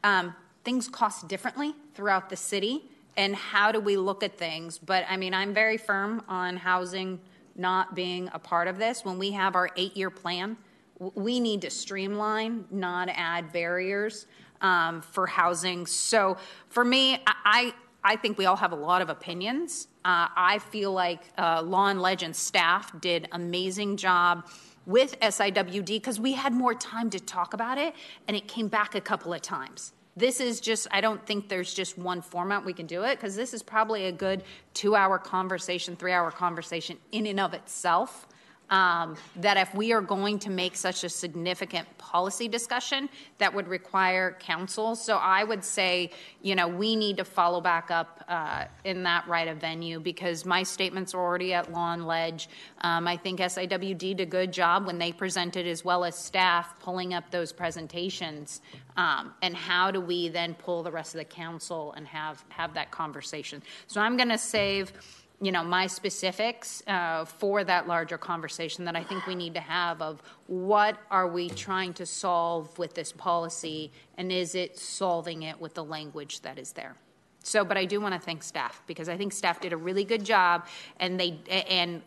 um, 0.02 0.34
things 0.64 0.88
cost 0.88 1.28
differently 1.28 1.74
throughout 1.94 2.30
the 2.30 2.36
city. 2.36 2.84
And 3.18 3.34
how 3.36 3.70
do 3.70 3.80
we 3.80 3.98
look 3.98 4.22
at 4.22 4.38
things? 4.38 4.78
But 4.78 5.04
I 5.10 5.18
mean, 5.18 5.34
I'm 5.34 5.52
very 5.52 5.76
firm 5.76 6.22
on 6.26 6.56
housing 6.56 7.20
not 7.54 7.94
being 7.94 8.30
a 8.32 8.38
part 8.38 8.66
of 8.66 8.78
this. 8.78 9.04
When 9.04 9.18
we 9.18 9.32
have 9.32 9.56
our 9.56 9.68
eight 9.76 9.94
year 9.94 10.08
plan, 10.08 10.56
we 11.00 11.40
need 11.40 11.62
to 11.62 11.70
streamline, 11.70 12.64
not 12.70 13.08
add 13.12 13.52
barriers 13.52 14.26
um, 14.60 15.00
for 15.00 15.26
housing. 15.26 15.86
So 15.86 16.36
for 16.68 16.84
me, 16.84 17.18
I, 17.26 17.72
I 18.04 18.16
think 18.16 18.38
we 18.38 18.46
all 18.46 18.56
have 18.56 18.72
a 18.72 18.76
lot 18.76 19.00
of 19.00 19.08
opinions. 19.08 19.88
Uh, 20.04 20.28
I 20.36 20.58
feel 20.70 20.92
like 20.92 21.22
uh, 21.38 21.62
Law 21.62 21.88
and 21.88 22.00
Legend 22.00 22.36
staff 22.36 22.98
did 23.00 23.28
amazing 23.32 23.96
job 23.96 24.46
with 24.86 25.18
SIWD 25.20 25.86
because 25.86 26.20
we 26.20 26.32
had 26.32 26.52
more 26.52 26.74
time 26.74 27.10
to 27.10 27.20
talk 27.20 27.54
about 27.54 27.78
it, 27.78 27.94
and 28.28 28.36
it 28.36 28.46
came 28.46 28.68
back 28.68 28.94
a 28.94 29.00
couple 29.00 29.32
of 29.32 29.40
times. 29.40 29.92
This 30.16 30.40
is 30.40 30.60
just, 30.60 30.86
I 30.90 31.00
don't 31.00 31.24
think 31.24 31.48
there's 31.48 31.72
just 31.72 31.96
one 31.96 32.20
format 32.20 32.64
we 32.64 32.72
can 32.72 32.86
do 32.86 33.04
it 33.04 33.16
because 33.16 33.36
this 33.36 33.54
is 33.54 33.62
probably 33.62 34.06
a 34.06 34.12
good 34.12 34.42
two 34.74 34.94
hour 34.94 35.18
conversation, 35.18 35.96
three 35.96 36.12
hour 36.12 36.30
conversation 36.30 36.98
in 37.12 37.26
and 37.26 37.40
of 37.40 37.54
itself 37.54 38.26
um, 38.70 39.16
that 39.36 39.56
if 39.56 39.74
we 39.74 39.92
are 39.92 40.00
going 40.00 40.38
to 40.38 40.50
make 40.50 40.76
such 40.76 41.04
a 41.04 41.08
significant 41.08 41.86
policy 41.98 42.48
discussion, 42.48 43.08
that 43.38 43.52
would 43.52 43.68
require 43.68 44.36
council. 44.40 44.94
So 44.94 45.16
I 45.16 45.44
would 45.44 45.64
say, 45.64 46.12
you 46.40 46.54
know, 46.54 46.68
we 46.68 46.94
need 46.96 47.16
to 47.16 47.24
follow 47.24 47.60
back 47.60 47.90
up 47.90 48.24
uh, 48.28 48.64
in 48.84 49.02
that 49.02 49.26
right 49.26 49.48
of 49.48 49.58
venue 49.58 49.98
because 49.98 50.44
my 50.44 50.62
statements 50.62 51.14
are 51.14 51.20
already 51.20 51.52
at 51.52 51.72
law 51.72 51.92
and 51.92 52.06
ledge. 52.06 52.48
Um, 52.82 53.08
I 53.08 53.16
think 53.16 53.40
SIWD 53.40 53.98
did 53.98 54.20
a 54.20 54.26
good 54.26 54.52
job 54.52 54.86
when 54.86 54.98
they 54.98 55.12
presented, 55.12 55.66
as 55.66 55.84
well 55.84 56.04
as 56.04 56.16
staff, 56.16 56.78
pulling 56.80 57.12
up 57.12 57.30
those 57.30 57.52
presentations. 57.52 58.60
Um, 58.96 59.34
and 59.42 59.56
how 59.56 59.90
do 59.90 60.00
we 60.00 60.28
then 60.28 60.54
pull 60.54 60.82
the 60.82 60.92
rest 60.92 61.14
of 61.14 61.18
the 61.18 61.24
council 61.24 61.92
and 61.96 62.06
have 62.06 62.44
have 62.48 62.74
that 62.74 62.90
conversation? 62.90 63.62
So 63.86 64.00
I'm 64.00 64.16
going 64.16 64.28
to 64.28 64.38
save 64.38 64.92
you 65.40 65.52
know 65.52 65.64
my 65.64 65.86
specifics 65.86 66.82
uh, 66.86 67.24
for 67.24 67.64
that 67.64 67.88
larger 67.88 68.18
conversation 68.18 68.84
that 68.84 68.94
I 68.94 69.02
think 69.02 69.26
we 69.26 69.34
need 69.34 69.54
to 69.54 69.60
have 69.60 70.02
of 70.02 70.22
what 70.46 70.98
are 71.10 71.26
we 71.26 71.48
trying 71.48 71.94
to 71.94 72.06
solve 72.06 72.78
with 72.78 72.94
this 72.94 73.12
policy 73.12 73.90
and 74.18 74.30
is 74.30 74.54
it 74.54 74.78
solving 74.78 75.42
it 75.42 75.60
with 75.60 75.74
the 75.74 75.84
language 75.84 76.42
that 76.42 76.58
is 76.58 76.72
there. 76.72 76.94
So, 77.42 77.64
but 77.64 77.78
I 77.78 77.86
do 77.86 78.00
want 78.00 78.14
to 78.14 78.20
thank 78.20 78.42
staff 78.42 78.82
because 78.86 79.08
I 79.08 79.16
think 79.16 79.32
staff 79.32 79.60
did 79.60 79.72
a 79.72 79.76
really 79.76 80.04
good 80.04 80.24
job 80.24 80.66
and 80.98 81.18
they 81.18 81.38
and 81.48 82.02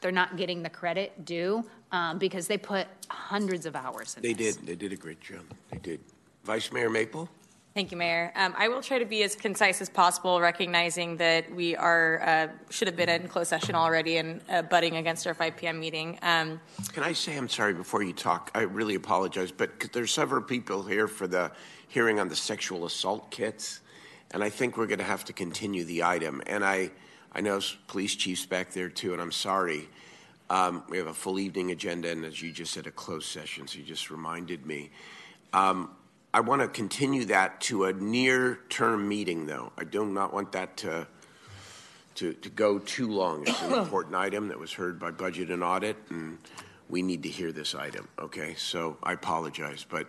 they're 0.00 0.12
not 0.12 0.36
getting 0.36 0.62
the 0.62 0.68
credit 0.68 1.24
due 1.24 1.64
um, 1.90 2.18
because 2.18 2.46
they 2.46 2.58
put 2.58 2.86
hundreds 3.08 3.64
of 3.64 3.74
hours 3.74 4.14
in. 4.16 4.22
They 4.22 4.34
this. 4.34 4.56
did. 4.56 4.66
They 4.66 4.74
did 4.74 4.92
a 4.92 4.96
great 4.96 5.20
job. 5.20 5.44
They 5.70 5.78
did. 5.78 6.00
Vice 6.44 6.70
Mayor 6.70 6.90
Maple. 6.90 7.30
Thank 7.74 7.90
you, 7.90 7.96
Mayor. 7.96 8.30
Um, 8.36 8.54
I 8.56 8.68
will 8.68 8.82
try 8.82 9.00
to 9.00 9.04
be 9.04 9.24
as 9.24 9.34
concise 9.34 9.80
as 9.80 9.88
possible, 9.88 10.40
recognizing 10.40 11.16
that 11.16 11.52
we 11.52 11.74
are 11.74 12.22
uh, 12.22 12.48
should 12.70 12.86
have 12.86 12.96
been 12.96 13.08
in 13.08 13.26
closed 13.26 13.50
session 13.50 13.74
already 13.74 14.18
and 14.18 14.40
uh, 14.48 14.62
butting 14.62 14.94
against 14.94 15.26
our 15.26 15.34
5 15.34 15.56
p.m. 15.56 15.80
meeting. 15.80 16.16
Um, 16.22 16.60
Can 16.92 17.02
I 17.02 17.12
say 17.12 17.36
I'm 17.36 17.48
sorry 17.48 17.74
before 17.74 18.04
you 18.04 18.12
talk? 18.12 18.52
I 18.54 18.60
really 18.60 18.94
apologize, 18.94 19.50
but 19.50 19.92
there's 19.92 20.12
several 20.12 20.40
people 20.40 20.84
here 20.84 21.08
for 21.08 21.26
the 21.26 21.50
hearing 21.88 22.20
on 22.20 22.28
the 22.28 22.36
sexual 22.36 22.86
assault 22.86 23.32
kits, 23.32 23.80
and 24.30 24.44
I 24.44 24.50
think 24.50 24.76
we're 24.76 24.86
going 24.86 25.00
to 25.00 25.04
have 25.04 25.24
to 25.24 25.32
continue 25.32 25.82
the 25.82 26.04
item. 26.04 26.42
And 26.46 26.64
I, 26.64 26.92
I 27.32 27.40
know 27.40 27.60
police 27.88 28.14
chiefs 28.14 28.46
back 28.46 28.70
there 28.70 28.88
too, 28.88 29.14
and 29.14 29.20
I'm 29.20 29.32
sorry. 29.32 29.88
Um, 30.48 30.84
we 30.88 30.96
have 30.98 31.08
a 31.08 31.14
full 31.14 31.40
evening 31.40 31.72
agenda, 31.72 32.08
and 32.08 32.24
as 32.24 32.40
you 32.40 32.52
just 32.52 32.72
said, 32.72 32.86
a 32.86 32.92
closed 32.92 33.26
session. 33.26 33.66
So 33.66 33.80
you 33.80 33.84
just 33.84 34.12
reminded 34.12 34.64
me. 34.64 34.92
I 36.34 36.40
want 36.40 36.62
to 36.62 36.68
continue 36.68 37.26
that 37.26 37.60
to 37.62 37.84
a 37.84 37.92
near-term 37.92 39.08
meeting, 39.08 39.46
though. 39.46 39.70
I 39.78 39.84
do 39.84 40.04
not 40.04 40.34
want 40.34 40.50
that 40.52 40.76
to 40.78 41.06
to, 42.16 42.32
to 42.32 42.48
go 42.48 42.78
too 42.78 43.10
long. 43.10 43.42
It's 43.46 43.60
an 43.62 43.72
important 43.84 44.14
item 44.16 44.46
that 44.48 44.58
was 44.58 44.72
heard 44.72 44.98
by 45.00 45.10
Budget 45.12 45.50
and 45.50 45.62
Audit, 45.64 45.96
and 46.10 46.38
we 46.88 47.02
need 47.02 47.22
to 47.24 47.28
hear 47.28 47.50
this 47.50 47.74
item, 47.74 48.06
okay? 48.20 48.54
So 48.54 48.96
I 49.02 49.12
apologize, 49.14 49.84
but 49.88 50.06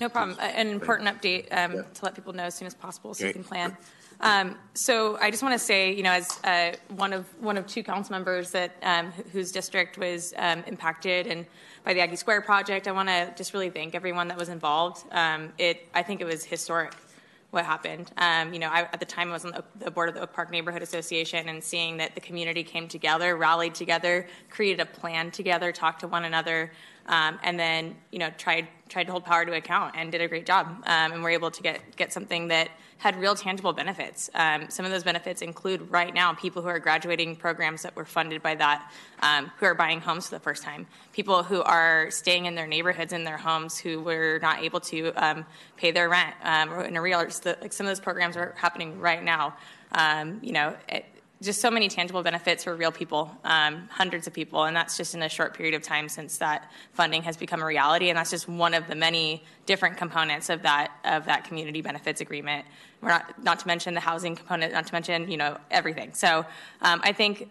No 0.00 0.08
problem. 0.08 0.38
A- 0.40 0.42
An 0.58 0.68
important 0.68 1.08
update 1.10 1.46
um, 1.52 1.72
to 1.94 2.04
let 2.04 2.14
people 2.14 2.32
know 2.32 2.44
as 2.44 2.54
soon 2.54 2.66
as 2.66 2.74
possible 2.74 3.12
so 3.12 3.24
you 3.24 3.30
Okay. 3.30 3.32
can 3.34 3.44
plan. 3.44 3.76
Um, 4.20 4.56
so 4.72 5.18
I 5.20 5.30
just 5.30 5.42
want 5.42 5.52
to 5.54 5.58
say, 5.58 5.92
you 5.92 6.02
know, 6.02 6.12
as 6.12 6.38
uh, 6.44 6.72
one 6.96 7.12
of 7.12 7.26
one 7.42 7.58
of 7.58 7.66
two 7.66 7.82
council 7.82 8.12
members 8.12 8.50
that 8.52 8.70
um, 8.82 9.12
wh- 9.12 9.28
whose 9.32 9.52
district 9.52 9.98
was 9.98 10.32
um, 10.38 10.62
impacted 10.66 11.26
and 11.26 11.44
by 11.84 11.92
the 11.92 12.00
Aggie 12.00 12.16
Square 12.16 12.40
project, 12.42 12.88
I 12.88 12.92
want 12.92 13.08
to 13.10 13.32
just 13.36 13.52
really 13.52 13.70
thank 13.70 13.94
everyone 13.94 14.28
that 14.28 14.38
was 14.38 14.48
involved. 14.48 15.04
Um, 15.12 15.52
it, 15.58 15.86
I 15.94 16.02
think 16.02 16.20
it 16.22 16.24
was 16.24 16.44
historic 16.44 16.94
what 17.50 17.64
happened. 17.64 18.10
Um, 18.16 18.52
you 18.52 18.58
know, 18.58 18.68
I, 18.68 18.80
at 18.80 18.98
the 18.98 19.06
time 19.06 19.28
I 19.28 19.32
was 19.32 19.44
on 19.44 19.62
the, 19.78 19.90
board 19.90 20.08
of 20.08 20.16
the 20.16 20.22
Oak 20.22 20.32
Park 20.32 20.50
Neighborhood 20.50 20.82
Association 20.82 21.48
and 21.48 21.62
seeing 21.62 21.98
that 21.98 22.14
the 22.14 22.20
community 22.20 22.64
came 22.64 22.88
together, 22.88 23.36
rallied 23.36 23.74
together, 23.74 24.26
created 24.50 24.80
a 24.80 24.86
plan 24.86 25.30
together, 25.30 25.70
talked 25.70 26.00
to 26.00 26.08
one 26.08 26.24
another, 26.24 26.72
um, 27.06 27.38
and 27.44 27.60
then 27.60 27.94
you 28.10 28.18
know 28.18 28.30
tried 28.38 28.66
tried 28.88 29.04
to 29.04 29.12
hold 29.12 29.24
power 29.24 29.44
to 29.44 29.52
account 29.52 29.94
and 29.96 30.10
did 30.10 30.20
a 30.20 30.26
great 30.26 30.46
job. 30.46 30.66
Um, 30.86 31.12
and 31.12 31.22
we're 31.22 31.30
able 31.30 31.50
to 31.50 31.62
get 31.62 31.80
get 31.96 32.12
something 32.12 32.48
that 32.48 32.70
had 33.04 33.20
real 33.20 33.34
tangible 33.34 33.74
benefits. 33.74 34.30
Um, 34.34 34.70
some 34.70 34.86
of 34.86 34.90
those 34.90 35.04
benefits 35.04 35.42
include 35.42 35.90
right 35.90 36.14
now 36.14 36.32
people 36.32 36.62
who 36.62 36.68
are 36.68 36.78
graduating 36.78 37.36
programs 37.36 37.82
that 37.82 37.94
were 37.94 38.06
funded 38.06 38.42
by 38.42 38.54
that, 38.54 38.90
um, 39.20 39.52
who 39.58 39.66
are 39.66 39.74
buying 39.74 40.00
homes 40.00 40.28
for 40.28 40.36
the 40.36 40.40
first 40.40 40.62
time, 40.62 40.86
people 41.12 41.42
who 41.42 41.60
are 41.60 42.10
staying 42.10 42.46
in 42.46 42.54
their 42.54 42.66
neighborhoods 42.66 43.12
in 43.12 43.22
their 43.22 43.36
homes 43.36 43.76
who 43.76 44.00
were 44.00 44.38
not 44.40 44.62
able 44.62 44.80
to 44.80 45.12
um, 45.22 45.44
pay 45.76 45.90
their 45.90 46.08
rent 46.08 46.34
um, 46.42 46.72
in 46.80 46.96
arrears. 46.96 47.40
The, 47.40 47.58
like 47.60 47.74
some 47.74 47.84
of 47.84 47.90
those 47.90 48.00
programs 48.00 48.38
are 48.38 48.54
happening 48.56 48.98
right 48.98 49.22
now. 49.22 49.54
Um, 49.92 50.38
you 50.42 50.52
know, 50.52 50.74
it, 50.88 51.04
just 51.44 51.60
so 51.60 51.70
many 51.70 51.88
tangible 51.88 52.22
benefits 52.22 52.64
for 52.64 52.74
real 52.74 52.92
people, 52.92 53.30
um, 53.44 53.88
hundreds 53.90 54.26
of 54.26 54.32
people, 54.32 54.64
and 54.64 54.76
that's 54.76 54.96
just 54.96 55.14
in 55.14 55.22
a 55.22 55.28
short 55.28 55.54
period 55.54 55.74
of 55.74 55.82
time 55.82 56.08
since 56.08 56.38
that 56.38 56.70
funding 56.92 57.22
has 57.22 57.36
become 57.36 57.62
a 57.62 57.66
reality. 57.66 58.08
And 58.08 58.18
that's 58.18 58.30
just 58.30 58.48
one 58.48 58.74
of 58.74 58.86
the 58.88 58.94
many 58.94 59.44
different 59.66 59.96
components 59.96 60.50
of 60.50 60.62
that 60.62 60.92
of 61.04 61.24
that 61.26 61.44
community 61.44 61.82
benefits 61.82 62.20
agreement. 62.20 62.64
We're 63.00 63.10
not 63.10 63.42
not 63.42 63.58
to 63.60 63.66
mention 63.66 63.94
the 63.94 64.00
housing 64.00 64.34
component, 64.36 64.72
not 64.72 64.86
to 64.86 64.92
mention 64.92 65.30
you 65.30 65.36
know 65.36 65.58
everything. 65.70 66.14
So 66.14 66.46
um, 66.82 67.00
I 67.04 67.12
think 67.12 67.50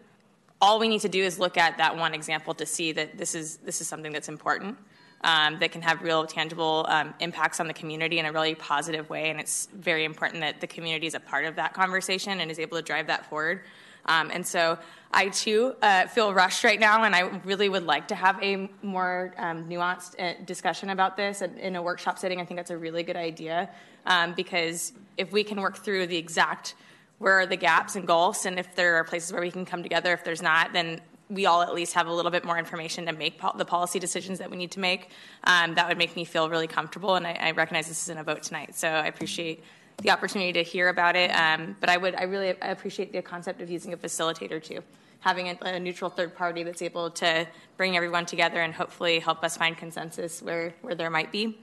all 0.62 0.80
we 0.80 0.88
need 0.88 1.02
to 1.02 1.10
do 1.10 1.22
is 1.22 1.40
look 1.40 1.58
at 1.58 1.78
that 1.78 1.98
one 1.98 2.14
example 2.14 2.54
to 2.54 2.66
see 2.66 2.94
that 2.94 3.18
this 3.18 3.36
is 3.36 3.58
this 3.58 3.82
is 3.82 3.88
something 3.88 4.12
that's 4.12 4.30
important. 4.30 4.78
Um, 5.26 5.58
that 5.60 5.72
can 5.72 5.82
have 5.82 6.02
real 6.02 6.28
tangible 6.28 6.86
um, 6.90 7.14
impacts 7.22 7.62
on 7.62 7.68
the 7.68 7.74
community 7.74 8.20
in 8.20 8.26
a 8.26 8.32
really 8.34 8.56
positive 8.56 9.10
way. 9.10 9.30
And 9.30 9.40
it's 9.40 9.70
very 9.74 10.04
important 10.04 10.42
that 10.42 10.60
the 10.60 10.68
community 10.68 11.08
is 11.08 11.14
a 11.14 11.20
part 11.22 11.46
of 11.46 11.56
that 11.56 11.74
conversation 11.74 12.42
and 12.42 12.52
is 12.52 12.60
able 12.60 12.76
to 12.76 12.84
drive 12.84 13.08
that 13.08 13.30
forward. 13.30 13.62
Um, 14.06 14.32
and 14.32 14.46
so 14.46 14.78
I 15.12 15.30
too 15.30 15.76
uh, 15.82 16.08
feel 16.08 16.34
rushed 16.34 16.64
right 16.64 16.80
now, 16.80 17.04
and 17.04 17.16
I 17.16 17.22
really 17.46 17.70
would 17.70 17.86
like 17.86 18.08
to 18.08 18.16
have 18.16 18.42
a 18.42 18.70
more 18.82 19.34
um, 19.38 19.70
nuanced 19.70 20.20
uh, 20.20 20.44
discussion 20.46 20.90
about 20.90 21.16
this 21.18 21.42
in, 21.42 21.76
a 21.76 21.82
workshop 21.82 22.18
setting. 22.18 22.42
I 22.42 22.46
think 22.46 22.58
that's 22.58 22.72
a 22.72 22.78
really 22.78 23.04
good 23.04 23.16
idea 23.16 23.70
um, 24.06 24.34
because 24.34 24.92
if 25.18 25.32
we 25.32 25.44
can 25.44 25.62
work 25.62 25.78
through 25.78 26.08
the 26.08 26.18
exact 26.18 26.76
where 27.20 27.40
are 27.40 27.46
the 27.46 27.56
gaps 27.56 27.96
and 27.96 28.08
gulfs, 28.08 28.46
and 28.46 28.58
if 28.58 28.76
there 28.76 28.96
are 28.96 29.04
places 29.04 29.32
where 29.32 29.42
we 29.42 29.52
can 29.52 29.66
come 29.66 29.84
together, 29.84 30.14
if 30.14 30.24
there's 30.24 30.42
not, 30.42 30.74
then 30.74 31.00
we 31.30 31.46
all 31.46 31.62
at 31.62 31.74
least 31.74 31.94
have 31.94 32.08
a 32.08 32.12
little 32.12 32.32
bit 32.32 32.44
more 32.44 32.58
information 32.58 33.06
to 33.06 33.14
make 33.14 33.38
po- 33.38 33.54
the 33.56 33.66
policy 33.66 34.00
decisions 34.00 34.40
that 34.40 34.50
we 34.50 34.58
need 34.58 34.72
to 34.72 34.80
make. 34.80 35.10
Um, 35.44 35.76
that 35.76 35.88
would 35.88 35.98
make 35.98 36.16
me 36.16 36.26
feel 36.26 36.50
really 36.50 36.68
comfortable, 36.68 37.16
and 37.16 37.26
I, 37.26 37.34
I 37.34 37.52
recognize 37.52 37.88
this 37.88 38.02
isn't 38.04 38.18
a 38.18 38.24
vote 38.24 38.44
tonight, 38.44 38.76
so 38.76 38.88
I 38.90 39.06
appreciate 39.06 39.64
the 40.02 40.10
opportunity 40.12 40.54
to 40.54 40.64
hear 40.64 40.90
about 40.90 41.16
it. 41.16 41.30
Um, 41.32 41.76
but 41.80 41.90
I 41.90 41.98
would, 41.98 42.16
I 42.16 42.24
really 42.24 42.50
appreciate 42.62 43.12
the 43.12 43.22
concept 43.22 43.62
of 43.62 43.70
using 43.70 43.94
a 43.94 43.98
facilitator 43.98 44.62
too, 44.62 44.82
having 45.20 45.50
a, 45.50 45.58
a 45.62 45.80
neutral 45.80 46.10
third 46.10 46.36
party 46.36 46.64
that's 46.64 46.82
able 46.82 47.10
to 47.12 47.48
bring 47.78 47.96
everyone 47.96 48.26
together 48.26 48.62
and 48.62 48.74
hopefully 48.74 49.20
help 49.20 49.44
us 49.44 49.58
find 49.58 49.78
consensus 49.78 50.42
where 50.42 50.74
where 50.82 50.96
there 50.96 51.10
might 51.10 51.32
be. 51.32 51.58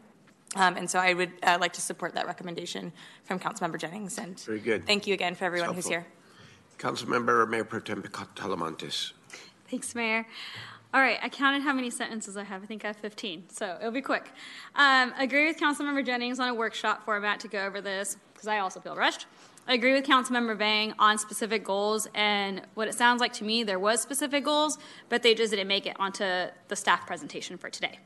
Um, 0.56 0.76
and 0.76 0.90
so 0.90 0.98
I 0.98 1.14
would 1.14 1.30
uh, 1.44 1.58
like 1.60 1.72
to 1.74 1.80
support 1.80 2.14
that 2.14 2.26
recommendation 2.26 2.92
from 3.24 3.38
Councilmember 3.38 3.78
Jennings. 3.78 4.18
And 4.18 4.38
Very 4.40 4.58
good. 4.58 4.84
thank 4.84 5.06
you 5.06 5.14
again 5.14 5.36
for 5.36 5.44
everyone 5.44 5.74
who's 5.74 5.88
helpful. 5.88 6.02
here. 6.02 6.06
Councilmember 6.78 7.48
Mayor 7.48 7.64
Pro 7.64 7.78
Tem 7.78 8.02
Talamantes. 8.02 9.12
Thanks, 9.68 9.94
Mayor. 9.94 10.26
All 10.92 11.00
right, 11.00 11.20
I 11.22 11.28
counted 11.28 11.62
how 11.62 11.72
many 11.72 11.88
sentences 11.88 12.36
I 12.36 12.42
have. 12.42 12.64
I 12.64 12.66
think 12.66 12.84
I 12.84 12.88
have 12.88 12.96
15, 12.96 13.44
so 13.50 13.76
it'll 13.78 13.92
be 13.92 14.02
quick. 14.02 14.32
Um, 14.74 15.14
agree 15.20 15.46
with 15.46 15.56
Councilmember 15.56 16.04
Jennings 16.04 16.40
on 16.40 16.48
a 16.48 16.54
workshop 16.54 17.04
format 17.04 17.38
to 17.40 17.48
go 17.48 17.64
over 17.64 17.80
this, 17.80 18.16
because 18.32 18.48
I 18.48 18.58
also 18.58 18.80
feel 18.80 18.96
rushed. 18.96 19.26
I 19.68 19.74
agree 19.74 19.92
with 19.92 20.04
Councilmember 20.04 20.58
Vang 20.58 20.94
on 20.98 21.16
specific 21.16 21.62
goals, 21.62 22.08
and 22.12 22.62
what 22.74 22.88
it 22.88 22.94
sounds 22.94 23.20
like 23.20 23.32
to 23.34 23.44
me, 23.44 23.62
there 23.62 23.78
was 23.78 24.00
specific 24.00 24.44
goals, 24.44 24.78
but 25.08 25.22
they 25.22 25.32
just 25.32 25.52
didn't 25.52 25.68
make 25.68 25.86
it 25.86 25.94
onto 26.00 26.24
the 26.66 26.74
staff 26.74 27.06
presentation 27.06 27.56
for 27.56 27.70
today. 27.70 28.00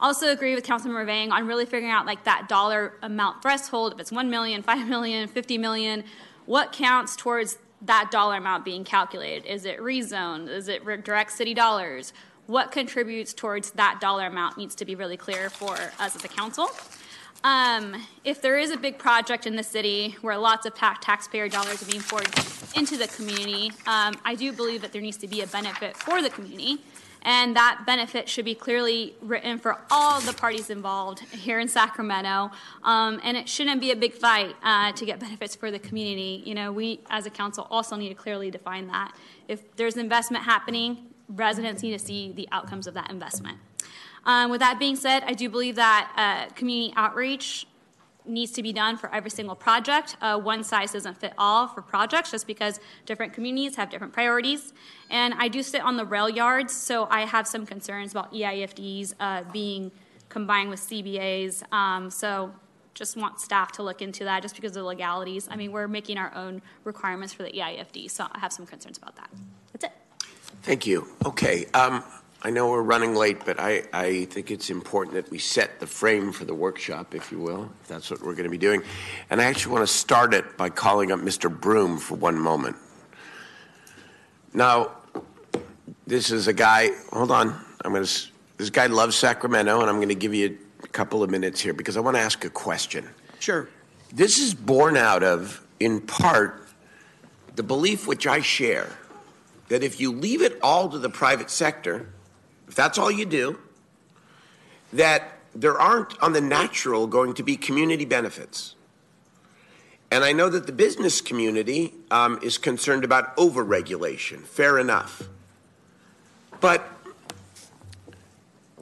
Also 0.00 0.32
agree 0.32 0.54
with 0.54 0.64
Councilmember 0.64 1.04
Vang 1.04 1.30
on 1.30 1.46
really 1.46 1.66
figuring 1.66 1.92
out 1.92 2.06
like 2.06 2.24
that 2.24 2.48
dollar 2.48 2.94
amount 3.02 3.42
threshold, 3.42 3.92
if 3.92 4.00
it's 4.00 4.10
1 4.10 4.30
million, 4.30 4.62
5 4.62 4.88
million, 4.88 5.28
50 5.28 5.58
million, 5.58 6.04
what 6.46 6.72
counts 6.72 7.16
towards 7.16 7.58
that 7.86 8.10
dollar 8.10 8.36
amount 8.36 8.64
being 8.64 8.84
calculated? 8.84 9.46
Is 9.46 9.64
it 9.64 9.78
rezoned? 9.78 10.48
Is 10.48 10.68
it 10.68 10.84
direct 11.04 11.32
city 11.32 11.54
dollars? 11.54 12.12
What 12.46 12.72
contributes 12.72 13.32
towards 13.32 13.70
that 13.72 13.98
dollar 14.00 14.26
amount 14.26 14.58
needs 14.58 14.74
to 14.76 14.84
be 14.84 14.94
really 14.94 15.16
clear 15.16 15.48
for 15.48 15.74
us 15.98 16.14
as 16.14 16.24
a 16.24 16.28
council. 16.28 16.68
Um, 17.42 17.94
if 18.24 18.40
there 18.40 18.58
is 18.58 18.70
a 18.70 18.76
big 18.76 18.98
project 18.98 19.46
in 19.46 19.54
the 19.54 19.62
city 19.62 20.16
where 20.22 20.36
lots 20.38 20.64
of 20.64 20.74
taxpayer 20.74 21.48
dollars 21.48 21.82
are 21.82 21.90
being 21.90 22.02
poured 22.02 22.28
into 22.74 22.96
the 22.96 23.06
community, 23.08 23.70
um, 23.86 24.14
I 24.24 24.34
do 24.34 24.50
believe 24.52 24.80
that 24.80 24.92
there 24.92 25.02
needs 25.02 25.18
to 25.18 25.28
be 25.28 25.42
a 25.42 25.46
benefit 25.46 25.94
for 25.96 26.22
the 26.22 26.30
community. 26.30 26.78
And 27.24 27.56
that 27.56 27.84
benefit 27.86 28.28
should 28.28 28.44
be 28.44 28.54
clearly 28.54 29.14
written 29.22 29.58
for 29.58 29.78
all 29.90 30.20
the 30.20 30.34
parties 30.34 30.68
involved 30.68 31.20
here 31.20 31.58
in 31.58 31.68
Sacramento. 31.68 32.50
Um, 32.82 33.20
and 33.24 33.36
it 33.36 33.48
shouldn't 33.48 33.80
be 33.80 33.90
a 33.90 33.96
big 33.96 34.12
fight 34.12 34.54
uh, 34.62 34.92
to 34.92 35.06
get 35.06 35.20
benefits 35.20 35.56
for 35.56 35.70
the 35.70 35.78
community. 35.78 36.42
You 36.44 36.54
know, 36.54 36.70
we 36.70 37.00
as 37.08 37.24
a 37.24 37.30
council 37.30 37.66
also 37.70 37.96
need 37.96 38.10
to 38.10 38.14
clearly 38.14 38.50
define 38.50 38.88
that. 38.88 39.16
If 39.48 39.74
there's 39.76 39.96
investment 39.96 40.44
happening, 40.44 41.06
residents 41.28 41.82
need 41.82 41.92
to 41.92 41.98
see 41.98 42.32
the 42.32 42.46
outcomes 42.52 42.86
of 42.86 42.94
that 42.94 43.10
investment. 43.10 43.58
Um, 44.26 44.50
with 44.50 44.60
that 44.60 44.78
being 44.78 44.96
said, 44.96 45.22
I 45.26 45.32
do 45.32 45.48
believe 45.48 45.76
that 45.76 46.12
uh, 46.16 46.52
community 46.54 46.92
outreach 46.96 47.66
needs 48.26 48.52
to 48.52 48.62
be 48.62 48.72
done 48.72 48.96
for 48.96 49.14
every 49.14 49.30
single 49.30 49.54
project. 49.54 50.16
Uh, 50.20 50.38
one 50.38 50.64
size 50.64 50.92
doesn't 50.92 51.16
fit 51.18 51.32
all 51.36 51.68
for 51.68 51.82
projects 51.82 52.30
just 52.30 52.46
because 52.46 52.80
different 53.06 53.32
communities 53.32 53.76
have 53.76 53.90
different 53.90 54.12
priorities. 54.12 54.72
And 55.10 55.34
I 55.34 55.48
do 55.48 55.62
sit 55.62 55.82
on 55.82 55.96
the 55.96 56.04
rail 56.04 56.28
yards, 56.28 56.74
so 56.74 57.06
I 57.10 57.22
have 57.22 57.46
some 57.46 57.66
concerns 57.66 58.12
about 58.12 58.32
EIFDs 58.32 59.14
uh, 59.20 59.42
being 59.52 59.90
combined 60.28 60.70
with 60.70 60.80
CBAs. 60.80 61.62
Um, 61.72 62.10
so 62.10 62.52
just 62.94 63.16
want 63.16 63.40
staff 63.40 63.72
to 63.72 63.82
look 63.82 64.00
into 64.00 64.24
that 64.24 64.42
just 64.42 64.54
because 64.54 64.70
of 64.70 64.76
the 64.76 64.84
legalities. 64.84 65.48
I 65.50 65.56
mean, 65.56 65.72
we're 65.72 65.88
making 65.88 66.16
our 66.16 66.34
own 66.34 66.62
requirements 66.84 67.32
for 67.32 67.42
the 67.42 67.50
EIFD, 67.50 68.10
so 68.10 68.26
I 68.30 68.38
have 68.38 68.52
some 68.52 68.66
concerns 68.66 68.98
about 68.98 69.16
that. 69.16 69.30
That's 69.72 69.84
it. 69.84 69.92
Thank 70.62 70.86
you. 70.86 71.08
Okay, 71.26 71.66
um, 71.74 72.02
I 72.46 72.50
know 72.50 72.68
we're 72.68 72.82
running 72.82 73.14
late, 73.14 73.46
but 73.46 73.58
I, 73.58 73.84
I 73.90 74.26
think 74.26 74.50
it's 74.50 74.68
important 74.68 75.14
that 75.14 75.30
we 75.30 75.38
set 75.38 75.80
the 75.80 75.86
frame 75.86 76.30
for 76.30 76.44
the 76.44 76.52
workshop, 76.54 77.14
if 77.14 77.32
you 77.32 77.38
will, 77.38 77.70
if 77.80 77.88
that's 77.88 78.10
what 78.10 78.20
we're 78.20 78.34
going 78.34 78.44
to 78.44 78.50
be 78.50 78.58
doing. 78.58 78.82
And 79.30 79.40
I 79.40 79.44
actually 79.44 79.72
want 79.72 79.88
to 79.88 79.92
start 79.92 80.34
it 80.34 80.58
by 80.58 80.68
calling 80.68 81.10
up 81.10 81.20
Mr. 81.20 81.50
Broome 81.50 81.96
for 81.96 82.16
one 82.16 82.38
moment. 82.38 82.76
Now, 84.52 84.92
this 86.06 86.30
is 86.30 86.46
a 86.46 86.52
guy, 86.52 86.90
hold 87.10 87.30
on, 87.30 87.58
I'm 87.82 87.92
going 87.92 88.04
to, 88.04 88.26
this 88.58 88.68
guy 88.68 88.88
loves 88.88 89.16
Sacramento, 89.16 89.80
and 89.80 89.88
I'm 89.88 89.96
going 89.96 90.10
to 90.10 90.14
give 90.14 90.34
you 90.34 90.58
a 90.82 90.88
couple 90.88 91.22
of 91.22 91.30
minutes 91.30 91.62
here 91.62 91.72
because 91.72 91.96
I 91.96 92.00
want 92.00 92.18
to 92.18 92.22
ask 92.22 92.44
a 92.44 92.50
question. 92.50 93.08
Sure. 93.40 93.70
This 94.12 94.38
is 94.38 94.52
born 94.52 94.98
out 94.98 95.22
of, 95.22 95.66
in 95.80 96.02
part, 96.02 96.68
the 97.56 97.62
belief 97.62 98.06
which 98.06 98.26
I 98.26 98.42
share 98.42 98.90
that 99.68 99.82
if 99.82 99.98
you 99.98 100.12
leave 100.12 100.42
it 100.42 100.58
all 100.62 100.90
to 100.90 100.98
the 100.98 101.08
private 101.08 101.48
sector, 101.48 102.10
if 102.68 102.74
that's 102.74 102.98
all 102.98 103.10
you 103.10 103.24
do, 103.24 103.58
that 104.92 105.38
there 105.54 105.78
aren't 105.78 106.20
on 106.22 106.32
the 106.32 106.40
natural 106.40 107.06
going 107.06 107.34
to 107.34 107.42
be 107.42 107.56
community 107.56 108.04
benefits. 108.04 108.74
And 110.10 110.22
I 110.22 110.32
know 110.32 110.48
that 110.48 110.66
the 110.66 110.72
business 110.72 111.20
community 111.20 111.92
um, 112.10 112.38
is 112.42 112.58
concerned 112.58 113.04
about 113.04 113.36
overregulation. 113.36 114.42
Fair 114.42 114.78
enough. 114.78 115.28
But 116.60 116.88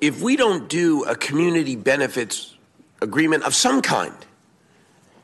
if 0.01 0.21
we 0.21 0.37
don't 0.37 0.69
do 0.69 1.05
a 1.05 1.17
community 1.17 1.77
benefits 1.77 2.55
agreement 3.01 3.45
of 3.45 3.55
some 3.55 3.83
kind, 3.83 4.15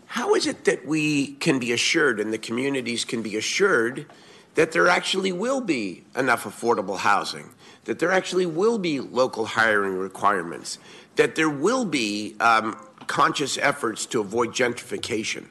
how 0.07 0.35
is 0.35 0.47
it 0.47 0.65
that 0.65 0.87
we 0.87 1.35
can 1.35 1.59
be 1.59 1.73
assured 1.73 2.19
and 2.21 2.33
the 2.33 2.39
communities 2.39 3.05
can 3.05 3.23
be 3.23 3.37
assured 3.37 4.07
that 4.55 4.73
there 4.73 4.89
actually 4.89 5.31
will 5.31 5.61
be 5.61 6.05
enough 6.17 6.45
affordable 6.45 6.99
housing, 6.99 7.51
that 7.89 7.99
there 7.99 8.13
actually 8.13 8.45
will 8.45 8.77
be 8.77 9.01
local 9.01 9.47
hiring 9.47 9.97
requirements, 9.97 10.79
that 11.17 11.37
there 11.37 11.49
will 11.49 11.87
be 11.87 12.37
um, 12.39 12.77
conscious 13.07 13.57
efforts 13.57 14.05
to 14.05 14.21
avoid 14.21 14.51
gentrification? 14.51 15.47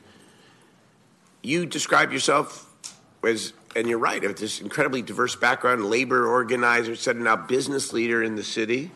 You 1.41 1.66
describe 1.66 2.11
yourself 2.11 2.72
as, 3.24 3.53
and 3.75 3.88
you're 3.88 3.98
right, 3.98 4.24
of 4.24 4.35
this 4.35 4.61
incredibly 4.61 5.01
diverse 5.01 5.35
background, 5.35 5.85
labor 5.85 6.27
organizer, 6.27 6.95
setting 6.95 7.25
up 7.25 7.48
business 7.48 7.91
leader 7.91 8.22
in 8.22 8.35
the 8.35 8.43
city. 8.43 8.91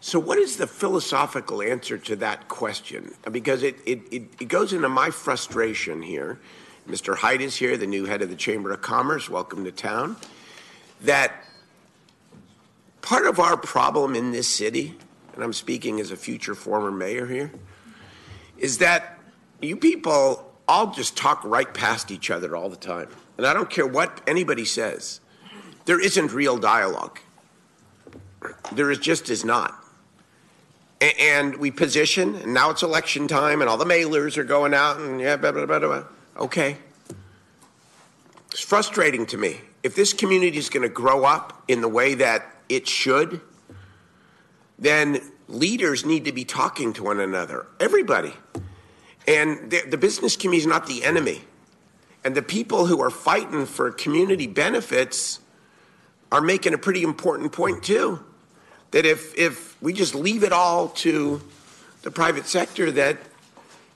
So, 0.00 0.18
what 0.18 0.38
is 0.38 0.56
the 0.56 0.66
philosophical 0.66 1.60
answer 1.60 1.98
to 1.98 2.16
that 2.16 2.48
question? 2.48 3.12
Because 3.30 3.62
it, 3.62 3.76
it, 3.84 4.00
it, 4.10 4.22
it 4.40 4.48
goes 4.48 4.72
into 4.72 4.88
my 4.88 5.10
frustration 5.10 6.00
here. 6.00 6.40
Mr. 6.88 7.18
Hyde 7.18 7.42
is 7.42 7.54
here, 7.54 7.76
the 7.76 7.86
new 7.86 8.06
head 8.06 8.22
of 8.22 8.30
the 8.30 8.34
Chamber 8.34 8.72
of 8.72 8.80
Commerce. 8.80 9.28
Welcome 9.28 9.62
to 9.64 9.72
town. 9.72 10.16
That 11.02 11.44
part 13.02 13.26
of 13.26 13.38
our 13.38 13.56
problem 13.56 14.14
in 14.14 14.32
this 14.32 14.48
city, 14.48 14.94
and 15.34 15.44
I'm 15.44 15.52
speaking 15.52 16.00
as 16.00 16.10
a 16.10 16.16
future 16.16 16.54
former 16.54 16.90
mayor 16.90 17.26
here, 17.26 17.52
is 18.56 18.78
that 18.78 19.18
you 19.60 19.76
people 19.76 20.50
all 20.66 20.92
just 20.92 21.16
talk 21.16 21.44
right 21.44 21.72
past 21.74 22.10
each 22.10 22.30
other 22.30 22.56
all 22.56 22.70
the 22.70 22.76
time. 22.76 23.08
And 23.36 23.46
I 23.46 23.52
don't 23.52 23.68
care 23.68 23.86
what 23.86 24.20
anybody 24.26 24.64
says, 24.64 25.20
there 25.84 26.00
isn't 26.00 26.32
real 26.32 26.56
dialogue. 26.56 27.18
There 28.72 28.90
is 28.90 28.98
just 28.98 29.28
is 29.28 29.44
not. 29.44 29.78
And 31.18 31.56
we 31.56 31.72
position, 31.72 32.36
and 32.36 32.54
now 32.54 32.70
it's 32.70 32.84
election 32.84 33.26
time, 33.26 33.60
and 33.60 33.68
all 33.68 33.76
the 33.76 33.84
mailers 33.84 34.36
are 34.36 34.44
going 34.44 34.72
out, 34.72 34.98
and 34.98 35.20
yeah, 35.20 35.36
blah, 35.36 35.50
blah, 35.50 35.66
blah, 35.66 35.80
blah. 35.80 36.04
Okay. 36.36 36.76
It's 38.52 38.62
frustrating 38.62 39.26
to 39.26 39.36
me. 39.36 39.60
If 39.82 39.96
this 39.96 40.12
community 40.12 40.58
is 40.58 40.68
going 40.68 40.84
to 40.84 40.88
grow 40.88 41.24
up 41.24 41.64
in 41.66 41.80
the 41.80 41.88
way 41.88 42.14
that 42.14 42.46
it 42.74 42.88
should, 42.88 43.40
then 44.78 45.20
leaders 45.48 46.04
need 46.04 46.24
to 46.24 46.32
be 46.32 46.44
talking 46.44 46.92
to 46.94 47.04
one 47.04 47.20
another. 47.20 47.66
Everybody. 47.78 48.32
And 49.26 49.70
the, 49.70 49.82
the 49.88 49.96
business 49.96 50.36
community 50.36 50.62
is 50.62 50.66
not 50.66 50.86
the 50.86 51.04
enemy. 51.04 51.42
And 52.24 52.34
the 52.34 52.42
people 52.42 52.86
who 52.86 53.00
are 53.00 53.10
fighting 53.10 53.66
for 53.66 53.90
community 53.90 54.46
benefits 54.46 55.40
are 56.30 56.40
making 56.40 56.74
a 56.74 56.78
pretty 56.78 57.02
important 57.02 57.52
point, 57.52 57.82
too. 57.82 58.24
That 58.92 59.06
if, 59.06 59.36
if 59.36 59.80
we 59.82 59.92
just 59.92 60.14
leave 60.14 60.44
it 60.44 60.52
all 60.52 60.88
to 60.88 61.40
the 62.02 62.10
private 62.10 62.46
sector, 62.46 62.90
that, 62.92 63.18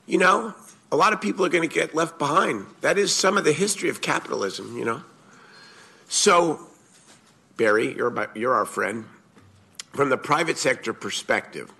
you 0.05 0.17
know, 0.17 0.53
a 0.91 0.95
lot 0.95 1.13
of 1.13 1.21
people 1.21 1.45
are 1.45 1.49
going 1.49 1.67
to 1.67 1.73
get 1.73 1.93
left 1.93 2.17
behind. 2.17 2.65
That 2.81 2.97
is 2.97 3.13
some 3.13 3.37
of 3.37 3.43
the 3.43 3.51
history 3.51 3.89
of 3.89 4.01
capitalism, 4.01 4.77
you 4.77 4.85
know. 4.85 5.01
So, 6.07 6.67
Barry, 7.57 7.95
you're, 7.95 8.11
my, 8.11 8.27
you're 8.35 8.53
our 8.53 8.65
friend. 8.65 9.05
From 9.93 10.09
the 10.09 10.17
private 10.17 10.57
sector 10.57 10.93
perspective, 10.93 11.71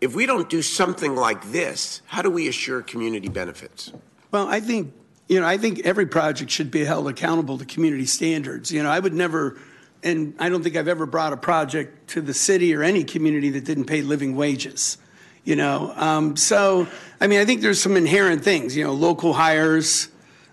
if 0.00 0.14
we 0.14 0.24
don't 0.24 0.48
do 0.48 0.62
something 0.62 1.14
like 1.14 1.52
this, 1.52 2.00
how 2.06 2.22
do 2.22 2.30
we 2.30 2.48
assure 2.48 2.80
community 2.80 3.28
benefits? 3.28 3.92
Well, 4.30 4.48
I 4.48 4.60
think, 4.60 4.94
you 5.28 5.40
know, 5.40 5.46
I 5.46 5.58
think 5.58 5.80
every 5.80 6.06
project 6.06 6.50
should 6.50 6.70
be 6.70 6.84
held 6.84 7.06
accountable 7.06 7.58
to 7.58 7.66
community 7.66 8.06
standards. 8.06 8.72
You 8.72 8.82
know, 8.82 8.90
I 8.90 8.98
would 8.98 9.12
never, 9.12 9.58
and 10.02 10.34
I 10.38 10.48
don't 10.48 10.62
think 10.62 10.76
I've 10.76 10.88
ever 10.88 11.04
brought 11.04 11.34
a 11.34 11.36
project 11.36 12.08
to 12.10 12.22
the 12.22 12.32
city 12.32 12.74
or 12.74 12.82
any 12.82 13.04
community 13.04 13.50
that 13.50 13.66
didn't 13.66 13.84
pay 13.84 14.00
living 14.00 14.36
wages. 14.36 14.96
You 15.44 15.56
know, 15.56 15.92
um, 15.96 16.36
so 16.36 16.86
I 17.20 17.26
mean, 17.26 17.40
I 17.40 17.44
think 17.44 17.60
there's 17.60 17.80
some 17.80 17.96
inherent 17.96 18.44
things. 18.44 18.76
You 18.76 18.84
know, 18.84 18.92
local 18.92 19.32
hires. 19.32 20.08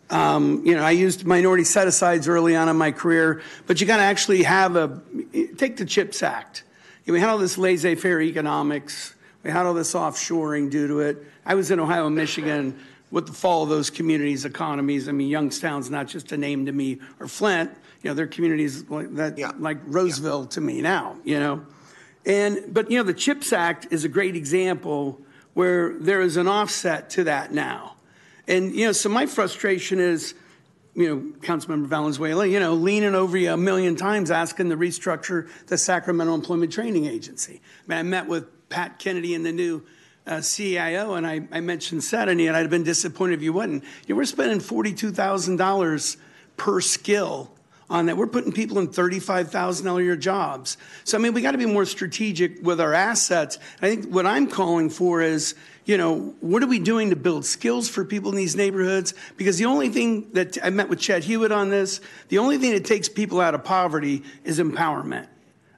Um, 0.10 0.66
you 0.66 0.76
know, 0.76 0.84
I 0.84 0.92
used 0.92 1.26
minority 1.26 1.66
set 1.66 1.88
asides 1.88 2.28
early 2.28 2.56
on 2.56 2.70
in 2.70 2.78
my 2.78 2.92
career, 2.92 3.42
but 3.66 3.82
you 3.82 3.88
got 3.88 3.98
to 3.98 4.04
actually 4.04 4.44
have 4.44 4.76
a 4.76 5.02
take 5.58 5.78
the 5.78 5.86
CHIPS 5.86 6.24
Act. 6.24 6.64
You 7.06 7.12
know, 7.12 7.16
we 7.16 7.20
had 7.20 7.30
all 7.30 7.38
this 7.38 7.58
laissez-faire 7.58 8.22
economics. 8.22 9.16
We 9.44 9.52
had 9.52 9.66
all 9.66 9.74
this 9.74 9.94
offshoring 9.94 10.70
due 10.70 10.88
to 10.88 11.00
it. 11.02 11.18
I 11.46 11.56
was 11.56 11.72
in 11.72 11.80
Ohio 11.80 12.10
Michigan 12.10 12.80
with 13.12 13.28
the 13.28 13.34
fall 13.34 13.64
of 13.64 13.70
those 13.70 13.90
communities' 13.90 14.46
economies. 14.46 15.08
I 15.08 15.12
mean, 15.12 15.30
Youngstown's 15.30 15.90
not 15.90 16.08
just 16.08 16.32
a 16.32 16.38
name 16.38 16.66
to 16.66 16.72
me, 16.72 17.00
or 17.20 17.28
Flint. 17.28 17.72
You 18.04 18.10
know, 18.10 18.14
they're 18.14 18.28
communities 18.28 18.90
like 18.90 19.14
that, 19.16 19.62
like 19.62 19.80
Roseville 19.86 20.46
to 20.48 20.62
me 20.62 20.82
now. 20.82 21.18
You 21.26 21.40
know, 21.40 21.66
and 22.26 22.74
but 22.74 22.90
you 22.90 22.98
know, 22.98 23.04
the 23.04 23.14
CHIPS 23.14 23.52
Act 23.52 23.88
is 23.92 24.06
a 24.06 24.10
great 24.10 24.36
example 24.36 25.22
where 25.54 25.98
there 26.00 26.22
is 26.22 26.38
an 26.38 26.48
offset 26.48 27.10
to 27.12 27.26
that 27.26 27.52
now. 27.52 27.97
And 28.48 28.74
you 28.74 28.86
know, 28.86 28.92
so 28.92 29.10
my 29.10 29.26
frustration 29.26 30.00
is, 30.00 30.34
you 30.96 31.08
know, 31.08 31.40
Councilmember 31.42 31.86
Valenzuela, 31.86 32.46
you 32.46 32.60
know, 32.60 32.74
leaning 32.74 33.14
over 33.14 33.38
you 33.38 33.52
a 33.52 33.58
million 33.58 33.96
times 33.96 34.32
asking 34.32 34.70
to 34.70 34.78
restructure 34.78 35.48
the 35.68 35.78
Sacramento 35.78 36.34
Employment 36.34 36.72
Training 36.72 37.06
Agency. 37.06 37.62
I 37.86 37.90
mean, 37.90 38.00
I 38.00 38.04
met 38.04 38.28
with 38.28 38.70
Pat 38.70 39.00
Kennedy 39.00 39.36
and 39.36 39.46
the 39.46 39.52
new 39.52 39.84
uh, 40.26 40.42
CIO, 40.42 41.14
and 41.14 41.26
I, 41.26 41.48
I 41.52 41.62
mentioned 41.62 42.02
Sedany, 42.02 42.48
and 42.48 42.56
I'd 42.56 42.62
have 42.62 42.70
been 42.70 42.84
disappointed 42.84 43.36
if 43.36 43.42
you 43.42 43.54
wouldn't. 43.54 43.84
You 44.08 44.14
know, 44.14 44.18
we're 44.18 44.26
spending 44.26 44.60
forty-two 44.60 45.12
thousand 45.12 45.58
dollars 45.58 46.18
per 46.58 46.82
skill 46.82 47.52
on 47.90 48.08
that. 48.08 48.18
We're 48.18 48.28
putting 48.28 48.52
people 48.52 48.80
in 48.80 48.88
thirty-five 48.88 49.52
thousand 49.52 49.86
dollar 49.86 50.02
year 50.02 50.18
jobs. 50.18 50.78
So 51.04 51.18
I 51.18 51.22
mean, 51.22 51.34
we 51.34 51.42
got 51.42 51.52
to 51.52 51.58
be 51.58 51.66
more 51.66 51.86
strategic 51.86 52.62
with 52.62 52.82
our 52.82 52.94
assets. 52.94 53.58
I 53.82 53.90
think 53.90 54.14
what 54.14 54.26
I'm 54.26 54.48
calling 54.48 54.90
for 54.90 55.22
is, 55.22 55.56
you 55.88 55.98
know, 55.98 56.36
what 56.42 56.62
are 56.62 56.68
we 56.68 56.80
doing 56.80 57.12
to 57.12 57.16
build 57.16 57.46
skills 57.46 57.88
for 57.88 58.04
people 58.04 58.30
in 58.30 58.36
these 58.36 58.58
neighborhoods? 58.58 59.14
Because 59.38 59.58
the 59.58 59.66
only 59.66 59.88
thing 59.88 60.30
that 60.34 60.58
I 60.62 60.70
met 60.70 60.90
with 60.90 61.00
Chet 61.00 61.24
Hewitt 61.24 61.54
on 61.54 61.70
this, 61.70 62.02
the 62.28 62.40
only 62.40 62.58
thing 62.58 62.74
that 62.74 62.84
takes 62.84 63.08
people 63.08 63.40
out 63.40 63.56
of 63.56 63.64
poverty 63.64 64.24
is 64.44 64.60
empowerment. 64.60 65.28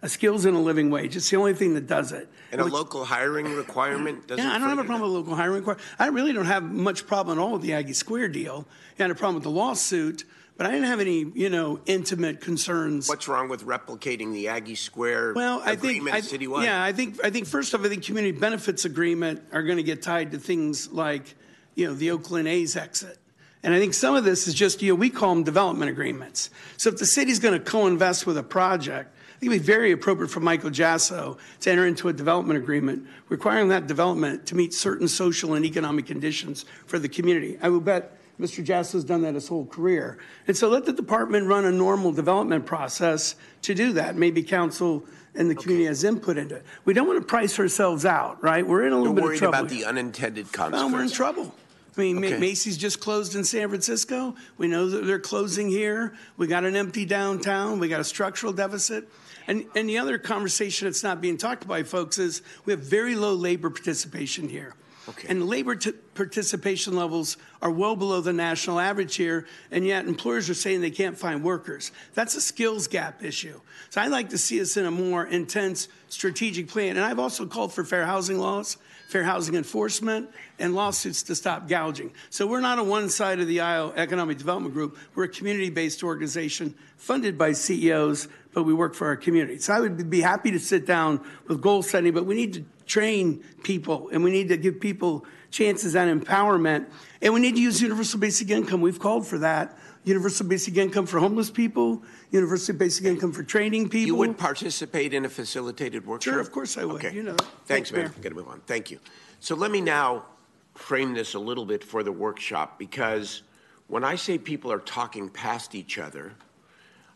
A 0.02 0.10
skills 0.10 0.46
and 0.46 0.58
a 0.58 0.60
living 0.60 0.90
wage. 0.90 1.16
It's 1.16 1.30
the 1.30 1.38
only 1.38 1.54
thing 1.54 1.76
that 1.76 1.86
does 1.86 2.12
it. 2.12 2.28
And 2.52 2.60
a 2.60 2.66
local 2.66 3.06
hiring 3.06 3.54
requirement 3.54 4.28
doesn't. 4.28 4.44
Yeah, 4.44 4.52
I 4.52 4.58
don't 4.58 4.70
have 4.70 4.80
a 4.80 4.84
problem 4.84 5.12
with 5.12 5.20
local 5.20 5.36
hiring 5.36 5.58
requirement. 5.58 5.86
I 6.00 6.08
really 6.08 6.34
don't 6.34 6.46
have 6.46 6.64
much 6.64 7.06
problem 7.06 7.38
at 7.38 7.42
all 7.42 7.54
with 7.54 7.62
the 7.62 7.74
Aggie 7.74 7.94
Square 7.94 8.30
deal. 8.30 8.66
I 8.98 9.04
had 9.04 9.12
a 9.12 9.16
problem 9.16 9.36
with 9.36 9.44
the 9.44 9.52
lawsuit, 9.52 10.24
but 10.60 10.68
I 10.68 10.72
didn't 10.72 10.88
have 10.88 11.00
any, 11.00 11.26
you 11.36 11.50
know, 11.50 11.80
intimate 11.86 12.42
concerns. 12.42 13.08
What's 13.08 13.30
wrong 13.30 13.48
with 13.48 13.64
replicating 13.64 14.34
the 14.34 14.50
Aggie 14.50 14.76
Square 14.76 15.32
Well, 15.34 15.62
I 15.64 15.78
think, 15.78 16.00
agreement 16.00 16.16
I, 16.18 16.20
citywide? 16.20 16.66
yeah, 16.66 16.84
I 16.84 16.92
think, 16.92 17.18
I 17.24 17.30
think 17.30 17.48
first 17.48 17.74
off, 17.74 17.86
I 17.86 17.88
think 17.88 18.04
community 18.04 18.38
benefits 18.38 18.84
agreement 18.84 19.42
are 19.54 19.64
going 19.64 19.78
to 19.78 19.84
get 19.84 20.02
tied 20.02 20.34
to 20.34 20.38
things 20.38 20.92
like, 20.92 21.34
you 21.76 21.88
know, 21.88 21.94
the 21.94 22.12
Oakland 22.12 22.50
A's 22.50 22.76
exit. 22.76 23.18
And 23.64 23.74
I 23.74 23.80
think 23.80 23.94
some 23.94 24.16
of 24.16 24.26
this 24.26 24.50
is 24.50 24.54
just, 24.54 24.82
you 24.82 24.90
know, 24.90 24.96
we 24.96 25.10
call 25.10 25.34
them 25.34 25.46
development 25.46 25.92
agreements. 25.92 26.50
So 26.76 26.90
if 26.90 26.98
the 26.98 27.06
city's 27.06 27.40
going 27.40 27.58
to 27.58 27.64
co-invest 27.64 28.28
with 28.28 28.38
a 28.38 28.44
project, 28.44 29.16
I 29.16 29.40
think 29.40 29.54
it'd 29.54 29.62
be 29.62 29.66
very 29.66 29.94
appropriate 29.94 30.28
for 30.28 30.42
Michael 30.42 30.72
Jasso 30.72 31.38
to 31.62 31.72
enter 31.72 31.88
into 31.88 32.10
a 32.10 32.14
development 32.14 32.62
agreement 32.62 33.08
requiring 33.30 33.70
that 33.70 33.88
development 33.88 34.46
to 34.48 34.56
meet 34.56 34.74
certain 34.74 35.08
social 35.08 35.54
and 35.54 35.64
economic 35.64 36.06
conditions 36.06 36.66
for 36.86 37.00
the 37.00 37.08
community. 37.08 37.58
I 37.62 37.70
will 37.70 37.80
bet 37.80 38.19
Mr. 38.40 38.64
Jasso's 38.64 39.04
done 39.04 39.22
that 39.24 39.36
his 39.36 39.48
whole 39.48 39.66
career. 39.66 40.18
And 40.48 40.56
so 40.56 40.70
let 40.70 40.86
the 40.86 40.94
department 40.94 41.48
run 41.48 41.66
a 41.66 41.72
normal 41.72 42.12
development 42.12 42.66
process 42.66 43.36
to 43.64 43.76
do 43.76 43.94
that. 43.94 44.16
Maybe 44.16 44.44
council 44.44 45.04
and 45.36 45.50
the 45.50 45.56
community 45.56 45.86
has 45.88 46.04
input 46.04 46.38
into 46.38 46.56
it. 46.56 46.66
We 46.86 46.94
don't 46.94 47.08
want 47.08 47.20
to 47.20 47.26
price 47.26 47.60
ourselves 47.60 48.06
out, 48.06 48.42
right? 48.42 48.66
We're 48.66 48.86
in 48.88 48.94
a 48.94 48.96
You're 48.96 49.00
little 49.02 49.14
bit 49.14 49.24
of 49.24 49.28
worried 49.30 49.38
trouble. 49.40 49.60
about 49.60 49.70
the 49.70 49.86
unintended 49.86 50.52
consequences. 50.52 50.92
Well, 50.92 51.00
we're 51.00 51.04
in 51.04 51.12
trouble. 51.12 51.54
I 51.98 52.02
mean, 52.02 52.18
Okay. 52.24 52.38
Macy's 52.38 52.78
just 52.78 53.02
closed 53.02 53.36
in 53.36 53.44
San 53.44 53.68
Francisco. 53.68 54.36
We 54.58 54.68
know 54.68 54.88
that 54.90 55.06
they're 55.06 55.20
closing 55.20 55.68
here. 55.68 56.14
We 56.38 56.48
got 56.48 56.64
an 56.64 56.76
empty 56.78 57.06
downtown. 57.06 57.80
We 57.80 57.90
got 57.90 58.00
a 58.00 58.06
structural 58.06 58.54
deficit. 58.54 59.10
And, 59.48 59.66
and 59.76 59.90
the 59.90 59.98
other 59.98 60.18
conversation 60.18 60.88
that's 60.88 61.04
not 61.04 61.20
being 61.20 61.38
talked 61.38 61.66
about, 61.66 61.86
folks, 61.88 62.18
is 62.18 62.42
we 62.66 62.72
have 62.72 62.80
very 62.82 63.16
low 63.16 63.34
labor 63.34 63.70
participation 63.70 64.48
here. 64.48 64.76
Okay. 65.10 65.28
And 65.28 65.48
labor 65.48 65.76
participation 66.14 66.96
levels 66.96 67.38
are 67.62 67.72
well 67.72 67.96
below 67.96 68.22
the 68.22 68.34
national 68.34 68.80
average 68.80 69.16
here, 69.16 69.48
and 69.72 69.86
yet 69.86 70.06
employers 70.06 70.50
are 70.50 70.54
saying 70.54 70.82
they 70.82 70.92
can't 70.92 71.18
find 71.18 71.44
workers. 71.44 71.92
That's 72.14 72.36
a 72.36 72.42
skills 72.42 72.88
gap 72.88 73.24
issue. 73.24 73.60
So 73.90 74.02
I'd 74.02 74.12
like 74.12 74.30
to 74.30 74.38
see 74.38 74.62
us 74.62 74.78
in 74.78 74.86
a 74.86 74.92
more 74.92 75.26
intense 75.26 75.88
strategic 76.10 76.68
plan. 76.68 76.96
And 76.96 77.06
I've 77.06 77.20
also 77.20 77.48
called 77.48 77.74
for 77.74 77.84
fair 77.84 78.06
housing 78.06 78.38
laws, 78.38 78.78
fair 79.08 79.24
housing 79.24 79.56
enforcement, 79.56 80.30
and 80.60 80.76
lawsuits 80.76 81.24
to 81.24 81.36
stop 81.36 81.68
gouging. 81.68 82.12
So 82.30 82.46
we're 82.46 82.62
not 82.62 82.78
a 82.78 82.84
one 82.84 83.10
side 83.10 83.40
of 83.40 83.48
the 83.48 83.62
aisle 83.62 83.94
economic 83.96 84.38
development 84.38 84.76
group. 84.76 84.98
We're 85.16 85.24
a 85.24 85.30
community 85.30 85.72
based 85.72 86.04
organization 86.04 86.76
funded 86.98 87.36
by 87.36 87.54
CEOs, 87.54 88.28
but 88.54 88.64
we 88.64 88.74
work 88.76 88.94
for 88.94 89.08
our 89.08 89.16
community. 89.16 89.58
So 89.58 89.74
I 89.74 89.80
would 89.80 90.10
be 90.10 90.22
happy 90.22 90.52
to 90.52 90.60
sit 90.60 90.86
down 90.86 91.26
with 91.48 91.62
goal 91.62 91.82
setting, 91.82 92.14
but 92.14 92.28
we 92.28 92.36
need 92.36 92.54
to 92.54 92.66
train 92.90 93.42
people 93.64 94.10
and 94.12 94.24
we 94.24 94.32
need 94.32 94.50
to 94.50 94.58
give 94.58 94.82
people 94.82 95.26
chances 95.52 95.96
and 95.96 96.22
empowerment. 96.22 96.88
And 97.22 97.34
we 97.34 97.40
need 97.40 97.56
to 97.56 97.62
use 97.62 97.82
universal 97.82 98.20
basic 98.20 98.50
income. 98.50 98.82
We've 98.82 99.00
called 99.00 99.26
for 99.26 99.38
that. 99.38 99.78
Universal 100.04 100.48
basic 100.48 100.78
income 100.78 101.06
for 101.06 101.20
homeless 101.20 101.52
people, 101.52 102.02
universal 102.32 102.76
basic 102.76 103.06
income 103.06 103.32
for 103.32 103.44
training 103.44 103.90
people. 103.90 104.08
You 104.08 104.16
would 104.16 104.38
participate 104.38 105.14
in 105.14 105.26
a 105.26 105.30
facilitated 105.30 106.06
workshop? 106.06 106.34
Sure, 106.34 106.40
of 106.40 106.52
course 106.52 106.78
I 106.78 106.86
would. 106.86 107.04
Okay. 107.06 107.14
You 107.14 107.24
know. 107.24 107.34
that. 107.34 107.46
Thanks, 107.66 107.92
man. 107.92 108.06
I'm 108.06 108.12
going 108.14 108.34
to 108.34 108.36
move 108.36 108.48
on. 108.48 108.62
Thank 108.66 108.92
you. 108.92 109.00
So 109.40 109.56
let 109.56 109.72
me 109.72 109.82
now 109.82 110.26
frame 110.74 111.14
this 111.14 111.34
a 111.34 111.40
little 111.40 111.66
bit 111.66 111.84
for 111.84 112.02
the 112.02 112.12
workshop 112.12 112.80
because 112.80 113.44
when 113.88 114.04
I 114.04 114.16
say 114.16 114.38
people 114.38 114.72
are 114.72 114.80
talking 114.80 115.30
past 115.30 115.76
each 115.76 116.00
other, 116.00 116.34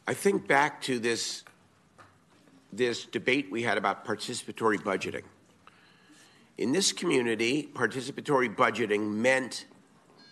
I 0.08 0.14
think 0.14 0.48
back 0.48 0.82
to 0.84 1.00
this 1.00 1.44
this 2.74 3.06
debate 3.06 3.52
we 3.52 3.62
had 3.62 3.78
about 3.78 4.04
participatory 4.04 4.78
budgeting. 4.78 5.24
In 6.58 6.72
this 6.72 6.92
community, 6.92 7.70
participatory 7.74 8.54
budgeting 8.56 9.12
meant, 9.12 9.66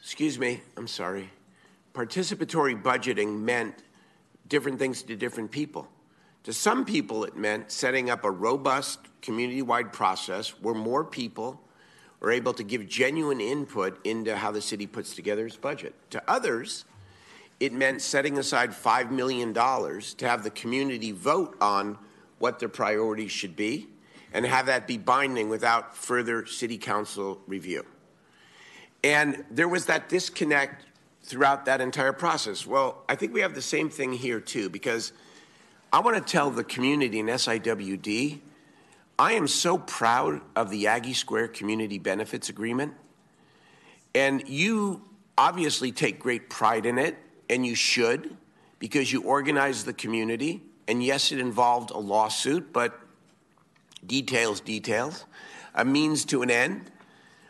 excuse 0.02 0.38
me, 0.38 0.62
I'm 0.78 0.88
sorry, 0.88 1.32
participatory 1.96 2.80
budgeting 2.80 3.40
meant 3.40 3.74
different 4.48 4.78
things 4.78 5.02
to 5.04 5.16
different 5.16 5.50
people. 5.50 5.88
To 6.44 6.54
some 6.54 6.86
people, 6.86 7.24
it 7.24 7.36
meant 7.36 7.72
setting 7.72 8.12
up 8.12 8.24
a 8.24 8.30
robust 8.30 9.00
community 9.24 9.64
wide 9.64 9.92
process 9.92 10.50
where 10.62 10.76
more 10.76 11.04
people 11.04 11.60
are 12.22 12.32
able 12.32 12.54
to 12.54 12.64
give 12.64 12.88
genuine 12.88 13.42
input 13.42 14.00
into 14.06 14.36
how 14.36 14.52
the 14.52 14.62
city 14.62 14.86
puts 14.86 15.16
together 15.16 15.48
its 15.48 15.58
budget. 15.58 15.96
To 16.12 16.22
others, 16.28 16.86
it 17.60 17.74
meant 17.74 18.00
setting 18.00 18.38
aside 18.38 18.72
$5 18.72 19.10
million 19.10 19.54
to 19.56 20.28
have 20.28 20.44
the 20.44 20.52
community 20.52 21.12
vote 21.12 21.58
on 21.60 21.98
what 22.38 22.60
their 22.60 22.70
priorities 22.70 23.32
should 23.32 23.56
be 23.56 23.88
and 24.34 24.46
have 24.46 24.68
that 24.68 24.88
be 24.88 24.98
binding 24.98 25.50
without 25.50 25.96
further 25.96 26.46
city 26.46 26.78
council 26.78 27.42
review. 27.48 27.86
And 29.04 29.44
there 29.50 29.68
was 29.68 29.88
that 29.88 30.10
disconnect 30.10 30.86
throughout 31.24 31.66
that 31.66 31.82
entire 31.82 32.14
process. 32.14 32.66
Well, 32.66 33.04
I 33.10 33.16
think 33.16 33.34
we 33.34 33.42
have 33.42 33.56
the 33.56 33.62
same 33.62 33.90
thing 33.90 34.14
here 34.14 34.40
too, 34.40 34.70
because 34.70 35.14
I 35.94 36.00
want 36.00 36.18
to 36.18 36.32
tell 36.32 36.50
the 36.52 36.64
community 36.64 37.20
in 37.20 37.28
SIWD, 37.28 38.40
I 39.20 39.34
am 39.34 39.48
so 39.48 39.78
proud 39.78 40.42
of 40.56 40.70
the 40.70 40.88
Aggie 40.88 41.14
Square 41.14 41.50
Community 41.50 42.00
Benefits 42.00 42.50
Agreement. 42.50 42.94
And 44.16 44.48
you 44.48 45.04
obviously 45.38 45.92
take 45.92 46.20
great 46.20 46.50
pride 46.50 46.86
in 46.86 46.98
it, 46.98 47.18
and 47.50 47.66
you 47.66 47.76
should, 47.76 48.36
because 48.80 49.12
you 49.12 49.24
organize 49.24 49.84
the 49.84 49.94
community. 49.94 50.64
And 50.88 51.04
yes, 51.04 51.32
it 51.32 51.40
involved 51.40 51.92
a 51.92 51.98
lawsuit, 51.98 52.74
but 52.74 53.00
details, 54.06 54.60
details, 54.60 55.26
a 55.74 55.86
means 55.86 56.26
to 56.26 56.42
an 56.42 56.52
end. 56.52 56.90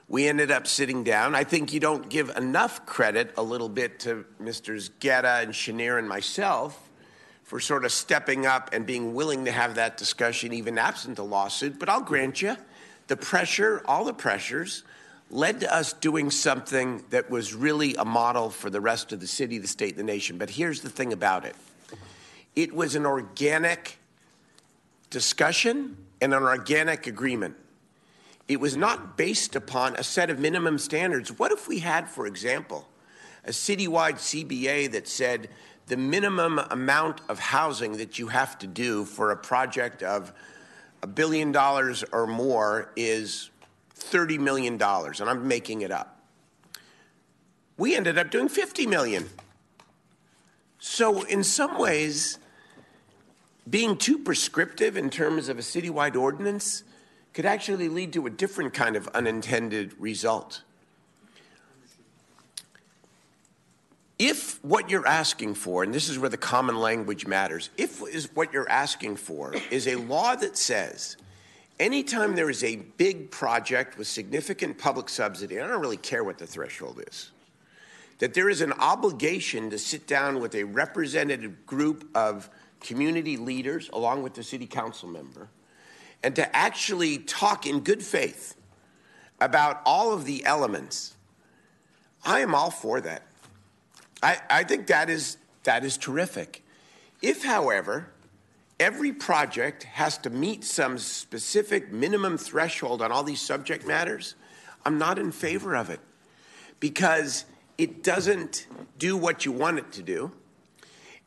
We 0.08 0.28
ended 0.28 0.52
up 0.52 0.68
sitting 0.68 1.04
down. 1.04 1.36
I 1.36 1.44
think 1.44 1.72
you 1.72 1.80
don't 1.80 2.10
give 2.10 2.30
enough 2.32 2.86
credit 2.86 3.34
a 3.38 3.44
little 3.44 3.70
bit 3.70 4.00
to 4.02 4.26
Mr. 4.42 4.90
Getta 5.00 5.40
and 5.42 5.54
Chenier 5.54 5.98
and 5.98 6.08
myself 6.08 6.90
for 7.44 7.60
sort 7.60 7.86
of 7.86 7.92
stepping 7.92 8.46
up 8.46 8.70
and 8.74 8.86
being 8.86 9.14
willing 9.14 9.46
to 9.46 9.52
have 9.52 9.76
that 9.76 9.98
discussion, 9.98 10.54
even 10.54 10.78
absent 10.78 11.20
a 11.20 11.24
lawsuit. 11.24 11.80
But 11.80 11.90
I'll 11.90 12.02
grant 12.02 12.42
you, 12.42 12.56
the 13.08 13.18
pressure, 13.18 13.82
all 13.86 14.06
the 14.06 14.14
pressures, 14.14 14.84
led 15.30 15.62
to 15.62 15.74
us 15.74 15.94
doing 15.94 16.30
something 16.30 17.04
that 17.10 17.30
was 17.30 17.54
really 17.54 17.96
a 17.96 18.06
model 18.06 18.50
for 18.50 18.70
the 18.70 18.82
rest 18.82 19.14
of 19.14 19.20
the 19.20 19.28
city, 19.28 19.58
the 19.58 19.68
state, 19.68 19.98
the 19.98 20.04
nation. 20.04 20.38
But 20.38 20.50
here's 20.50 20.82
the 20.82 20.90
thing 20.90 21.14
about 21.14 21.46
it 21.46 21.56
it 22.56 22.74
was 22.74 22.96
an 22.96 23.06
organic 23.06 23.98
discussion 25.10 25.98
and 26.22 26.34
an 26.34 26.44
organic 26.44 27.08
agreement. 27.08 27.56
It 28.48 28.60
was 28.60 28.78
not 28.78 29.18
based 29.18 29.56
upon 29.56 29.96
a 29.96 30.04
set 30.04 30.30
of 30.30 30.40
minimum 30.40 30.78
standards. 30.78 31.38
What 31.38 31.52
if 31.52 31.68
we 31.68 31.80
had, 31.80 32.08
for 32.08 32.28
example, 32.28 32.88
a 33.44 33.50
citywide 33.50 34.16
CBA 34.16 34.92
that 34.92 35.08
said 35.08 35.50
the 35.88 35.98
minimum 35.98 36.60
amount 36.70 37.22
of 37.28 37.40
housing 37.40 37.98
that 37.98 38.20
you 38.20 38.28
have 38.28 38.58
to 38.60 38.68
do 38.68 39.04
for 39.04 39.32
a 39.32 39.38
project 39.38 40.04
of 40.04 40.32
a 41.02 41.08
billion 41.08 41.52
dollars 41.52 42.04
or 42.12 42.28
more 42.28 42.92
is 42.96 43.50
$30 43.98 44.40
million, 44.40 44.74
and 44.82 45.30
I'm 45.30 45.48
making 45.48 45.82
it 45.82 45.92
up. 45.92 46.20
We 47.78 47.96
ended 47.96 48.18
up 48.18 48.30
doing 48.30 48.50
50 48.50 48.86
million. 48.86 49.30
So, 50.78 51.24
in 51.24 51.44
some 51.44 51.78
ways, 51.78 52.38
being 53.70 53.98
too 53.98 54.18
prescriptive 54.18 54.98
in 54.98 55.10
terms 55.10 55.50
of 55.50 55.60
a 55.60 55.62
citywide 55.62 56.16
ordinance 56.16 56.84
could 57.34 57.46
actually 57.46 57.88
lead 57.88 58.14
to 58.14 58.26
a 58.26 58.30
different 58.30 58.74
kind 58.74 58.96
of 58.96 59.08
unintended 59.10 59.94
result. 60.00 60.64
If 64.20 64.64
what 64.64 64.90
you're 64.90 65.08
asking 65.08 65.56
for, 65.56 65.84
and 65.84 65.94
this 65.94 66.08
is 66.08 66.20
where 66.20 66.30
the 66.30 66.38
common 66.38 66.78
language 66.78 67.26
matters, 67.26 67.72
if 67.78 68.02
is 68.08 68.30
what 68.36 68.54
you're 68.54 68.70
asking 68.70 69.16
for 69.16 69.56
is 69.72 69.88
a 69.88 69.96
law 69.96 70.36
that 70.36 70.58
says 70.58 71.18
anytime 71.80 72.36
there 72.36 72.50
is 72.50 72.64
a 72.64 72.76
big 72.76 73.32
project 73.32 73.98
with 73.98 74.08
significant 74.08 74.78
public 74.78 75.10
subsidy, 75.10 75.60
I 75.60 75.68
don't 75.68 75.82
really 75.82 75.98
care 75.98 76.24
what 76.24 76.38
the 76.38 76.46
threshold 76.46 77.02
is, 77.08 77.32
that 78.20 78.36
there 78.36 78.50
is 78.50 78.62
an 78.62 78.74
obligation 78.74 79.72
to 79.72 79.80
sit 79.80 80.06
down 80.06 80.40
with 80.40 80.54
a 80.54 80.66
representative 80.66 81.66
group 81.66 82.08
of 82.14 82.48
community 82.82 83.38
leaders 83.38 83.90
along 83.94 84.24
with 84.24 84.34
the 84.34 84.44
city 84.44 84.68
council 84.68 85.08
member 85.08 85.50
and 86.24 86.36
to 86.36 86.56
actually 86.56 87.18
talk 87.18 87.66
in 87.66 87.80
good 87.80 88.04
faith 88.04 88.56
about 89.40 89.82
all 89.86 90.14
of 90.14 90.26
the 90.26 90.46
elements, 90.46 91.16
I 92.24 92.40
am 92.42 92.54
all 92.54 92.70
for 92.70 93.02
that. 93.02 93.24
I, 94.22 94.40
I 94.50 94.64
think 94.64 94.88
that 94.88 95.10
is, 95.10 95.38
that 95.64 95.84
is 95.84 95.98
terrific. 95.98 96.64
If, 97.22 97.44
however, 97.44 98.12
every 98.80 99.12
project 99.14 99.84
has 99.84 100.18
to 100.20 100.30
meet 100.30 100.64
some 100.64 100.98
specific 100.98 101.92
minimum 101.92 102.38
threshold 102.38 103.02
on 103.02 103.12
all 103.12 103.24
these 103.24 103.42
subject 103.42 103.86
matters, 103.88 104.36
I'm 104.86 104.98
not 104.98 105.18
in 105.18 105.32
favor 105.32 105.76
of 105.76 105.90
it 105.90 106.00
because 106.80 107.46
it 107.78 108.04
doesn't 108.04 108.68
do 109.00 109.18
what 109.18 109.46
you 109.46 109.52
want 109.52 109.80
it 109.80 109.92
to 109.94 110.04
do. 110.04 110.32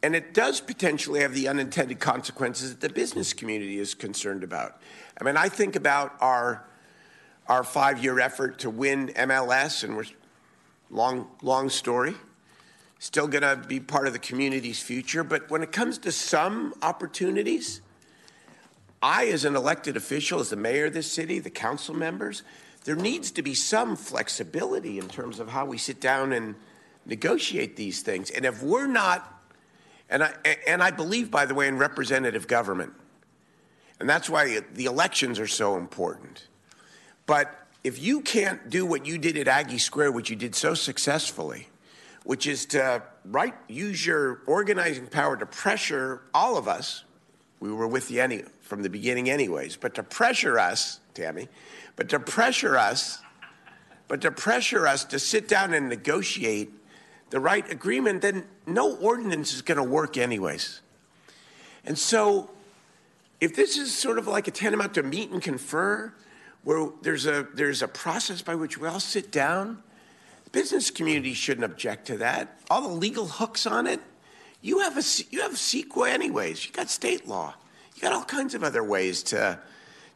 And 0.04 0.14
it 0.14 0.34
does 0.34 0.60
potentially 0.60 1.20
have 1.20 1.32
the 1.32 1.48
unintended 1.48 1.98
consequences 1.98 2.76
that 2.76 2.82
the 2.82 2.92
business 2.92 3.32
community 3.32 3.78
is 3.78 3.94
concerned 3.94 4.44
about. 4.44 4.78
I 5.18 5.24
mean, 5.24 5.38
I 5.38 5.48
think 5.48 5.76
about 5.76 6.14
our, 6.20 6.62
our 7.48 7.64
five 7.64 8.04
year 8.04 8.20
effort 8.20 8.58
to 8.58 8.68
win 8.68 9.08
MLS, 9.16 9.82
and 9.82 9.96
we're 9.96 10.04
long, 10.90 11.30
long 11.40 11.70
story. 11.70 12.12
Still 12.98 13.26
going 13.26 13.44
to 13.44 13.56
be 13.66 13.80
part 13.80 14.06
of 14.06 14.12
the 14.12 14.18
community's 14.18 14.78
future. 14.78 15.24
But 15.24 15.48
when 15.48 15.62
it 15.62 15.72
comes 15.72 15.96
to 15.96 16.12
some 16.12 16.74
opportunities, 16.82 17.80
I, 19.02 19.28
as 19.28 19.46
an 19.46 19.56
elected 19.56 19.96
official, 19.96 20.38
as 20.38 20.50
the 20.50 20.56
mayor 20.56 20.84
of 20.84 20.92
this 20.92 21.10
city, 21.10 21.38
the 21.38 21.48
council 21.48 21.94
members, 21.94 22.42
there 22.84 22.94
needs 22.94 23.30
to 23.30 23.40
be 23.40 23.54
some 23.54 23.96
flexibility 23.96 24.98
in 24.98 25.08
terms 25.08 25.40
of 25.40 25.48
how 25.48 25.64
we 25.64 25.78
sit 25.78 25.98
down 25.98 26.34
and 26.34 26.56
negotiate 27.06 27.76
these 27.76 28.02
things. 28.02 28.28
And 28.28 28.44
if 28.44 28.62
we're 28.62 28.86
not, 28.86 29.33
and 30.14 30.22
I, 30.22 30.32
and 30.68 30.80
I 30.80 30.92
believe, 30.92 31.28
by 31.28 31.44
the 31.44 31.56
way, 31.56 31.66
in 31.66 31.76
representative 31.76 32.46
government, 32.46 32.92
And 33.98 34.08
that's 34.08 34.30
why 34.30 34.60
the 34.72 34.84
elections 34.84 35.40
are 35.40 35.48
so 35.48 35.76
important. 35.76 36.46
But 37.26 37.52
if 37.82 38.00
you 38.00 38.20
can't 38.20 38.70
do 38.70 38.86
what 38.86 39.06
you 39.06 39.18
did 39.18 39.36
at 39.36 39.48
Aggie 39.48 39.78
Square, 39.78 40.12
which 40.12 40.30
you 40.30 40.36
did 40.36 40.54
so 40.54 40.74
successfully, 40.74 41.68
which 42.22 42.46
is 42.46 42.64
to 42.66 43.02
right 43.24 43.54
use 43.68 44.06
your 44.06 44.40
organizing 44.46 45.08
power 45.08 45.36
to 45.36 45.46
pressure 45.46 46.22
all 46.32 46.56
of 46.56 46.68
us. 46.68 47.02
We 47.58 47.72
were 47.72 47.88
with 47.88 48.08
you 48.12 48.22
any, 48.22 48.44
from 48.60 48.82
the 48.82 48.90
beginning, 48.90 49.28
anyways, 49.28 49.74
but 49.76 49.94
to 49.94 50.04
pressure 50.04 50.60
us, 50.60 51.00
Tammy, 51.14 51.48
but 51.96 52.08
to 52.10 52.20
pressure 52.20 52.78
us, 52.78 53.18
but 54.06 54.20
to 54.20 54.30
pressure 54.30 54.86
us 54.86 55.04
to 55.06 55.18
sit 55.18 55.48
down 55.48 55.74
and 55.74 55.88
negotiate 55.88 56.70
the 57.34 57.40
right 57.40 57.68
agreement, 57.68 58.22
then 58.22 58.44
no 58.64 58.94
ordinance 58.94 59.52
is 59.52 59.60
going 59.60 59.78
to 59.78 59.82
work, 59.82 60.16
anyways. 60.16 60.80
And 61.84 61.98
so, 61.98 62.48
if 63.40 63.56
this 63.56 63.76
is 63.76 63.92
sort 63.92 64.18
of 64.18 64.28
like 64.28 64.46
a 64.46 64.52
tantamount 64.52 64.94
to 64.94 65.02
meet 65.02 65.32
and 65.32 65.42
confer, 65.42 66.14
where 66.62 66.90
there's 67.02 67.26
a 67.26 67.48
there's 67.52 67.82
a 67.82 67.88
process 67.88 68.40
by 68.40 68.54
which 68.54 68.78
we 68.78 68.86
all 68.86 69.00
sit 69.00 69.32
down 69.32 69.82
business 70.54 70.92
community 70.92 71.34
shouldn't 71.34 71.64
object 71.64 72.06
to 72.06 72.18
that. 72.18 72.56
All 72.70 72.82
the 72.82 72.94
legal 72.94 73.26
hooks 73.26 73.66
on 73.66 73.88
it. 73.88 74.00
You 74.62 74.78
have 74.78 74.96
a 74.96 75.02
you 75.30 75.42
have 75.42 75.54
CEQA 75.54 76.10
anyways. 76.10 76.64
You 76.64 76.72
got 76.72 76.88
state 76.88 77.26
law. 77.26 77.54
You 77.96 78.02
got 78.02 78.12
all 78.12 78.24
kinds 78.24 78.54
of 78.54 78.62
other 78.62 78.84
ways 78.84 79.24
to 79.24 79.58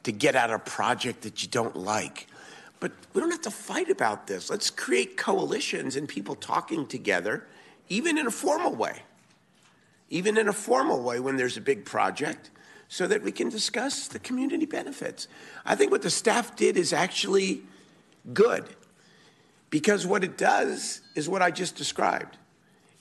to 0.04 0.12
get 0.12 0.36
at 0.36 0.50
a 0.50 0.60
project 0.60 1.22
that 1.22 1.42
you 1.42 1.48
don't 1.48 1.74
like. 1.74 2.27
But 2.80 2.92
we 3.12 3.20
don't 3.20 3.30
have 3.30 3.42
to 3.42 3.50
fight 3.50 3.90
about 3.90 4.26
this. 4.26 4.50
Let's 4.50 4.70
create 4.70 5.16
coalitions 5.16 5.96
and 5.96 6.08
people 6.08 6.34
talking 6.34 6.86
together, 6.86 7.46
even 7.88 8.18
in 8.18 8.26
a 8.26 8.30
formal 8.30 8.74
way. 8.74 9.02
Even 10.10 10.38
in 10.38 10.48
a 10.48 10.52
formal 10.52 11.02
way 11.02 11.20
when 11.20 11.36
there's 11.36 11.56
a 11.56 11.60
big 11.60 11.84
project, 11.84 12.50
so 12.88 13.06
that 13.06 13.22
we 13.22 13.30
can 13.30 13.50
discuss 13.50 14.08
the 14.08 14.18
community 14.18 14.64
benefits. 14.64 15.28
I 15.66 15.74
think 15.74 15.90
what 15.90 16.02
the 16.02 16.10
staff 16.10 16.56
did 16.56 16.76
is 16.76 16.92
actually 16.92 17.62
good. 18.32 18.64
Because 19.70 20.06
what 20.06 20.24
it 20.24 20.38
does 20.38 21.02
is 21.14 21.28
what 21.28 21.42
I 21.42 21.50
just 21.50 21.76
described. 21.76 22.38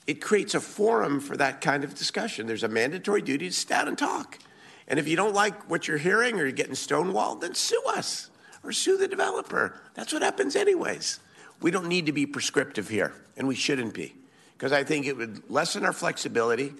It 0.06 0.20
creates 0.20 0.54
a 0.54 0.60
forum 0.60 1.20
for 1.20 1.36
that 1.38 1.62
kind 1.62 1.84
of 1.84 1.94
discussion. 1.94 2.46
There's 2.46 2.62
a 2.62 2.68
mandatory 2.68 3.22
duty 3.22 3.48
to 3.48 3.66
down 3.66 3.88
and 3.88 3.96
talk. 3.96 4.38
And 4.86 4.98
if 4.98 5.08
you 5.08 5.16
don't 5.16 5.34
like 5.34 5.70
what 5.70 5.88
you're 5.88 5.98
hearing 5.98 6.34
or 6.34 6.42
you're 6.42 6.52
getting 6.52 6.74
stonewalled, 6.74 7.40
then 7.40 7.54
sue 7.54 7.82
us 7.86 8.30
or 8.68 8.72
sue 8.72 8.98
the 8.98 9.08
developer. 9.08 9.80
That's 9.94 10.12
what 10.12 10.20
happens, 10.20 10.54
anyways. 10.54 11.20
We 11.62 11.70
don't 11.70 11.88
need 11.88 12.04
to 12.04 12.12
be 12.12 12.26
prescriptive 12.26 12.90
here, 12.90 13.14
and 13.38 13.48
we 13.48 13.54
shouldn't 13.54 13.94
be, 13.94 14.14
because 14.52 14.72
I 14.72 14.84
think 14.84 15.06
it 15.06 15.16
would 15.16 15.48
lessen 15.50 15.86
our 15.86 15.92
flexibility 15.94 16.74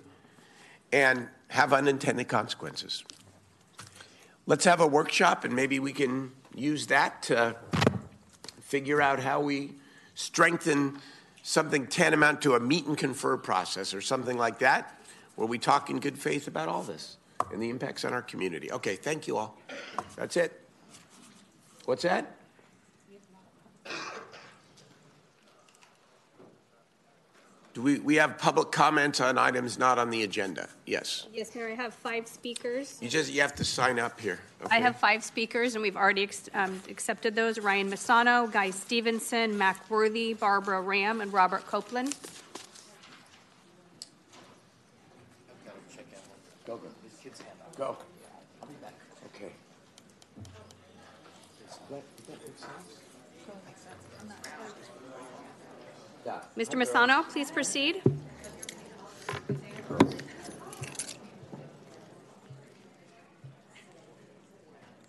and 0.93 1.29
have 1.49 1.73
unintended 1.73 2.29
consequences. 2.29 3.05
Let's 4.45 4.67
have 4.67 4.81
a 4.83 4.87
workshop, 4.87 5.45
and 5.45 5.57
maybe 5.57 5.81
we 5.81 5.95
can 5.95 6.33
use 6.55 6.89
that 6.89 7.23
to 7.23 7.57
figure 8.61 9.01
out 9.01 9.19
how 9.19 9.41
we 9.41 9.73
strengthen 10.15 10.99
something 11.43 11.87
tantamount 11.87 12.43
to 12.43 12.55
a 12.55 12.61
meet 12.61 12.85
and 12.85 12.99
confer 12.99 13.39
process 13.39 13.95
or 13.95 14.03
something 14.03 14.37
like 14.37 14.59
that, 14.59 15.01
where 15.37 15.49
we 15.49 15.59
talk 15.59 15.89
in 15.89 16.01
good 16.01 16.19
faith 16.19 16.49
about 16.49 16.69
all 16.69 16.83
this 16.83 17.17
and 17.51 17.63
the 17.63 17.71
impacts 17.71 18.05
on 18.05 18.13
our 18.13 18.21
community. 18.21 18.71
Okay, 18.73 18.97
thank 18.97 19.27
you 19.27 19.39
all. 19.39 19.57
That's 20.17 20.37
it. 20.37 20.68
What's 21.89 22.03
that? 22.03 22.37
Do 27.73 27.81
we, 27.81 27.99
we 28.01 28.17
have 28.17 28.37
public 28.37 28.71
comments 28.73 29.23
on 29.23 29.39
items 29.39 29.79
not 29.79 29.99
on 29.99 30.11
the 30.11 30.23
agenda? 30.23 30.69
Yes. 30.85 31.29
Yes, 31.33 31.55
Mayor, 31.55 31.71
I 31.71 31.75
have 31.77 31.95
five 31.95 32.29
speakers. 32.29 32.99
You 33.01 33.09
just, 33.09 33.33
you 33.33 33.41
have 33.41 33.55
to 33.55 33.65
sign 33.65 33.99
up 33.99 34.21
here. 34.21 34.39
I 34.71 34.81
have 34.81 34.97
five 34.97 35.25
speakers, 35.25 35.77
and 35.77 35.83
we've 35.83 35.97
already 35.97 36.25
ex- 36.25 36.51
um, 36.53 36.79
accepted 36.91 37.35
those. 37.35 37.59
Ryan 37.59 37.91
Masano, 37.91 38.53
Guy 38.53 38.69
Stevenson, 38.69 39.57
Mac 39.57 39.89
Worthy, 39.89 40.35
Barbara 40.35 40.83
Ram, 40.83 41.23
and 41.23 41.33
Robert 41.33 41.67
Copeland. 41.67 42.15
Go, 46.67 46.79
go. 47.79 47.97
Mr. 56.59 56.75
Masano, 56.75 57.23
please 57.29 57.53
proceed. 57.53 58.03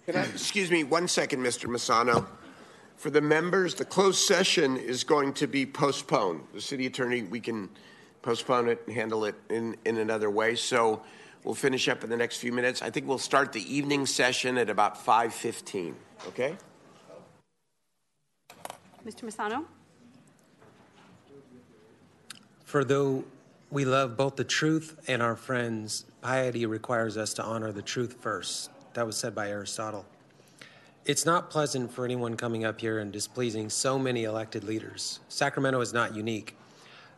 Can 0.06 0.16
I, 0.16 0.26
excuse 0.26 0.70
me, 0.70 0.84
one 0.84 1.08
second, 1.08 1.42
Mr. 1.42 1.66
Masano. 1.66 2.28
For 2.98 3.10
the 3.10 3.22
members, 3.22 3.74
the 3.74 3.86
closed 3.86 4.20
session 4.20 4.78
is 4.78 5.04
going 5.04 5.34
to 5.34 5.48
be 5.48 5.66
postponed. 5.66 6.44
The 6.54 6.62
city 6.62 6.86
attorney, 6.86 7.24
we 7.24 7.40
can 7.40 7.70
postpone 8.22 8.70
it 8.70 8.84
and 8.86 8.96
handle 8.96 9.26
it 9.26 9.34
in, 9.50 9.76
in 9.86 9.98
another 9.98 10.30
way. 10.30 10.54
So 10.54 11.02
we'll 11.44 11.56
finish 11.56 11.88
up 11.90 12.04
in 12.04 12.12
the 12.12 12.18
next 12.18 12.38
few 12.38 12.52
minutes. 12.52 12.84
I 12.84 12.92
think 12.92 13.08
we'll 13.08 13.18
start 13.18 13.54
the 13.54 13.76
evening 13.76 14.06
session 14.06 14.56
at 14.60 14.70
about 14.70 15.04
5:15. 15.04 15.96
Okay? 16.28 16.56
Mr. 19.04 19.24
Masano? 19.24 19.66
For 22.70 22.84
though 22.84 23.24
we 23.72 23.84
love 23.84 24.16
both 24.16 24.36
the 24.36 24.44
truth 24.44 24.96
and 25.08 25.24
our 25.24 25.36
friends, 25.36 26.06
piety 26.22 26.68
requires 26.68 27.18
us 27.18 27.34
to 27.34 27.44
honor 27.44 27.72
the 27.72 27.82
truth 27.82 28.18
first. 28.22 28.70
That 28.94 29.08
was 29.08 29.18
said 29.18 29.34
by 29.34 29.50
Aristotle. 29.50 30.06
It's 31.04 31.26
not 31.26 31.50
pleasant 31.50 31.92
for 31.92 32.06
anyone 32.06 32.38
coming 32.38 32.66
up 32.66 32.80
here 32.80 33.00
and 33.00 33.12
displeasing 33.12 33.72
so 33.72 33.98
many 33.98 34.26
elected 34.26 34.64
leaders. 34.64 35.20
Sacramento 35.30 35.82
is 35.82 35.94
not 35.94 36.16
unique. 36.16 36.56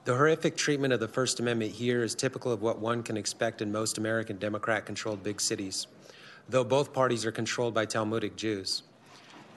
The 0.06 0.16
horrific 0.16 0.56
treatment 0.56 0.94
of 0.94 1.02
the 1.02 1.10
First 1.10 1.42
Amendment 1.42 1.74
here 1.74 2.02
is 2.02 2.16
typical 2.16 2.54
of 2.54 2.62
what 2.62 2.80
one 2.80 3.04
can 3.04 3.18
expect 3.18 3.62
in 3.62 3.74
most 3.74 3.98
American 3.98 4.38
Democrat 4.38 4.86
controlled 4.86 5.22
big 5.22 5.42
cities, 5.42 5.86
though 6.48 6.64
both 6.64 6.94
parties 6.94 7.26
are 7.26 7.32
controlled 7.34 7.74
by 7.74 7.84
Talmudic 7.84 8.38
Jews. 8.38 8.84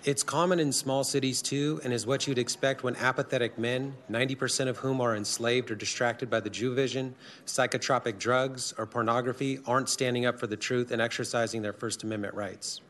It's 0.04 0.22
common 0.22 0.60
in 0.60 0.70
small 0.70 1.02
cities 1.02 1.40
too, 1.40 1.80
and 1.82 1.90
is 1.90 2.06
what 2.06 2.26
you'd 2.26 2.36
expect 2.36 2.84
when 2.84 2.94
apathetic 2.96 3.58
men, 3.58 3.94
90% 4.10 4.68
of 4.68 4.76
whom 4.76 5.00
are 5.00 5.16
enslaved 5.16 5.70
or 5.70 5.74
distracted 5.74 6.28
by 6.28 6.40
the 6.40 6.50
Jew 6.50 6.74
vision, 6.74 7.14
psychotropic 7.46 8.18
drugs, 8.18 8.74
or 8.76 8.84
pornography, 8.84 9.60
aren't 9.66 9.88
standing 9.88 10.26
up 10.26 10.38
for 10.38 10.46
the 10.46 10.58
truth 10.58 10.90
and 10.90 11.00
exercising 11.00 11.62
their 11.62 11.72
First 11.72 12.02
Amendment 12.02 12.34
rights. 12.34 12.82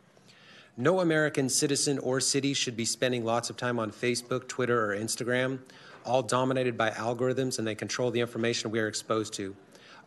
No 0.76 0.98
American 0.98 1.48
citizen 1.48 2.00
or 2.00 2.18
city 2.18 2.52
should 2.52 2.76
be 2.76 2.84
spending 2.84 3.24
lots 3.24 3.48
of 3.48 3.56
time 3.56 3.78
on 3.78 3.92
Facebook, 3.92 4.48
Twitter, 4.48 4.84
or 4.84 4.96
Instagram, 4.96 5.60
all 6.04 6.20
dominated 6.20 6.76
by 6.76 6.90
algorithms 6.90 7.60
and 7.60 7.66
they 7.66 7.76
control 7.76 8.10
the 8.10 8.18
information 8.18 8.72
we 8.72 8.80
are 8.80 8.88
exposed 8.88 9.34
to. 9.34 9.54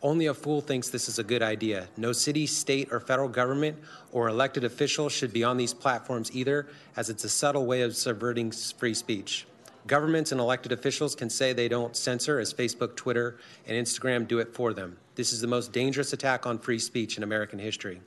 Only 0.00 0.26
a 0.26 0.34
fool 0.34 0.60
thinks 0.60 0.90
this 0.90 1.08
is 1.08 1.18
a 1.18 1.24
good 1.24 1.42
idea. 1.42 1.88
No 1.96 2.12
city, 2.12 2.46
state, 2.46 2.88
or 2.92 3.00
federal 3.00 3.28
government 3.28 3.76
or 4.12 4.28
elected 4.28 4.62
official 4.62 5.08
should 5.08 5.32
be 5.32 5.42
on 5.42 5.56
these 5.56 5.74
platforms 5.74 6.30
either, 6.32 6.68
as 6.96 7.10
it's 7.10 7.24
a 7.24 7.28
subtle 7.28 7.66
way 7.66 7.82
of 7.82 7.96
subverting 7.96 8.52
free 8.52 8.94
speech. 8.94 9.46
Governments 9.88 10.30
and 10.30 10.40
elected 10.40 10.70
officials 10.70 11.16
can 11.16 11.28
say 11.28 11.52
they 11.52 11.66
don't 11.66 11.96
censor, 11.96 12.38
as 12.38 12.54
Facebook, 12.54 12.94
Twitter, 12.94 13.38
and 13.66 13.76
Instagram 13.76 14.28
do 14.28 14.38
it 14.38 14.54
for 14.54 14.72
them. 14.72 14.98
This 15.16 15.32
is 15.32 15.40
the 15.40 15.46
most 15.48 15.72
dangerous 15.72 16.12
attack 16.12 16.46
on 16.46 16.58
free 16.58 16.78
speech 16.78 17.16
in 17.16 17.24
American 17.24 17.58
history. 17.58 18.00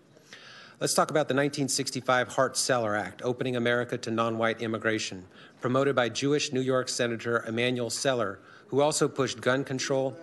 Let's 0.79 0.93
talk 0.93 1.09
about 1.09 1.27
the 1.27 1.33
1965 1.33 2.29
Hart-Celler 2.29 2.95
Act, 2.95 3.21
opening 3.23 3.55
America 3.57 3.97
to 3.97 4.11
non-white 4.11 4.61
immigration, 4.61 5.25
promoted 5.59 5.95
by 5.95 6.07
Jewish 6.07 6.53
New 6.53 6.61
York 6.61 6.87
Senator 6.87 7.43
Emanuel 7.45 7.89
Celler, 7.89 8.39
who 8.67 8.81
also 8.81 9.07
pushed 9.07 9.41
gun 9.41 9.63
control 9.63 10.17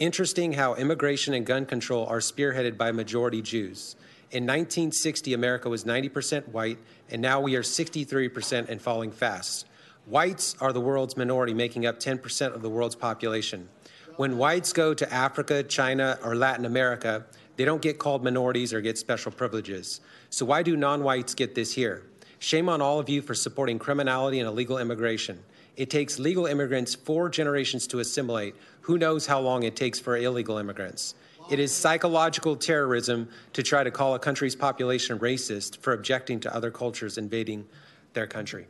Interesting 0.00 0.54
how 0.54 0.76
immigration 0.76 1.34
and 1.34 1.44
gun 1.44 1.66
control 1.66 2.06
are 2.06 2.20
spearheaded 2.20 2.78
by 2.78 2.90
majority 2.90 3.42
Jews. 3.42 3.96
In 4.30 4.44
1960, 4.44 5.34
America 5.34 5.68
was 5.68 5.84
90% 5.84 6.48
white, 6.48 6.78
and 7.10 7.20
now 7.20 7.38
we 7.38 7.54
are 7.54 7.62
63% 7.62 8.70
and 8.70 8.80
falling 8.80 9.10
fast. 9.12 9.66
Whites 10.06 10.56
are 10.58 10.72
the 10.72 10.80
world's 10.80 11.18
minority, 11.18 11.52
making 11.52 11.84
up 11.84 12.00
10% 12.00 12.54
of 12.54 12.62
the 12.62 12.70
world's 12.70 12.96
population. 12.96 13.68
When 14.16 14.38
whites 14.38 14.72
go 14.72 14.94
to 14.94 15.12
Africa, 15.12 15.62
China, 15.62 16.18
or 16.24 16.34
Latin 16.34 16.64
America, 16.64 17.26
they 17.56 17.66
don't 17.66 17.82
get 17.82 17.98
called 17.98 18.24
minorities 18.24 18.72
or 18.72 18.80
get 18.80 18.96
special 18.96 19.30
privileges. 19.30 20.00
So, 20.30 20.46
why 20.46 20.62
do 20.62 20.78
non 20.78 21.02
whites 21.02 21.34
get 21.34 21.54
this 21.54 21.74
here? 21.74 22.04
Shame 22.38 22.70
on 22.70 22.80
all 22.80 22.98
of 22.98 23.10
you 23.10 23.20
for 23.20 23.34
supporting 23.34 23.78
criminality 23.78 24.40
and 24.40 24.48
illegal 24.48 24.78
immigration. 24.78 25.40
It 25.76 25.88
takes 25.88 26.18
legal 26.18 26.46
immigrants 26.46 26.94
four 26.94 27.28
generations 27.28 27.86
to 27.88 28.00
assimilate. 28.00 28.54
Who 28.90 28.98
knows 28.98 29.24
how 29.24 29.38
long 29.38 29.62
it 29.62 29.76
takes 29.76 30.00
for 30.00 30.16
illegal 30.16 30.58
immigrants? 30.58 31.14
It 31.48 31.60
is 31.60 31.72
psychological 31.72 32.56
terrorism 32.56 33.28
to 33.52 33.62
try 33.62 33.84
to 33.84 33.90
call 33.92 34.16
a 34.16 34.18
country's 34.18 34.56
population 34.56 35.16
racist 35.20 35.76
for 35.76 35.92
objecting 35.92 36.40
to 36.40 36.52
other 36.52 36.72
cultures 36.72 37.16
invading 37.16 37.68
their 38.14 38.26
country. 38.26 38.66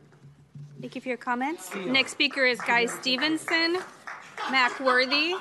Thank 0.79 0.93
you 0.93 1.01
for 1.01 1.07
your 1.07 1.17
comments. 1.17 1.73
Next 1.73 2.11
speaker 2.11 2.45
is 2.45 2.61
Guy 2.61 2.85
Stevenson, 2.85 3.79
Mac 4.51 4.79
Worthy, 4.79 5.33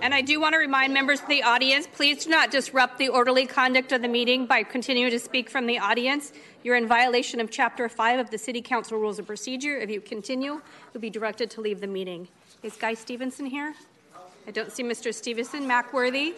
And 0.00 0.14
I 0.14 0.20
do 0.20 0.40
want 0.40 0.52
to 0.52 0.58
remind 0.58 0.94
members 0.94 1.20
of 1.20 1.26
the 1.26 1.42
audience, 1.42 1.88
please 1.92 2.24
do 2.24 2.30
not 2.30 2.52
disrupt 2.52 2.98
the 2.98 3.08
orderly 3.08 3.46
conduct 3.46 3.90
of 3.90 4.00
the 4.00 4.06
meeting 4.06 4.46
by 4.46 4.62
continuing 4.62 5.10
to 5.10 5.18
speak 5.18 5.50
from 5.50 5.66
the 5.66 5.80
audience. 5.80 6.32
You're 6.62 6.76
in 6.76 6.86
violation 6.86 7.40
of 7.40 7.50
Chapter 7.50 7.88
5 7.88 8.20
of 8.20 8.30
the 8.30 8.38
City 8.38 8.62
Council 8.62 8.96
Rules 8.96 9.18
of 9.18 9.26
Procedure. 9.26 9.76
If 9.76 9.90
you 9.90 10.00
continue, 10.00 10.60
you'll 10.94 11.00
be 11.00 11.10
directed 11.10 11.50
to 11.50 11.60
leave 11.60 11.80
the 11.80 11.88
meeting. 11.88 12.28
Is 12.62 12.76
Guy 12.76 12.94
Stevenson 12.94 13.46
here? 13.46 13.74
I 14.46 14.50
don't 14.50 14.72
see 14.72 14.82
Mr. 14.82 15.14
Stevenson. 15.14 15.66
Mac 15.66 15.92
Worthy? 15.92 16.34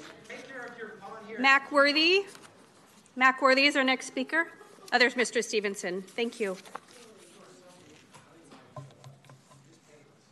Mac 1.39 1.70
Worthy? 1.73 2.24
Mac 3.16 3.40
Worthy 3.40 3.66
is 3.66 3.76
our 3.76 3.84
next 3.84 4.07
speaker. 4.07 4.49
Oh, 4.92 4.99
there's 4.99 5.15
Mr. 5.15 5.42
Stevenson. 5.42 6.02
Thank 6.02 6.40
you. 6.40 6.57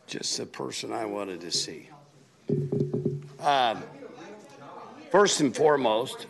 just 0.09 0.39
the 0.39 0.47
person 0.47 0.91
I 0.91 1.05
wanted 1.05 1.43
to 1.43 1.51
see. 1.51 1.91
Um, 3.41 3.83
First 5.11 5.41
and 5.41 5.55
foremost, 5.57 6.27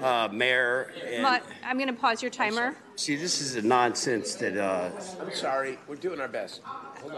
uh, 0.00 0.28
Mayor, 0.30 0.92
and, 1.06 1.22
Ma- 1.22 1.38
I'm 1.64 1.78
going 1.78 1.88
to 1.88 1.98
pause 1.98 2.20
your 2.20 2.30
timer. 2.30 2.74
see, 2.96 3.16
this 3.16 3.40
is 3.40 3.54
the 3.54 3.62
nonsense 3.62 4.34
that, 4.36 4.58
uh, 4.58 4.90
I'm 5.22 5.34
sorry, 5.34 5.78
we're 5.86 5.96
doing 5.96 6.20
our 6.20 6.28
best. 6.28 6.60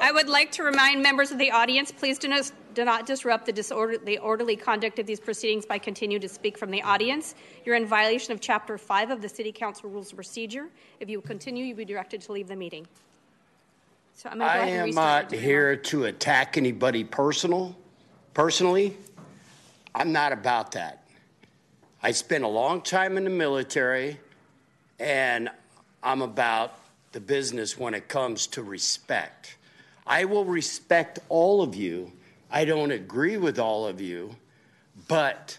I 0.01 0.13
would 0.13 0.29
like 0.29 0.53
to 0.53 0.63
remind 0.63 1.03
members 1.03 1.31
of 1.31 1.39
the 1.39 1.51
audience, 1.51 1.93
please 1.93 2.19
do 2.19 2.29
not, 2.29 2.51
do 2.75 2.85
not 2.85 3.07
disrupt 3.07 3.47
the, 3.47 3.53
disorder, 3.53 3.99
the 3.99 4.19
orderly 4.19 4.57
conduct 4.57 4.99
of 4.99 5.07
these 5.07 5.21
proceedings 5.21 5.67
by 5.67 5.79
continuing 5.79 6.21
to 6.23 6.29
speak 6.29 6.57
from 6.59 6.71
the 6.71 6.83
audience. 6.83 7.35
You're 7.65 7.75
in 7.75 7.87
violation 7.87 8.33
of 8.33 8.41
Chapter 8.41 8.79
5 8.79 9.11
of 9.11 9.23
the 9.23 9.29
City 9.29 9.53
Council 9.53 9.91
Rules 9.91 10.11
of 10.11 10.17
Procedure. 10.17 10.69
If 11.01 11.09
you 11.09 11.21
continue, 11.21 11.65
you'll 11.65 11.77
be 11.77 11.85
directed 11.85 12.21
to 12.23 12.33
leave 12.33 12.49
the 12.49 12.57
meeting. 12.57 12.87
So 14.15 14.29
I'm 14.29 14.39
going 14.39 14.51
to 14.51 14.57
go 14.57 14.63
I 14.63 14.67
am 14.67 14.91
not 14.91 15.33
here 15.33 15.77
to 15.77 16.05
attack 16.05 16.57
anybody 16.57 17.05
personal, 17.05 17.77
personally. 18.33 18.97
I'm 19.95 20.13
not 20.13 20.33
about 20.33 20.73
that. 20.73 21.07
I 22.03 22.13
spent 22.13 22.45
a 22.45 22.49
long 22.49 22.81
time 22.83 23.17
in 23.17 23.25
the 23.25 23.31
military, 23.31 24.21
and 24.99 25.49
I'm 26.03 26.23
about 26.23 26.79
the 27.13 27.21
business 27.21 27.79
when 27.79 27.95
it 27.95 28.09
comes 28.09 28.47
to 28.49 28.63
respect. 28.63 29.57
I 30.07 30.25
will 30.25 30.45
respect 30.45 31.19
all 31.29 31.63
of 31.63 31.75
you. 31.75 32.13
I 32.51 32.65
don't 32.65 32.91
agree 32.91 33.37
with 33.37 33.59
all 33.59 33.87
of 33.87 34.01
you, 34.01 34.37
but 35.09 35.59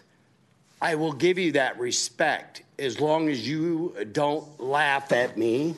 I 0.80 0.94
will 0.94 1.12
give 1.12 1.38
you 1.38 1.52
that 1.52 1.78
respect 1.78 2.62
as 2.78 3.00
long 3.00 3.28
as 3.28 3.46
you 3.46 3.94
don't 4.12 4.60
laugh 4.60 5.12
at 5.12 5.36
me 5.36 5.74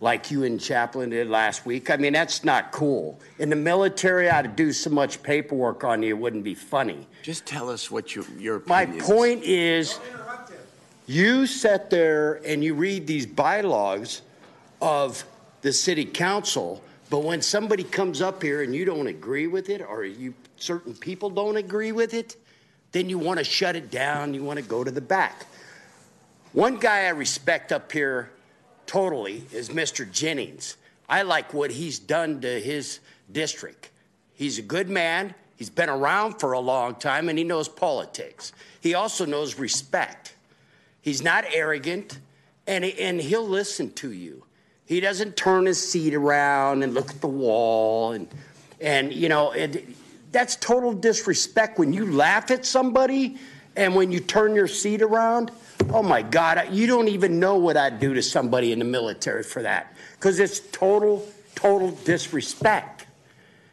like 0.00 0.30
you 0.30 0.44
and 0.44 0.58
Kaplan 0.60 1.10
did 1.10 1.28
last 1.28 1.66
week. 1.66 1.90
I 1.90 1.96
mean, 1.96 2.14
that's 2.14 2.42
not 2.42 2.72
cool. 2.72 3.20
In 3.38 3.50
the 3.50 3.56
military, 3.56 4.30
I'd 4.30 4.56
do 4.56 4.72
so 4.72 4.88
much 4.88 5.22
paperwork 5.22 5.84
on 5.84 6.02
you, 6.02 6.16
it 6.16 6.18
wouldn't 6.18 6.44
be 6.44 6.54
funny. 6.54 7.06
Just 7.22 7.44
tell 7.44 7.68
us 7.68 7.90
what 7.90 8.14
your, 8.16 8.24
your 8.38 8.62
My 8.66 8.82
opinion 8.82 9.02
is. 9.02 9.10
point 9.10 9.44
is, 9.44 10.00
you 11.06 11.46
sit 11.46 11.90
there 11.90 12.40
and 12.46 12.64
you 12.64 12.74
read 12.74 13.06
these 13.06 13.26
bylaws 13.26 14.22
of 14.80 15.24
the 15.60 15.72
city 15.72 16.06
council, 16.06 16.82
but 17.10 17.24
when 17.24 17.42
somebody 17.42 17.82
comes 17.82 18.22
up 18.22 18.42
here 18.42 18.62
and 18.62 18.74
you 18.74 18.84
don't 18.84 19.08
agree 19.08 19.48
with 19.48 19.68
it, 19.68 19.82
or 19.82 20.04
you 20.04 20.32
certain 20.56 20.94
people 20.94 21.28
don't 21.28 21.56
agree 21.56 21.90
with 21.90 22.14
it, 22.14 22.36
then 22.92 23.10
you 23.10 23.18
want 23.18 23.38
to 23.38 23.44
shut 23.44 23.74
it 23.74 23.90
down. 23.90 24.32
You 24.32 24.44
want 24.44 24.58
to 24.58 24.64
go 24.64 24.84
to 24.84 24.90
the 24.90 25.00
back. 25.00 25.46
One 26.52 26.78
guy 26.78 27.04
I 27.04 27.10
respect 27.10 27.72
up 27.72 27.90
here 27.90 28.30
totally 28.86 29.44
is 29.52 29.68
Mr. 29.68 30.10
Jennings. 30.10 30.76
I 31.08 31.22
like 31.22 31.52
what 31.52 31.72
he's 31.72 31.98
done 31.98 32.40
to 32.42 32.60
his 32.60 33.00
district. 33.30 33.90
He's 34.34 34.58
a 34.58 34.62
good 34.62 34.88
man. 34.88 35.34
He's 35.56 35.70
been 35.70 35.90
around 35.90 36.40
for 36.40 36.52
a 36.52 36.60
long 36.60 36.94
time 36.94 37.28
and 37.28 37.36
he 37.36 37.44
knows 37.44 37.68
politics. 37.68 38.52
He 38.80 38.94
also 38.94 39.26
knows 39.26 39.58
respect. 39.58 40.34
He's 41.02 41.22
not 41.22 41.44
arrogant 41.52 42.18
and, 42.66 42.84
and 42.84 43.20
he'll 43.20 43.46
listen 43.46 43.92
to 43.94 44.12
you. 44.12 44.44
He 44.90 44.98
doesn't 44.98 45.36
turn 45.36 45.66
his 45.66 45.80
seat 45.80 46.14
around 46.14 46.82
and 46.82 46.94
look 46.94 47.10
at 47.10 47.20
the 47.20 47.28
wall 47.28 48.10
and, 48.10 48.26
and 48.80 49.12
you 49.12 49.28
know, 49.28 49.52
it, 49.52 49.86
that's 50.32 50.56
total 50.56 50.92
disrespect 50.92 51.78
when 51.78 51.92
you 51.92 52.10
laugh 52.10 52.50
at 52.50 52.66
somebody 52.66 53.36
and 53.76 53.94
when 53.94 54.10
you 54.10 54.18
turn 54.18 54.56
your 54.56 54.66
seat 54.66 55.00
around. 55.00 55.52
Oh 55.90 56.02
my 56.02 56.22
God, 56.22 56.70
you 56.72 56.88
don't 56.88 57.06
even 57.06 57.38
know 57.38 57.54
what 57.54 57.76
I'd 57.76 58.00
do 58.00 58.14
to 58.14 58.20
somebody 58.20 58.72
in 58.72 58.80
the 58.80 58.84
military 58.84 59.44
for 59.44 59.62
that 59.62 59.94
because 60.16 60.40
it's 60.40 60.58
total, 60.58 61.24
total 61.54 61.92
disrespect. 61.92 63.06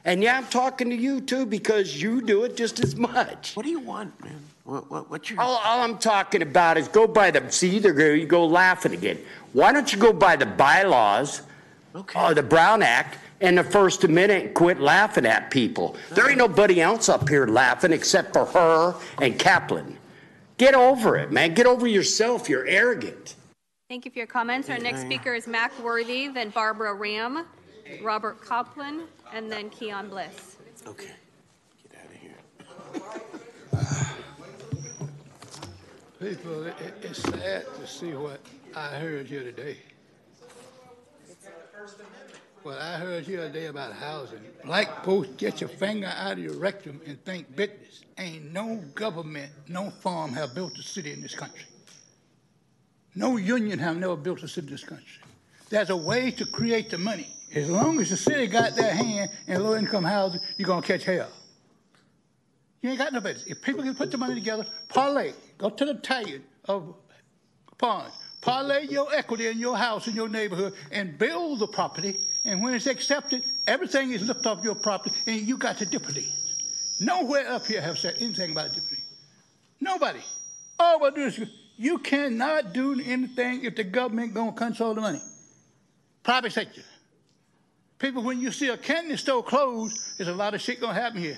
And 0.06 0.22
yeah, 0.22 0.38
I'm 0.38 0.46
talking 0.46 0.92
to 0.92 0.96
you 0.96 1.22
too 1.22 1.48
because 1.48 2.00
you 2.00 2.22
do 2.22 2.44
it 2.44 2.56
just 2.56 2.80
as 2.80 2.96
much. 2.96 3.56
What 3.56 3.64
do 3.64 3.72
you 3.72 3.80
want, 3.80 4.24
man? 4.24 4.40
What, 4.68 4.92
what, 4.92 5.10
what's 5.10 5.30
your. 5.30 5.40
All, 5.40 5.62
all 5.64 5.80
I'm 5.82 5.98
talking 5.98 6.42
about 6.42 6.78
is 6.78 6.90
go 6.90 7.08
by 7.08 7.32
the, 7.32 7.50
see, 7.50 7.78
either 7.78 7.94
go, 7.94 8.08
you 8.08 8.26
go 8.26 8.46
laughing 8.46 8.92
again. 8.92 9.18
Why 9.54 9.72
don't 9.72 9.94
you 9.94 9.98
go 9.98 10.12
by 10.12 10.36
the 10.36 10.46
bylaws, 10.46 11.44
okay. 11.96 12.22
or 12.22 12.34
the 12.34 12.44
Brown 12.44 12.84
Act, 12.84 13.18
and 13.40 13.58
the 13.58 13.64
First 13.64 14.04
Amendment 14.04 14.44
and 14.44 14.54
quit 14.54 14.82
laughing 14.82 15.26
at 15.26 15.52
people? 15.52 15.96
There 16.12 16.28
ain't 16.28 16.38
nobody 16.38 16.82
else 16.82 17.08
up 17.08 17.30
here 17.30 17.48
laughing 17.48 17.94
except 17.94 18.34
for 18.34 18.44
her 18.44 18.94
and 19.22 19.40
Kaplan. 19.40 19.98
Get 20.58 20.76
over 20.76 21.16
it, 21.16 21.32
man. 21.32 21.54
Get 21.54 21.66
over 21.66 21.88
yourself. 21.88 22.50
You're 22.50 22.68
arrogant. 22.68 23.36
Thank 23.88 24.04
you 24.04 24.12
for 24.12 24.18
your 24.18 24.28
comments. 24.28 24.70
Our 24.70 24.80
next 24.80 25.00
speaker 25.00 25.34
is 25.34 25.48
Mac 25.48 25.72
Worthy, 25.80 26.28
then 26.28 26.50
Barbara 26.50 26.94
Ram, 26.94 27.46
Robert 28.02 28.46
Kaplan, 28.46 29.04
and 29.32 29.50
then 29.50 29.70
Keon 29.70 30.10
Bliss. 30.10 30.58
Okay, 30.86 31.12
get 31.90 32.02
out 32.02 32.10
of 32.10 33.88
here. 33.96 34.04
People, 36.20 36.66
it, 36.66 36.74
it- 36.82 36.94
it's 37.04 37.22
sad 37.22 37.66
to 37.80 37.88
see 37.88 38.12
what 38.14 38.40
I 38.76 38.88
heard 38.98 39.28
here 39.28 39.44
today. 39.44 39.78
What 42.64 42.80
I 42.80 42.98
heard 42.98 43.24
here 43.24 43.42
today 43.48 43.68
about 43.68 43.94
housing. 43.94 44.40
Black 44.66 45.06
folks, 45.06 45.30
get 45.38 45.62
your 45.62 45.70
finger 45.70 46.08
out 46.08 46.34
of 46.34 46.40
your 46.40 46.56
rectum 46.56 47.00
and 47.06 47.24
think 47.24 47.56
business. 47.56 48.02
Ain't 48.18 48.52
no 48.52 48.78
government, 48.96 49.52
no 49.68 49.90
farm 49.92 50.34
have 50.34 50.56
built 50.56 50.78
a 50.78 50.82
city 50.84 51.14
in 51.14 51.22
this 51.22 51.36
country. 51.36 51.66
No 53.16 53.38
union 53.38 53.78
have 53.80 53.96
never 53.98 54.16
built 54.16 54.42
a 54.44 54.48
city 54.48 54.68
in 54.68 54.74
this 54.74 54.84
country. 54.84 55.22
There's 55.70 55.92
a 55.92 55.96
way 55.98 56.32
to 56.32 56.46
create 56.46 56.90
the 56.90 56.98
money. 56.98 57.28
As 57.54 57.70
long 57.70 58.00
as 58.02 58.10
the 58.10 58.18
city 58.18 58.48
got 58.48 58.76
their 58.76 58.94
hand 58.94 59.30
in 59.48 59.64
low-income 59.64 60.04
housing, 60.04 60.42
you're 60.58 60.68
gonna 60.68 60.82
catch 60.82 61.04
hell. 61.06 61.30
You 62.82 62.90
ain't 62.90 63.00
got 63.00 63.14
no 63.14 63.22
business. 63.22 63.46
If 63.48 63.62
people 63.62 63.84
can 63.84 63.96
put 63.96 64.12
the 64.12 64.18
money 64.18 64.36
together, 64.36 64.66
parlay, 64.90 65.32
go 65.58 65.70
to 65.70 65.86
the 65.86 65.92
Italian 65.92 66.44
of 66.66 66.96
ponds, 67.78 68.14
parlay 68.42 68.88
your 68.88 69.14
equity 69.14 69.48
in 69.48 69.60
your 69.60 69.78
house 69.78 70.08
in 70.08 70.16
your 70.16 70.30
neighborhood 70.30 70.74
and 70.92 71.18
build 71.18 71.60
the 71.60 71.68
property. 71.68 72.16
And 72.46 72.62
when 72.62 72.74
it's 72.74 72.88
accepted, 72.88 73.44
everything 73.68 74.12
is 74.12 74.28
lifted 74.28 74.48
off 74.48 74.64
your 74.64 74.76
property 74.76 75.16
and 75.28 75.42
you 75.42 75.58
got 75.58 75.78
the 75.78 75.86
dividends. 75.86 76.98
Nowhere 77.02 77.50
up 77.50 77.66
here 77.66 77.82
have 77.82 77.98
said 77.98 78.16
anything 78.20 78.52
about 78.52 78.70
dividends. 78.70 79.04
Nobody. 79.80 80.20
All 80.80 81.00
we 81.00 81.12
do 81.12 81.22
is 81.22 81.40
you 81.78 82.00
cannot 82.00 82.74
do 82.74 83.00
anything 83.06 83.64
if 83.64 83.76
the 83.76 83.84
government 83.84 84.34
gonna 84.34 84.52
control 84.52 84.96
the 84.96 85.02
money. 85.02 85.22
Private 86.24 86.52
sector. 86.52 86.82
People, 88.00 88.24
when 88.24 88.40
you 88.40 88.52
see 88.52 88.70
a 88.70 88.78
candy 88.78 89.18
store 89.18 89.44
closed, 89.44 90.18
there's 90.18 90.28
a 90.28 90.34
lot 90.34 90.54
of 90.54 90.62
shit 90.62 90.80
gonna 90.80 91.00
happen 91.00 91.20
here. 91.20 91.38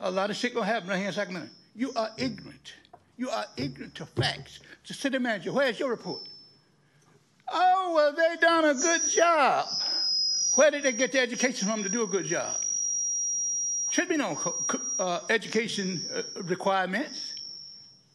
A 0.00 0.10
lot 0.10 0.30
of 0.30 0.36
shit 0.36 0.54
gonna 0.54 0.66
happen 0.66 0.88
right 0.88 0.98
here 0.98 1.08
in 1.08 1.12
Sacramento. 1.12 1.48
You 1.74 1.92
are 1.94 2.10
ignorant. 2.18 2.74
You 3.20 3.28
are 3.28 3.44
ignorant 3.58 3.94
to 3.96 4.06
facts. 4.06 4.60
The 4.88 4.94
city 4.94 5.18
manager, 5.18 5.52
where's 5.52 5.78
your 5.78 5.90
report? 5.90 6.22
Oh, 7.52 7.92
well, 7.94 8.14
they 8.14 8.40
done 8.40 8.64
a 8.64 8.72
good 8.72 9.02
job. 9.10 9.66
Where 10.54 10.70
did 10.70 10.84
they 10.84 10.92
get 10.92 11.12
the 11.12 11.20
education 11.20 11.68
from 11.68 11.82
to 11.82 11.90
do 11.90 12.02
a 12.02 12.06
good 12.06 12.24
job? 12.24 12.56
Should 13.90 14.08
be 14.08 14.16
no 14.16 14.38
uh, 14.98 15.20
education 15.28 16.00
uh, 16.14 16.22
requirements. 16.44 17.34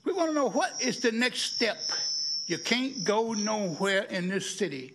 We 0.06 0.14
want 0.14 0.32
to 0.32 0.34
know 0.34 0.50
what 0.50 0.72
is 0.82 1.01
the 1.01 1.11
next 1.11 1.53
step. 1.56 1.77
You 2.48 2.58
can't 2.58 3.03
go 3.03 3.34
nowhere 3.34 4.06
in 4.06 4.27
this 4.27 4.58
city. 4.58 4.93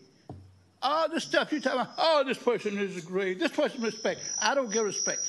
All 0.82 1.08
the 1.08 1.20
stuff 1.20 1.52
you 1.52 1.60
talk 1.60 1.74
about, 1.74 1.90
oh, 1.98 2.24
this 2.26 2.38
person 2.38 2.78
is 2.78 3.04
great, 3.04 3.38
this 3.38 3.52
person 3.52 3.80
respect. 3.80 4.22
I 4.40 4.56
don't 4.56 4.72
give 4.72 4.84
respect. 4.84 5.20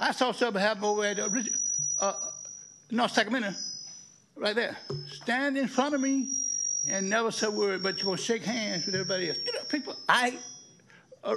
I 0.00 0.12
saw 0.12 0.32
something 0.32 0.62
happen 0.62 0.84
over 0.84 1.04
at 1.04 1.18
uh, 1.18 1.28
uh, 2.00 2.14
North 2.90 3.12
Sacramento, 3.12 3.52
right 4.36 4.54
there. 4.54 4.76
Stand 5.08 5.56
in 5.56 5.68
front 5.68 5.94
of 5.94 6.00
me 6.00 6.28
and 6.86 7.08
never 7.08 7.30
say 7.30 7.46
a 7.46 7.50
word, 7.50 7.82
but 7.82 7.96
you're 7.96 8.04
going 8.04 8.16
to 8.18 8.22
shake 8.22 8.44
hands 8.44 8.86
with 8.86 8.94
everybody 8.94 9.28
else. 9.28 9.38
You 9.44 9.52
know, 9.52 9.60
people, 9.68 9.96
I, 10.08 10.38
uh, 11.24 11.36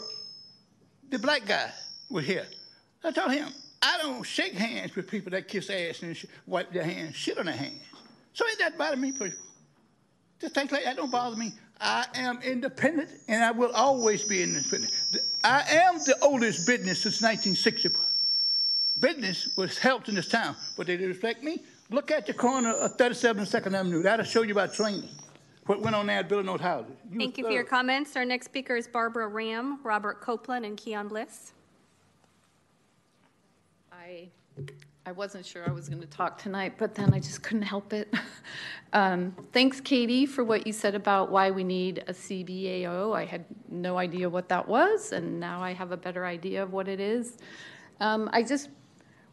the 1.10 1.20
black 1.20 1.46
guy 1.46 1.72
was 2.10 2.26
here. 2.26 2.46
I 3.04 3.12
told 3.12 3.32
him, 3.32 3.50
I 3.82 3.98
don't 4.02 4.24
shake 4.24 4.54
hands 4.54 4.96
with 4.96 5.10
people 5.10 5.32
that 5.32 5.48
kiss 5.48 5.70
ass 5.70 6.04
and 6.04 6.22
wipe 6.46 6.72
their 6.72 6.84
hands, 6.84 7.16
shit 7.16 7.38
on 7.38 7.46
their 7.46 7.56
hands. 7.56 7.82
So 8.34 8.46
it 8.46 8.60
that 8.60 8.78
bother 8.78 8.98
me, 8.98 9.12
people? 9.12 9.32
Just 10.40 10.54
things 10.54 10.72
like 10.72 10.84
that 10.84 10.96
don't 10.96 11.12
bother 11.12 11.36
me. 11.36 11.52
I 11.82 12.06
am 12.16 12.40
independent 12.42 13.10
and 13.28 13.44
I 13.44 13.52
will 13.52 13.72
always 13.72 14.28
be 14.28 14.44
independent. 14.44 14.94
I 15.44 15.64
am 15.70 15.96
the 16.00 16.18
oldest 16.22 16.68
business 16.68 17.02
since 17.02 17.22
1960. 17.22 17.90
business 19.00 19.56
was 19.56 19.78
helped 19.78 20.10
in 20.10 20.16
this 20.16 20.28
town, 20.28 20.56
but 20.76 20.88
they 20.88 20.98
didn't 20.98 21.10
respect 21.10 21.42
me. 21.42 21.64
Look 21.92 22.12
at 22.12 22.28
the 22.28 22.34
corner 22.34 22.72
of 22.72 22.98
37th 22.98 23.38
and 23.40 23.48
Second 23.48 23.76
Avenue. 23.76 24.04
That'll 24.04 24.26
show 24.26 24.44
you 24.44 24.52
about 24.52 24.74
training. 24.74 25.10
What 25.66 25.82
went 25.82 25.96
on 25.96 26.08
there 26.08 26.24
building 26.24 26.48
those 26.48 26.62
houses. 26.62 26.94
Thank 27.16 27.38
you 27.38 27.44
for 27.44 27.52
your 27.52 27.64
comments. 27.64 28.16
Our 28.16 28.26
next 28.26 28.46
speaker 28.46 28.76
is 28.76 28.88
Barbara 28.88 29.28
Ram, 29.28 29.80
Robert 29.84 30.20
Copeland, 30.20 30.66
and 30.66 30.76
Keon 30.76 31.08
Bliss. 31.08 31.54
I, 33.92 34.30
I 35.06 35.12
wasn't 35.12 35.46
sure 35.46 35.68
I 35.68 35.72
was 35.72 35.88
going 35.88 36.02
to 36.02 36.08
talk 36.08 36.40
tonight, 36.40 36.74
but 36.80 36.96
then 36.96 37.14
I 37.14 37.20
just 37.20 37.44
couldn't 37.44 37.64
help 37.64 37.94
it. 37.94 38.14
Um, 38.92 39.36
Thanks, 39.54 39.80
Katie, 39.80 40.26
for 40.26 40.44
what 40.44 40.66
you 40.66 40.74
said 40.74 40.96
about 40.96 41.30
why 41.30 41.52
we 41.52 41.64
need 41.64 42.04
a 42.08 42.12
CBAO. 42.12 43.16
I 43.16 43.24
had 43.24 43.46
no 43.70 44.00
idea 44.00 44.28
what 44.28 44.50
that 44.50 44.68
was, 44.68 45.12
and 45.12 45.40
now 45.40 45.62
I 45.62 45.74
have 45.74 45.92
a 45.92 45.98
better 45.98 46.26
idea 46.26 46.64
of 46.64 46.74
what 46.74 46.88
it 46.88 47.00
is. 47.00 47.38
Um, 48.00 48.32
I 48.34 48.42
just, 48.42 48.70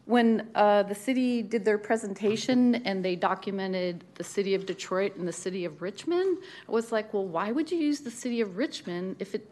when 0.07 0.47
uh, 0.55 0.83
the 0.83 0.95
city 0.95 1.43
did 1.43 1.65
their 1.65 1.77
presentation 1.77 2.75
and 2.75 3.03
they 3.03 3.15
documented 3.15 4.05
the 4.15 4.23
city 4.23 4.55
of 4.55 4.65
Detroit 4.65 5.17
and 5.17 5.27
the 5.27 5.33
city 5.33 5.65
of 5.65 5.81
Richmond, 5.81 6.37
I 6.67 6.71
was 6.71 6.93
like, 6.93 7.13
well, 7.13 7.25
why 7.25 7.51
would 7.51 7.69
you 7.69 7.77
use 7.77 7.99
the 7.99 8.11
city 8.11 8.39
of 8.39 8.55
Richmond 8.55 9.17
if 9.19 9.35
it, 9.35 9.45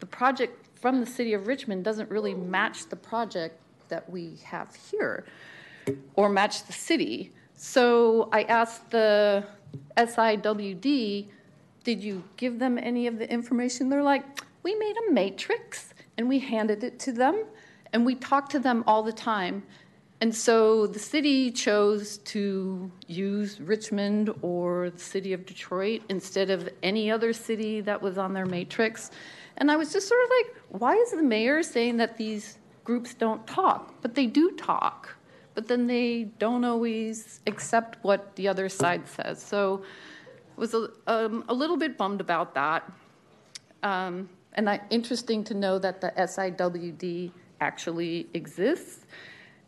the 0.00 0.06
project 0.06 0.66
from 0.74 0.98
the 0.98 1.06
city 1.06 1.34
of 1.34 1.46
Richmond 1.46 1.84
doesn't 1.84 2.10
really 2.10 2.34
match 2.34 2.88
the 2.88 2.96
project 2.96 3.60
that 3.88 4.10
we 4.10 4.38
have 4.42 4.74
here 4.90 5.24
or 6.16 6.28
match 6.28 6.66
the 6.66 6.72
city? 6.72 7.30
So 7.54 8.28
I 8.32 8.42
asked 8.42 8.90
the 8.90 9.46
SIWD, 9.96 11.28
did 11.84 12.02
you 12.02 12.24
give 12.36 12.58
them 12.58 12.76
any 12.76 13.06
of 13.06 13.20
the 13.20 13.30
information? 13.32 13.88
They're 13.88 14.02
like, 14.02 14.24
we 14.64 14.74
made 14.74 14.96
a 15.08 15.12
matrix 15.12 15.94
and 16.18 16.28
we 16.28 16.40
handed 16.40 16.82
it 16.82 16.98
to 17.00 17.12
them 17.12 17.44
and 17.92 18.04
we 18.04 18.14
talked 18.16 18.50
to 18.52 18.58
them 18.58 18.82
all 18.86 19.02
the 19.04 19.12
time. 19.12 19.62
And 20.22 20.34
so 20.34 20.86
the 20.86 20.98
city 21.00 21.50
chose 21.50 22.18
to 22.18 22.90
use 23.08 23.60
Richmond 23.60 24.32
or 24.40 24.90
the 24.90 24.98
city 24.98 25.32
of 25.32 25.44
Detroit 25.44 26.02
instead 26.08 26.48
of 26.48 26.68
any 26.82 27.10
other 27.10 27.32
city 27.32 27.80
that 27.82 28.00
was 28.00 28.16
on 28.18 28.32
their 28.32 28.46
matrix. 28.46 29.10
And 29.56 29.70
I 29.70 29.76
was 29.76 29.92
just 29.92 30.06
sort 30.08 30.20
of 30.24 30.30
like, 30.30 30.80
why 30.80 30.94
is 30.94 31.10
the 31.10 31.22
mayor 31.22 31.62
saying 31.62 31.96
that 31.96 32.16
these 32.16 32.58
groups 32.84 33.14
don't 33.14 33.44
talk? 33.46 34.00
But 34.00 34.14
they 34.14 34.26
do 34.26 34.52
talk 34.52 35.16
but 35.54 35.68
then 35.68 35.86
they 35.86 36.24
don't 36.38 36.64
always 36.64 37.40
accept 37.46 37.98
what 38.02 38.34
the 38.36 38.48
other 38.48 38.68
side 38.68 39.06
says. 39.06 39.42
So 39.42 39.82
I 40.56 40.60
was 40.60 40.74
a, 40.74 40.88
um, 41.06 41.44
a 41.48 41.54
little 41.54 41.76
bit 41.76 41.98
bummed 41.98 42.20
about 42.20 42.54
that. 42.54 42.90
Um, 43.82 44.28
and 44.54 44.68
I, 44.68 44.80
interesting 44.90 45.44
to 45.44 45.54
know 45.54 45.78
that 45.78 46.00
the 46.00 46.12
SIWD 46.16 47.32
actually 47.60 48.28
exists. 48.34 49.06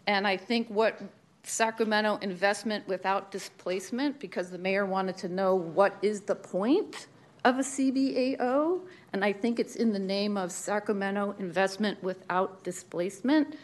And 0.06 0.26
I 0.26 0.36
think 0.36 0.68
what 0.68 1.00
Sacramento 1.44 2.18
investment 2.22 2.86
without 2.88 3.30
displacement, 3.30 4.18
because 4.18 4.50
the 4.50 4.58
mayor 4.58 4.86
wanted 4.86 5.16
to 5.18 5.28
know 5.28 5.54
what 5.54 5.96
is 6.02 6.22
the 6.22 6.34
point 6.34 7.06
of 7.44 7.58
a 7.58 7.62
CBAO, 7.62 8.80
and 9.12 9.24
I 9.24 9.32
think 9.32 9.60
it's 9.60 9.76
in 9.76 9.92
the 9.92 9.98
name 9.98 10.36
of 10.36 10.50
Sacramento 10.50 11.34
investment 11.38 12.02
without 12.02 12.64
displacement. 12.64 13.56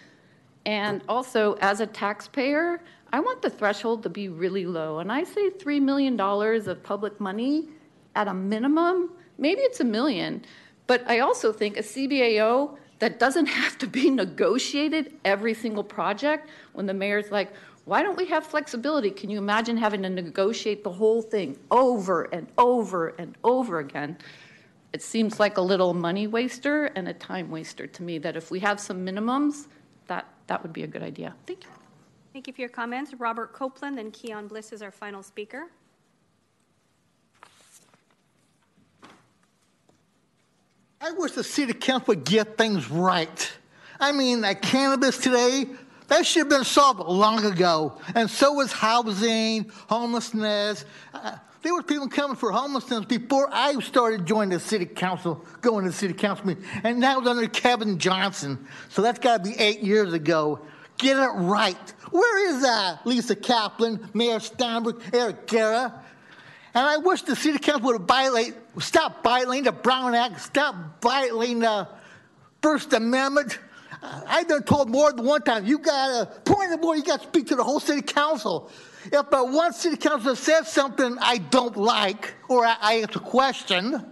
And 0.67 1.03
also, 1.09 1.55
as 1.63 1.81
a 1.81 1.87
taxpayer, 1.87 2.83
I 3.13 3.21
want 3.21 3.41
the 3.41 3.49
threshold 3.49 4.03
to 4.03 4.11
be 4.11 4.29
really 4.29 4.67
low. 4.67 4.99
And 4.99 5.11
I 5.11 5.25
say 5.25 5.49
$3 5.49 5.81
million 5.81 6.21
of 6.21 6.83
public 6.83 7.19
money 7.19 7.69
at 8.15 8.29
a 8.29 8.35
minimum, 8.35 9.11
maybe 9.39 9.63
it's 9.63 9.81
a 9.81 9.85
million. 9.85 10.45
But 10.87 11.09
I 11.09 11.21
also 11.21 11.53
think 11.53 11.79
a 11.79 11.83
CBAO 11.83 12.77
that 13.01 13.19
doesn't 13.19 13.47
have 13.47 13.77
to 13.79 13.87
be 13.87 14.09
negotiated 14.11 15.15
every 15.25 15.55
single 15.55 15.83
project 15.83 16.49
when 16.75 16.87
the 16.87 16.95
mayor's 16.95 17.31
like, 17.31 17.53
why 17.87 18.03
don't 18.03 18.17
we 18.17 18.27
have 18.27 18.47
flexibility? 18.47 19.11
Can 19.11 19.31
you 19.31 19.39
imagine 19.39 19.77
having 19.77 20.03
to 20.03 20.11
negotiate 20.11 20.85
the 20.85 20.93
whole 20.93 21.23
thing 21.23 21.59
over 21.71 22.25
and 22.25 22.47
over 22.57 23.09
and 23.19 23.37
over 23.43 23.81
again? 23.81 24.17
It 24.93 25.03
seems 25.03 25.41
like 25.41 25.57
a 25.57 25.63
little 25.63 25.95
money 25.95 26.27
waster 26.27 26.87
and 26.87 27.09
a 27.09 27.15
time 27.15 27.51
waster 27.51 27.87
to 27.87 28.03
me 28.03 28.19
that 28.19 28.37
if 28.37 28.51
we 28.51 28.61
have 28.61 28.79
some 28.79 29.05
minimums, 29.05 29.67
that, 30.07 30.27
that 30.47 30.63
would 30.63 30.73
be 30.73 30.83
a 30.83 30.87
good 30.87 31.03
idea. 31.03 31.35
Thank 31.47 31.65
you. 31.65 31.71
Thank 32.33 32.47
you 32.47 32.53
for 32.53 32.61
your 32.61 32.71
comments. 32.71 33.15
Robert 33.15 33.53
Copeland 33.53 33.99
and 33.99 34.13
Keon 34.13 34.47
Bliss 34.47 34.73
is 34.73 34.83
our 34.83 34.93
final 34.93 35.23
speaker. 35.23 35.69
I 41.03 41.13
wish 41.13 41.33
the 41.33 41.43
city 41.43 41.73
council 41.73 42.09
would 42.09 42.25
get 42.25 42.59
things 42.59 42.91
right. 42.91 43.53
I 43.99 44.13
mean, 44.13 44.43
that 44.43 44.61
cannabis 44.61 45.17
today, 45.17 45.65
that 46.09 46.27
should 46.27 46.41
have 46.41 46.49
been 46.51 46.65
solved 46.65 47.01
long 47.01 47.43
ago. 47.47 47.99
And 48.15 48.29
so 48.29 48.53
was 48.53 48.71
housing, 48.71 49.71
homelessness. 49.89 50.85
Uh, 51.15 51.37
there 51.63 51.73
were 51.73 51.83
people 51.83 52.07
coming 52.07 52.37
for 52.37 52.53
homelessness 52.53 53.07
before 53.07 53.49
I 53.51 53.79
started 53.81 54.27
joining 54.27 54.51
the 54.51 54.61
city 54.61 54.85
council, 54.85 55.43
going 55.63 55.85
to 55.85 55.91
the 55.91 55.97
city 55.97 56.13
council 56.13 56.47
meeting. 56.47 56.65
And 56.85 57.03
that 57.03 57.19
was 57.19 57.27
under 57.27 57.49
Kevin 57.49 57.99
Johnson. 57.99 58.67
So 58.91 59.01
that's 59.01 59.19
got 59.19 59.43
to 59.43 59.51
be 59.51 59.57
eight 59.59 59.81
years 59.81 60.13
ago. 60.13 60.61
Get 60.99 61.17
it 61.17 61.31
right. 61.31 61.95
Where 62.11 62.55
is 62.55 62.61
that? 62.61 63.07
Lisa 63.07 63.37
Kaplan, 63.37 64.11
Mayor 64.13 64.39
Steinberg, 64.39 65.01
Eric 65.15 65.47
Guerra. 65.47 66.05
And 66.75 66.87
I 66.87 66.99
wish 66.99 67.23
the 67.23 67.35
city 67.35 67.59
council 67.59 67.93
would 67.93 68.03
violate, 68.03 68.55
stop 68.79 69.25
violating 69.25 69.65
the 69.65 69.73
Brown 69.73 70.15
Act, 70.15 70.41
stop 70.41 71.03
violating 71.03 71.61
the 71.61 71.89
First 72.63 72.93
Amendment. 72.93 73.59
I've 74.03 74.49
been 74.49 74.63
told 74.63 74.89
more 74.89 75.13
than 75.13 75.25
one 75.27 75.43
time, 75.43 75.67
you 75.67 75.79
got 75.79 76.09
to, 76.09 76.41
point 76.43 76.73
of 76.73 76.83
order, 76.83 76.99
you 76.99 77.05
got 77.05 77.21
to 77.21 77.27
speak 77.27 77.49
to 77.49 77.57
the 77.57 77.65
whole 77.65 77.81
city 77.81 78.03
council. 78.03 78.71
If 79.07 79.33
uh, 79.33 79.45
one 79.45 79.73
city 79.73 79.97
councilor 79.97 80.37
says 80.37 80.71
something 80.71 81.17
I 81.21 81.39
don't 81.39 81.77
like 81.77 82.35
or 82.49 82.65
I, 82.65 82.77
I 82.81 83.01
ask 83.01 83.17
a 83.17 83.21
question, 83.21 84.07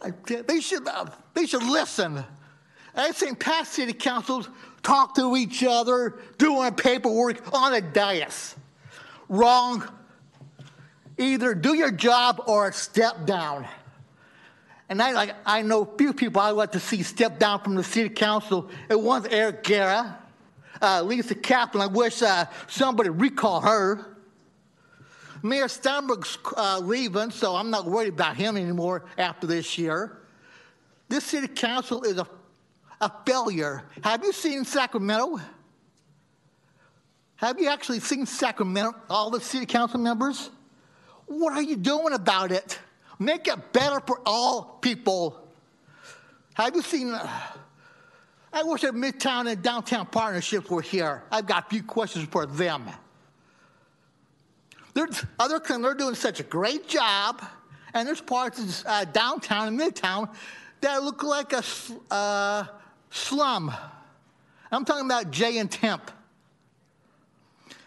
I, 0.00 0.12
they 0.26 0.60
should 0.60 0.86
uh, 0.88 1.06
they 1.34 1.46
should 1.46 1.62
listen. 1.62 2.24
I've 2.94 3.16
seen 3.16 3.36
past 3.36 3.72
city 3.72 3.92
councils 3.92 4.48
talk 4.82 5.14
to 5.16 5.36
each 5.36 5.62
other, 5.62 6.18
doing 6.38 6.74
paperwork 6.74 7.52
on 7.54 7.74
a 7.74 7.80
dais. 7.80 8.56
Wrong. 9.32 9.82
Either 11.18 11.54
do 11.54 11.74
your 11.74 11.90
job 11.90 12.42
or 12.46 12.70
step 12.70 13.26
down. 13.26 13.66
And 14.88 15.02
I 15.02 15.12
like 15.12 15.34
I 15.44 15.62
know 15.62 15.84
few 15.84 16.12
people 16.12 16.40
I 16.40 16.50
like 16.50 16.72
to 16.72 16.80
see 16.80 17.02
step 17.02 17.38
down 17.38 17.60
from 17.60 17.74
the 17.74 17.82
city 17.82 18.10
council. 18.10 18.70
It 18.88 19.00
was 19.00 19.26
Eric 19.26 19.64
Guerra 19.64 20.18
uh, 20.82 21.02
Lisa 21.02 21.34
Kaplan. 21.34 21.82
I 21.82 21.86
wish 21.86 22.20
uh, 22.20 22.46
somebody 22.66 23.08
recall 23.08 23.60
her. 23.60 24.04
Mayor 25.42 25.68
Steinberg's 25.68 26.38
uh, 26.56 26.80
leaving, 26.82 27.30
so 27.30 27.56
I'm 27.56 27.70
not 27.70 27.86
worried 27.86 28.12
about 28.12 28.36
him 28.36 28.56
anymore 28.56 29.04
after 29.16 29.46
this 29.46 29.78
year. 29.78 30.18
This 31.08 31.24
city 31.24 31.48
council 31.48 32.02
is 32.02 32.18
a, 32.18 32.26
a 33.00 33.10
failure. 33.26 33.82
Have 34.04 34.24
you 34.24 34.32
seen 34.32 34.64
Sacramento? 34.64 35.40
Have 37.42 37.58
you 37.58 37.68
actually 37.68 37.98
seen 37.98 38.24
Sacramento, 38.24 38.94
all 39.10 39.28
the 39.28 39.40
city 39.40 39.66
council 39.66 39.98
members? 39.98 40.48
What 41.26 41.52
are 41.54 41.62
you 41.62 41.74
doing 41.74 42.14
about 42.14 42.52
it? 42.52 42.78
Make 43.18 43.48
it 43.48 43.72
better 43.72 44.00
for 44.06 44.20
all 44.24 44.78
people. 44.80 45.48
Have 46.54 46.76
you 46.76 46.82
seen? 46.82 47.10
Uh, 47.12 47.28
I 48.52 48.62
wish 48.62 48.82
that 48.82 48.94
Midtown 48.94 49.50
and 49.50 49.60
Downtown 49.60 50.06
Partnerships 50.06 50.70
were 50.70 50.82
here. 50.82 51.24
I've 51.32 51.46
got 51.46 51.66
a 51.66 51.68
few 51.68 51.82
questions 51.82 52.28
for 52.28 52.46
them. 52.46 52.84
There's 54.94 55.24
other 55.36 55.58
they're 55.58 55.94
doing 55.94 56.14
such 56.14 56.38
a 56.38 56.44
great 56.44 56.86
job, 56.86 57.42
and 57.92 58.06
there's 58.06 58.20
parts 58.20 58.60
of 58.60 58.86
uh, 58.86 59.04
downtown 59.06 59.66
and 59.66 59.80
Midtown 59.80 60.32
that 60.80 61.02
look 61.02 61.24
like 61.24 61.52
a 61.52 61.64
uh, 62.08 62.66
slum. 63.10 63.74
I'm 64.70 64.84
talking 64.84 65.06
about 65.06 65.32
Jay 65.32 65.58
and 65.58 65.68
Temp. 65.68 66.08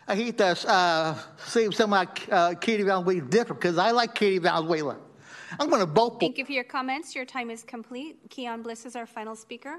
I 0.07 0.15
hate 0.15 0.37
to 0.37 0.69
uh, 0.69 1.17
say 1.45 1.65
something 1.65 1.89
like 1.89 2.29
uh, 2.31 2.53
Katie 2.55 2.83
Valenzuela 2.83 3.21
different 3.21 3.59
because 3.59 3.77
I 3.79 3.89
like 3.89 4.13
Katie 4.13 4.37
Valenzuela. 4.37 4.97
I'm 5.59 5.69
going 5.69 5.79
to 5.79 5.91
vote. 5.91 6.19
Thank 6.19 6.37
you 6.37 6.45
for 6.45 6.51
your 6.51 6.63
comments. 6.63 7.15
Your 7.15 7.25
time 7.25 7.49
is 7.49 7.63
complete. 7.63 8.17
Keon 8.29 8.61
Bliss 8.61 8.85
is 8.85 8.95
our 8.95 9.07
final 9.07 9.35
speaker. 9.35 9.77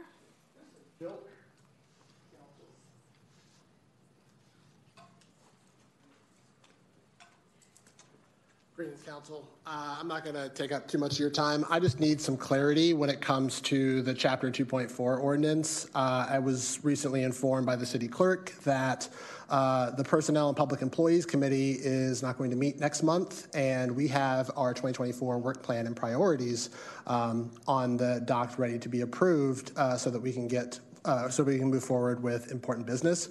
Greetings, 8.76 9.00
Council. 9.02 9.48
Uh, 9.66 9.96
I'm 9.98 10.06
not 10.06 10.22
going 10.22 10.34
to 10.36 10.50
take 10.50 10.70
up 10.70 10.86
too 10.86 10.98
much 10.98 11.14
of 11.14 11.18
your 11.18 11.30
time. 11.30 11.64
I 11.70 11.80
just 11.80 11.98
need 11.98 12.20
some 12.20 12.36
clarity 12.36 12.92
when 12.92 13.08
it 13.08 13.22
comes 13.22 13.60
to 13.62 14.02
the 14.02 14.12
Chapter 14.12 14.50
2.4 14.50 15.00
ordinance. 15.00 15.88
Uh, 15.94 16.26
I 16.28 16.38
was 16.38 16.80
recently 16.82 17.22
informed 17.22 17.64
by 17.64 17.76
the 17.76 17.86
City 17.86 18.06
Clerk 18.06 18.52
that 18.64 19.08
uh, 19.49 19.91
the 19.91 20.02
Personnel 20.02 20.49
and 20.49 20.57
Public 20.57 20.83
Employees 20.83 21.25
Committee 21.25 21.73
is 21.73 22.23
not 22.23 22.36
going 22.36 22.50
to 22.50 22.57
meet 22.57 22.81
next 22.81 23.02
month, 23.02 23.55
and 23.55 23.94
we 23.94 24.08
have 24.08 24.50
our 24.57 24.70
2024 24.73 25.39
work 25.39 25.62
plan 25.62 25.86
and 25.86 25.97
priorities 25.97 26.70
um, 27.07 27.50
on 27.68 27.97
the 27.97 28.23
dock 28.25 28.58
ready 28.58 28.78
to 28.78 28.89
be 28.89 29.02
approved 29.02 29.73
uh, 29.76 29.97
so 29.97 30.10
that 30.10 30.20
we 30.20 30.33
can 30.33 30.49
get 30.49 30.81
uh, 31.05 31.28
so 31.28 31.44
we 31.44 31.58
can 31.58 31.68
move 31.68 31.84
forward 31.84 32.20
with 32.20 32.50
important 32.50 32.84
business. 32.84 33.28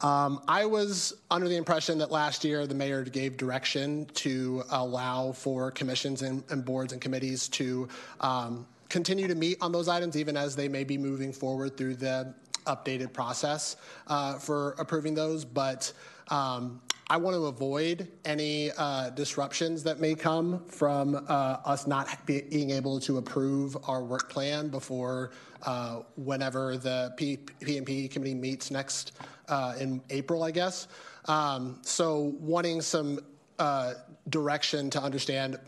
Um, 0.00 0.40
I 0.48 0.64
was 0.64 1.12
under 1.30 1.48
the 1.48 1.56
impression 1.56 1.98
that 1.98 2.10
last 2.10 2.44
year 2.44 2.66
the 2.66 2.74
mayor 2.74 3.02
gave 3.04 3.36
direction 3.36 4.06
to 4.14 4.62
allow 4.70 5.32
for 5.32 5.70
commissions 5.70 6.22
and, 6.22 6.42
and 6.50 6.64
boards 6.64 6.92
and 6.92 7.02
committees 7.02 7.48
to 7.48 7.88
um, 8.20 8.66
continue 8.88 9.26
to 9.28 9.34
meet 9.34 9.58
on 9.60 9.72
those 9.72 9.88
items, 9.88 10.16
even 10.16 10.36
as 10.36 10.56
they 10.56 10.68
may 10.68 10.84
be 10.84 10.96
moving 10.96 11.32
forward 11.32 11.76
through 11.76 11.96
the 11.96 12.32
updated 12.68 13.12
process 13.12 13.76
uh, 14.06 14.38
for 14.38 14.76
approving 14.78 15.14
those. 15.14 15.44
But 15.44 15.92
um, 16.28 16.80
I 17.10 17.16
want 17.16 17.34
to 17.34 17.46
avoid 17.46 18.08
any 18.26 18.70
uh, 18.76 19.10
disruptions 19.10 19.82
that 19.84 19.98
may 19.98 20.14
come 20.14 20.62
from 20.66 21.14
uh, 21.14 21.56
us 21.64 21.86
not 21.86 22.26
be, 22.26 22.42
being 22.42 22.70
able 22.70 23.00
to 23.00 23.16
approve 23.16 23.76
our 23.88 24.04
work 24.04 24.28
plan 24.28 24.68
before 24.68 25.30
uh, 25.62 26.02
whenever 26.16 26.76
the 26.76 27.14
P- 27.16 27.38
PMP 27.62 28.10
committee 28.10 28.34
meets 28.34 28.70
next 28.70 29.12
uh, 29.48 29.74
in 29.80 30.02
April, 30.10 30.44
I 30.44 30.50
guess. 30.50 30.86
Um, 31.24 31.78
so, 31.82 32.34
wanting 32.40 32.82
some 32.82 33.20
uh, 33.58 33.94
direction 34.28 34.90
to 34.90 35.02
understand 35.02 35.58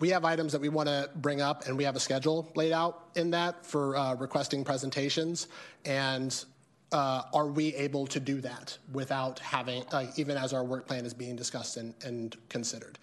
we 0.00 0.10
have 0.10 0.24
items 0.24 0.52
that 0.52 0.60
we 0.60 0.68
want 0.68 0.88
to 0.88 1.10
bring 1.16 1.40
up, 1.40 1.66
and 1.66 1.76
we 1.76 1.84
have 1.84 1.96
a 1.96 2.00
schedule 2.00 2.50
laid 2.54 2.72
out 2.72 3.08
in 3.16 3.30
that 3.32 3.64
for 3.64 3.96
uh, 3.96 4.14
requesting 4.14 4.64
presentations. 4.64 5.48
And 5.84 6.44
uh, 6.92 7.22
are 7.32 7.48
we 7.48 7.74
able 7.74 8.06
to 8.06 8.20
do 8.20 8.40
that 8.40 8.78
without 8.92 9.38
having, 9.40 9.84
uh, 9.90 10.06
even 10.16 10.36
as 10.36 10.52
our 10.52 10.64
work 10.64 10.86
plan 10.86 11.04
is 11.04 11.14
being 11.14 11.36
discussed 11.36 11.76
and, 11.76 11.94
and 12.04 12.36
considered? 12.48 12.98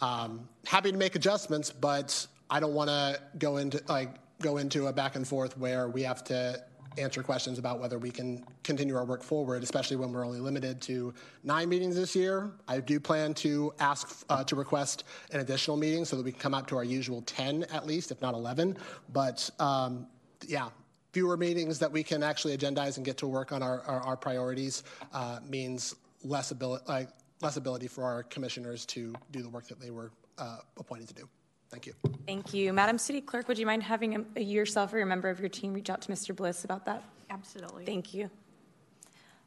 Um, 0.00 0.48
happy 0.66 0.90
to 0.90 0.98
make 0.98 1.14
adjustments, 1.14 1.70
but 1.70 2.26
I 2.50 2.58
don't 2.60 2.74
want 2.74 2.90
to 2.90 3.20
go 3.38 3.58
into 3.58 3.82
like 3.88 4.10
go 4.40 4.56
into 4.56 4.86
a 4.86 4.92
back 4.92 5.16
and 5.16 5.28
forth 5.28 5.56
where 5.58 5.88
we 5.88 6.02
have 6.02 6.24
to 6.24 6.62
answer 6.98 7.22
questions 7.22 7.58
about 7.58 7.80
whether 7.80 7.98
we 7.98 8.10
can 8.10 8.44
continue 8.62 8.96
our 8.96 9.04
work 9.04 9.22
forward, 9.22 9.62
especially 9.62 9.96
when 9.96 10.12
we're 10.12 10.24
only 10.24 10.40
limited 10.40 10.80
to 10.82 11.14
nine 11.44 11.68
meetings 11.68 11.96
this 11.96 12.14
year. 12.16 12.50
I 12.68 12.80
do 12.80 12.98
plan 12.98 13.34
to 13.34 13.72
ask 13.78 14.24
uh, 14.28 14.44
to 14.44 14.56
request 14.56 15.04
an 15.32 15.40
additional 15.40 15.76
meeting 15.76 16.04
so 16.04 16.16
that 16.16 16.24
we 16.24 16.32
can 16.32 16.40
come 16.40 16.54
up 16.54 16.66
to 16.68 16.76
our 16.76 16.84
usual 16.84 17.22
10 17.22 17.64
at 17.64 17.86
least, 17.86 18.10
if 18.10 18.20
not 18.20 18.34
11. 18.34 18.76
But 19.12 19.48
um, 19.58 20.06
yeah, 20.46 20.68
fewer 21.12 21.36
meetings 21.36 21.78
that 21.78 21.90
we 21.90 22.02
can 22.02 22.22
actually 22.22 22.56
agendize 22.56 22.96
and 22.96 23.04
get 23.04 23.16
to 23.18 23.26
work 23.26 23.52
on 23.52 23.62
our, 23.62 23.80
our, 23.82 24.00
our 24.00 24.16
priorities 24.16 24.82
uh, 25.12 25.40
means 25.48 25.94
less 26.24 26.50
ability, 26.50 26.84
like, 26.88 27.08
less 27.40 27.56
ability 27.56 27.88
for 27.88 28.04
our 28.04 28.22
commissioners 28.24 28.84
to 28.84 29.14
do 29.30 29.42
the 29.42 29.48
work 29.48 29.66
that 29.66 29.80
they 29.80 29.90
were 29.90 30.10
uh, 30.38 30.58
appointed 30.78 31.08
to 31.08 31.14
do. 31.14 31.28
Thank 31.70 31.86
you. 31.86 31.94
Thank 32.26 32.52
you. 32.52 32.72
Madam 32.72 32.98
City 32.98 33.20
Clerk, 33.20 33.46
would 33.48 33.58
you 33.58 33.66
mind 33.66 33.82
having 33.82 34.16
a, 34.16 34.24
a 34.36 34.42
yourself 34.42 34.92
or 34.92 35.00
a 35.00 35.06
member 35.06 35.28
of 35.28 35.38
your 35.38 35.48
team 35.48 35.72
reach 35.72 35.88
out 35.88 36.00
to 36.02 36.12
Mr. 36.12 36.34
Bliss 36.34 36.64
about 36.64 36.84
that? 36.86 37.04
Absolutely. 37.30 37.84
Thank 37.84 38.12
you. 38.12 38.28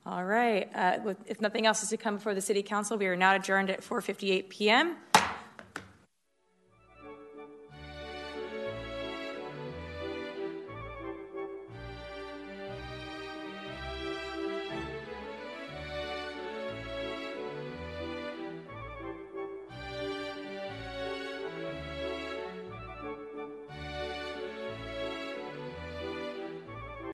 All 0.06 0.24
right. 0.24 0.70
Uh, 0.74 1.14
if 1.26 1.40
nothing 1.42 1.66
else 1.66 1.84
is 1.84 1.90
to 1.90 1.98
come 1.98 2.16
before 2.16 2.34
the 2.34 2.42
City 2.42 2.64
Council, 2.64 2.98
we 2.98 3.08
are 3.08 3.16
now 3.16 3.36
adjourned 3.36 3.70
at 3.70 3.82
4:58 3.82 4.50
p.m. 4.50 4.98